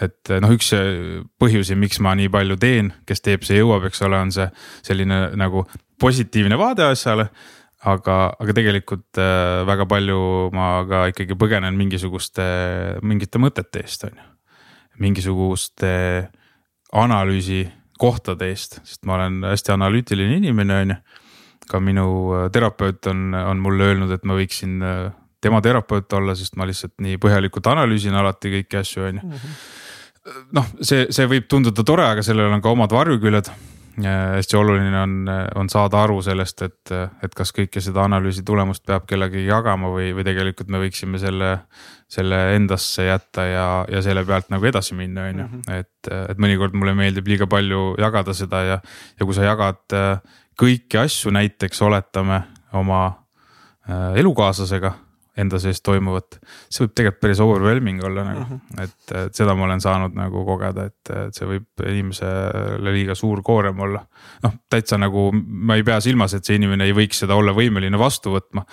et 0.03 0.33
noh, 0.43 0.53
üks 0.55 0.73
põhjusi, 1.41 1.77
miks 1.79 2.01
ma 2.05 2.15
nii 2.19 2.31
palju 2.33 2.57
teen, 2.61 2.93
kes 3.09 3.23
teeb, 3.25 3.45
see 3.47 3.59
jõuab, 3.59 3.89
eks 3.89 4.03
ole, 4.07 4.19
on 4.23 4.33
see 4.35 4.47
selline 4.87 5.21
nagu 5.39 5.65
positiivne 6.01 6.59
vaade 6.59 6.87
asjale. 6.87 7.29
aga, 7.79 8.15
aga 8.43 8.55
tegelikult 8.57 9.21
äh, 9.23 9.63
väga 9.63 9.85
palju 9.87 10.51
ma 10.51 10.83
ka 10.83 11.05
ikkagi 11.13 11.37
põgenen 11.39 11.77
mingisuguste, 11.79 12.43
mingite 13.07 13.39
mõtete 13.39 13.85
eest, 13.85 14.03
on 14.09 14.17
ju. 14.19 14.27
mingisuguste 14.99 15.93
analüüsi 16.93 17.69
kohtade 17.99 18.49
eest, 18.51 18.81
sest 18.83 19.07
ma 19.07 19.15
olen 19.15 19.45
hästi 19.47 19.73
analüütiline 19.77 20.41
inimene, 20.41 20.81
on 20.83 20.95
ju. 20.95 20.99
ka 21.71 21.81
minu 21.81 22.09
terapeut 22.53 23.07
on, 23.07 23.35
on 23.35 23.63
mulle 23.63 23.93
öelnud, 23.93 24.11
et 24.11 24.25
ma 24.27 24.35
võiksin 24.35 24.79
tema 25.41 25.61
terapeut 25.63 26.13
olla, 26.19 26.35
sest 26.35 26.57
ma 26.57 26.67
lihtsalt 26.67 26.97
nii 26.99 27.19
põhjalikult 27.23 27.67
analüüsin 27.71 28.15
alati 28.19 28.57
kõiki 28.57 28.81
asju, 28.81 29.07
on 29.07 29.21
ju 29.21 29.27
mhm 29.27 29.59
noh, 30.57 30.71
see, 30.81 31.09
see 31.15 31.27
võib 31.31 31.49
tunduda 31.51 31.85
tore, 31.87 32.07
aga 32.15 32.25
sellel 32.27 32.53
on 32.53 32.63
ka 32.65 32.73
omad 32.75 32.95
varjuküljed. 32.95 33.51
hästi 33.99 34.55
oluline 34.55 34.95
on, 34.95 35.15
on 35.59 35.69
saada 35.69 36.05
aru 36.05 36.21
sellest, 36.23 36.63
et, 36.63 36.93
et 37.25 37.33
kas 37.35 37.51
kõike 37.51 37.81
seda 37.83 38.05
analüüsi 38.07 38.45
tulemust 38.47 38.85
peab 38.87 39.09
kellegagi 39.11 39.43
jagama 39.49 39.91
või, 39.91 40.13
või 40.15 40.23
tegelikult 40.29 40.71
me 40.71 40.79
võiksime 40.85 41.19
selle, 41.19 41.49
selle 42.07 42.39
endasse 42.55 43.09
jätta 43.09 43.47
ja, 43.49 43.65
ja 43.91 44.03
selle 44.07 44.23
pealt 44.29 44.53
nagu 44.55 44.69
edasi 44.71 44.95
minna, 44.95 45.27
on 45.33 45.43
ju. 45.43 45.49
Mhm. 45.49 45.81
et, 45.81 46.13
et 46.31 46.39
mõnikord 46.39 46.79
mulle 46.79 46.95
meeldib 46.95 47.27
liiga 47.27 47.51
palju 47.51 47.97
jagada 47.99 48.37
seda 48.39 48.63
ja, 48.69 48.79
ja 49.19 49.27
kui 49.27 49.35
sa 49.35 49.49
jagad 49.49 49.99
kõiki 50.59 51.03
asju, 51.03 51.35
näiteks 51.35 51.83
oletame 51.83 52.45
oma 52.79 53.03
elukaaslasega 53.89 54.95
enda 55.39 55.59
sees 55.63 55.81
toimuvat. 55.85 56.39
see 56.69 56.85
võib 56.85 56.95
tegelikult 56.99 57.23
päris 57.23 57.41
overwhelming 57.43 58.05
olla 58.05 58.25
nagu 58.27 58.45
mm, 58.45 58.61
-hmm. 58.61 58.85
et, 58.85 59.13
et 59.25 59.41
seda 59.41 59.55
ma 59.55 59.67
olen 59.69 59.83
saanud 59.83 60.15
nagu 60.19 60.45
kogeda, 60.47 60.89
et, 60.91 61.13
et 61.27 61.35
see 61.39 61.49
võib 61.49 61.85
inimesele 61.85 62.95
liiga 62.95 63.15
suur 63.19 63.43
koorem 63.47 63.81
olla. 63.87 64.05
noh, 64.45 64.57
täitsa 64.71 64.99
nagu 64.99 65.29
ma 65.33 65.79
ei 65.79 65.85
pea 65.87 66.01
silmas, 66.05 66.35
et 66.35 66.45
see 66.45 66.59
inimene 66.59 66.89
ei 66.89 66.97
võiks 66.97 67.23
seda 67.25 67.39
olla 67.39 67.55
võimeline 67.57 67.99
vastu 67.99 68.35
võtma. 68.35 68.65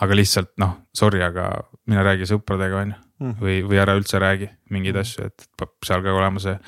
aga 0.00 0.16
lihtsalt 0.16 0.52
noh, 0.58 0.76
sorry, 0.96 1.22
aga 1.22 1.50
mine 1.86 2.02
räägi 2.04 2.28
sõpradega, 2.28 2.84
on 2.84 2.92
ju, 2.94 2.98
mhm. 3.20 3.38
või, 3.40 3.56
või 3.68 3.80
ära 3.82 3.96
üldse 3.98 4.18
räägi 4.18 4.50
mingeid 4.70 4.94
-hmm. 4.96 5.00
asju, 5.00 5.26
et 5.26 5.48
peab 5.56 5.72
seal 5.86 6.04
ka 6.04 6.12
olema 6.12 6.40
see. 6.40 6.58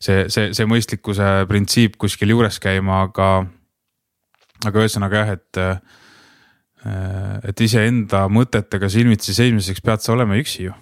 see, 0.00 0.24
see, 0.28 0.50
see 0.54 0.66
mõistlikkuse 0.66 1.46
printsiip 1.48 1.96
kuskil 1.96 2.34
juures 2.34 2.60
käima, 2.60 3.02
aga, 3.08 3.46
aga 4.64 4.84
ühesõnaga 4.84 5.24
jah, 5.24 5.36
et 5.36 5.64
et 7.46 7.62
iseenda 7.64 8.26
mõtetega 8.32 8.88
silmitsi 8.92 9.34
seismiseks 9.36 9.82
pead 9.84 10.04
sa 10.04 10.12
olema 10.14 10.36
üksi 10.38 10.68
ju. 10.68 10.74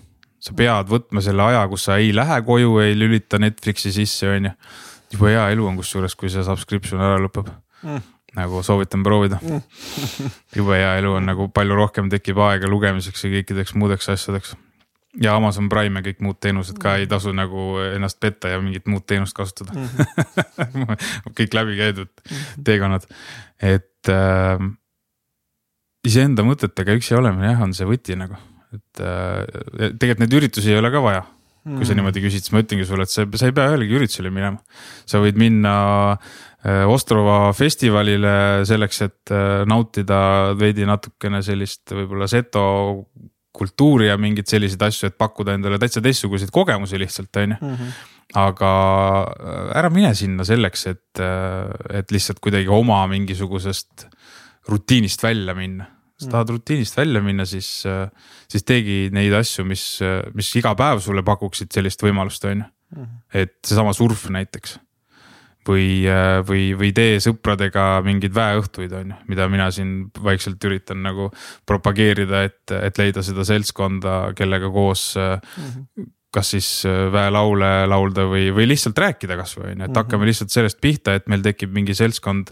sa 0.44 0.52
pead 0.56 0.90
võtma 0.90 1.22
selle 1.24 1.47
aja, 1.47 1.62
kus 1.68 1.86
sa 1.89 1.97
ei 2.01 2.10
lähe 2.12 2.40
koju, 2.44 2.76
ei 2.82 2.97
lülita 2.98 3.40
Netflixi 3.40 3.93
sisse, 3.94 4.28
on 4.28 4.51
ju. 4.51 4.56
jube 5.14 5.31
hea 5.32 5.47
elu 5.55 5.70
on 5.70 5.78
kusjuures, 5.81 6.16
kui 6.18 6.32
see 6.32 6.44
subscription 6.44 7.01
ära 7.01 7.16
lõpeb 7.22 7.48
mm. 7.85 8.05
nagu 8.36 8.60
soovitan 8.66 9.06
proovida 9.06 9.40
mm. 9.40 9.64
jube 10.59 10.76
hea 10.81 10.93
elu 11.01 11.16
on 11.20 11.31
nagu 11.31 11.48
palju 11.55 11.78
rohkem 11.78 12.12
tekib 12.12 12.43
aega 12.44 12.70
lugemiseks 12.70 13.24
ja 13.24 13.32
kõikideks 13.39 13.74
muudeks 13.78 14.10
asjadeks. 14.12 14.55
ja 15.22 15.36
Amazon 15.39 15.70
Prime 15.72 16.02
ja 16.02 16.10
kõik 16.10 16.22
muud 16.26 16.40
teenused 16.43 16.81
ka 16.82 16.98
ei 17.01 17.09
tasu 17.09 17.32
nagu 17.32 17.78
ennast 17.94 18.20
petta 18.20 18.52
ja 18.52 18.60
mingit 18.60 18.90
muud 18.90 19.06
teenust 19.06 19.36
kasutada 19.36 19.72
mm. 19.72 19.89
-hmm. 19.89 21.10
kõik 21.39 21.60
läbi 21.60 21.81
käidud 21.81 22.12
teekonnad, 22.64 23.06
et 23.62 24.12
äh, 24.12 24.72
iseenda 26.05 26.44
mõtetega 26.47 26.97
üksi 26.98 27.16
olemine 27.18 27.52
jah, 27.52 27.62
on 27.64 27.72
see 27.76 27.89
võti 27.89 28.18
nagu, 28.18 28.36
et 28.74 29.05
äh, 29.05 29.40
tegelikult 29.94 30.24
neid 30.24 30.39
üritusi 30.40 30.74
ei 30.74 30.81
ole 30.81 30.93
ka 30.94 31.02
vaja 31.05 31.24
kui 31.64 31.81
mm. 31.81 31.89
sa 31.89 31.94
niimoodi 31.97 32.20
küsid, 32.20 32.44
siis 32.44 32.52
ma 32.52 32.60
ütlengi 32.60 32.85
sulle, 32.85 33.06
et 33.06 33.12
sa, 33.12 33.24
sa 33.40 33.48
ei 33.48 33.55
pea 33.56 33.70
ühelegi 33.70 33.97
üritusele 33.97 34.32
minema. 34.32 34.59
sa 35.09 35.20
võid 35.22 35.39
minna 35.40 35.76
äh, 36.12 36.82
Ostrova 36.93 37.55
festivalile 37.56 38.35
selleks, 38.68 39.01
et 39.06 39.32
äh, 39.32 39.62
nautida 39.68 40.18
veidi 40.60 40.85
natukene 40.89 41.40
sellist 41.44 41.94
võib-olla 41.97 42.28
seto 42.28 42.64
kultuuri 43.55 44.10
ja 44.10 44.18
mingeid 44.20 44.51
selliseid 44.51 44.85
asju, 44.85 45.09
et 45.09 45.16
pakkuda 45.16 45.55
endale 45.56 45.78
täitsa 45.81 46.02
teistsuguseid 46.05 46.52
kogemusi 46.52 47.01
lihtsalt, 47.01 47.32
on 47.40 47.56
ju 47.56 47.60
mhm. 47.62 47.94
aga 48.44 48.74
äh, 49.32 49.64
ära 49.81 49.93
mine 49.94 50.12
sinna 50.18 50.44
selleks, 50.44 50.85
et, 50.93 51.24
et 51.97 52.12
lihtsalt 52.12 52.44
kuidagi 52.44 52.68
oma 52.68 53.06
mingisugusest 53.09 54.10
rutiinist 54.69 55.23
välja 55.23 55.55
minna 55.55 55.91
sa 56.24 56.31
tahad 56.31 56.55
rutiinist 56.55 56.97
välja 56.97 57.23
minna, 57.24 57.47
siis, 57.49 57.69
siis 58.51 58.66
teegi 58.66 59.09
neid 59.15 59.35
asju, 59.35 59.65
mis, 59.66 59.85
mis 60.36 60.53
iga 60.61 60.74
päev 60.78 61.03
sulle 61.05 61.24
pakuksid 61.27 61.73
sellist 61.74 62.03
võimalust, 62.05 62.47
on 62.51 62.65
ju. 62.65 62.70
Mhm. 62.95 63.15
et 63.35 63.57
seesama 63.66 63.91
surf 63.97 64.28
näiteks 64.31 64.77
või, 65.66 66.05
või, 66.47 66.66
või 66.78 66.93
tee 66.95 67.16
sõpradega 67.24 68.05
mingeid 68.07 68.35
väeõhtuid, 68.36 68.93
on 68.95 69.11
ju, 69.11 69.16
mida 69.32 69.49
mina 69.51 69.70
siin 69.74 69.95
vaikselt 70.23 70.62
üritan 70.69 71.01
nagu 71.03 71.31
propageerida, 71.66 72.45
et, 72.47 72.74
et 72.77 73.01
leida 73.01 73.24
seda 73.27 73.47
seltskonda, 73.49 74.35
kellega 74.39 74.70
koos 74.70 75.15
mm. 75.16 75.73
-hmm 75.73 76.12
kas 76.35 76.49
siis 76.51 76.69
väelaule 77.15 77.86
laulda 77.86 78.24
või, 78.27 78.49
või 78.51 78.65
lihtsalt 78.66 78.99
rääkida 78.99 79.36
kasvõi 79.39 79.69
on 79.69 79.77
ju, 79.77 79.85
et 79.85 79.91
mhm. 79.93 79.99
hakkame 80.01 80.27
lihtsalt 80.27 80.51
sellest 80.51 80.81
pihta, 80.82 81.15
et 81.15 81.28
meil 81.31 81.45
tekib 81.45 81.70
mingi 81.70 81.95
seltskond 81.95 82.51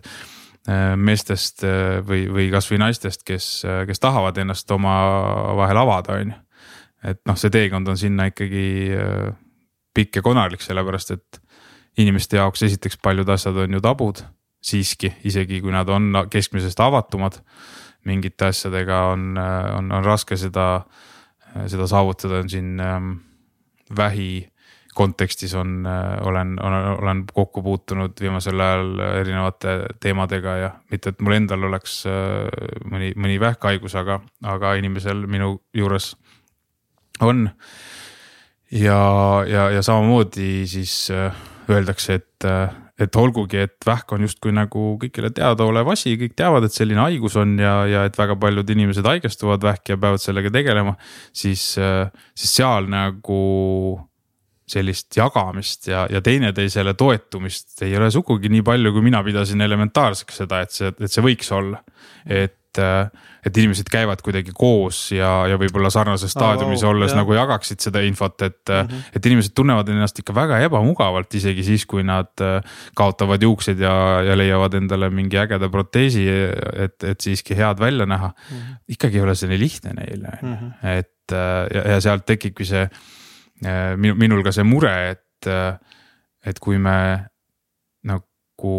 meestest 0.96 1.64
äh, 1.66 1.98
või, 2.06 2.26
või 2.30 2.48
kasvõi 2.52 2.78
naistest, 2.78 3.24
kes, 3.26 3.46
äh, 3.66 3.82
kes 3.88 4.02
tahavad 4.02 4.38
ennast 4.38 4.70
omavahel 4.70 5.82
avada, 5.82 6.18
on 6.20 6.34
ju. 6.34 6.40
et 7.10 7.20
noh, 7.26 7.38
see 7.38 7.50
teekond 7.50 7.88
on 7.88 7.98
sinna 7.98 8.28
ikkagi 8.30 8.94
pikk 9.92 10.20
ja 10.20 10.22
konarlik, 10.22 10.62
sellepärast 10.62 11.10
et 11.16 11.40
inimeste 11.98 12.38
jaoks 12.38 12.62
esiteks 12.62 13.00
paljud 13.02 13.28
asjad 13.28 13.58
on 13.64 13.74
ju 13.74 13.80
tabud 13.82 14.22
siiski, 14.62 15.10
isegi 15.26 15.58
kui 15.60 15.74
nad 15.74 15.88
on 15.90 16.14
keskmisest 16.30 16.80
avatumad 16.80 17.40
mingite 18.06 18.48
asjadega 18.50 19.00
on, 19.12 19.34
on, 19.38 19.90
on 19.92 20.04
raske 20.06 20.38
seda, 20.38 20.84
seda 21.70 21.86
saavutada, 21.90 22.40
on 22.42 22.50
siin 22.50 22.80
ähm, 22.82 23.12
vähi 23.96 24.51
kontekstis 24.94 25.54
on, 25.54 25.86
äh, 25.86 26.26
olen, 26.26 26.56
olen 26.98 27.24
kokku 27.32 27.62
puutunud 27.62 28.12
viimasel 28.20 28.60
ajal 28.60 28.98
erinevate 29.20 29.78
teemadega 30.00 30.56
ja 30.56 30.70
mitte, 30.90 31.12
et 31.12 31.24
mul 31.24 31.36
endal 31.38 31.64
oleks 31.70 32.02
äh, 32.10 32.44
mõni, 32.90 33.12
mõni 33.16 33.38
vähkhaigus, 33.40 33.96
aga, 34.00 34.20
aga 34.44 34.74
inimesel 34.80 35.24
minu 35.26 35.54
juures 35.76 36.12
on. 37.20 37.48
ja, 38.72 39.00
ja, 39.48 39.70
ja 39.70 39.82
samamoodi 39.82 40.66
siis 40.68 41.08
äh, 41.10 41.32
öeldakse, 41.70 42.20
et, 42.20 42.44
et 43.00 43.16
olgugi, 43.16 43.62
et 43.64 43.86
vähk 43.86 44.12
on 44.12 44.26
justkui 44.26 44.52
nagu 44.52 44.96
kõigile 45.00 45.30
teadaolev 45.32 45.88
asi, 45.94 46.18
kõik 46.20 46.34
teavad, 46.36 46.66
et 46.66 46.74
selline 46.74 47.00
haigus 47.00 47.38
on 47.40 47.54
ja, 47.60 47.76
ja 47.88 48.04
et 48.08 48.18
väga 48.18 48.36
paljud 48.36 48.76
inimesed 48.76 49.06
haigestuvad 49.08 49.62
vähki 49.64 49.94
ja 49.94 50.00
peavad 50.02 50.20
sellega 50.20 50.52
tegelema, 50.52 50.98
siis, 51.32 51.62
siis 51.78 52.56
seal 52.58 52.90
nagu 52.92 53.38
sellist 54.68 55.16
jagamist 55.16 55.88
ja, 55.90 56.06
ja 56.10 56.22
teineteisele 56.24 56.94
toetumist 56.98 57.82
ei 57.82 57.96
ole 57.98 58.10
sugugi 58.14 58.50
nii 58.52 58.64
palju, 58.66 58.94
kui 58.94 59.04
mina 59.04 59.22
pidasin 59.26 59.60
elementaarseks 59.64 60.42
seda, 60.44 60.62
et 60.62 60.74
see, 60.74 60.92
et 60.92 61.10
see 61.10 61.24
võiks 61.24 61.50
olla. 61.54 61.82
et, 62.26 62.78
et 63.44 63.58
inimesed 63.58 63.90
käivad 63.92 64.22
kuidagi 64.24 64.54
koos 64.56 65.00
ja, 65.12 65.28
ja 65.50 65.58
võib-olla 65.60 65.90
sarnases 65.92 66.32
staadiumis 66.32 66.84
oh, 66.86 66.92
olles 66.94 67.10
jah. 67.10 67.18
nagu 67.18 67.34
jagaksid 67.36 67.82
seda 67.84 68.00
infot, 68.06 68.38
et 68.46 68.62
mm, 68.70 68.88
-hmm. 68.88 69.10
et 69.18 69.26
inimesed 69.28 69.52
tunnevad 69.58 69.90
ennast 69.92 70.22
ikka 70.22 70.34
väga 70.34 70.62
ebamugavalt, 70.64 71.34
isegi 71.36 71.66
siis, 71.66 71.84
kui 71.86 72.06
nad 72.06 72.32
kaotavad 72.96 73.42
juuksed 73.42 73.82
ja, 73.82 73.94
ja 74.24 74.36
leiavad 74.38 74.78
endale 74.78 75.10
mingi 75.10 75.36
ägeda 75.42 75.68
proteesi, 75.68 76.24
et, 76.86 76.96
et 77.04 77.20
siiski 77.20 77.58
head 77.58 77.82
välja 77.82 78.06
näha 78.06 78.30
mm. 78.30 78.56
-hmm. 78.56 78.78
ikkagi 78.88 79.20
ei 79.20 79.26
ole 79.26 79.34
see 79.34 79.50
nii 79.52 79.58
lihtne 79.66 79.98
neile 79.98 80.38
mm, 80.40 80.54
-hmm. 80.54 80.86
et 80.98 81.36
ja, 81.74 81.90
ja 81.92 82.00
sealt 82.00 82.24
tekibki 82.26 82.64
see 82.64 82.86
Äh, 82.86 83.21
minu, 83.62 84.16
minul 84.18 84.42
ka 84.44 84.52
see 84.54 84.64
mure, 84.66 84.94
et, 85.14 85.50
äh, 85.50 85.76
et 86.46 86.58
kui 86.62 86.80
me 86.82 86.96
nagu 88.08 88.74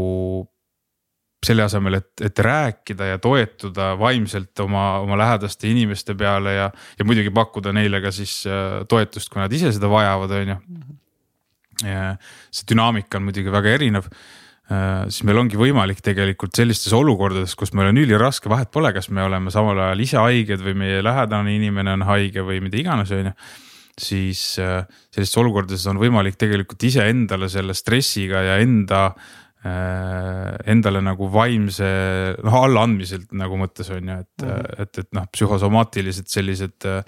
selle 1.44 1.66
asemel, 1.66 2.00
et, 2.00 2.12
et 2.24 2.40
rääkida 2.40 3.10
ja 3.14 3.20
toetuda 3.20 3.94
vaimselt 4.00 4.60
oma, 4.64 5.00
oma 5.04 5.18
lähedaste 5.20 5.68
inimeste 5.68 6.16
peale 6.16 6.54
ja, 6.56 6.70
ja 7.00 7.08
muidugi 7.08 7.34
pakkuda 7.36 7.74
neile 7.76 8.00
ka 8.04 8.14
siis 8.16 8.44
äh, 8.48 8.84
toetust, 8.88 9.32
kui 9.32 9.44
nad 9.44 9.52
ise 9.52 9.74
seda 9.76 9.92
vajavad, 9.92 10.38
on 10.40 10.54
ju. 10.54 10.62
see 11.84 12.70
dünaamika 12.70 13.18
on 13.20 13.26
muidugi 13.28 13.52
väga 13.52 13.72
erinev 13.76 14.08
siis 15.12 15.26
meil 15.28 15.42
ongi 15.42 15.58
võimalik 15.60 16.00
tegelikult 16.06 16.56
sellistes 16.56 16.94
olukordades, 16.96 17.52
kus 17.60 17.74
meil 17.76 17.90
on 17.90 17.98
üliraske, 18.00 18.48
vahet 18.50 18.72
pole, 18.72 18.94
kas 18.96 19.10
me 19.12 19.26
oleme 19.26 19.52
samal 19.52 19.82
ajal 19.90 20.04
ise 20.06 20.22
haiged 20.22 20.64
või 20.64 20.78
meie 20.86 21.02
lähedane 21.04 21.52
inimene 21.58 21.98
on 21.98 22.06
haige 22.08 22.46
või 22.48 22.62
mida 22.64 22.80
iganes, 22.80 23.12
on 23.12 23.28
ju 23.28 23.34
siis 24.00 24.58
äh, 24.62 24.84
sellistes 25.14 25.40
olukordades 25.42 25.86
on 25.92 26.02
võimalik 26.02 26.38
tegelikult 26.40 26.84
iseendale 26.88 27.50
selle 27.52 27.76
stressiga 27.78 28.42
ja 28.46 28.58
enda 28.64 29.06
äh, 29.10 30.54
endale 30.74 31.04
nagu 31.06 31.30
vaimse 31.34 31.90
noh 32.44 32.60
allaandmiselt 32.64 33.32
nagu 33.38 33.60
mõttes 33.62 33.92
on 33.94 34.10
ju, 34.10 34.20
et 34.26 34.46
mm, 34.46 34.50
-hmm. 34.50 34.84
et, 34.86 35.02
et 35.06 35.10
noh, 35.14 35.30
psühhosomaatilised 35.32 36.30
sellised 36.32 36.90
äh, 36.90 37.04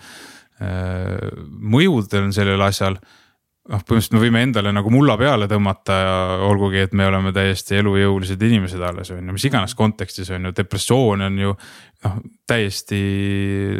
mõjud 1.76 2.14
on 2.22 2.34
sellel 2.34 2.62
asjal 2.64 3.00
noh, 3.72 3.82
põhimõtteliselt 3.82 4.16
me 4.16 4.22
võime 4.22 4.44
endale 4.46 4.74
nagu 4.76 4.92
mulla 4.94 5.16
peale 5.20 5.48
tõmmata 5.50 5.98
ja 5.98 6.14
olgugi, 6.46 6.84
et 6.86 6.94
me 6.98 7.08
oleme 7.10 7.32
täiesti 7.36 7.80
elujõulised 7.80 8.42
inimesed 8.46 8.84
alles 8.86 9.12
on 9.16 9.24
ju, 9.24 9.36
mis 9.36 9.48
iganes 9.50 9.74
kontekstis 9.78 10.30
on 10.36 10.50
ju, 10.50 10.54
depressioon 10.60 11.26
on 11.26 11.42
ju. 11.42 11.56
noh, 12.06 12.20
täiesti 12.46 13.00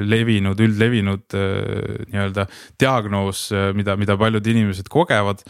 levinud, 0.10 0.60
üldlevinud 0.66 1.38
äh, 1.38 2.02
nii-öelda 2.10 2.48
diagnoos, 2.82 3.48
äh, 3.54 3.70
mida, 3.78 3.98
mida 4.02 4.18
paljud 4.18 4.48
inimesed 4.56 4.90
kogevad. 4.90 5.46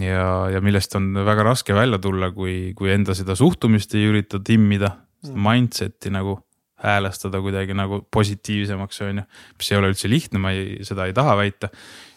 ja, 0.00 0.26
ja 0.50 0.60
millest 0.62 0.94
on 0.98 1.12
väga 1.26 1.46
raske 1.46 1.74
välja 1.74 1.98
tulla, 2.02 2.32
kui, 2.34 2.72
kui 2.78 2.90
enda 2.90 3.14
seda 3.14 3.38
suhtumist 3.38 3.94
ei 3.94 4.06
ürita 4.10 4.42
timmida, 4.42 4.96
seda 5.22 5.36
mm. 5.36 5.46
mindset'i 5.46 6.14
nagu 6.14 6.40
häälestada 6.80 7.42
kuidagi 7.44 7.74
nagu 7.76 8.00
positiivsemaks, 8.10 9.02
on 9.04 9.22
ju. 9.22 9.24
mis 9.58 9.70
ei 9.70 9.78
ole 9.78 9.90
üldse 9.92 10.08
lihtne, 10.08 10.40
ma 10.42 10.54
ei, 10.56 10.78
seda 10.86 11.06
ei 11.06 11.14
taha 11.14 11.36
väita 11.38 11.68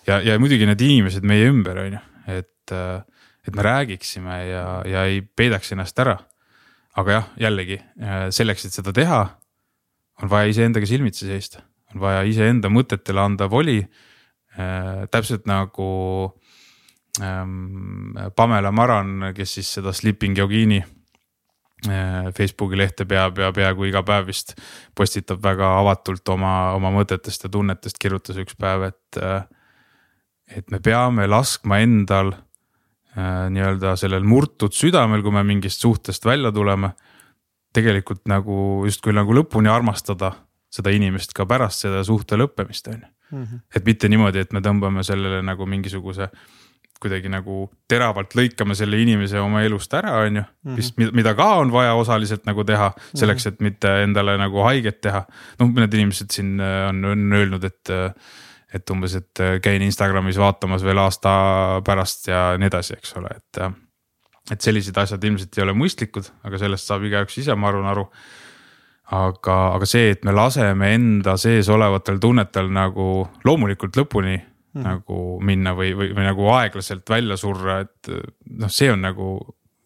ja, 0.08 0.20
ja 0.22 0.38
muidugi 0.42 0.68
need 0.70 0.84
inimesed 0.84 1.26
meie 1.28 1.50
ümber, 1.52 1.80
on 1.84 1.98
ju, 1.98 2.02
et, 2.40 2.74
äh, 2.76 3.28
et 3.48 3.56
me 3.56 3.66
räägiksime 3.66 4.40
ja, 4.50 4.66
ja 4.88 5.06
ei 5.10 5.22
peidaks 5.22 5.74
ennast 5.76 6.00
ära. 6.00 6.18
aga 6.94 7.12
jah, 7.12 7.30
jällegi 7.42 7.80
äh, 7.80 8.28
selleks, 8.30 8.68
et 8.68 8.76
seda 8.76 8.94
teha, 8.94 9.22
on 10.22 10.30
vaja 10.30 10.52
iseendaga 10.52 10.86
silmitsi 10.86 11.26
seista, 11.26 11.64
on 11.94 12.04
vaja 12.04 12.22
iseenda 12.30 12.70
mõtetele 12.70 13.22
anda 13.22 13.50
voli 13.50 13.80
äh,. 13.82 15.08
täpselt 15.12 15.48
nagu 15.50 15.88
ähm, 17.22 18.14
Pamela 18.36 18.72
Maran, 18.72 19.32
kes 19.34 19.56
siis 19.58 19.74
seda 19.80 19.94
Sleeping 19.94 20.38
Yogini 20.38 20.84
äh, 21.90 22.30
Facebooki 22.38 22.78
lehte 22.78 23.06
peab 23.10 23.42
ja 23.42 23.52
peaaegu 23.56 23.90
iga 23.90 24.04
päev 24.06 24.30
vist 24.30 24.54
postitab 24.96 25.42
väga 25.44 25.74
avatult 25.80 26.30
oma, 26.30 26.74
oma 26.78 26.94
mõtetest 26.94 27.48
ja 27.48 27.50
tunnetest, 27.50 27.98
kirjutas 27.98 28.38
üks 28.38 28.56
päev, 28.60 28.92
et 28.94 29.22
äh, 29.22 29.44
et 30.48 30.72
me 30.72 30.80
peame 30.84 31.28
laskma 31.30 31.80
endal 31.84 32.34
äh, 32.34 33.50
nii-öelda 33.54 33.96
sellel 34.00 34.26
murtud 34.28 34.76
südamel, 34.76 35.24
kui 35.24 35.34
me 35.36 35.44
mingist 35.48 35.82
suhtest 35.82 36.26
välja 36.26 36.52
tuleme. 36.52 36.94
tegelikult 37.74 38.28
nagu 38.30 38.84
justkui 38.86 39.14
nagu 39.14 39.34
lõpuni 39.34 39.70
armastada 39.72 40.36
seda 40.74 40.92
inimest 40.94 41.32
ka 41.34 41.46
pärast 41.50 41.88
seda 41.88 42.04
suhte 42.06 42.38
lõppemist, 42.38 42.90
on 42.90 43.00
ju. 43.02 43.08
Mhm. 43.34 43.62
et 43.76 43.86
mitte 43.86 44.10
niimoodi, 44.10 44.40
et 44.40 44.54
me 44.54 44.62
tõmbame 44.62 45.04
sellele 45.04 45.42
nagu 45.42 45.66
mingisuguse 45.66 46.30
kuidagi 47.04 47.32
nagu 47.32 47.66
teravalt 47.90 48.36
lõikame 48.38 48.76
selle 48.78 49.00
inimese 49.02 49.40
oma 49.42 49.64
elust 49.66 49.94
ära, 49.98 50.14
on 50.24 50.40
ju. 50.40 50.44
mis, 50.76 50.92
mhm. 50.96 51.16
mida 51.18 51.34
ka 51.36 51.50
on 51.64 51.74
vaja 51.74 51.96
osaliselt 52.00 52.46
nagu 52.50 52.64
teha 52.68 52.92
selleks, 53.12 53.48
et 53.50 53.60
mitte 53.66 53.90
endale 54.06 54.38
nagu 54.40 54.64
haiget 54.68 55.02
teha. 55.04 55.26
noh, 55.60 55.70
mõned 55.70 55.94
inimesed 56.00 56.32
siin 56.36 56.56
äh, 56.62 56.88
on, 56.92 57.04
on 57.12 57.40
öelnud, 57.40 57.68
et 57.68 57.94
äh, 57.94 58.14
et 58.74 58.94
umbes, 58.94 59.16
et 59.20 59.42
äh, 59.44 59.58
käin 59.64 59.84
Instagramis 59.86 60.40
vaatamas 60.42 60.84
veel 60.86 61.02
aasta 61.02 61.34
pärast 61.86 62.30
ja 62.32 62.46
nii 62.60 62.72
edasi, 62.72 62.98
eks 63.00 63.18
ole, 63.22 63.34
et. 63.38 63.64
Äh, 63.64 63.74
et 64.52 64.60
sellised 64.60 64.98
asjad 65.00 65.24
ilmselt 65.24 65.56
ei 65.56 65.62
ole 65.64 65.72
mõistlikud, 65.72 66.26
aga 66.44 66.58
sellest 66.60 66.90
saab 66.90 67.06
igaüks 67.08 67.38
ise, 67.40 67.56
ma 67.56 67.70
arvan, 67.70 67.86
aru. 67.88 68.02
aga, 69.16 69.56
aga 69.78 69.88
see, 69.88 70.10
et 70.12 70.26
me 70.28 70.34
laseme 70.36 70.90
enda 70.98 71.38
sees 71.40 71.70
olevatel 71.72 72.20
tunnetel 72.20 72.68
nagu 72.76 73.06
loomulikult 73.48 73.96
lõpuni 74.02 74.36
mm. 74.36 74.84
nagu 74.84 75.20
minna 75.40 75.72
või, 75.78 75.94
või, 75.96 76.12
või 76.18 76.28
nagu 76.28 76.50
aeglaselt 76.58 77.08
välja 77.10 77.38
surra, 77.40 77.80
et 77.86 78.12
noh, 78.12 78.72
see 78.74 78.92
on 78.92 79.04
nagu 79.06 79.30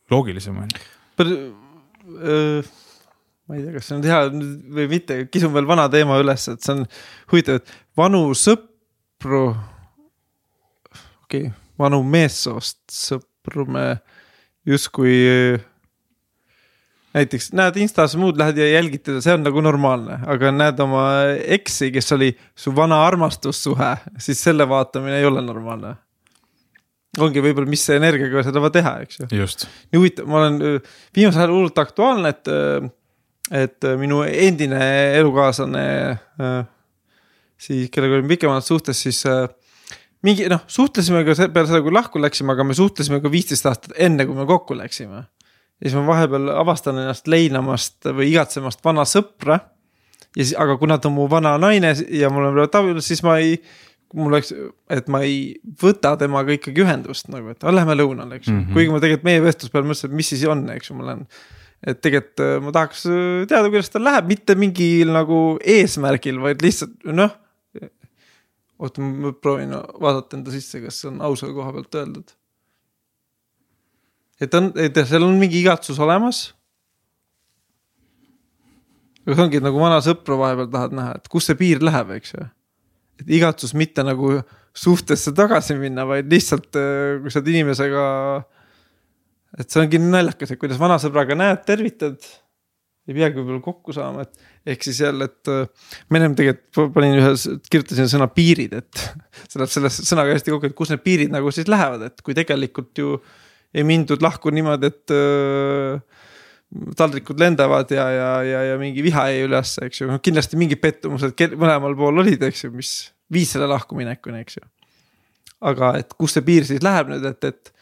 loogilisem 0.09 0.57
on 0.57 0.73
ju. 0.73 0.81
ma 3.47 3.55
ei 3.55 3.63
tea, 3.63 3.73
kas 3.75 3.87
see 3.87 3.97
on 3.97 4.07
hea 4.07 4.23
või 4.79 4.87
mitte, 4.91 5.19
kisun 5.31 5.53
veel 5.55 5.67
vana 5.69 5.87
teema 5.91 6.17
üles, 6.21 6.47
et 6.51 6.63
see 6.63 6.73
on 6.75 6.83
huvitav, 7.31 7.61
et 7.61 7.77
vanu 7.99 8.23
sõpru. 8.37 8.66
Okei 11.23 11.47
okay,, 11.47 11.55
vanu 11.79 12.03
meessoost 12.03 12.79
sõpru 12.93 13.65
me 13.69 13.87
justkui 14.67 15.15
näiteks 17.17 17.51
näed 17.57 17.77
Instas 17.81 18.15
muud 18.19 18.37
lähed 18.39 18.59
ja 18.59 18.67
jälgid 18.75 19.05
teda, 19.05 19.21
see 19.23 19.35
on 19.35 19.45
nagu 19.45 19.61
normaalne, 19.63 20.19
aga 20.29 20.51
näed 20.53 20.81
oma 20.83 21.05
eksi, 21.57 21.89
kes 21.95 22.13
oli 22.15 22.31
su 22.57 22.73
vana 22.75 23.03
armastussuhe, 23.07 23.93
siis 24.21 24.41
selle 24.43 24.67
vaatamine 24.69 25.19
ei 25.21 25.25
ole 25.29 25.41
normaalne. 25.45 25.95
ongi 27.17 27.41
võib-olla, 27.41 27.69
mis 27.69 27.81
energiaga 27.89 28.43
seda 28.45 28.61
teha, 28.69 28.93
eks 29.05 29.19
ju. 29.23 29.27
nii 29.89 29.97
huvitav, 29.97 30.27
ma 30.29 30.41
olen 30.43 30.57
viimasel 31.15 31.41
ajal 31.41 31.53
hullult 31.55 31.79
aktuaalne, 31.81 32.29
et, 32.35 32.51
et 33.63 33.87
minu 33.97 34.21
endine 34.27 34.81
elukaaslane, 35.17 35.85
siis 37.57 37.89
kellega 37.93 38.19
olin 38.19 38.29
pikemalt 38.29 38.65
suhtes, 38.65 39.01
siis 39.01 39.23
mingi 40.25 40.47
noh, 40.51 40.63
suhtlesime 40.71 41.23
ka 41.27 41.35
peale 41.53 41.69
seda, 41.69 41.81
kui 41.85 41.93
lahku 41.93 42.21
läksime, 42.21 42.53
aga 42.55 42.65
me 42.67 42.77
suhtlesime 42.77 43.19
ka 43.23 43.31
viisteist 43.31 43.67
aastat 43.69 43.97
enne, 44.07 44.25
kui 44.27 44.37
me 44.37 44.47
kokku 44.49 44.77
läksime. 44.77 45.23
ja 45.77 45.89
siis 45.89 45.97
ma 45.97 46.05
vahepeal 46.07 46.51
avastan 46.57 47.01
ennast 47.03 47.27
leinamast 47.29 48.07
või 48.09 48.31
igatsemast 48.31 48.81
vana 48.85 49.05
sõpra. 49.05 49.59
ja 50.35 50.43
siis, 50.43 50.55
aga 50.57 50.77
kuna 50.77 50.97
ta 50.97 51.11
on 51.11 51.17
mu 51.17 51.27
vana 51.29 51.57
naine 51.61 51.93
ja 52.09 52.31
mul 52.33 52.49
on 52.49 52.57
praegu 52.57 52.81
abielus, 52.81 53.09
siis 53.09 53.21
ma 53.25 53.37
ei, 53.41 53.59
mul 54.13 54.33
oleks, 54.33 54.53
et 54.89 55.11
ma 55.11 55.21
ei 55.25 55.53
võta 55.81 56.15
temaga 56.17 56.55
ikkagi 56.55 56.85
ühendust 56.85 57.29
nagu, 57.33 57.53
et 57.53 57.63
lähme 57.63 57.97
lõunale, 57.97 58.39
eks 58.39 58.49
ju 58.49 58.55
mm 58.55 58.63
-hmm., 58.63 58.73
kuigi 58.73 58.93
ma 58.93 59.03
tegelikult 59.03 59.29
meie 59.29 59.43
vestluse 59.43 59.71
peale 59.71 59.91
mõtlesin, 59.91 60.11
et 60.11 60.19
mis 60.21 60.33
siis 60.33 60.45
on, 60.49 60.69
eks 60.73 60.89
ju, 60.89 60.97
ma 60.97 61.11
lähen 61.11 61.27
et 61.85 61.99
tegelikult 62.01 62.41
äh, 62.41 62.55
ma 62.63 62.71
tahaks 62.73 63.05
äh, 63.05 63.45
teada, 63.49 63.69
kuidas 63.69 63.91
tal 63.93 64.07
läheb, 64.07 64.31
mitte 64.31 64.55
mingil 64.57 65.11
nagu 65.13 65.59
eesmärgil, 65.61 66.39
vaid 66.41 66.63
lihtsalt 66.65 67.05
noh 67.05 67.35
oota, 68.79 69.01
ma 69.01 69.31
proovin 69.33 69.73
vaadata 70.01 70.37
enda 70.37 70.53
sisse, 70.53 70.81
kas 70.83 71.01
see 71.01 71.09
on 71.11 71.21
ausa 71.25 71.49
koha 71.53 71.73
pealt 71.77 71.97
öeldud. 72.01 72.35
et 74.41 74.53
on, 74.53 74.69
et 74.77 74.99
seal 75.09 75.25
on 75.25 75.37
mingi 75.39 75.61
igatsus 75.63 75.99
olemas. 76.03 76.43
aga 79.25 79.35
see 79.35 79.47
ongi 79.47 79.63
nagu 79.63 79.81
vana 79.81 79.99
sõpra 80.05 80.37
vahepeal 80.39 80.69
tahad 80.73 80.95
näha, 80.99 81.17
et 81.17 81.31
kus 81.31 81.49
see 81.49 81.59
piir 81.59 81.83
läheb, 81.83 82.13
eks 82.19 82.35
ju. 82.35 82.47
et 83.21 83.35
igatsus 83.39 83.73
mitte 83.73 84.05
nagu 84.05 84.37
suhtesse 84.77 85.33
tagasi 85.33 85.75
minna, 85.79 86.05
vaid 86.05 86.29
lihtsalt, 86.29 86.69
äh, 86.77 87.17
kui 87.21 87.33
sa 87.33 87.41
oled 87.41 87.53
inimesega. 87.55 88.03
et 89.57 89.71
see 89.71 89.81
ongi 89.81 90.01
naljakas, 90.03 90.51
et 90.53 90.61
kuidas 90.61 90.77
vana 90.77 90.99
sõbraga 91.01 91.37
näed, 91.37 91.65
tervitad 91.65 92.21
ei 93.07 93.15
peagi 93.15 93.39
võib-olla 93.39 93.63
kokku 93.63 93.95
saama, 93.95 94.25
et 94.27 94.56
ehk 94.67 94.83
siis 94.83 94.99
jälle, 95.01 95.29
et 95.29 95.51
äh, 95.51 95.89
ma 96.09 96.19
ennem 96.19 96.35
tegelikult 96.37 96.93
panin 96.95 97.17
ühe, 97.19 97.33
kirjutasin 97.71 98.09
sõna 98.11 98.27
piirid, 98.31 98.75
et 98.81 99.03
see 99.49 99.61
läheb 99.61 99.73
selle 99.73 99.91
sõnaga 99.93 100.35
hästi 100.35 100.53
kokku, 100.53 100.71
et 100.71 100.77
kus 100.77 100.91
need 100.93 101.03
piirid 101.05 101.33
nagu 101.33 101.51
siis 101.55 101.69
lähevad, 101.71 102.07
et 102.09 102.23
kui 102.25 102.35
tegelikult 102.37 102.99
ju 102.99 103.17
ei 103.77 103.85
mindud 103.87 104.23
lahku 104.23 104.51
niimoodi, 104.53 104.91
et 104.91 105.15
äh, 105.15 106.23
taldrikud 106.99 107.39
lendavad 107.39 107.91
ja, 107.95 108.09
ja, 108.11 108.31
ja, 108.43 108.63
ja 108.71 108.79
mingi 108.81 109.03
viha 109.05 109.27
jäi 109.31 109.45
üles, 109.47 109.77
eks 109.85 110.01
ju, 110.01 110.09
noh 110.11 110.19
kindlasti 110.23 110.59
mingid 110.59 110.81
pettumused 110.83 111.47
mõlemal 111.55 111.95
pool 111.99 112.23
olid, 112.23 112.43
eks 112.49 112.65
ju, 112.65 112.73
mis 112.75 112.93
viis 113.31 113.53
selle 113.55 113.69
lahkuminekuni, 113.71 114.43
eks 114.43 114.59
ju. 114.59 114.67
aga 115.67 115.95
et 116.01 116.11
kus 116.19 116.35
see 116.35 116.45
piir 116.47 116.67
siis 116.67 116.83
läheb 116.83 117.11
nüüd, 117.13 117.23
et, 117.27 117.47
et 117.47 117.73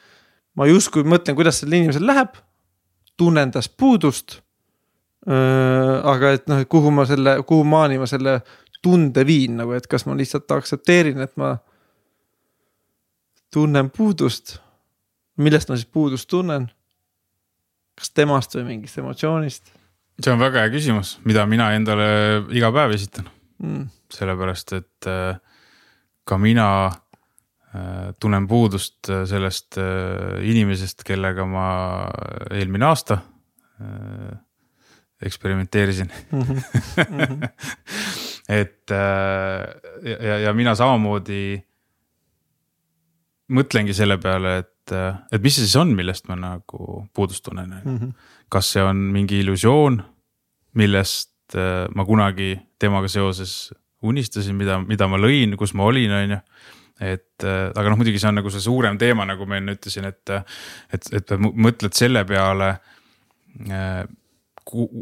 ma 0.55 0.69
justkui 0.69 1.05
mõtlen, 1.07 1.37
kuidas 1.37 1.61
sellel 1.61 1.81
inimesel 1.81 2.05
läheb, 2.05 2.37
tunnen 3.17 3.51
tast 3.55 3.73
puudust 3.79 4.39
aga 5.25 6.35
et 6.35 6.43
noh, 6.51 6.59
et 6.61 6.69
kuhu 6.69 6.91
ma 6.93 7.05
selle, 7.09 7.39
kuhu 7.49 7.63
maani 7.65 7.97
ma 7.97 8.05
selle 8.09 8.39
tunde 8.85 9.25
viin 9.25 9.57
nagu, 9.57 9.73
et 9.73 9.87
kas 9.89 10.05
ma 10.05 10.13
lihtsalt 10.17 10.51
aktsepteerin, 10.53 11.21
et 11.25 11.33
ma 11.41 11.55
tunnen 13.53 13.89
puudust. 13.89 14.59
millest 15.37 15.69
ma 15.69 15.75
siis 15.79 15.89
puudust 15.91 16.29
tunnen? 16.29 16.69
kas 17.95 18.11
temast 18.11 18.55
või 18.57 18.67
mingist 18.73 18.99
emotsioonist? 18.99 19.71
see 20.19 20.31
on 20.31 20.39
väga 20.39 20.63
hea 20.63 20.73
küsimus, 20.75 21.17
mida 21.27 21.45
mina 21.49 21.71
endale 21.75 22.07
iga 22.55 22.71
päev 22.75 22.93
esitan 22.95 23.27
mm.. 23.63 23.87
sellepärast, 24.13 24.75
et 24.77 25.09
äh, 25.09 25.39
ka 26.27 26.37
mina 26.39 26.67
äh, 26.87 28.11
tunnen 28.19 28.47
puudust 28.47 29.09
sellest 29.09 29.79
inimesest, 30.53 31.03
kellega 31.07 31.47
ma 31.49 31.67
eelmine 32.51 32.91
aasta 32.91 33.19
eksperimenteerisin 35.21 36.11
mm. 36.31 36.41
-hmm. 36.41 37.49
et 38.61 38.91
äh, 38.91 40.17
ja, 40.27 40.39
ja 40.39 40.53
mina 40.53 40.75
samamoodi 40.75 41.63
mõtlengi 43.53 43.93
selle 43.93 44.17
peale, 44.17 44.57
et, 44.57 44.91
et 45.31 45.41
mis 45.41 45.55
see 45.55 45.65
siis 45.65 45.75
on, 45.79 45.93
millest 45.95 46.27
ma 46.27 46.35
nagu 46.35 47.05
puudust 47.13 47.43
tunnen 47.45 47.69
mm. 47.83 47.97
-hmm. 47.97 48.13
kas 48.49 48.71
see 48.73 48.83
on 48.83 48.95
mingi 48.95 49.39
illusioon, 49.39 50.03
millest 50.73 51.55
äh, 51.55 51.87
ma 51.95 52.05
kunagi 52.05 52.59
temaga 52.79 53.07
seoses 53.07 53.73
unistasin, 54.01 54.55
mida, 54.55 54.79
mida 54.79 55.07
ma 55.07 55.17
lõin, 55.17 55.55
kus 55.57 55.73
ma 55.73 55.83
olin, 55.83 56.11
on 56.11 56.29
ju 56.29 56.39
et 56.99 57.43
äh, 57.43 57.71
aga 57.75 57.89
noh, 57.89 57.97
muidugi 57.99 58.19
see 58.19 58.29
on 58.29 58.37
nagu 58.39 58.49
see 58.49 58.63
suurem 58.63 58.97
teema, 58.97 59.25
nagu 59.25 59.45
ma 59.45 59.57
enne 59.57 59.75
ütlesin, 59.75 60.05
et, 60.05 60.31
et, 60.93 61.09
et 61.11 61.33
mõtled 61.39 61.93
selle 61.93 62.23
peale 62.25 62.69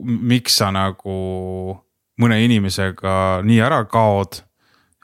miks 0.04 0.58
sa 0.60 0.72
nagu 0.76 1.14
mõne 2.22 2.40
inimesega 2.46 3.44
nii 3.46 3.62
ära 3.64 3.84
kaod. 3.90 4.44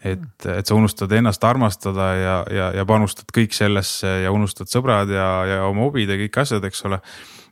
et, 0.03 0.45
et 0.47 0.67
sa 0.67 0.75
unustad 0.75 1.11
ennast 1.11 1.43
armastada 1.43 2.05
ja, 2.15 2.35
ja, 2.55 2.69
ja 2.71 2.85
panustad 2.87 3.27
kõik 3.35 3.51
sellesse 3.51 4.07
ja 4.23 4.31
unustad 4.31 4.71
sõbrad 4.71 5.11
ja, 5.11 5.27
ja 5.45 5.65
oma 5.67 5.83
hobid 5.83 6.09
ja 6.09 6.15
kõik 6.21 6.37
asjad, 6.39 6.63
eks 6.63 6.85
ole. 6.87 7.01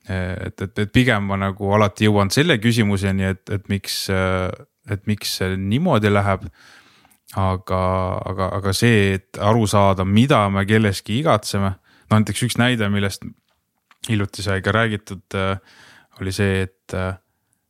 et, 0.07 0.61
et, 0.61 0.79
et 0.79 0.91
pigem 0.91 1.27
ma 1.27 1.35
nagu 1.35 1.73
alati 1.75 2.07
jõuan 2.07 2.31
selle 2.31 2.55
küsimuseni, 2.63 3.33
et, 3.33 3.43
et 3.51 3.67
miks, 3.67 4.05
et 4.07 5.07
miks 5.07 5.35
see 5.39 5.57
niimoodi 5.59 6.13
läheb 6.13 6.47
aga, 7.35 7.81
aga, 8.29 8.47
aga 8.61 8.73
see, 8.75 9.17
et 9.17 9.41
aru 9.43 9.67
saada, 9.67 10.05
mida 10.05 10.45
me 10.53 10.63
kelleski 10.67 11.19
igatseme, 11.19 11.73
no 12.07 12.21
näiteks 12.21 12.45
üks 12.47 12.57
näide, 12.61 12.87
millest 12.93 13.25
hiljuti 14.07 14.45
sai 14.45 14.61
ka 14.63 14.71
räägitud 14.71 15.35
äh, 15.35 15.59
oli 16.21 16.33
see, 16.35 16.61
et, 16.65 16.95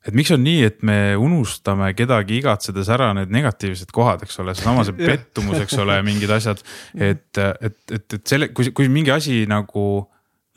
et 0.07 0.17
miks 0.17 0.31
on 0.35 0.43
nii, 0.43 0.61
et 0.67 0.83
me 0.87 0.97
unustame 1.19 1.89
kedagi 1.97 2.39
igatsedes 2.41 2.89
ära 2.93 3.09
need 3.17 3.33
negatiivsed 3.33 3.91
kohad, 3.95 4.23
eks 4.25 4.39
ole, 4.43 4.55
seesama 4.57 4.85
see 4.87 4.97
pettumus, 5.09 5.59
eks 5.63 5.77
ole, 5.83 5.99
mingid 6.07 6.33
asjad. 6.33 6.63
et, 6.95 7.27
et, 7.37 7.79
et, 7.91 8.05
et 8.19 8.21
selle, 8.23 8.51
kui, 8.55 8.71
kui 8.75 8.91
mingi 8.91 9.13
asi 9.15 9.43
nagu 9.49 9.87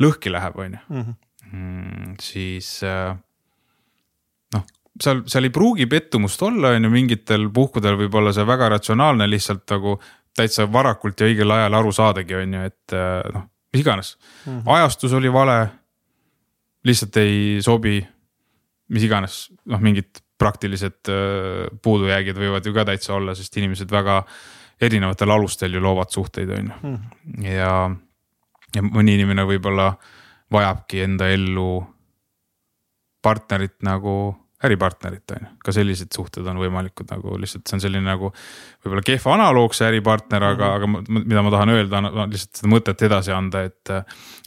lõhki 0.00 0.32
läheb, 0.32 0.60
on 0.60 0.76
ju, 0.78 0.84
mhm. 0.88 1.18
mm, 1.50 2.14
siis 2.22 2.72
noh, 4.54 4.64
seal, 5.02 5.24
seal 5.30 5.48
ei 5.48 5.54
pruugi 5.54 5.88
pettumust 5.90 6.42
olla, 6.46 6.74
on 6.76 6.88
ju, 6.88 6.94
mingitel 6.94 7.50
puhkudel 7.54 7.98
võib 8.00 8.20
olla 8.22 8.34
see 8.36 8.48
väga 8.48 8.72
ratsionaalne, 8.76 9.28
lihtsalt 9.30 9.66
nagu 9.74 9.98
täitsa 10.36 10.68
varakult 10.72 11.20
ja 11.20 11.28
õigel 11.28 11.50
ajal 11.52 11.76
aru 11.80 11.92
saadagi, 11.92 12.36
on 12.38 12.54
ju, 12.54 12.68
et 12.70 12.94
noh, 13.34 13.48
mis 13.72 13.82
iganes 13.82 14.16
mm. 14.46 14.52
-hmm. 14.52 14.74
ajastus 14.74 15.12
oli 15.12 15.32
vale 15.32 15.68
lihtsalt 16.86 17.16
ei 17.20 17.60
sobi, 17.64 17.98
mis 18.94 19.04
iganes, 19.06 19.42
noh, 19.70 19.80
mingid 19.82 20.22
praktilised 20.40 21.10
äh, 21.12 21.66
puudujäägid 21.82 22.38
võivad 22.40 22.66
ju 22.66 22.74
ka 22.76 22.86
täitsa 22.88 23.14
olla, 23.18 23.34
sest 23.36 23.56
inimesed 23.60 23.90
väga 23.92 24.22
erinevatel 24.80 25.34
alustel 25.34 25.76
ju 25.76 25.82
loovad 25.84 26.12
suhteid, 26.12 26.50
on 26.56 26.70
ju. 26.70 26.78
Hmm. 26.80 27.42
ja, 27.44 27.74
ja 28.76 28.84
mõni 28.86 29.18
inimene 29.18 29.44
võib-olla 29.48 29.92
vajabki 30.50 31.04
enda 31.04 31.28
ellu 31.30 31.82
partnerit 33.22 33.76
nagu 33.84 34.14
äripartnerit 34.64 35.30
on 35.36 35.46
ju, 35.46 35.50
ka 35.64 35.72
sellised 35.72 36.12
suhted 36.14 36.46
on 36.50 36.60
võimalikud 36.60 37.08
nagu 37.10 37.36
lihtsalt 37.40 37.68
see 37.68 37.78
on 37.78 37.84
selline 37.86 38.04
nagu. 38.04 38.32
võib-olla 38.84 39.04
kehv 39.06 39.30
analoog 39.32 39.76
see 39.76 39.88
äripartner, 39.88 40.44
aga 40.50 40.76
mm, 40.76 40.94
-hmm. 40.94 41.16
aga 41.16 41.24
mida 41.32 41.42
ma 41.46 41.54
tahan 41.54 41.74
öelda, 41.76 42.02
on 42.10 42.34
lihtsalt 42.34 42.62
seda 42.62 42.74
mõtet 42.74 43.06
edasi 43.08 43.32
anda, 43.32 43.64
et. 43.70 43.90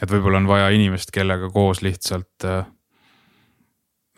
et 0.01 0.11
võib-olla 0.11 0.41
on 0.41 0.47
vaja 0.47 0.69
inimest, 0.75 1.11
kellega 1.11 1.49
koos 1.49 1.81
lihtsalt 1.81 2.45
äh, 2.45 2.65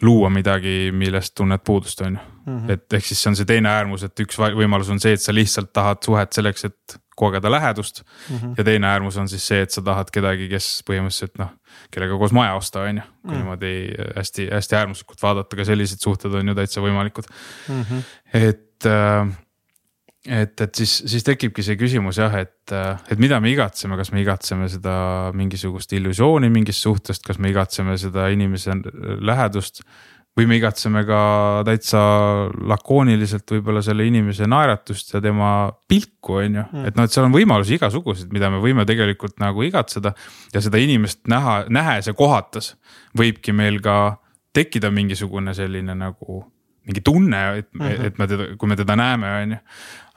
luua 0.02 0.30
midagi, 0.30 0.92
millest 0.92 1.36
tunned 1.36 1.64
puudust, 1.64 2.02
on 2.02 2.20
ju. 2.20 2.20
-hmm. 2.46 2.72
et 2.72 2.94
ehk 2.94 3.06
siis 3.06 3.24
see 3.24 3.30
on 3.30 3.36
see 3.36 3.46
teine 3.46 3.70
äärmus, 3.70 4.04
et 4.04 4.20
üks 4.20 4.38
võimalus 4.38 4.92
on 4.92 5.00
see, 5.00 5.14
et 5.14 5.22
sa 5.22 5.34
lihtsalt 5.34 5.74
tahad 5.74 6.04
suhet 6.04 6.34
selleks, 6.34 6.66
et 6.66 7.00
kogeda 7.16 7.52
lähedust 7.52 8.04
mm. 8.04 8.38
-hmm. 8.38 8.54
ja 8.58 8.64
teine 8.64 8.88
äärmus 8.88 9.18
on 9.18 9.30
siis 9.30 9.48
see, 9.48 9.62
et 9.62 9.72
sa 9.72 9.82
tahad 9.82 10.12
kedagi, 10.12 10.50
kes 10.50 10.84
põhimõtteliselt 10.90 11.40
noh, 11.40 11.56
kellega 11.94 12.20
koos 12.22 12.36
maja 12.36 12.58
osta, 12.58 12.86
on 12.90 13.02
ju. 13.02 13.08
kui 13.22 13.32
mm. 13.32 13.40
niimoodi 13.42 13.74
hästi-hästi 14.18 14.80
äärmuslikult 14.82 15.24
vaadata, 15.24 15.58
ka 15.60 15.68
sellised 15.68 16.04
suhted 16.04 16.34
on 16.36 16.54
ju 16.54 16.58
täitsa 16.58 16.84
võimalikud 16.84 17.28
mm. 17.32 17.82
-hmm. 17.82 18.06
et 18.34 18.92
äh, 18.92 19.34
et, 20.26 20.62
et 20.62 20.76
siis, 20.76 20.94
siis 21.06 21.26
tekibki 21.26 21.64
see 21.66 21.78
küsimus 21.80 22.20
jah, 22.20 22.34
et, 22.40 22.74
et 22.74 23.22
mida 23.22 23.40
me 23.44 23.52
igatseme, 23.52 23.98
kas 24.00 24.12
me 24.14 24.24
igatseme 24.24 24.68
seda 24.72 24.96
mingisugust 25.38 25.94
illusiooni 25.98 26.50
mingist 26.54 26.86
suhtest, 26.86 27.24
kas 27.26 27.40
me 27.42 27.52
igatseme 27.54 27.98
seda 28.02 28.28
inimese 28.34 28.78
lähedust. 29.22 29.84
Või 30.36 30.48
me 30.50 30.58
igatseme 30.60 31.06
ka 31.08 31.20
täitsa 31.68 32.02
lakooniliselt 32.68 33.52
võib-olla 33.56 33.84
selle 33.86 34.06
inimese 34.08 34.48
naeratust 34.52 35.14
ja 35.14 35.22
tema 35.24 35.52
pilku, 35.88 36.40
on 36.42 36.60
ju, 36.60 36.66
mm. 36.66 36.88
et 36.90 36.98
noh, 36.98 37.08
et 37.08 37.16
seal 37.16 37.30
on 37.30 37.36
võimalusi 37.36 37.78
igasuguseid, 37.78 38.34
mida 38.36 38.50
me 38.52 38.60
võime 38.64 38.86
tegelikult 38.88 39.40
nagu 39.40 39.64
igatseda. 39.64 40.12
ja 40.54 40.62
seda 40.62 40.82
inimest 40.82 41.24
näha, 41.32 41.64
nähes 41.70 42.12
ja 42.12 42.14
kohates 42.14 42.74
võibki 43.18 43.56
meil 43.56 43.80
ka 43.84 44.18
tekkida 44.56 44.92
mingisugune 44.92 45.54
selline 45.56 45.96
nagu 45.96 46.44
mingi 46.86 47.02
tunne, 47.02 47.58
et 47.58 47.70
mm, 47.74 47.82
-hmm. 47.82 48.06
et 48.06 48.18
me 48.20 48.28
teda, 48.28 48.48
kui 48.58 48.70
me 48.70 48.76
teda 48.76 48.96
näeme, 48.96 49.32
on 49.42 49.56
ju 49.56 49.58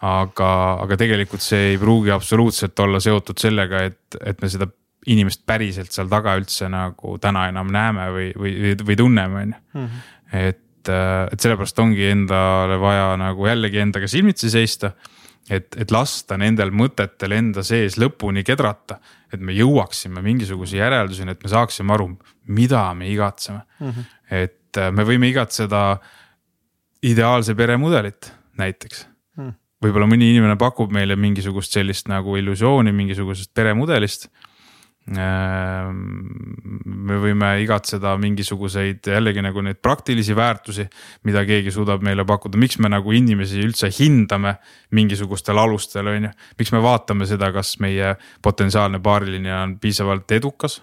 aga, 0.07 0.51
aga 0.85 0.99
tegelikult 1.01 1.43
see 1.43 1.73
ei 1.73 1.79
pruugi 1.79 2.13
absoluutselt 2.15 2.79
olla 2.85 3.01
seotud 3.03 3.39
sellega, 3.41 3.83
et, 3.89 4.19
et 4.25 4.43
me 4.43 4.51
seda 4.51 4.69
inimest 5.13 5.45
päriselt 5.49 5.93
seal 5.95 6.09
taga 6.11 6.37
üldse 6.39 6.69
nagu 6.73 7.17
täna 7.23 7.47
enam 7.51 7.71
näeme 7.73 8.09
või, 8.15 8.31
või, 8.37 8.73
või 8.85 8.97
tunneme, 8.99 9.45
on 9.45 9.55
ju. 9.55 9.61
Mhm. 9.81 10.03
et, 10.45 10.91
et 10.93 11.45
sellepärast 11.45 11.79
ongi 11.85 12.11
endale 12.13 12.79
vaja 12.81 13.13
nagu 13.21 13.49
jällegi 13.49 13.83
endaga 13.83 14.09
silmitsi 14.09 14.51
seista. 14.53 14.93
et, 15.51 15.77
et 15.81 15.91
lasta 15.91 16.37
nendel 16.37 16.71
mõtetel 16.77 17.33
enda 17.33 17.63
sees 17.65 17.97
lõpuni 17.97 18.45
kedrata, 18.45 18.99
et 19.33 19.41
me 19.41 19.55
jõuaksime 19.57 20.21
mingisuguse 20.23 20.77
järelduseni, 20.77 21.33
et 21.33 21.43
me 21.43 21.49
saaksime 21.49 21.95
aru, 21.95 22.11
mida 22.53 22.83
me 22.95 23.09
igatseme 23.09 23.63
mm. 23.81 23.91
-hmm. 23.91 24.05
et 24.31 24.83
me 24.93 25.05
võime 25.09 25.29
igatseda 25.33 25.99
ideaalse 27.03 27.55
peremudelit 27.55 28.33
näiteks 28.59 29.07
võib-olla 29.83 30.09
mõni 30.11 30.33
inimene 30.33 30.57
pakub 30.59 30.93
meile 30.95 31.17
mingisugust 31.19 31.75
sellist 31.77 32.09
nagu 32.11 32.37
illusiooni 32.39 32.93
mingisugusest 32.95 33.53
peremudelist. 33.55 34.29
Ehm, 35.09 36.01
me 36.85 37.17
võime 37.23 37.55
igatseda 37.63 38.11
mingisuguseid 38.21 39.09
jällegi 39.09 39.41
nagu 39.45 39.63
neid 39.65 39.79
praktilisi 39.81 40.37
väärtusi, 40.37 40.85
mida 41.25 41.45
keegi 41.49 41.73
suudab 41.73 42.05
meile 42.05 42.27
pakkuda, 42.29 42.61
miks 42.61 42.77
me 42.83 42.91
nagu 42.93 43.15
inimesi 43.17 43.63
üldse 43.65 43.89
hindame 43.95 44.59
mingisugustel 44.93 45.59
alustel, 45.59 46.13
on 46.13 46.29
ju. 46.29 46.33
miks 46.61 46.73
me 46.77 46.83
vaatame 46.85 47.29
seda, 47.31 47.49
kas 47.55 47.79
meie 47.81 48.15
potentsiaalne 48.45 49.01
paariline 49.01 49.55
on 49.55 49.79
piisavalt 49.81 50.31
edukas. 50.37 50.83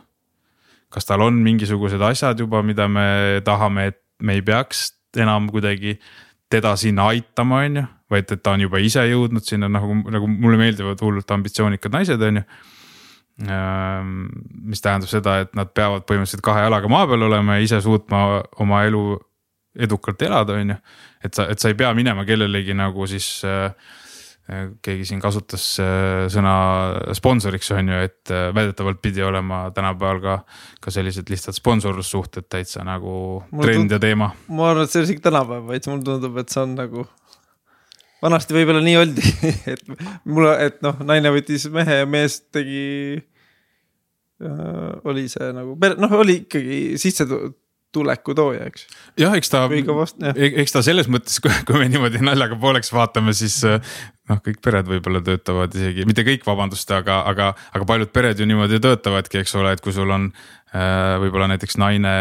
kas 0.89 1.05
tal 1.05 1.21
on 1.21 1.35
mingisugused 1.43 2.01
asjad 2.01 2.39
juba, 2.39 2.61
mida 2.63 2.87
me 2.87 3.41
tahame, 3.43 3.87
et 3.87 3.99
me 4.21 4.33
ei 4.33 4.41
peaks 4.41 4.93
enam 5.17 5.49
kuidagi 5.51 5.99
teda 6.49 6.75
sinna 6.79 7.09
aitama, 7.11 7.65
on 7.65 7.75
ju 7.75 7.85
vaid 8.09 8.31
et 8.31 8.41
ta 8.43 8.53
on 8.53 8.61
juba 8.61 8.79
ise 8.79 9.01
jõudnud 9.09 9.45
sinna 9.45 9.69
nagu, 9.71 9.95
nagu 10.13 10.29
mulle 10.29 10.59
meeldivad 10.61 11.01
hullult 11.01 11.31
ambitsioonikad 11.31 11.93
naised, 11.93 12.21
on 12.21 12.41
ju. 12.41 12.43
Ehm, 13.43 14.29
mis 14.63 14.79
tähendab 14.79 15.11
seda, 15.11 15.41
et 15.43 15.57
nad 15.59 15.67
peavad 15.75 16.05
põhimõtteliselt 16.07 16.43
kahe 16.45 16.61
jalaga 16.63 16.87
maa 16.87 17.03
peal 17.09 17.25
olema 17.27 17.57
ja 17.57 17.65
ise 17.65 17.81
suutma 17.83 18.21
oma 18.63 18.85
elu 18.87 19.03
edukalt 19.75 20.23
elada, 20.23 20.55
on 20.55 20.71
ju. 20.71 20.77
et 21.27 21.35
sa, 21.35 21.49
et 21.51 21.59
sa 21.59 21.67
ei 21.67 21.75
pea 21.75 21.89
minema 21.97 22.23
kellelegi 22.23 22.71
nagu 22.79 23.03
siis 23.11 23.27
äh, 23.43 23.73
keegi 24.79 25.09
siin 25.09 25.19
kasutas 25.19 25.65
äh, 25.83 26.29
sõna 26.31 26.55
sponsoriks 27.17 27.73
on 27.75 27.91
ju, 27.91 27.99
et 28.07 28.31
väidetavalt 28.55 29.03
pidi 29.03 29.25
olema 29.27 29.65
tänapäeval 29.75 30.23
ka, 30.23 30.37
ka 30.79 30.95
sellised 30.95 31.27
lihtsalt 31.27 31.59
sponsorlussuhted 31.59 32.47
täitsa 32.47 32.87
nagu 32.87 33.43
mulle 33.51 33.67
trend 33.67 33.97
ja 33.97 33.99
teema. 33.99 34.31
ma 34.47 34.71
arvan, 34.71 34.87
et 34.87 34.95
see 34.95 35.03
on 35.03 35.09
isegi 35.09 35.27
tänapäev, 35.27 35.67
vaid 35.73 35.91
mulle 35.91 36.07
tundub, 36.07 36.39
et 36.39 36.55
see 36.55 36.63
on 36.63 36.79
nagu 36.79 37.03
vanasti 38.25 38.55
võib-olla 38.57 38.81
nii 38.85 38.97
oldi 38.99 39.33
et 39.73 39.83
mul, 40.25 40.49
et 40.53 40.81
noh, 40.85 41.01
naine 41.07 41.33
võttis 41.35 41.67
mehe 41.73 42.01
ja 42.01 42.09
mees 42.09 42.39
tegi 42.53 42.85
äh,. 44.41 44.89
oli 45.07 45.27
see 45.31 45.51
nagu, 45.55 45.77
noh, 46.01 46.17
oli 46.19 46.41
ikkagi 46.43 46.79
sissetuleku 47.01 48.35
tooja, 48.37 48.67
eks. 48.71 48.87
jah, 49.21 49.35
eks 49.37 49.53
ta, 49.53 49.65
e-, 49.69 50.51
eks 50.63 50.75
ta 50.75 50.83
selles 50.85 51.09
mõttes, 51.11 51.39
kui 51.43 51.79
me 51.79 51.87
niimoodi 51.91 52.23
naljaga 52.25 52.57
pooleks 52.59 52.91
vaatame, 52.95 53.35
siis 53.37 53.61
äh, 53.67 53.79
noh, 54.31 54.41
kõik 54.45 54.61
pered 54.65 54.89
võib-olla 54.89 55.21
töötavad 55.25 55.75
isegi, 55.77 56.07
mitte 56.09 56.25
kõik, 56.27 56.45
vabandust, 56.47 56.91
aga, 56.95 57.21
aga, 57.29 57.53
aga 57.75 57.89
paljud 57.93 58.13
pered 58.15 58.41
ju 58.41 58.49
niimoodi 58.49 58.81
töötavadki, 58.83 59.43
eks 59.43 59.55
ole, 59.59 59.75
et 59.75 59.85
kui 59.85 59.95
sul 59.95 60.11
on 60.15 60.31
äh, 60.31 61.15
võib-olla 61.23 61.51
näiteks 61.53 61.79
naine, 61.81 62.15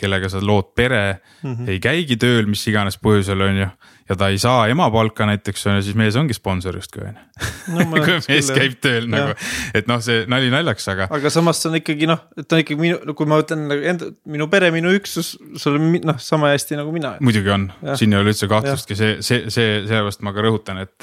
kellega 0.00 0.30
sa 0.32 0.42
lood 0.44 0.74
pere 0.78 1.02
mm, 1.16 1.48
-hmm. 1.48 1.72
ei 1.72 1.82
käigi 1.82 2.20
tööl, 2.20 2.46
mis 2.50 2.66
iganes 2.70 3.00
põhjusel 3.00 3.48
on 3.48 3.64
ju 3.64 3.72
ja 4.12 4.18
ta 4.18 4.28
ei 4.32 4.38
saa 4.40 4.66
emapalka 4.70 5.26
näiteks 5.28 5.64
siis 5.64 5.96
mees 5.98 6.16
ongi 6.20 6.34
sponsor 6.36 6.76
justkui 6.76 7.04
on 7.06 7.16
ju. 7.16 7.86
kui 7.92 8.02
mees 8.04 8.50
küll, 8.50 8.58
käib 8.58 8.76
tööl 8.84 9.06
ja. 9.06 9.10
nagu, 9.12 9.36
et 9.78 9.88
noh, 9.90 10.02
see 10.04 10.24
nali 10.30 10.50
naljaks, 10.52 10.88
aga. 10.92 11.08
aga 11.16 11.32
samas 11.32 11.62
see 11.62 11.70
on 11.72 11.78
ikkagi 11.80 12.08
noh, 12.10 12.22
et 12.38 12.52
on 12.52 12.62
ikkagi 12.62 12.80
minu, 12.80 13.16
kui 13.18 13.30
ma 13.30 13.40
ütlen 13.42 13.66
nagu 13.70 13.88
enda, 13.94 14.12
minu 14.36 14.48
pere, 14.52 14.70
minu 14.74 14.92
üksus, 14.98 15.34
sul 15.60 15.80
on 15.80 15.90
noh, 16.04 16.20
sama 16.22 16.52
hästi 16.52 16.80
nagu 16.80 16.94
mina. 16.94 17.14
muidugi 17.24 17.52
on, 17.54 17.68
siin 17.98 18.12
ei 18.14 18.20
ole 18.20 18.34
üldse 18.34 18.50
kahtlustki, 18.52 18.98
see, 18.98 19.18
see, 19.24 19.46
see, 19.48 19.68
sellepärast 19.88 20.24
ma 20.26 20.34
ka 20.36 20.46
rõhutan, 20.46 20.82
et, 20.84 20.96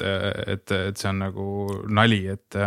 et, 0.46 0.76
et 0.90 1.00
see 1.00 1.10
on 1.12 1.24
nagu 1.26 1.48
nali, 1.90 2.24
et. 2.36 2.62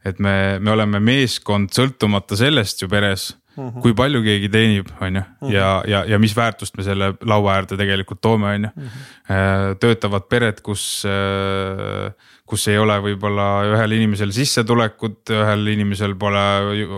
et 0.00 0.16
me, 0.16 0.56
me 0.64 0.70
oleme 0.72 0.96
meeskond 1.04 1.74
sõltumata 1.76 2.32
sellest 2.40 2.80
ju 2.80 2.86
peres 2.88 3.26
Mm 3.60 3.68
-hmm. 3.68 3.82
kui 3.84 3.94
palju 3.94 4.22
keegi 4.24 4.48
teenib, 4.48 4.88
on 5.00 5.16
ju, 5.16 5.22
mhm. 5.42 5.52
ja, 5.52 5.68
ja, 5.86 6.04
ja 6.08 6.18
mis 6.18 6.32
väärtust 6.36 6.76
me 6.76 6.84
selle 6.86 7.12
laua 7.20 7.54
äärde 7.58 7.76
tegelikult 7.76 8.20
toome, 8.20 8.54
on 8.54 8.64
ju. 8.64 8.70
Mhm. 8.76 8.86
Äh, 9.30 9.76
töötavad 9.80 10.28
pered, 10.28 10.62
kus, 10.62 11.04
äh, 11.04 12.12
kus 12.46 12.66
ei 12.68 12.78
ole 12.78 12.96
võib-olla 13.04 13.48
ühel 13.74 13.92
inimesel 13.98 14.32
sissetulekut, 14.32 15.30
ühel 15.30 15.66
inimesel 15.74 16.14
pole 16.14 16.46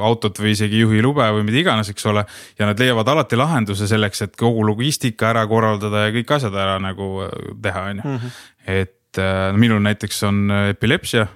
autot 0.02 0.39
või 0.39 0.55
isegi 0.55 0.80
juhilube 0.80 1.26
või 1.34 1.43
mida 1.43 1.59
iganes, 1.59 1.90
eks 1.90 2.06
ole. 2.06 2.24
ja 2.59 2.66
nad 2.66 2.78
leiavad 2.78 3.09
alati 3.09 3.36
lahenduse 3.36 3.86
selleks, 3.86 4.22
et 4.22 4.36
kogu 4.36 4.64
logistika 4.66 5.30
ära 5.30 5.47
korraldada 5.47 6.06
ja 6.06 6.14
kõik 6.14 6.34
asjad 6.36 6.55
ära 6.55 6.78
nagu 6.78 7.22
äh, 7.26 7.55
teha, 7.62 7.86
on 7.90 7.97
ju. 7.97 8.09
Mhm. 8.09 8.26
et 8.66 8.98
no 9.16 9.59
minul 9.60 9.82
näiteks 9.84 10.22
on 10.24 10.51
epilepsia 10.70 11.26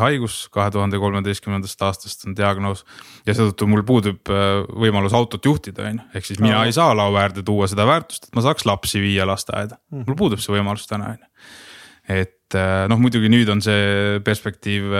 haigus 0.00 0.48
kahe 0.54 0.70
tuhande 0.74 0.98
kolmeteistkümnendast 0.98 1.82
aastast 1.86 2.26
on 2.26 2.36
diagnoos. 2.36 2.84
ja 3.26 3.34
seetõttu 3.36 3.68
mul 3.70 3.84
puudub 3.86 4.32
äh, 4.32 4.64
võimalus 4.68 5.14
autot 5.16 5.44
juhtida, 5.44 5.88
on 5.90 6.00
ju, 6.00 6.06
ehk 6.14 6.26
siis 6.30 6.40
mina 6.42 6.64
ei 6.66 6.74
saa 6.74 6.94
laua 6.96 7.22
äärde 7.22 7.44
tuua 7.46 7.68
seda 7.70 7.86
väärtust, 7.86 8.28
et 8.28 8.36
ma 8.36 8.44
saaks 8.44 8.66
lapsi 8.68 9.02
viia 9.02 9.26
lasteaeda, 9.28 9.78
mhm. 9.92 10.08
mul 10.08 10.18
puudub 10.18 10.42
see 10.42 10.56
võimalus 10.56 10.88
täna, 10.90 11.14
on 11.14 11.22
ju 11.22 11.30
et 12.14 12.56
äh, 12.58 12.84
noh, 12.90 13.00
muidugi 13.00 13.30
nüüd 13.32 13.48
on 13.48 13.62
see 13.64 14.18
perspektiiv 14.24 14.90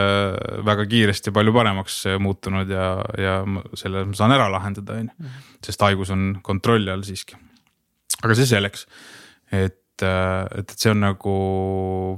väga 0.64 0.86
kiiresti 0.88 1.34
palju 1.36 1.52
paremaks 1.52 1.98
muutunud 2.22 2.70
ja, 2.72 2.88
ja 3.20 3.34
selle 3.76 4.06
ma 4.08 4.16
saan 4.16 4.32
ära 4.32 4.48
lahendada, 4.52 5.00
on 5.00 5.10
ju. 5.10 5.16
Mhm. 5.18 5.40
sest 5.66 5.84
haigus 5.84 6.12
on 6.14 6.34
kontrolli 6.42 6.92
all 6.92 7.04
siiski. 7.04 7.36
aga 8.22 8.36
see 8.38 8.48
selleks, 8.48 8.86
et 9.52 9.80
Äh, 9.82 9.83
et, 10.02 10.06
et 10.58 10.74
see 10.76 10.90
on 10.90 11.02
nagu 11.04 11.34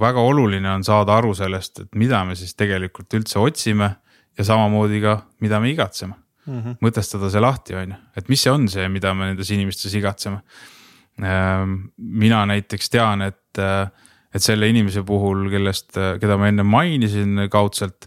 väga 0.01 0.23
oluline 0.25 0.71
on 0.71 0.85
saada 0.87 1.17
aru 1.19 1.35
sellest, 1.37 1.83
et 1.85 1.99
mida 1.99 2.23
me 2.25 2.37
siis 2.39 2.55
tegelikult 2.57 3.13
üldse 3.19 3.41
otsime 3.43 3.91
ja 4.37 4.47
samamoodi 4.47 5.01
ka, 5.05 5.19
mida 5.45 5.61
me 5.61 5.71
igatseme 5.73 6.15
mm. 6.47 6.63
-hmm. 6.63 6.79
mõtestada 6.85 7.31
see 7.31 7.43
lahti, 7.43 7.77
on 7.77 7.93
ju, 7.95 8.01
et 8.17 8.29
mis 8.29 8.43
see 8.43 8.53
on 8.53 8.69
see, 8.69 8.89
mida 8.89 9.15
me 9.15 9.31
nendes 9.31 9.51
inimestes 9.51 9.95
igatseme. 9.95 10.41
Ähm, 11.23 11.77
mina 11.97 12.45
näiteks 12.47 12.91
tean, 12.93 13.23
et, 13.23 13.59
äh, 13.59 13.89
et 14.35 14.43
selle 14.43 14.69
inimese 14.69 15.03
puhul, 15.03 15.49
kellest, 15.51 15.97
äh, 15.97 16.19
keda 16.21 16.37
ma 16.37 16.49
enne 16.49 16.63
mainisin 16.63 17.49
kaudselt. 17.51 18.07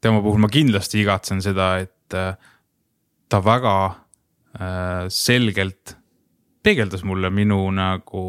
tema 0.00 0.20
puhul 0.20 0.36
ma 0.36 0.48
kindlasti 0.52 0.98
igatsen 1.00 1.38
seda, 1.40 1.78
et 1.80 2.12
ta 2.12 3.38
väga 3.40 3.94
selgelt 5.08 5.94
peegeldas 6.62 7.04
mulle 7.04 7.30
minu 7.30 7.62
nagu 7.74 8.24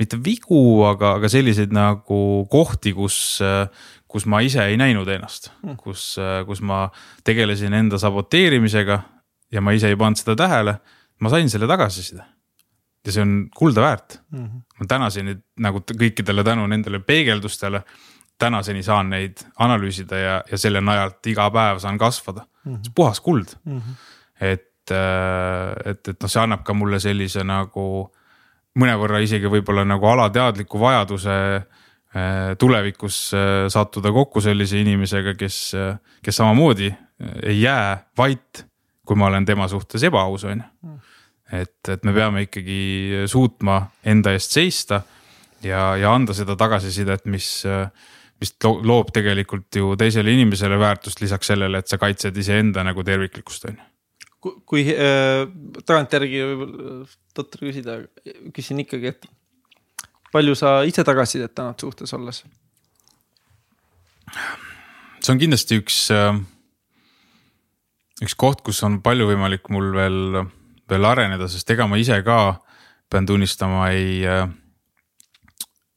mitte 0.00 0.16
vigu, 0.24 0.80
aga, 0.88 1.14
aga 1.18 1.28
selliseid 1.28 1.72
nagu 1.76 2.20
kohti, 2.50 2.94
kus, 2.96 3.40
kus 4.08 4.26
ma 4.26 4.40
ise 4.40 4.64
ei 4.64 4.78
näinud 4.80 5.08
ennast, 5.12 5.50
hmm. 5.60 5.76
kus, 5.76 6.14
kus 6.48 6.62
ma 6.64 6.86
tegelesin 7.24 7.76
enda 7.76 8.00
saboteerimisega 8.00 9.00
ja 9.52 9.60
ma 9.60 9.74
ise 9.76 9.90
ei 9.92 9.98
pannud 10.00 10.20
seda 10.20 10.36
tähele. 10.40 10.78
ma 11.20 11.28
sain 11.28 11.50
selle 11.52 11.66
tagasiside 11.68 12.24
ja 13.04 13.12
see 13.14 13.24
on 13.24 13.34
kulda 13.56 13.82
väärt 13.84 14.20
mm. 14.30 14.46
-hmm. 14.46 14.62
ma 14.78 14.86
tänaseni 14.86 15.36
nagu 15.60 15.82
kõikidele 15.90 16.44
tänu 16.44 16.66
nendele 16.66 17.00
peegeldustele, 17.00 17.82
tänaseni 18.38 18.82
saan 18.82 19.10
neid 19.10 19.44
analüüsida 19.58 20.16
ja, 20.16 20.34
ja 20.50 20.58
selle 20.58 20.80
najalt 20.80 21.26
iga 21.26 21.50
päev 21.50 21.78
saan 21.78 21.98
kasvada 21.98 22.46
mm. 22.64 22.72
-hmm. 22.72 22.82
see 22.82 22.90
on 22.90 22.94
puhas 22.94 23.20
kuld 23.20 23.56
mm. 23.64 23.78
-hmm. 23.78 23.94
et 24.40 24.69
et, 24.90 24.96
äh, 24.96 25.90
et, 25.90 26.08
et 26.08 26.22
noh, 26.22 26.30
see 26.30 26.42
annab 26.42 26.64
ka 26.66 26.74
mulle 26.76 27.00
sellise 27.02 27.44
nagu 27.46 27.84
mõnevõrra 28.80 29.20
isegi 29.22 29.50
võib-olla 29.50 29.84
nagu 29.88 30.06
alateadliku 30.06 30.80
vajaduse 30.80 31.36
äh, 31.58 32.56
tulevikus 32.58 33.22
äh, 33.34 33.68
sattuda 33.72 34.12
kokku 34.14 34.42
sellise 34.44 34.80
inimesega, 34.80 35.34
kes, 35.38 35.60
kes 36.22 36.42
samamoodi 36.42 36.90
ei 37.44 37.60
jää 37.60 37.98
vait, 38.16 38.64
kui 39.04 39.18
ma 39.18 39.28
olen 39.28 39.44
tema 39.44 39.68
suhtes 39.68 40.02
ebaaus, 40.08 40.46
on 40.48 40.62
ju. 40.62 40.94
et, 41.52 41.88
et 41.88 42.04
me 42.06 42.14
peame 42.16 42.46
ikkagi 42.46 43.26
suutma 43.28 43.82
enda 44.08 44.32
eest 44.32 44.54
seista 44.56 45.02
ja, 45.62 45.96
ja 46.00 46.14
anda 46.14 46.32
seda 46.36 46.56
tagasisidet, 46.56 47.26
mis, 47.28 47.50
mis 48.40 48.54
loob 48.64 49.10
tegelikult 49.12 49.76
ju 49.76 49.92
teisele 50.00 50.32
inimesele 50.32 50.78
väärtust 50.80 51.20
lisaks 51.20 51.52
sellele, 51.52 51.82
et 51.82 51.92
sa 51.92 51.98
kaitsed 52.00 52.38
iseenda 52.40 52.86
nagu 52.86 53.04
terviklikkust, 53.04 53.68
on 53.68 53.76
ju 53.76 53.89
kui 54.40 54.86
äh, 54.94 55.44
tagantjärgi 55.84 56.44
võib-olla 56.52 56.94
totter 57.36 57.66
küsida, 57.66 57.98
küsin 58.56 58.80
ikkagi, 58.84 59.12
et 59.12 59.28
palju 60.32 60.56
sa 60.58 60.80
ise 60.88 61.04
tagasisidet 61.06 61.58
annad 61.60 61.82
suhtes 61.82 62.16
olles? 62.16 62.44
see 65.20 65.34
on 65.34 65.40
kindlasti 65.42 65.80
üks 65.80 66.06
äh, 66.14 66.38
üks 68.24 68.36
koht, 68.38 68.64
kus 68.64 68.82
on 68.86 69.00
palju 69.04 69.28
võimalik 69.30 69.70
mul 69.72 69.92
veel, 69.96 70.42
veel 70.90 71.08
areneda, 71.08 71.48
sest 71.48 71.70
ega 71.72 71.88
ma 71.88 71.98
ise 72.00 72.20
ka 72.26 72.60
pean 73.10 73.26
tunnistama, 73.26 73.88
ei, 73.90 74.20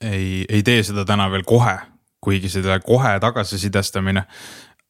ei, 0.01 0.27
ei 0.47 0.63
tee 0.65 0.83
seda 0.87 1.05
täna 1.05 1.27
veel 1.33 1.43
kohe, 1.47 1.75
kuigi 2.23 2.49
selle 2.49 2.79
kohe 2.85 3.13
tagasisidestamine 3.21 4.25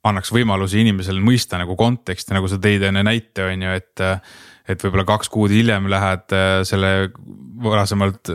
annaks 0.04 0.32
võimaluse 0.36 0.82
inimesel 0.82 1.20
mõista 1.24 1.60
nagu 1.62 1.78
konteksti, 1.80 2.36
nagu 2.36 2.50
sa 2.52 2.60
tõid 2.62 2.84
enne 2.90 3.06
näite, 3.08 3.48
on 3.48 3.68
ju, 3.68 3.76
et. 3.82 4.08
et 4.64 4.80
võib-olla 4.80 5.04
kaks 5.04 5.28
kuud 5.28 5.52
hiljem 5.52 5.90
lähed 5.92 6.34
selle 6.64 7.12
varasemalt 7.64 8.30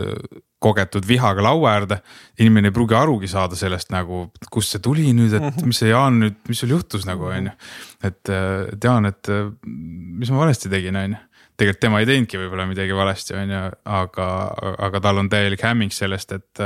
kogetud 0.59 1.07
vihaga 1.07 1.43
laua 1.43 1.71
äärde. 1.73 2.01
inimene 2.39 2.67
ei 2.67 2.71
pruugi 2.71 2.95
arugi 2.95 3.27
saada 3.27 3.55
sellest 3.55 3.91
nagu, 3.91 4.27
kust 4.51 4.75
see 4.75 4.83
tuli 4.83 5.13
nüüd, 5.15 5.33
et 5.33 5.45
mhm. 5.45 5.71
mis 5.71 5.79
see 5.79 5.89
Jaan 5.89 6.19
nüüd, 6.19 6.35
mis 6.49 6.59
sul 6.59 6.75
juhtus 6.75 7.07
nagu 7.07 7.29
on 7.31 7.49
ju. 7.49 7.55
et, 8.03 8.21
et 8.29 8.83
Jaan, 8.83 9.07
et 9.09 9.31
mis 9.63 10.31
ma 10.31 10.43
valesti 10.43 10.71
tegin, 10.71 10.99
on 10.99 11.15
ju. 11.15 11.21
tegelikult 11.59 11.81
tema 11.85 12.03
ei 12.03 12.09
teinudki 12.09 12.41
võib-olla 12.41 12.67
midagi 12.67 12.95
valesti, 12.95 13.37
on 13.39 13.55
ju, 13.55 13.63
aga, 13.99 14.27
aga 14.89 15.03
tal 15.07 15.23
on 15.23 15.31
täielik 15.31 15.63
hämming 15.63 15.95
sellest, 15.95 16.35
et, 16.35 16.63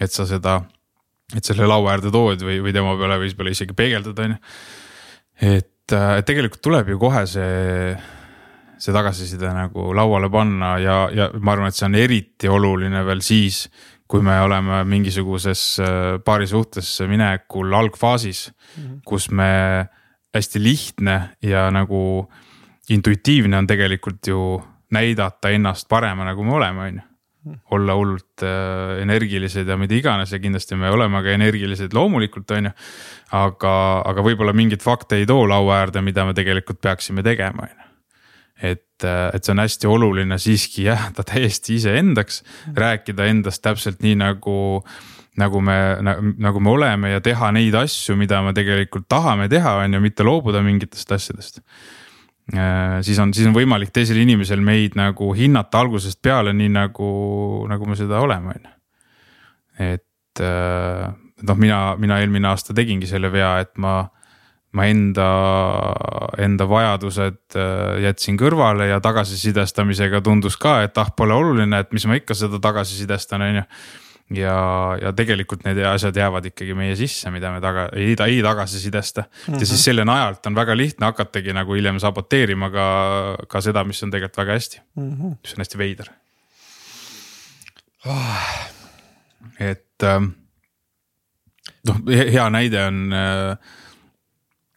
et 0.00 0.14
sa 0.14 0.26
seda, 0.30 0.60
et 1.32 1.44
selle 1.44 1.68
laua 1.68 1.94
äärde 1.94 2.12
tood 2.12 2.42
või, 2.44 2.58
või 2.64 2.74
tema 2.76 2.96
peale 3.00 3.20
võib-olla 3.22 3.54
isegi 3.54 3.76
peegeldad, 3.76 4.18
on 4.20 4.34
ju. 4.34 4.40
et, 5.40 5.94
et 5.94 6.26
tegelikult 6.28 6.62
tuleb 6.64 6.92
ju 6.92 7.00
kohe 7.00 7.24
see 7.30 7.94
see 8.84 8.92
tagasiside 8.92 9.48
nagu 9.54 9.92
lauale 9.96 10.28
panna 10.32 10.74
ja, 10.82 10.96
ja 11.14 11.28
ma 11.40 11.54
arvan, 11.54 11.70
et 11.70 11.78
see 11.78 11.86
on 11.88 11.98
eriti 11.98 12.50
oluline 12.50 13.04
veel 13.06 13.22
siis, 13.24 13.64
kui 14.10 14.22
me 14.24 14.36
oleme 14.44 14.82
mingisuguses 14.88 15.62
äh, 15.80 15.88
paari 16.24 16.48
suhtesse 16.50 17.06
minekul 17.08 17.72
algfaasis 17.72 18.50
mm, 18.50 18.82
-hmm. 18.82 19.00
kus 19.06 19.30
me 19.30 19.86
hästi 20.34 20.62
lihtne 20.62 21.16
ja 21.42 21.70
nagu 21.70 22.28
intuitiivne 22.90 23.58
on 23.58 23.66
tegelikult 23.66 24.26
ju 24.26 24.62
näidata 24.90 25.50
ennast 25.50 25.88
paremana, 25.88 26.34
kui 26.34 26.44
me 26.44 26.52
oleme, 26.52 26.80
on 26.80 26.94
ju. 26.94 27.13
Olla 27.76 27.96
hullult 27.98 28.42
äh, 28.42 29.02
energilised 29.02 29.68
ja 29.68 29.76
mida 29.80 29.96
iganes 29.96 30.32
ja 30.32 30.40
kindlasti 30.40 30.78
me 30.80 30.90
oleme 30.90 31.22
ka 31.22 31.34
energilised 31.34 31.96
loomulikult, 31.96 32.50
on 32.56 32.70
ju. 32.70 32.74
aga, 33.36 33.74
aga 34.06 34.24
võib-olla 34.24 34.54
mingeid 34.56 34.84
fakte 34.84 35.20
ei 35.20 35.26
too 35.28 35.48
laua 35.48 35.82
äärde, 35.82 36.02
mida 36.04 36.24
me 36.24 36.36
tegelikult 36.36 36.80
peaksime 36.80 37.24
tegema, 37.26 37.68
on 37.68 37.74
ju 37.74 37.84
et, 38.62 39.04
et 39.04 39.42
see 39.44 39.52
on 39.52 39.60
hästi 39.60 39.88
oluline 39.90 40.38
siiski 40.38 40.86
jääda 40.86 41.24
täiesti 41.32 41.78
iseendaks, 41.80 42.42
rääkida 42.76 43.26
endast 43.30 43.62
täpselt 43.64 44.02
nii 44.04 44.16
nagu 44.22 44.56
nagu 45.34 45.58
me, 45.60 45.74
nagu 46.38 46.60
me 46.62 46.70
oleme 46.70 47.10
ja 47.10 47.20
teha 47.24 47.50
neid 47.54 47.74
asju, 47.74 48.14
mida 48.18 48.38
me 48.46 48.52
tegelikult 48.54 49.08
tahame 49.10 49.48
teha, 49.50 49.80
on 49.82 49.96
ju, 49.96 50.00
mitte 50.02 50.26
loobuda 50.26 50.62
mingitest 50.62 51.10
asjadest. 51.16 51.58
Äh, 52.52 52.98
siis 53.00 53.18
on, 53.22 53.32
siis 53.32 53.48
on 53.48 53.54
võimalik 53.56 53.88
teisel 53.94 54.18
inimesel 54.20 54.60
meid 54.60 54.98
nagu 55.00 55.30
hinnata 55.32 55.80
algusest 55.80 56.20
peale, 56.22 56.52
nii 56.52 56.72
nagu, 56.74 57.06
nagu 57.70 57.88
me 57.88 57.96
seda 57.96 58.20
oleme, 58.20 58.52
on 58.52 58.66
ju. 58.66 58.74
et 59.80 60.42
äh, 60.44 61.06
noh, 61.48 61.56
mina, 61.56 61.78
mina 61.96 62.20
eelmine 62.20 62.50
aasta 62.50 62.76
tegingi 62.76 63.08
selle 63.08 63.32
vea, 63.32 63.56
et 63.64 63.72
ma 63.80 64.02
ma 64.74 64.88
enda, 64.90 65.26
enda 66.42 66.66
vajadused 66.66 67.56
äh, 67.56 68.00
jätsin 68.08 68.38
kõrvale 68.38 68.88
ja 68.90 68.98
tagasisidestamisega 69.02 70.20
tundus 70.26 70.58
ka, 70.60 70.80
et 70.84 70.98
ah, 70.98 71.12
pole 71.16 71.36
oluline, 71.36 71.78
et 71.78 71.94
mis 71.94 72.06
ma 72.10 72.18
ikka 72.18 72.34
seda 72.38 72.58
tagasisidestan, 72.62 73.44
on 73.46 73.60
ju. 73.60 73.68
Ja, 74.30 74.56
ja 75.02 75.12
tegelikult 75.12 75.64
need 75.66 75.82
asjad 75.88 76.16
jäävad 76.16 76.48
ikkagi 76.48 76.74
meie 76.74 76.96
sisse, 76.96 77.30
mida 77.34 77.52
me 77.52 77.60
taga, 77.60 77.88
ei, 77.92 78.14
ei 78.26 78.42
tagasisidesta 78.42 79.24
mm. 79.26 79.40
-hmm. 79.46 79.60
ja 79.60 79.66
siis 79.66 79.78
mhm. 79.78 79.84
selle 79.84 80.04
najalt 80.04 80.46
on 80.46 80.54
väga 80.54 80.76
lihtne 80.76 81.06
hakatagi 81.06 81.52
nagu 81.52 81.74
hiljem 81.74 82.00
saboteerima 82.00 82.70
ka, 82.70 82.86
ka 83.48 83.60
seda, 83.60 83.84
mis 83.84 84.02
on 84.02 84.10
tegelikult 84.10 84.42
väga 84.44 84.52
hästi 84.52 84.80
mm, 84.96 85.10
-hmm. 85.10 85.36
mis 85.42 85.54
on 85.54 85.64
hästi 85.66 85.78
veider 85.78 86.10
oh.. 88.06 88.68
et 89.60 90.02
ähm, 90.02 90.32
noh, 91.88 92.00
hea 92.08 92.50
näide 92.50 92.86
on 92.86 93.12
äh, 93.12 93.56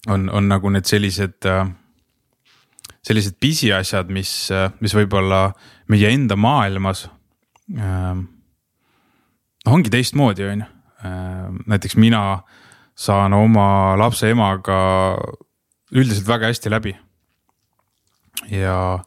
on, 0.08 0.30
on 0.30 0.48
nagu 0.50 0.69
need 0.69 0.88
sellised, 0.88 1.45
äh, 1.45 1.67
sellised 3.06 3.38
pisiasjad, 3.40 4.09
mis, 4.14 4.32
äh, 4.53 4.69
mis 4.84 4.95
võib-olla 4.98 5.51
meie 5.92 6.11
enda 6.14 6.40
maailmas 6.40 7.08
äh,. 7.76 8.17
Noh, 9.68 9.76
ongi 9.76 9.92
teistmoodi, 9.94 10.48
on 10.48 10.64
ju. 10.64 10.72
Äh, 11.06 11.44
näiteks 11.70 12.00
mina 12.00 12.24
saan 12.98 13.36
oma 13.38 13.98
lapse 14.00 14.32
emaga 14.32 14.80
üldiselt 15.94 16.28
väga 16.28 16.50
hästi 16.50 16.72
läbi. 16.74 16.96
ja 18.54 19.00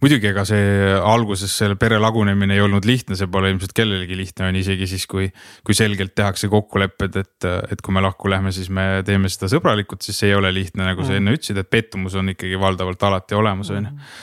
muidugi, 0.00 0.28
ega 0.28 0.44
see 0.44 0.94
alguses 0.94 1.52
selle 1.56 1.78
pere 1.80 1.98
lagunemine 2.00 2.54
ei 2.54 2.62
olnud 2.64 2.84
lihtne, 2.88 3.16
see 3.16 3.28
pole 3.32 3.50
ilmselt 3.50 3.72
kellelegi 3.76 4.16
lihtne, 4.18 4.50
on 4.50 4.58
isegi 4.60 4.88
siis, 4.90 5.06
kui, 5.10 5.28
kui 5.64 5.76
selgelt 5.76 6.14
tehakse 6.16 6.50
kokkulepped, 6.52 7.16
et, 7.20 7.48
et 7.72 7.82
kui 7.84 7.96
me 7.96 8.04
lahku 8.04 8.30
lähme, 8.30 8.52
siis 8.52 8.68
me 8.68 9.02
teeme 9.08 9.30
seda 9.32 9.50
sõbralikult, 9.52 10.04
siis 10.04 10.20
see 10.20 10.32
ei 10.32 10.38
ole 10.38 10.52
lihtne, 10.54 10.84
nagu 10.84 11.02
mm. 11.02 11.08
sa 11.08 11.20
enne 11.20 11.36
ütlesid, 11.36 11.60
et 11.60 11.72
pettumus 11.72 12.16
on 12.20 12.32
ikkagi 12.32 12.60
valdavalt 12.60 13.06
alati 13.08 13.38
olemas, 13.40 13.72
on 13.72 13.80
ju 13.80 13.92
mm. 13.92 14.18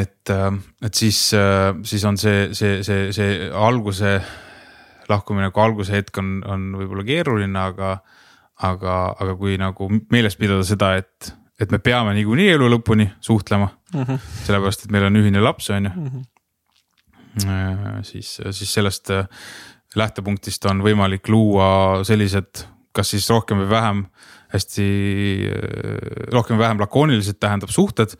et, 0.00 0.34
et 0.90 1.02
siis, 1.02 1.20
siis 1.94 2.08
on 2.10 2.18
see, 2.20 2.48
see, 2.58 2.82
see, 2.86 3.12
see 3.14 3.52
alguse 3.54 4.18
lahkumineku 5.08 5.60
alguse 5.60 5.92
hetk 5.92 6.18
on, 6.18 6.36
on 6.46 6.68
võib-olla 6.78 7.04
keeruline, 7.06 7.58
aga, 7.58 7.96
aga, 8.62 8.98
aga 9.20 9.36
kui 9.40 9.56
nagu 9.60 9.88
meeles 10.12 10.36
pidada 10.36 10.66
seda, 10.66 10.94
et 11.00 11.34
et 11.60 11.70
me 11.70 11.78
peame 11.78 12.14
niikuinii 12.16 12.48
elu 12.56 12.68
lõpuni 12.72 13.06
suhtlema 13.22 13.68
mm. 13.68 14.02
-hmm. 14.02 14.30
sellepärast, 14.46 14.84
et 14.84 14.94
meil 14.94 15.06
on 15.08 15.16
ühine 15.20 15.42
laps, 15.42 15.70
on 15.70 15.84
ju 15.84 15.90
mm. 15.90 16.24
-hmm. 17.38 18.02
siis, 18.02 18.40
siis 18.50 18.74
sellest 18.74 19.10
äh, 19.10 19.28
lähtepunktist 19.94 20.64
on 20.64 20.82
võimalik 20.82 21.28
luua 21.28 22.04
sellised, 22.04 22.66
kas 22.92 23.10
siis 23.10 23.30
rohkem 23.30 23.62
või 23.62 23.70
vähem 23.70 24.04
hästi, 24.54 24.88
äh, 25.50 26.28
rohkem 26.32 26.56
või 26.56 26.64
vähem 26.66 26.80
lakoonilised 26.80 27.38
tähendab 27.40 27.70
suhted. 27.70 28.16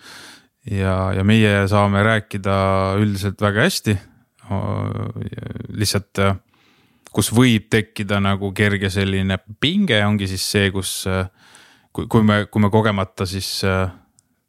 ja, 0.70 1.12
ja 1.12 1.24
meie 1.24 1.68
saame 1.68 2.02
rääkida 2.02 2.94
üldiselt 2.98 3.40
väga 3.40 3.60
hästi. 3.60 3.98
lihtsalt, 5.68 6.18
kus 7.14 7.30
võib 7.34 7.68
tekkida 7.70 8.18
nagu 8.22 8.50
kerge 8.56 8.90
selline 8.90 9.38
pinge, 9.62 10.00
ongi 10.06 10.26
siis 10.30 10.44
see, 10.50 10.70
kus 10.74 11.04
kui, 11.94 12.08
kui 12.10 12.24
me, 12.26 12.44
kui 12.50 12.62
me 12.62 12.70
kogemata 12.74 13.26
siis 13.28 13.62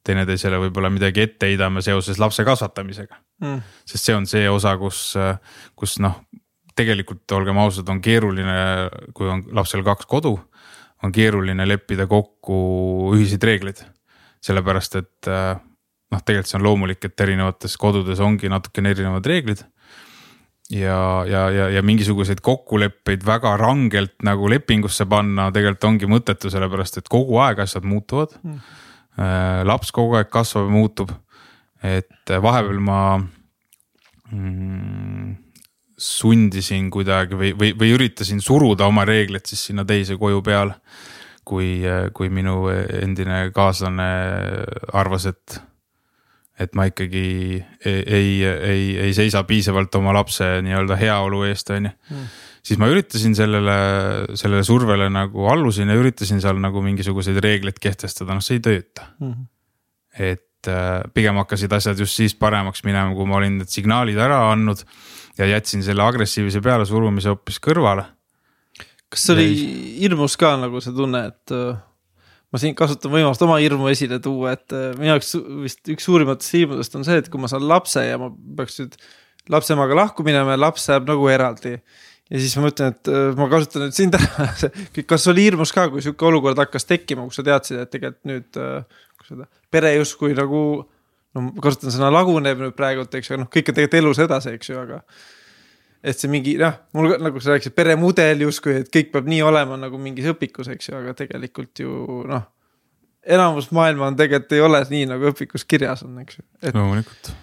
teineteisele 0.05 0.59
võib-olla 0.65 0.91
midagi 0.93 1.23
ette 1.25 1.49
heidame 1.49 1.81
seoses 1.85 2.19
lapse 2.21 2.45
kasvatamisega. 2.45 3.21
Mm.. 3.43 3.61
sest 3.89 4.07
see 4.07 4.15
on 4.15 4.25
see 4.29 4.45
osa, 4.49 4.75
kus, 4.79 5.13
kus 5.75 5.97
noh, 6.03 6.21
tegelikult 6.75 7.31
olgem 7.35 7.57
ausad, 7.59 7.89
on 7.91 8.01
keeruline, 8.03 8.57
kui 9.15 9.29
on 9.31 9.43
lapsel 9.55 9.83
kaks 9.85 10.07
kodu, 10.09 10.35
on 11.03 11.13
keeruline 11.15 11.67
leppida 11.67 12.07
kokku 12.09 12.57
ühiseid 13.15 13.43
reegleid. 13.43 13.83
sellepärast, 14.45 14.95
et 15.01 15.27
noh, 15.27 16.21
tegelikult 16.21 16.51
see 16.51 16.57
on 16.59 16.65
loomulik, 16.67 17.05
et 17.07 17.21
erinevates 17.25 17.77
kodudes 17.81 18.19
ongi 18.21 18.49
natukene 18.51 18.91
erinevad 18.93 19.25
reeglid 19.25 19.63
ja, 20.69 21.25
ja, 21.29 21.49
ja, 21.51 21.69
ja 21.69 21.83
mingisuguseid 21.85 22.41
kokkuleppeid 22.41 23.25
väga 23.25 23.55
rangelt 23.61 24.15
nagu 24.25 24.49
lepingusse 24.49 25.05
panna 25.09 25.51
tegelikult 25.53 25.89
ongi 25.91 26.09
mõttetu, 26.09 26.49
sellepärast 26.53 27.01
et 27.01 27.09
kogu 27.11 27.37
aeg 27.43 27.61
asjad 27.65 27.85
muutuvad 27.85 28.33
mm.. 28.41 28.59
laps 29.69 29.93
kogu 29.95 30.17
aeg 30.19 30.31
kasvab 30.33 30.69
ja 30.69 30.75
muutub, 30.75 31.13
et 31.85 32.33
vahepeal 32.41 32.81
ma 32.83 33.01
mm, 34.31 35.35
sundisin 35.97 36.89
kuidagi 36.91 37.37
või, 37.39 37.53
või, 37.57 37.75
või 37.77 37.93
üritasin 37.95 38.41
suruda 38.43 38.89
oma 38.89 39.05
reegleid 39.07 39.45
siis 39.47 39.67
sinna 39.69 39.85
teise 39.85 40.17
koju 40.19 40.41
peale. 40.43 40.79
kui, 41.45 41.83
kui 42.13 42.29
minu 42.33 42.71
endine 42.73 43.51
kaaslane 43.53 44.07
arvas, 44.97 45.27
et 45.29 45.59
et 46.59 46.75
ma 46.77 46.87
ikkagi 46.87 47.25
ei, 47.85 48.01
ei, 48.05 48.29
ei, 48.45 48.83
ei 49.07 49.13
seisa 49.15 49.43
piisavalt 49.47 49.95
oma 49.99 50.13
lapse 50.15 50.47
nii-öelda 50.63 50.97
heaolu 50.99 51.43
eest, 51.49 51.71
on 51.75 51.89
ju. 51.89 52.21
siis 52.65 52.79
ma 52.81 52.87
üritasin 52.91 53.35
sellele, 53.37 53.75
sellele 54.39 54.63
survele 54.67 55.09
nagu 55.11 55.49
allusin 55.51 55.91
ja 55.91 55.97
üritasin 55.99 56.39
seal 56.43 56.61
nagu 56.63 56.83
mingisuguseid 56.85 57.41
reegleid 57.43 57.79
kehtestada, 57.81 58.37
noh, 58.37 58.45
see 58.45 58.59
ei 58.59 58.63
tööta 58.63 59.09
mm. 59.19 59.31
-hmm. 59.33 59.47
et 60.31 60.71
äh, 60.71 61.01
pigem 61.13 61.41
hakkasid 61.43 61.75
asjad 61.75 61.99
just 61.99 62.15
siis 62.15 62.35
paremaks 62.39 62.85
minema, 62.87 63.13
kui 63.15 63.27
ma 63.27 63.41
olin 63.41 63.59
need 63.59 63.71
signaalid 63.71 64.17
ära 64.17 64.39
andnud 64.53 64.85
ja 65.37 65.49
jätsin 65.51 65.83
selle 65.83 66.03
agressiivse 66.03 66.61
pealesurumise 66.63 67.33
hoopis 67.33 67.59
kõrvale. 67.59 68.07
kas 69.09 69.27
see 69.27 69.35
oli 69.35 69.49
hirmus 69.99 70.37
ka 70.39 70.55
nagu 70.61 70.79
see 70.79 70.95
tunne, 70.95 71.25
et 71.33 71.51
äh, 71.51 71.75
ma 72.55 72.61
siin 72.61 72.75
kasutan 72.77 73.11
võimalust 73.11 73.43
oma 73.43 73.59
hirmu 73.59 73.89
esile 73.91 74.21
tuua, 74.23 74.55
et 74.55 74.75
äh, 74.75 74.89
minu 74.95 75.11
jaoks 75.11 75.35
vist 75.65 75.91
üks 75.91 76.07
suurimatest 76.07 76.55
hirmudest 76.55 76.95
on 76.95 77.03
see, 77.07 77.19
et 77.19 77.29
kui 77.31 77.41
ma 77.41 77.51
saan 77.51 77.67
lapse 77.67 78.03
ja 78.05 78.17
ma 78.21 78.31
peaks 78.31 78.79
nüüd 78.79 78.95
lapse 79.51 79.75
emaga 79.75 79.97
lahku 79.99 80.23
minema 80.25 80.55
ja 80.55 80.61
laps 80.63 80.87
jääb 80.89 81.09
nagu 81.09 81.27
eraldi. 81.29 81.75
ja 81.75 82.41
siis 82.41 82.55
ma 82.57 82.69
mõtlen, 82.69 82.95
et 82.95 83.11
äh, 83.11 83.27
ma 83.37 83.49
kasutan 83.51 83.85
nüüd 83.85 83.97
sind 83.97 84.17
ära 84.17 84.47
kas 85.11 85.27
oli 85.33 85.49
hirmus 85.49 85.75
ka, 85.75 85.89
kui 85.91 86.05
sihuke 86.05 86.31
olukord 86.31 86.63
hakkas 86.63 86.87
tekkima, 86.87 87.27
kus 87.27 87.41
sa 87.41 87.47
teadsid, 87.51 87.83
et 87.83 87.93
tegelikult 87.93 88.31
nüüd 88.31 88.63
seda 89.25 89.49
pere 89.73 89.95
justkui 89.97 90.35
nagu 90.37 90.61
no 91.35 91.49
ma 91.49 91.63
kasutan 91.63 91.93
sõna 91.93 92.11
laguneb 92.13 92.61
nüüd 92.63 92.75
praegult, 92.77 93.13
eks 93.17 93.31
ju, 93.31 93.39
noh, 93.41 93.51
kõik 93.51 93.71
on 93.71 93.77
tegelikult 93.77 93.99
elus 94.01 94.21
edasi, 94.23 94.55
eks 94.55 94.71
ju, 94.71 94.79
aga 94.79 95.01
et 96.05 96.19
see 96.19 96.29
mingi 96.29 96.55
noh, 96.61 96.75
mul 96.95 97.15
nagu 97.21 97.41
sa 97.41 97.55
rääkisid, 97.55 97.73
peremudel 97.77 98.43
justkui, 98.45 98.77
et 98.83 98.91
kõik 98.93 99.09
peab 99.13 99.29
nii 99.29 99.41
olema 99.45 99.77
nagu 99.79 99.97
mingis 100.01 100.27
õpikus, 100.29 100.69
eks 100.73 100.91
ju, 100.91 100.97
aga 100.99 101.15
tegelikult 101.17 101.81
ju 101.81 102.21
noh. 102.29 102.45
enamus 103.37 103.71
maailma 103.73 104.11
on 104.11 104.19
tegelikult 104.19 104.53
ei 104.53 104.61
ole 104.65 104.83
nii 104.91 105.09
nagu 105.09 105.31
õpikus 105.31 105.65
kirjas 105.65 106.05
on, 106.05 106.19
eks 106.21 106.39
ju. 106.39 106.45
loomulikult. 106.75 107.33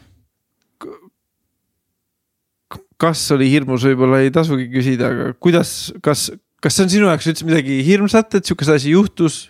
kas 3.02 3.24
oli 3.34 3.50
hirmus, 3.50 3.82
võib-olla 3.88 4.22
ei 4.22 4.30
tasugi 4.34 4.68
küsida, 4.70 5.10
aga 5.10 5.32
kuidas, 5.42 5.90
kas, 6.04 6.28
kas 6.62 6.76
see 6.76 6.86
on 6.86 6.92
sinu 6.92 7.10
jaoks 7.10 7.26
üldse 7.32 7.48
midagi 7.48 7.80
hirmsat, 7.82 8.38
et 8.38 8.46
sihukese 8.46 8.78
asi 8.78 8.94
juhtus? 8.94 9.42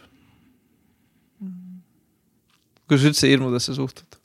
kuidas 2.89 3.07
üldse 3.12 3.28
hirmudesse 3.28 3.76
suhtud? 3.76 4.22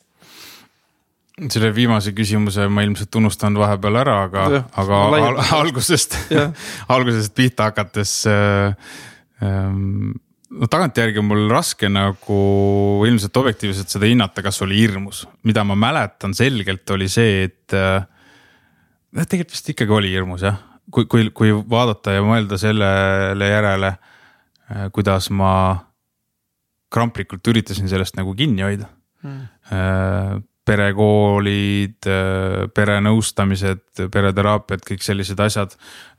Selle 1.37 1.69
viimase 1.75 2.13
küsimuse 2.17 2.65
ma 2.73 2.83
ilmselt 2.85 3.13
unustan 3.19 3.57
vahepeal 3.59 3.99
ära, 4.01 4.15
aga, 4.25 4.45
aga 4.81 5.01
al 5.05 5.41
algusest 5.59 6.17
algusest 6.95 7.35
pihta 7.37 7.71
hakates 7.71 8.23
äh,. 8.31 8.73
Ähm, 9.37 10.15
no 10.49 10.65
tagantjärgi 10.65 11.19
on 11.21 11.27
mul 11.29 11.43
raske 11.51 11.85
nagu 11.93 12.37
ilmselt 13.05 13.37
objektiivselt 13.37 13.93
seda 13.93 14.07
hinnata, 14.09 14.41
kas 14.41 14.57
oli 14.65 14.79
hirmus, 14.79 15.27
mida 15.45 15.61
ma 15.61 15.75
mäletan 15.77 16.33
selgelt 16.33 16.89
oli 16.95 17.05
see, 17.11 17.43
et 17.45 17.75
äh,. 17.77 18.01
tegelikult 19.19 19.53
vist 19.53 19.69
ikkagi 19.75 19.93
oli 19.93 20.09
hirmus 20.15 20.47
jah, 20.47 20.57
kui, 20.89 21.05
kui, 21.05 21.29
kui 21.37 21.53
vaadata 21.53 22.17
ja 22.17 22.25
mõelda 22.25 22.57
sellele 22.57 23.51
järele 23.53 23.93
äh,, 23.93 24.87
kuidas 24.95 25.29
ma 25.29 25.53
kramplikult 26.89 27.45
üritasin 27.53 27.93
sellest 27.93 28.17
nagu 28.17 28.33
kinni 28.33 28.65
hoida 28.65 28.89
mm. 29.21 30.41
Perekoolid, 30.67 32.07
perenõustamised, 32.75 34.03
pereteraapiad, 34.11 34.83
kõik 34.87 35.05
sellised 35.05 35.39
asjad 35.43 35.75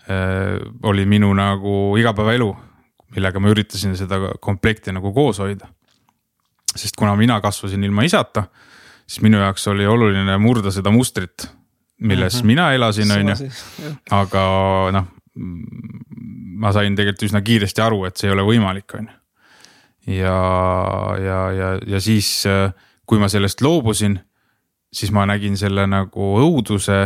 äh, 0.09 0.57
oli 0.89 1.05
minu 1.09 1.31
nagu 1.37 1.75
igapäevaelu, 2.01 2.49
millega 3.17 3.43
ma 3.43 3.53
üritasin 3.53 3.97
seda 3.99 4.21
komplekti 4.41 4.95
nagu 4.95 5.13
koos 5.17 5.41
hoida. 5.43 5.69
sest 6.79 6.97
kuna 6.97 7.15
mina 7.17 7.41
kasvasin 7.41 7.85
ilma 7.85 8.05
isata, 8.07 8.45
siis 9.07 9.23
minu 9.25 9.41
jaoks 9.41 9.67
oli 9.73 9.87
oluline 9.87 10.37
murda 10.39 10.71
seda 10.71 10.91
mustrit, 10.95 11.49
milles 11.99 12.35
mm 12.35 12.41
-hmm. 12.41 12.47
mina 12.47 12.73
elasin, 12.73 13.13
on 13.13 13.29
ju. 13.29 13.51
aga 14.11 14.43
noh, 14.93 15.07
ma 16.59 16.73
sain 16.73 16.97
tegelikult 16.97 17.31
üsna 17.31 17.43
kiiresti 17.43 17.81
aru, 17.83 18.05
et 18.05 18.17
see 18.17 18.29
ei 18.29 18.33
ole 18.33 18.43
võimalik, 18.43 18.95
on 18.95 19.09
ju. 19.09 20.15
ja, 20.21 20.39
ja, 21.25 21.53
ja, 21.53 21.79
ja 21.87 22.01
siis, 22.01 22.45
kui 23.07 23.19
ma 23.19 23.29
sellest 23.29 23.61
loobusin 23.61 24.21
siis 24.95 25.13
ma 25.15 25.27
nägin 25.29 25.57
selle 25.61 25.87
nagu 25.91 26.29
õuduse 26.41 27.01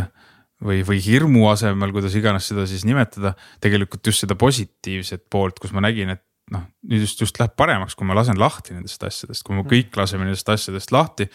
või, 0.63 0.81
või 0.87 0.99
hirmu 1.03 1.47
asemel, 1.51 1.91
kuidas 1.95 2.15
iganes 2.17 2.47
seda 2.51 2.67
siis 2.69 2.85
nimetada, 2.87 3.33
tegelikult 3.63 4.05
just 4.07 4.23
seda 4.23 4.37
positiivset 4.39 5.25
poolt, 5.31 5.59
kus 5.59 5.73
ma 5.75 5.83
nägin, 5.83 6.15
et 6.15 6.23
noh, 6.53 6.63
nüüd 6.89 7.03
just, 7.05 7.21
just 7.23 7.39
läheb 7.39 7.55
paremaks, 7.59 7.95
kui 7.95 8.07
ma 8.07 8.15
lasen 8.17 8.39
lahti 8.39 8.75
nendest 8.75 9.03
asjadest, 9.05 9.45
kui 9.45 9.57
me 9.57 9.65
kõik 9.67 9.95
laseme 9.99 10.27
nendest 10.27 10.49
asjadest 10.51 10.91
lahti. 10.95 11.29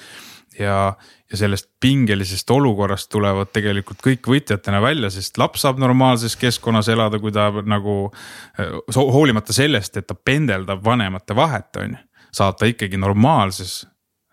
ja, 0.59 0.95
ja 1.31 1.39
sellest 1.39 1.69
pingelisest 1.81 2.51
olukorrast 2.51 3.11
tulevad 3.13 3.53
tegelikult 3.55 4.01
kõik 4.05 4.27
võitjatena 4.27 4.81
välja, 4.83 5.11
sest 5.13 5.39
laps 5.39 5.63
saab 5.65 5.79
normaalses 5.79 6.37
keskkonnas 6.41 6.89
elada, 6.93 7.21
kui 7.23 7.33
ta 7.33 7.51
nagu 7.63 8.11
hoolimata 8.97 9.55
sellest, 9.55 9.97
et 9.97 10.09
ta 10.09 10.17
pendeldab 10.17 10.83
vanemate 10.85 11.37
vahet, 11.37 11.71
on 11.77 11.95
ju. 11.97 12.03
saab 12.33 12.59
ta 12.59 12.69
ikkagi 12.69 13.01
normaalses 13.01 13.85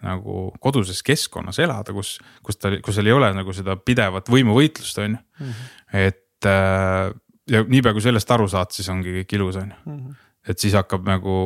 nagu 0.06 0.50
koduses 0.62 1.02
keskkonnas 1.06 1.60
elada, 1.64 1.94
kus, 1.96 2.16
kus 2.46 2.60
ta, 2.62 2.72
kus 2.84 2.98
seal 2.98 3.10
ei 3.10 3.16
ole 3.16 3.32
nagu 3.36 3.54
seda 3.56 3.78
pidevat 3.82 4.30
võimuvõitlust, 4.32 5.02
on 5.04 5.18
ju. 5.18 5.22
Mhm. 5.42 5.70
et 6.06 6.50
äh, 6.50 7.10
ja 7.52 7.64
niipea 7.68 7.94
kui 7.96 8.04
sellest 8.06 8.32
aru 8.32 8.48
saad, 8.52 8.74
siis 8.76 8.90
ongi 8.94 9.14
kõik 9.20 9.36
ilus, 9.38 9.60
on 9.62 9.74
ju. 9.74 9.82
Mhm. 9.92 10.22
et 10.50 10.62
siis 10.62 10.76
hakkab 10.78 11.08
nagu. 11.08 11.38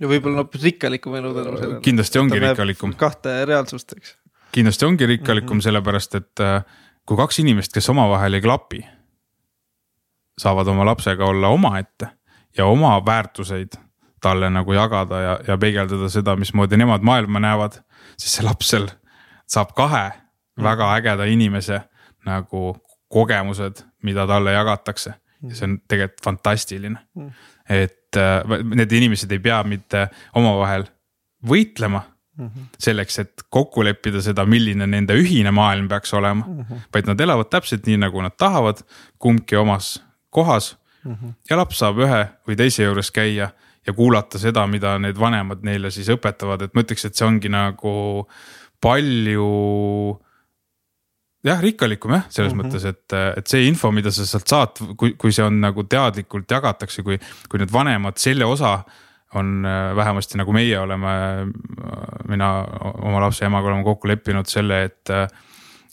ja 0.00 0.08
võib-olla 0.08 0.42
hoopis 0.42 0.64
rikkalikum 0.70 1.18
elu 1.20 1.34
tänu 1.36 1.58
sellele. 1.58 1.82
kindlasti 1.84 2.22
ongi 2.22 2.40
rikkalikum. 2.46 2.96
kahte 3.00 3.36
reaalsust, 3.48 3.92
eks. 3.96 4.16
kindlasti 4.52 4.88
ongi 4.88 5.06
rikkalikum 5.06 5.56
mm 5.56 5.58
-hmm. 5.58 5.68
sellepärast, 5.68 6.14
et 6.14 6.40
äh, 6.40 6.64
kui 7.06 7.16
kaks 7.16 7.38
inimest, 7.38 7.72
kes 7.72 7.88
omavahel 7.88 8.34
ei 8.34 8.40
klapi. 8.40 8.84
saavad 10.40 10.66
oma 10.66 10.84
lapsega 10.84 11.24
olla 11.24 11.48
omaette 11.48 12.08
ja 12.56 12.66
oma 12.66 13.04
väärtuseid 13.04 13.76
talle 14.22 14.50
nagu 14.50 14.72
jagada 14.72 15.20
ja, 15.20 15.38
ja 15.48 15.58
peegeldada 15.58 16.08
seda, 16.12 16.36
mismoodi 16.36 16.78
nemad 16.80 17.02
maailma 17.02 17.40
näevad. 17.42 17.80
siis 18.16 18.36
see 18.38 18.46
laps 18.46 18.68
seal 18.74 18.88
saab 19.46 19.74
kahe 19.76 20.10
väga 20.62 20.92
ägeda 20.96 21.24
inimese 21.24 21.80
nagu 22.26 22.76
kogemused, 23.12 23.82
mida 24.02 24.26
talle 24.26 24.52
jagatakse 24.52 25.14
ja 25.42 25.54
see 25.54 25.68
on 25.68 25.76
tegelikult 25.88 26.24
fantastiline. 26.24 26.98
et 27.68 28.16
äh, 28.16 28.58
need 28.74 28.92
inimesed 28.92 29.32
ei 29.32 29.38
pea 29.38 29.62
mitte 29.64 30.08
omavahel 30.34 30.86
võitlema 31.46 32.08
Mm 32.36 32.46
-hmm. 32.48 32.64
selleks, 32.78 33.18
et 33.18 33.32
kokku 33.50 33.84
leppida 33.84 34.22
seda, 34.22 34.46
milline 34.46 34.86
nende 34.86 35.12
ühine 35.12 35.50
maailm 35.50 35.88
peaks 35.88 36.14
olema 36.14 36.44
mm, 36.46 36.60
-hmm. 36.60 36.78
vaid 36.94 37.06
nad 37.06 37.20
elavad 37.20 37.46
täpselt 37.50 37.86
nii, 37.86 37.96
nagu 37.96 38.22
nad 38.22 38.32
tahavad, 38.38 38.76
kumbki 39.18 39.56
omas 39.56 40.04
kohas 40.30 40.78
mm. 41.04 41.12
-hmm. 41.12 41.32
ja 41.50 41.56
laps 41.56 41.78
saab 41.78 41.98
ühe 41.98 42.28
või 42.48 42.56
teise 42.56 42.82
juures 42.82 43.10
käia 43.10 43.50
ja 43.86 43.92
kuulata 43.92 44.38
seda, 44.38 44.66
mida 44.70 44.96
need 45.02 45.18
vanemad 45.18 45.62
neile 45.66 45.90
siis 45.90 46.10
õpetavad, 46.14 46.66
et 46.66 46.74
ma 46.74 46.84
ütleks, 46.84 47.06
et 47.08 47.18
see 47.18 47.26
ongi 47.26 47.50
nagu 47.52 47.94
palju 48.82 49.48
jah, 51.46 51.62
rikkalikum 51.62 52.14
jah, 52.14 52.26
selles 52.30 52.54
mm 52.54 52.60
-hmm. 52.60 52.70
mõttes, 52.70 52.84
et, 52.86 53.38
et 53.38 53.46
see 53.46 53.66
info, 53.66 53.90
mida 53.90 54.10
sa 54.14 54.26
sealt 54.26 54.48
saad, 54.48 54.82
kui, 54.96 55.14
kui 55.18 55.32
see 55.32 55.44
on 55.44 55.60
nagu 55.60 55.84
teadlikult 55.84 56.50
jagatakse, 56.50 57.02
kui, 57.02 57.18
kui 57.48 57.58
need 57.58 57.72
vanemad 57.72 58.18
selle 58.22 58.46
osa 58.46 58.78
on 59.34 59.64
äh, 59.66 59.96
vähemasti 59.96 60.38
nagu 60.38 60.52
meie 60.52 60.78
oleme, 60.78 61.12
mina 62.28 62.64
oma 63.02 63.20
lapse 63.20 63.44
emaga 63.44 63.68
oleme 63.68 63.84
kokku 63.84 64.08
leppinud 64.08 64.46
selle, 64.46 64.84
et. 64.84 65.08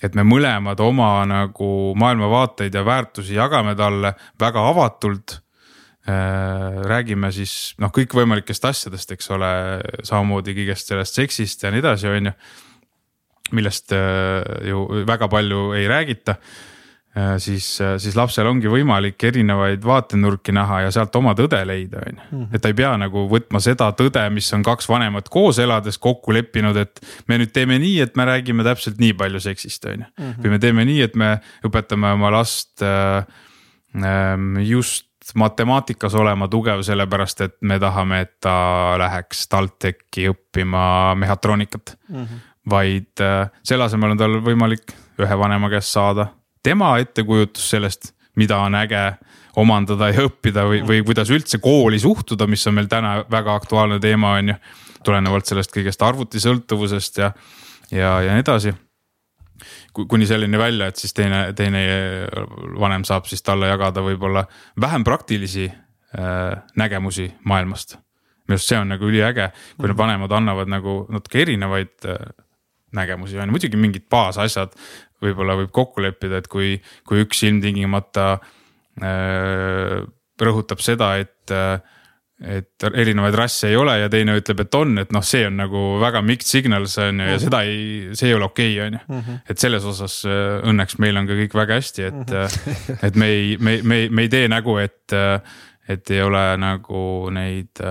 et 0.04 0.16
me 0.16 0.24
mõlemad 0.24 0.80
oma 0.80 1.26
nagu 1.28 1.94
maailmavaateid 2.00 2.74
ja 2.74 2.86
väärtusi 2.86 3.34
jagame 3.36 3.74
talle 3.76 4.14
väga 4.40 4.62
avatult 4.70 5.42
Äh, 5.42 5.49
räägime 6.90 7.32
siis 7.36 7.76
noh, 7.82 7.92
kõikvõimalikest 7.96 8.66
asjadest, 8.70 9.12
eks 9.16 9.30
ole, 9.36 9.52
samamoodi 10.08 10.56
kõigest 10.58 10.92
sellest 10.92 11.20
seksist 11.20 11.64
ja 11.66 11.74
nii 11.74 11.84
edasi, 11.84 12.10
on 12.10 12.32
ju. 12.32 12.36
millest 13.58 13.94
äh, 13.98 14.44
ju 14.70 14.84
väga 15.10 15.28
palju 15.28 15.72
ei 15.74 15.88
räägita. 15.90 16.36
Äh, 17.18 17.36
siis, 17.42 17.66
siis 17.98 18.16
lapsel 18.16 18.46
ongi 18.46 18.70
võimalik 18.70 19.24
erinevaid 19.26 19.82
vaatenurki 19.84 20.54
näha 20.54 20.84
ja 20.86 20.92
sealt 20.94 21.16
oma 21.18 21.34
tõde 21.38 21.60
leida, 21.66 22.04
on 22.06 22.16
ju. 22.16 22.28
Mhm. 22.30 22.54
et 22.54 22.62
ta 22.62 22.70
ei 22.70 22.78
pea 22.78 22.94
nagu 23.02 23.26
võtma 23.32 23.62
seda 23.62 23.90
tõde, 23.98 24.24
mis 24.34 24.54
on 24.54 24.64
kaks 24.64 24.90
vanemat 24.90 25.30
koos 25.34 25.60
elades 25.60 25.98
kokku 25.98 26.38
leppinud, 26.38 26.78
et 26.78 27.02
me 27.28 27.42
nüüd 27.42 27.52
teeme 27.52 27.80
nii, 27.82 28.00
et 28.06 28.16
me 28.16 28.30
räägime 28.30 28.64
täpselt 28.64 29.02
nii 29.02 29.18
palju 29.18 29.42
seksist, 29.50 29.86
on 29.86 30.06
ju. 30.06 30.10
Mhm. 30.18 30.42
või 30.46 30.56
me 30.56 30.60
teeme 30.60 30.86
nii, 30.86 31.02
et 31.10 31.16
me 31.16 31.36
õpetame 31.66 32.14
oma 32.14 32.32
last 32.38 32.86
äh, 32.86 33.26
just 35.30 35.36
matemaatikas 35.36 36.16
olema 36.16 36.48
tugev, 36.48 36.82
sellepärast 36.82 37.42
et 37.42 37.56
me 37.62 37.80
tahame, 37.80 38.22
et 38.22 38.40
ta 38.42 38.98
läheks 38.98 39.48
TalTechi 39.50 40.30
õppima 40.32 41.16
mehhatroonikat 41.16 41.98
mm. 42.10 42.16
-hmm. 42.26 42.40
vaid 42.70 43.22
äh, 43.22 43.50
selle 43.64 43.84
asemel 43.84 44.12
on 44.12 44.18
tal 44.18 44.42
võimalik 44.42 44.94
ühe 45.20 45.38
vanema 45.38 45.70
käest 45.70 45.94
saada 45.94 46.28
tema 46.64 46.98
ettekujutus 46.98 47.70
sellest, 47.70 48.14
mida 48.36 48.58
on 48.58 48.76
äge 48.76 49.18
omandada 49.56 50.10
ja 50.10 50.26
õppida 50.26 50.66
või, 50.66 50.82
või 50.88 51.04
kuidas 51.04 51.30
üldse 51.30 51.58
kooli 51.58 52.00
suhtuda, 52.00 52.48
mis 52.48 52.68
on 52.68 52.74
meil 52.74 52.88
täna 52.88 53.26
väga 53.32 53.56
aktuaalne 53.56 54.00
teema, 54.00 54.34
on 54.34 54.50
ju. 54.50 54.56
tulenevalt 55.04 55.46
sellest 55.46 55.72
kõigest 55.72 56.02
arvutisõltuvusest 56.02 57.18
ja 57.18 57.32
ja, 57.92 58.22
ja 58.22 58.34
nii 58.34 58.40
edasi 58.40 58.74
kuni 59.94 60.28
selleni 60.30 60.60
välja, 60.60 60.90
et 60.90 61.00
siis 61.02 61.14
teine, 61.16 61.42
teine 61.58 61.84
vanem 62.80 63.06
saab 63.08 63.30
siis 63.30 63.44
talle 63.46 63.70
jagada 63.72 64.04
võib-olla 64.06 64.46
vähem 64.82 65.06
praktilisi 65.08 65.68
äh, 65.70 66.54
nägemusi 66.80 67.30
maailmast. 67.44 67.98
minu 68.48 68.58
arust 68.58 68.72
see 68.72 68.80
on 68.82 68.90
nagu 68.90 69.06
üliäge, 69.06 69.52
kui 69.78 69.88
need 69.88 69.96
mhm. 69.96 70.02
vanemad 70.04 70.32
annavad 70.40 70.72
nagu 70.72 71.02
natuke 71.10 71.42
erinevaid 71.44 72.10
äh, 72.10 72.32
nägemusi 72.98 73.38
on 73.40 73.52
muidugi 73.54 73.78
mingid 73.78 74.08
baasasjad 74.10 74.74
võib-olla 75.22 75.58
võib 75.60 75.72
kokku 75.76 76.02
leppida, 76.02 76.40
et 76.40 76.48
kui, 76.48 76.78
kui 77.08 77.22
üks 77.26 77.44
ilmtingimata 77.46 78.28
äh, 79.04 80.00
rõhutab 80.40 80.82
seda, 80.84 81.16
et 81.20 81.52
et 82.40 82.86
erinevaid 82.88 83.36
rasse 83.36 83.68
ei 83.68 83.76
ole 83.76 83.98
ja 84.00 84.10
teine 84.12 84.38
ütleb, 84.40 84.62
et 84.64 84.76
on, 84.80 84.94
et 85.02 85.10
noh, 85.12 85.24
see 85.26 85.44
on 85.50 85.58
nagu 85.60 85.82
väga 86.00 86.22
mixed 86.24 86.48
signals 86.48 86.96
on 87.02 87.20
ju 87.20 87.26
ja 87.28 87.36
mhm. 87.36 87.44
seda 87.44 87.62
ei, 87.68 87.82
see 88.16 88.30
ei 88.30 88.38
ole 88.38 88.48
okei 88.48 88.78
on 88.86 88.96
ju. 88.96 89.02
Mhm. 89.10 89.42
et 89.52 89.60
selles 89.60 89.88
osas 89.88 90.22
äh, 90.28 90.62
õnneks 90.70 91.00
meil 91.04 91.20
on 91.20 91.28
ka 91.28 91.36
kõik 91.42 91.58
väga 91.60 91.80
hästi, 91.82 92.08
et 92.08 92.22
mhm. 92.24 93.02
et 93.10 93.20
me 93.20 93.28
ei, 93.34 93.58
me, 93.60 93.76
me, 93.84 94.00
me 94.08 94.26
ei 94.28 94.32
tee 94.32 94.48
nägu, 94.52 94.78
et, 94.80 95.18
et 95.90 96.16
ei 96.16 96.22
ole 96.24 96.46
nagu 96.62 97.04
neid. 97.36 97.84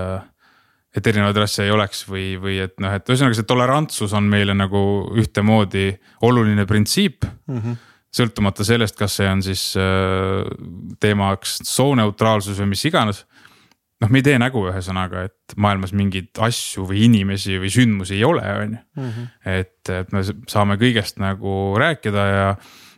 et 0.89 1.07
erinevaid 1.07 1.37
rasse 1.37 1.61
ei 1.63 1.69
oleks 1.71 2.01
või, 2.09 2.33
või 2.41 2.57
et 2.63 2.73
noh, 2.81 2.89
et 2.97 3.05
ühesõnaga 3.05 3.37
see 3.37 3.45
tolerantsus 3.47 4.13
on 4.17 4.25
meile 4.25 4.55
nagu 4.57 4.79
ühtemoodi 5.21 5.91
oluline 6.25 6.65
printsiip 6.65 7.29
mm. 7.29 7.61
-hmm 7.61 7.85
sõltumata 8.09 8.65
sellest, 8.65 8.95
kas 8.97 9.19
see 9.19 9.27
on 9.29 9.41
siis 9.45 9.63
teemaks 10.99 11.59
sooneutraalsus 11.61 12.57
või 12.57 12.71
mis 12.71 12.81
iganes 12.89 13.19
noh, 13.99 14.11
me 14.11 14.21
ei 14.21 14.25
tee 14.25 14.37
nägu 14.41 14.63
ühesõnaga, 14.69 15.25
et 15.29 15.55
maailmas 15.59 15.93
mingeid 15.97 16.39
asju 16.45 16.85
või 16.89 17.03
inimesi 17.07 17.59
või 17.61 17.71
sündmusi 17.73 18.19
ei 18.19 18.27
ole, 18.27 18.43
on 18.43 18.77
ju. 18.77 18.83
Mhm. 19.01 19.31
et, 19.55 19.91
et 19.95 20.13
me 20.15 20.23
saame 20.23 20.79
kõigest 20.81 21.19
nagu 21.21 21.57
rääkida 21.79 22.29
ja, 22.29 22.45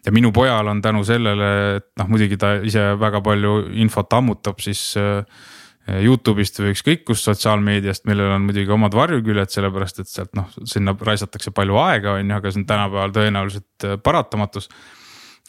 ja 0.05 0.13
minu 0.13 0.33
pojal 0.35 0.69
on 0.71 0.83
tänu 0.83 1.03
sellele, 1.07 1.49
et 1.79 1.89
noh, 2.01 2.11
muidugi 2.11 2.37
ta 2.41 2.55
ise 2.61 2.91
väga 3.01 3.23
palju 3.25 3.57
infot 3.81 4.13
ammutab 4.19 4.61
siis 4.63 4.91
äh, 5.01 5.25
Youtube'ist 5.91 6.59
või 6.61 6.75
ükskõik 6.75 7.01
kust 7.07 7.25
sotsiaalmeediast, 7.25 8.05
millel 8.05 8.35
on 8.35 8.45
muidugi 8.45 8.69
omad 8.71 8.93
varjuküljed, 8.95 9.49
sellepärast 9.49 10.03
et 10.03 10.11
sealt 10.11 10.35
noh, 10.37 10.51
sinna 10.69 10.93
raisatakse 10.93 11.51
palju 11.57 11.79
aega, 11.81 12.19
on 12.19 12.29
ju, 12.29 12.37
aga 12.37 12.51
see 12.51 12.61
on 12.61 12.67
tänapäeval 12.69 13.15
tõenäoliselt 13.17 13.87
äh, 13.89 13.97
paratamatus 14.05 14.69
Äh, 14.69 15.00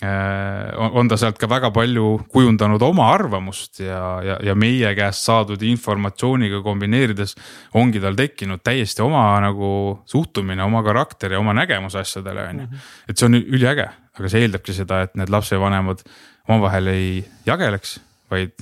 on 0.03 1.09
ta 1.09 1.17
sealt 1.21 1.39
ka 1.39 1.47
väga 1.47 1.71
palju 1.75 2.07
kujundanud 2.33 2.83
oma 2.83 3.07
arvamust 3.15 3.81
ja, 3.85 4.01
ja, 4.27 4.39
ja 4.43 4.55
meie 4.59 4.91
käest 4.99 5.29
saadud 5.29 5.63
informatsiooniga 5.63 6.59
kombineerides 6.65 7.37
ongi 7.79 8.03
tal 8.03 8.19
tekkinud 8.19 8.65
täiesti 8.67 9.05
oma 9.05 9.23
nagu 9.45 9.71
suhtumine, 10.11 10.65
oma 10.65 10.83
karakter 10.83 11.37
ja 11.37 11.39
oma 11.39 11.55
nägemus 11.55 11.95
asjadele 12.01 12.49
on 12.49 12.61
ju. 12.65 12.67
Mhm. 12.67 12.91
et 13.09 13.19
see 13.19 13.29
on 13.29 13.39
üliäge, 13.39 13.89
aga 14.19 14.33
see 14.33 14.43
eeldabki 14.43 14.75
seda, 14.75 15.03
et 15.07 15.15
need 15.19 15.31
lapsevanemad 15.31 16.03
omavahel 16.49 16.91
ei 16.91 17.09
jageleks, 17.47 18.01
vaid 18.33 18.57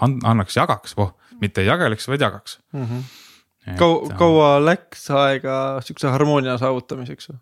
annaks, 0.00 0.56
jagaks, 0.56 0.96
voh, 0.96 1.12
mitte 1.42 1.60
ei 1.60 1.68
jageleks, 1.68 2.08
vaid 2.08 2.24
jagaks 2.24 2.58
mm. 2.72 2.86
-hmm. 2.86 3.76
kaua, 3.76 4.14
kaua 4.16 4.48
läks 4.64 5.10
aega 5.10 5.80
sihukese 5.84 6.08
harmoonia 6.14 6.56
saavutamiseks 6.58 7.32
või? 7.32 7.38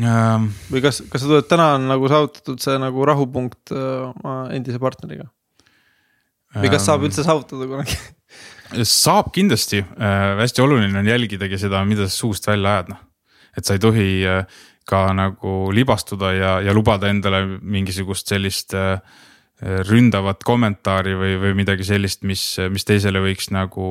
Või 0.00 0.82
kas, 0.82 1.02
kas 1.10 1.22
sa 1.22 1.30
tunned, 1.30 1.46
täna 1.50 1.68
on 1.76 1.88
nagu 1.92 2.10
saavutatud 2.10 2.62
see 2.62 2.76
nagu 2.82 3.06
rahupunkt 3.06 3.70
äh, 3.74 4.10
oma 4.10 4.36
endise 4.54 4.80
partneriga? 4.82 5.28
või 6.54 6.70
kas 6.70 6.86
saab 6.86 7.02
ähm, 7.02 7.08
üldse 7.08 7.24
saavutada 7.26 7.66
kunagi 7.70 7.98
saab 9.04 9.32
kindlasti 9.34 9.82
äh,, 9.82 10.34
hästi 10.40 10.62
oluline 10.64 10.98
on 10.98 11.10
jälgidagi 11.10 11.58
seda, 11.60 11.82
mida 11.86 12.08
sa 12.08 12.14
suust 12.14 12.46
välja 12.46 12.78
ajad, 12.78 12.94
noh. 12.94 13.02
et 13.58 13.66
sa 13.66 13.76
ei 13.76 13.82
tohi 13.82 14.08
äh, 14.28 14.62
ka 14.88 15.06
nagu 15.16 15.54
libastuda 15.74 16.32
ja, 16.36 16.56
ja 16.64 16.74
lubada 16.76 17.08
endale 17.08 17.44
mingisugust 17.60 18.30
sellist 18.30 18.74
äh, 18.76 18.98
ründavat 19.62 20.42
kommentaari 20.44 21.14
või, 21.14 21.34
või 21.38 21.52
midagi 21.60 21.86
sellist, 21.86 22.24
mis, 22.26 22.42
mis 22.74 22.84
teisele 22.84 23.20
võiks 23.22 23.52
nagu 23.54 23.86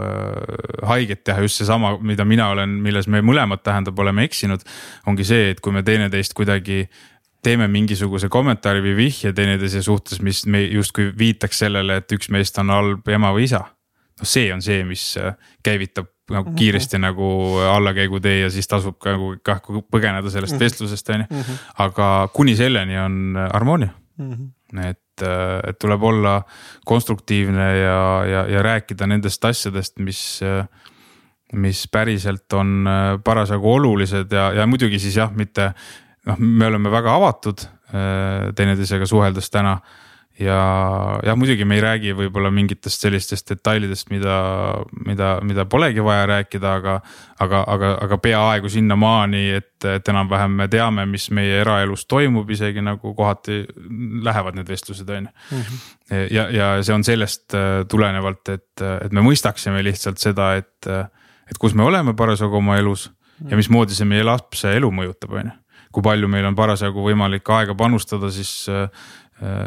äh, 0.00 0.86
haiget 0.88 1.20
teha, 1.28 1.44
just 1.44 1.60
seesama, 1.60 1.92
mida 2.00 2.24
mina 2.24 2.48
olen, 2.54 2.78
milles 2.82 3.06
me 3.12 3.20
mõlemad 3.20 3.60
tähendab, 3.62 3.98
oleme 4.00 4.24
eksinud. 4.24 4.64
ongi 5.06 5.26
see, 5.28 5.50
et 5.52 5.60
kui 5.60 5.72
me 5.72 5.84
teineteist 5.84 6.32
kuidagi 6.34 6.86
teeme 7.42 7.68
mingisuguse 7.68 8.30
kommentaari 8.32 8.80
või 8.80 8.96
vihje 9.02 9.34
teineteise 9.36 9.82
suhtes, 9.82 10.22
mis 10.22 10.46
me 10.46 10.62
justkui 10.64 11.10
viitaks 11.18 11.60
sellele, 11.64 12.00
et 12.00 12.16
üks 12.16 12.30
meist 12.32 12.58
on 12.62 12.72
halb 12.72 13.08
ema 13.08 13.34
või 13.36 13.44
isa. 13.50 13.66
noh, 14.18 14.28
see 14.28 14.48
on 14.54 14.62
see, 14.64 14.80
mis 14.88 15.04
äh, 15.20 15.36
käivitab 15.62 16.08
nagu 16.32 16.54
kiiresti 16.56 16.96
mm 16.96 17.02
-hmm. 17.02 17.06
nagu 17.06 17.58
allakäigutee 17.68 18.40
ja 18.40 18.50
siis 18.50 18.68
tasub 18.68 18.96
ka 18.98 19.12
nagu 19.12 19.34
kah 19.42 19.60
põgeneda 19.60 20.30
sellest 20.30 20.52
mm 20.52 20.56
-hmm. 20.56 20.64
vestlusest, 20.64 21.08
on 21.08 21.20
ju. 21.20 21.26
Mhm. 21.30 21.52
aga 21.78 22.28
kuni 22.32 22.56
selleni 22.56 22.98
on 22.98 23.36
harmoonia 23.52 23.90
mm. 24.18 24.32
-hmm. 24.32 24.48
Et 24.80 24.98
et, 25.22 25.78
tuleb 25.78 26.02
olla 26.02 26.38
konstruktiivne 26.88 27.66
ja, 27.76 28.24
ja, 28.26 28.44
ja 28.48 28.62
rääkida 28.62 29.06
nendest 29.06 29.44
asjadest, 29.44 29.98
mis, 30.00 30.40
mis 31.52 31.82
päriselt 31.92 32.52
on 32.56 32.88
äh, 32.88 33.18
parasjagu 33.24 33.74
olulised 33.74 34.32
ja, 34.32 34.50
ja 34.56 34.66
muidugi 34.66 34.98
siis 34.98 35.16
jah, 35.16 35.32
mitte 35.36 35.72
noh, 36.26 36.38
me 36.38 36.66
oleme 36.66 36.90
väga 36.92 37.14
avatud 37.18 37.66
äh, 37.66 38.52
teineteisega 38.56 39.06
suheldes 39.06 39.50
täna 39.52 39.76
ja 40.40 40.58
jah, 41.24 41.36
muidugi 41.36 41.64
me 41.68 41.76
ei 41.76 41.82
räägi 41.84 42.12
võib-olla 42.16 42.50
mingitest 42.54 43.04
sellistest 43.04 43.50
detailidest, 43.52 44.08
mida, 44.12 44.36
mida, 45.06 45.34
mida 45.44 45.66
polegi 45.68 46.04
vaja 46.04 46.26
rääkida, 46.30 46.74
aga. 46.80 46.96
aga, 47.42 47.62
aga, 47.66 47.88
aga 48.04 48.18
peaaegu 48.22 48.70
sinnamaani, 48.70 49.42
et, 49.58 49.86
et 49.90 50.08
enam-vähem 50.08 50.52
me 50.60 50.68
teame, 50.70 51.06
mis 51.10 51.26
meie 51.34 51.56
eraelus 51.60 52.04
toimub, 52.06 52.50
isegi 52.54 52.84
nagu 52.84 53.14
kohati 53.18 53.64
lähevad 54.22 54.58
need 54.58 54.68
vestlused, 54.70 55.08
on 55.10 55.26
ju. 55.26 55.32
Mhm. 55.56 55.80
ja, 56.30 56.46
ja 56.54 56.68
see 56.82 56.94
on 56.94 57.04
sellest 57.04 57.56
äh, 57.58 57.82
tulenevalt, 57.90 58.48
et, 58.54 58.84
et 58.84 59.12
me 59.12 59.24
mõistaksime 59.26 59.82
lihtsalt 59.82 60.22
seda, 60.22 60.54
et, 60.60 60.92
et 61.50 61.58
kus 61.58 61.74
me 61.74 61.84
oleme 61.84 62.14
parasjagu 62.14 62.60
oma 62.62 62.78
elus 62.78 63.10
ja 63.48 63.58
mismoodi 63.58 63.96
see 63.96 64.06
meie 64.06 64.24
lapse 64.24 64.70
elu 64.70 64.92
mõjutab, 64.94 65.34
on 65.34 65.50
ju 65.50 65.58
kui 65.92 66.04
palju 66.04 66.28
meil 66.30 66.46
on 66.48 66.56
parasjagu 66.56 67.04
võimalik 67.04 67.48
aega 67.52 67.74
panustada 67.76 68.30
siis 68.32 68.52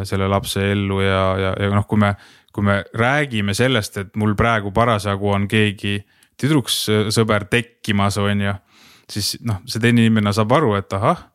selle 0.08 0.28
lapse 0.32 0.62
ellu 0.72 1.02
ja, 1.04 1.24
ja, 1.40 1.54
ja 1.60 1.72
noh, 1.74 1.86
kui 1.90 2.00
me, 2.00 2.14
kui 2.56 2.64
me 2.64 2.80
räägime 2.96 3.54
sellest, 3.58 3.98
et 4.00 4.16
mul 4.16 4.36
praegu 4.40 4.72
parasjagu 4.76 5.34
on 5.36 5.48
keegi 5.52 5.98
tüdruksõber 6.40 7.48
tekkimas, 7.52 8.18
on 8.20 8.42
ju. 8.42 8.54
siis 9.12 9.36
noh, 9.46 9.62
see 9.70 9.82
teine 9.84 10.04
inimene 10.06 10.34
saab 10.34 10.56
aru, 10.58 10.74
et 10.80 10.94
ahah, 10.98 11.28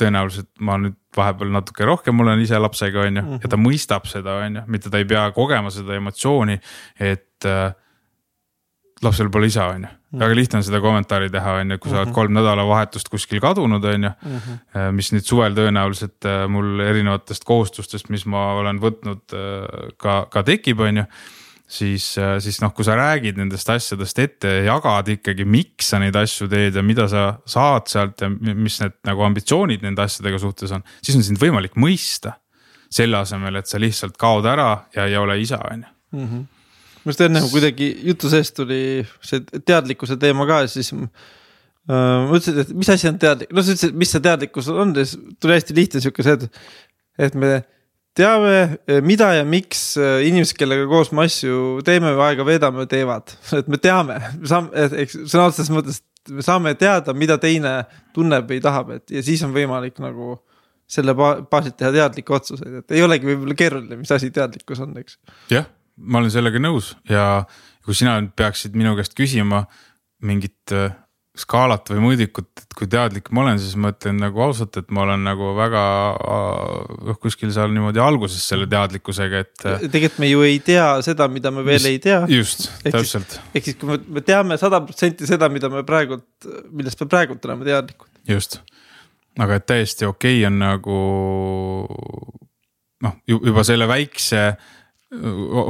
tõenäoliselt 0.00 0.50
ma 0.66 0.76
nüüd 0.80 0.96
vahepeal 1.14 1.52
natuke 1.54 1.86
rohkem 1.86 2.20
olen 2.24 2.42
ise 2.42 2.58
lapsega, 2.58 3.06
on 3.06 3.20
ju, 3.20 3.24
ja 3.38 3.48
ta 3.48 3.56
mhm. 3.56 3.66
mõistab 3.66 4.08
seda, 4.10 4.38
on 4.42 4.60
ju, 4.60 4.64
mitte 4.74 4.90
ta 4.90 5.02
ei 5.02 5.08
pea 5.08 5.28
kogema 5.36 5.70
seda 5.74 5.98
emotsiooni, 5.98 6.58
et 6.98 7.48
äh, 7.50 7.74
lapsel 9.04 9.30
pole 9.30 9.50
isa, 9.50 9.68
on 9.74 9.86
ju. 9.86 9.92
Mhm. 10.14 10.22
väga 10.22 10.34
lihtne 10.38 10.60
on 10.60 10.64
seda 10.66 10.80
kommentaari 10.80 11.30
teha, 11.30 11.54
on 11.60 11.74
ju, 11.74 11.78
kui 11.82 11.90
sa 11.90 12.00
oled 12.00 12.10
mhm. 12.10 12.14
kolm 12.14 12.34
nädalavahetust 12.38 13.10
kuskil 13.10 13.40
kadunud, 13.42 13.84
on 13.84 14.08
ju. 14.08 14.10
Mhm. 14.22 14.90
mis 14.94 15.12
nüüd 15.12 15.26
suvel 15.26 15.56
tõenäoliselt 15.56 16.28
äh, 16.30 16.44
mul 16.48 16.80
erinevatest 16.84 17.44
kohustustest, 17.44 18.10
mis 18.14 18.26
ma 18.26 18.52
olen 18.60 18.78
võtnud 18.82 19.34
äh, 19.34 19.88
ka, 19.98 20.26
ka 20.30 20.44
tekib, 20.46 20.80
on 20.80 21.02
ju 21.02 21.06
siis, 21.66 22.06
äh, 22.18 22.36
siis 22.44 22.60
noh, 22.62 22.72
kui 22.76 22.86
sa 22.86 22.96
räägid 22.98 23.38
nendest 23.40 23.68
asjadest 23.70 24.18
ette 24.22 24.52
ja 24.58 24.62
jagad 24.74 25.10
ikkagi, 25.16 25.46
miks 25.48 25.90
sa 25.92 26.00
neid 26.02 26.16
asju 26.16 26.48
teed 26.52 26.76
ja 26.78 26.84
mida 26.86 27.08
sa 27.10 27.26
saad 27.48 27.90
sealt 27.90 28.22
ja 28.22 28.30
mis 28.30 28.78
need 28.82 28.96
nagu 29.08 29.26
ambitsioonid 29.26 29.84
nende 29.84 30.04
asjadega 30.04 30.38
suhtes 30.42 30.74
on, 30.76 30.84
siis 31.02 31.18
on 31.18 31.26
sind 31.26 31.42
võimalik 31.42 31.78
mõista. 31.80 32.38
selle 32.94 33.16
asemel, 33.18 33.56
et 33.58 33.66
sa 33.66 33.78
lihtsalt 33.82 34.14
kaod 34.14 34.46
ära 34.46 34.84
ja 34.94 35.08
ei 35.10 35.16
ole 35.18 35.34
isa, 35.42 35.58
on 35.66 35.80
ju 35.82 35.88
minu 37.04 37.12
arust 37.12 37.24
enne 37.26 37.44
kuidagi 37.52 37.90
jutu 38.08 38.32
seest 38.32 38.56
tuli 38.56 38.82
see 39.24 39.44
teadlikkuse 39.60 40.16
teema 40.20 40.46
ka 40.48 40.64
siis 40.70 40.92
äh,. 40.94 41.04
ma 41.88 42.32
ütlesin, 42.32 42.62
et 42.64 42.72
mis 42.72 42.90
asi 42.90 43.10
on 43.10 43.20
teadlik, 43.20 43.52
no 43.52 43.62
sa 43.62 43.76
ütlesid, 43.76 44.00
mis 44.00 44.14
see 44.14 44.24
teadlikkus 44.24 44.72
on 44.72 44.96
siis 44.96 45.14
tuli 45.36 45.58
hästi 45.58 45.76
lihtne 45.76 46.02
sihuke 46.04 46.26
see, 46.26 46.38
et, 46.38 46.64
et 47.28 47.38
me 47.38 47.58
teame, 48.14 48.78
mida 49.02 49.32
ja 49.34 49.44
miks 49.46 49.94
äh, 49.98 50.22
inimesed, 50.28 50.56
kellega 50.58 50.86
koos 50.90 51.10
me 51.12 51.26
asju 51.26 51.82
teeme 51.86 52.14
või 52.14 52.28
aega 52.28 52.46
veedame, 52.46 52.88
teevad, 52.90 53.36
et 53.58 53.70
me 53.70 53.80
teame, 53.82 54.18
me 54.38 54.50
saame, 54.50 54.88
eks 55.04 55.18
sõna 55.26 55.48
otseses 55.50 55.72
mõttes 55.74 56.02
me 56.32 56.44
saame 56.44 56.72
teada, 56.80 57.12
mida 57.16 57.36
teine 57.40 57.82
tunneb 58.16 58.48
või 58.48 58.60
tahab, 58.64 58.94
et 58.96 59.12
ja 59.12 59.22
siis 59.24 59.42
on 59.44 59.52
võimalik 59.54 59.98
nagu 60.00 60.38
selle 60.88 61.14
baasilt 61.16 61.76
teha 61.80 61.90
teadlikke 61.94 62.34
otsuseid, 62.36 62.80
et 62.80 62.94
ei 62.96 63.02
olegi 63.04 63.28
võib-olla 63.28 63.56
keeruline, 63.58 63.98
mis 64.00 64.12
asi 64.14 64.30
teadlikkus 64.34 64.82
on, 64.84 64.94
eks. 65.00 65.18
jah, 65.52 65.66
ma 65.96 66.20
olen 66.20 66.32
sellega 66.32 66.60
nõus 66.62 66.94
ja 67.10 67.44
kui 67.84 67.96
sina 67.96 68.16
peaksid 68.36 68.76
minu 68.78 68.94
käest 68.98 69.14
küsima 69.18 69.64
mingit 70.24 70.72
äh, 70.72 70.94
skaalat 71.34 71.90
või 71.90 72.02
mõõdikut, 72.02 72.50
et 72.62 72.76
kui 72.78 72.86
teadlik 72.90 73.26
ma 73.34 73.42
olen, 73.42 73.58
siis 73.58 73.74
ma 73.80 73.90
ütlen 73.90 74.20
nagu 74.22 74.38
ausalt, 74.44 74.76
et 74.78 74.92
ma 74.94 75.02
olen 75.02 75.24
nagu 75.26 75.50
väga 75.56 75.82
noh, 77.08 77.18
kuskil 77.22 77.50
seal 77.54 77.72
niimoodi 77.74 77.98
alguses 78.02 78.44
selle 78.52 78.68
teadlikkusega, 78.70 79.40
et. 79.42 79.64
tegelikult 79.82 80.20
me 80.22 80.30
ju 80.30 80.44
ei 80.46 80.60
tea 80.62 80.86
seda, 81.06 81.26
mida 81.32 81.50
me 81.54 81.64
veel 81.66 81.80
just, 81.80 81.90
ei 81.90 81.98
tea. 82.04 82.20
just, 82.30 82.68
täpselt. 82.86 83.40
ehk 83.50 83.66
siis, 83.66 83.78
kui 83.80 83.90
me, 83.90 83.98
me 84.14 84.22
teame 84.26 84.58
sada 84.62 84.78
protsenti 84.86 85.26
seda, 85.26 85.50
mida 85.50 85.70
me 85.72 85.82
praegult, 85.86 86.28
millest 86.70 87.02
me 87.02 87.10
praegult 87.10 87.50
oleme 87.50 87.66
teadlikud. 87.66 88.12
just, 88.30 88.60
aga 89.34 89.58
et 89.58 89.66
täiesti 89.74 90.06
okei 90.06 90.38
okay 90.38 90.48
on 90.52 90.62
nagu 90.62 91.00
noh, 93.04 93.18
juba 93.26 93.66
selle 93.66 93.90
väikse 93.90 94.46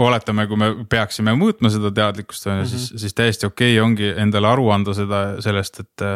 oletame, 0.07 0.47
kui 0.51 0.61
me 0.61 0.71
peaksime 0.91 1.35
mõõtma 1.39 1.71
seda 1.73 1.91
teadlikkust 1.95 2.49
on 2.51 2.63
ju, 2.63 2.71
siis, 2.73 2.89
mhm. 2.91 3.03
siis 3.05 3.19
täiesti 3.19 3.49
okei 3.49 3.77
okay 3.77 3.85
ongi 3.85 4.15
endale 4.25 4.51
aru 4.51 4.71
anda 4.75 4.97
seda, 4.97 5.27
sellest, 5.45 5.85
et. 5.85 6.09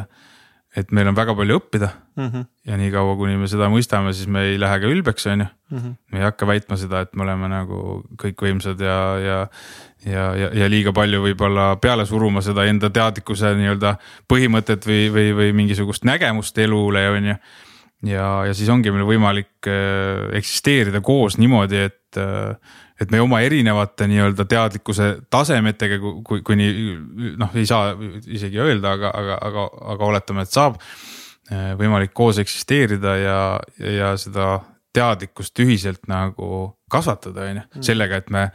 et 0.79 0.91
meil 0.95 1.09
on 1.11 1.17
väga 1.17 1.33
palju 1.35 1.57
õppida 1.59 1.89
mm. 1.89 2.27
-hmm. 2.29 2.45
ja 2.69 2.77
niikaua, 2.77 3.15
kuni 3.17 3.39
me 3.41 3.49
seda 3.51 3.67
mõistame, 3.73 4.13
siis 4.15 4.29
me 4.31 4.43
ei 4.51 4.59
lähe 4.61 4.77
ka 4.79 4.87
ülbeks, 4.87 5.27
on 5.33 5.41
ju. 5.41 5.47
Mhm. 5.71 5.95
me 6.13 6.19
ei 6.19 6.25
hakka 6.25 6.47
väitma 6.47 6.77
seda, 6.77 7.01
et 7.01 7.17
me 7.17 7.25
oleme 7.25 7.49
nagu 7.49 8.05
kõikvõimsad 8.23 8.81
ja, 8.85 8.99
ja. 9.19 9.39
ja, 10.05 10.27
ja, 10.37 10.51
ja 10.55 10.69
liiga 10.69 10.93
palju 10.93 11.23
võib-olla 11.25 11.77
peale 11.81 12.07
suruma 12.07 12.45
seda 12.45 12.65
enda 12.69 12.91
teadlikkuse 12.91 13.55
nii-öelda 13.57 13.97
põhimõtet 14.29 14.87
või, 14.87 15.09
või, 15.13 15.33
või 15.41 15.57
mingisugust 15.63 16.05
nägemust 16.05 16.59
elule, 16.59 17.09
on 17.17 17.33
ju 17.33 17.39
ja, 18.07 18.27
ja 18.47 18.55
siis 18.55 18.69
ongi 18.71 18.93
meil 18.95 19.07
võimalik 19.09 19.69
äh, 19.71 20.29
eksisteerida 20.39 21.01
koos 21.05 21.39
niimoodi, 21.41 21.87
et 21.89 22.21
et 22.99 23.13
me 23.15 23.21
oma 23.23 23.41
erinevate 23.47 24.09
nii-öelda 24.11 24.47
teadlikkuse 24.49 25.11
tasemetega, 25.31 25.99
kui, 26.27 26.43
kuni 26.47 26.71
noh, 27.39 27.55
ei 27.55 27.67
saa 27.69 27.93
isegi 28.27 28.59
öelda, 28.63 28.97
aga, 28.99 29.13
aga, 29.15 29.39
aga, 29.51 29.69
aga 29.95 30.09
oletame, 30.09 30.45
et 30.47 30.55
saab 30.55 30.81
eh, 30.81 31.71
võimalik 31.79 32.15
koos 32.17 32.41
eksisteerida 32.43 33.15
ja, 33.21 33.39
ja 33.79 34.11
seda 34.21 34.59
teadlikkust 34.95 35.63
ühiselt 35.63 36.11
nagu 36.11 36.73
kasvatada, 36.91 37.47
on 37.47 37.63
ju, 37.63 37.65
mm. 37.69 37.87
sellega, 37.87 38.19
et 38.19 38.35
me 38.35 38.49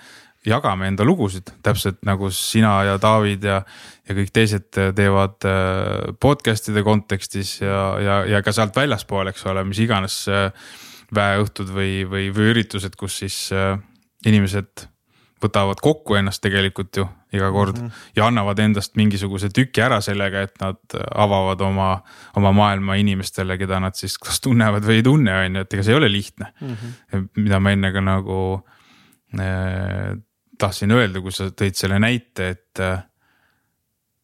jagame 0.44 0.90
enda 0.92 1.06
lugusid, 1.08 1.54
täpselt 1.64 2.02
nagu 2.04 2.28
sina 2.36 2.74
ja 2.84 2.98
David 3.00 3.46
ja, 3.48 3.62
ja 4.04 4.16
kõik 4.18 4.34
teised 4.36 4.68
teevad 4.76 5.48
eh, 5.48 6.12
podcast'ide 6.20 6.84
kontekstis 6.84 7.62
ja, 7.62 7.86
ja, 8.04 8.20
ja 8.28 8.44
ka 8.44 8.52
sealt 8.52 8.76
väljaspool, 8.76 9.32
eks 9.32 9.48
ole, 9.48 9.64
mis 9.72 9.80
iganes 9.86 10.20
eh, 10.28 10.76
väeõhtud 11.16 11.72
või, 11.72 12.04
või, 12.10 12.28
või 12.36 12.52
üritused, 12.52 13.00
kus 13.00 13.22
siis 13.24 13.40
inimesed 14.26 14.88
võtavad 15.44 15.82
kokku 15.84 16.16
ennast 16.16 16.42
tegelikult 16.44 16.98
ju 17.00 17.06
iga 17.34 17.50
kord 17.52 17.78
mm 17.78 17.88
-hmm. 17.88 18.10
ja 18.16 18.28
annavad 18.30 18.60
endast 18.60 18.96
mingisuguse 18.96 19.50
tüki 19.50 19.82
ära 19.84 20.00
sellega, 20.02 20.42
et 20.42 20.60
nad 20.62 20.98
avavad 21.16 21.62
oma, 21.62 21.90
oma 22.40 22.52
maailma 22.52 22.96
inimestele, 23.02 23.58
keda 23.58 23.80
nad 23.84 23.98
siis 24.00 24.18
kas 24.18 24.42
tunnevad 24.42 24.86
või 24.86 25.02
ei 25.02 25.04
tunne, 25.04 25.34
on 25.34 25.56
ju, 25.56 25.66
et 25.66 25.74
ega 25.74 25.84
see 25.84 25.96
ei 25.96 25.98
ole 25.98 26.12
lihtne 26.12 26.54
mm. 26.62 26.76
-hmm. 26.76 27.28
mida 27.36 27.60
ma 27.60 27.72
enne 27.72 27.92
ka 27.92 28.02
nagu 28.02 28.38
äh, 29.40 30.14
tahtsin 30.58 30.92
öelda, 30.92 31.22
kui 31.22 31.32
sa 31.32 31.50
tõid 31.52 31.76
selle 31.76 32.00
näite, 32.00 32.50
et. 32.50 32.84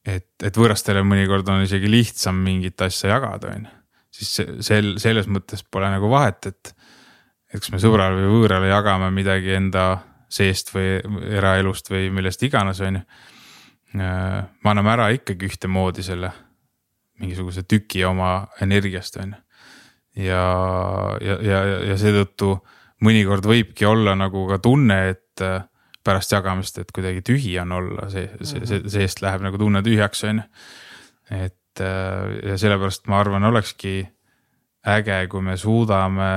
et, 0.05 0.29
et 0.43 0.57
võõrastele 0.57 1.03
mõnikord 1.03 1.49
on 1.49 1.65
isegi 1.65 1.89
lihtsam 1.91 2.35
mingit 2.35 2.81
asja 2.81 3.09
jagada, 3.09 3.51
on 3.55 3.67
ju, 3.67 3.75
siis 4.19 4.29
sel, 4.65 4.95
selles 4.97 5.27
mõttes 5.27 5.63
pole 5.71 5.89
nagu 5.91 6.09
vahet, 6.09 6.45
et 6.45 6.75
eks 7.53 7.71
me 7.73 7.81
sõbrale 7.81 8.19
või 8.19 8.29
võõrale 8.35 8.69
jagame 8.69 9.09
midagi 9.13 9.55
enda 9.57 9.85
seest 10.29 10.73
või 10.73 10.99
eraelust 11.33 11.89
või 11.89 12.09
millest 12.13 12.43
iganes, 12.45 12.81
on 12.85 12.99
ju. 12.99 13.05
Äh, 13.97 14.43
me 14.45 14.69
anname 14.69 14.91
ära 14.93 15.07
ikkagi 15.15 15.49
ühtemoodi 15.49 16.05
selle 16.05 16.29
mingisuguse 17.19 17.63
tüki 17.65 18.03
oma 18.05 18.47
energiast, 18.61 19.17
on 19.17 19.33
ju. 19.33 19.39
ja, 20.27 20.43
ja, 21.25 21.39
ja, 21.41 21.63
ja 21.89 21.97
seetõttu 21.97 22.53
mõnikord 23.05 23.47
võibki 23.49 23.87
olla 23.87 24.13
nagu 24.19 24.45
ka 24.49 24.59
tunne, 24.61 24.99
et 25.15 25.43
äh, 25.45 25.63
pärast 26.05 26.31
jagamist, 26.31 26.77
et 26.79 26.93
kuidagi 26.95 27.23
tühi 27.25 27.57
on 27.61 27.73
olla, 27.75 28.07
see, 28.13 28.29
see, 28.41 28.61
see, 28.65 28.79
mhm. 28.79 28.93
seest 28.93 29.23
läheb 29.25 29.43
nagu 29.45 29.59
tunne 29.61 29.81
tühjaks, 29.85 30.23
on 30.29 30.43
ju. 30.43 30.47
et 31.47 31.83
äh, 31.83 32.37
ja 32.51 32.61
sellepärast 32.61 33.09
ma 33.09 33.19
arvan, 33.23 33.49
olekski 33.49 34.03
äge, 34.89 35.19
kui 35.31 35.43
me 35.43 35.57
suudame 35.57 36.31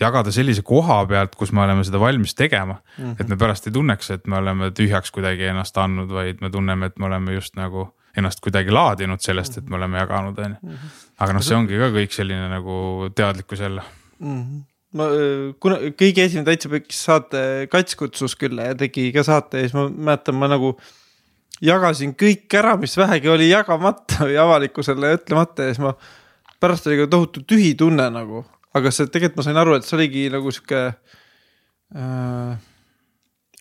jagada 0.00 0.32
sellise 0.32 0.64
koha 0.66 1.02
pealt, 1.08 1.36
kus 1.38 1.52
me 1.52 1.64
oleme 1.64 1.84
seda 1.86 2.00
valmis 2.00 2.34
tegema 2.34 2.78
mm. 2.80 3.04
-hmm. 3.04 3.16
et 3.20 3.28
me 3.28 3.36
pärast 3.36 3.66
ei 3.66 3.72
tunneks, 3.72 4.10
et 4.10 4.26
me 4.26 4.36
oleme 4.36 4.70
tühjaks 4.70 5.12
kuidagi 5.12 5.50
ennast 5.52 5.76
andnud, 5.78 6.10
vaid 6.12 6.40
me 6.40 6.50
tunneme, 6.50 6.86
et 6.86 6.98
me 6.98 7.06
oleme 7.06 7.34
just 7.34 7.56
nagu 7.56 7.88
ennast 8.16 8.40
kuidagi 8.40 8.70
laadinud 8.70 9.20
sellest, 9.20 9.58
et 9.58 9.68
me 9.68 9.76
oleme 9.76 9.98
jaganud, 9.98 10.38
on 10.38 10.56
ju. 10.56 10.72
Mhm. 10.74 10.96
aga 11.18 11.32
noh, 11.32 11.42
see 11.42 11.56
ongi 11.56 11.78
ka 11.78 11.92
kõik 11.94 12.16
selline 12.16 12.48
nagu 12.48 13.10
teadlikkus 13.14 13.60
jälle 13.60 13.82
mm. 14.18 14.42
-hmm 14.42 14.66
ma, 14.96 15.06
kuna 15.62 15.76
kõige 15.98 16.24
esimene 16.24 16.48
Täitsa 16.48 16.70
Püks 16.72 17.04
saate 17.06 17.42
Kats 17.70 17.94
kutsus 17.98 18.34
külla 18.38 18.70
ja 18.70 18.74
tegi 18.74 19.12
ka 19.14 19.22
saate 19.26 19.62
ja 19.62 19.68
siis 19.68 19.76
ma 19.76 19.86
mäletan, 19.88 20.34
ma 20.34 20.48
nagu 20.50 20.72
jagasin 21.62 22.14
kõik 22.18 22.50
ära, 22.58 22.76
mis 22.80 22.96
vähegi 22.98 23.30
oli 23.30 23.50
jagamata 23.50 24.24
või 24.24 24.38
avalikkusele 24.40 25.14
ütlemata 25.18 25.68
ja 25.68 25.74
siis 25.74 25.84
ma 25.84 25.94
pärast 26.60 26.88
oli 26.88 26.98
ka 27.02 27.10
tohutu 27.12 27.44
tühi 27.46 27.74
tunne 27.78 28.08
nagu 28.12 28.44
aga 28.76 28.92
see 28.94 29.08
tegelikult 29.10 29.40
ma 29.40 29.46
sain 29.46 29.60
aru, 29.60 29.76
et 29.76 29.86
see 29.86 29.96
oligi 29.98 30.26
nagu 30.32 30.52
sihuke 30.54 30.82
äh,. 31.94 32.58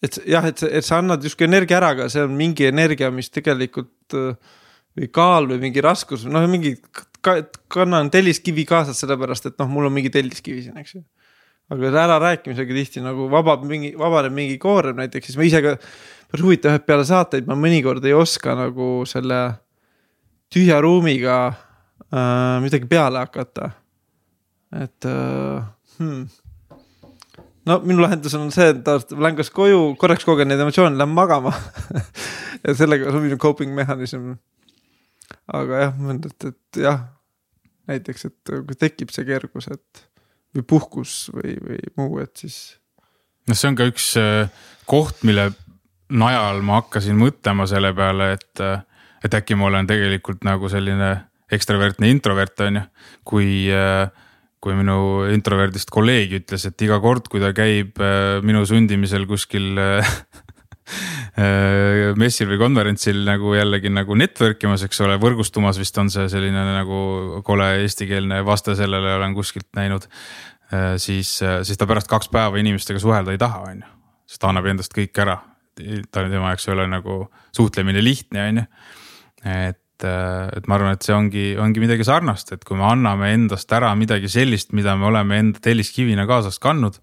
et 0.06 0.20
jah, 0.30 0.46
et, 0.48 0.64
et 0.70 0.86
sa 0.86 1.00
annad 1.02 1.24
justkui 1.26 1.48
energia 1.50 1.80
ära, 1.80 1.94
aga 1.96 2.10
see 2.12 2.24
on 2.26 2.36
mingi 2.38 2.68
energia, 2.70 3.10
mis 3.14 3.32
tegelikult 3.34 4.18
äh, 4.18 4.58
või 4.98 5.10
kaal 5.14 5.48
või 5.50 5.62
mingi 5.64 5.84
raskus, 5.84 6.26
noh 6.30 6.46
mingi 6.50 6.76
ka, 7.26 7.40
kannan 7.72 8.12
telliskivi 8.14 8.66
kaasas, 8.70 9.00
sellepärast 9.02 9.50
et 9.50 9.58
noh, 9.62 9.70
mul 9.72 9.90
on 9.90 9.96
mingi 9.96 10.12
telliskivi 10.14 10.66
siin, 10.66 10.78
eks 10.82 10.98
ju. 10.98 11.04
aga 11.74 11.92
ärarääkimisega 12.04 12.78
tihti 12.78 13.04
nagu 13.06 13.28
vabab 13.30 13.66
mingi, 13.70 13.94
vabaneb 13.98 14.34
mingi 14.34 14.58
koorem 14.62 14.98
näiteks, 14.98 15.30
siis 15.30 15.38
ma 15.40 15.46
ise 15.46 15.62
ka, 15.66 15.76
päris 16.30 16.46
huvitav, 16.46 16.78
et 16.78 16.86
peale 16.86 17.06
saateid 17.06 17.50
ma 17.50 17.58
mõnikord 17.58 18.06
ei 18.06 18.16
oska 18.18 18.56
nagu 18.58 19.04
selle 19.10 19.42
tühja 20.54 20.80
ruumiga 20.82 21.42
äh, 21.50 22.58
midagi 22.64 22.90
peale 22.90 23.22
hakata 23.26 23.74
et 24.76 25.06
uh, 25.10 25.64
hmm. 25.98 26.28
no 27.70 27.80
minu 27.86 28.04
lahendus 28.04 28.36
on 28.38 28.52
see, 28.54 28.70
et 28.74 28.84
ta 28.86 29.00
längas 29.18 29.50
koju, 29.54 29.96
korraks 30.02 30.28
kogen 30.28 30.52
neid 30.52 30.62
emotsioone, 30.62 30.98
lähen 31.00 31.16
magama 31.16 31.54
ja 32.66 32.76
sellega 32.78 33.10
on 33.10 33.24
minu 33.26 33.40
coping 33.42 33.74
mehhanism. 33.76 34.36
aga 35.54 35.86
jah, 35.86 36.04
et, 36.16 36.52
et 36.52 36.84
jah, 36.84 37.02
näiteks, 37.90 38.30
et 38.30 38.54
kui 38.68 38.78
tekib 38.78 39.14
see 39.14 39.26
kergus, 39.28 39.70
et 39.74 40.06
või 40.56 40.66
puhkus 40.66 41.16
või, 41.34 41.56
või 41.62 41.80
muu, 41.98 42.20
et 42.24 42.36
siis. 42.38 42.60
noh, 43.48 43.58
see 43.58 43.72
on 43.72 43.78
ka 43.80 43.90
üks 43.90 44.12
äh, 44.20 44.50
koht, 44.90 45.24
mille 45.28 45.50
najal 46.10 46.64
ma 46.66 46.80
hakkasin 46.82 47.18
mõtlema 47.18 47.68
selle 47.70 47.94
peale, 47.98 48.34
et, 48.38 48.64
äh, 48.66 48.82
et 49.26 49.36
äkki 49.38 49.58
ma 49.58 49.70
olen 49.70 49.90
tegelikult 49.90 50.46
nagu 50.48 50.70
selline 50.72 51.12
ekstravertne 51.54 52.10
introvert 52.10 52.66
on 52.66 52.82
ju, 52.82 52.88
kui 53.30 53.52
äh, 53.74 54.10
kui 54.64 54.76
minu 54.76 55.26
introverdist 55.32 55.92
kolleeg 55.94 56.36
ütles, 56.42 56.66
et 56.68 56.84
iga 56.84 57.00
kord, 57.04 57.30
kui 57.32 57.42
ta 57.42 57.54
käib 57.56 58.00
äh, 58.04 58.40
minu 58.46 58.66
sundimisel 58.68 59.24
kuskil 59.30 59.80
äh, 59.80 60.10
äh, 61.40 62.10
messil 62.20 62.50
või 62.52 62.60
konverentsil 62.62 63.24
nagu 63.28 63.56
jällegi 63.56 63.92
nagu 63.94 64.18
network 64.20 64.68
imas, 64.68 64.84
eks 64.88 65.00
ole, 65.06 65.16
võrgustumas 65.22 65.80
vist 65.80 65.98
on 66.02 66.12
see 66.12 66.28
selline 66.32 66.66
nagu 66.74 67.42
kole 67.48 67.72
eestikeelne 67.86 68.42
vaste 68.48 68.76
sellele 68.80 69.16
olen 69.20 69.38
kuskilt 69.38 69.70
näinud. 69.80 70.10
siis, 71.02 71.40
siis 71.42 71.78
ta 71.82 71.88
pärast 71.90 72.08
kaks 72.08 72.28
päeva 72.30 72.60
inimestega 72.62 73.00
suhelda 73.02 73.34
ei 73.34 73.40
taha, 73.42 73.64
on 73.72 73.80
ju, 73.82 73.94
sest 74.30 74.42
ta 74.44 74.52
annab 74.52 74.68
endast 74.70 74.94
kõik 74.94 75.18
ära. 75.18 75.40
ta, 76.12 76.22
tema 76.28 76.52
jaoks 76.52 76.68
ei 76.68 76.74
ole 76.76 76.86
nagu 76.92 77.24
suhtlemine 77.56 78.04
lihtne, 78.04 78.44
on 78.44 78.60
ju. 78.60 78.66
et 79.50 79.80
et, 80.00 80.08
äh, 80.08 80.48
et 80.58 80.68
ma 80.68 80.78
arvan, 80.78 80.96
et 80.96 81.04
see 81.04 81.16
ongi, 81.16 81.46
ongi 81.60 81.84
midagi 81.84 82.08
sarnast, 82.08 82.54
et 82.56 82.64
kui 82.64 82.78
me 82.80 82.88
anname 82.88 83.34
endast 83.36 83.72
ära 83.76 83.92
midagi 84.00 84.32
sellist, 84.32 84.72
mida 84.74 84.96
me 84.96 85.10
oleme 85.12 85.40
enda 85.40 85.60
telliskivina 85.60 86.26
kaasas 86.28 86.60
kandnud. 86.60 87.00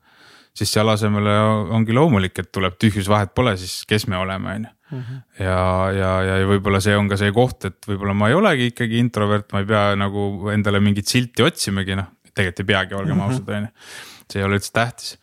siis 0.56 0.70
selle 0.72 0.94
asemele 0.96 1.32
ongi 1.76 1.92
loomulik, 1.92 2.38
et 2.40 2.46
tuleb 2.48 2.78
tühjus, 2.80 3.10
vahet 3.12 3.34
pole 3.36 3.52
siis, 3.60 3.84
kes 3.84 4.06
me 4.08 4.16
oleme, 4.16 4.54
on 4.54 4.64
ju. 4.64 4.70
Mhm. 4.96 5.16
ja, 5.42 5.90
ja, 5.92 6.10
ja 6.22 6.46
võib-olla 6.46 6.80
see 6.80 6.94
on 6.96 7.08
ka 7.10 7.16
see 7.18 7.32
koht, 7.34 7.64
et 7.66 7.88
võib-olla 7.88 8.14
ma 8.14 8.28
ei 8.30 8.36
olegi 8.38 8.70
ikkagi 8.70 9.00
introvert, 9.02 9.50
ma 9.52 9.60
ei 9.60 9.66
pea 9.66 9.96
nagu 9.98 10.48
endale 10.54 10.80
mingit 10.80 11.10
silti 11.10 11.42
otsimagi, 11.42 11.96
noh, 11.98 12.06
tegelikult 12.32 12.62
ei 12.62 12.68
peagi, 12.70 12.94
olgem 12.94 13.18
-hmm. 13.18 13.26
ausad, 13.26 13.48
on 13.50 13.66
ju. 13.66 13.90
see 14.30 14.40
ei 14.40 14.46
ole 14.46 14.60
üldse 14.60 14.72
tähtis 14.72 15.16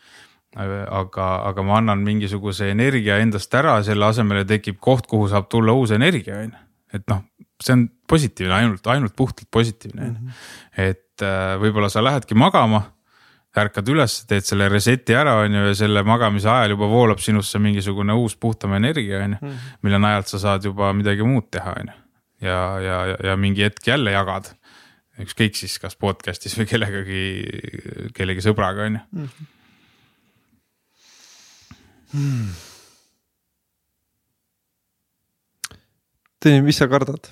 aga, 0.55 1.27
aga 1.49 1.65
ma 1.65 1.77
annan 1.79 2.03
mingisuguse 2.05 2.69
energia 2.71 3.17
endast 3.23 3.53
ära, 3.57 3.79
selle 3.85 4.05
asemele 4.05 4.45
tekib 4.45 4.79
koht, 4.79 5.07
kuhu 5.09 5.27
saab 5.31 5.49
tulla 5.49 5.73
uus 5.73 5.91
energia, 5.95 6.37
on 6.43 6.51
ju. 6.51 6.63
et 6.93 7.07
noh, 7.09 7.23
see 7.65 7.75
on 7.77 7.85
positiivne, 8.09 8.57
ainult, 8.57 8.87
ainult 8.91 9.15
puhtalt 9.17 9.49
positiivne 9.51 10.09
on 10.09 10.17
ju. 10.17 10.35
et 10.89 11.23
äh, 11.25 11.55
võib-olla 11.61 11.89
sa 11.91 12.03
lähedki 12.03 12.37
magama, 12.37 12.83
ärkad 13.59 13.89
üles, 13.93 14.15
teed 14.29 14.45
selle 14.47 14.67
reset'i 14.71 15.15
ära, 15.17 15.35
on 15.43 15.53
ju, 15.53 15.65
ja 15.69 15.75
selle 15.77 16.03
magamise 16.07 16.49
ajal 16.49 16.73
juba 16.73 16.89
voolab 16.89 17.21
sinusse 17.21 17.61
mingisugune 17.61 18.15
uus 18.17 18.35
puhtam 18.41 18.73
energia, 18.79 19.21
on 19.27 19.35
ju. 19.37 19.53
Mille 19.85 19.99
najalt 20.01 20.31
sa 20.31 20.41
saad 20.41 20.65
juba 20.65 20.89
midagi 20.97 21.25
muud 21.27 21.51
teha, 21.53 21.75
on 21.83 21.93
ju. 21.93 21.99
ja, 22.49 22.59
ja, 22.81 22.99
ja 23.29 23.37
mingi 23.39 23.65
hetk 23.67 23.87
jälle 23.87 24.15
jagad. 24.15 24.53
ükskõik 25.21 25.53
siis 25.53 25.77
kas 25.77 25.93
podcast'is 25.95 26.57
või 26.57 26.65
kellegagi, 26.65 27.23
kellegi 28.17 28.41
sõbraga 28.41 28.89
on 28.89 28.97
ju. 28.97 29.27
Hmm. 32.13 32.49
Tõni, 36.43 36.59
mis 36.65 36.77
sa 36.81 36.89
kardad? 36.91 37.29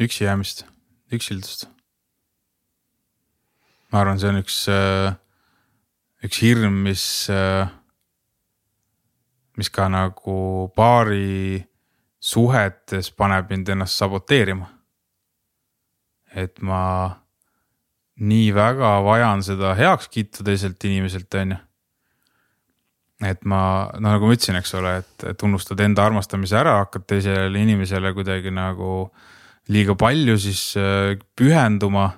Üksi 0.00 0.24
jäämist, 0.24 0.64
üksildust. 1.12 1.68
ma 3.92 4.00
arvan, 4.00 4.18
see 4.18 4.30
on 4.30 4.40
üks, 4.40 4.58
äh, 4.72 5.14
üks 6.24 6.40
hirm, 6.40 6.78
mis, 6.86 7.04
äh, 7.30 7.68
mis 9.56 9.68
ka 9.68 9.88
nagu 9.92 10.70
paari 10.76 11.60
suhetes 12.22 13.10
paneb 13.10 13.50
mind 13.50 13.68
ennast 13.68 13.98
saboteerima. 14.00 14.70
et 16.34 16.62
ma 16.62 17.18
nii 18.16 18.54
väga 18.54 19.02
vajan 19.04 19.42
seda 19.44 19.74
heakskiitu 19.76 20.44
teiselt 20.44 20.84
inimeselt, 20.84 21.34
on 21.34 21.52
ju 21.52 21.58
et 23.22 23.44
ma, 23.46 23.90
no 23.98 24.12
nagu 24.14 24.26
ma 24.26 24.34
ütlesin, 24.36 24.58
eks 24.58 24.74
ole, 24.78 24.96
et, 25.02 25.26
et 25.30 25.44
unustad 25.46 25.80
enda 25.84 26.06
armastamise 26.08 26.56
ära, 26.58 26.78
hakkad 26.82 27.06
teisele 27.12 27.62
inimesele 27.62 28.12
kuidagi 28.16 28.50
nagu 28.54 29.06
liiga 29.68 29.94
palju 29.98 30.38
siis 30.40 30.72
äh, 30.76 31.14
pühenduma. 31.38 32.10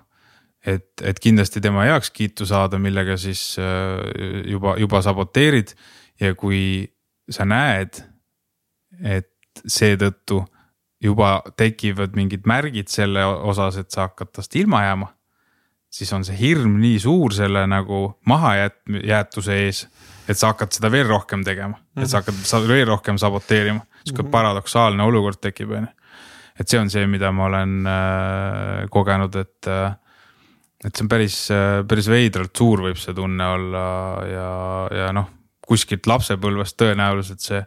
et, 0.64 0.88
et 1.04 1.18
kindlasti 1.20 1.60
tema 1.60 1.82
heakskiitu 1.84 2.46
saada, 2.48 2.78
millega 2.80 3.18
siis 3.20 3.58
äh, 3.60 4.00
juba, 4.48 4.78
juba 4.80 5.02
saboteerid 5.04 5.74
ja 6.20 6.34
kui 6.34 6.88
sa 7.28 7.44
näed, 7.44 8.00
et 9.04 9.60
seetõttu 9.68 10.40
juba 11.04 11.42
tekivad 11.56 12.16
mingid 12.16 12.46
märgid 12.48 12.88
selle 12.88 13.24
osas, 13.24 13.76
et 13.76 13.90
sa 13.92 14.08
hakkad 14.08 14.32
tast 14.32 14.56
ilma 14.56 14.82
jääma. 14.86 15.10
siis 15.94 16.12
on 16.12 16.24
see 16.24 16.34
hirm 16.38 16.80
nii 16.80 16.98
suur 16.98 17.34
selle 17.34 17.66
nagu 17.70 18.18
mahajäetuse 18.26 19.58
ees 19.66 19.84
et 20.28 20.38
sa 20.38 20.52
hakkad 20.52 20.72
seda 20.74 20.90
veel 20.92 21.06
rohkem 21.08 21.44
tegema 21.44 21.76
mm, 21.76 21.82
-hmm. 21.84 22.02
et 22.02 22.10
sa 22.10 22.22
hakkad 22.22 22.68
veel 22.68 22.86
rohkem 22.88 23.18
saboteerima, 23.18 23.80
sihuke 24.04 24.22
mm 24.22 24.26
-hmm. 24.26 24.30
paradoksaalne 24.30 25.02
olukord 25.02 25.40
tekib, 25.40 25.70
on 25.70 25.88
ju. 25.88 26.03
Et 26.58 26.70
see 26.70 26.80
on 26.80 26.90
see, 26.92 27.06
mida 27.10 27.32
ma 27.34 27.48
olen 27.48 27.76
äh, 27.90 28.86
kogenud, 28.92 29.36
et 29.40 29.68
äh,, 29.70 29.96
et 30.84 30.92
see 30.92 31.04
on 31.04 31.10
päris 31.10 31.38
äh,, 31.54 31.82
päris 31.88 32.10
veidralt 32.12 32.54
suur 32.56 32.84
võib 32.86 33.00
see 33.00 33.16
tunne 33.16 33.48
olla 33.56 33.84
ja, 34.28 34.48
ja 35.02 35.12
noh, 35.16 35.30
kuskilt 35.64 36.06
lapsepõlvest 36.10 36.78
tõenäoliselt 36.80 37.42
see, 37.42 37.62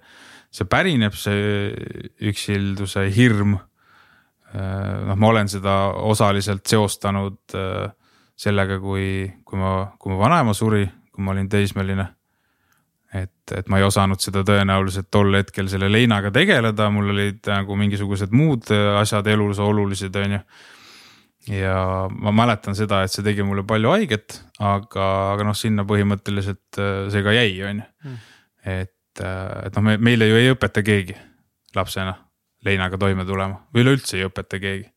see 0.54 0.68
pärineb, 0.70 1.16
see 1.18 1.72
üksilduse 2.30 3.08
hirm. 3.16 3.58
Noh, 4.54 5.18
ma 5.20 5.28
olen 5.28 5.50
seda 5.52 5.74
osaliselt 6.08 6.64
seostanud 6.70 7.58
sellega, 8.40 8.78
kui, 8.80 9.26
kui 9.44 9.60
ma, 9.60 9.74
kui 10.00 10.14
mu 10.14 10.22
vanaema 10.22 10.54
suri, 10.56 10.86
kui 11.12 11.26
ma 11.26 11.34
olin 11.34 11.50
teismeline 11.52 12.06
et, 13.16 13.54
et 13.56 13.70
ma 13.72 13.80
ei 13.80 13.86
osanud 13.88 14.22
seda 14.22 14.44
tõenäoliselt 14.48 15.10
tol 15.14 15.36
hetkel 15.38 15.70
selle 15.72 15.90
leinaga 15.92 16.32
tegeleda, 16.36 16.90
mul 16.94 17.14
olid 17.14 17.48
nagu 17.48 17.78
mingisugused 17.80 18.34
muud 18.36 18.68
asjad 19.00 19.28
elus 19.32 19.62
olulised, 19.64 20.16
on 20.20 20.38
ju. 20.38 20.42
ja 21.62 21.80
ma 22.12 22.34
mäletan 22.36 22.76
seda, 22.76 23.04
et 23.04 23.14
see 23.14 23.26
tegi 23.26 23.46
mulle 23.48 23.64
palju 23.68 23.94
haiget, 23.96 24.42
aga, 24.60 25.08
aga 25.34 25.48
noh, 25.48 25.58
sinna 25.58 25.88
põhimõtteliselt 25.88 26.82
äh, 26.82 27.08
see 27.14 27.24
ka 27.26 27.36
jäi, 27.36 27.52
on 27.70 27.84
ju. 27.84 27.90
Hmm. 28.04 28.22
et, 28.78 29.24
äh, 29.24 29.66
et 29.70 29.80
noh, 29.80 29.88
me, 29.88 29.98
meile 30.10 30.28
ju 30.28 30.40
ei 30.42 30.52
õpeta 30.56 30.84
keegi 30.86 31.16
lapsena 31.76 32.18
leinaga 32.66 32.98
toime 33.00 33.26
tulema 33.26 33.62
või 33.74 33.86
üleüldse 33.86 34.18
ei 34.18 34.28
õpeta 34.28 34.60
keegi. 34.60 34.90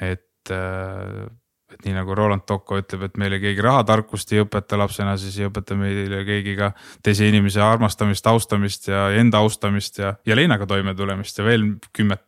et 0.00 0.54
äh, 0.54 1.28
et 1.74 1.84
nii 1.86 1.94
nagu 1.94 2.14
Roland 2.16 2.44
Tocco 2.48 2.78
ütleb, 2.80 3.04
et 3.06 3.20
meile 3.20 3.38
keegi 3.42 3.62
rahatarkust 3.64 4.32
ei 4.34 4.42
õpeta 4.44 4.78
lapsena, 4.80 5.16
siis 5.20 5.38
ei 5.40 5.48
õpeta 5.48 5.76
meile 5.78 6.24
keegi 6.28 6.56
ka 6.58 6.72
teise 7.04 7.28
inimese 7.30 7.62
armastamist, 7.64 8.26
austamist 8.26 8.90
ja 8.90 9.08
enda 9.20 9.42
austamist 9.44 10.02
ja, 10.02 10.14
ja 10.26 10.38
leinaga 10.38 10.68
toimetulemist 10.70 11.38
ja 11.38 11.46
veel 11.46 11.66
kümmet 11.96 12.24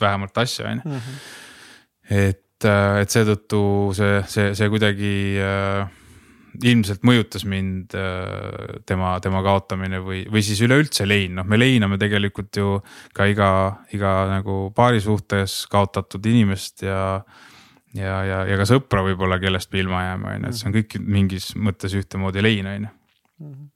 vähemalt 0.00 0.38
asja, 0.38 0.70
on 0.70 0.82
ju. 0.84 0.96
Mhm. 0.96 1.20
et, 2.10 2.64
äh, 2.64 3.00
et 3.02 3.12
seetõttu 3.12 3.60
see, 3.96 4.18
see, 4.30 4.50
see 4.56 4.68
kuidagi 4.72 5.14
äh, 5.42 5.94
ilmselt 6.64 7.04
mõjutas 7.06 7.44
mind 7.48 7.94
äh, 7.96 8.78
tema, 8.88 9.16
tema 9.24 9.42
kaotamine 9.44 10.00
või, 10.04 10.22
või 10.30 10.42
siis 10.44 10.60
üleüldse 10.64 11.06
lein, 11.08 11.36
noh, 11.38 11.46
me 11.48 11.58
leiname 11.58 11.98
tegelikult 12.00 12.56
ju 12.56 12.76
ka 13.16 13.26
iga, 13.30 13.50
iga 13.96 14.14
nagu 14.30 14.70
paari 14.76 15.02
suhtes 15.04 15.64
kaotatud 15.72 16.26
inimest 16.30 16.86
ja 16.86 17.00
ja, 17.96 18.20
ja, 18.28 18.38
ja 18.48 18.58
ka 18.60 18.66
sõpra 18.68 19.02
võib-olla, 19.06 19.40
kellest 19.42 19.72
me 19.72 19.82
ilma 19.82 20.04
jääme, 20.04 20.30
on 20.30 20.46
ju, 20.46 20.52
et 20.52 20.58
see 20.60 20.68
on 20.68 20.76
kõik 20.76 20.96
mingis 21.02 21.50
mõttes 21.56 21.96
ühtemoodi 21.98 22.44
lein, 22.44 22.70
on 22.70 22.86
ju. 22.88 22.94
Mhm. 23.46 23.66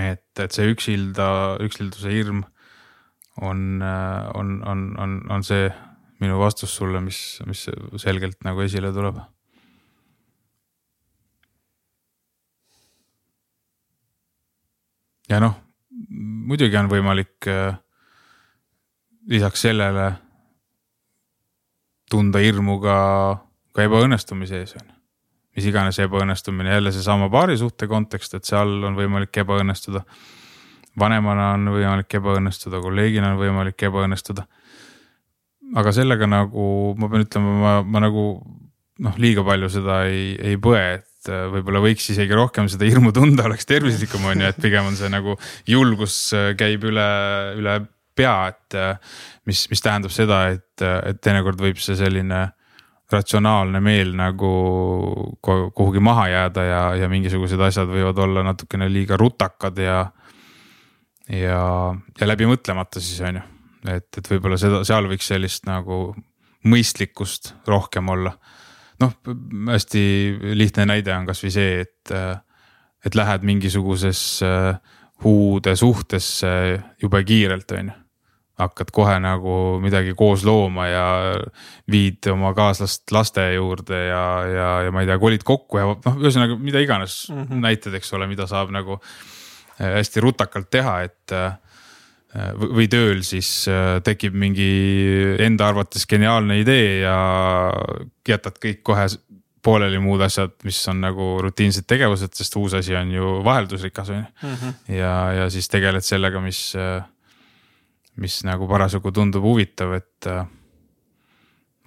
et, 0.00 0.40
et 0.40 0.54
see 0.56 0.70
üksilda, 0.72 1.26
üksilduse 1.60 2.12
hirm 2.14 2.44
on, 3.40 3.82
on, 3.82 4.54
on, 4.64 4.86
on, 5.00 5.18
on 5.28 5.44
see 5.44 5.68
minu 6.20 6.38
vastus 6.40 6.72
sulle, 6.76 7.00
mis, 7.04 7.40
mis 7.48 7.66
selgelt 8.00 8.40
nagu 8.44 8.64
esile 8.64 8.92
tuleb. 8.96 9.20
ja 15.30 15.38
noh, 15.38 15.54
muidugi 16.50 16.74
on 16.80 16.88
võimalik 16.90 17.46
äh, 17.50 17.76
lisaks 19.30 19.62
sellele 19.68 20.08
tunda 22.10 22.42
hirmu 22.42 22.80
ka 22.82 22.96
ka 23.74 23.86
ebaõnnestumise 23.86 24.62
ees 24.64 24.74
on 24.78 24.88
mis 25.56 25.66
iganes 25.66 25.98
ebaõnnestumine, 26.02 26.76
jälle 26.76 26.92
seesama 26.94 27.28
paarisuhte 27.32 27.88
kontekst, 27.90 28.36
et 28.38 28.48
seal 28.48 28.70
on 28.86 28.96
võimalik 28.98 29.42
ebaõnnestuda. 29.42 30.04
vanemana 30.98 31.52
on 31.54 31.68
võimalik 31.70 32.14
ebaõnnestuda, 32.18 32.80
kolleegina 32.82 33.32
on 33.34 33.38
võimalik 33.38 33.82
ebaõnnestuda. 33.88 34.46
aga 35.76 35.92
sellega 35.92 36.26
nagu 36.26 36.94
ma 36.98 37.08
pean 37.08 37.22
ütlema, 37.26 37.52
ma, 37.60 37.74
ma 37.82 38.00
nagu 38.00 38.24
noh, 38.98 39.14
liiga 39.18 39.44
palju 39.46 39.68
seda 39.70 40.04
ei, 40.10 40.34
ei 40.38 40.56
põe, 40.56 40.82
et 40.98 41.30
äh, 41.30 41.46
võib-olla 41.52 41.80
võiks 41.80 42.10
isegi 42.10 42.34
rohkem 42.34 42.68
seda 42.68 42.84
hirmu 42.84 43.12
tunda, 43.12 43.46
oleks 43.46 43.66
tervislikum, 43.66 44.24
on 44.24 44.40
ju, 44.40 44.50
et 44.50 44.60
pigem 44.60 44.86
on 44.86 44.98
see 44.98 45.10
nagu 45.10 45.36
julgus 45.66 46.32
äh, 46.34 46.52
käib 46.58 46.84
üle, 46.90 47.08
üle 47.58 47.80
pea, 48.14 48.50
et 48.50 48.78
äh, 48.78 49.20
mis, 49.46 49.66
mis 49.70 49.82
tähendab 49.82 50.14
seda, 50.14 50.48
et, 50.56 50.82
et 50.82 51.22
teinekord 51.22 51.62
võib 51.62 51.78
see 51.80 51.96
selline 51.98 52.50
ratsionaalne 53.12 53.80
meel 53.82 54.12
nagu 54.16 54.50
kuhugi 55.42 56.02
maha 56.04 56.28
jääda 56.28 56.64
ja, 56.64 56.82
ja 57.02 57.08
mingisugused 57.10 57.60
asjad 57.66 57.90
võivad 57.90 58.18
olla 58.22 58.44
natukene 58.46 58.88
liiga 58.92 59.18
rutakad 59.20 59.78
ja. 59.78 59.98
ja, 61.28 61.62
ja 62.20 62.28
läbi 62.28 62.48
mõtlemata 62.50 63.02
siis 63.02 63.20
on 63.26 63.40
ju, 63.40 63.44
et, 63.90 64.08
et 64.18 64.32
võib-olla 64.32 64.58
seda, 64.60 64.82
seal 64.86 65.08
võiks 65.10 65.30
sellist 65.32 65.68
nagu 65.68 66.10
mõistlikkust 66.70 67.54
rohkem 67.68 68.08
olla. 68.12 68.34
noh, 69.00 69.16
hästi 69.70 70.02
lihtne 70.54 70.86
näide 70.90 71.14
on 71.16 71.28
kasvõi 71.28 71.54
see, 71.54 71.80
et, 71.86 72.14
et 73.06 73.16
lähed 73.16 73.46
mingisugusesse 73.48 74.52
uude 75.24 75.74
suhtesse 75.76 76.52
jube 77.02 77.24
kiirelt, 77.28 77.76
on 77.76 77.92
ju 77.92 77.99
hakkad 78.60 78.92
kohe 78.94 79.16
nagu 79.22 79.54
midagi 79.82 80.14
koos 80.18 80.44
looma 80.46 80.86
ja 80.90 81.06
viid 81.90 82.28
oma 82.32 82.52
kaaslast 82.56 83.10
laste 83.14 83.46
juurde 83.54 84.04
ja, 84.06 84.24
ja, 84.46 84.68
ja 84.86 84.92
ma 84.94 85.04
ei 85.04 85.10
tea, 85.10 85.18
kolid 85.22 85.44
kokku 85.46 85.80
ja 85.80 85.88
noh, 85.90 86.20
ühesõnaga 86.20 86.58
mida 86.60 86.82
iganes 86.82 87.22
mm 87.30 87.42
-hmm. 87.42 87.64
näited, 87.66 87.96
eks 87.98 88.12
ole, 88.18 88.28
mida 88.30 88.46
saab 88.50 88.72
nagu 88.74 89.00
äh, 89.00 89.96
hästi 90.00 90.20
rutakalt 90.20 90.70
teha, 90.70 91.00
et 91.08 91.34
äh, 91.36 91.52
või 92.60 92.86
tööl 92.90 93.24
siis 93.26 93.66
äh, 93.68 93.98
tekib 94.06 94.36
mingi 94.38 94.70
enda 95.42 95.68
arvates 95.72 96.06
geniaalne 96.06 96.60
idee 96.60 97.00
ja 97.00 97.16
jätad 98.28 98.60
kõik 98.62 98.84
kohe 98.86 99.06
pooleli 99.62 99.98
muud 100.00 100.22
asjad, 100.24 100.54
mis 100.64 100.78
on 100.88 101.02
nagu 101.04 101.38
rutiinsed 101.44 101.84
tegevused, 101.90 102.32
sest 102.36 102.56
uus 102.56 102.74
asi 102.78 102.94
on 102.96 103.10
ju 103.12 103.32
vaheldusrikas 103.44 104.10
on 104.10 104.22
ju. 104.22 104.26
Mhm. 104.48 104.76
ja, 104.96 105.14
ja 105.32 105.50
siis 105.50 105.68
tegeled 105.68 106.06
sellega, 106.06 106.40
mis 106.40 106.70
mis 108.20 108.40
nagu 108.46 108.68
parasjagu 108.70 109.12
tundub 109.14 109.44
huvitav, 109.46 109.94
et 109.98 110.28
äh,. 110.30 110.44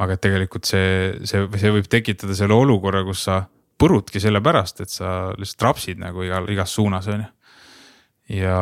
aga 0.03 0.17
et 0.17 0.23
tegelikult 0.25 0.65
see, 0.67 1.13
see, 1.29 1.45
see 1.61 1.71
võib 1.71 1.87
tekitada 1.87 2.35
selle 2.35 2.57
olukorra, 2.57 3.03
kus 3.07 3.23
sa 3.27 3.43
põrudki 3.79 4.19
sellepärast, 4.23 4.83
et 4.83 4.91
sa 4.91 5.13
lihtsalt 5.37 5.65
rapsid 5.67 6.01
nagu 6.01 6.25
igal, 6.25 6.49
igas 6.51 6.73
suunas, 6.75 7.07
on 7.13 7.23
ju. 7.23 7.29
ja, 8.41 8.59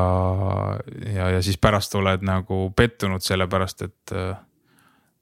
ja, 1.16 1.32
ja 1.38 1.42
siis 1.42 1.58
pärast 1.62 1.96
oled 1.96 2.24
nagu 2.28 2.64
pettunud 2.76 3.24
sellepärast, 3.24 3.86
et 3.88 4.16
äh, 4.16 4.32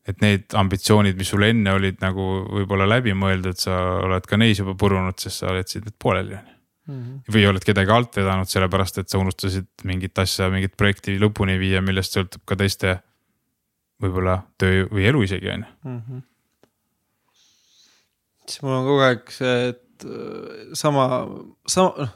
et 0.10 0.24
need 0.24 0.56
ambitsioonid, 0.58 1.18
mis 1.20 1.30
sul 1.30 1.44
enne 1.46 1.74
olid 1.76 2.00
nagu 2.02 2.24
võib-olla 2.50 2.88
läbimõeldud, 2.90 3.60
sa 3.62 3.76
oled 4.08 4.26
ka 4.26 4.40
neis 4.42 4.58
juba 4.58 4.74
purunud, 4.80 5.20
sest 5.22 5.44
sa 5.44 5.54
jätsid 5.54 5.86
need 5.86 6.00
pooleli 6.02 6.40
on 6.40 6.48
ju 6.48 6.59
mm. 6.90 7.02
-hmm. 7.02 7.34
või 7.36 7.46
oled 7.50 7.66
kedagi 7.66 7.94
alt 7.96 8.18
vedanud, 8.20 8.50
sellepärast 8.50 9.02
et 9.02 9.10
sa 9.10 9.22
unustasid 9.22 9.70
mingit 9.90 10.20
asja, 10.20 10.50
mingit 10.54 10.76
projekti 10.78 11.20
lõpuni 11.22 11.60
viia, 11.62 11.82
millest 11.86 12.18
sõltub 12.18 12.44
ka 12.46 12.58
teiste 12.60 13.00
võib-olla 14.02 14.42
töö 14.58 14.88
või 14.92 15.06
elu 15.10 15.24
isegi 15.28 15.54
on 15.54 15.66
ju. 15.66 16.22
siis 18.48 18.64
mul 18.64 18.80
on 18.80 18.88
kogu 18.88 19.06
aeg 19.08 19.36
see, 19.36 19.58
et 19.74 20.08
äh, 20.08 20.74
sama, 20.74 21.06
sama, 21.68 21.94
noh 22.06 22.16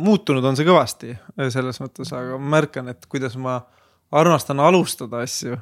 muutunud 0.00 0.44
on 0.44 0.56
see 0.56 0.66
kõvasti 0.66 1.14
selles 1.52 1.80
mõttes, 1.82 2.12
aga 2.16 2.38
ma 2.40 2.56
märkan, 2.56 2.88
et 2.92 3.06
kuidas 3.12 3.36
ma 3.40 3.58
armastan 4.12 4.60
alustada 4.60 5.22
asju 5.24 5.56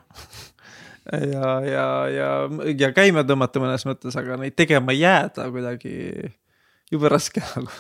ja, 1.35 1.55
ja, 1.67 1.87
ja, 2.15 2.29
ja 2.79 2.93
käima 2.95 3.25
tõmmata 3.27 3.63
mõnes 3.63 3.87
mõttes, 3.89 4.17
aga 4.19 4.39
neid 4.41 4.57
tegema 4.59 4.95
jääda 4.95 5.49
kuidagi 5.51 5.95
jube 6.91 7.11
raske 7.11 7.43
nagu. 7.55 7.71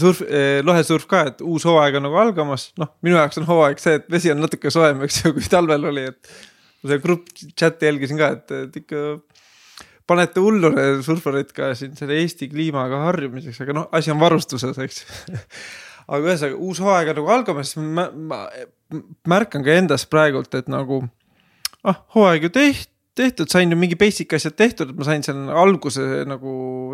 Surf 0.00 0.22
eh,, 0.26 0.60
lohesurf 0.64 1.06
ka, 1.10 1.24
et 1.32 1.42
uus 1.44 1.66
hooaeg 1.68 1.98
on 1.98 2.06
nagu 2.08 2.20
algamas, 2.20 2.68
noh, 2.80 2.92
minu 3.04 3.18
jaoks 3.18 3.40
on 3.40 3.48
hooaeg 3.48 3.82
see, 3.82 3.98
et 4.00 4.06
vesi 4.12 4.32
on 4.32 4.40
natuke 4.42 4.72
soojem, 4.72 5.02
eks 5.06 5.22
ju, 5.24 5.34
kui 5.36 5.50
talvel 5.50 5.90
oli, 5.90 6.06
et. 6.12 6.38
ma 6.82 6.92
seda 6.92 7.02
grupp 7.02 7.32
chat'i 7.58 7.88
jälgisin 7.88 8.20
ka, 8.20 8.30
et, 8.38 8.56
et 8.68 8.80
ikka 8.82 9.04
panete 10.08 10.40
hullu 10.40 10.70
need 10.72 11.02
surfarid 11.04 11.52
ka 11.56 11.72
siin 11.76 11.96
selle 11.98 12.16
Eesti 12.22 12.48
kliimaga 12.48 13.02
harjumiseks, 13.08 13.60
aga 13.64 13.76
noh, 13.76 13.88
asi 13.92 14.14
on 14.14 14.20
varustuses, 14.22 14.78
eks 14.84 15.04
aga 16.08 16.22
ühesõnaga 16.24 16.60
uus 16.64 16.80
hooaeg 16.82 17.12
on 17.12 17.20
nagu 17.20 17.32
algamas, 17.34 17.74
siis 17.74 17.82
ma, 17.84 18.08
ma 18.12 18.44
märkan 19.28 19.66
ka 19.66 19.76
endas 19.76 20.06
praegult, 20.08 20.54
et 20.56 20.70
nagu 20.72 21.02
ah, 21.84 22.00
hooaeg 22.16 22.48
ju 22.48 22.54
tehtud, 22.54 22.94
tehtud, 23.18 23.50
sain 23.50 23.70
ju 23.70 23.78
mingi 23.78 23.98
basic 23.98 24.32
asjad 24.36 24.54
tehtud, 24.58 24.92
et 24.92 24.98
ma 24.98 25.06
sain 25.08 25.24
seal 25.26 25.48
alguse 25.50 26.04
nagu 26.28 26.52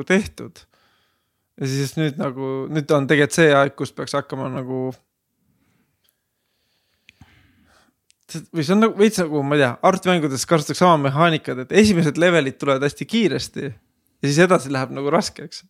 tehtud. 0.09 0.65
Ja 1.61 1.71
siis 1.71 1.95
nüüd 1.99 2.19
nagu, 2.21 2.53
nüüd 2.73 2.91
on 2.95 3.09
tegelikult 3.11 3.37
see 3.37 3.51
aeg, 3.55 3.75
kus 3.79 3.93
peaks 3.95 4.17
hakkama 4.17 4.49
nagu 4.53 4.89
või 8.51 8.65
see 8.67 8.75
on 8.75 8.83
nagu 8.83 8.99
veits 8.99 9.21
nagu, 9.21 9.43
ma 9.47 9.55
ei 9.55 9.63
tea, 9.63 9.71
arvutimängudes 9.87 10.47
kasutatakse 10.51 10.83
sama 10.83 10.97
mehaanikat, 11.07 11.65
et 11.65 11.75
esimesed 11.85 12.19
levelid 12.19 12.59
tulevad 12.59 12.83
hästi 12.87 13.07
kiiresti 13.07 13.69
ja 13.69 14.27
siis 14.27 14.41
edasi 14.47 14.73
läheb 14.75 14.95
nagu 14.97 15.13
raskeks. 15.13 15.63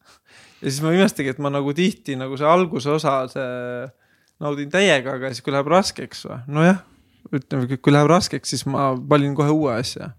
ja 0.63 0.71
siis 0.71 0.81
ma 0.85 0.95
imestagi, 0.95 1.35
et 1.35 1.43
ma 1.43 1.53
nagu 1.53 1.75
tihti 1.77 2.17
nagu 2.17 2.39
see 2.41 2.49
alguse 2.49 2.91
osa, 2.95 3.19
see 3.29 3.87
naudin 4.41 4.73
täiega, 4.73 5.19
aga 5.19 5.33
siis 5.33 5.45
kui 5.45 5.53
läheb 5.53 5.69
raskeks 5.69 6.25
või, 6.31 6.41
nojah, 6.57 6.81
ütleme, 7.35 7.77
kui 7.77 7.93
läheb 7.93 8.09
raskeks, 8.15 8.55
siis 8.55 8.65
ma 8.71 8.93
valin 8.97 9.37
kohe 9.37 9.53
uue 9.53 9.75
asja 9.77 10.15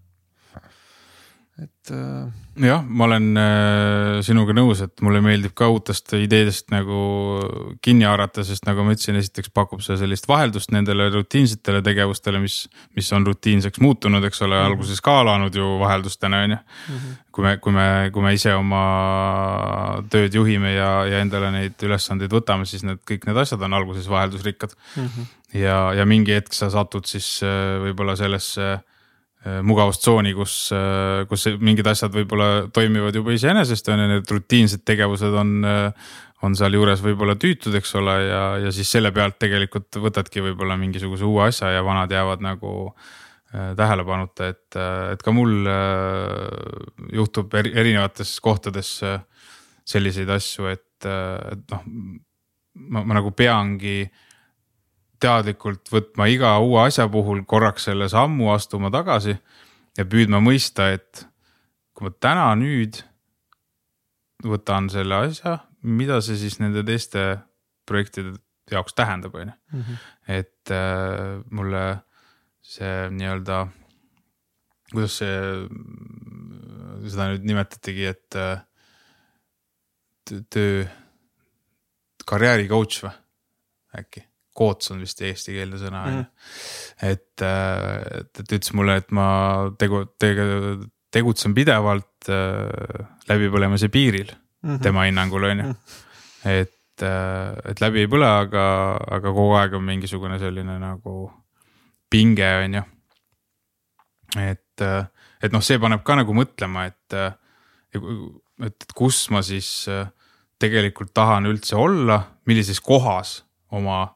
et 1.56 1.90
äh.... 1.90 2.66
jah, 2.66 2.82
ma 2.84 3.06
olen 3.06 3.26
äh, 3.40 4.18
sinuga 4.24 4.52
nõus, 4.56 4.82
et 4.84 5.00
mulle 5.04 5.22
meeldib 5.24 5.54
ka 5.56 5.70
uutest 5.72 6.12
ideedest 6.18 6.68
nagu 6.72 6.98
kinni 7.84 8.04
haarata, 8.04 8.44
sest 8.44 8.66
nagu 8.68 8.84
ma 8.84 8.92
ütlesin, 8.92 9.16
esiteks 9.16 9.52
pakub 9.56 9.80
see 9.84 9.96
sellist 9.96 10.28
vaheldust 10.28 10.74
nendele 10.76 11.08
rutiinsetele 11.14 11.80
tegevustele, 11.86 12.42
mis, 12.42 12.58
mis 12.96 13.08
on 13.16 13.24
rutiinseks 13.28 13.80
muutunud, 13.80 14.24
eks 14.28 14.42
ole 14.44 14.52
mm, 14.52 14.58
-hmm. 14.60 14.74
alguses 14.74 15.00
ka 15.04 15.14
alanud 15.22 15.56
ju 15.56 15.78
vaheldustena 15.80 16.42
on 16.44 16.56
ju. 16.56 16.58
Mhm. 16.88 17.14
kui 17.36 17.44
me, 17.44 17.56
kui 17.60 17.72
me, 17.72 17.86
kui 18.12 18.22
me 18.24 18.30
ise 18.32 18.52
oma 18.56 18.82
tööd 20.08 20.34
juhime 20.34 20.70
ja, 20.72 21.04
ja 21.04 21.18
endale 21.20 21.50
neid 21.52 21.82
ülesandeid 21.84 22.32
võtame, 22.32 22.64
siis 22.64 22.84
need 22.84 23.02
kõik 23.04 23.26
need 23.28 23.36
asjad 23.36 23.60
on 23.60 23.76
alguses 23.76 24.08
vaheldusrikkad 24.08 24.72
mm. 24.96 25.08
-hmm. 25.08 25.26
ja, 25.60 25.92
ja 25.92 26.06
mingi 26.06 26.32
hetk 26.32 26.52
sa 26.52 26.70
satud 26.70 27.04
siis 27.04 27.40
äh, 27.44 27.76
võib-olla 27.80 28.16
sellesse 28.16 28.78
mugavustsooni, 29.66 30.32
kus, 30.36 30.54
äh, 30.74 31.24
kus 31.30 31.46
mingid 31.62 31.86
asjad 31.86 32.14
võib-olla 32.14 32.66
toimivad 32.74 33.14
juba 33.14 33.34
iseenesest 33.36 33.90
on 33.92 34.02
ju, 34.02 34.08
need 34.14 34.32
rutiinsed 34.32 34.82
tegevused 34.88 35.36
on, 35.38 35.52
äh, 35.66 36.08
on 36.46 36.56
sealjuures 36.58 37.02
võib-olla 37.04 37.36
tüütud, 37.40 37.76
eks 37.78 37.94
ole, 38.00 38.16
ja, 38.26 38.42
ja 38.64 38.72
siis 38.74 38.90
selle 38.92 39.12
pealt 39.14 39.38
tegelikult 39.42 40.00
võtadki 40.02 40.42
võib-olla 40.48 40.78
mingisuguse 40.80 41.26
uue 41.28 41.46
asja 41.48 41.70
ja 41.76 41.84
vanad 41.86 42.12
jäävad 42.12 42.44
nagu 42.44 42.74
tähelepanuta, 43.56 44.48
et, 44.50 44.76
et 45.14 45.22
ka 45.24 45.32
mul 45.32 45.68
juhtub 47.14 47.54
erinevates 47.56 48.34
kohtades 48.44 48.90
selliseid 49.86 50.28
asju, 50.34 50.66
et, 50.74 51.06
et 51.06 51.72
noh, 51.72 51.86
ma 52.90 53.16
nagu 53.16 53.30
peangi 53.38 54.02
teadlikult 55.22 55.90
võtma 55.92 56.28
iga 56.30 56.56
uue 56.62 56.86
asja 56.86 57.06
puhul 57.12 57.44
korraks 57.48 57.88
selle 57.88 58.08
sammu, 58.12 58.50
astuma 58.52 58.90
tagasi 58.94 59.36
ja 59.96 60.04
püüdma 60.04 60.40
mõista, 60.44 60.90
et 60.94 61.24
kui 61.96 62.08
ma 62.08 62.12
täna 62.20 62.48
nüüd 62.58 63.00
võtan 64.46 64.90
selle 64.92 65.22
asja, 65.28 65.58
mida 65.80 66.20
see 66.24 66.36
siis 66.40 66.58
nende 66.60 66.84
teiste 66.86 67.24
projektide 67.88 68.36
jaoks 68.70 68.96
tähendab, 68.98 69.34
on 69.34 69.48
ju. 69.48 69.56
Mhm. 69.72 69.98
et 70.28 70.70
äh, 70.74 71.42
mulle 71.50 71.84
see 72.66 73.08
nii-öelda, 73.14 73.60
kuidas 74.90 75.18
see, 75.22 75.36
seda 77.06 77.28
nüüd 77.30 77.46
nimetatigi, 77.46 78.08
et 78.10 78.38
äh, 78.42 78.64
töö, 80.50 80.86
karjääri 82.26 82.66
coach 82.68 83.04
või 83.06 83.14
äkki 83.96 84.26
coach 84.56 84.90
on 84.92 85.02
vist 85.04 85.20
eestikeelne 85.24 85.80
sõna 85.80 86.02
on 86.06 86.16
ju. 86.16 86.22
Mhm. 86.24 87.10
et, 87.10 87.44
äh, 87.44 88.20
et, 88.20 88.42
et 88.42 88.56
ütles 88.58 88.72
mulle, 88.78 88.98
et 89.02 89.12
ma 89.14 89.28
tegu, 89.78 90.04
tegu, 90.20 90.46
tegutsen 91.14 91.54
pidevalt 91.56 92.30
äh, 92.32 93.06
läbipõlemise 93.30 93.90
piiril 93.92 94.32
mm 94.32 94.70
-hmm. 94.70 94.82
tema 94.82 95.06
hinnangul 95.08 95.44
on 95.50 95.58
ju. 95.58 95.68
Mhm. 95.68 95.76
et, 96.44 97.02
äh, 97.02 97.70
et 97.70 97.80
läbi 97.80 98.04
ei 98.04 98.10
põle, 98.10 98.26
aga, 98.26 98.66
aga 99.18 99.32
kogu 99.32 99.56
aeg 99.60 99.74
on 99.74 99.84
mingisugune 99.84 100.38
selline 100.38 100.78
nagu 100.78 101.30
pinge 102.10 102.52
on 102.64 102.74
ju. 102.74 102.82
et, 104.36 104.82
et 105.42 105.52
noh, 105.52 105.62
see 105.62 105.78
paneb 105.78 106.02
ka 106.04 106.14
nagu 106.16 106.32
mõtlema, 106.34 106.86
et, 106.86 107.14
et 108.66 108.92
kus 108.94 109.30
ma 109.30 109.42
siis 109.42 109.86
tegelikult 110.58 111.12
tahan 111.14 111.46
üldse 111.46 111.76
olla, 111.76 112.20
millises 112.46 112.80
kohas 112.80 113.42
oma 113.70 114.15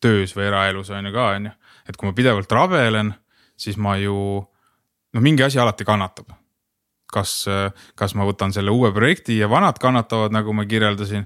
töös 0.00 0.34
või 0.36 0.48
eraelus 0.48 0.90
on 0.94 1.06
ju 1.08 1.12
ka, 1.14 1.30
on 1.36 1.50
ju. 1.50 1.54
et 1.88 1.96
kui 1.96 2.08
ma 2.08 2.14
pidevalt 2.14 2.52
rabelen, 2.52 3.14
siis 3.58 3.76
ma 3.76 3.96
ju, 3.98 4.16
no 5.12 5.20
mingi 5.24 5.42
asi 5.42 5.58
alati 5.58 5.84
kannatab. 5.84 6.34
kas, 7.12 7.46
kas 7.96 8.12
ma 8.14 8.26
võtan 8.28 8.52
selle 8.52 8.70
uue 8.70 8.90
projekti 8.92 9.38
ja 9.38 9.48
vanad 9.48 9.78
kannatavad, 9.80 10.32
nagu 10.32 10.52
ma 10.52 10.66
kirjeldasin, 10.68 11.24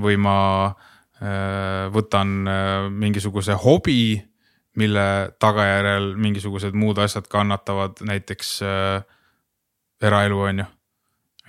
või 0.00 0.16
ma 0.20 0.38
äh, 0.70 1.88
võtan 1.92 2.48
äh, 2.48 2.88
mingisuguse 2.90 3.58
hobi, 3.58 4.16
mille 4.78 5.34
tagajärjel 5.42 6.12
mingisugused 6.16 6.76
muud 6.78 7.00
asjad 7.02 7.26
kannatavad, 7.30 7.98
näiteks 8.06 8.52
äh, 8.62 9.02
eraelu 10.02 10.40
on 10.46 10.62
ju. 10.62 10.68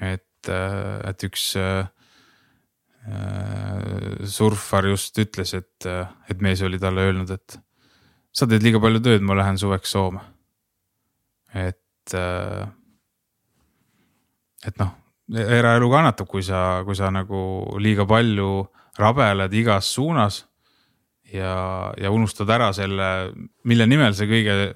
et, 0.02 0.50
et 0.50 1.24
üks 1.28 1.52
surfar 4.30 4.88
just 4.90 5.18
ütles, 5.22 5.54
et, 5.58 5.88
et 6.30 6.42
mees 6.44 6.62
oli 6.66 6.80
talle 6.82 7.08
öelnud, 7.10 7.32
et 7.34 7.60
sa 8.36 8.48
teed 8.50 8.64
liiga 8.66 8.82
palju 8.82 9.02
tööd, 9.04 9.26
ma 9.26 9.38
lähen 9.40 9.60
suveks 9.60 9.96
Soome. 9.96 10.22
et, 11.54 12.14
äh, 12.14 12.68
et 14.66 14.78
noh, 14.82 14.92
eraelu 15.30 15.90
kannatab, 15.90 16.28
kui 16.30 16.44
sa, 16.46 16.84
kui 16.86 16.98
sa 16.98 17.10
nagu 17.14 17.40
liiga 17.82 18.06
palju 18.10 18.52
rabeled 19.00 19.54
igas 19.54 19.94
suunas. 19.96 20.46
ja, 21.30 21.94
ja 21.98 22.10
unustad 22.12 22.50
ära 22.50 22.72
selle, 22.74 23.32
mille 23.64 23.86
nimel 23.86 24.16
sa 24.18 24.26
kõige, 24.26 24.74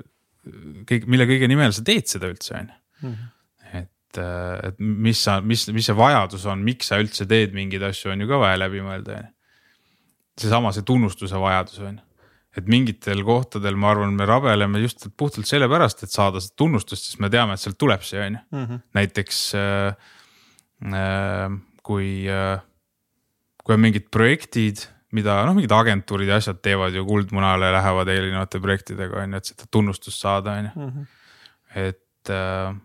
kõik, 0.86 1.08
mille 1.10 1.26
kõige 1.26 1.48
nimel 1.50 1.74
sa 1.74 1.82
teed 1.82 2.06
seda 2.06 2.30
üldse 2.30 2.54
on 2.60 2.68
ju 2.70 3.08
mhm 3.10 3.33
et, 4.14 4.22
äh, 4.22 4.70
et 4.70 4.80
mis 4.80 5.18
sa, 5.18 5.40
mis, 5.42 5.66
mis 5.74 5.90
see 5.90 5.98
vajadus 5.98 6.46
on, 6.46 6.64
miks 6.64 6.92
sa 6.92 7.02
üldse 7.02 7.26
teed 7.30 7.54
mingeid 7.58 7.84
asju, 7.90 8.14
on 8.14 8.22
ju 8.22 8.30
ka 8.30 8.42
vaja 8.46 8.62
läbi 8.62 8.84
mõelda, 8.86 9.20
on 9.20 9.28
ju. 9.28 9.34
seesama, 10.46 10.74
see 10.74 10.86
tunnustuse 10.86 11.40
vajadus 11.42 11.84
on 11.84 11.98
ju 11.98 12.10
et 12.54 12.68
mingitel 12.70 13.24
kohtadel, 13.26 13.78
ma 13.80 13.90
arvan, 13.94 14.14
me 14.14 14.28
rabeleme 14.30 14.82
just 14.84 15.08
puhtalt 15.18 15.50
sellepärast, 15.50 16.04
et 16.06 16.14
saada 16.14 16.42
seda 16.44 16.54
tunnustust, 16.62 17.10
sest 17.10 17.22
me 17.24 17.30
teame, 17.34 17.56
et 17.56 17.64
sealt 17.64 17.80
tuleb 17.82 18.06
see 18.06 18.22
on 18.22 18.38
ju. 18.38 18.42
Mhm. 18.54 18.84
näiteks 18.94 19.40
äh, 19.58 19.96
äh, 20.86 21.56
kui 21.82 22.30
äh,, 22.30 22.62
kui 23.64 23.74
on 23.74 23.82
mingid 23.82 24.12
projektid, 24.14 24.86
mida 25.16 25.40
noh, 25.48 25.56
mingid 25.58 25.74
agentuurid 25.74 26.30
ja 26.30 26.38
asjad 26.42 26.62
teevad 26.62 26.94
ju 26.94 27.06
kuldmunale, 27.08 27.72
lähevad 27.74 28.12
erinevate 28.12 28.62
projektidega 28.62 29.24
on 29.24 29.34
ju, 29.34 29.42
et 29.42 29.52
seda 29.54 29.70
tunnustust 29.72 30.22
saada, 30.22 30.58
on 30.60 30.70
ju. 30.70 30.88
Mhm. 30.88 31.12
et 31.74 32.30
äh, 32.30 32.76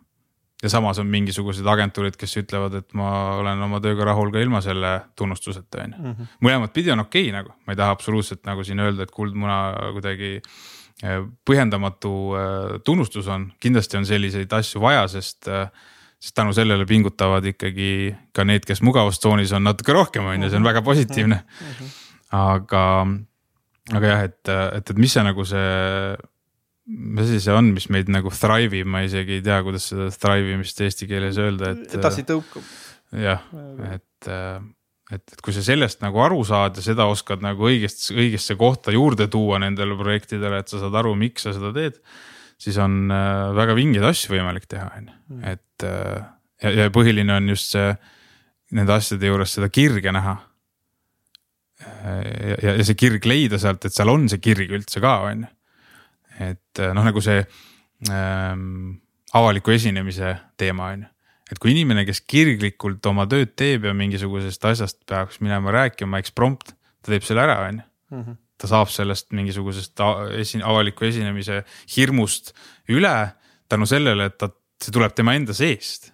ja 0.63 0.71
samas 0.73 0.99
on 0.99 1.07
mingisugused 1.11 1.67
agentuurid, 1.71 2.17
kes 2.19 2.39
ütlevad, 2.41 2.75
et 2.81 2.97
ma 2.99 3.11
olen 3.39 3.61
oma 3.69 3.79
tööga 3.83 4.09
rahul 4.11 4.33
ka 4.35 4.43
ilma 4.43 4.63
selle 4.65 4.95
tunnustuseta, 5.19 5.85
on 5.85 5.95
ju. 5.95 6.01
Mhm. 6.03 6.33
mõlemat 6.45 6.75
pidi 6.75 6.91
on 6.95 7.05
okei 7.05 7.29
okay, 7.29 7.37
nagu, 7.37 7.55
ma 7.67 7.75
ei 7.75 7.79
taha 7.79 7.95
absoluutselt 7.95 8.43
nagu 8.49 8.65
siin 8.67 8.83
öelda, 8.83 9.07
et 9.07 9.15
kuldmuna 9.15 9.59
kuidagi 9.95 10.33
äh, 10.41 11.23
põhjendamatu 11.47 12.15
äh, 12.35 12.81
tunnustus 12.85 13.31
on, 13.31 13.53
kindlasti 13.61 14.01
on 14.01 14.09
selliseid 14.09 14.53
asju 14.53 14.83
vaja, 14.83 15.07
sest 15.09 15.49
äh, 15.49 15.71
sest 16.19 16.35
tänu 16.35 16.53
sellele 16.53 16.87
pingutavad 16.87 17.45
ikkagi 17.47 18.17
ka 18.35 18.43
need, 18.45 18.65
kes 18.67 18.83
mugavustsoonis 18.83 19.53
on 19.55 19.69
natuke 19.69 19.95
rohkem, 19.95 20.27
on 20.27 20.43
ju, 20.43 20.51
see 20.51 20.59
on 20.59 20.67
väga 20.67 20.83
positiivne. 20.83 21.43
Mhm. 21.63 21.93
aga, 22.35 22.83
aga 23.95 24.11
jah, 24.11 24.25
et, 24.27 24.41
et, 24.51 24.91
et 24.91 24.99
mis 24.99 25.15
see 25.15 25.23
nagu 25.25 25.47
see 25.47 26.17
mis 26.89 27.27
asi 27.27 27.41
see 27.45 27.55
on, 27.55 27.73
mis 27.77 27.89
meid 27.93 28.09
nagu 28.13 28.33
thrive 28.33 28.81
ib, 28.81 28.89
ma 28.89 29.03
isegi 29.05 29.39
ei 29.39 29.45
tea, 29.45 29.59
kuidas 29.67 29.91
seda 29.91 30.09
thrive 30.15 30.57
imist 30.57 30.81
eesti 30.85 31.09
keeles 31.11 31.39
öelda, 31.41 31.75
et. 31.75 31.99
edasi 31.99 32.25
tõukab. 32.29 32.65
jah, 33.25 33.45
et, 33.91 34.31
et, 34.31 35.21
et 35.35 35.45
kui 35.45 35.57
sa 35.57 35.65
sellest 35.65 36.01
nagu 36.05 36.23
aru 36.25 36.41
saad 36.49 36.81
ja 36.81 36.87
seda 36.87 37.09
oskad 37.13 37.45
nagu 37.45 37.69
õigest, 37.69 38.09
õigesse 38.15 38.57
kohta 38.61 38.95
juurde 38.95 39.29
tuua 39.33 39.61
nendele 39.63 39.99
projektidele, 40.01 40.63
et 40.63 40.73
sa 40.73 40.81
saad 40.81 40.97
aru, 41.03 41.13
miks 41.19 41.45
sa 41.45 41.55
seda 41.57 41.75
teed. 41.77 42.01
siis 42.59 42.81
on 42.83 43.13
äh, 43.15 43.53
väga 43.55 43.77
vingeid 43.79 44.09
asju 44.09 44.35
võimalik 44.35 44.67
teha, 44.67 44.89
on 44.97 45.13
ju, 45.13 45.19
mm. 45.35 45.45
et 45.53 45.89
äh, 45.89 46.25
ja, 46.65 46.75
ja 46.85 46.89
põhiline 46.95 47.37
on 47.37 47.53
just 47.53 47.77
see 47.77 47.93
nende 48.77 48.97
asjade 48.97 49.29
juures 49.29 49.53
seda 49.57 49.69
kirge 49.73 50.13
näha. 50.13 50.39
ja, 51.79 52.57
ja, 52.65 52.73
ja 52.81 52.85
see 52.85 52.97
kirg 52.99 53.29
leida 53.29 53.61
sealt, 53.61 53.85
et 53.85 53.95
seal 53.95 54.11
on 54.11 54.27
see 54.29 54.41
kirg 54.43 54.73
üldse 54.73 55.05
ka, 55.05 55.21
on 55.29 55.45
ju. 55.47 55.53
Et 56.39 56.83
noh, 56.95 57.05
nagu 57.05 57.21
see 57.25 57.43
ähm, 58.11 58.99
avaliku 59.35 59.75
esinemise 59.75 60.37
teema 60.57 60.93
on 60.95 61.07
ju 61.07 61.15
et 61.49 61.61
kui 61.61 61.73
inimene, 61.73 62.05
kes 62.09 62.21
kirglikult 62.29 63.05
oma 63.09 63.27
tööd 63.31 63.55
teeb 63.59 63.87
ja 63.89 63.95
mingisugusest 63.97 64.67
asjast 64.69 65.01
peaks 65.09 65.41
minema 65.45 65.73
rääkima, 65.75 66.21
eks 66.21 66.35
prompt, 66.37 66.75
ta 67.03 67.15
teeb 67.15 67.25
selle 67.27 67.45
ära, 67.47 67.63
on 67.69 67.81
ju. 67.81 67.89
Mhm. 68.19 68.45
ta 68.59 68.67
saab 68.67 68.89
sellest 68.91 69.29
mingisugusest 69.39 70.01
esi-, 70.35 70.59
avaliku 70.67 71.05
esinemise 71.07 71.61
hirmust 71.95 72.51
üle 72.91 73.13
tänu 73.71 73.87
sellele, 73.87 74.25
et 74.27 74.35
ta, 74.35 74.49
see 74.83 74.91
tuleb 74.97 75.15
tema 75.15 75.37
enda 75.39 75.55
seest 75.55 76.11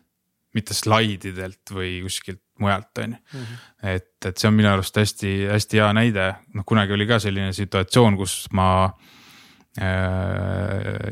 mitte 0.53 0.77
slaididelt 0.77 1.73
või 1.73 2.03
kuskilt 2.05 2.43
mujalt, 2.61 2.91
on 3.01 3.17
ju. 3.17 3.21
Mhm. 3.33 3.63
et, 3.95 4.13
et 4.29 4.37
see 4.37 4.51
on 4.51 4.59
minu 4.59 4.69
arust 4.75 5.01
hästi-hästi 5.01 5.81
hea 5.81 5.89
näide, 5.97 6.29
noh 6.55 6.69
kunagi 6.69 6.93
oli 6.93 7.09
ka 7.09 7.19
selline 7.23 7.57
situatsioon, 7.57 8.19
kus 8.21 8.37
ma 8.53 8.69
äh, 8.85 9.24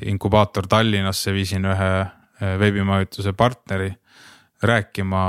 inkubaator 0.06 0.68
Tallinnasse 0.70 1.32
viisin 1.34 1.66
ühe 1.66 1.90
äh, 2.02 2.58
veebimajutuse 2.58 3.32
partneri 3.32 3.90
rääkima 4.62 5.22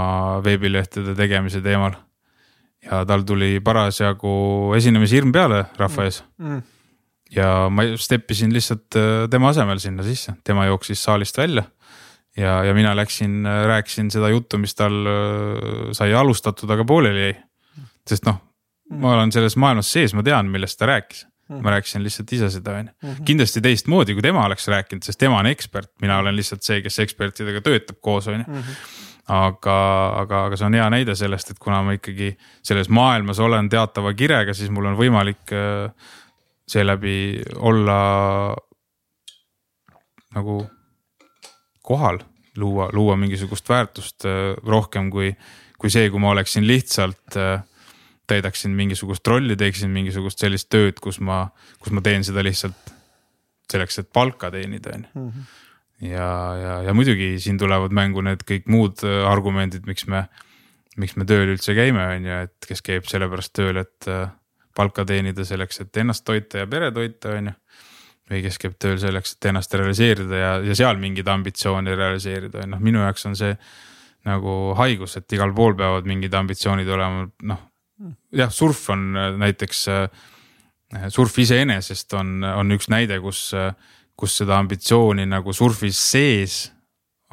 veebilehtede 0.46 1.16
tegemise 1.18 1.62
teemal. 1.62 1.96
ja 2.84 3.06
tal 3.08 3.22
tuli 3.24 3.62
parasjagu 3.64 4.74
esinemishirm 4.76 5.32
peale 5.32 5.66
rahva 5.80 6.04
ees 6.04 6.24
mm. 6.38 6.48
-hmm. 6.50 6.62
ja 7.32 7.70
ma 7.70 7.84
step 7.96 8.32
isin 8.32 8.54
lihtsalt 8.54 8.96
äh, 8.96 9.30
tema 9.30 9.50
asemel 9.50 9.80
sinna 9.80 10.04
sisse, 10.04 10.34
tema 10.44 10.66
jooksis 10.66 11.04
saalist 11.04 11.38
välja 11.38 11.64
ja, 12.38 12.64
ja 12.64 12.74
mina 12.74 12.96
läksin, 12.96 13.46
rääkisin 13.66 14.12
seda 14.12 14.30
juttu, 14.30 14.58
mis 14.58 14.76
tal 14.76 15.06
äh, 15.06 15.92
sai 15.92 16.14
alustatud, 16.14 16.70
aga 16.70 16.86
pooleli 16.86 17.22
jäi. 17.22 17.36
sest 18.10 18.26
noh, 18.26 18.42
ma 18.90 19.14
olen 19.14 19.32
selles 19.32 19.56
maailmas 19.56 19.92
sees, 19.92 20.14
ma 20.14 20.24
tean, 20.24 20.50
millest 20.52 20.80
ta 20.80 20.86
rääkis. 20.86 21.28
Ma 21.50 21.74
rääkisin 21.74 22.04
lihtsalt 22.04 22.32
ise 22.34 22.50
seda, 22.50 22.78
on 22.80 22.88
ju. 22.88 22.94
Mhm. 23.04 23.24
kindlasti 23.28 23.62
teistmoodi, 23.62 24.16
kui 24.16 24.24
tema 24.26 24.46
oleks 24.46 24.68
rääkinud, 24.68 25.04
sest 25.04 25.20
tema 25.20 25.40
on 25.42 25.50
ekspert, 25.52 25.92
mina 26.02 26.18
olen 26.24 26.36
lihtsalt 26.36 26.64
see, 26.64 26.82
kes 26.82 27.00
ekspertidega 27.04 27.62
töötab 27.66 28.00
koos, 28.02 28.28
on 28.32 28.40
ju 28.40 28.46
mhm. 28.48 28.76
aga, 29.34 29.78
aga, 30.24 30.44
aga 30.50 30.60
see 30.60 30.68
on 30.70 30.78
hea 30.80 30.90
näide 30.94 31.16
sellest, 31.20 31.54
et 31.54 31.60
kuna 31.60 31.82
ma 31.84 31.98
ikkagi 31.98 32.34
selles 32.64 32.90
maailmas 32.90 33.40
olen 33.44 33.70
teatava 33.70 34.14
kirega, 34.14 34.56
siis 34.56 34.72
mul 34.74 34.92
on 34.92 35.00
võimalik 35.00 35.54
äh, 35.56 36.14
seeläbi 36.68 37.42
olla 37.60 37.98
nagu 40.34 40.64
kohal, 41.84 42.24
luua, 42.58 42.88
luua 42.94 43.18
mingisugust 43.20 43.70
väärtust 43.70 44.26
äh, 44.26 44.56
rohkem 44.64 45.12
kui, 45.12 45.34
kui 45.78 45.92
see, 45.92 46.10
kui 46.10 46.24
ma 46.24 46.32
oleksin 46.32 46.68
lihtsalt 46.68 47.38
äh, 47.38 47.62
täidaksin 48.34 48.76
mingisugust 48.78 49.28
rolli, 49.30 49.58
teeksin 49.60 49.94
mingisugust 49.94 50.44
sellist 50.44 50.70
tööd, 50.74 51.00
kus 51.04 51.22
ma, 51.24 51.46
kus 51.82 51.96
ma 51.96 52.04
teen 52.06 52.26
seda 52.28 52.44
lihtsalt 52.46 52.94
selleks, 53.72 54.02
et 54.04 54.10
palka 54.14 54.52
teenida, 54.54 54.98
on 54.98 55.06
ju. 55.08 55.24
Mhm. 55.24 55.50
ja, 56.12 56.30
ja, 56.60 56.78
ja 56.90 56.94
muidugi 56.94 57.36
siin 57.42 57.58
tulevad 57.62 57.96
mängu 57.96 58.22
need 58.26 58.44
kõik 58.48 58.70
muud 58.72 59.06
äh, 59.08 59.24
argumendid, 59.30 59.88
miks 59.90 60.08
me, 60.12 60.26
miks 61.00 61.18
me 61.18 61.26
tööl 61.30 61.56
üldse 61.56 61.76
käime, 61.78 62.06
on 62.18 62.30
ju, 62.30 62.40
et 62.50 62.70
kes 62.70 62.84
käib 62.86 63.10
sellepärast 63.10 63.56
tööl, 63.56 63.82
et 63.82 64.12
palka 64.74 65.06
teenida 65.06 65.46
selleks, 65.46 65.84
et 65.84 66.02
ennast 66.02 66.26
toita 66.26 66.64
ja 66.64 66.70
pere 66.70 66.92
toita, 66.94 67.38
on 67.38 67.52
ju 67.52 67.60
või 68.32 68.44
kes 68.46 68.60
käib 68.62 68.78
tööl 68.82 69.00
selleks, 69.02 69.36
et 69.36 69.50
ennast 69.52 69.74
realiseerida 69.76 70.40
ja, 70.40 70.52
ja 70.64 70.76
seal 70.78 71.00
mingeid 71.02 71.28
ambitsioone 71.30 71.96
realiseerida, 71.98 72.66
noh, 72.72 72.82
minu 72.84 73.04
jaoks 73.04 73.28
on 73.30 73.36
see 73.40 73.52
nagu 74.28 74.74
haigus, 74.80 75.18
et 75.20 75.36
igal 75.36 75.52
pool 75.56 75.76
peavad 75.80 76.08
mingid 76.08 76.34
ambitsioonid 76.40 76.90
olema, 76.96 77.28
noh. 77.52 77.70
Jah, 78.36 78.52
surf 78.54 78.86
on 78.94 79.12
näiteks, 79.42 79.88
surf 81.14 81.40
iseenesest 81.44 82.14
on, 82.20 82.44
on 82.44 82.76
üks 82.76 82.90
näide, 82.94 83.20
kus, 83.24 83.50
kus 84.20 84.38
seda 84.42 84.60
ambitsiooni 84.62 85.26
nagu 85.30 85.54
surfis 85.54 86.00
sees 86.12 86.58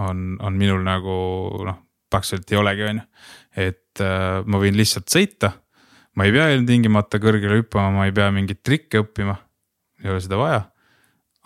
on, 0.01 0.39
on 0.41 0.57
minul 0.57 0.83
nagu 0.87 1.15
noh, 1.67 1.81
praktiliselt 2.11 2.53
ei 2.53 2.61
olegi, 2.61 2.87
on 2.89 3.03
ju. 3.03 3.07
et 3.69 4.05
äh, 4.05 4.41
ma 4.47 4.61
võin 4.63 4.79
lihtsalt 4.79 5.11
sõita, 5.13 5.53
ma 6.17 6.27
ei 6.27 6.35
pea 6.35 6.51
ilmtingimata 6.57 7.21
kõrgele 7.23 7.61
hüppama, 7.61 7.93
ma 8.01 8.09
ei 8.09 8.17
pea 8.17 8.31
mingeid 8.35 8.63
trikke 8.65 9.05
õppima, 9.05 9.37
ei 10.03 10.13
ole 10.13 10.23
seda 10.25 10.41
vaja 10.41 10.65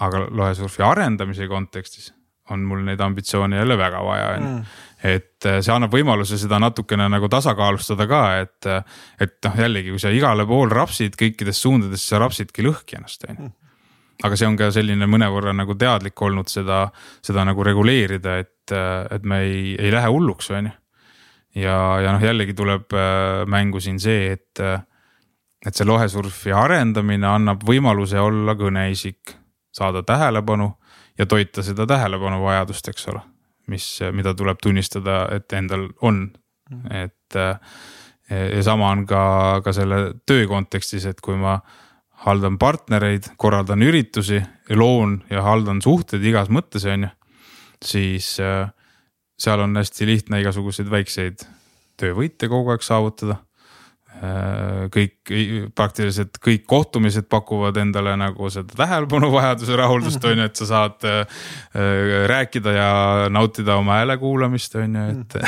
aga 0.03 0.27
lohesurfi 0.31 0.83
arendamise 0.85 1.47
kontekstis 1.51 2.11
on 2.53 2.65
mul 2.69 2.83
neid 2.85 3.01
ambitsioone 3.01 3.57
jälle 3.57 3.77
väga 3.79 4.03
vaja, 4.05 4.33
on 4.37 4.43
ju. 4.49 4.57
Et 5.05 5.45
äh, 5.45 5.59
see 5.61 5.73
annab 5.75 5.93
võimaluse 5.93 6.39
seda 6.41 6.57
natukene 6.63 7.11
nagu 7.13 7.29
tasakaalustada 7.29 8.07
ka, 8.09 8.23
et, 8.41 8.69
äh, 8.71 9.03
et 9.21 9.37
noh, 9.45 9.59
jällegi, 9.61 9.93
kui 9.93 10.01
sa 10.01 10.13
igale 10.15 10.47
pool 10.49 10.73
rapsid 10.73 11.19
kõikides 11.21 11.61
suundades, 11.61 12.07
sa 12.09 12.23
rapsidki 12.23 12.65
lõhki 12.65 12.97
ennast, 12.97 13.29
on 13.29 13.43
ju. 13.43 13.51
Aga 14.25 14.39
see 14.39 14.47
on 14.47 14.55
ka 14.57 14.71
selline 14.73 15.09
mõnevõrra 15.11 15.53
nagu 15.53 15.75
teadlik 15.77 16.21
olnud 16.23 16.49
seda, 16.49 16.87
seda 17.27 17.43
nagu 17.45 17.67
reguleerida, 17.67 18.39
et, 18.41 18.73
äh, 18.73 19.05
et 19.13 19.29
me 19.29 19.43
ei, 19.45 19.75
ei 19.77 19.93
lähe 19.93 20.09
hulluks, 20.09 20.49
on 20.55 20.71
ju. 20.71 20.75
ja, 21.61 21.77
ja 22.01 22.17
noh, 22.17 22.25
jällegi 22.25 22.57
tuleb 22.57 22.97
mängu 23.51 23.83
siin 23.85 24.01
see, 24.01 24.33
et, 24.39 24.63
et 24.65 25.77
see 25.77 25.85
lohesurfi 25.85 26.55
arendamine 26.57 27.29
annab 27.29 27.69
võimaluse 27.69 28.25
olla 28.25 28.57
kõneisik 28.57 29.37
saada 29.75 30.01
tähelepanu 30.07 30.73
ja 31.19 31.29
toita 31.29 31.63
seda 31.63 31.85
tähelepanuvajadust, 31.93 32.89
eks 32.89 33.09
ole. 33.13 33.21
Mis, 33.73 33.87
mida 34.13 34.35
tuleb 34.37 34.61
tunnistada, 34.63 35.25
et 35.35 35.53
endal 35.57 35.89
on, 36.03 36.27
et 36.91 37.39
ja 38.31 38.63
sama 38.65 38.91
on 38.93 39.05
ka, 39.09 39.25
ka 39.65 39.73
selle 39.77 40.01
töö 40.27 40.47
kontekstis, 40.49 41.07
et 41.09 41.21
kui 41.25 41.37
ma 41.41 41.59
haldan 42.25 42.57
partnereid, 42.61 43.35
korraldan 43.37 43.83
üritusi, 43.85 44.41
loon 44.73 45.19
ja 45.31 45.43
haldan 45.45 45.83
suhteid 45.85 46.25
igas 46.25 46.49
mõttes, 46.49 46.87
on 46.89 47.09
ju. 47.09 47.11
siis 47.85 48.31
seal 48.37 49.61
on 49.61 49.77
hästi 49.77 50.07
lihtne 50.09 50.41
igasuguseid 50.41 50.89
väikseid 50.91 51.45
töövõite 52.01 52.49
kogu 52.49 52.73
aeg 52.73 52.85
saavutada 52.87 53.41
kõik 54.95 55.33
praktiliselt 55.77 56.39
kõik 56.43 56.65
kohtumised 56.71 57.27
pakuvad 57.31 57.79
endale 57.81 58.15
nagu 58.21 58.51
seda 58.53 58.77
tähelepanuvajaduse 58.79 59.79
rahuldust 59.79 60.25
on 60.29 60.43
ju, 60.43 60.49
et 60.49 60.61
sa 60.61 60.69
saad 60.71 61.07
äh, 61.09 61.45
rääkida 62.31 62.75
ja 62.77 62.91
nautida 63.33 63.79
oma 63.81 64.01
hääle 64.01 64.19
kuulamist 64.23 64.77
on 64.81 64.99
ju, 64.99 65.07
et 65.15 65.39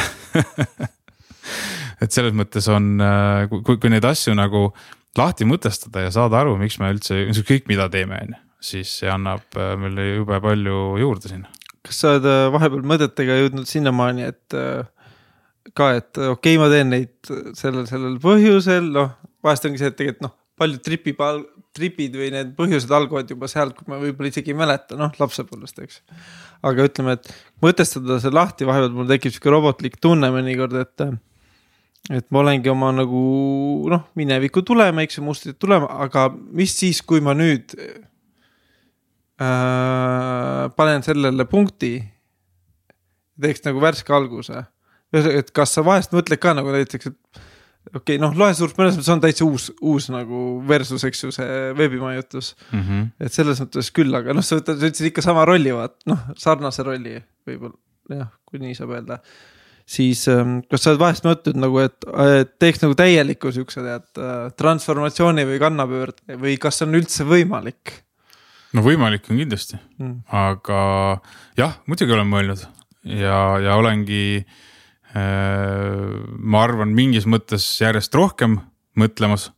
et 2.05 2.13
selles 2.13 2.35
mõttes 2.37 2.67
on, 2.73 2.97
äh, 3.03 3.47
kui, 3.53 3.77
kui 3.77 3.93
neid 3.93 4.07
asju 4.07 4.37
nagu 4.39 4.69
lahti 5.17 5.49
mõtestada 5.49 6.07
ja 6.07 6.11
saada 6.13 6.43
aru, 6.43 6.57
miks 6.61 6.81
me 6.83 6.91
üldse 6.93 7.23
ükskõik 7.31 7.71
mida 7.71 7.89
teeme, 7.93 8.19
on 8.27 8.35
ju, 8.35 8.43
siis 8.73 8.99
see 9.01 9.13
annab 9.13 9.57
meile 9.81 10.11
jube 10.17 10.41
palju 10.45 10.83
juurde 11.01 11.33
sinna. 11.33 11.53
kas 11.87 12.03
sa 12.03 12.17
oled 12.17 12.27
vahepeal 12.53 12.85
mõtetega 12.95 13.41
jõudnud 13.45 13.71
sinnamaani, 13.71 14.29
et 14.35 14.61
ka, 15.77 15.93
et 16.01 16.11
okei 16.17 16.57
okay,, 16.57 16.59
ma 16.61 16.71
teen 16.73 16.91
neid 16.93 17.31
sellel, 17.59 17.85
sellel 17.89 18.17
põhjusel, 18.23 18.91
noh, 18.95 19.15
vahest 19.45 19.69
ongi 19.69 19.81
see, 19.83 19.93
et 19.93 19.99
tegelikult 19.99 20.27
noh, 20.27 20.35
paljud 20.57 20.83
tripib, 20.85 21.21
tripid 21.77 22.17
või 22.17 22.31
need 22.33 22.55
põhjused 22.57 22.93
algavad 22.97 23.31
juba 23.31 23.49
sealt, 23.51 23.77
kui 23.77 23.91
ma 23.93 24.01
võib-olla 24.01 24.33
isegi 24.33 24.55
ei 24.55 24.59
mäleta, 24.59 24.97
noh, 24.99 25.13
lapsepõlvest, 25.21 25.83
eks. 25.85 26.01
aga 26.67 26.89
ütleme, 26.89 27.17
et 27.19 27.31
mõtestada 27.65 28.19
see 28.23 28.33
lahti, 28.33 28.69
vahepeal 28.69 28.95
mul 28.97 29.11
tekib 29.11 29.35
sihuke 29.35 29.53
robotlik 29.53 30.01
tunne 30.01 30.33
mõnikord, 30.35 30.77
et 30.81 31.09
et 32.15 32.29
ma 32.31 32.39
olengi 32.39 32.71
oma 32.71 32.93
nagu 32.95 33.21
noh, 33.91 34.05
mineviku 34.19 34.63
tulema, 34.67 35.03
eks 35.03 35.19
ju, 35.19 35.25
mustrid 35.27 35.57
tulema, 35.59 35.89
aga 36.07 36.29
mis 36.31 36.77
siis, 36.79 37.03
kui 37.03 37.21
ma 37.25 37.35
nüüd 37.37 37.75
äh, 39.43 40.69
panen 40.79 41.03
sellele 41.05 41.49
punkti, 41.51 41.99
teeks 43.43 43.67
nagu 43.67 43.83
värske 43.83 44.15
alguse 44.17 44.63
et 45.15 45.53
kas 45.55 45.77
sa 45.77 45.85
vahest 45.87 46.15
mõtled 46.17 46.41
ka 46.43 46.55
nagu 46.57 46.73
näiteks, 46.75 47.13
et 47.13 47.45
okei 47.95 48.17
okay,, 48.17 48.21
noh, 48.23 48.35
loesurf 48.39 48.77
mõnes 48.79 48.97
mõttes 48.97 49.11
on 49.13 49.23
täitsa 49.23 49.47
uus, 49.47 49.69
uus 49.85 50.09
nagu 50.13 50.43
versus, 50.69 51.05
eks 51.07 51.25
ju, 51.25 51.33
see 51.35 51.59
veebimajutus 51.79 52.55
mm. 52.71 52.81
-hmm. 52.81 53.03
et 53.27 53.35
selles 53.35 53.61
mõttes 53.63 53.91
küll, 53.95 54.15
aga 54.19 54.35
noh, 54.37 54.45
sa 54.45 54.59
võtad, 54.59 54.81
sa 54.81 54.91
ütlesid 54.91 55.11
ikka 55.11 55.25
sama 55.25 55.45
rolli, 55.49 55.75
vaat 55.75 55.99
noh, 56.11 56.25
sarnase 56.39 56.87
rolli 56.87 57.19
võib-olla 57.47 57.77
jah, 58.23 58.33
kui 58.49 58.63
nii 58.63 58.75
saab 58.79 58.97
öelda. 58.97 59.21
siis 59.87 60.27
ähm, 60.33 60.59
kas 60.71 60.83
sa 60.83 60.93
oled 60.93 61.03
vahest 61.03 61.27
mõtlenud 61.27 61.63
nagu, 61.63 61.79
et, 61.85 62.09
et 62.27 62.57
teeks 62.59 62.83
nagu 62.83 62.99
täieliku 62.99 63.53
siukse 63.55 63.85
tead 63.85 64.23
äh, 64.23 64.51
transformatsiooni 64.59 65.47
või 65.47 65.63
kannapöörde 65.63 66.41
või 66.43 66.59
kas 66.59 66.81
see 66.81 66.89
on 66.89 66.99
üldse 66.99 67.29
võimalik? 67.29 68.01
no 68.75 68.83
võimalik 68.83 69.31
on 69.31 69.43
kindlasti 69.43 69.79
mm., 69.79 70.17
aga 70.35 70.81
jah, 71.59 71.79
muidugi 71.87 72.19
olen 72.19 72.33
mõelnud 72.35 72.67
ja, 73.07 73.43
ja 73.63 73.79
olengi 73.79 74.25
äh,. 74.43 74.65
Ma 75.17 76.63
arvan, 76.63 76.93
mingis 76.97 77.27
mõttes 77.27 77.65
järjest 77.81 78.15
rohkem 78.15 78.59
mõtlemas 78.99 79.51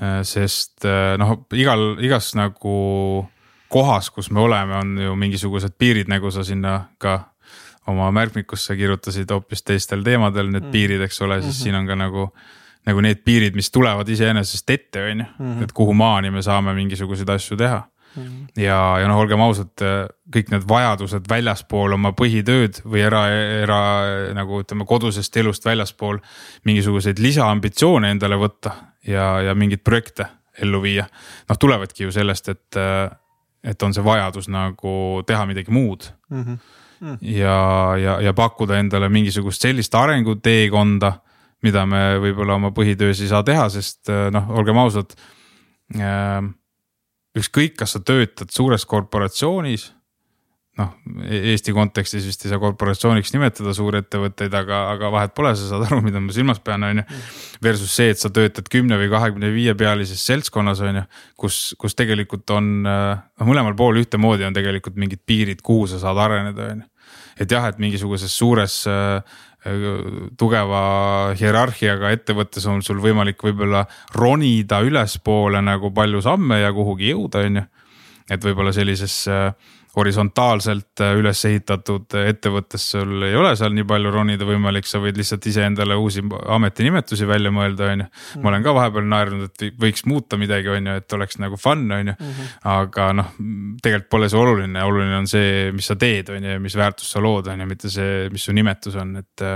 äh,. 0.00 0.20
sest 0.26 0.84
äh, 0.84 1.16
noh, 1.20 1.36
igal, 1.56 1.94
igas 2.02 2.34
nagu 2.38 3.26
kohas, 3.70 4.10
kus 4.10 4.30
me 4.34 4.42
oleme, 4.42 4.76
on 4.76 4.96
ju 4.98 5.16
mingisugused 5.16 5.76
piirid, 5.78 6.10
nagu 6.10 6.30
sa 6.34 6.44
sinna 6.44 6.90
ka 6.98 7.20
oma 7.90 8.10
märkmikusse 8.14 8.76
kirjutasid 8.76 9.30
hoopis 9.30 9.62
teistel 9.62 10.02
teemadel 10.06 10.50
need 10.50 10.66
mm. 10.66 10.72
piirid, 10.74 11.04
eks 11.06 11.22
ole, 11.22 11.40
siis 11.40 11.46
mm 11.46 11.58
-hmm. 11.58 11.62
siin 11.62 11.74
on 11.74 11.86
ka 11.86 11.94
nagu 11.94 12.30
nagu 12.86 13.00
need 13.04 13.20
piirid, 13.24 13.54
mis 13.54 13.70
tulevad 13.70 14.08
iseenesest 14.08 14.70
ette, 14.70 15.02
on 15.04 15.18
ju, 15.20 15.26
mhm. 15.38 15.62
et 15.62 15.72
kuhu 15.72 15.94
maani 15.94 16.30
me 16.30 16.42
saame 16.42 16.74
mingisuguseid 16.74 17.28
asju 17.28 17.56
teha. 17.60 17.82
Ja, 18.56 18.78
ja 19.00 19.06
noh, 19.08 19.20
olgem 19.22 19.40
ausad, 19.44 19.72
kõik 20.34 20.50
need 20.52 20.66
vajadused 20.68 21.28
väljaspool 21.30 21.94
oma 21.96 22.12
põhitööd 22.16 22.82
või 22.84 23.04
era, 23.06 23.22
era 23.30 23.80
nagu 24.36 24.62
ütleme, 24.64 24.86
kodusest 24.88 25.36
elust 25.40 25.64
väljaspool 25.66 26.18
mingisuguseid 26.68 27.22
lisaambitsioone 27.22 28.10
endale 28.16 28.38
võtta 28.40 28.74
ja, 29.06 29.32
ja 29.46 29.54
mingeid 29.54 29.84
projekte 29.86 30.28
ellu 30.60 30.82
viia. 30.82 31.06
noh, 31.48 31.58
tulevadki 31.58 32.08
ju 32.08 32.12
sellest, 32.12 32.48
et, 32.48 32.80
et 33.64 33.82
on 33.82 33.94
see 33.94 34.04
vajadus 34.04 34.50
nagu 34.50 35.22
teha 35.26 35.46
midagi 35.46 35.70
muud 35.70 36.10
mm. 36.30 36.44
-hmm. 36.44 36.58
Mm. 37.00 37.18
ja, 37.22 37.96
ja, 37.96 38.20
ja 38.20 38.32
pakkuda 38.36 38.78
endale 38.78 39.08
mingisugust 39.08 39.62
sellist 39.62 39.94
arenguteekonda 39.94 41.14
mida 41.66 41.84
me 41.88 42.00
võib-olla 42.22 42.56
oma 42.56 42.72
põhitöös 42.76 43.20
ei 43.24 43.30
saa 43.30 43.42
teha, 43.46 43.68
sest 43.72 44.10
äh, 44.12 44.28
noh, 44.34 44.50
olgem 44.56 44.80
ausad 44.80 45.14
äh,. 45.96 46.40
Ükskõik, 47.38 47.76
kas 47.78 47.96
sa 47.96 48.02
töötad 48.02 48.52
suures 48.54 48.86
korporatsioonis. 48.88 49.90
noh, 50.80 50.92
e-, 51.26 51.40
Eesti 51.52 51.74
kontekstis 51.76 52.24
vist 52.24 52.44
ei 52.46 52.52
saa 52.52 52.60
korporatsiooniks 52.62 53.34
nimetada 53.34 53.74
suurettevõtteid, 53.76 54.54
aga, 54.56 54.78
aga 54.94 55.10
vahet 55.12 55.34
pole, 55.36 55.50
sa 55.58 55.66
saad 55.68 55.84
aru, 55.88 55.98
mida 56.06 56.22
ma 56.22 56.32
silmas 56.32 56.62
pean, 56.64 56.86
on 56.86 57.02
ju. 57.02 57.04
Versus 57.62 57.92
see, 57.92 58.14
et 58.14 58.22
sa 58.22 58.30
töötad 58.32 58.70
kümne 58.72 58.96
või 59.00 59.10
kahekümne 59.12 59.50
viie 59.52 59.74
pealises 59.78 60.22
seltskonnas, 60.30 60.80
on 60.86 61.02
ju, 61.02 61.04
kus, 61.42 61.58
kus 61.80 61.98
tegelikult 61.98 62.48
on 62.56 62.70
noh, 62.86 63.44
mõlemal 63.44 63.76
pool 63.76 64.00
ühtemoodi 64.00 64.46
on 64.48 64.56
tegelikult 64.56 64.96
mingid 65.00 65.26
piirid, 65.26 65.60
kuhu 65.66 65.90
sa 65.90 66.00
saad 66.02 66.22
areneda, 66.22 66.70
on 66.72 66.86
ju 66.86 66.90
et 67.40 67.50
jah, 67.50 67.66
et 67.70 67.78
mingisuguses 67.80 68.32
suures 68.36 68.82
äh, 68.90 69.38
tugeva 70.40 71.34
hierarhiaga 71.36 72.14
ettevõttes 72.14 72.64
on 72.70 72.80
sul 72.82 73.00
võimalik 73.02 73.42
võib-olla 73.44 73.84
ronida 74.16 74.80
ülespoole 74.86 75.60
nagu 75.60 75.90
palju 75.92 76.22
samme 76.24 76.62
ja 76.62 76.72
kuhugi 76.72 77.10
jõuda, 77.12 77.44
on 77.44 77.60
ju. 77.60 77.66
et 78.30 78.44
võib-olla 78.44 78.72
sellises 78.72 79.16
äh, 79.28 79.52
horisontaalselt 79.96 81.02
äh, 81.02 81.16
üles 81.18 81.40
ehitatud 81.48 82.14
ettevõttes 82.20 82.84
sul 82.92 83.24
ei 83.26 83.34
ole 83.36 83.52
seal 83.58 83.74
nii 83.74 83.86
palju 83.90 84.12
ronida 84.14 84.46
võimalik, 84.46 84.86
sa 84.86 85.00
võid 85.02 85.18
lihtsalt 85.18 85.46
iseendale 85.50 85.96
uusi 85.98 86.22
ametinimetusi 86.22 87.26
välja 87.28 87.52
mõelda, 87.54 87.90
on 87.94 88.04
ju. 88.04 88.08
ma 88.42 88.52
olen 88.52 88.66
ka 88.66 88.74
vahepeal 88.76 89.08
naernud, 89.10 89.50
et 89.50 89.80
võiks 89.80 90.06
muuta 90.06 90.38
midagi, 90.40 90.70
on 90.70 90.90
ju, 90.90 90.96
et 91.02 91.16
oleks 91.18 91.40
nagu 91.42 91.58
fun, 91.60 91.86
on 91.96 92.12
ju. 92.12 92.16
Mhm. 92.18 92.50
aga 92.70 93.10
noh, 93.18 93.32
tegelikult 93.82 94.10
pole 94.14 94.30
see 94.30 94.40
oluline, 94.40 94.84
oluline 94.86 95.16
on 95.18 95.30
see, 95.30 95.70
mis 95.74 95.90
sa 95.90 95.98
teed, 95.98 96.30
on 96.34 96.44
ju, 96.44 96.58
ja 96.58 96.62
mis 96.62 96.78
väärtust 96.78 97.16
sa 97.16 97.22
lood, 97.24 97.50
on 97.50 97.64
ju, 97.64 97.70
mitte 97.70 97.90
see, 97.90 98.28
mis 98.32 98.46
su 98.46 98.56
nimetus 98.56 98.98
on, 99.00 99.16
et. 99.24 99.48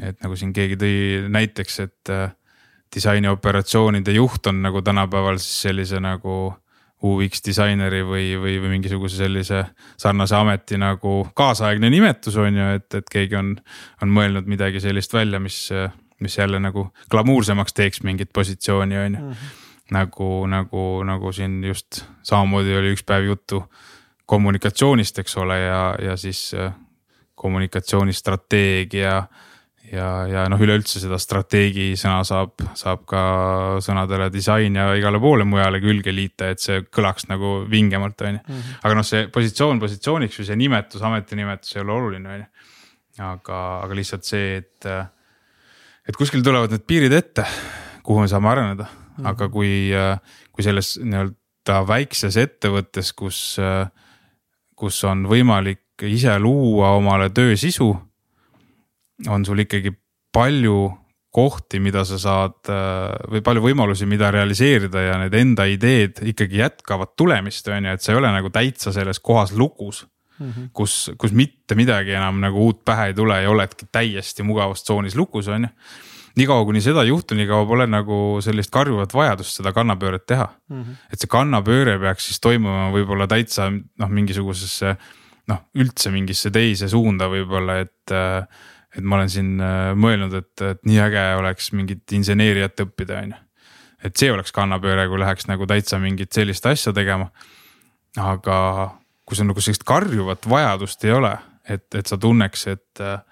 et 0.00 0.22
nagu 0.24 0.36
siin 0.40 0.54
keegi 0.56 0.78
tõi 0.80 0.94
näiteks, 1.28 1.74
et 1.84 2.10
disainioperatsioonide 2.94 4.14
juht 4.16 4.46
on 4.48 4.62
nagu 4.64 4.80
tänapäeval 4.82 5.36
siis 5.40 5.66
sellise 5.66 6.00
nagu 6.00 6.54
UX 7.02 7.42
disaineri 7.46 8.02
või, 8.06 8.26
või, 8.38 8.56
või 8.62 8.76
mingisuguse 8.76 9.16
sellise 9.16 9.64
sarnase 9.98 10.36
ameti 10.38 10.78
nagu 10.78 11.14
kaasaegne 11.34 11.90
nimetus 11.90 12.36
on 12.38 12.56
ju, 12.56 12.68
et, 12.78 12.94
et 12.94 13.10
keegi 13.10 13.38
on, 13.38 13.56
on 14.02 14.12
mõelnud 14.14 14.46
midagi 14.50 14.80
sellist 14.80 15.14
välja, 15.14 15.40
mis, 15.42 15.64
mis 16.22 16.38
jälle 16.38 16.60
nagu 16.62 16.88
glamuursemaks 17.10 17.74
teeks 17.74 18.02
mingit 18.06 18.30
positsiooni 18.32 18.98
on 18.98 19.18
ju. 19.18 19.20
-hmm. 19.20 19.34
nagu, 19.90 20.46
nagu, 20.46 21.02
nagu 21.04 21.32
siin 21.32 21.64
just 21.64 22.04
samamoodi 22.22 22.76
oli 22.76 22.94
üks 22.94 23.04
päev 23.06 23.24
juttu 23.24 23.64
kommunikatsioonist, 24.26 25.18
eks 25.18 25.36
ole, 25.36 25.58
ja, 25.60 25.96
ja 26.02 26.16
siis 26.16 26.52
kommunikatsioonistrateegia 27.34 29.22
ja, 29.92 30.08
ja 30.28 30.44
noh, 30.50 30.60
üleüldse 30.62 31.00
seda 31.02 31.18
strateegi 31.20 31.92
sõna 32.00 32.22
saab, 32.26 32.64
saab 32.78 33.04
ka 33.08 33.22
sõnadele 33.84 34.28
disain 34.32 34.76
ja 34.78 34.88
igale 34.98 35.20
poole 35.22 35.46
mujale 35.48 35.82
külge 35.84 36.14
liita, 36.14 36.52
et 36.52 36.62
see 36.62 36.82
kõlaks 36.88 37.28
nagu 37.30 37.62
vingemalt, 37.70 38.20
on 38.24 38.38
ju. 38.38 38.42
Mhm. 38.46 38.78
aga 38.82 38.98
noh, 38.98 39.06
see 39.06 39.26
positsioon 39.32 39.82
positsiooniks 39.82 40.40
või 40.40 40.48
see 40.48 40.60
nimetus, 40.60 41.04
ametinimetus 41.08 41.76
ei 41.76 41.82
ole 41.84 41.96
oluline, 41.96 42.36
on 42.36 42.44
ju. 42.44 42.70
aga, 43.28 43.60
aga 43.82 43.98
lihtsalt 43.98 44.28
see, 44.28 44.62
et, 44.62 44.88
et 46.08 46.18
kuskil 46.18 46.44
tulevad 46.44 46.72
need 46.72 46.86
piirid 46.88 47.12
ette, 47.16 47.46
kuhu 48.02 48.24
me 48.24 48.30
saame 48.30 48.48
areneda 48.50 48.88
mm, 48.88 49.02
-hmm. 49.16 49.28
aga 49.34 49.48
kui, 49.52 49.90
kui 50.52 50.64
selles 50.64 50.96
nii-öelda 51.02 51.82
väikses 51.86 52.38
ettevõttes, 52.40 53.12
kus, 53.12 53.60
kus 54.74 55.04
on 55.04 55.26
võimalik 55.28 55.80
ise 56.02 56.32
luua 56.40 56.96
omale 56.96 57.28
töö 57.30 57.54
sisu 57.56 57.92
on 59.28 59.44
sul 59.44 59.62
ikkagi 59.64 59.92
palju 60.32 60.90
kohti, 61.32 61.80
mida 61.80 62.04
sa 62.04 62.18
saad 62.20 62.68
äh, 62.68 63.12
või 63.32 63.40
palju 63.44 63.64
võimalusi, 63.64 64.06
mida 64.08 64.28
realiseerida 64.34 65.06
ja 65.06 65.18
need 65.22 65.34
enda 65.36 65.64
ideed 65.70 66.20
ikkagi 66.28 66.60
jätkavad 66.60 67.14
tulemist, 67.16 67.68
on 67.72 67.88
ju, 67.88 67.94
et 67.96 68.04
sa 68.04 68.12
ei 68.12 68.20
ole 68.20 68.32
nagu 68.34 68.52
täitsa 68.52 68.92
selles 68.92 69.20
kohas 69.24 69.54
lukus 69.56 70.04
mm. 70.38 70.50
-hmm. 70.50 70.70
kus, 70.76 71.10
kus 71.18 71.32
mitte 71.32 71.74
midagi 71.78 72.12
enam 72.12 72.40
nagu 72.40 72.66
uut 72.66 72.84
pähe 72.84 73.10
ei 73.10 73.14
tule 73.14 73.42
ja 73.42 73.50
oledki 73.50 73.88
täiesti 73.92 74.44
mugavustsoonis 74.44 75.16
lukus, 75.16 75.48
on 75.48 75.62
ju. 75.62 75.68
niikaua 76.36 76.64
kuni 76.64 76.80
seda 76.80 77.02
ei 77.02 77.08
juhtu, 77.08 77.34
niikaua 77.34 77.66
pole 77.66 77.86
nagu 77.86 78.18
sellist 78.40 78.70
karjuvat 78.70 79.14
vajadust 79.14 79.56
seda 79.56 79.72
kannapööret 79.72 80.26
teha 80.26 80.48
mm. 80.68 80.82
-hmm. 80.82 80.96
et 81.12 81.20
see 81.20 81.32
kannapööre 81.32 81.98
peaks 81.98 82.28
siis 82.28 82.40
toimuma 82.40 82.90
võib-olla 82.92 83.26
täitsa 83.26 83.70
noh, 83.70 84.08
mingisugusesse 84.08 84.96
noh, 85.48 85.64
üldse 85.74 86.10
mingisse 86.10 86.50
teise 86.50 86.88
suunda 86.88 87.28
võib-olla, 87.28 87.80
et 87.80 88.12
äh, 88.12 88.46
et 88.96 89.04
ma 89.04 89.18
olen 89.18 89.30
siin 89.32 89.54
äh, 89.62 89.92
mõelnud, 89.98 90.34
et, 90.36 90.52
et 90.66 90.82
nii 90.88 91.00
äge 91.02 91.24
oleks 91.38 91.70
mingit 91.76 92.12
inseneeriat 92.16 92.80
õppida, 92.84 93.22
on 93.22 93.34
ju. 93.34 93.40
et 94.08 94.18
see 94.18 94.32
oleks 94.32 94.52
kannapööre, 94.54 95.06
kui 95.08 95.20
läheks 95.22 95.48
nagu 95.48 95.68
täitsa 95.68 96.00
mingit 96.02 96.32
sellist 96.34 96.66
asja 96.68 96.92
tegema. 96.96 97.30
aga 98.20 98.56
kui 99.24 99.38
sul 99.38 99.48
nagu 99.48 99.62
sellist 99.64 99.86
karjuvat 99.88 100.48
vajadust 100.50 101.04
ei 101.06 101.14
ole, 101.16 101.32
et, 101.64 101.86
et 101.94 102.06
sa 102.06 102.18
tunneks, 102.20 102.66
et 102.72 103.04
äh, 103.04 103.22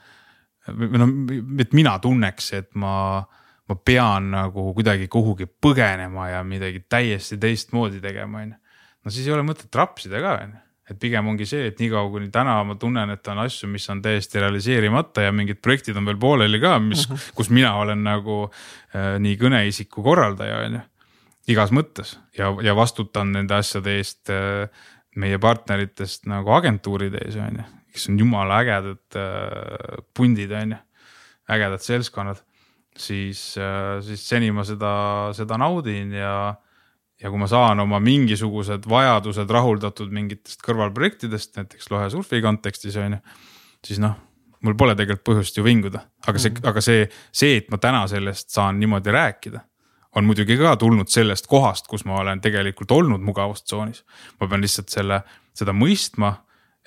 või 0.71 1.03
noh, 1.03 1.13
et 1.61 1.77
mina 1.77 1.99
tunneks, 2.01 2.53
et 2.57 2.71
ma, 2.79 3.21
ma 3.69 3.77
pean 3.85 4.31
nagu 4.33 4.71
kuidagi 4.77 5.11
kuhugi 5.13 5.49
põgenema 5.51 6.31
ja 6.31 6.43
midagi 6.47 6.85
täiesti 6.89 7.41
teistmoodi 7.41 8.01
tegema, 8.01 8.45
on 8.45 8.55
ju. 8.55 8.59
no 9.05 9.13
siis 9.13 9.29
ei 9.29 9.37
ole 9.37 9.45
mõtet 9.45 9.75
rapsida 9.77 10.23
ka, 10.25 10.37
on 10.47 10.57
ju 10.57 10.67
et 10.91 10.99
pigem 10.99 11.29
ongi 11.31 11.47
see, 11.47 11.69
et 11.71 11.81
niikaua 11.81 12.11
kuni 12.11 12.31
täna 12.35 12.57
ma 12.67 12.75
tunnen, 12.81 13.13
et 13.15 13.29
on 13.31 13.41
asju, 13.45 13.69
mis 13.71 13.87
on 13.93 14.03
täiesti 14.03 14.43
realiseerimata 14.43 15.29
ja 15.29 15.35
mingid 15.35 15.61
projektid 15.63 15.99
on 15.99 16.09
veel 16.09 16.19
pooleli 16.21 16.61
ka, 16.63 16.77
mis 16.83 17.07
uh, 17.07 17.13
mhm. 17.13 17.21
-huh. 17.21 17.35
kus 17.39 17.51
mina 17.51 17.75
olen 17.79 18.03
nagu 18.05 18.39
äh, 18.47 19.19
nii 19.23 19.37
kõneisiku 19.39 20.03
korraldaja, 20.03 20.65
on 20.67 20.81
ju. 20.81 20.87
igas 21.49 21.71
mõttes 21.75 22.19
ja, 22.39 22.51
ja 22.63 22.75
vastutan 22.77 23.33
nende 23.33 23.55
asjade 23.55 23.97
eest 23.99 24.31
äh, 24.31 24.69
meie 25.17 25.39
partneritest 25.39 26.27
nagu 26.31 26.53
agentuuride 26.55 27.23
ees, 27.27 27.37
on 27.37 27.63
ju, 27.63 27.67
kes 27.93 28.09
on 28.09 28.19
jumala 28.19 28.61
ägedad 28.63 29.19
äh, 29.19 30.05
pundid, 30.15 30.53
on 30.53 30.77
ju, 30.77 30.81
ägedad 31.51 31.83
seltskonnad. 31.83 32.43
siis 32.97 33.57
äh,, 33.59 34.03
siis 34.03 34.29
seni 34.29 34.51
ma 34.51 34.65
seda, 34.65 35.31
seda 35.33 35.57
naudin 35.57 36.13
ja 36.13 36.55
ja 37.21 37.31
kui 37.31 37.39
ma 37.41 37.47
saan 37.51 37.81
oma 37.81 38.01
mingisugused 38.01 38.89
vajadused 38.89 39.51
rahuldatud 39.51 40.13
mingitest 40.15 40.63
kõrvalprojektidest, 40.67 41.55
näiteks 41.59 41.91
lohe 41.93 42.11
surfi 42.11 42.41
kontekstis 42.45 42.97
on 43.01 43.19
ju, 43.19 43.23
siis 43.87 44.01
noh, 44.03 44.17
mul 44.65 44.77
pole 44.77 44.95
tegelikult 44.97 45.27
põhjust 45.33 45.59
ju 45.59 45.65
vinguda, 45.65 46.05
aga 46.27 46.39
see 46.39 46.51
mm, 46.51 46.57
-hmm. 46.61 46.71
aga 46.73 46.85
see, 46.85 47.09
see, 47.33 47.57
et 47.61 47.71
ma 47.71 47.79
täna 47.79 48.07
sellest 48.09 48.51
saan 48.51 48.81
niimoodi 48.81 49.13
rääkida 49.13 49.61
on 50.17 50.25
muidugi 50.25 50.57
ka 50.59 50.77
tulnud 50.77 51.09
sellest 51.09 51.47
kohast, 51.47 51.87
kus 51.87 52.05
ma 52.05 52.19
olen 52.21 52.41
tegelikult 52.41 52.91
olnud 52.91 53.21
mugavustsoonis. 53.21 54.05
ma 54.41 54.49
pean 54.49 54.61
lihtsalt 54.61 54.89
selle, 54.89 55.23
seda 55.55 55.73
mõistma, 55.73 56.35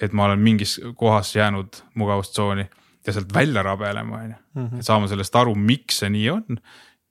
et 0.02 0.14
ma 0.14 0.26
olen 0.26 0.40
mingis 0.40 0.80
kohas 0.96 1.36
jäänud 1.36 1.84
mugavustsooni 1.96 2.66
ja 3.08 3.14
sealt 3.14 3.34
välja 3.34 3.64
rabelema, 3.64 4.18
on 4.18 4.30
ju. 4.30 4.36
Mhm. 4.56 4.80
et 4.80 4.86
saama 4.86 5.08
sellest 5.08 5.36
aru, 5.36 5.56
miks 5.56 6.00
see 6.00 6.10
nii 6.10 6.30
on 6.30 6.60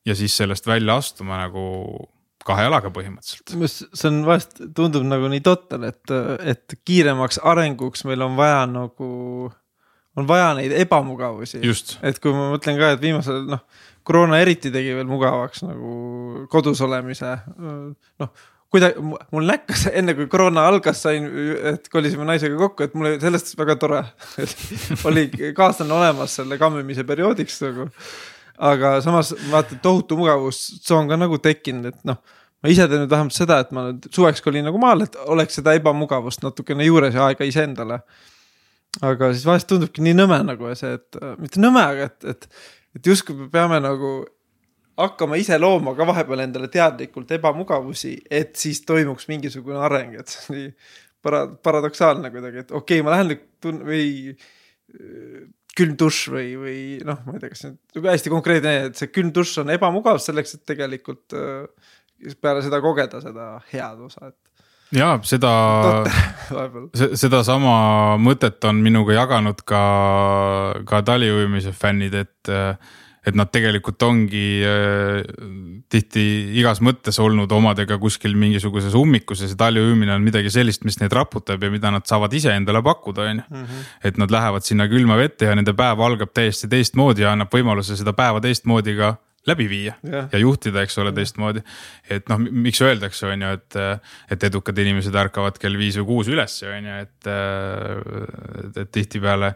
ja 0.06 0.14
siis 0.14 0.36
sellest 0.36 0.66
välja 0.66 0.96
astuma 0.96 1.38
nagu 1.38 2.11
kahe 2.46 2.66
jalaga 2.66 2.92
põhimõtteliselt. 2.94 3.54
see 3.94 4.10
on 4.10 4.22
vahest 4.26 4.62
tundub 4.76 5.06
nagu 5.06 5.30
nii 5.32 5.42
totter, 5.44 5.88
et, 5.90 6.14
et 6.54 6.76
kiiremaks 6.86 7.42
arenguks 7.52 8.06
meil 8.08 8.24
on 8.26 8.38
vaja 8.38 8.64
nagu, 8.70 9.08
on 10.18 10.28
vaja 10.28 10.52
neid 10.58 10.74
ebamugavusi. 10.82 11.62
et 12.02 12.22
kui 12.22 12.34
ma 12.36 12.50
mõtlen 12.54 12.80
ka, 12.80 12.94
et 12.96 13.02
viimasel 13.02 13.44
noh, 13.50 13.64
koroona 14.06 14.40
eriti 14.42 14.72
tegi 14.74 14.94
veel 14.96 15.10
mugavaks 15.10 15.64
nagu 15.66 16.46
kodus 16.52 16.82
olemise. 16.84 17.36
noh, 18.22 18.32
kuidagi 18.72 19.02
mul 19.04 19.46
näkkas 19.46 19.86
enne 19.92 20.14
kui 20.16 20.28
koroona 20.32 20.64
algas, 20.70 21.02
sain, 21.04 21.26
et 21.72 21.88
kolisime 21.92 22.24
naisega 22.28 22.56
kokku, 22.60 22.86
et 22.86 22.94
mul 22.96 23.10
oli 23.10 23.20
sellest 23.22 23.52
väga 23.58 23.76
tore 23.80 24.00
oli 25.08 25.26
kaaslane 25.56 25.92
olemas 25.92 26.38
selle 26.40 26.58
kammimise 26.60 27.04
perioodiks 27.08 27.60
nagu. 27.66 27.90
Aga 28.62 28.96
samas 29.02 29.32
vaata 29.50 29.78
tohutu 29.82 30.16
mugavustsoon 30.20 31.10
ka 31.10 31.18
nagu 31.18 31.38
tekkinud, 31.42 31.90
et 31.90 32.08
noh 32.08 32.20
ma 32.62 32.70
ise 32.70 32.86
teen 32.86 33.02
nüüd 33.02 33.10
vähemalt 33.10 33.34
seda, 33.34 33.58
et 33.64 33.72
ma 33.74 33.88
nüüd 33.88 34.06
suveks 34.14 34.42
kolin 34.44 34.66
nagu 34.68 34.78
maale, 34.82 35.08
et 35.08 35.16
oleks 35.34 35.58
seda 35.58 35.74
ebamugavust 35.78 36.44
natukene 36.44 36.86
juures 36.86 37.16
ja 37.18 37.26
aega 37.26 37.46
iseendale. 37.48 38.02
aga 39.00 39.32
siis 39.32 39.46
vahest 39.48 39.66
tundubki 39.70 40.04
nii 40.04 40.14
nõme 40.14 40.38
nagu 40.44 40.70
see, 40.78 40.94
et 40.98 41.18
mitte 41.40 41.60
nõme, 41.62 41.82
aga 41.94 42.10
et, 42.10 42.24
et, 42.28 42.48
et 42.98 43.10
justkui 43.12 43.34
me 43.38 43.48
peame 43.50 43.80
nagu 43.80 44.12
hakkama 45.00 45.38
ise 45.40 45.56
looma 45.58 45.94
ka 45.96 46.06
vahepeal 46.06 46.44
endale 46.44 46.68
teadlikult 46.70 47.32
ebamugavusi, 47.38 48.18
et 48.30 48.52
siis 48.60 48.82
toimuks 48.86 49.26
mingisugune 49.32 49.80
areng, 49.80 50.18
et 50.20 50.28
see 50.28 50.44
on 50.44 50.58
nii 50.58 50.68
para-, 51.24 51.46
paradoksaalne 51.64 52.30
kuidagi, 52.34 52.66
et 52.66 52.70
okei 52.70 53.00
okay,, 53.00 53.06
ma 53.06 53.16
lähen 53.16 53.32
nüüd 53.32 53.46
tun- 53.64 53.82
või 53.88 54.04
külm 55.78 55.96
dušš 56.00 56.22
või, 56.32 56.46
või 56.60 56.78
noh, 57.06 57.20
ma 57.26 57.36
ei 57.36 57.42
tea, 57.42 57.52
kas 57.52 57.64
see 57.64 57.72
on 58.00 58.08
hästi 58.10 58.32
konkreetne, 58.32 58.74
et 58.90 58.98
see 59.00 59.10
külm 59.12 59.32
dušš 59.34 59.62
on 59.64 59.72
ebamugav 59.74 60.20
selleks, 60.22 60.56
et 60.58 60.64
tegelikult 60.68 61.36
äh, 61.36 61.92
peale 62.40 62.64
seda 62.64 62.80
kogeda 62.84 63.22
seda 63.24 63.46
head 63.72 64.02
osa, 64.04 64.32
et 64.32 64.52
ja 64.96 65.14
seda, 65.26 65.52
sedasama 67.24 67.76
mõtet 68.20 68.62
on 68.68 68.82
minuga 68.84 69.16
jaganud 69.16 69.62
ka, 69.68 69.84
ka 70.88 71.02
taliujumise 71.08 71.72
fännid, 71.76 72.18
et 72.20 72.52
et 73.26 73.36
nad 73.38 73.50
tegelikult 73.54 74.02
ongi 74.02 74.46
äh, 74.66 75.22
tihti 75.92 76.24
igas 76.58 76.82
mõttes 76.82 77.20
olnud 77.22 77.52
omadega 77.54 77.98
kuskil 78.02 78.34
mingisuguses 78.38 78.96
ummikus 78.98 79.44
ja 79.44 79.50
see 79.50 79.58
taljuujumine 79.60 80.14
on 80.16 80.24
midagi 80.26 80.50
sellist, 80.50 80.86
mis 80.88 80.98
neid 81.00 81.14
raputab 81.14 81.62
ja 81.62 81.70
mida 81.72 81.92
nad 81.94 82.06
saavad 82.08 82.34
iseendale 82.34 82.82
pakkuda, 82.82 83.28
on 83.30 83.42
ju. 83.42 83.48
Mhm. 83.50 83.82
et 84.04 84.18
nad 84.18 84.30
lähevad 84.30 84.66
sinna 84.66 84.88
külma 84.90 85.16
vette 85.20 85.46
ja 85.46 85.54
nende 85.58 85.74
päev 85.76 86.00
algab 86.02 86.32
täiesti 86.34 86.70
teistmoodi 86.70 87.22
ja 87.22 87.32
annab 87.36 87.52
võimaluse 87.52 87.96
seda 87.98 88.14
päeva 88.16 88.42
teistmoodi 88.42 88.96
ka 88.98 89.16
läbi 89.46 89.66
viia 89.68 89.94
ja, 90.06 90.24
ja 90.32 90.38
juhtida, 90.38 90.82
eks 90.86 90.98
ole, 91.02 91.12
teistmoodi. 91.14 91.62
et 92.10 92.28
noh, 92.30 92.38
miks 92.38 92.82
öeldakse, 92.82 93.26
on 93.26 93.42
ju, 93.42 93.52
et, 93.58 93.78
et 94.30 94.48
edukad 94.48 94.78
inimesed 94.78 95.14
ärkavad 95.24 95.58
kell 95.62 95.78
viis 95.78 95.98
või 96.00 96.08
kuus 96.12 96.30
üles, 96.30 96.58
on 96.68 96.90
ju, 96.90 96.98
et, 97.06 97.30
et, 98.72 98.90
tihtipeale 98.94 99.54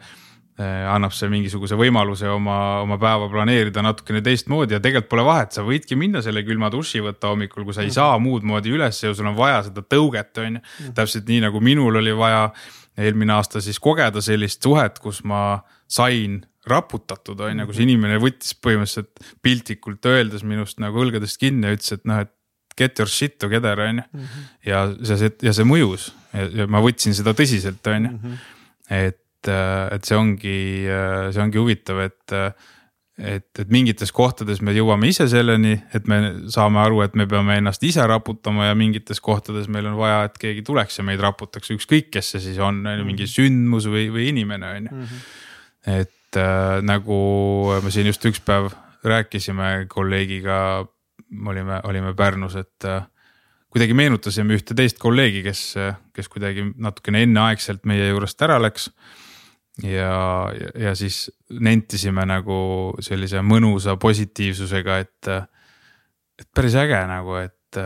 annab 0.56 1.12
see 1.12 1.28
mingisuguse 1.28 1.76
võimaluse 1.76 2.28
oma, 2.32 2.80
oma 2.80 2.96
päeva 3.00 3.28
planeerida 3.28 3.82
natukene 3.84 4.22
teistmoodi 4.24 4.76
ja 4.76 4.80
tegelikult 4.80 5.10
pole 5.10 5.24
vahet, 5.26 5.52
sa 5.52 5.64
võidki 5.66 5.98
minna 6.00 6.22
selle 6.24 6.40
külma 6.46 6.70
duši 6.72 7.02
võtta 7.04 7.28
hommikul, 7.32 7.66
kui 7.66 7.76
sa 7.76 7.82
ei 7.82 7.90
-hmm. 7.90 7.98
saa 7.98 8.18
muud 8.18 8.46
moodi 8.48 8.72
üles 8.72 9.02
ja 9.02 9.12
sul 9.14 9.28
on 9.28 9.36
vaja 9.36 9.62
seda 9.68 9.84
tõuget, 9.84 10.32
on 10.40 10.56
ju. 10.56 10.60
Mhm. 10.60 10.94
täpselt 10.96 11.28
nii 11.28 11.40
nagu 11.44 11.60
minul 11.60 12.00
oli 12.00 12.16
vaja 12.16 12.50
eelmine 12.96 13.32
aasta 13.32 13.60
siis 13.60 13.78
kogeda 13.78 14.20
sellist 14.24 14.62
suhet, 14.62 14.98
kus 14.98 15.24
ma 15.24 15.60
sain 15.88 16.46
raputatud, 16.66 17.40
on 17.40 17.60
ju, 17.60 17.66
kus 17.66 17.76
mhm. 17.76 17.88
inimene 17.88 18.18
võttis 18.22 18.56
põhimõtteliselt 18.56 19.36
piltlikult 19.42 20.06
öeldes 20.06 20.42
minust 20.42 20.80
nagu 20.80 21.04
õlgadest 21.04 21.38
kinni 21.38 21.68
ja 21.68 21.76
ütles, 21.76 21.92
et 21.92 22.08
noh, 22.08 22.24
et 22.24 22.32
get 22.76 22.98
your 22.98 23.08
shit 23.08 23.38
together, 23.38 23.80
on 23.80 24.00
ju. 24.00 24.08
Mhm. 24.12 24.48
ja 24.64 24.82
see, 25.04 25.30
ja 25.42 25.52
see 25.52 25.68
mõjus 25.68 26.10
ja, 26.32 26.48
ja 26.62 26.66
ma 26.66 26.80
võtsin 26.80 27.14
seda 27.14 27.36
tõsiselt, 27.36 27.84
on 27.92 28.08
ju. 28.08 28.34
et 28.88 29.20
et, 29.46 29.96
et 29.96 30.08
see 30.08 30.18
ongi, 30.18 30.56
see 31.32 31.42
ongi 31.42 31.62
huvitav, 31.62 32.02
et 32.06 32.36
et, 33.16 33.48
et 33.58 33.70
mingites 33.72 34.12
kohtades 34.12 34.60
me 34.64 34.74
jõuame 34.76 35.08
ise 35.08 35.26
selleni, 35.30 35.76
et 35.96 36.08
me 36.10 36.18
saame 36.52 36.80
aru, 36.82 37.00
et 37.04 37.14
me 37.16 37.26
peame 37.28 37.56
ennast 37.60 37.84
ise 37.88 38.04
raputama 38.08 38.68
ja 38.68 38.76
mingites 38.76 39.22
kohtades 39.24 39.70
meil 39.72 39.88
on 39.88 39.96
vaja, 40.00 40.26
et 40.28 40.36
keegi 40.40 40.64
tuleks 40.66 41.00
ja 41.00 41.06
meid 41.06 41.22
raputaks, 41.24 41.72
ükskõik, 41.74 42.10
kes 42.12 42.34
see 42.34 42.44
siis 42.50 42.60
on, 42.62 42.82
mingi 42.84 43.24
mhm. 43.24 43.32
sündmus 43.32 43.88
või, 43.92 44.08
või 44.12 44.28
inimene, 44.34 44.72
on 44.80 44.90
ju. 44.90 45.00
Mhm. 45.00 45.24
et 45.96 46.40
äh, 46.42 46.78
nagu 46.84 47.18
me 47.82 47.94
siin 47.94 48.10
just 48.10 48.24
üks 48.28 48.42
päev 48.44 48.72
rääkisime 49.06 49.86
kolleegiga, 49.88 50.58
olime, 51.46 51.80
olime 51.88 52.12
Pärnus, 52.18 52.56
et 52.58 52.88
äh, 52.88 53.06
kuidagi 53.72 53.96
meenutasime 53.96 54.56
ühte 54.56 54.76
teist 54.76 55.00
kolleegi, 55.00 55.44
kes, 55.46 55.62
kes 56.16 56.28
kuidagi 56.32 56.68
natukene 56.76 57.24
enneaegselt 57.24 57.86
meie 57.88 58.10
juurest 58.10 58.42
ära 58.44 58.58
läks 58.60 58.90
ja, 59.82 60.52
ja, 60.74 60.94
siis 60.94 61.26
nentisime 61.60 62.24
nagu 62.28 62.58
sellise 63.04 63.42
mõnusa 63.44 63.96
positiivsusega, 64.00 64.98
et, 65.04 65.30
et 66.40 66.48
päris 66.54 66.76
äge 66.80 67.00
nagu, 67.10 67.36
et, 67.42 67.80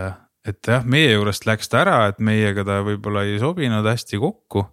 et 0.47 0.70
jah, 0.73 0.86
meie 0.86 1.12
juurest 1.15 1.47
läks 1.49 1.70
ta 1.70 1.83
ära, 1.85 1.99
et 2.10 2.20
meiega 2.23 2.65
ta 2.67 2.81
võib-olla 2.86 3.25
ei 3.27 3.41
sobinud 3.43 3.86
hästi 3.86 4.20
kokku. 4.23 4.67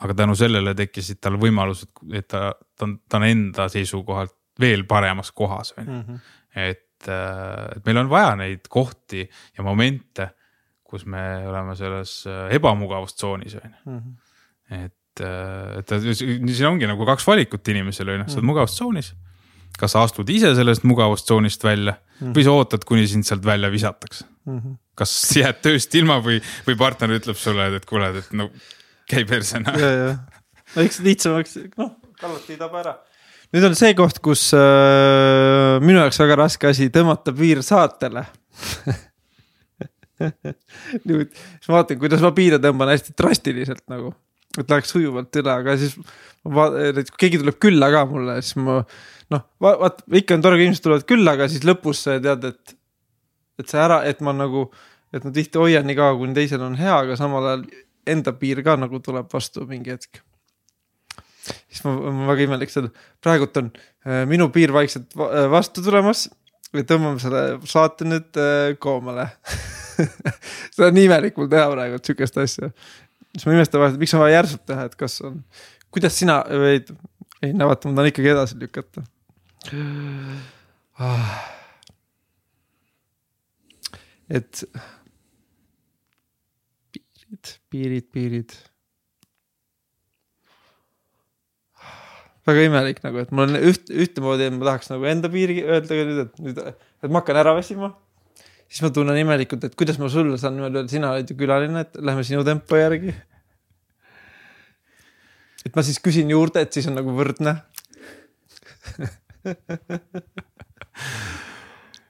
aga 0.00 0.14
tänu 0.16 0.32
sellele 0.34 0.72
tekkisid 0.74 1.18
tal 1.20 1.36
võimalused, 1.36 1.90
et 2.16 2.28
ta, 2.28 2.54
ta 2.76 2.86
on, 2.86 2.94
ta 3.04 3.18
on 3.18 3.24
enda 3.26 3.66
seisukohalt 3.68 4.32
veel 4.60 4.86
paremas 4.88 5.32
kohas, 5.32 5.74
on 5.76 5.84
ju. 5.84 5.98
Mhm. 5.98 6.20
et, 6.56 7.08
et 7.08 7.84
meil 7.86 8.00
on 8.00 8.08
vaja 8.08 8.36
neid 8.36 8.68
kohti 8.68 9.26
ja 9.56 9.64
momente, 9.64 10.30
kus 10.84 11.04
me 11.06 11.46
oleme 11.46 11.76
selles 11.76 12.24
ebamugavustsoonis, 12.50 13.58
on 13.60 13.76
ju. 13.76 13.92
Mhm. 13.92 14.16
et 14.84 14.96
et, 15.20 15.92
et 15.92 16.16
siin 16.16 16.68
ongi 16.68 16.88
nagu 16.88 17.06
kaks 17.08 17.26
valikut 17.26 17.68
inimesel 17.72 18.12
on 18.12 18.22
ju, 18.22 18.28
sa 18.28 18.38
oled 18.38 18.44
mm. 18.44 18.50
mugavustsoonis. 18.52 19.12
kas 19.80 19.94
sa 19.94 20.04
astud 20.04 20.28
ise 20.28 20.52
sellest 20.54 20.84
mugavustsoonist 20.84 21.64
välja 21.64 21.96
mm. 22.20 22.32
või 22.36 22.44
sa 22.46 22.54
ootad, 22.54 22.84
kuni 22.88 23.06
sind 23.08 23.26
sealt 23.28 23.44
välja 23.46 23.70
visatakse 23.72 24.24
mm. 24.46 24.58
-hmm. 24.58 24.78
kas 24.94 25.14
jääd 25.40 25.62
tööst 25.64 25.94
ilma 25.94 26.20
või, 26.24 26.40
või 26.66 26.78
partner 26.78 27.16
ütleb 27.16 27.38
sulle, 27.38 27.70
et 27.76 27.86
kuule, 27.88 28.12
et 28.22 28.32
no 28.32 28.50
käi 29.10 29.24
perse 29.28 29.60
noh. 29.62 29.78
ja, 29.78 29.90
ja, 29.90 30.16
no 30.74 30.82
eks 30.86 31.00
lihtsamaks, 31.04 31.58
noh, 31.76 31.96
kallati 32.20 32.56
ei 32.56 32.60
taba 32.60 32.82
ära 32.84 32.96
nüüd 33.50 33.66
on 33.66 33.76
see 33.78 33.94
koht, 33.98 34.20
kus 34.22 34.50
äh, 34.54 35.78
minu 35.82 35.98
jaoks 36.02 36.20
väga 36.22 36.40
raske 36.44 36.70
asi 36.70 36.90
tõmmata 36.94 37.34
piir 37.36 37.62
saatele 37.66 38.26
nüüd, 41.08 41.30
siis 41.32 41.70
ma 41.70 41.80
vaatan, 41.80 41.98
kuidas 42.00 42.22
ma 42.24 42.32
piire 42.36 42.60
tõmban 42.62 42.92
hästi 42.92 43.16
drastiliselt 43.18 43.84
nagu 43.90 44.12
et 44.64 44.74
läheks 44.74 44.92
sujuvalt 44.94 45.40
üle, 45.40 45.52
aga 45.52 45.76
siis 45.80 45.96
näiteks 46.44 47.14
kui 47.14 47.24
keegi 47.26 47.40
tuleb 47.42 47.58
külla 47.60 47.90
ka 47.92 48.04
mulle, 48.08 48.38
siis 48.44 48.56
ma 48.60 48.80
noh, 49.34 49.44
vaat 49.62 50.02
ikka 50.20 50.38
on 50.38 50.44
tore, 50.44 50.58
kui 50.58 50.68
inimesed 50.68 50.86
tulevad 50.86 51.06
külla, 51.08 51.36
aga 51.36 51.48
siis 51.50 51.66
lõpus 51.68 52.04
sa 52.06 52.16
tead, 52.22 52.46
et, 52.48 52.74
et 53.60 53.70
see 53.70 53.82
ära, 53.82 54.00
et 54.08 54.22
ma 54.24 54.34
nagu, 54.36 54.66
et 55.14 55.26
ma 55.26 55.32
tihti 55.34 55.60
hoian 55.60 55.86
nii 55.88 55.98
kaua, 55.98 56.16
kuni 56.18 56.36
teisel 56.36 56.64
on 56.66 56.78
hea, 56.80 56.96
aga 56.96 57.18
samal 57.18 57.46
ajal 57.46 57.64
enda 58.10 58.34
piir 58.36 58.62
ka 58.66 58.76
nagu 58.80 59.00
tuleb 59.04 59.30
vastu 59.32 59.66
mingi 59.68 59.92
hetk. 59.94 60.22
siis 61.68 61.84
ma, 61.86 61.94
ma 61.94 62.28
väga 62.32 62.46
imelik 62.48 62.72
seda, 62.72 62.90
praegult 63.22 63.56
on 63.60 63.70
äh, 63.72 64.24
minu 64.28 64.50
piir 64.54 64.74
vaikselt 64.76 65.14
äh, 65.16 65.46
vastu 65.50 65.84
tulemas 65.84 66.28
ja 66.74 66.86
tõmbame 66.86 67.22
selle 67.22 67.44
saate 67.68 68.06
nüüd 68.06 68.38
äh, 68.38 68.74
koomale. 68.82 69.30
Seda 70.72 70.88
on 70.88 70.94
nii 70.96 71.08
imelik 71.08 71.36
mul 71.36 71.50
teha 71.52 71.66
praegu 71.72 71.98
sihukest 72.00 72.38
asja, 72.40 72.70
siis 73.34 73.46
ma 73.46 73.56
imestan 73.56 73.82
vahel, 73.82 73.94
et 73.94 74.02
miks 74.02 74.14
on 74.16 74.22
vaja 74.24 74.40
järsult 74.40 74.64
teha, 74.68 74.86
et 74.88 74.96
kas 74.98 75.20
on, 75.26 75.40
kuidas 75.94 76.16
sina 76.18 76.40
või 76.48 76.80
ei, 77.40 77.52
no 77.56 77.70
vaata, 77.70 77.88
ma 77.88 78.00
tahan 78.00 78.10
ikkagi 78.12 78.32
edasi 78.34 78.58
lükata. 78.60 79.04
Ah.. 81.00 81.30
et 84.30 84.64
piirid, 86.92 87.54
piirid, 87.70 88.10
piirid. 88.12 88.58
väga 92.50 92.62
imelik 92.66 93.02
nagu, 93.04 93.20
et 93.22 93.32
mul 93.36 93.46
on 93.46 93.58
üht, 93.60 93.90
ühtemoodi, 93.92 94.48
et 94.48 94.54
ma 94.56 94.72
tahaks 94.72 94.90
nagu 94.90 95.06
enda 95.06 95.30
piiri 95.30 95.60
öelda 95.62 95.98
et 96.24 96.38
nüüd, 96.42 96.62
et 96.66 97.10
ma 97.10 97.20
hakkan 97.20 97.38
ära 97.38 97.54
väsima 97.54 97.92
siis 98.70 98.84
ma 98.84 98.92
tunnen 98.94 99.18
imelikult, 99.18 99.66
et 99.66 99.74
kuidas 99.78 99.98
ma 99.98 100.08
sulle 100.12 100.38
saan 100.38 100.54
niimoodi 100.56 100.78
öelda, 100.78 100.92
sina 100.92 101.10
oled 101.14 101.30
ju 101.30 101.36
külaline, 101.38 101.82
et 101.86 101.98
lähme 101.98 102.22
sinu 102.26 102.44
tempo 102.46 102.78
järgi. 102.78 103.12
et 105.66 105.74
ma 105.76 105.82
siis 105.86 105.98
küsin 106.02 106.30
juurde, 106.30 106.62
et 106.62 106.72
siis 106.72 106.86
on 106.90 106.96
nagu 107.00 107.10
võrdne 107.16 107.58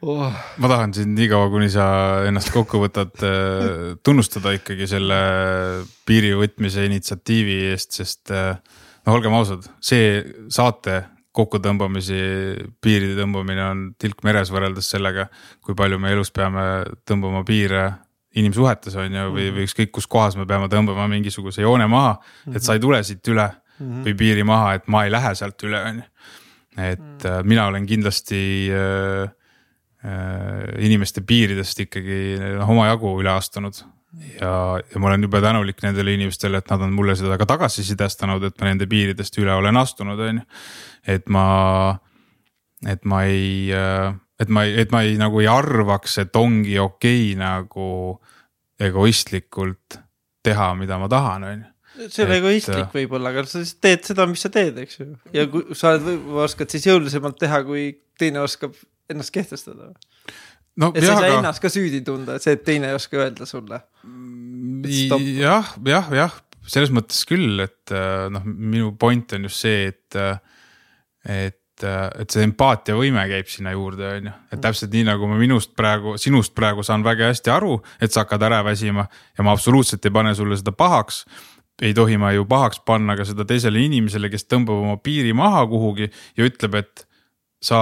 oh.. 0.05 0.29
ma 0.61 0.71
tahan 0.71 0.95
sind 0.97 1.17
niikaua, 1.19 1.49
kuni 1.53 1.71
sa 1.73 1.87
ennast 2.29 2.53
kokku 2.55 2.83
võtad, 2.85 3.15
äh, 3.25 3.97
tunnustada 4.07 4.53
ikkagi 4.59 4.89
selle 4.91 5.21
piiri 6.09 6.35
võtmise 6.39 6.85
initsiatiivi 6.91 7.57
eest, 7.73 7.97
sest 8.03 8.35
äh, 8.35 8.61
no 9.07 9.17
olgem 9.17 9.35
ausad, 9.39 9.67
see 9.85 10.21
saate 10.53 11.03
kokkutõmbamisi, 11.33 12.21
piiride 12.83 13.21
tõmbamine 13.23 13.65
on 13.65 13.83
tilk 13.99 14.25
meres 14.27 14.51
võrreldes 14.51 14.89
sellega, 14.91 15.29
kui 15.63 15.77
palju 15.79 15.99
me 16.03 16.11
elus 16.11 16.33
peame 16.35 16.85
tõmbama 17.07 17.45
piire 17.47 17.85
inimsuhetes 18.39 18.95
on 18.99 19.15
ju, 19.15 19.31
või, 19.35 19.49
või 19.55 19.67
ükskõik 19.67 19.91
kus 19.95 20.07
kohas 20.11 20.37
me 20.39 20.47
peame 20.47 20.69
tõmbama 20.71 21.09
mingisuguse 21.11 21.65
joone 21.65 21.87
maha, 21.91 22.17
et 22.55 22.63
sa 22.63 22.77
ei 22.77 22.83
tule 22.83 23.03
siit 23.07 23.27
üle 23.33 23.49
-hmm. 23.81 24.05
või 24.07 24.17
piiri 24.17 24.45
maha, 24.47 24.75
et 24.79 24.89
ma 24.89 25.05
ei 25.05 25.13
lähe 25.13 25.35
sealt 25.35 25.63
üle, 25.67 25.81
on 25.91 26.03
ju. 26.03 26.09
et 26.79 27.25
-hmm. 27.25 27.45
mina 27.45 27.67
olen 27.67 27.87
kindlasti 27.87 28.71
äh, 28.71 29.31
äh, 30.05 30.85
inimeste 30.85 31.21
piiridest 31.21 31.81
ikkagi 31.87 32.21
noh 32.59 32.71
omajagu 32.71 33.17
üle 33.21 33.31
astunud. 33.31 33.83
ja, 34.41 34.81
ja 34.93 34.99
ma 34.99 35.07
olen 35.07 35.23
jube 35.23 35.41
tänulik 35.41 35.83
nendele 35.83 36.15
inimestele, 36.15 36.59
et 36.59 36.71
nad 36.71 36.81
on 36.83 36.93
mulle 36.93 37.17
seda 37.17 37.39
ka 37.39 37.47
tagasisidestanud, 37.47 38.45
et 38.45 38.61
ma 38.61 38.67
nende 38.67 38.87
piiridest 38.87 39.39
üle 39.39 39.53
olen 39.55 39.77
astunud, 39.77 40.19
on 40.19 40.43
ju. 40.43 40.47
Et 41.07 41.29
ma, 41.33 41.99
et 42.89 43.05
ma 43.05 43.25
ei, 43.29 43.71
et 43.71 44.53
ma 44.53 44.67
et 44.67 44.93
ma 44.93 45.05
ei 45.07 45.17
nagu 45.21 45.41
ei 45.41 45.49
arvaks, 45.51 46.19
et 46.25 46.37
ongi 46.37 46.79
okei 46.79 47.33
okay, 47.33 47.41
nagu 47.41 47.91
egoistlikult 48.81 50.01
teha, 50.45 50.73
mida 50.79 50.97
ma 51.01 51.09
tahan, 51.13 51.45
on 51.45 51.59
ju 51.59 51.69
see 52.09 52.25
on 52.25 52.33
egoistlik 52.35 52.85
äh, 52.87 52.93
võib-olla, 52.95 53.33
aga 53.33 53.45
sa 53.49 53.61
lihtsalt 53.61 53.81
teed 53.85 54.07
seda, 54.09 54.27
mis 54.31 54.45
sa 54.45 54.51
teed, 54.53 54.79
eks 54.85 55.01
ju. 55.01 55.09
ja 55.35 55.47
kui 55.51 55.77
sa 55.77 55.95
oled, 55.97 56.29
oskad 56.45 56.73
siis 56.73 56.87
jõulisemalt 56.89 57.39
teha, 57.41 57.63
kui 57.67 57.91
teine 58.21 58.43
oskab 58.45 58.77
ennast 59.11 59.35
kehtestada. 59.35 59.91
No, 60.81 60.93
et 60.95 61.03
sa 61.03 61.17
ei 61.17 61.19
saa 61.19 61.27
aga... 61.27 61.41
ennast 61.41 61.63
ka 61.63 61.73
süüdi 61.73 62.03
tunda, 62.07 62.39
et 62.39 62.47
see, 62.47 62.55
et 62.57 62.63
teine 62.67 62.93
ei 62.93 62.97
oska 62.97 63.21
öelda 63.21 63.49
sulle. 63.49 63.83
jah, 65.41 65.75
jah, 65.91 66.13
jah, 66.15 66.39
selles 66.71 66.93
mõttes 66.95 67.25
küll, 67.29 67.59
et 67.65 67.93
äh, 67.95 68.29
noh, 68.33 68.47
minu 68.47 68.95
point 69.01 69.37
on 69.37 69.49
just 69.49 69.67
see, 69.67 69.91
et, 69.91 70.19
äh, 70.19 70.39
et 71.29 71.57
et 71.81 72.29
see 72.29 72.43
empaatiavõime 72.45 73.23
käib 73.31 73.47
sinna 73.49 73.71
juurde, 73.73 74.05
on 74.19 74.27
ju, 74.29 74.33
et 74.53 74.61
täpselt 74.61 74.93
nii 74.93 75.07
nagu 75.07 75.25
ma 75.31 75.39
minust 75.41 75.71
praegu, 75.73 76.19
sinust 76.21 76.53
praegu 76.53 76.85
saan 76.85 77.01
väga 77.07 77.31
hästi 77.31 77.53
aru, 77.55 77.79
et 78.05 78.13
sa 78.13 78.27
hakkad 78.27 78.43
ära 78.51 78.59
väsima 78.67 79.07
ja 79.09 79.47
ma 79.47 79.55
absoluutselt 79.57 80.05
ei 80.05 80.13
pane 80.13 80.35
sulle 80.37 80.59
seda 80.61 80.75
pahaks 80.77 81.23
ei 81.81 81.95
tohi 81.97 82.19
ma 82.21 82.33
ju 82.33 82.45
pahaks 82.49 82.83
panna 82.87 83.17
ka 83.17 83.25
seda 83.25 83.47
teisele 83.49 83.81
inimesele, 83.81 84.31
kes 84.33 84.45
tõmbab 84.49 84.83
oma 84.83 84.97
piiri 85.01 85.33
maha 85.37 85.65
kuhugi 85.71 86.11
ja 86.11 86.49
ütleb, 86.49 86.77
et 86.83 87.07
sa 87.65 87.81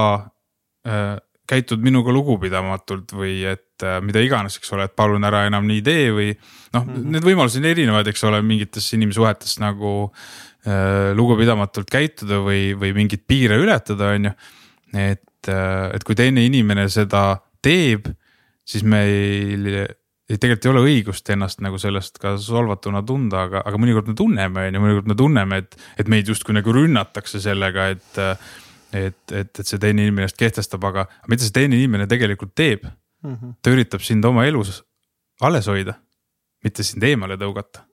äh, 0.86 1.16
käitud 1.48 1.82
minuga 1.82 2.12
lugupidamatult 2.14 3.14
või 3.16 3.40
et 3.48 3.82
äh, 3.86 3.98
mida 4.04 4.22
iganes, 4.22 4.58
eks 4.60 4.70
ole, 4.76 4.86
et 4.88 4.96
palun 4.98 5.26
ära 5.26 5.44
enam 5.48 5.66
nii 5.68 5.82
tee 5.82 6.10
või 6.14 6.28
noh 6.74 6.84
mm 6.84 6.94
-hmm., 6.94 7.08
need 7.16 7.26
võimalused 7.26 7.62
on 7.62 7.70
erinevad, 7.72 8.10
eks 8.10 8.24
ole, 8.28 8.42
mingites 8.46 8.92
inimsuhetes 8.94 9.58
nagu 9.62 9.94
äh, 10.06 10.47
lugupidamatult 11.16 11.90
käituda 11.90 12.40
või, 12.44 12.72
või 12.78 12.94
mingeid 12.96 13.22
piire 13.28 13.58
ületada, 13.60 14.12
on 14.16 14.30
ju. 14.30 14.34
et 14.94 15.50
äh,, 15.52 15.94
et 15.94 16.04
kui 16.04 16.18
teine 16.18 16.44
inimene 16.44 16.88
seda 16.92 17.38
teeb, 17.64 18.08
siis 18.68 18.84
meil 18.84 19.66
ei, 20.28 20.36
tegelikult 20.36 20.66
ei 20.66 20.72
ole 20.72 20.84
õigust 20.84 21.30
ennast 21.32 21.62
nagu 21.64 21.78
sellest 21.80 22.20
ka 22.20 22.34
solvatuna 22.42 23.02
tunda, 23.06 23.46
aga, 23.48 23.62
aga 23.64 23.80
mõnikord 23.80 24.10
me 24.10 24.16
tunneme, 24.18 24.66
on 24.68 24.76
ju, 24.76 24.82
mõnikord 24.84 25.08
me 25.08 25.16
tunneme, 25.18 25.60
et, 25.64 25.78
et 25.98 26.10
meid 26.10 26.28
justkui 26.28 26.56
nagu 26.56 26.74
rünnatakse 26.74 27.40
sellega, 27.44 27.90
et. 27.94 28.10
et, 28.92 29.16
et, 29.32 29.50
et 29.52 29.66
see 29.68 29.76
teine 29.76 30.00
inimene 30.00 30.24
ennast 30.24 30.38
kehtestab, 30.40 30.84
aga 30.88 31.02
mida 31.28 31.44
see 31.44 31.52
teine 31.52 31.76
inimene 31.76 32.06
tegelikult 32.08 32.54
teeb 32.56 32.86
mm? 32.88 33.34
-hmm. 33.34 33.50
ta 33.60 33.72
üritab 33.74 34.00
sind 34.00 34.24
oma 34.24 34.46
elus 34.48 34.78
alles 35.40 35.68
hoida, 35.68 35.94
mitte 36.64 36.82
sind 36.82 37.04
eemale 37.04 37.36
tõugata. 37.36 37.84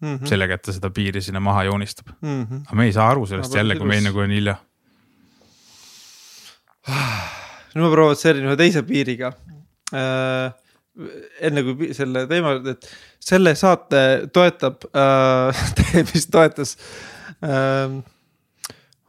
Mm 0.00 0.16
-hmm. 0.16 0.26
sellega, 0.26 0.54
et 0.54 0.62
ta 0.62 0.72
seda 0.72 0.90
piiri 0.90 1.20
sinna 1.22 1.40
maha 1.40 1.64
joonistab 1.64 2.08
mm. 2.20 2.42
-hmm. 2.42 2.62
aga 2.66 2.76
me 2.76 2.84
ei 2.84 2.92
saa 2.92 3.10
aru 3.10 3.26
sellest 3.26 3.54
jälle, 3.54 3.76
kui 3.76 3.86
meil 3.86 4.02
nagu 4.04 4.18
on 4.18 4.30
hilja. 4.30 4.56
nüüd 7.74 7.84
ma 7.84 7.90
provotseerin 7.92 8.46
ühe 8.48 8.56
teise 8.56 8.82
piiriga 8.82 9.32
äh 9.92 10.54
enne 11.40 11.62
kui 11.64 11.92
selle 11.96 12.24
teema, 12.30 12.56
et 12.72 12.88
selle 13.22 13.54
saate 13.58 14.02
toetab 14.34 14.86
äh,, 14.90 15.62
mis 16.12 16.26
toetas 16.32 16.76
äh, 17.44 18.00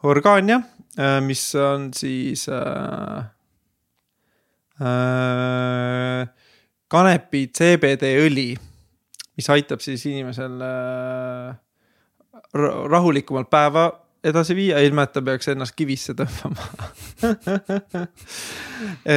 Organia 0.04 0.62
äh,, 0.98 1.20
mis 1.26 1.44
on 1.56 1.90
siis 1.98 2.48
äh, 2.50 3.24
äh, 4.82 6.28
kanepi 6.92 7.48
CBD 7.58 8.16
õli, 8.26 8.50
mis 9.40 9.50
aitab 9.54 9.84
siis 9.84 10.04
inimesel 10.10 10.62
äh, 10.66 11.58
rahulikumalt 12.54 13.52
päeva 13.52 13.90
edasi 14.22 14.54
viia, 14.54 14.78
ilma 14.86 15.08
et 15.08 15.14
ta 15.16 15.24
peaks 15.26 15.50
ennast 15.50 15.74
kivisse 15.78 16.14
tõmbama 16.18 16.68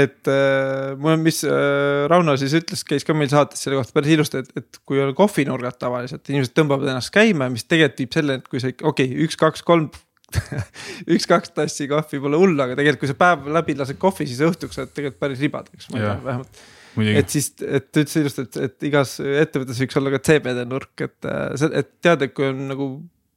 et 0.01 0.31
äh, 0.33 0.95
mul 0.97 1.17
on, 1.17 1.25
mis 1.25 1.43
äh, 1.49 2.07
Rauno 2.11 2.37
siis 2.41 2.55
ütles, 2.57 2.87
käis 2.89 3.05
ka 3.05 3.17
meil 3.17 3.29
saates 3.33 3.61
selle 3.65 3.77
kohta 3.81 3.97
päris 3.97 4.15
ilusti, 4.17 4.41
et, 4.41 4.51
et 4.63 4.81
kui 4.89 5.03
on 5.05 5.13
kohvinurgad 5.17 5.77
tavaliselt, 5.83 6.25
inimesed 6.33 6.57
tõmbavad 6.57 6.89
ennast 6.89 7.13
käima, 7.15 7.51
mis 7.53 7.69
tegelikult 7.69 8.01
viib 8.05 8.17
selleni, 8.17 8.45
et 8.45 8.51
kui 8.51 8.65
sa 8.65 8.73
ikka, 8.73 8.89
okei 8.91 9.13
okay,, 9.13 9.29
üks, 9.29 9.41
kaks, 9.41 9.65
kolm 9.67 9.91
üks-kaks 11.15 11.53
tassi 11.55 11.87
kohvi 11.91 12.21
pole 12.23 12.39
hullu, 12.41 12.59
aga 12.65 12.77
tegelikult, 12.79 13.05
kui 13.05 13.11
sa 13.11 13.19
päev 13.19 13.51
läbi 13.55 13.77
lased 13.79 14.01
kohvi, 14.01 14.27
siis 14.31 14.41
õhtuks 14.45 14.79
sa 14.79 14.85
oled 14.85 14.95
tegelikult 14.97 15.21
päris 15.21 15.43
ribadeks, 15.45 15.91
ma 15.91 16.01
ei 16.01 16.07
tea, 16.07 16.17
vähemalt. 16.25 16.65
Et 17.03 17.33
siis, 17.33 17.51
et 17.65 17.91
ta 17.91 18.05
ütles 18.05 18.17
ilusti, 18.21 18.47
et, 18.47 18.61
et 18.69 18.87
igas 18.91 19.17
ettevõttes 19.25 19.81
võiks 19.83 19.99
olla 20.01 20.15
ka 20.15 20.23
CBD 20.29 20.65
nurk, 20.71 20.95
et, 21.05 21.19
äh, 21.29 21.67
et 21.83 21.93
teada, 22.05 22.29
et 22.29 22.35
kui 22.37 22.49
on 22.49 22.65
nagu 22.71 22.89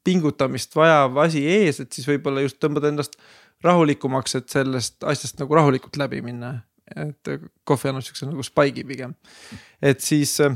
pingutamist 0.08 0.76
vajav 0.78 1.18
asi 1.26 1.44
ees, 1.44 1.82
et 1.84 1.92
siis 1.94 2.08
võib-olla 2.08 2.46
just 2.46 2.60
tõmbad 2.64 2.88
endast 2.92 3.18
rahulikumaks, 3.66 4.38
et 4.40 4.50
sellest 4.54 5.04
asjast 5.08 5.42
nagu 5.42 5.58
rahulikult 5.58 6.00
läbi 6.00 6.22
minna. 6.26 6.60
et 6.88 7.28
kohvi 7.68 7.90
annab 7.90 8.04
siukse 8.06 8.24
nagu 8.24 8.40
spike'i 8.48 8.86
pigem, 8.88 9.12
et 9.84 10.00
siis 10.00 10.38
äh, 10.40 10.54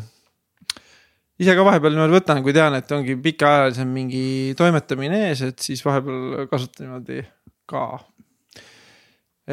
ise 1.41 1.55
ka 1.57 1.65
vahepeal 1.67 1.95
niimoodi 1.95 2.15
võtan, 2.15 2.39
kui 2.45 2.53
tean, 2.55 2.77
et 2.77 2.91
ongi 2.95 3.17
pikaajalisem 3.19 3.89
mingi 3.91 4.23
toimetamine 4.55 5.25
ees, 5.27 5.41
et 5.49 5.59
siis 5.59 5.81
vahepeal 5.83 6.47
kasutan 6.51 6.87
niimoodi 6.87 7.19
ka. 7.67 7.83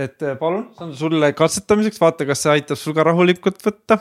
Et 0.04 0.22
äh, 0.22 0.36
palun, 0.38 0.68
see 0.76 0.86
on 0.86 0.94
sulle 0.96 1.32
katsetamiseks, 1.36 2.00
vaata, 2.02 2.26
kas 2.28 2.44
see 2.44 2.54
aitab 2.58 2.78
sul 2.80 2.96
ka 2.96 3.06
rahulikult 3.08 3.60
võtta. 3.64 3.98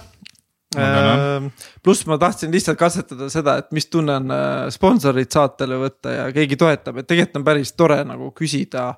Ehm, 0.77 1.47
pluss 1.83 2.03
ma 2.09 2.17
tahtsin 2.19 2.51
lihtsalt 2.51 2.77
katsetada 2.79 3.29
seda, 3.31 3.55
et 3.61 3.69
mis 3.75 3.87
tunne 3.87 4.17
on 4.19 4.33
äh, 4.35 4.67
sponsorit 4.73 5.31
saatele 5.33 5.79
võtta 5.79 6.13
ja 6.13 6.25
keegi 6.35 6.59
toetab, 6.59 6.99
et 6.99 7.07
tegelikult 7.07 7.39
on 7.39 7.45
päris 7.47 7.71
tore 7.73 8.01
nagu 8.05 8.33
küsida 8.35 8.89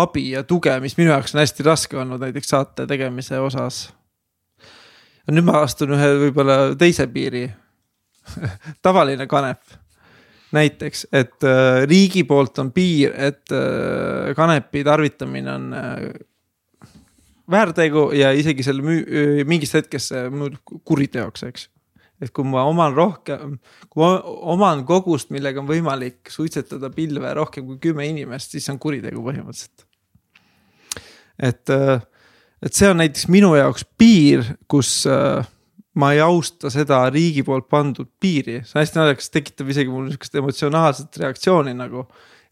abi 0.00 0.30
ja 0.34 0.42
tuge, 0.46 0.74
mis 0.82 0.96
minu 0.98 1.12
jaoks 1.14 1.34
on 1.34 1.42
hästi 1.44 1.66
raske 1.66 1.98
olnud 1.98 2.22
näiteks 2.22 2.52
saate 2.52 2.86
tegemise 2.90 3.38
osas. 3.42 3.88
nüüd 5.30 5.46
ma 5.46 5.60
astun 5.62 5.94
ühe 5.94 6.08
võib-olla 6.24 6.74
teise 6.78 7.06
piiri. 7.06 7.44
Tavaline 8.84 9.26
kanep 9.30 9.62
näiteks, 10.52 11.06
et 11.12 11.46
äh, 11.46 11.82
riigi 11.88 12.24
poolt 12.28 12.58
on 12.62 12.72
piir, 12.74 13.14
et 13.14 13.52
äh, 13.54 14.32
kanepi 14.36 14.82
tarvitamine 14.86 15.52
on 15.52 15.74
äh, 15.74 16.06
väärtegu 17.50 18.10
ja 18.16 18.32
isegi 18.36 18.64
selle 18.66 18.84
müü-, 18.86 19.44
mingist 19.48 19.76
hetkest 19.78 20.12
see 20.12 20.24
muutub 20.34 20.82
kuriteoks, 20.86 21.44
eks. 21.48 21.68
et 22.20 22.32
kui 22.36 22.46
ma 22.46 22.64
oman 22.68 22.94
rohkem, 22.96 23.58
kui 23.88 24.04
ma 24.04 24.10
oman 24.54 24.84
kogust, 24.88 25.30
millega 25.34 25.62
on 25.62 25.70
võimalik 25.70 26.32
suitsetada 26.32 26.90
pilve 26.94 27.34
rohkem 27.38 27.66
kui 27.68 27.80
kümme 27.88 28.06
inimest, 28.10 28.54
siis 28.54 28.66
see 28.66 28.74
on 28.74 28.82
kuritegu 28.82 29.22
põhimõtteliselt. 29.24 29.86
et, 31.38 31.76
et 32.66 32.76
see 32.76 32.90
on 32.90 33.00
näiteks 33.00 33.26
minu 33.32 33.54
jaoks 33.58 33.86
piir, 33.98 34.44
kus 34.68 35.06
ma 35.98 36.12
ei 36.14 36.20
austa 36.22 36.70
seda 36.70 37.02
riigi 37.10 37.42
poolt 37.46 37.66
pandud 37.70 38.08
piiri, 38.22 38.60
see 38.62 38.76
on 38.76 38.84
hästi 38.84 39.00
naljakas, 39.00 39.30
tekitab 39.34 39.72
isegi 39.72 39.90
mul 39.90 40.10
sihukest 40.12 40.36
emotsionaalset 40.38 41.18
reaktsiooni 41.22 41.74
nagu 41.74 42.04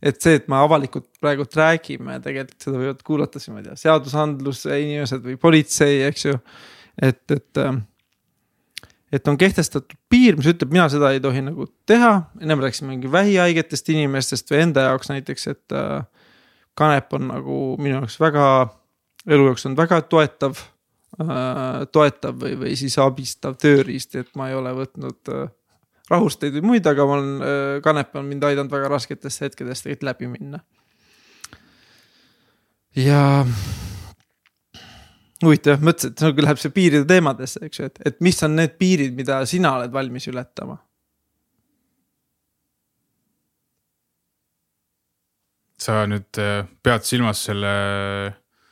et 0.03 0.19
see, 0.23 0.39
et 0.39 0.49
me 0.51 0.59
avalikult 0.61 1.09
praegult 1.23 1.55
räägime, 1.59 2.19
tegelikult 2.23 2.67
seda 2.67 2.81
võivad 2.81 3.05
kuulata 3.07 3.43
siis 3.43 3.53
ma 3.53 3.63
ei 3.63 3.69
tea, 3.69 3.79
seadusandluse 3.81 4.81
inimesed 4.85 5.25
või 5.25 5.39
politsei, 5.41 6.03
eks 6.07 6.27
ju. 6.29 6.37
et, 7.03 7.23
et, 7.35 7.63
ähm, 7.63 7.83
et 9.15 9.31
on 9.31 9.39
kehtestatud 9.41 9.99
piir, 10.11 10.39
mis 10.39 10.51
ütleb, 10.51 10.71
mina 10.75 10.87
seda 10.93 11.11
ei 11.15 11.23
tohi 11.23 11.43
nagu 11.43 11.67
teha, 11.89 12.13
ennem 12.41 12.63
rääkisime 12.63 12.93
mingi 12.95 13.11
vähihaigetest 13.13 13.91
inimestest 13.95 14.55
või 14.55 14.63
enda 14.69 14.87
jaoks 14.87 15.11
näiteks, 15.11 15.51
et 15.51 15.79
äh, 15.79 16.03
kanep 16.79 17.19
on 17.19 17.31
nagu 17.33 17.61
minu 17.83 17.99
jaoks 17.99 18.21
väga, 18.23 18.49
elu 19.27 19.51
jaoks 19.51 19.67
on 19.67 19.79
väga 19.79 20.03
toetav. 20.07 20.63
äh,, 20.63 20.78
toetav 21.19 22.37
või, 22.39 22.55
või 22.59 22.75
siis 22.79 22.95
abistav 23.03 23.57
tööriist, 23.59 24.15
et 24.21 24.29
ma 24.39 24.49
ei 24.51 24.55
ole 24.55 24.71
võtnud 24.77 25.33
äh, 25.35 25.49
rahusteid 26.11 26.55
või 26.59 26.73
muid, 26.73 26.87
aga 26.87 27.07
ma 27.07 27.17
olen, 27.19 27.33
äh, 27.43 27.71
kanep 27.85 28.15
on 28.17 28.29
mind 28.29 28.47
aidanud 28.47 28.73
väga 28.73 28.91
rasketest 28.93 29.43
hetkedest 29.47 29.87
tegelikult 29.87 30.09
läbi 30.13 30.31
minna. 30.31 30.61
ja 32.97 33.45
huvitav 35.43 35.77
jah, 35.77 35.83
mõtlesin, 35.83 36.15
et 36.15 36.23
nagu 36.25 36.45
läheb 36.47 36.61
see 36.63 36.75
piiride 36.75 37.07
teemadesse, 37.07 37.63
eks 37.67 37.81
ju, 37.81 37.91
et, 37.91 38.01
et 38.11 38.21
mis 38.25 38.43
on 38.47 38.55
need 38.59 38.79
piirid, 38.79 39.15
mida 39.19 39.41
sina 39.47 39.75
oled 39.79 39.93
valmis 39.95 40.31
ületama? 40.31 40.79
sa 45.79 46.03
nüüd 46.11 46.39
äh, 46.43 46.65
pead 46.83 47.05
silmas 47.07 47.45
selle 47.47 47.75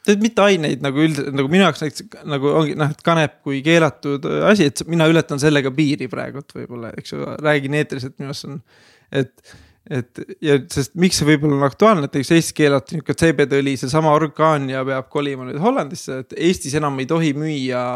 tead, 0.06 0.22
mitte 0.22 0.42
aineid 0.44 0.82
nagu 0.84 1.02
üldiselt 1.02 1.34
nagu 1.36 1.50
minu 1.52 1.66
jaoks 1.66 1.82
näiteks 1.82 2.26
nagu 2.28 2.50
ongi 2.60 2.74
noh, 2.78 2.90
et 2.94 3.04
kanep 3.06 3.38
kui 3.46 3.60
keelatud 3.66 4.26
asi, 4.48 4.68
et 4.70 4.82
mina 4.90 5.08
ületan 5.10 5.40
sellega 5.42 5.72
piiri 5.74 6.08
praegult 6.12 6.54
võib-olla, 6.56 6.92
eks 6.98 7.14
ju, 7.14 7.22
räägin 7.44 7.78
eetris, 7.78 8.08
et 8.08 8.16
minu 8.20 8.32
arust 8.32 8.48
on. 8.48 8.58
et, 9.20 9.54
et 9.98 10.22
ja 10.44 10.58
sest 10.72 10.94
miks 10.98 11.20
see 11.20 11.28
võib-olla 11.28 11.58
on 11.58 11.66
aktuaalne, 11.68 12.04
et 12.04 12.10
näiteks 12.10 12.34
Eestis 12.38 12.56
keelati 12.56 12.98
nihuke 12.98 13.16
CBD 13.18 13.60
õli, 13.62 13.76
seesama 13.80 14.14
Orgaania 14.16 14.84
peab 14.86 15.08
kolima 15.12 15.48
nüüd 15.48 15.62
Hollandisse, 15.62 16.22
et 16.24 16.36
Eestis 16.48 16.76
enam 16.78 16.98
ei 17.02 17.08
tohi 17.10 17.32
müüa, 17.38 17.86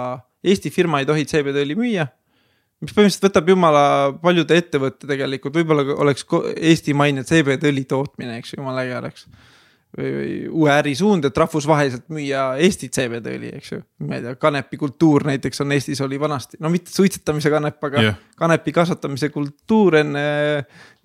Eesti 0.47 0.73
firma 0.73 1.03
ei 1.03 1.09
tohi 1.09 1.27
CBD 1.29 1.67
õli 1.67 1.77
müüa. 1.79 2.09
mis 2.81 2.95
põhimõtteliselt 2.97 3.27
võtab 3.29 3.49
jumala 3.53 3.85
paljude 4.23 4.57
ettevõtte 4.57 5.07
tegelikult, 5.07 5.59
võib-olla 5.59 5.99
oleks 6.01 6.25
Eesti-maine 6.57 7.27
CBD 7.29 7.69
õli 7.69 7.85
tootmine, 7.85 8.39
eks 8.41 8.55
ju, 8.55 8.63
jumala 8.63 8.87
äge 8.87 8.97
oleks 8.97 9.27
või, 9.99 10.11
või 10.15 10.33
uue 10.63 10.73
ärisuund, 10.73 11.27
et 11.29 11.41
rahvusvaheliselt 11.43 12.07
müüa 12.15 12.45
Eesti 12.63 12.91
CBD-õli, 12.95 13.53
eks 13.59 13.73
ju. 13.75 13.81
ma 14.07 14.19
ei 14.19 14.25
tea, 14.25 14.35
kanepikultuur 14.41 15.27
näiteks 15.31 15.65
on 15.65 15.75
Eestis 15.77 16.03
oli 16.05 16.21
vanasti, 16.21 16.61
no 16.63 16.71
mitte 16.73 16.93
suitsetamise 16.95 17.53
kanep, 17.53 17.81
aga 17.91 18.05
yeah. 18.05 18.21
kanepi 18.39 18.75
kasvatamise 18.77 19.31
kultuur 19.35 20.01
enne 20.03 20.27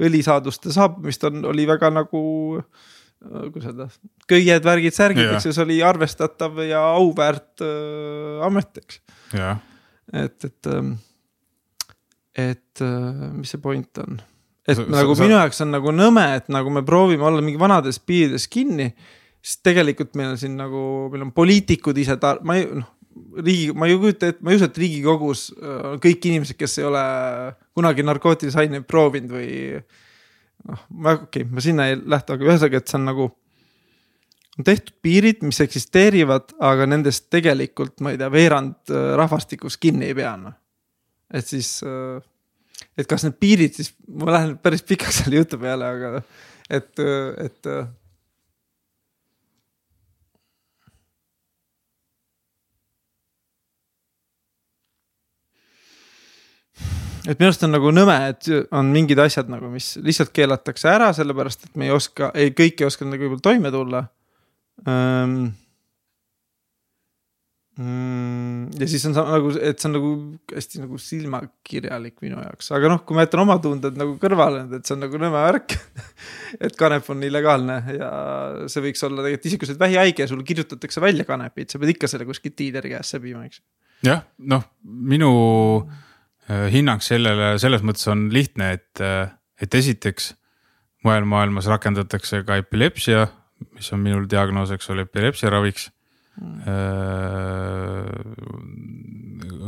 õlisaaduste 0.01 0.73
saabumist 0.75 1.23
on, 1.29 1.43
oli 1.53 1.67
väga 1.69 1.91
nagu 1.93 2.25
kuidas 3.25 3.71
öelda, 3.71 3.87
köied, 4.29 4.65
värgid, 4.65 4.93
särgid 4.93 5.31
eks 5.33 5.47
ju, 5.47 5.55
see 5.55 5.63
oli 5.63 5.79
arvestatav 5.85 6.59
ja 6.67 6.83
auväärt 6.99 7.63
äh, 7.65 8.45
amet, 8.45 8.83
eks 8.83 9.01
et, 10.13 10.45
et, 10.45 10.69
ähm, 10.69 10.95
et 12.35 12.81
äh, 12.83 13.31
mis 13.33 13.55
see 13.55 13.61
point 13.61 14.03
on 14.03 14.19
et 14.65 14.79
sa, 14.79 14.85
nagu 14.89 15.13
sa, 15.13 15.25
minu 15.25 15.37
jaoks 15.37 15.61
on 15.65 15.71
nagu 15.75 15.93
nõme, 15.93 16.25
et 16.39 16.49
nagu 16.53 16.73
me 16.73 16.81
proovime 16.85 17.27
olla 17.27 17.43
mingi 17.45 17.61
vanades 17.61 17.99
piirides 18.01 18.47
kinni. 18.51 18.91
siis 19.45 19.61
tegelikult 19.61 20.15
meil 20.17 20.31
on 20.33 20.39
siin 20.41 20.55
nagu, 20.57 20.81
meil 21.13 21.27
on 21.27 21.31
poliitikud 21.31 21.97
ise 22.01 22.17
tar-, 22.17 22.41
ma 22.41 22.57
ei 22.57 22.65
noh, 22.65 22.87
riigi, 23.45 23.69
ma 23.77 23.87
ei 23.87 23.97
kujuta 23.99 24.31
ette, 24.31 24.43
ma 24.43 24.51
ei 24.51 24.59
usu, 24.59 24.67
et 24.69 24.79
riigikogus 24.81 25.45
äh, 25.53 25.87
kõik 26.03 26.27
inimesed, 26.31 26.57
kes 26.59 26.79
ei 26.81 26.87
ole 26.89 27.05
kunagi 27.77 28.05
narkootilisi 28.05 28.59
aineid 28.63 28.87
proovinud 28.89 29.35
või. 29.37 29.49
noh, 30.65 30.85
ma 30.89 31.15
okei 31.19 31.45
okay,, 31.45 31.49
ma 31.53 31.63
sinna 31.63 31.89
ei 31.91 31.99
lähtu, 32.01 32.35
aga 32.35 32.49
ühesõnaga, 32.49 32.81
et 32.81 32.91
see 32.91 32.99
on 32.99 33.09
nagu. 33.11 33.31
on 34.57 34.67
tehtud 34.67 34.95
piirid, 35.03 35.43
mis 35.43 35.61
eksisteerivad, 35.61 36.55
aga 36.63 36.87
nendest 36.87 37.29
tegelikult, 37.29 37.99
ma 38.01 38.15
ei 38.15 38.19
tea, 38.21 38.31
veerand 38.33 38.93
äh, 38.93 39.11
rahvastikust 39.19 39.79
kinni 39.83 40.09
ei 40.09 40.17
pea 40.17 40.35
noh. 40.41 40.57
et 41.29 41.47
siis 41.47 41.77
äh, 41.85 42.17
et 42.97 43.07
kas 43.09 43.25
need 43.25 43.37
piirid 43.39 43.75
siis, 43.77 43.93
ma 44.07 44.33
lähen 44.35 44.57
päris 44.61 44.83
pikaks 44.87 45.23
selle 45.23 45.43
jutu 45.43 45.59
peale, 45.61 45.87
aga 45.87 46.23
et, 46.69 47.05
et. 47.45 47.71
et 57.25 57.39
minu 57.39 57.49
arust 57.49 57.63
on 57.65 57.73
nagu 57.73 57.91
nõme, 57.93 58.15
et 58.29 58.49
on 58.75 58.89
mingid 58.93 59.19
asjad 59.23 59.49
nagu, 59.49 59.69
mis 59.73 59.95
lihtsalt 60.05 60.33
keelatakse 60.35 60.89
ära, 60.91 61.11
sellepärast 61.17 61.67
et 61.67 61.77
me 61.79 61.89
ei 61.89 61.93
oska, 61.95 62.29
ei 62.37 62.53
kõik 62.53 62.81
ei 62.81 62.89
oska 62.89 63.05
nendega 63.05 63.25
võib-olla 63.25 63.47
toime 63.49 63.71
tulla 63.73 64.07
ähm. 64.87 65.45
Ja 67.75 68.87
siis 68.87 69.03
on 69.09 69.15
nagu, 69.17 69.49
et 69.59 69.81
see 69.81 69.89
on 69.89 69.93
nagu 69.97 70.09
hästi 70.47 70.79
nagu 70.85 70.99
silmakirjalik 71.01 72.21
minu 72.23 72.37
jaoks, 72.39 72.69
aga 72.77 72.87
noh, 72.93 73.01
kui 73.03 73.17
ma 73.17 73.25
jätan 73.25 73.41
oma 73.43 73.57
tunded 73.59 73.97
nagu 73.99 74.13
kõrvale, 74.21 74.61
et 74.77 74.87
see 74.87 74.95
on 74.95 75.01
nagu 75.03 75.19
nõme 75.19 75.41
värk 75.43 75.75
et 76.65 76.77
kanep 76.79 77.09
on 77.11 77.25
illegaalne 77.27 77.75
ja 77.97 78.11
see 78.71 78.85
võiks 78.85 79.03
olla 79.03 79.25
tegelikult 79.25 79.49
isegi 79.49 79.59
kui 79.59 79.67
sa 79.67 79.75
oled 79.75 79.83
vähihaige 79.83 80.23
ja 80.23 80.29
sulle 80.31 80.47
kirjutatakse 80.47 81.03
välja 81.03 81.27
kanepit, 81.27 81.73
sa 81.73 81.81
pead 81.81 81.91
ikka 81.97 82.07
selle 82.11 82.27
kuskilt 82.29 82.55
diileri 82.61 82.93
käest 82.93 83.17
sebima, 83.17 83.43
eks. 83.49 83.59
jah, 84.07 84.23
noh, 84.47 84.63
minu 84.85 85.33
äh, 85.83 86.69
hinnang 86.71 87.03
sellele 87.03 87.57
selles 87.59 87.83
mõttes 87.83 88.07
on 88.13 88.29
lihtne, 88.31 88.71
et, 88.79 89.03
äh, 89.03 89.35
et 89.59 89.75
esiteks 89.75 90.31
mujal 91.03 91.27
maailmas 91.27 91.67
rakendatakse 91.67 92.45
ka 92.47 92.61
epilepsia, 92.63 93.27
mis 93.75 93.91
on 93.91 93.99
minul 93.99 94.31
diagnoos, 94.31 94.71
eks 94.71 94.87
ole, 94.95 95.09
epilepsia 95.09 95.51
raviks 95.51 95.89
Äh, 96.41 98.09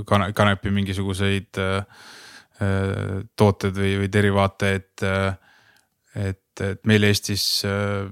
kane-, 0.05 0.33
kanepi 0.35 0.71
mingisuguseid 0.75 1.59
äh, 1.63 1.85
tooteid 3.39 3.77
või, 3.77 3.93
või 4.01 4.09
derivaate, 4.11 4.73
et, 4.75 5.05
et, 6.17 6.63
et 6.65 6.81
meil 6.89 7.07
Eestis 7.07 7.45
äh, 7.67 8.09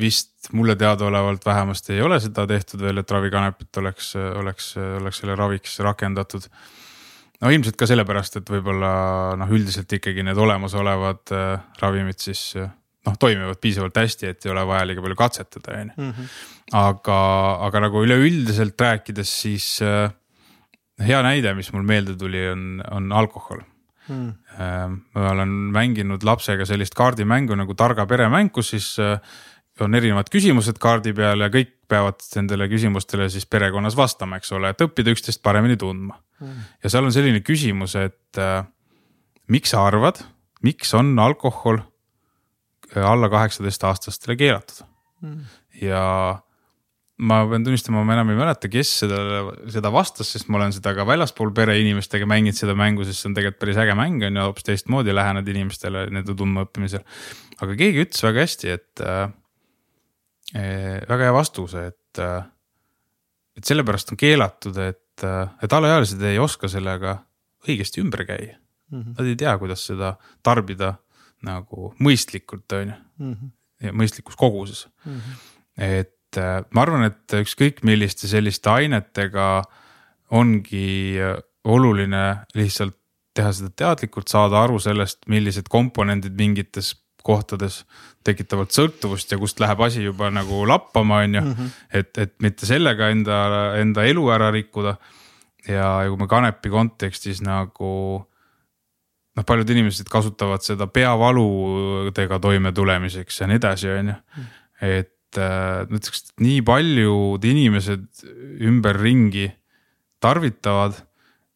vist 0.00 0.48
mulle 0.56 0.76
teadaolevalt 0.80 1.44
vähemasti 1.44 1.98
ei 1.98 2.02
ole 2.06 2.20
seda 2.22 2.46
tehtud 2.48 2.80
veel, 2.86 3.02
et 3.02 3.10
ravikanepit 3.12 3.80
oleks, 3.82 4.14
oleks, 4.16 4.72
oleks 4.78 5.20
selle 5.20 5.36
raviks 5.36 5.76
rakendatud. 5.84 6.46
no 7.42 7.50
ilmselt 7.52 7.76
ka 7.76 7.86
sellepärast, 7.90 8.40
et 8.40 8.48
võib-olla 8.54 8.92
noh, 9.36 9.50
üldiselt 9.52 9.92
ikkagi 9.92 10.24
need 10.24 10.38
olemasolevad 10.40 11.34
ravimid 11.82 12.22
siis 12.22 12.54
noh, 13.06 13.18
toimivad 13.20 13.60
piisavalt 13.60 13.96
hästi, 14.00 14.30
et 14.30 14.46
ei 14.46 14.52
ole 14.54 14.64
vaja 14.68 14.86
liiga 14.88 15.04
palju 15.04 15.18
katsetada, 15.18 15.76
on 15.82 15.92
ju. 15.92 16.08
Aga, 16.76 17.18
aga 17.66 17.80
nagu 17.82 18.04
üleüldiselt 18.04 18.78
rääkides, 18.78 19.30
siis 19.42 19.66
äh, 19.82 20.12
hea 21.02 21.20
näide, 21.26 21.54
mis 21.58 21.72
mul 21.74 21.82
meelde 21.86 22.14
tuli, 22.18 22.44
on, 22.52 22.80
on 22.90 23.12
alkohol. 23.12 23.62
Mm.. 24.10 24.32
Äh, 24.54 24.86
ma 25.14 25.30
olen 25.32 25.54
mänginud 25.74 26.24
lapsega 26.26 26.66
sellist 26.66 26.94
kaardimängu 26.98 27.56
nagu 27.58 27.74
targa 27.78 28.06
peremäng, 28.10 28.52
kus 28.54 28.72
siis 28.74 28.92
äh, 29.02 29.18
on 29.80 29.94
erinevad 29.94 30.30
küsimused 30.32 30.78
kaardi 30.82 31.12
peal 31.16 31.42
ja 31.42 31.50
kõik 31.52 31.72
peavad 31.90 32.22
nendele 32.36 32.68
küsimustele 32.70 33.28
siis 33.32 33.46
perekonnas 33.50 33.96
vastama, 33.98 34.38
eks 34.38 34.52
ole, 34.54 34.70
et 34.70 34.82
õppida 34.84 35.14
üksteist 35.14 35.42
paremini 35.42 35.78
tundma. 35.80 36.20
Mm.. 36.40 36.68
ja 36.84 36.92
seal 36.92 37.08
on 37.08 37.14
selline 37.14 37.42
küsimus, 37.46 37.96
et 37.98 38.38
äh, 38.40 38.62
miks 39.50 39.74
sa 39.74 39.82
arvad, 39.88 40.22
miks 40.66 40.94
on 40.94 41.16
alkohol 41.18 41.82
alla 42.94 43.28
kaheksateist 43.30 43.84
aastastele 43.86 44.38
keelatud? 44.38 44.86
Mm.. 45.22 45.42
ja 45.82 46.04
ma 47.20 47.40
pean 47.48 47.64
tunnistama, 47.64 48.02
ma 48.06 48.14
enam 48.16 48.30
ei 48.32 48.38
mäleta, 48.38 48.68
kes 48.72 48.90
seda, 49.02 49.18
seda 49.72 49.90
vastas, 49.92 50.30
sest 50.32 50.48
ma 50.48 50.60
olen 50.60 50.72
seda 50.72 50.92
ka 50.96 51.04
väljaspool 51.08 51.52
pereinimestega 51.56 52.28
mänginud 52.28 52.56
seda 52.56 52.76
mängu, 52.78 53.04
sest 53.04 53.20
see 53.20 53.30
on 53.30 53.36
tegelikult 53.36 53.60
päris 53.60 53.80
äge 53.82 53.96
mäng 53.98 54.24
on 54.24 54.38
ju, 54.38 54.44
hoopis 54.46 54.66
teistmoodi 54.68 55.14
lähened 55.14 55.48
inimestele 55.52 56.06
nende 56.14 56.36
tundmaõppimisel. 56.38 57.04
aga 57.60 57.76
keegi 57.76 58.06
ütles 58.06 58.24
väga 58.24 58.46
hästi, 58.46 58.72
et 58.78 59.04
äh, 59.04 59.20
eh, 60.54 60.96
väga 61.10 61.28
hea 61.28 61.34
vastuse, 61.36 61.84
et 61.92 62.22
äh,, 62.24 62.48
et 63.58 63.68
sellepärast 63.68 64.14
on 64.14 64.20
keelatud, 64.20 64.80
et 64.80 65.26
äh,, 65.26 65.52
et 65.60 65.76
alaealised 65.76 66.22
ei 66.24 66.40
oska 66.40 66.70
sellega 66.72 67.18
õigesti 67.68 68.00
ümber 68.00 68.24
käia 68.24 68.56
mm. 68.56 69.02
-hmm. 69.02 69.14
Nad 69.18 69.26
ei 69.26 69.36
tea, 69.36 69.58
kuidas 69.58 69.84
seda 69.90 70.14
tarbida 70.42 70.94
nagu 71.44 71.92
mõistlikult, 72.00 72.68
on 72.72 72.88
ju. 72.88 72.96
Mhm. 73.18 73.52
ja 73.80 73.92
mõistlikus 73.92 74.36
koguses 74.36 74.88
mm. 75.04 75.12
-hmm. 75.12 75.36
et 75.76 76.14
äh, 76.14 76.19
ma 76.38 76.84
arvan, 76.84 77.08
et 77.08 77.34
ükskõik 77.40 77.82
milliste 77.86 78.28
selliste 78.30 78.70
ainetega 78.70 79.62
ongi 80.30 81.18
oluline 81.66 82.24
lihtsalt 82.54 82.96
teha 83.34 83.52
seda 83.54 83.70
teadlikult, 83.82 84.28
saada 84.30 84.60
aru 84.64 84.78
sellest, 84.82 85.22
millised 85.30 85.70
komponendid 85.70 86.34
mingites 86.38 86.94
kohtades 87.24 87.82
tekitavad 88.24 88.72
sõltuvust 88.72 89.32
ja 89.32 89.38
kust 89.40 89.60
läheb 89.60 89.82
asi 89.84 90.02
juba 90.04 90.30
nagu 90.32 90.62
lappama, 90.68 91.22
on 91.24 91.36
ju. 91.36 91.42
Mhm. 91.42 91.70
et, 91.92 92.18
et 92.18 92.34
mitte 92.42 92.66
sellega 92.68 93.10
enda, 93.12 93.40
enda 93.80 94.04
elu 94.08 94.26
ära 94.32 94.50
rikkuda. 94.54 94.96
ja, 95.68 96.02
ja 96.02 96.08
kui 96.08 96.16
me 96.16 96.26
kanepi 96.26 96.72
kontekstis 96.72 97.42
nagu 97.44 97.92
noh, 99.36 99.44
paljud 99.46 99.70
inimesed 99.70 100.08
kasutavad 100.10 100.64
seda 100.64 100.86
peavaludega 100.86 102.40
toimetulemiseks 102.40 103.40
ja 103.40 103.48
nii 103.50 103.60
edasi, 103.60 103.90
on 103.92 104.14
ju. 104.14 104.44
et 104.80 105.14
äh, 105.38 105.84
et 105.84 106.10
nii 106.42 106.60
paljud 106.66 107.44
inimesed 107.44 108.24
ümberringi 108.66 109.48
tarvitavad. 110.20 110.98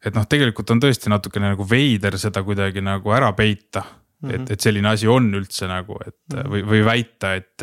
et 0.05 0.15
noh, 0.15 0.27
tegelikult 0.29 0.71
on 0.71 0.81
tõesti 0.85 1.09
natukene 1.09 1.55
nagu 1.55 1.65
veider 1.65 2.19
seda 2.21 2.43
kuidagi 2.45 2.83
nagu 2.85 3.13
ära 3.17 3.33
peita 3.33 3.81
mm. 3.81 4.29
-hmm. 4.29 4.35
et, 4.35 4.51
et 4.51 4.61
selline 4.61 4.89
asi 4.89 5.09
on 5.09 5.31
üldse 5.35 5.69
nagu, 5.69 5.97
et 6.07 6.17
-hmm. 6.33 6.51
või, 6.51 6.65
või 6.69 6.85
väita, 6.85 7.35
et, 7.35 7.63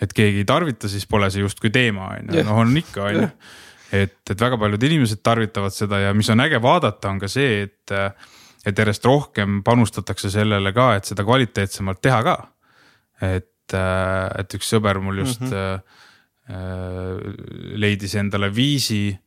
et 0.00 0.12
keegi 0.12 0.44
ei 0.44 0.44
tarvita, 0.44 0.88
siis 0.88 1.06
pole 1.06 1.30
see 1.30 1.42
justkui 1.42 1.70
teema, 1.70 2.14
on 2.18 2.36
ju, 2.36 2.44
noh 2.44 2.62
on 2.64 2.76
ikka, 2.76 3.02
on 3.02 3.14
ju. 3.14 3.28
et, 3.92 4.20
et 4.30 4.40
väga 4.40 4.58
paljud 4.58 4.82
inimesed 4.82 5.22
tarvitavad 5.22 5.74
seda 5.74 5.98
ja 5.98 6.14
mis 6.14 6.30
on 6.30 6.40
äge 6.40 6.62
vaadata, 6.62 7.10
on 7.10 7.18
ka 7.18 7.28
see, 7.28 7.62
et 7.62 7.98
et 8.66 8.78
järjest 8.78 9.04
rohkem 9.04 9.60
panustatakse 9.66 10.30
sellele 10.30 10.72
ka, 10.74 10.92
et 10.98 11.08
seda 11.08 11.24
kvaliteetsemalt 11.26 12.02
teha 12.02 12.22
ka. 12.22 12.36
et, 13.22 13.44
äh, 13.44 13.51
et 13.74 14.54
üks 14.58 14.72
sõber 14.74 14.98
mul 15.00 15.18
just 15.22 15.40
mm 15.40 15.50
-hmm. 15.50 15.80
leidis 17.78 18.14
endale 18.14 18.54
viisi 18.54 19.18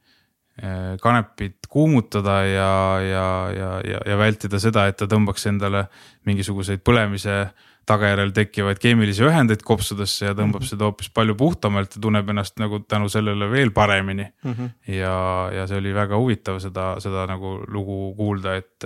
kanepit 1.01 1.67
kuumutada 1.69 2.43
ja, 2.45 2.99
ja, 3.01 3.51
ja, 3.51 3.81
ja, 3.83 3.99
ja 4.05 4.17
vältida 4.17 4.59
seda, 4.59 4.87
et 4.87 4.97
ta 4.97 5.05
tõmbaks 5.05 5.47
endale 5.47 5.87
mingisuguseid 6.25 6.79
põlemise 6.79 7.49
tagajärjel 7.85 8.31
tekkivaid 8.33 8.79
keemilisi 8.81 9.25
ühendeid 9.27 9.61
kopsudesse 9.65 10.25
ja 10.25 10.33
tõmbab 10.33 10.61
mm 10.61 10.63
-hmm. 10.63 10.69
seda 10.73 10.87
hoopis 10.87 11.09
palju 11.13 11.35
puhtamalt 11.37 11.95
ja 11.95 12.01
tunneb 12.01 12.29
ennast 12.29 12.57
nagu 12.59 12.79
tänu 12.79 13.09
sellele 13.09 13.49
veel 13.51 13.71
paremini 13.71 14.25
mm. 14.43 14.51
-hmm. 14.51 14.69
ja, 14.95 15.49
ja 15.53 15.67
see 15.67 15.77
oli 15.77 15.93
väga 15.93 16.17
huvitav 16.17 16.59
seda, 16.59 16.95
seda 16.99 17.25
nagu 17.27 17.59
lugu 17.67 18.15
kuulda, 18.17 18.55
et 18.55 18.83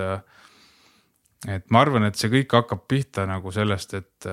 et 1.47 1.69
ma 1.71 1.81
arvan, 1.81 2.03
et 2.03 2.15
see 2.15 2.29
kõik 2.29 2.51
hakkab 2.51 2.87
pihta 2.87 3.25
nagu 3.25 3.51
sellest, 3.51 3.93
et 3.93 4.25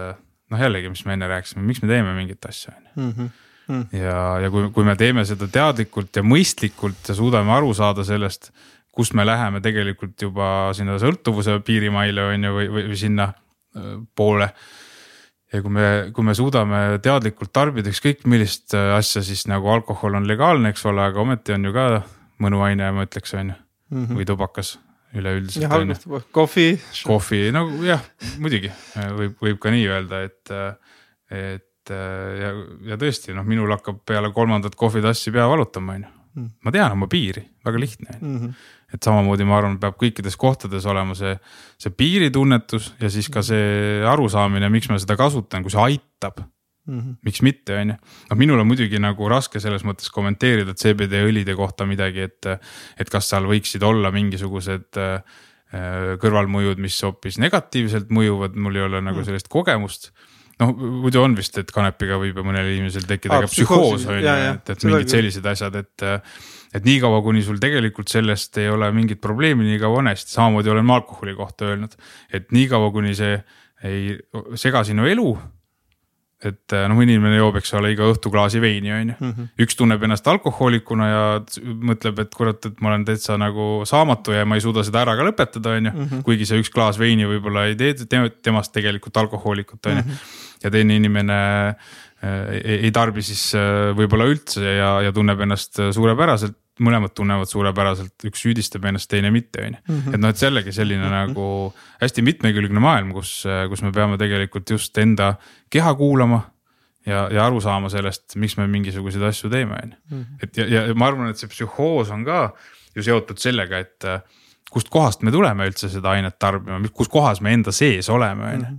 noh, 0.50 0.60
jällegi, 0.62 0.92
mis 0.92 1.04
me 1.06 1.16
enne 1.16 1.28
rääkisime, 1.30 1.64
miks 1.66 1.82
me 1.82 1.90
teeme 1.90 2.14
mingit 2.16 2.46
asja, 2.48 2.76
on 2.76 2.86
ju 2.86 3.10
Mhm. 3.10 3.34
Mm. 3.66 3.86
ja, 3.98 4.38
ja 4.38 4.50
kui, 4.50 4.68
kui 4.70 4.84
me 4.86 4.94
teeme 4.94 5.24
seda 5.26 5.48
teadlikult 5.50 6.14
ja 6.14 6.22
mõistlikult 6.22 7.08
ja 7.08 7.16
suudame 7.18 7.50
aru 7.50 7.72
saada 7.74 8.04
sellest, 8.06 8.52
kus 8.94 9.10
me 9.12 9.24
läheme 9.26 9.58
tegelikult 9.60 10.22
juba 10.22 10.70
sinna 10.72 11.00
sõltuvuse 11.02 11.58
piirimaile 11.66 12.28
on 12.30 12.46
ju, 12.46 12.52
või, 12.54 12.68
või, 12.70 12.84
või 12.92 13.00
sinna 13.00 13.26
öö, 13.74 13.96
poole. 14.14 14.48
ja 15.52 15.62
kui 15.62 15.74
me, 15.74 15.88
kui 16.14 16.24
me 16.24 16.34
suudame 16.38 17.00
teadlikult 17.02 17.50
tarbida 17.52 17.90
ükskõik 17.90 18.22
millist 18.30 18.70
öö, 18.74 18.94
asja, 19.00 19.24
siis 19.26 19.48
nagu 19.50 19.66
alkohol 19.74 20.14
on 20.14 20.30
legaalne, 20.30 20.70
eks 20.70 20.86
ole, 20.86 21.02
aga 21.02 21.20
ometi 21.26 21.52
on 21.58 21.66
ju 21.66 21.74
ka 21.74 21.88
mõnuaine, 22.38 22.92
ma 22.94 23.02
ütleks, 23.10 23.34
on 23.34 23.50
ju, 23.50 23.58
või 24.14 24.30
tubakas 24.30 24.76
üleüldiselt 25.16 25.66
jah, 25.66 25.76
algust 25.76 26.06
kohvi. 26.34 26.68
kohvi, 27.06 27.40
no 27.54 27.66
jah, 27.86 28.02
muidugi 28.42 28.72
võib, 28.94 29.36
võib 29.42 29.60
ka 29.62 29.72
nii 29.74 29.86
öelda, 29.90 30.22
et, 30.28 30.52
et 31.34 31.92
ja, 31.92 32.52
ja 32.92 32.98
tõesti 33.00 33.36
noh, 33.36 33.46
minul 33.46 33.72
hakkab 33.76 34.02
peale 34.08 34.32
kolmandat 34.34 34.76
kohvitassi 34.78 35.34
pea 35.34 35.46
valutama, 35.50 35.98
on 35.98 36.06
ju. 36.06 36.48
ma 36.66 36.72
tean 36.74 36.96
oma 36.96 37.08
piiri, 37.10 37.44
väga 37.66 37.80
lihtne 37.80 38.18
on 38.18 38.34
ju. 38.48 38.50
et 38.96 39.08
samamoodi 39.08 39.46
ma 39.48 39.60
arvan, 39.60 39.78
peab 39.82 39.96
kõikides 40.00 40.36
kohtades 40.40 40.86
olema 40.88 41.16
see, 41.18 41.36
see 41.80 41.94
piiritunnetus 41.94 42.92
ja 43.00 43.10
siis 43.12 43.30
ka 43.32 43.44
see 43.46 44.02
arusaamine, 44.06 44.70
miks 44.72 44.90
ma 44.92 45.00
seda 45.02 45.18
kasutan, 45.18 45.64
kui 45.64 45.74
see 45.74 45.82
aitab 45.82 46.44
Mm 46.86 47.00
-hmm. 47.00 47.14
miks 47.26 47.42
mitte, 47.42 47.74
on 47.74 47.90
ju, 47.90 47.96
noh, 48.30 48.38
minul 48.38 48.60
on 48.62 48.68
muidugi 48.70 49.00
nagu 49.02 49.28
raske 49.28 49.58
selles 49.58 49.82
mõttes 49.82 50.06
kommenteerida 50.14 50.74
CBD 50.74 51.24
õlide 51.26 51.56
kohta 51.58 51.86
midagi, 51.86 52.28
et, 52.28 52.46
et 52.98 53.10
kas 53.10 53.26
seal 53.32 53.48
võiksid 53.50 53.82
olla 53.82 54.12
mingisugused 54.14 55.00
äh, 55.02 55.18
kõrvalmõjud, 56.22 56.78
mis 56.78 57.00
hoopis 57.02 57.40
negatiivselt 57.42 58.12
mõjuvad, 58.14 58.54
mul 58.54 58.78
ei 58.78 58.84
ole 58.86 59.00
nagu 59.02 59.24
sellist 59.26 59.48
kogemust. 59.50 60.12
noh, 60.60 60.70
muidu 60.72 61.20
on 61.20 61.34
vist, 61.36 61.58
et 61.58 61.70
kanepiga 61.74 62.16
võib 62.22 62.38
ju 62.38 62.44
mõnel 62.46 62.70
inimesel 62.70 63.04
tekkida 63.04 63.34
Aa, 63.34 63.44
ka 63.44 63.50
psühhoos 63.50 64.06
on 64.06 64.22
ju, 64.22 64.36
et, 64.54 64.70
et 64.70 64.86
mingid 64.88 65.10
sellised 65.12 65.46
asjad, 65.46 65.74
et. 65.74 66.06
et 66.76 66.84
niikaua, 66.84 67.18
kuni 67.22 67.42
sul 67.42 67.58
tegelikult 67.58 68.08
sellest 68.08 68.58
ei 68.58 68.68
ole 68.68 68.88
mingit 68.92 69.20
probleemi, 69.20 69.64
nii 69.64 69.78
kaua 69.80 69.98
on 69.98 70.10
hästi, 70.10 70.30
samamoodi 70.32 70.70
olen 70.70 70.84
ma 70.84 70.96
alkoholi 71.00 71.34
kohta 71.34 71.70
öelnud, 71.70 71.94
et 72.30 72.50
niikaua, 72.52 72.90
kuni 72.92 73.14
see 73.16 73.38
ei 73.84 74.16
sega 74.54 74.84
sinu 74.84 75.06
elu 75.08 75.30
et 76.44 76.74
noh, 76.90 76.98
inimene 77.00 77.38
joob, 77.38 77.56
eks 77.60 77.72
ole, 77.78 77.94
iga 77.94 78.04
õhtu 78.10 78.28
klaasi 78.32 78.60
veini, 78.60 78.90
on 78.92 79.12
ju. 79.12 79.30
üks 79.64 79.78
tunneb 79.78 80.02
ennast 80.04 80.26
alkohoolikuna 80.28 81.06
ja 81.08 81.22
mõtleb, 81.64 82.20
et 82.26 82.34
kurat, 82.36 82.68
et 82.68 82.82
ma 82.84 82.90
olen 82.92 83.06
täitsa 83.08 83.38
nagu 83.40 83.86
saamatu 83.88 84.34
ja 84.36 84.44
ma 84.48 84.58
ei 84.58 84.64
suuda 84.64 84.84
seda 84.86 85.00
ära 85.06 85.16
ka 85.16 85.24
lõpetada, 85.24 85.78
on 85.78 85.88
ju. 85.88 86.20
kuigi 86.26 86.48
see 86.48 86.60
üks 86.60 86.72
klaas 86.74 87.00
veini 87.00 87.28
võib-olla 87.28 87.66
ei 87.70 87.78
tee 87.80 87.94
te- 88.02 88.28
temast 88.44 88.74
tegelikult 88.76 89.16
alkohoolikut, 89.24 89.80
on 89.88 90.02
ju. 90.02 90.20
ja 90.66 90.74
teine 90.74 91.00
inimene 91.00 91.40
äh, 91.72 92.52
ei, 92.60 92.78
ei 92.88 92.92
tarbi 92.92 93.24
siis 93.24 93.48
äh, 93.56 93.96
võib-olla 93.96 94.28
üldse 94.28 94.60
ja, 94.76 94.92
ja 95.08 95.16
tunneb 95.16 95.40
ennast 95.46 95.80
suurepäraselt 95.96 96.58
mõlemad 96.82 97.14
tunnevad 97.16 97.48
suurepäraselt, 97.50 98.14
üks 98.28 98.42
süüdistab 98.44 98.84
ennast, 98.88 99.08
teine 99.10 99.30
mitte, 99.34 99.64
on 99.64 99.76
ju. 99.76 100.00
et 100.12 100.20
noh, 100.20 100.32
et 100.32 100.42
jällegi 100.42 100.74
selline 100.76 101.08
nagu 101.12 101.46
hästi 102.02 102.24
mitmekülgne 102.26 102.82
maailm, 102.82 103.14
kus, 103.16 103.38
kus 103.70 103.84
me 103.86 103.92
peame 103.96 104.18
tegelikult 104.20 104.76
just 104.76 104.98
enda 105.00 105.34
keha 105.72 105.94
kuulama. 105.96 106.42
ja, 107.06 107.28
ja 107.32 107.44
aru 107.46 107.60
saama 107.62 107.88
sellest, 107.92 108.34
miks 108.36 108.56
me 108.58 108.66
mingisuguseid 108.70 109.22
asju 109.28 109.50
teeme, 109.52 109.78
on 109.82 109.94
ju. 109.94 110.24
et 110.42 110.58
ja, 110.58 110.66
ja 110.66 110.98
ma 110.98 111.08
arvan, 111.12 111.30
et 111.30 111.40
see 111.40 111.50
psühhoos 111.52 112.10
on 112.12 112.26
ka 112.26 112.50
ju 112.96 113.04
seotud 113.06 113.40
sellega, 113.40 113.80
et 113.84 114.08
äh, 114.08 114.20
kust 114.72 114.90
kohast 114.92 115.22
me 115.22 115.32
tuleme 115.32 115.68
üldse 115.68 115.88
seda 115.92 116.12
ainet 116.16 116.38
tarbima, 116.42 116.80
kus 116.94 117.10
kohas 117.12 117.40
me 117.44 117.54
enda 117.56 117.72
sees 117.74 118.08
oleme, 118.12 118.52
on 118.52 118.66
ju. 118.66 118.76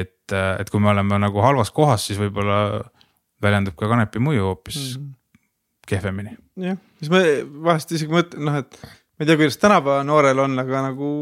et, 0.00 0.34
et 0.34 0.70
kui 0.70 0.82
me 0.82 0.92
oleme 0.92 1.20
nagu 1.22 1.44
halvas 1.44 1.72
kohas, 1.74 2.08
siis 2.10 2.20
võib-olla 2.20 2.82
väljendub 3.42 3.76
ka 3.78 3.88
kanepi 3.90 4.20
mõju 4.22 4.50
hoopis 4.50 4.80
mm 4.82 5.02
-hmm. 5.02 5.14
kehvemini 5.88 6.36
jah, 6.56 6.78
siis 6.98 7.12
ma 7.12 7.22
vahest 7.68 7.94
isegi 7.94 8.12
mõtlen, 8.12 8.44
noh, 8.48 8.58
et 8.62 8.78
ma 8.82 9.24
ei 9.24 9.30
tea, 9.30 9.38
kuidas 9.38 9.58
tänapäeva 9.62 10.02
noorel 10.06 10.44
on, 10.44 10.58
aga 10.62 10.84
nagu. 10.90 11.12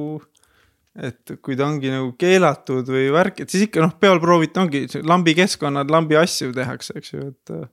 et 0.97 1.35
kui 1.45 1.53
ta 1.53 1.67
ongi 1.69 1.91
nagu 1.93 2.15
keelatud 2.17 2.89
või 2.89 3.11
värk, 3.13 3.43
et 3.43 3.53
siis 3.53 3.67
ikka 3.67 3.83
noh, 3.85 3.91
peol 4.01 4.17
prooviti, 4.17 4.57
ongi 4.63 4.87
see 4.89 5.03
lambikeskkonnad, 5.05 5.91
lambi 5.93 6.17
asju 6.17 6.55
tehakse, 6.57 6.97
eks 6.97 7.13
ju, 7.13 7.27
et. 7.35 7.53
äh, 7.53 7.67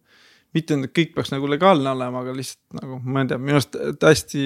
mitte, 0.53 0.75
et 0.75 0.91
kõik 0.91 1.13
peaks 1.15 1.31
nagu 1.31 1.47
legaalne 1.47 1.87
olema, 1.93 2.19
aga 2.19 2.35
lihtsalt 2.35 2.81
nagu 2.81 2.99
ma 2.99 3.23
ei 3.23 3.31
tea, 3.31 3.39
minu 3.39 3.61
arust 3.61 3.77
hästi. 4.03 4.43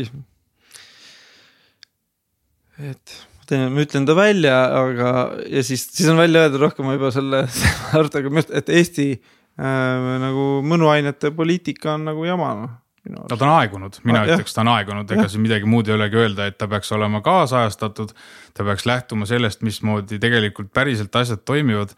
et 2.92 3.18
teen, 3.50 3.66
ma 3.74 3.82
ütlen 3.82 4.06
ta 4.06 4.14
välja, 4.14 4.56
aga 4.78 5.12
ja 5.50 5.66
siis, 5.66 5.88
siis 5.98 6.14
on 6.14 6.22
välja 6.22 6.46
öeldud 6.46 6.62
rohkem 6.68 6.86
võib-olla 6.92 7.16
selle 7.16 7.44
arust, 7.98 8.54
et 8.62 8.70
Eesti 8.70 9.08
äh, 9.18 10.18
nagu 10.22 10.50
mõnuainete 10.62 11.34
poliitika 11.34 11.96
on 11.96 12.12
nagu 12.12 12.30
jama 12.30 12.54
noh 12.62 12.76
minu 13.08 13.24
no 13.24 13.38
ta 13.40 13.48
on 13.48 13.54
aegunud, 13.56 14.00
mina 14.04 14.22
Ah, 14.24 14.30
ütleks, 14.36 14.54
ta 14.56 14.64
on 14.64 14.72
aegunud, 14.76 15.12
ega 15.16 15.28
siin 15.32 15.44
midagi 15.46 15.68
muud 15.70 15.90
ei 15.90 15.96
olegi 15.96 16.20
öelda, 16.20 16.48
et 16.50 16.58
ta 16.60 16.68
peaks 16.68 16.92
olema 16.96 17.22
kaasajastatud. 17.26 18.14
ta 18.54 18.66
peaks 18.68 18.86
lähtuma 18.90 19.28
sellest, 19.30 19.64
mismoodi 19.66 20.20
tegelikult 20.20 20.74
päriselt 20.74 21.16
asjad 21.16 21.44
toimivad. 21.46 21.94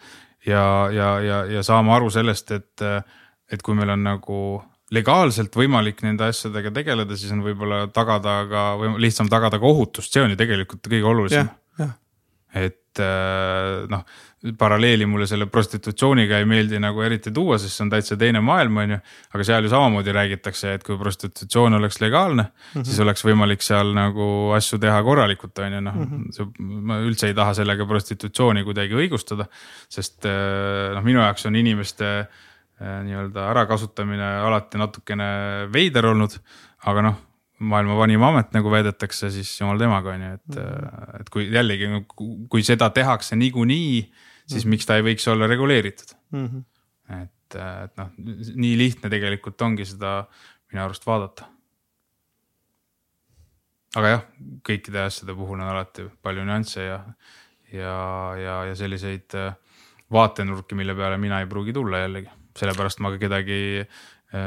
Ja, 0.47 0.89
ja, 0.93 1.19
ja, 1.19 1.43
ja 1.45 1.63
saama 1.63 1.97
aru 1.97 2.09
sellest, 2.09 2.51
et, 2.55 2.83
et 3.51 3.61
kui 3.61 3.75
meil 3.75 3.91
on 3.91 4.03
nagu 4.05 4.37
legaalselt 4.95 5.55
võimalik 5.55 5.99
nende 6.05 6.29
asjadega 6.31 6.71
tegeleda, 6.73 7.17
siis 7.19 7.33
on 7.35 7.43
võib-olla 7.45 7.83
tagada 7.93 8.39
ka 8.49 8.63
lihtsam 8.97 9.29
tagada 9.29 9.59
ka 9.59 9.67
ohutust, 9.67 10.13
see 10.13 10.23
on 10.23 10.33
ju 10.33 10.39
tegelikult 10.39 10.87
kõige 10.87 11.09
olulisem. 11.11 11.51
Et 12.57 13.01
noh, 13.91 14.01
paralleeli 14.57 15.05
mulle 15.05 15.27
selle 15.27 15.45
prostitutsiooniga 15.51 16.37
ei 16.39 16.45
meeldi 16.47 16.79
nagu 16.79 17.01
eriti 17.03 17.31
tuua, 17.35 17.57
sest 17.59 17.75
see 17.75 17.83
on 17.83 17.89
täitsa 17.91 18.15
teine 18.19 18.39
maailm, 18.43 18.77
on 18.79 18.93
ju. 18.95 18.99
aga 19.35 19.45
seal 19.49 19.65
ju 19.67 19.71
samamoodi 19.73 20.13
räägitakse, 20.15 20.73
et 20.77 20.85
kui 20.87 20.95
prostitutsioon 20.99 21.75
oleks 21.75 21.99
legaalne 21.99 22.45
mm, 22.45 22.51
-hmm. 22.73 22.85
siis 22.87 22.99
oleks 23.03 23.25
võimalik 23.27 23.65
seal 23.65 23.91
nagu 23.95 24.27
asju 24.55 24.79
teha 24.79 25.01
korralikult, 25.03 25.59
on 25.59 25.73
ju, 25.73 25.81
noh 25.81 25.95
mm 25.95 26.25
-hmm. 26.31 26.69
ma 26.81 26.99
üldse 27.03 27.27
ei 27.27 27.33
taha 27.33 27.53
sellega 27.53 27.85
prostitutsiooni 27.85 28.63
kuidagi 28.63 28.95
õigustada. 28.95 29.45
sest 29.89 30.25
äh, 30.25 30.93
noh, 30.95 31.03
minu 31.03 31.19
jaoks 31.19 31.45
on 31.45 31.55
inimeste 31.55 32.19
äh, 32.19 33.03
nii-öelda 33.03 33.49
ärakasutamine 33.51 34.29
alati 34.47 34.77
natukene 34.77 35.67
veider 35.73 36.05
olnud, 36.05 36.39
aga 36.85 37.01
noh 37.01 37.15
maailma 37.59 37.95
vanim 37.97 38.23
amet, 38.23 38.53
nagu 38.53 38.71
väidetakse, 38.71 39.29
siis 39.31 39.51
jumal 39.61 39.77
temaga 39.77 40.13
on 40.13 40.21
ju, 40.21 40.33
et 40.33 40.55
mm, 40.55 40.63
-hmm. 40.63 41.21
et 41.21 41.29
kui 41.29 41.51
jällegi, 41.51 41.87
kui 42.49 42.63
seda 42.63 42.89
tehakse 42.89 43.35
niikuinii, 43.35 44.11
siis 44.49 44.65
mm 44.65 44.75
miks 44.75 44.87
ta 44.89 44.97
ei 44.97 45.05
võiks 45.05 45.27
olla 45.31 45.47
reguleeritud 45.49 46.15
mm 46.31 46.45
-hmm. 46.47 47.21
et, 47.21 47.55
et 47.59 47.97
noh, 47.97 48.11
nii 48.65 48.75
lihtne 48.77 49.09
tegelikult 49.09 49.61
ongi 49.61 49.85
seda 49.85 50.23
minu 50.71 50.83
arust 50.83 51.05
vaadata. 51.05 51.47
aga 53.95 54.13
jah, 54.13 54.23
kõikide 54.69 55.05
asjade 55.05 55.35
puhul 55.35 55.59
on 55.59 55.69
alati 55.69 56.05
palju 56.21 56.45
nüansse 56.45 56.85
ja, 56.85 56.99
ja, 57.73 57.95
ja, 58.37 58.55
ja 58.69 58.75
selliseid 58.75 59.33
vaatenurki, 60.11 60.75
mille 60.75 60.95
peale 60.95 61.17
mina 61.17 61.39
ei 61.39 61.49
pruugi 61.49 61.73
tulla 61.73 62.03
jällegi, 62.03 62.29
sellepärast 62.57 62.99
ma 62.99 63.11
ka 63.13 63.17
kedagi 63.17 63.59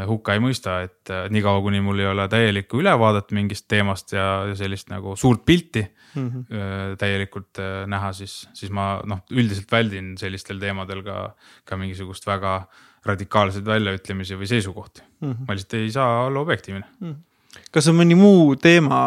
hukka 0.06 0.36
ei 0.36 0.42
mõista, 0.42 0.76
et 0.86 1.10
äh, 1.10 1.24
niikaua, 1.32 1.62
kuni 1.64 1.80
mul 1.84 2.02
ei 2.02 2.08
ole 2.10 2.28
täielikku 2.30 2.78
ülevaadet 2.82 3.32
mingist 3.36 3.66
teemast 3.70 4.14
ja, 4.14 4.26
sellist 4.58 4.92
nagu 4.92 5.16
suurt 5.16 5.44
pilti 5.48 5.82
mm 6.14 6.28
-hmm. 6.28 6.96
täielikult 7.00 7.58
äh, 7.58 7.82
näha, 7.86 8.12
siis, 8.12 8.48
siis 8.54 8.70
ma 8.70 9.00
noh, 9.04 9.24
üldiselt 9.30 9.72
väldin 9.72 10.16
sellistel 10.18 10.60
teemadel 10.60 11.02
ka, 11.02 11.34
ka 11.64 11.76
mingisugust 11.76 12.26
väga 12.26 12.62
radikaalseid 13.04 13.66
väljaütlemisi 13.66 14.38
või 14.38 14.46
seisukohti 14.46 15.02
mm. 15.02 15.32
-hmm. 15.32 15.44
ma 15.48 15.54
lihtsalt 15.54 15.74
ei 15.74 15.90
saa 15.90 16.24
olla 16.26 16.40
objektiivne 16.40 16.84
mm. 17.00 17.12
-hmm. 17.12 17.62
kas 17.70 17.88
on 17.88 17.96
mõni 17.98 18.14
muu 18.14 18.56
teema, 18.56 19.00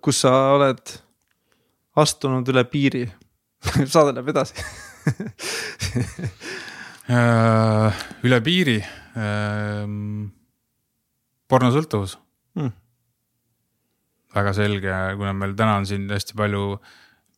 kus 0.00 0.20
sa 0.20 0.34
oled 0.52 0.98
astunud 1.96 2.48
üle 2.48 2.64
piiri 2.64 3.06
saade 3.92 4.12
läheb 4.12 4.28
edasi 4.28 4.54
Äh, 5.06 6.28
üle 7.08 8.38
piiri 8.44 8.78
ähm,, 9.20 10.28
pornosõltuvus 11.48 12.18
Mm. 12.54 12.70
väga 14.34 14.52
selge, 14.54 14.90
kuna 15.18 15.32
meil 15.34 15.56
täna 15.58 15.80
on 15.80 15.86
siin 15.90 16.04
hästi 16.06 16.36
palju 16.38 16.76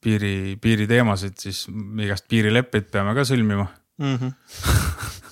piiri, 0.04 0.58
piiriteemasid, 0.60 1.38
siis 1.40 1.62
igast 2.04 2.26
piirileppeid 2.28 2.90
peame 2.92 3.14
ka 3.16 3.24
sõlmima 3.24 3.64
mm. 3.96 4.18
-hmm. 4.20 4.34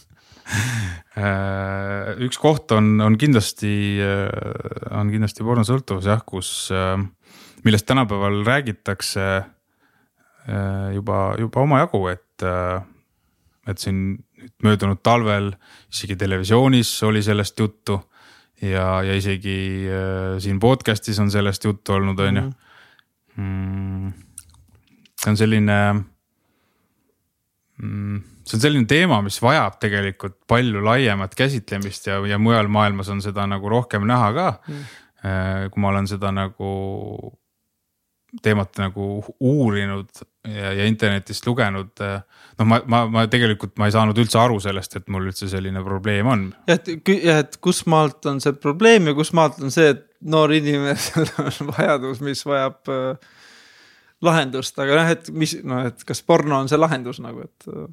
Äh, 1.15 2.09
üks 2.27 2.41
koht 2.43 2.73
on, 2.75 2.99
on 3.01 3.15
kindlasti, 3.15 4.03
on 4.91 5.13
kindlasti 5.13 5.45
pornosõltuvus 5.47 6.09
jah, 6.11 6.25
kus, 6.27 6.49
äh, 6.75 6.99
millest 7.63 7.87
tänapäeval 7.87 8.41
räägitakse 8.43 9.27
äh, 9.39 10.89
juba, 10.97 11.37
juba 11.39 11.63
omajagu, 11.63 12.01
et, 12.11 12.45
et 13.69 13.81
siin 13.81 14.01
möödunud 14.63 15.01
talvel 15.03 15.53
isegi 15.93 16.17
televisioonis 16.21 16.91
oli 17.09 17.23
sellest 17.25 17.61
juttu 17.61 17.99
ja, 18.63 19.03
ja 19.03 19.17
isegi 19.17 19.57
äh, 19.89 20.37
siin 20.43 20.61
podcast'is 20.61 21.21
on 21.23 21.31
sellest 21.33 21.65
juttu 21.65 21.97
olnud, 21.97 22.19
on 22.19 22.37
ju. 22.37 22.51
Mm. 23.35 24.13
see 25.19 25.31
on 25.33 25.37
selline 25.37 25.79
mm, 27.83 28.21
see 28.47 28.59
on 28.59 28.63
selline 28.63 28.87
teema, 28.87 29.19
mis 29.27 29.41
vajab 29.43 29.81
tegelikult 29.83 30.37
palju 30.47 30.85
laiemat 30.85 31.35
käsitlemist 31.35 32.07
ja, 32.07 32.21
ja 32.29 32.39
mujal 32.39 32.71
maailmas 32.71 33.11
on 33.11 33.23
seda 33.25 33.49
nagu 33.51 33.73
rohkem 33.73 34.07
näha 34.07 34.31
ka 34.37 34.47
mm.. 34.69 34.85
kui 35.73 35.83
ma 35.83 35.91
olen 35.91 36.07
seda 36.11 36.31
nagu 36.37 36.71
teemat 38.43 38.79
nagu 38.79 39.09
uurinud 39.41 40.23
ja, 40.49 40.73
ja 40.73 40.87
internetist 40.89 41.47
lugenud. 41.47 41.93
Eh, 42.01 42.19
noh, 42.59 42.69
ma, 42.69 42.81
ma, 42.91 43.05
ma 43.11 43.25
tegelikult 43.31 43.77
ma 43.81 43.89
ei 43.89 43.95
saanud 43.95 44.19
üldse 44.21 44.39
aru 44.41 44.59
sellest, 44.63 44.99
et 45.01 45.09
mul 45.13 45.31
üldse 45.31 45.49
selline 45.51 45.83
probleem 45.85 46.31
on. 46.31 46.45
jah, 46.69 46.81
et 46.81 47.11
jah, 47.25 47.43
et 47.45 47.59
kust 47.65 47.89
maalt 47.91 48.27
on 48.31 48.41
see 48.45 48.55
probleem 48.59 49.11
ja 49.11 49.17
kust 49.17 49.35
maalt 49.37 49.61
on 49.63 49.75
see, 49.75 49.95
et 49.95 50.05
noor 50.35 50.55
inimesel 50.57 51.29
on 51.45 51.73
vajadus, 51.73 52.23
mis 52.25 52.45
vajab 52.47 52.93
äh, 52.93 53.35
lahendust, 54.25 54.79
aga 54.81 55.01
noh, 55.01 55.13
et 55.17 55.29
mis 55.35 55.59
noh, 55.65 55.85
et 55.91 56.07
kas 56.07 56.25
porno 56.25 56.61
on 56.61 56.71
see 56.71 56.81
lahendus 56.81 57.21
nagu, 57.25 57.45
et 57.45 57.69
äh, 57.73 57.89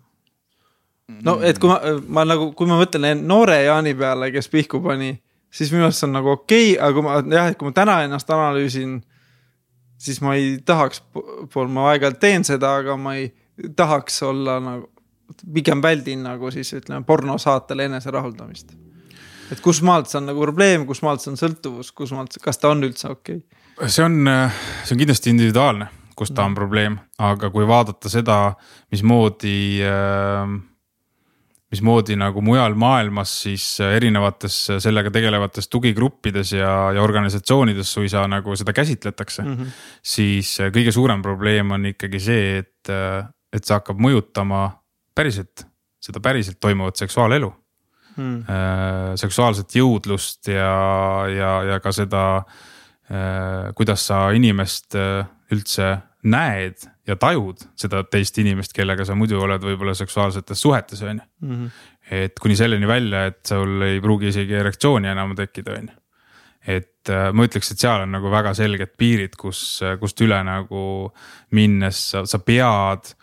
no 1.25 1.39
et 1.45 1.59
kui 1.59 1.71
ma, 1.71 1.79
ma 2.07 2.25
nagu, 2.27 2.51
kui 2.57 2.69
ma 2.69 2.79
mõtlen 2.81 3.25
noore 3.27 3.61
Jaani 3.65 3.95
peale, 3.97 4.31
kes 4.35 4.51
pihku 4.51 4.81
pani, 4.83 5.13
siis 5.51 5.71
minu 5.73 5.87
arust 5.87 6.03
see 6.03 6.09
on 6.09 6.15
nagu 6.19 6.35
okei 6.37 6.75
okay,, 6.75 6.83
aga 6.83 6.95
kui 6.97 7.07
ma 7.07 7.17
jah, 7.35 7.51
et 7.51 7.59
kui 7.59 7.67
ma 7.67 7.75
täna 7.75 7.97
ennast 8.05 8.31
analüüsin, 8.31 8.99
siis 10.01 10.21
ma 10.23 10.35
ei 10.37 10.55
tahaks, 10.65 11.03
ma 11.69 11.89
aeg-ajalt 11.91 12.19
teen 12.21 12.45
seda, 12.47 12.73
aga 12.81 12.97
ma 12.97 13.15
ei 13.19 13.29
tahaks 13.77 14.21
olla 14.27 14.57
nagu, 14.63 14.89
pigem 15.53 15.81
väldin 15.83 16.25
nagu 16.25 16.51
siis 16.51 16.73
ütleme 16.77 17.05
pornosaatele 17.07 17.87
eneserahuldamist. 17.89 18.73
et 19.51 19.61
kus 19.61 19.81
maalt 19.85 20.09
see 20.09 20.19
on 20.21 20.29
nagu 20.31 20.43
probleem, 20.43 20.85
kus 20.87 21.03
maalt 21.05 21.23
see 21.23 21.31
on 21.33 21.39
sõltuvus, 21.39 21.91
kus 21.95 22.13
maalt, 22.15 22.37
kas 22.43 22.59
ta 22.61 22.71
on 22.73 22.83
üldse 22.87 23.11
okei 23.11 23.41
okay?? 23.41 23.89
see 23.89 24.05
on, 24.05 24.23
see 24.83 24.95
on 24.95 25.03
kindlasti 25.03 25.33
individuaalne, 25.33 25.87
kus 26.17 26.33
ta 26.35 26.45
on 26.47 26.57
probleem, 26.57 26.97
aga 27.19 27.51
kui 27.53 27.67
vaadata 27.67 28.11
seda, 28.11 28.41
mismoodi 28.91 29.55
äh, 29.85 30.57
mismoodi 31.71 32.17
nagu 32.19 32.41
mujal 32.43 32.75
maailmas 32.79 33.33
siis 33.45 33.65
äh, 33.83 33.95
erinevates 33.95 34.57
äh, 34.73 34.79
sellega 34.83 35.11
tegelevates 35.13 35.69
tugigruppides 35.71 36.53
ja, 36.57 36.73
ja 36.95 37.03
organisatsioonides 37.03 37.93
suisa 37.95 38.25
nagu 38.31 38.55
seda 38.59 38.73
käsitletakse 38.75 39.43
mm. 39.43 39.55
-hmm. 39.55 39.77
siis 40.03 40.59
äh, 40.59 40.71
kõige 40.75 40.91
suurem 40.91 41.21
probleem 41.21 41.71
on 41.71 41.85
ikkagi 41.93 42.19
see, 42.19 42.57
et, 42.59 42.91
et 43.53 43.63
see 43.63 43.75
hakkab 43.75 43.99
mõjutama 44.03 44.67
päriselt, 45.15 45.65
seda 45.99 46.19
päriselt 46.19 46.59
toimuvat 46.59 46.95
seksuaalelu 46.95 47.53
mm.. 48.15 49.15
seksuaalset 49.15 49.75
jõudlust 49.75 50.47
ja, 50.47 50.71
ja, 51.29 51.51
ja 51.63 51.79
ka 51.79 51.91
seda, 51.91 52.43
kuidas 53.75 54.05
sa 54.07 54.31
inimest 54.31 54.95
üldse 55.51 55.91
näed 56.23 56.83
ja 57.07 57.15
tajud 57.19 57.63
seda 57.79 58.03
teist 58.09 58.37
inimest, 58.41 58.75
kellega 58.77 59.05
sa 59.07 59.15
muidu 59.17 59.39
oled 59.41 59.63
võib-olla 59.63 59.95
seksuaalsetes 59.97 60.61
suhetes, 60.61 61.01
on 61.01 61.21
ju. 61.21 61.25
Mhm. 61.47 61.71
et 62.11 62.39
kuni 62.39 62.55
selleni 62.59 62.87
välja, 62.87 63.25
et 63.29 63.45
sul 63.47 63.81
ei 63.85 64.01
pruugi 64.03 64.27
isegi 64.33 64.57
erektsiooni 64.59 65.07
enam 65.07 65.35
tekkida, 65.35 65.77
on 65.79 65.89
ju. 65.89 65.97
et 66.67 67.09
äh, 67.09 67.31
ma 67.33 67.47
ütleks, 67.47 67.71
et 67.71 67.81
seal 67.81 68.05
on 68.05 68.11
nagu 68.11 68.29
väga 68.29 68.53
selged 68.53 68.93
piirid, 68.97 69.35
kus, 69.39 69.81
kust 69.99 70.21
üle 70.21 70.37
nagu 70.45 71.11
minnes 71.57 72.05
sa, 72.11 72.25
sa 72.25 72.39
pead 72.39 73.15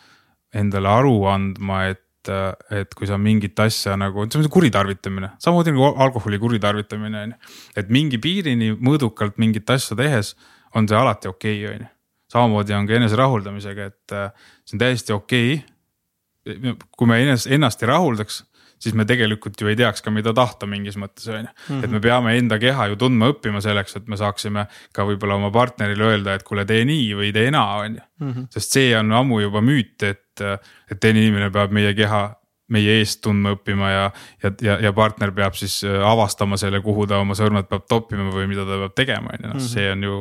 endale 0.54 0.88
aru 0.88 1.16
andma, 1.30 1.86
et 1.92 2.04
et 2.28 2.90
kui 2.92 3.06
sa 3.08 3.16
mingit 3.16 3.56
asja 3.62 3.94
nagu, 3.96 4.26
see 4.28 4.42
on 4.42 4.50
kuritarvitamine, 4.52 5.30
samamoodi 5.40 5.72
nagu 5.72 5.94
alkoholi 6.04 6.36
kuritarvitamine 6.42 7.22
on 7.22 7.30
ju. 7.32 7.52
et 7.80 7.88
mingi 7.88 8.18
piirini 8.20 8.74
mõõdukalt 8.74 9.38
mingit 9.40 9.70
asja 9.70 9.96
tehes 9.96 10.34
on 10.76 10.88
see 10.90 10.98
alati 10.98 11.30
okei 11.30 11.62
okay,, 11.62 11.70
on 11.72 11.86
ju 11.86 11.88
samamoodi 12.32 12.76
on 12.76 12.86
ka 12.88 12.98
eneserahuldamisega, 12.98 13.88
et 13.92 14.16
äh, 14.16 14.30
see 14.64 14.76
on 14.76 14.84
täiesti 14.84 15.16
okei 15.16 15.58
okay.. 15.58 16.76
kui 16.96 17.10
me 17.10 17.22
ennast, 17.24 17.50
ennast 17.52 17.82
ei 17.82 17.90
rahuldaks, 17.90 18.42
siis 18.78 18.94
me 18.94 19.04
tegelikult 19.08 19.58
ju 19.60 19.68
ei 19.70 19.76
teaks 19.78 20.04
ka, 20.04 20.12
mida 20.14 20.32
tahta 20.36 20.68
mingis 20.70 20.96
mõttes 21.00 21.26
on 21.32 21.48
ju. 21.48 21.52
et 21.80 21.88
me 21.88 21.98
mhm. 21.98 22.02
peame 22.04 22.34
enda 22.38 22.60
keha 22.62 22.90
ju 22.92 22.98
tundma 23.00 23.30
õppima 23.32 23.62
selleks, 23.64 23.98
et 23.98 24.10
me 24.10 24.18
saaksime 24.20 24.68
ka 24.94 25.06
võib-olla 25.08 25.38
oma 25.40 25.50
partnerile 25.54 26.12
öelda, 26.12 26.36
et 26.38 26.46
kuule, 26.46 26.66
tee 26.68 26.84
nii 26.88 27.08
või 27.18 27.32
tee 27.36 27.52
naa, 27.54 27.84
on 27.84 27.98
ju. 28.00 28.04
Mhm. 28.24 28.50
sest 28.54 28.76
see 28.78 28.92
on 28.98 29.12
ammu 29.22 29.42
juba 29.44 29.64
müüt, 29.64 29.96
et, 30.06 30.44
et 30.90 31.00
teine 31.00 31.24
inimene 31.24 31.50
peab 31.54 31.74
meie 31.74 31.94
keha 31.98 32.28
meie 32.74 32.98
eest 33.00 33.22
tundma 33.24 33.54
õppima 33.56 33.90
ja, 33.90 34.04
ja, 34.42 34.50
ja, 34.64 34.76
ja 34.84 34.92
partner 34.96 35.32
peab 35.36 35.56
siis 35.56 35.80
äh, 35.88 35.98
avastama 36.04 36.58
selle, 36.60 36.82
kuhu 36.84 37.06
ta 37.08 37.22
oma 37.22 37.36
sõrmed 37.38 37.68
peab 37.70 37.86
toppima 37.88 38.28
või 38.34 38.48
mida 38.50 38.66
ta 38.68 38.76
peab 38.84 38.96
tegema, 38.98 39.32
on 39.32 39.46
ju, 39.46 39.52
noh 39.54 39.64
see 39.64 39.88
on 39.94 40.04
ju 40.04 40.18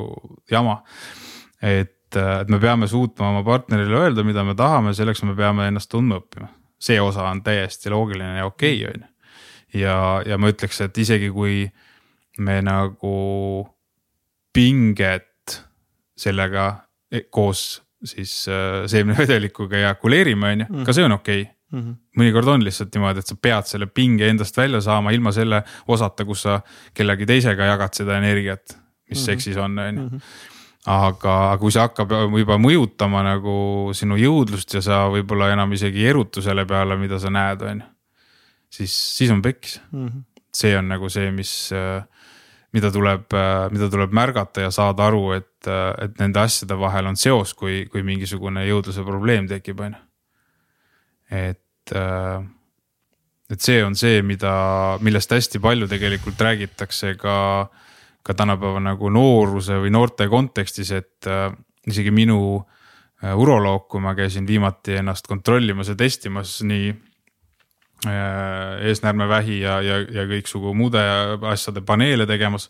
jama. 0.51 0.79
et 1.61 1.96
et, 2.07 2.19
et 2.41 2.51
me 2.51 2.59
peame 2.59 2.87
suutma 2.87 3.31
oma 3.31 3.43
partnerile 3.45 3.99
öelda, 3.99 4.23
mida 4.23 4.43
me 4.47 4.55
tahame, 4.57 4.93
selleks 4.95 5.23
me 5.27 5.35
peame 5.35 5.67
ennast 5.71 5.91
tundma 5.91 6.21
õppima. 6.21 6.49
see 6.79 6.99
osa 7.01 7.25
on 7.25 7.41
täiesti 7.41 7.89
loogiline 7.89 8.37
ja 8.37 8.45
okei 8.45 8.83
okay,, 8.83 8.93
on 8.93 9.01
ju. 9.01 9.81
ja, 9.81 9.97
ja 10.25 10.37
ma 10.37 10.51
ütleks, 10.51 10.81
et 10.85 10.97
isegi 10.97 11.31
kui 11.33 11.65
me 12.37 12.61
nagu 12.61 13.65
pinget 14.53 15.57
sellega 16.17 16.69
e, 17.11 17.23
koos 17.33 17.81
siis 18.05 18.45
äh, 18.49 18.85
seemnevedelikuga 18.89 19.79
ejakuleerime, 19.81 20.51
on 20.53 20.65
ju, 20.65 20.83
ka 20.85 20.93
see 20.93 21.05
on 21.05 21.17
okei 21.17 21.41
okay. 21.41 21.53
Mm 21.67 21.81
-hmm. 21.83 21.95
mõnikord 22.15 22.47
on 22.47 22.61
lihtsalt 22.63 22.93
niimoodi, 22.95 23.19
et 23.19 23.27
sa 23.27 23.35
pead 23.35 23.65
selle 23.67 23.89
pinge 23.91 24.29
endast 24.29 24.57
välja 24.57 24.79
saama 24.81 25.11
ilma 25.11 25.33
selle 25.35 25.63
osata, 25.87 26.23
kus 26.25 26.45
sa 26.45 26.61
kellegi 26.93 27.25
teisega 27.25 27.65
jagad 27.65 27.93
seda 27.93 28.17
energiat, 28.17 28.63
mis 28.69 28.77
mm 28.77 29.11
-hmm. 29.11 29.25
seksis 29.25 29.57
on, 29.57 29.79
on 29.79 29.97
ju 29.97 30.03
mhm 30.03 30.21
aga 30.87 31.33
kui 31.59 31.73
see 31.73 31.83
hakkab 31.83 32.13
juba 32.39 32.55
mõjutama 32.61 33.23
nagu 33.25 33.55
sinu 33.97 34.15
jõudlust 34.19 34.77
ja 34.77 34.81
sa 34.83 35.01
võib-olla 35.11 35.51
enam 35.51 35.73
isegi 35.75 36.05
ei 36.05 36.13
erutu 36.13 36.43
selle 36.43 36.63
peale, 36.67 36.95
mida 36.99 37.19
sa 37.19 37.31
näed, 37.33 37.63
on 37.67 37.81
ju. 37.81 37.87
siis, 38.79 38.93
siis 39.17 39.33
on 39.33 39.41
pekkis 39.43 39.81
mm. 39.91 40.05
-hmm. 40.07 40.23
see 40.55 40.77
on 40.77 40.87
nagu 40.87 41.09
see, 41.11 41.31
mis, 41.31 41.51
mida 42.71 42.91
tuleb, 42.91 43.35
mida 43.71 43.89
tuleb 43.91 44.15
märgata 44.15 44.67
ja 44.67 44.71
saada 44.71 45.09
aru, 45.11 45.31
et, 45.35 45.67
et 45.67 46.19
nende 46.19 46.39
asjade 46.39 46.79
vahel 46.79 47.11
on 47.11 47.19
seos, 47.19 47.53
kui, 47.53 47.85
kui 47.91 48.03
mingisugune 48.03 48.63
jõudluse 48.67 49.03
probleem 49.03 49.47
tekib, 49.47 49.79
on 49.79 49.97
ju. 49.97 50.03
et, 51.31 51.95
et 53.51 53.59
see 53.59 53.83
on 53.83 53.95
see, 53.95 54.21
mida, 54.21 54.53
millest 55.01 55.31
hästi 55.31 55.59
palju 55.59 55.87
tegelikult 55.87 56.39
räägitakse 56.39 57.15
ka 57.19 57.35
ka 58.27 58.35
tänapäeva 58.35 58.81
nagu 58.83 59.11
nooruse 59.13 59.79
või 59.79 59.91
noorte 59.93 60.27
kontekstis, 60.31 60.91
et 60.95 61.29
äh, 61.31 61.51
isegi 61.87 62.11
minu 62.11 62.39
äh, 62.59 63.31
uroloog, 63.31 63.87
kui 63.91 64.03
ma 64.03 64.15
käisin 64.17 64.47
viimati 64.47 64.99
ennast 64.99 65.29
kontrollimas 65.31 65.93
ja 65.93 65.95
testimas 65.99 66.59
nii 66.67 66.89
äh, 66.91 68.87
eesnäärmevähi 68.89 69.61
ja, 69.61 69.79
ja, 69.85 70.01
ja 70.03 70.27
kõiksugu 70.27 70.75
muude 70.75 71.03
asjade 71.53 71.85
paneele 71.87 72.27
tegemas. 72.27 72.69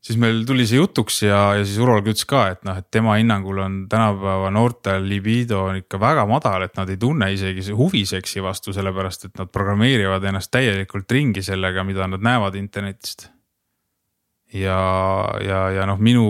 siis 0.00 0.16
meil 0.20 0.44
tuli 0.48 0.64
see 0.66 0.76
jutuks 0.76 1.22
ja, 1.22 1.40
ja 1.56 1.64
siis 1.64 1.80
uroloog 1.80 2.12
ütles 2.12 2.28
ka, 2.28 2.46
et 2.52 2.62
noh, 2.64 2.76
et 2.76 2.90
tema 2.92 3.16
hinnangul 3.16 3.64
on 3.64 3.82
tänapäeva 3.88 4.52
noortel 4.52 5.08
libido 5.08 5.64
on 5.72 5.80
ikka 5.80 6.00
väga 6.00 6.28
madal, 6.28 6.68
et 6.68 6.76
nad 6.76 6.88
ei 6.88 7.00
tunne 7.00 7.32
isegi 7.32 7.72
huvi 7.72 8.04
seksi 8.04 8.44
vastu, 8.44 8.76
sellepärast 8.76 9.28
et 9.28 9.36
nad 9.40 9.48
programmeerivad 9.48 10.24
ennast 10.24 10.52
täielikult 10.52 11.12
ringi 11.12 11.42
sellega, 11.42 11.84
mida 11.84 12.08
nad 12.08 12.20
näevad 12.20 12.60
internetist 12.60 13.30
ja, 14.52 14.82
ja, 15.44 15.60
ja 15.74 15.86
noh, 15.88 16.00
minu, 16.02 16.26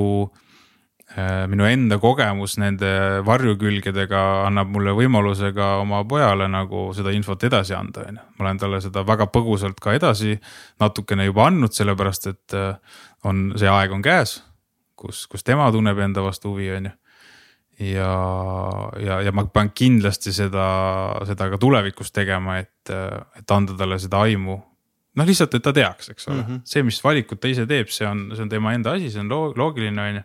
äh, 1.16 1.46
minu 1.50 1.66
enda 1.68 1.98
kogemus 2.02 2.56
nende 2.60 3.22
varjukülgedega 3.26 4.22
annab 4.48 4.72
mulle 4.74 4.94
võimaluse 4.96 5.52
ka 5.56 5.72
oma 5.82 6.02
pojale 6.08 6.48
nagu 6.50 6.90
seda 6.96 7.14
infot 7.16 7.42
edasi 7.48 7.76
anda, 7.76 8.06
on 8.08 8.20
ju. 8.20 8.28
ma 8.38 8.46
olen 8.46 8.62
talle 8.62 8.80
seda 8.84 9.04
väga 9.06 9.30
põgusalt 9.32 9.80
ka 9.82 9.96
edasi 9.96 10.36
natukene 10.80 11.28
juba 11.30 11.48
andnud, 11.50 11.74
sellepärast 11.76 12.30
et 12.32 12.56
äh, 12.58 12.72
on, 13.24 13.50
see 13.60 13.70
aeg 13.70 13.92
on 13.96 14.04
käes, 14.04 14.40
kus, 14.96 15.26
kus 15.30 15.46
tema 15.46 15.70
tunneb 15.72 15.98
enda 15.98 16.24
vastu 16.24 16.54
huvi, 16.54 16.72
on 16.76 16.90
ju 16.90 16.96
ja, 17.80 18.12
ja, 19.00 19.20
ja 19.24 19.32
ma 19.32 19.46
pean 19.48 19.70
kindlasti 19.72 20.34
seda, 20.36 20.66
seda 21.28 21.48
ka 21.52 21.58
tulevikus 21.60 22.12
tegema, 22.12 22.58
et, 22.60 22.92
et 22.92 23.54
anda 23.54 23.76
talle 23.78 23.96
seda 24.02 24.20
aimu 24.26 24.58
noh, 25.20 25.28
lihtsalt, 25.28 25.54
et 25.58 25.64
ta 25.64 25.72
teaks, 25.76 26.06
eks 26.14 26.28
ole 26.28 26.38
mm, 26.38 26.46
-hmm. 26.46 26.58
see, 26.72 26.82
mis 26.86 27.00
valikut 27.04 27.40
ta 27.40 27.46
ise 27.50 27.64
teeb, 27.68 27.88
see 27.92 28.08
on, 28.08 28.18
see 28.34 28.44
on 28.46 28.52
tema 28.52 28.68
enda 28.76 28.88
asi, 28.96 29.08
see 29.12 29.22
on 29.22 29.30
loogiline, 29.58 30.00
on 30.00 30.20
ju. 30.20 30.24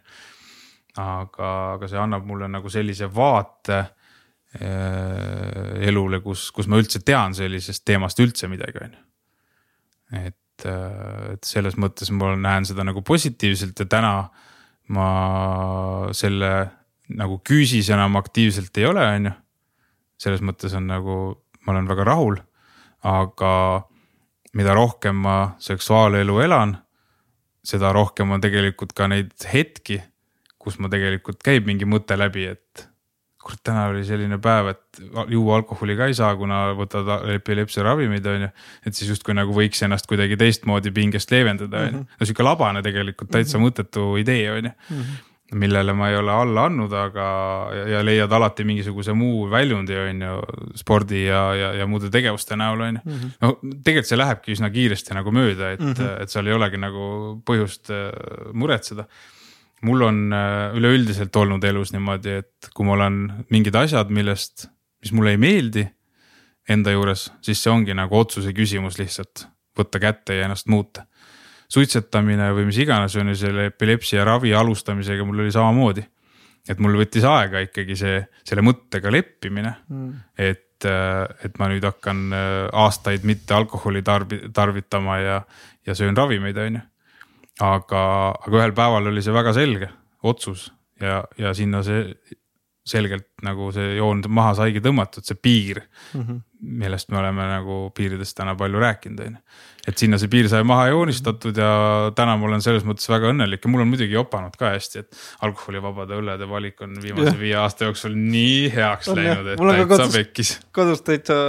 aga, 1.03 1.51
aga 1.75 1.85
see 1.91 1.99
annab 1.99 2.23
mulle 2.27 2.47
nagu 2.47 2.71
sellise 2.71 3.07
vaate 3.11 3.79
äh, 3.81 3.89
elule, 5.89 6.21
kus, 6.23 6.47
kus 6.55 6.67
ma 6.71 6.79
üldse 6.79 6.99
tean 7.03 7.35
sellisest 7.35 7.83
teemast 7.85 8.19
üldse 8.23 8.47
midagi, 8.51 8.77
on 8.85 8.91
ju. 8.95 9.01
et, 10.23 10.67
äh, 10.71 11.33
et 11.35 11.43
selles 11.43 11.75
mõttes 11.75 12.11
ma 12.15 12.25
näen 12.39 12.63
seda 12.67 12.87
nagu 12.87 13.03
positiivselt 13.03 13.75
ja 13.83 13.87
täna 13.97 14.15
ma 14.95 15.09
selle 16.13 16.51
nagu 17.15 17.39
küüsis 17.45 17.89
enam 17.93 18.17
aktiivselt 18.21 18.77
ei 18.77 18.85
ole, 18.87 19.03
on 19.17 19.29
ju. 19.29 19.33
selles 20.21 20.41
mõttes 20.45 20.73
on 20.77 20.85
nagu, 20.87 21.15
ma 21.65 21.73
olen 21.73 21.89
väga 21.89 22.05
rahul, 22.07 22.37
aga 23.03 23.51
mida 24.55 24.73
rohkem 24.73 25.17
ma 25.25 25.37
seksuaalelu 25.59 26.39
elan, 26.45 26.75
seda 27.65 27.91
rohkem 27.95 28.31
on 28.31 28.43
tegelikult 28.43 28.93
ka 28.95 29.07
neid 29.11 29.33
hetki, 29.51 29.99
kus 30.61 30.79
ma 30.81 30.89
tegelikult 30.91 31.41
käib 31.45 31.67
mingi 31.69 31.87
mõte 31.89 32.17
läbi, 32.17 32.47
et 32.55 32.87
kurat, 33.45 33.61
täna 33.65 33.85
oli 33.91 34.01
selline 34.07 34.39
päev, 34.41 34.71
et 34.73 35.01
juua 35.29 35.59
alkoholi 35.59 35.95
ka 35.97 36.07
ei 36.09 36.17
saa, 36.17 36.31
kuna 36.39 36.71
võtad 36.77 37.09
epilepsia 37.35 37.85
ravimeid, 37.85 38.25
on 38.31 38.47
ju. 38.47 38.49
et 38.89 38.97
siis 38.97 39.11
justkui 39.13 39.35
nagu 39.37 39.53
võiks 39.53 39.83
ennast 39.85 40.09
kuidagi 40.09 40.37
teistmoodi 40.41 40.93
pingest 40.95 41.31
leevendada, 41.33 41.83
on 41.83 41.91
ju. 41.91 42.01
Mhm. 42.01 42.19
no 42.19 42.29
sihuke 42.29 42.45
labane 42.47 42.81
tegelikult 42.85 43.31
täitsa 43.31 43.57
mm 43.57 43.63
-hmm. 43.63 43.69
mõttetu 43.69 44.07
idee, 44.21 44.51
on 44.51 44.71
ju 44.71 44.71
mhm. 44.71 45.15
Millele 45.53 45.93
ma 45.93 46.09
ei 46.09 46.17
ole 46.17 46.33
alla 46.33 46.63
andnud, 46.65 46.93
aga, 46.97 47.25
ja 47.91 47.99
leiad 48.03 48.31
alati 48.33 48.65
mingisuguse 48.65 49.13
muu 49.13 49.45
väljundi, 49.51 49.97
on 50.01 50.23
ju, 50.25 50.39
spordi 50.81 51.25
ja, 51.27 51.43
ja, 51.55 51.69
ja 51.81 51.85
muude 51.87 52.09
tegevuste 52.13 52.57
näol, 52.57 52.81
on 52.81 52.97
ju. 52.97 53.03
Mhm. 53.05 53.35
no 53.43 53.77
tegelikult 53.85 54.09
see 54.09 54.19
lähebki 54.19 54.55
üsna 54.57 54.71
kiiresti 54.73 55.17
nagu 55.17 55.31
mööda, 55.35 55.75
et 55.75 55.83
mm, 55.83 55.93
-hmm. 55.93 56.21
et 56.23 56.33
seal 56.33 56.49
ei 56.49 56.57
olegi 56.57 56.81
nagu 56.81 57.07
põhjust 57.45 57.93
äh, 57.93 58.09
muretseda 58.53 59.05
mul 59.85 60.01
on 60.01 60.33
äh, 60.33 60.75
üleüldiselt 60.77 61.35
olnud 61.35 61.63
elus 61.63 61.93
niimoodi, 61.93 62.39
et 62.41 62.69
kui 62.73 62.87
mul 62.87 63.03
on 63.05 63.19
mingid 63.53 63.75
asjad, 63.75 64.09
millest, 64.13 64.67
mis 65.03 65.13
mulle 65.15 65.35
ei 65.35 65.41
meeldi 65.41 65.85
enda 66.69 66.93
juures, 66.95 67.27
siis 67.45 67.61
see 67.61 67.73
ongi 67.73 67.93
nagu 67.97 68.17
otsuse 68.17 68.53
küsimus 68.55 68.97
lihtsalt 68.97 69.45
võtta 69.77 69.99
kätte 70.01 70.37
ja 70.37 70.47
ennast 70.47 70.69
muuta. 70.71 71.05
Suitsetamine 71.71 72.51
või 72.55 72.67
mis 72.69 72.79
iganes 72.83 73.15
on 73.19 73.31
ju 73.31 73.37
selle 73.39 73.69
epilepsia 73.71 74.25
ravi 74.27 74.53
alustamisega 74.55 75.25
mul 75.25 75.45
oli 75.45 75.53
samamoodi. 75.53 76.05
et 76.69 76.79
mul 76.81 76.97
võttis 76.97 77.25
aega 77.29 77.61
ikkagi 77.65 77.95
see, 77.95 78.19
selle 78.43 78.63
mõttega 78.65 79.11
leppimine 79.11 79.75
mm., 79.89 80.11
et, 80.37 80.85
et 80.85 81.59
ma 81.59 81.69
nüüd 81.69 81.85
hakkan 81.85 82.25
äh, 82.33 82.49
aastaid 82.73 83.23
mitte 83.23 83.53
alkoholi 83.53 84.01
tarbi-, 84.01 84.43
tarvitama 84.53 85.17
ja, 85.21 85.39
ja 85.85 85.95
söön 85.95 86.17
ravimeid, 86.17 86.57
on 86.57 86.79
ju 86.79 86.85
aga, 87.63 88.01
aga 88.35 88.57
ühel 88.59 88.73
päeval 88.75 89.11
oli 89.11 89.23
see 89.23 89.35
väga 89.35 89.53
selge 89.55 89.89
otsus 90.25 90.67
ja, 91.01 91.23
ja 91.39 91.53
sinna 91.55 91.83
see 91.85 92.09
selgelt 92.85 93.25
nagu 93.45 93.71
see 93.73 93.95
joon 93.97 94.21
maha 94.29 94.53
saigi 94.59 94.81
tõmmatud, 94.85 95.25
see 95.25 95.37
piir 95.41 95.79
mm, 95.81 96.19
-hmm. 96.21 96.41
millest 96.81 97.09
me 97.09 97.17
oleme 97.17 97.47
nagu 97.49 97.77
piiridest 97.97 98.37
täna 98.37 98.53
palju 98.57 98.81
rääkinud, 98.83 99.23
on 99.25 99.37
ju. 99.39 99.41
et 99.89 99.97
sinna 99.97 100.19
see 100.21 100.29
piir 100.29 100.49
sai 100.49 100.61
maha 100.63 100.91
joonistatud 100.91 101.57
ja 101.57 101.71
täna 102.17 102.35
ma 102.37 102.45
olen 102.49 102.61
selles 102.61 102.85
mõttes 102.85 103.09
väga 103.09 103.31
õnnelik 103.33 103.65
ja 103.65 103.71
mul 103.73 103.85
on 103.85 103.89
muidugi 103.89 104.13
jopanud 104.13 104.53
ka 104.59 104.75
hästi, 104.75 105.01
et 105.01 105.23
alkoholivabade 105.47 106.19
õllede 106.19 106.49
valik 106.49 106.85
on 106.85 106.93
viimase 107.01 107.33
ja. 107.33 107.39
viie 107.41 107.57
aasta 107.63 107.89
jooksul 107.89 108.13
nii 108.13 108.69
heaks 108.75 109.09
on 109.09 109.21
läinud, 109.21 109.51
et 109.55 109.65
täitsa 109.65 109.89
kodus, 109.95 110.15
pekkis. 110.19 110.53
kodus 110.71 111.01
täitsa 111.01 111.39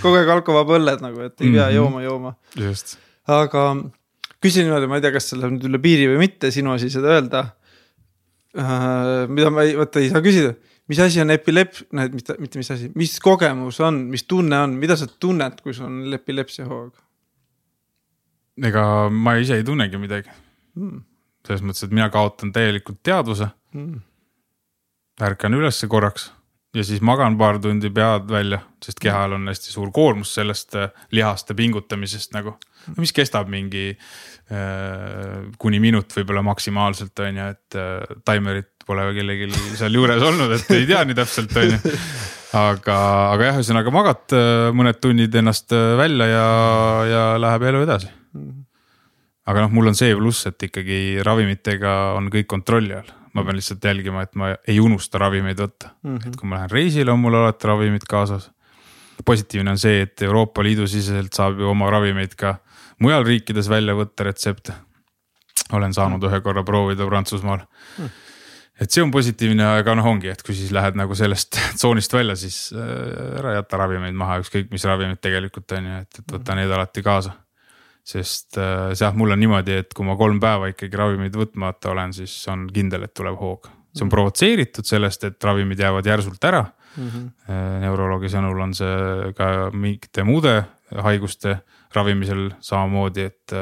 kogu 0.00 0.22
aeg 0.22 0.32
alkovaba 0.38 0.80
õlled 0.80 1.04
nagu, 1.04 1.20
et 1.28 1.36
ei 1.40 1.52
pea 1.52 1.52
mm 1.52 1.68
-hmm. 1.68 1.76
jooma, 1.76 2.02
jooma. 2.08 2.34
just. 2.56 2.96
aga 3.28 3.68
küsin 4.40 4.66
niimoodi, 4.66 4.88
ma 4.88 4.98
ei 4.98 5.04
tea, 5.04 5.12
kas 5.14 5.30
see 5.30 5.38
läheb 5.40 5.56
nüüd 5.56 5.68
üle 5.68 5.80
piiri 5.82 6.08
või 6.12 6.24
mitte, 6.26 6.50
sinu 6.54 6.72
asi 6.76 6.90
seda 6.92 7.12
öelda. 7.16 7.44
Mida 8.56 9.50
ma 9.52 9.66
ei, 9.66 9.74
vaata 9.78 10.00
ei 10.00 10.10
saa 10.12 10.22
küsida, 10.24 10.54
mis 10.88 11.00
asi 11.02 11.20
on 11.20 11.32
epilep-, 11.34 11.82
mitte, 12.12 12.36
mitte 12.40 12.62
mis 12.62 12.70
asi, 12.72 12.90
mis 12.96 13.18
kogemus 13.22 13.80
on, 13.84 14.06
mis 14.12 14.24
tunne 14.28 14.60
on, 14.64 14.78
mida 14.80 14.96
sa 14.96 15.08
tunned, 15.08 15.60
kui 15.64 15.76
sul 15.76 15.88
on 15.90 16.16
epilepsia 16.16 16.68
hoog? 16.68 16.94
ega 18.64 18.82
ma 19.12 19.36
ise 19.36 19.58
ei 19.58 19.64
tunnegi 19.64 20.00
midagi. 20.00 20.32
Hmm.. 20.76 21.04
selles 21.46 21.62
mõttes, 21.62 21.84
et 21.86 21.92
mina 21.94 22.08
kaotan 22.12 22.52
täielikult 22.52 23.02
teadvuse. 23.04 23.50
Hmm.. 23.76 24.00
ärkan 25.22 25.56
ülesse 25.56 25.88
korraks 25.88 26.30
ja 26.76 26.84
siis 26.84 27.00
magan 27.00 27.38
paar 27.40 27.58
tundi 27.62 27.90
pead 27.90 28.28
välja, 28.30 28.60
sest 28.84 29.00
kehal 29.00 29.36
on 29.36 29.48
hästi 29.48 29.72
suur 29.72 29.92
koormus 29.94 30.34
sellest 30.36 30.76
äh, 30.76 30.90
lihaste 31.10 31.54
pingutamisest 31.56 32.34
nagu. 32.36 32.56
Mis 32.96 33.12
kestab 33.16 33.50
mingi 33.50 33.88
äh, 33.92 35.42
kuni 35.58 35.80
minut 35.82 36.12
võib-olla 36.16 36.44
maksimaalselt 36.46 37.24
on 37.24 37.40
ju, 37.40 37.48
et 37.56 37.78
äh, 37.80 38.16
taimerit 38.26 38.72
pole 38.86 39.08
kellelgi 39.16 39.50
seal 39.78 39.98
juures 39.98 40.22
olnud, 40.22 40.54
et 40.54 40.70
ei 40.76 40.86
tea 40.88 41.02
nii 41.06 41.18
täpselt 41.18 41.56
on 41.58 41.74
ju. 41.74 41.96
aga, 42.56 42.98
aga 43.32 43.50
jah, 43.50 43.60
ühesõnaga 43.60 43.94
magad 43.94 44.36
äh, 44.36 44.68
mõned 44.76 45.02
tunnid 45.02 45.34
ennast 45.42 45.74
välja 45.74 46.30
ja, 46.30 46.46
ja 47.10 47.26
läheb 47.42 47.68
elu 47.72 47.84
edasi. 47.88 48.12
aga 49.46 49.66
noh, 49.66 49.74
mul 49.74 49.92
on 49.92 49.98
see 49.98 50.14
pluss, 50.18 50.46
et 50.50 50.68
ikkagi 50.70 51.22
ravimitega 51.26 51.96
on 52.18 52.30
kõik 52.32 52.50
kontrolli 52.50 52.98
all 52.98 53.14
ma 53.36 53.44
pean 53.44 53.58
lihtsalt 53.58 53.84
jälgima, 53.84 54.24
et 54.24 54.36
ma 54.38 54.52
ei 54.68 54.78
unusta 54.80 55.20
ravimeid 55.20 55.58
võtta 55.60 55.92
mm, 55.92 56.16
-hmm. 56.16 56.28
et 56.28 56.36
kui 56.40 56.48
ma 56.48 56.60
lähen 56.60 56.72
reisile, 56.72 57.12
on 57.12 57.20
mul 57.20 57.36
alati 57.36 57.68
ravimid 57.68 58.06
kaasas. 58.08 58.50
positiivne 59.24 59.70
on 59.70 59.78
see, 59.78 60.02
et 60.02 60.22
Euroopa 60.22 60.62
Liidu 60.62 60.86
siseselt 60.86 61.32
saab 61.32 61.60
ju 61.60 61.68
oma 61.70 61.90
ravimeid 61.90 62.34
ka 62.36 62.56
mujal 63.02 63.24
riikides 63.26 63.68
välja 63.68 63.94
võtta 63.94 64.24
retsepte. 64.24 64.74
olen 65.72 65.94
saanud 65.94 66.22
ühe 66.22 66.40
korra 66.40 66.62
proovida 66.64 67.06
Prantsusmaal 67.06 67.58
mm. 67.58 68.04
-hmm 68.04 68.22
et 68.80 68.92
see 68.92 69.00
on 69.02 69.10
positiivne, 69.10 69.64
aga 69.80 69.94
noh, 69.96 70.04
ongi, 70.04 70.28
et 70.28 70.42
kui 70.44 70.54
siis 70.54 70.72
lähed 70.74 70.98
nagu 71.00 71.14
sellest 71.16 71.56
tsoonist 71.78 72.12
välja, 72.12 72.36
siis 72.36 72.74
äh, 72.76 73.38
ära 73.40 73.54
jäta 73.56 73.80
ravimeid 73.80 74.14
maha, 74.14 74.40
ükskõik 74.42 74.68
mis 74.70 74.84
ravimid 74.84 75.20
tegelikult 75.24 75.72
on 75.72 75.88
ju, 75.90 76.00
et, 76.04 76.18
et 76.20 76.34
võta 76.36 76.56
need 76.58 76.70
alati 76.70 77.04
kaasa 77.06 77.32
sest 78.06 78.58
äh, 78.62 78.92
jah, 78.94 79.14
mul 79.18 79.34
on 79.34 79.40
niimoodi, 79.42 79.80
et 79.82 79.96
kui 79.96 80.06
ma 80.06 80.14
kolm 80.18 80.38
päeva 80.42 80.70
ikkagi 80.70 80.98
ravimeid 80.98 81.34
võtmata 81.36 81.90
olen, 81.90 82.14
siis 82.14 82.34
on 82.52 82.68
kindel, 82.72 83.08
et 83.08 83.14
tuleb 83.16 83.38
hoog. 83.40 83.66
see 83.96 84.04
on 84.04 84.12
provotseeritud 84.12 84.86
sellest, 84.86 85.24
et 85.24 85.44
ravimid 85.44 85.80
jäävad 85.80 86.06
järsult 86.06 86.44
ära 86.44 86.62
mm. 86.62 87.08
-hmm. 87.08 87.80
neuroloogi 87.80 88.28
sõnul 88.28 88.60
on 88.62 88.74
see 88.74 89.32
ka 89.36 89.70
mingite 89.72 90.22
muude 90.22 90.54
haiguste 90.92 91.58
ravimisel 91.96 92.48
samamoodi, 92.64 93.26
et, 93.30 93.56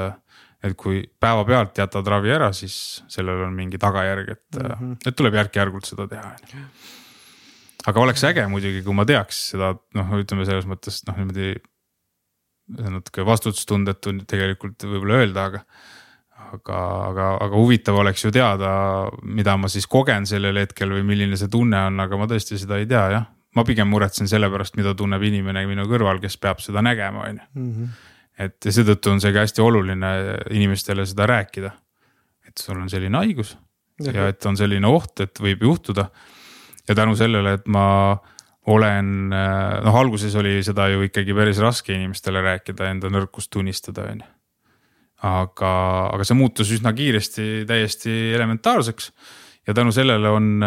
et 0.64 0.74
kui 0.78 1.02
päevapealt 1.20 1.78
jätad 1.82 2.10
ravi 2.10 2.32
ära, 2.34 2.50
siis 2.56 2.76
sellel 3.10 3.46
on 3.46 3.54
mingi 3.56 3.80
tagajärg, 3.80 4.34
et 4.36 4.60
mm, 4.60 4.70
-hmm. 4.70 4.96
et 5.06 5.16
tuleb 5.16 5.38
järk-järgult 5.40 5.88
seda 5.88 6.08
teha, 6.10 6.34
on 6.34 6.58
ju. 6.58 6.64
aga 7.86 8.00
oleks 8.00 8.24
äge 8.24 8.46
muidugi, 8.48 8.82
kui 8.82 8.94
ma 8.96 9.04
teaks 9.04 9.48
seda, 9.54 9.74
noh, 9.94 10.18
ütleme 10.18 10.46
selles 10.48 10.66
mõttes 10.66 11.02
noh, 11.08 11.16
niimoodi 11.20 11.54
see 12.72 12.88
on 12.88 12.96
natuke 12.98 13.24
vastutustundetu 13.26 14.14
tegelikult 14.28 14.86
võib-olla 14.88 15.20
öelda, 15.22 15.48
aga. 15.50 15.62
aga, 16.54 16.78
aga, 17.08 17.28
aga 17.46 17.58
huvitav 17.58 17.98
oleks 17.98 18.24
ju 18.24 18.30
teada, 18.34 18.70
mida 19.22 19.56
ma 19.58 19.70
siis 19.72 19.86
kogen 19.90 20.26
sellel 20.28 20.60
hetkel 20.62 20.92
või 20.94 21.04
milline 21.06 21.38
see 21.40 21.50
tunne 21.50 21.80
on, 21.88 22.00
aga 22.04 22.18
ma 22.20 22.28
tõesti 22.30 22.58
seda 22.60 22.78
ei 22.80 22.88
tea, 22.90 23.04
jah. 23.16 23.28
ma 23.54 23.64
pigem 23.66 23.88
muretsen 23.90 24.28
selle 24.30 24.50
pärast, 24.50 24.76
mida 24.78 24.94
tunneb 24.98 25.22
inimene 25.22 25.66
minu 25.70 25.86
kõrval, 25.90 26.20
kes 26.22 26.36
peab 26.42 26.62
seda 26.62 26.82
nägema, 26.82 27.28
on 27.30 27.40
ju. 27.40 27.88
Et 28.38 28.66
seetõttu 28.66 29.12
on 29.12 29.20
see 29.22 29.30
ka 29.30 29.44
hästi 29.44 29.62
oluline 29.62 30.08
inimestele 30.50 31.04
seda 31.06 31.26
rääkida. 31.30 31.70
et 32.48 32.58
sul 32.58 32.78
on 32.78 32.90
selline 32.90 33.16
haigus 33.16 33.56
ja, 34.02 34.12
ja 34.14 34.28
et 34.32 34.46
on 34.48 34.56
selline 34.58 34.88
oht, 34.90 35.20
et 35.24 35.40
võib 35.42 35.62
juhtuda. 35.68 36.08
ja 36.88 36.94
tänu 36.94 37.16
sellele, 37.16 37.54
et 37.58 37.66
ma 37.66 37.86
olen, 38.72 39.10
noh, 39.84 39.96
alguses 40.00 40.34
oli 40.40 40.58
seda 40.64 40.88
ju 40.92 41.04
ikkagi 41.04 41.36
päris 41.36 41.60
raske 41.60 41.92
inimestele 41.94 42.40
rääkida, 42.44 42.88
enda 42.90 43.10
nõrkust 43.12 43.52
tunnistada, 43.52 44.08
on 44.12 44.24
ju. 44.24 44.30
aga, 45.24 45.72
aga 46.12 46.26
see 46.26 46.36
muutus 46.36 46.72
üsna 46.74 46.92
kiiresti 46.96 47.64
täiesti 47.68 48.34
elementaarseks. 48.34 49.12
ja 49.66 49.74
tänu 49.74 49.92
sellele 49.92 50.28
on, 50.28 50.58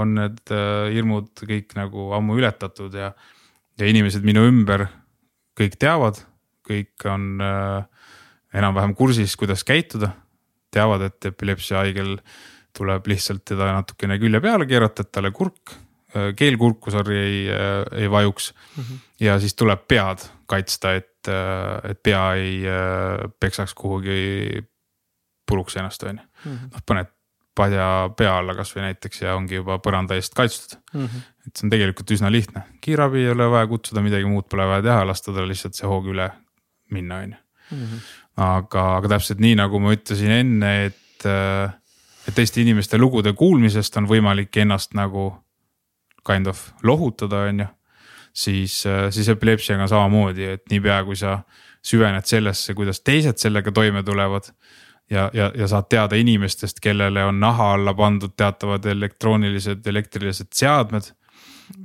on 0.00 0.14
need 0.14 0.52
äh, 0.54 0.90
hirmud 0.94 1.32
kõik 1.40 1.74
nagu 1.78 2.12
ammu 2.14 2.38
ületatud 2.38 2.94
ja, 2.94 3.12
ja 3.78 3.86
inimesed 3.90 4.22
minu 4.22 4.44
ümber 4.46 4.86
kõik 5.58 5.78
teavad, 5.78 6.20
kõik 6.64 7.08
on 7.10 7.40
äh, 7.44 8.08
enam-vähem 8.54 8.94
kursis, 8.94 9.36
kuidas 9.36 9.64
käituda. 9.64 10.12
teavad, 10.74 11.02
et 11.06 11.26
epilepsia 11.28 11.84
haigel 11.84 12.16
tuleb 12.74 13.06
lihtsalt 13.06 13.44
teda 13.46 13.68
natukene 13.76 14.18
külje 14.18 14.40
peale 14.42 14.66
keerata, 14.66 15.04
et 15.04 15.12
talle 15.14 15.30
kurk 15.30 15.76
Äh, 16.14 16.30
keel 16.38 16.54
kurku, 16.60 16.92
sorry, 16.94 17.16
ei, 17.18 17.38
äh, 17.50 17.82
ei 18.04 18.10
vajuks 18.10 18.52
mm. 18.54 18.82
-hmm. 18.82 18.98
ja 19.20 19.40
siis 19.40 19.54
tuleb 19.54 19.80
pead 19.88 20.22
kaitsta, 20.46 20.94
et, 20.94 21.28
et 21.90 22.02
pea 22.02 22.34
ei 22.34 22.62
peksaks 23.40 23.74
kuhugi 23.74 24.62
puruks 25.48 25.76
ennast, 25.76 26.02
on 26.02 26.18
ju. 26.18 26.24
Mhm. 26.44 26.70
noh, 26.72 26.82
paned 26.86 27.10
padja 27.54 28.10
pea 28.16 28.38
alla 28.38 28.54
kasvõi 28.54 28.82
näiteks 28.82 29.22
ja 29.22 29.34
ongi 29.34 29.54
juba 29.54 29.78
põranda 29.78 30.14
eest 30.14 30.34
kaitstud 30.34 30.78
mm. 30.92 31.06
-hmm. 31.06 31.20
et 31.46 31.56
see 31.56 31.66
on 31.66 31.70
tegelikult 31.70 32.10
üsna 32.10 32.30
lihtne, 32.32 32.62
kiirabi 32.80 33.18
ei 33.18 33.30
ole 33.30 33.50
vaja 33.50 33.66
kutsuda, 33.66 34.02
midagi 34.02 34.24
muud 34.24 34.48
pole 34.50 34.66
vaja 34.66 34.82
teha, 34.82 35.06
lasta 35.06 35.32
tal 35.32 35.48
lihtsalt 35.48 35.74
see 35.74 35.88
hoog 35.88 36.06
üle 36.14 36.30
minna, 36.94 37.22
on 37.24 37.34
ju. 37.34 37.40
Mhm. 37.74 38.02
aga, 38.44 38.82
aga 38.98 39.08
täpselt 39.14 39.40
nii, 39.40 39.54
nagu 39.56 39.78
ma 39.80 39.94
ütlesin 39.94 40.32
enne, 40.34 40.72
et, 40.90 41.24
et 41.24 42.34
teiste 42.36 42.60
inimeste 42.60 42.98
lugude 43.00 43.32
kuulmisest 43.32 43.96
on 43.96 44.08
võimalik 44.10 44.56
ennast 44.60 44.92
nagu 44.98 45.30
kind 46.26 46.46
of 46.50 46.66
lohutada, 46.82 47.46
on 47.48 47.64
ju. 47.64 47.66
siis, 48.32 48.86
äh, 48.86 49.08
siis 49.10 49.28
epilepsiaga 49.28 49.82
on 49.82 49.88
samamoodi, 49.88 50.48
et 50.56 50.64
niipea 50.70 51.02
kui 51.04 51.16
sa 51.16 51.38
süvened 51.84 52.26
sellesse, 52.26 52.74
kuidas 52.74 53.00
teised 53.00 53.38
sellega 53.38 53.72
toime 53.72 54.02
tulevad. 54.02 54.52
ja, 55.10 55.30
ja, 55.32 55.50
ja 55.54 55.68
saad 55.68 55.88
teada 55.88 56.16
inimestest, 56.16 56.80
kellele 56.80 57.24
on 57.24 57.40
naha 57.40 57.74
alla 57.74 57.94
pandud 57.94 58.32
teatavad 58.36 58.84
elektroonilised, 58.84 59.86
elektrilised 59.86 60.52
seadmed 60.52 61.10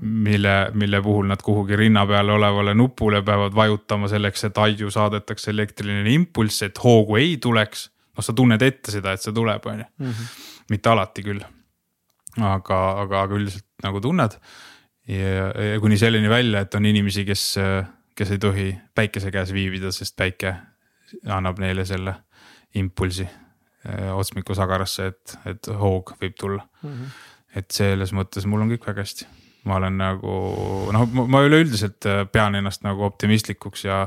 mille, 0.01 0.72
mille 0.74 1.01
puhul 1.01 1.27
nad 1.27 1.41
kuhugi 1.43 1.75
rinna 1.75 2.06
peal 2.08 2.30
olevale 2.30 2.74
nupule 2.74 3.22
peavad 3.22 3.56
vajutama 3.56 4.08
selleks, 4.08 4.43
et 4.49 4.58
aiu 4.58 4.91
saadetakse 4.91 5.51
elektriline 5.51 6.14
impulss, 6.14 6.64
et 6.64 6.83
hoogu 6.83 7.19
ei 7.19 7.38
tuleks. 7.38 7.90
noh, 8.17 8.25
sa 8.25 8.33
tunned 8.35 8.61
ette 8.61 8.91
seda, 8.91 9.14
et 9.16 9.24
see 9.24 9.33
tuleb, 9.33 9.66
on 9.66 9.80
ju, 9.80 9.88
mhm. 10.03 10.27
mitte 10.69 10.90
alati 10.91 11.24
küll 11.24 11.43
aga, 12.38 12.80
aga, 13.03 13.24
aga 13.24 13.38
üldiselt 13.38 13.66
nagu 13.83 14.01
tunned. 14.03 14.38
ja, 15.08 15.49
ja 15.74 15.80
kuni 15.82 15.98
selleni 15.98 16.30
välja, 16.30 16.61
et 16.66 16.75
on 16.75 16.85
inimesi, 16.85 17.25
kes, 17.25 17.45
kes 18.16 18.32
ei 18.35 18.41
tohi 18.41 18.69
päikese 18.95 19.32
käes 19.32 19.53
viibida, 19.56 19.91
sest 19.95 20.16
päike 20.19 20.56
annab 21.25 21.59
neile 21.59 21.85
selle 21.90 22.14
impulsi 22.77 23.25
eh, 23.25 24.11
otsmikusagarasse, 24.14 25.09
et, 25.09 25.38
et 25.49 25.72
hoog 25.80 26.14
võib 26.22 26.35
tulla 26.38 26.61
mm. 26.83 26.90
-hmm. 26.90 27.19
et 27.61 27.72
selles 27.72 28.14
mõttes 28.14 28.45
mul 28.45 28.61
on 28.61 28.75
kõik 28.75 28.85
väga 28.85 29.06
hästi 29.08 29.25
ma 29.70 29.80
olen 29.80 29.98
nagu 30.02 30.36
noh, 30.96 31.08
ma 31.30 31.44
üleüldiselt 31.46 32.08
äh, 32.10 32.24
pean 32.32 32.58
ennast 32.58 32.86
nagu 32.86 33.06
optimistlikuks 33.08 33.86
ja. 33.86 34.04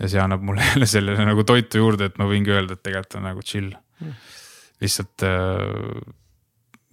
ja 0.00 0.10
see 0.10 0.20
annab 0.22 0.44
mulle 0.46 0.64
jälle 0.70 0.88
sellele 0.90 1.28
nagu 1.28 1.46
toitu 1.48 1.82
juurde, 1.82 2.10
et 2.10 2.18
ma 2.20 2.28
võingi 2.30 2.52
öelda, 2.52 2.76
et 2.76 2.84
tegelikult 2.84 3.20
on 3.20 3.30
nagu 3.30 3.44
chill 3.46 3.70
mm.. 3.72 4.18
lihtsalt 4.84 5.26
äh, 5.28 6.02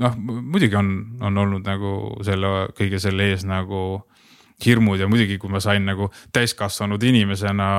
noh, 0.05 0.15
muidugi 0.19 0.79
on, 0.79 0.93
on 1.25 1.43
olnud 1.43 1.67
nagu 1.67 1.93
selle 2.25 2.69
kõige 2.77 3.01
selle 3.03 3.31
ees 3.33 3.45
nagu 3.47 3.83
hirmud 4.65 4.99
ja 4.99 5.07
muidugi, 5.07 5.37
kui 5.39 5.51
ma 5.51 5.61
sain 5.63 5.85
nagu 5.87 6.09
täiskasvanud 6.35 7.03
inimesena 7.03 7.69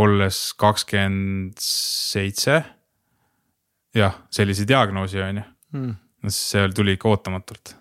olles 0.00 0.38
kakskümmend 0.58 1.58
seitse. 1.62 2.62
jah, 3.94 4.14
sellise 4.30 4.66
diagnoosi 4.68 5.22
on 5.22 5.42
ju 5.42 5.44
mm., 5.74 5.94
see 6.30 6.68
tuli 6.76 6.94
ikka 6.94 7.08
ootamatult 7.10 7.79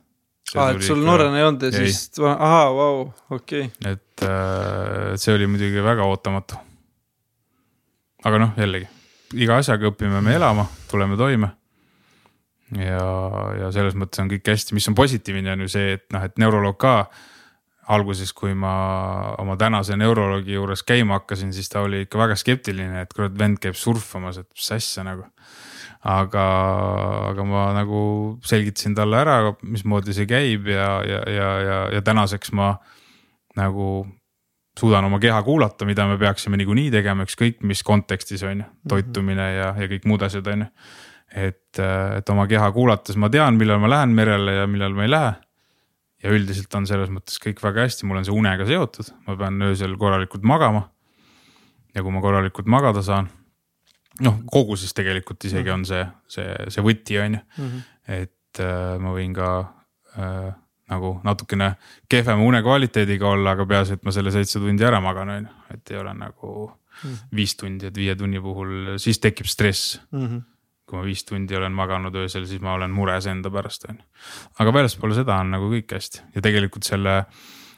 aa, 0.56 0.70
et 0.74 0.86
sul 0.86 1.02
noorena 1.06 1.38
ei 1.38 1.48
olnud 1.48 1.68
ja 1.68 1.74
siis, 1.74 2.06
ahaa, 2.26 2.70
vau, 2.74 3.04
okei. 3.36 3.68
Et 3.86 4.24
äh, 4.26 5.18
see 5.20 5.36
oli 5.36 5.50
muidugi 5.52 5.84
väga 5.86 6.08
ootamatu. 6.10 6.62
aga 8.26 8.42
noh, 8.42 8.56
jällegi 8.58 8.90
iga 9.38 9.60
asjaga 9.60 9.90
õpime 9.92 10.22
me 10.26 10.36
elama, 10.38 10.66
tuleme 10.90 11.18
toime. 11.20 11.52
ja, 12.78 13.02
ja 13.58 13.72
selles 13.74 13.98
mõttes 13.98 14.22
on 14.22 14.30
kõik 14.30 14.54
hästi, 14.54 14.78
mis 14.78 14.88
on 14.90 14.96
positiivne, 14.98 15.54
on 15.54 15.66
ju 15.66 15.74
see, 15.74 15.98
et 15.98 16.08
noh, 16.14 16.26
et 16.26 16.40
neuroloog 16.42 16.80
ka. 16.80 16.96
Alguses, 17.90 18.30
kui 18.38 18.52
ma 18.54 18.72
oma 19.42 19.56
tänase 19.58 19.96
neuroloogi 19.98 20.54
juures 20.54 20.84
käima 20.86 21.16
hakkasin, 21.18 21.50
siis 21.56 21.72
ta 21.74 21.82
oli 21.82 22.04
ikka 22.04 22.20
väga 22.22 22.36
skeptiline, 22.38 23.02
et 23.02 23.16
kurat, 23.18 23.34
vend 23.34 23.58
käib 23.64 23.74
surfamas, 23.74 24.38
et 24.38 24.46
mis 24.54 24.68
asja 24.76 25.02
nagu 25.08 25.26
aga, 26.00 26.46
aga 27.34 27.44
ma 27.48 27.66
nagu 27.76 28.02
selgitasin 28.46 28.96
talle 28.96 29.20
ära, 29.20 29.40
mismoodi 29.68 30.16
see 30.16 30.30
käib 30.30 30.70
ja, 30.72 30.88
ja, 31.04 31.20
ja, 31.28 31.50
ja, 31.60 31.80
ja 31.98 32.02
tänaseks 32.06 32.54
ma 32.56 32.74
nagu 33.60 34.06
suudan 34.80 35.10
oma 35.10 35.20
keha 35.20 35.42
kuulata, 35.44 35.88
mida 35.88 36.06
me 36.08 36.16
peaksime 36.22 36.60
niikuinii 36.62 36.88
tegema, 36.94 37.26
ükskõik 37.28 37.60
mis 37.68 37.84
kontekstis 37.84 38.46
on 38.48 38.64
ju, 38.64 38.68
toitumine 38.88 39.48
ja, 39.58 39.74
ja 39.76 39.90
kõik 39.92 40.08
muud 40.08 40.24
asjad 40.24 40.48
on 40.54 40.64
ju. 40.64 40.70
et, 41.36 41.82
et 42.18 42.32
oma 42.32 42.48
keha 42.48 42.72
kuulates 42.76 43.20
ma 43.20 43.30
tean, 43.30 43.60
millal 43.60 43.82
ma 43.84 43.92
lähen 43.92 44.16
merele 44.16 44.56
ja 44.62 44.68
millal 44.72 44.96
ma 44.96 45.04
ei 45.04 45.12
lähe. 45.12 45.34
ja 46.24 46.32
üldiselt 46.36 46.74
on 46.76 46.88
selles 46.88 47.12
mõttes 47.12 47.42
kõik 47.44 47.60
väga 47.64 47.84
hästi, 47.88 48.08
mul 48.08 48.22
on 48.22 48.28
see 48.28 48.36
unega 48.36 48.66
seotud, 48.68 49.12
ma 49.28 49.36
pean 49.40 49.60
öösel 49.68 49.98
korralikult 50.00 50.48
magama. 50.48 50.88
ja 51.96 52.06
kui 52.06 52.16
ma 52.16 52.24
korralikult 52.24 52.72
magada 52.72 53.04
saan 53.04 53.28
noh, 54.26 54.40
koguses 54.52 54.94
tegelikult 54.94 55.46
isegi 55.46 55.72
on 55.74 55.86
see, 55.86 56.06
see, 56.28 56.48
see 56.68 56.84
võti 56.86 57.20
on 57.22 57.38
ju 57.38 57.40
mm, 57.40 57.70
-hmm. 57.70 57.82
et 58.22 58.64
äh, 58.66 58.98
ma 59.00 59.14
võin 59.16 59.34
ka 59.34 59.52
äh, 60.18 60.50
nagu 60.90 61.14
natukene 61.24 61.74
kehvema 62.10 62.44
unekvaliteediga 62.44 63.30
olla, 63.30 63.54
aga 63.54 63.66
peaasi, 63.70 63.98
et 63.98 64.06
ma 64.06 64.14
selle 64.14 64.34
seitse 64.34 64.62
tundi 64.62 64.86
ära 64.86 65.02
magan, 65.04 65.34
on 65.36 65.44
ju, 65.44 65.58
et 65.76 65.92
ei 65.94 66.00
ole 66.02 66.14
nagu 66.18 66.54
mm 66.70 67.10
-hmm. 67.10 67.36
viis 67.36 67.56
tundi, 67.56 67.86
et 67.86 67.98
viie 67.98 68.16
tunni 68.16 68.42
puhul, 68.42 68.98
siis 68.98 69.20
tekib 69.20 69.46
stress 69.46 70.02
mm. 70.12 70.28
-hmm. 70.28 70.42
kui 70.86 71.00
ma 71.00 71.06
viis 71.06 71.24
tundi 71.26 71.56
olen 71.56 71.72
maganud 71.72 72.16
öösel, 72.16 72.48
siis 72.48 72.62
ma 72.62 72.74
olen 72.74 72.92
mures 72.92 73.26
enda 73.26 73.50
pärast, 73.50 73.86
on 73.90 73.96
ju. 73.96 74.04
aga 74.60 74.74
väljaspool 74.74 75.14
seda 75.14 75.36
on 75.36 75.52
nagu 75.52 75.70
kõik 75.72 75.94
hästi 75.94 76.22
ja 76.36 76.42
tegelikult 76.42 76.84
selle, 76.84 77.26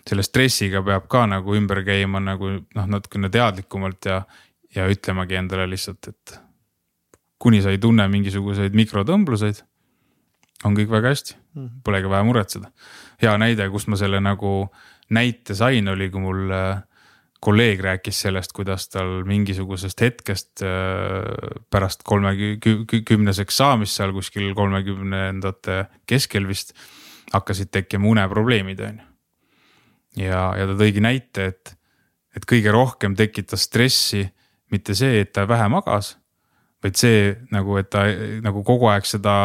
selle 0.08 0.24
stressiga 0.24 0.82
peab 0.82 1.08
ka 1.08 1.26
nagu 1.26 1.56
ümber 1.56 1.84
käima 1.84 2.20
nagu 2.20 2.50
noh, 2.76 2.88
natukene 2.88 3.30
teadlikumalt 3.30 4.06
ja, 4.06 4.24
ja 4.75 4.88
ütlemagi 4.90 5.35
endale 5.40 5.67
lihtsalt, 5.69 6.08
et 6.08 6.40
kuni 7.41 7.61
sa 7.61 7.74
ei 7.74 7.82
tunne 7.82 8.06
mingisuguseid 8.11 8.75
mikrotõmbluseid, 8.77 9.64
on 10.66 10.77
kõik 10.77 10.91
väga 10.93 11.14
hästi 11.14 11.35
-hmm. 11.56 11.82
polegi 11.83 12.09
vaja 12.09 12.24
muretseda. 12.24 12.72
hea 13.22 13.38
näide, 13.38 13.69
kust 13.69 13.88
ma 13.88 13.98
selle 13.98 14.19
nagu 14.22 14.69
näite 15.09 15.56
sain, 15.56 15.88
oli, 15.88 16.09
kui 16.09 16.22
mul 16.22 16.51
äh, 16.51 16.82
kolleeg 17.41 17.82
rääkis 17.82 18.22
sellest, 18.22 18.53
kuidas 18.53 18.88
tal 18.90 19.24
mingisugusest 19.25 20.01
hetkest 20.01 20.64
äh, 20.66 21.61
pärast 21.69 22.03
kolmekümneseks 22.03 23.58
saamist 23.58 23.98
seal 23.98 24.14
kuskil 24.14 24.53
kolmekümnendate 24.56 25.85
keskel 26.06 26.48
vist 26.48 26.75
hakkasid 27.33 27.72
tekkima 27.72 28.08
uneprobleemid, 28.08 28.80
on 28.80 29.00
ju. 29.00 29.08
ja, 30.25 30.43
ja 30.58 30.67
ta 30.67 30.77
tõigi 30.77 31.03
näite, 31.03 31.45
et, 31.53 31.74
et 32.35 32.45
kõige 32.48 32.72
rohkem 32.72 33.16
tekitas 33.16 33.67
stressi 33.69 34.25
mitte 34.72 34.95
see, 34.98 35.22
et 35.24 35.32
ta 35.35 35.45
vähe 35.50 35.67
magas, 35.72 36.16
vaid 36.82 36.98
see 36.98 37.32
nagu, 37.53 37.75
et 37.77 37.91
ta 37.93 38.08
nagu 38.41 38.64
kogu 38.66 38.90
aeg 38.90 39.06
seda 39.06 39.35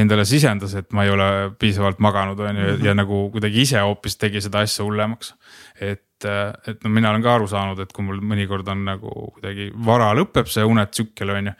endale 0.00 0.24
sisendas, 0.28 0.74
et 0.78 0.88
ma 0.96 1.04
ei 1.04 1.12
ole 1.12 1.28
piisavalt 1.60 2.00
maganud, 2.02 2.40
on 2.40 2.60
ju, 2.62 2.76
ja 2.86 2.96
nagu 2.96 3.26
kuidagi 3.34 3.66
ise 3.66 3.82
hoopis 3.84 4.16
tegi 4.20 4.40
seda 4.44 4.64
asja 4.64 4.86
hullemaks. 4.86 5.34
et, 5.80 6.24
et 6.24 6.84
no 6.84 6.90
mina 6.90 7.10
olen 7.12 7.24
ka 7.24 7.34
aru 7.36 7.48
saanud, 7.52 7.82
et 7.84 7.92
kui 7.92 8.06
mul 8.06 8.22
mõnikord 8.24 8.68
on 8.72 8.86
nagu 8.88 9.12
kuidagi 9.36 9.68
vara 9.84 10.14
lõpeb 10.16 10.48
see 10.48 10.64
unetsükkel, 10.64 11.34
on 11.36 11.50
ju, 11.52 11.56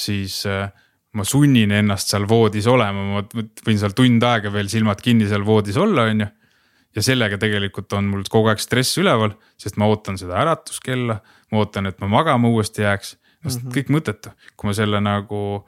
siis 0.00 0.40
äh, 0.48 0.70
ma 1.12 1.26
sunnin 1.26 1.72
ennast 1.74 2.12
seal 2.12 2.24
voodis 2.30 2.68
olema, 2.70 3.04
ma 3.18 3.44
võin 3.66 3.80
seal 3.80 3.94
tund 3.98 4.24
aega 4.24 4.52
veel 4.54 4.70
silmad 4.72 5.02
kinni 5.04 5.28
seal 5.28 5.44
voodis 5.44 5.76
olla, 5.80 6.08
on 6.08 6.24
ju 6.24 6.30
ja 6.96 7.02
sellega 7.02 7.38
tegelikult 7.38 7.92
on 7.96 8.08
mul 8.10 8.24
kogu 8.30 8.50
aeg 8.50 8.62
stress 8.62 8.98
üleval, 8.98 9.34
sest 9.60 9.78
ma 9.80 9.88
ootan 9.90 10.18
seda 10.18 10.38
äratuskella, 10.42 11.20
ma 11.52 11.60
ootan, 11.62 11.86
et 11.90 12.00
ma 12.02 12.08
magama 12.10 12.50
uuesti 12.50 12.82
jääks. 12.82 13.16
no 13.44 13.50
mm 13.50 13.56
-hmm. 13.56 13.74
kõik 13.74 13.88
mõttetu, 13.88 14.30
kui 14.56 14.68
ma 14.68 14.74
selle 14.74 15.00
nagu 15.00 15.66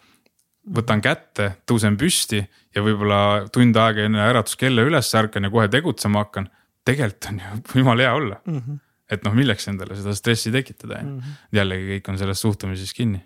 võtan 0.63 1.01
kätte, 1.03 1.57
tõusen 1.67 1.97
püsti 1.99 2.43
ja 2.75 2.83
võib-olla 2.83 3.49
tund 3.53 3.77
aega 3.77 4.07
enne 4.07 4.23
äratuskella 4.23 4.85
üles 4.87 5.15
ärkan 5.15 5.45
ja 5.45 5.51
kohe 5.51 5.69
tegutsema 5.69 6.19
hakkan. 6.23 6.51
tegelikult 6.85 7.29
on 7.31 7.41
ju 7.41 7.63
jumala 7.81 8.03
hea 8.03 8.15
olla 8.15 8.41
mm. 8.47 8.59
-hmm. 8.59 8.79
et 9.11 9.25
noh, 9.25 9.35
milleks 9.35 9.69
endale 9.69 9.97
seda 9.97 10.15
stressi 10.15 10.53
tekitada 10.53 10.99
on 10.99 11.09
ju, 11.09 11.15
mhm. 11.17 11.31
jällegi 11.53 11.99
kõik 11.99 12.11
on 12.11 12.19
selles 12.19 12.41
suhtumises 12.41 12.95
kinni. 12.95 13.25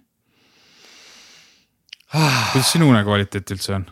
kuidas 2.52 2.72
sinu 2.72 2.88
unekvaliteet 2.88 3.50
üldse 3.50 3.74
on? 3.74 3.86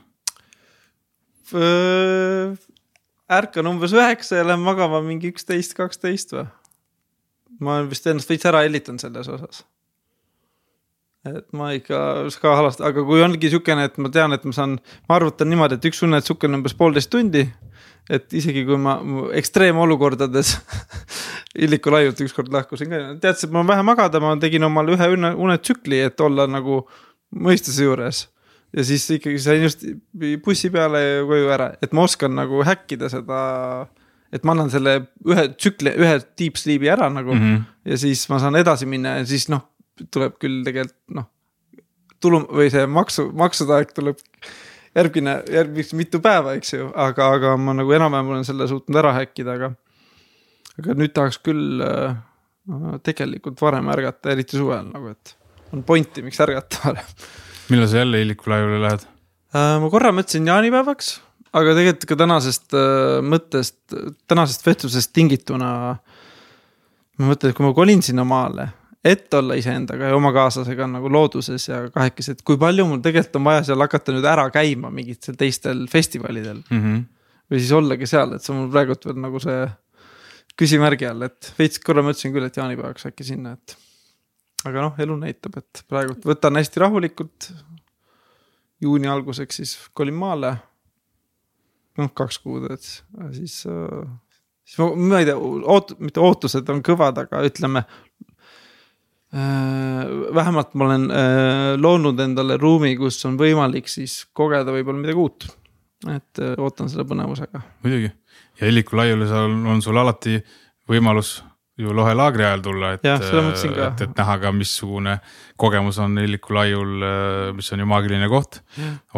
Ärkan 3.30 3.68
umbes 3.68 3.94
üheksa 3.96 4.40
ja 4.40 4.46
lähen 4.46 4.64
magama 4.64 5.00
mingi 5.04 5.30
üksteist, 5.32 5.74
kaksteist 5.76 6.34
või. 6.34 6.46
ma 7.60 7.78
olen 7.78 7.88
vist 7.90 8.06
ennast 8.10 8.30
veits 8.30 8.46
ära 8.50 8.64
hellitanud 8.64 9.00
selles 9.00 9.28
osas. 9.28 9.64
et 11.24 11.46
ma 11.52 11.72
ikka 11.72 12.00
ka 12.40 12.56
halastan, 12.56 12.88
aga 12.90 13.04
kui 13.04 13.22
ongi 13.24 13.50
siukene, 13.50 13.86
et 13.88 13.96
ma 13.98 14.10
tean, 14.12 14.32
et 14.36 14.44
ma 14.44 14.52
saan, 14.52 14.78
ma 15.08 15.16
arvutan 15.16 15.48
niimoodi, 15.48 15.78
et 15.78 15.88
üks 15.90 16.02
unetsükkel 16.04 16.50
on 16.50 16.60
umbes 16.60 16.76
poolteist 16.76 17.10
tundi. 17.10 17.46
et 18.10 18.32
isegi 18.36 18.66
kui 18.68 18.76
ma 18.76 18.98
ekstreemolukordades 19.32 20.58
Illiku 21.64 21.92
laiult 21.94 22.18
ükskord 22.20 22.50
lahkusin 22.52 22.90
ka, 22.90 23.00
teadsin, 23.22 23.48
et 23.48 23.52
ma 23.54 23.60
olen 23.62 23.68
vähe 23.68 23.82
magada, 23.86 24.20
ma 24.20 24.34
tegin 24.42 24.66
omale 24.66 24.96
ühe 24.96 25.08
unetsükli, 25.32 26.00
et 26.02 26.20
olla 26.20 26.48
nagu 26.50 26.82
mõistuse 27.30 27.86
juures 27.86 28.24
ja 28.74 28.84
siis 28.86 29.04
ikkagi 29.16 29.40
sain 29.42 29.62
just 29.64 29.84
bussi 30.44 30.70
peale 30.74 31.02
koju 31.28 31.52
ära, 31.54 31.70
et 31.82 31.94
ma 31.94 32.06
oskan 32.08 32.34
nagu 32.36 32.62
häkkida 32.66 33.10
seda. 33.12 33.38
et 34.34 34.42
ma 34.42 34.54
annan 34.56 34.70
selle 34.72 34.96
ühe 35.30 35.44
tsükli, 35.54 35.92
ühe 35.94 36.16
deep 36.38 36.58
sleep'i 36.58 36.90
ära 36.90 37.06
nagu 37.12 37.34
mm 37.34 37.40
-hmm. 37.40 37.62
ja 37.90 37.98
siis 37.98 38.26
ma 38.28 38.40
saan 38.42 38.56
edasi 38.58 38.86
minna 38.86 39.18
ja 39.18 39.26
siis 39.26 39.48
noh, 39.48 39.62
tuleb 40.10 40.38
küll 40.42 40.64
tegelikult 40.64 40.98
noh. 41.14 41.30
tulu 42.20 42.40
või 42.50 42.70
see 42.70 42.86
maksu, 42.86 43.30
maksude 43.32 43.74
aeg 43.76 43.94
tuleb 43.94 44.18
järgmine, 44.94 45.42
järgmist 45.50 45.94
mitu 45.94 46.20
päeva, 46.20 46.54
eks 46.54 46.74
ju, 46.74 46.90
aga, 46.94 47.30
aga 47.38 47.56
ma 47.56 47.74
nagu 47.74 47.92
enam-vähem 47.92 48.28
olen 48.28 48.44
selle 48.44 48.68
suutnud 48.68 48.98
ära 48.98 49.12
häkkida, 49.12 49.52
aga. 49.58 49.72
aga 50.78 50.94
nüüd 50.98 51.14
tahaks 51.14 51.38
küll 51.38 51.82
äh, 51.82 52.16
tegelikult 53.02 53.60
varem 53.60 53.88
ärgata, 53.88 54.30
eriti 54.30 54.56
suvel 54.56 54.86
nagu, 54.90 55.14
et 55.14 55.36
on 55.72 55.82
pointi, 55.82 56.22
miks 56.22 56.40
ärgata 56.40 56.80
varem 56.84 57.10
millal 57.70 57.88
sa 57.88 58.02
jälle 58.02 58.22
Illiku 58.22 58.50
laiule 58.50 58.80
lähed 58.82 59.06
äh,? 59.54 59.76
ma 59.80 59.90
korra 59.92 60.12
mõtlesin 60.14 60.48
jaanipäevaks, 60.50 61.10
aga 61.54 61.74
tegelikult 61.78 62.08
ka 62.10 62.18
tänasest 62.20 62.76
äh, 62.76 63.18
mõttest, 63.24 63.78
tänasest 64.30 64.66
vestlusest 64.66 65.12
tingituna. 65.16 65.68
ma 67.18 67.30
mõtlen, 67.30 67.52
et 67.52 67.56
kui 67.56 67.66
ma 67.66 67.74
kolin 67.76 68.02
sinna 68.02 68.24
maale, 68.26 68.68
et 69.04 69.34
olla 69.34 69.56
iseendaga 69.60 70.10
ja 70.10 70.16
oma 70.16 70.32
kaaslasega 70.34 70.88
nagu 70.90 71.10
looduses 71.12 71.68
ja 71.68 71.84
kahekesi, 71.94 72.34
et 72.34 72.42
kui 72.42 72.58
palju 72.60 72.86
mul 72.88 73.02
tegelikult 73.04 73.40
on 73.40 73.48
vaja 73.50 73.64
seal 73.68 73.84
hakata 73.84 74.16
nüüd 74.16 74.28
ära 74.28 74.48
käima 74.54 74.90
mingitel 74.94 75.38
teistel 75.38 75.86
festivalidel 75.92 76.62
mm. 76.64 76.82
-hmm. 76.82 77.00
või 77.52 77.62
siis 77.62 77.72
ollagi 77.76 78.10
seal, 78.10 78.34
et 78.34 78.42
see 78.42 78.54
on 78.54 78.64
mul 78.64 78.72
praegult 78.74 79.06
veel 79.06 79.20
nagu 79.22 79.40
see 79.42 79.64
küsimärgi 80.58 81.08
all, 81.10 81.26
et 81.26 81.52
veits 81.58 81.80
korra 81.82 82.02
mõtlesin 82.06 82.34
küll, 82.34 82.46
et 82.46 82.56
jaanipäevaks 82.56 83.08
äkki 83.10 83.26
sinna, 83.26 83.56
et 83.58 83.76
aga 84.64 84.86
noh, 84.86 85.00
elu 85.04 85.16
näitab, 85.20 85.58
et 85.60 85.84
praegu 85.90 86.16
võtan 86.24 86.60
hästi 86.60 86.82
rahulikult. 86.82 87.50
juuni 88.84 89.08
alguseks 89.08 89.60
siis 89.60 89.74
kolin 89.96 90.16
maale. 90.18 90.56
noh 91.98 92.10
kaks 92.14 92.40
kuud, 92.42 92.66
et 92.74 92.82
siis, 92.82 93.60
siis 93.62 94.78
ma, 94.80 94.88
ma 94.94 95.20
ei 95.22 95.28
tea, 95.28 95.36
oot-, 95.38 95.94
mitte 96.00 96.20
ootused 96.20 96.68
on 96.74 96.82
kõvad, 96.82 97.20
aga 97.26 97.44
ütleme 97.46 97.84
vähemalt 100.34 100.76
ma 100.78 100.84
olen 100.86 101.08
loonud 101.82 102.20
endale 102.22 102.54
ruumi, 102.60 102.92
kus 102.94 103.18
on 103.26 103.34
võimalik 103.38 103.88
siis 103.90 104.20
kogeda 104.30 104.70
võib-olla 104.70 105.00
midagi 105.00 105.18
uut. 105.18 105.48
et 106.12 106.38
ootan 106.58 106.90
selle 106.92 107.06
põnevusega. 107.08 107.62
muidugi 107.82 108.12
ja 108.60 108.68
Illiku 108.68 108.96
laiule 108.96 109.26
seal 109.26 109.50
on 109.50 109.82
sul 109.82 109.98
alati 109.98 110.38
võimalus 110.90 111.38
ju 111.78 111.94
lohe 111.96 112.12
laagri 112.14 112.44
ajal 112.46 112.62
tulla, 112.62 112.92
et, 112.94 113.06
et, 113.08 114.02
et 114.06 114.18
näha 114.18 114.36
ka, 114.44 114.52
missugune 114.54 115.16
kogemus 115.58 115.98
on 116.02 116.18
Illiku 116.22 116.54
laiul, 116.54 117.06
mis 117.56 117.72
on 117.74 117.82
ju 117.82 117.88
maagiline 117.90 118.28
koht. 118.30 118.60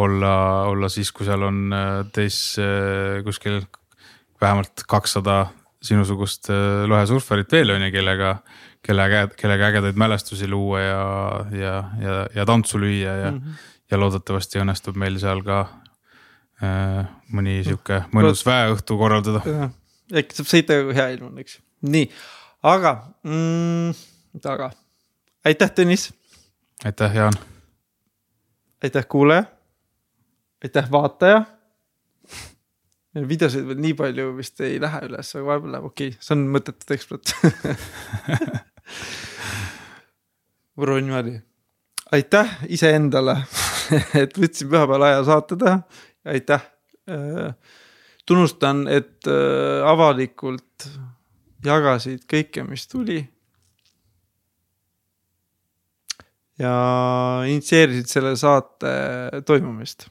olla, 0.01 0.33
olla 0.71 0.89
siis, 0.93 1.13
kui 1.13 1.29
seal 1.29 1.45
on 1.45 1.75
teis 2.17 2.39
kuskil 3.27 3.61
vähemalt 4.41 4.87
kakssada 4.89 5.47
sinusugust 5.85 6.49
lohesurfarit 6.89 7.53
veel 7.53 7.75
on 7.77 7.85
ju, 7.87 7.91
kellega, 7.95 8.37
kelle, 8.85 9.09
kellega 9.37 9.71
ägedaid 9.71 10.01
mälestusi 10.01 10.49
luua 10.49 10.81
ja, 10.81 11.03
ja, 11.53 11.75
ja, 12.01 12.15
ja 12.35 12.47
tantsu 12.49 12.81
lüüa 12.81 13.19
ja 13.21 13.31
mm, 13.33 13.39
-hmm. 13.39 13.67
ja 13.91 14.01
loodetavasti 14.01 14.63
õnnestub 14.63 14.97
meil 14.97 15.19
seal 15.21 15.45
ka 15.45 15.61
äh, 16.63 17.05
mõni 17.33 17.61
sihuke 17.65 18.03
mõnus 18.17 18.47
väeõhtu 18.47 18.99
korraldada. 18.99 19.45
äkki 20.13 20.41
saab 20.41 20.51
sõita, 20.51 20.81
kui 20.89 20.97
hea 20.97 21.13
ilm 21.17 21.31
on, 21.31 21.39
eks 21.45 21.61
nii 21.87 22.09
aga 22.67 22.93
mm,, 23.23 23.95
aga 24.45 24.71
aitäh, 25.47 25.71
Tõnis. 25.71 26.09
aitäh, 26.85 27.15
Jaan. 27.15 27.37
aitäh, 28.83 29.07
kuulaja. 29.09 29.45
aitäh, 30.65 30.91
vaataja. 30.91 31.45
videosid 33.29 33.67
veel 33.69 33.81
nii 33.81 33.95
palju 33.97 34.37
vist 34.37 34.61
ei 34.61 34.81
lähe 34.83 35.01
üles, 35.07 35.35
aga 35.35 35.47
vahepeal 35.47 35.73
läheb 35.77 35.91
okei 35.91 36.09
okay., 36.13 36.19
see 36.21 36.35
on 36.37 36.47
mõttetud 36.57 36.97
ekspert 36.97 37.27
Võru 40.77 40.99
niimoodi. 41.01 41.39
aitäh 42.13 42.59
iseendale 42.69 43.39
et 44.23 44.35
võtsin 44.39 44.69
pühapäeval 44.71 45.07
aja 45.09 45.25
saate 45.27 45.59
teha. 45.61 45.81
aitäh. 46.27 46.63
Äh, 47.07 47.55
tunnustan, 48.27 48.89
et 48.91 49.29
äh, 49.31 49.87
avalikult 49.87 50.89
jagasid 51.65 52.27
kõike, 52.31 52.65
mis 52.69 52.87
tuli. 52.91 53.23
ja 56.59 56.73
initsieerisid 57.45 58.09
selle 58.09 58.37
saate 58.41 58.93
toimumist. 59.45 60.09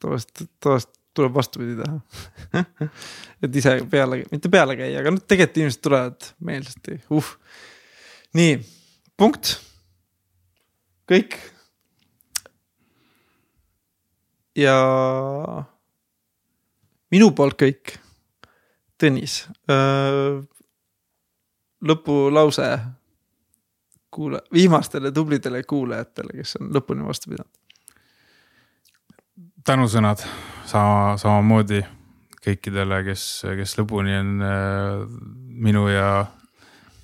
tavaliselt, 0.00 0.46
tavaliselt 0.60 0.96
tuleb 1.14 1.34
vastupidi 1.34 1.74
teha 1.76 2.62
et 3.44 3.56
ise 3.56 3.74
peale, 3.90 4.22
mitte 4.30 4.48
peale 4.52 4.76
käia, 4.78 5.00
aga 5.02 5.12
noh, 5.12 5.22
tegelikult 5.26 5.60
inimesed 5.60 5.82
tulevad 5.84 6.28
meelsasti, 6.46 6.98
uh. 7.12 7.32
nii, 8.38 8.58
punkt. 9.20 9.56
kõik. 11.10 11.36
ja 14.56 14.76
minu 17.10 17.30
poolt 17.36 17.58
kõik 17.60 17.99
Tõnis, 19.00 19.34
lõpulause 21.88 22.66
kuule, 24.12 24.42
viimastele 24.52 25.12
tublidele 25.12 25.62
kuulajatele, 25.64 26.34
kes 26.36 26.58
on 26.60 26.68
lõpuni 26.74 27.06
vastu 27.06 27.30
pidanud. 27.30 27.48
tänusõnad 29.64 30.24
sama, 30.66 31.16
samamoodi 31.16 31.80
kõikidele, 32.44 33.00
kes, 33.06 33.24
kes 33.56 33.76
lõpuni 33.78 34.18
on 34.18 34.44
minu 35.64 35.86
ja, 35.88 36.26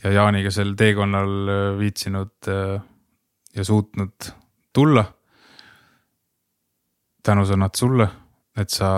ja 0.04 0.12
Jaaniga 0.18 0.52
sel 0.52 0.74
teekonnal 0.76 1.78
viitsinud 1.78 2.52
ja 3.56 3.64
suutnud 3.64 4.32
tulla. 4.72 5.04
tänusõnad 7.22 7.74
sulle, 7.74 8.10
et 8.56 8.70
sa 8.70 8.88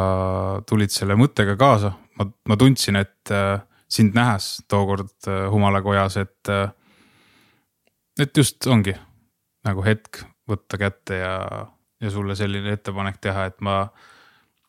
tulid 0.67 0.91
selle 0.91 1.15
mõttega 1.15 1.57
kaasa 1.57 1.93
ma, 2.19 2.29
ma 2.49 2.57
tundsin, 2.61 2.99
et 3.01 3.33
äh, 3.35 3.61
sind 3.89 4.17
nähes 4.19 4.59
tookord 4.69 5.29
äh, 5.29 5.47
Humalakojas, 5.53 6.19
et 6.21 6.53
äh,, 6.53 6.71
et 8.19 8.37
just 8.37 8.67
ongi 8.67 8.95
nagu 9.67 9.85
hetk 9.85 10.25
võtta 10.49 10.79
kätte 10.81 11.21
ja, 11.21 11.35
ja 12.01 12.11
sulle 12.13 12.37
selline 12.39 12.73
ettepanek 12.77 13.21
teha, 13.23 13.49
et 13.51 13.61
ma, 13.65 13.83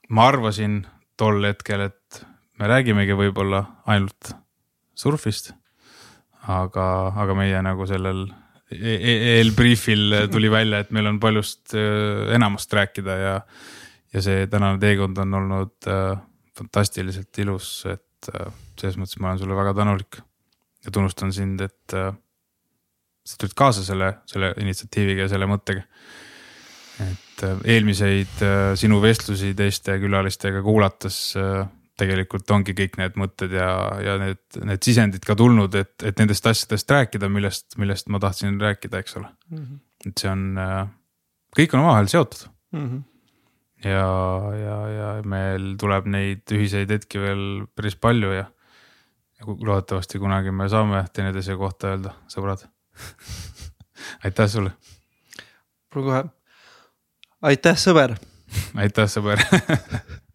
ma 0.09 0.27
arvasin 0.31 0.81
tol 1.19 1.43
hetkel, 1.47 1.87
et 1.89 2.21
me 2.59 2.67
räägimegi 2.69 3.15
võib-olla 3.15 3.63
ainult 3.87 4.33
surfist. 4.95 5.53
aga, 6.49 7.13
aga 7.19 7.35
meie 7.35 7.59
nagu 7.61 7.85
sellel 7.87 8.23
e-, 8.71 8.95
e-, 8.95 9.19
eelbriifil 9.37 10.31
tuli 10.31 10.49
välja, 10.51 10.79
et 10.79 10.91
meil 10.95 11.07
on 11.11 11.19
paljust 11.19 11.75
äh, 11.75 12.33
enamast 12.35 12.73
rääkida 12.73 13.17
ja, 13.19 13.35
ja 14.13 14.23
see 14.23 14.47
tänane 14.47 14.79
teekond 14.81 15.17
on 15.17 15.33
olnud 15.41 15.87
äh, 15.87 16.17
fantastiliselt 16.59 17.41
ilus, 17.43 17.69
et 17.89 18.31
äh, 18.33 18.49
selles 18.79 18.97
mõttes 18.99 19.19
ma 19.21 19.31
olen 19.31 19.43
sulle 19.43 19.57
väga 19.57 19.75
tänulik. 19.77 20.21
ja 20.85 20.91
tunnustan 20.95 21.33
sind, 21.35 21.61
et 21.61 21.93
äh, 21.93 22.13
sa 23.27 23.39
tulid 23.39 23.55
kaasa 23.55 23.83
selle, 23.83 24.13
selle 24.29 24.53
initsiatiiviga 24.63 25.25
ja 25.25 25.31
selle 25.31 25.49
mõttega. 25.49 25.83
et 27.05 27.43
äh, 27.47 27.65
eelmiseid 27.75 28.45
sinu 28.79 29.01
vestlusi 29.01 29.53
teiste 29.55 29.99
külalistega 29.99 30.61
kuulates 30.63 31.19
tegelikult 31.99 32.51
ongi 32.55 32.71
kõik 32.75 32.95
need 32.99 33.17
mõtted 33.19 33.51
ja, 33.51 33.69
ja 33.99 34.15
need, 34.21 34.39
need 34.63 34.83
sisendid 34.83 35.25
ka 35.27 35.35
tulnud, 35.35 35.73
et, 35.75 35.97
et 36.07 36.19
nendest 36.19 36.45
asjadest 36.47 36.91
rääkida, 36.91 37.27
millest, 37.27 37.75
millest 37.77 38.07
ma 38.07 38.21
tahtsin 38.23 38.55
rääkida, 38.61 39.01
eks 39.03 39.17
ole 39.19 39.27
mm. 39.27 39.57
-hmm. 39.57 39.79
et 40.07 40.23
see 40.23 40.31
on, 40.31 40.45
kõik 41.59 41.75
on 41.75 41.83
omavahel 41.83 42.07
seotud 42.07 42.47
mm. 42.71 42.85
-hmm 42.85 43.08
ja, 43.83 44.07
ja, 44.59 44.77
ja 44.93 45.09
meil 45.27 45.73
tuleb 45.79 46.09
neid 46.11 46.55
ühiseid 46.55 46.91
hetki 46.91 47.21
veel 47.21 47.43
päris 47.75 47.95
palju 47.99 48.33
ja, 48.35 48.45
ja 49.39 49.47
loodetavasti 49.47 50.21
kunagi 50.21 50.51
me 50.55 50.69
saame 50.71 51.03
teineteise 51.13 51.55
kohta 51.59 51.93
öelda, 51.93 52.15
sõbrad 52.31 52.65
aitäh 54.25 54.49
sulle. 54.51 54.73
kohe, 55.93 56.23
aitäh, 57.41 57.77
sõber. 57.79 58.17
aitäh, 58.75 59.07
sõber 59.11 59.43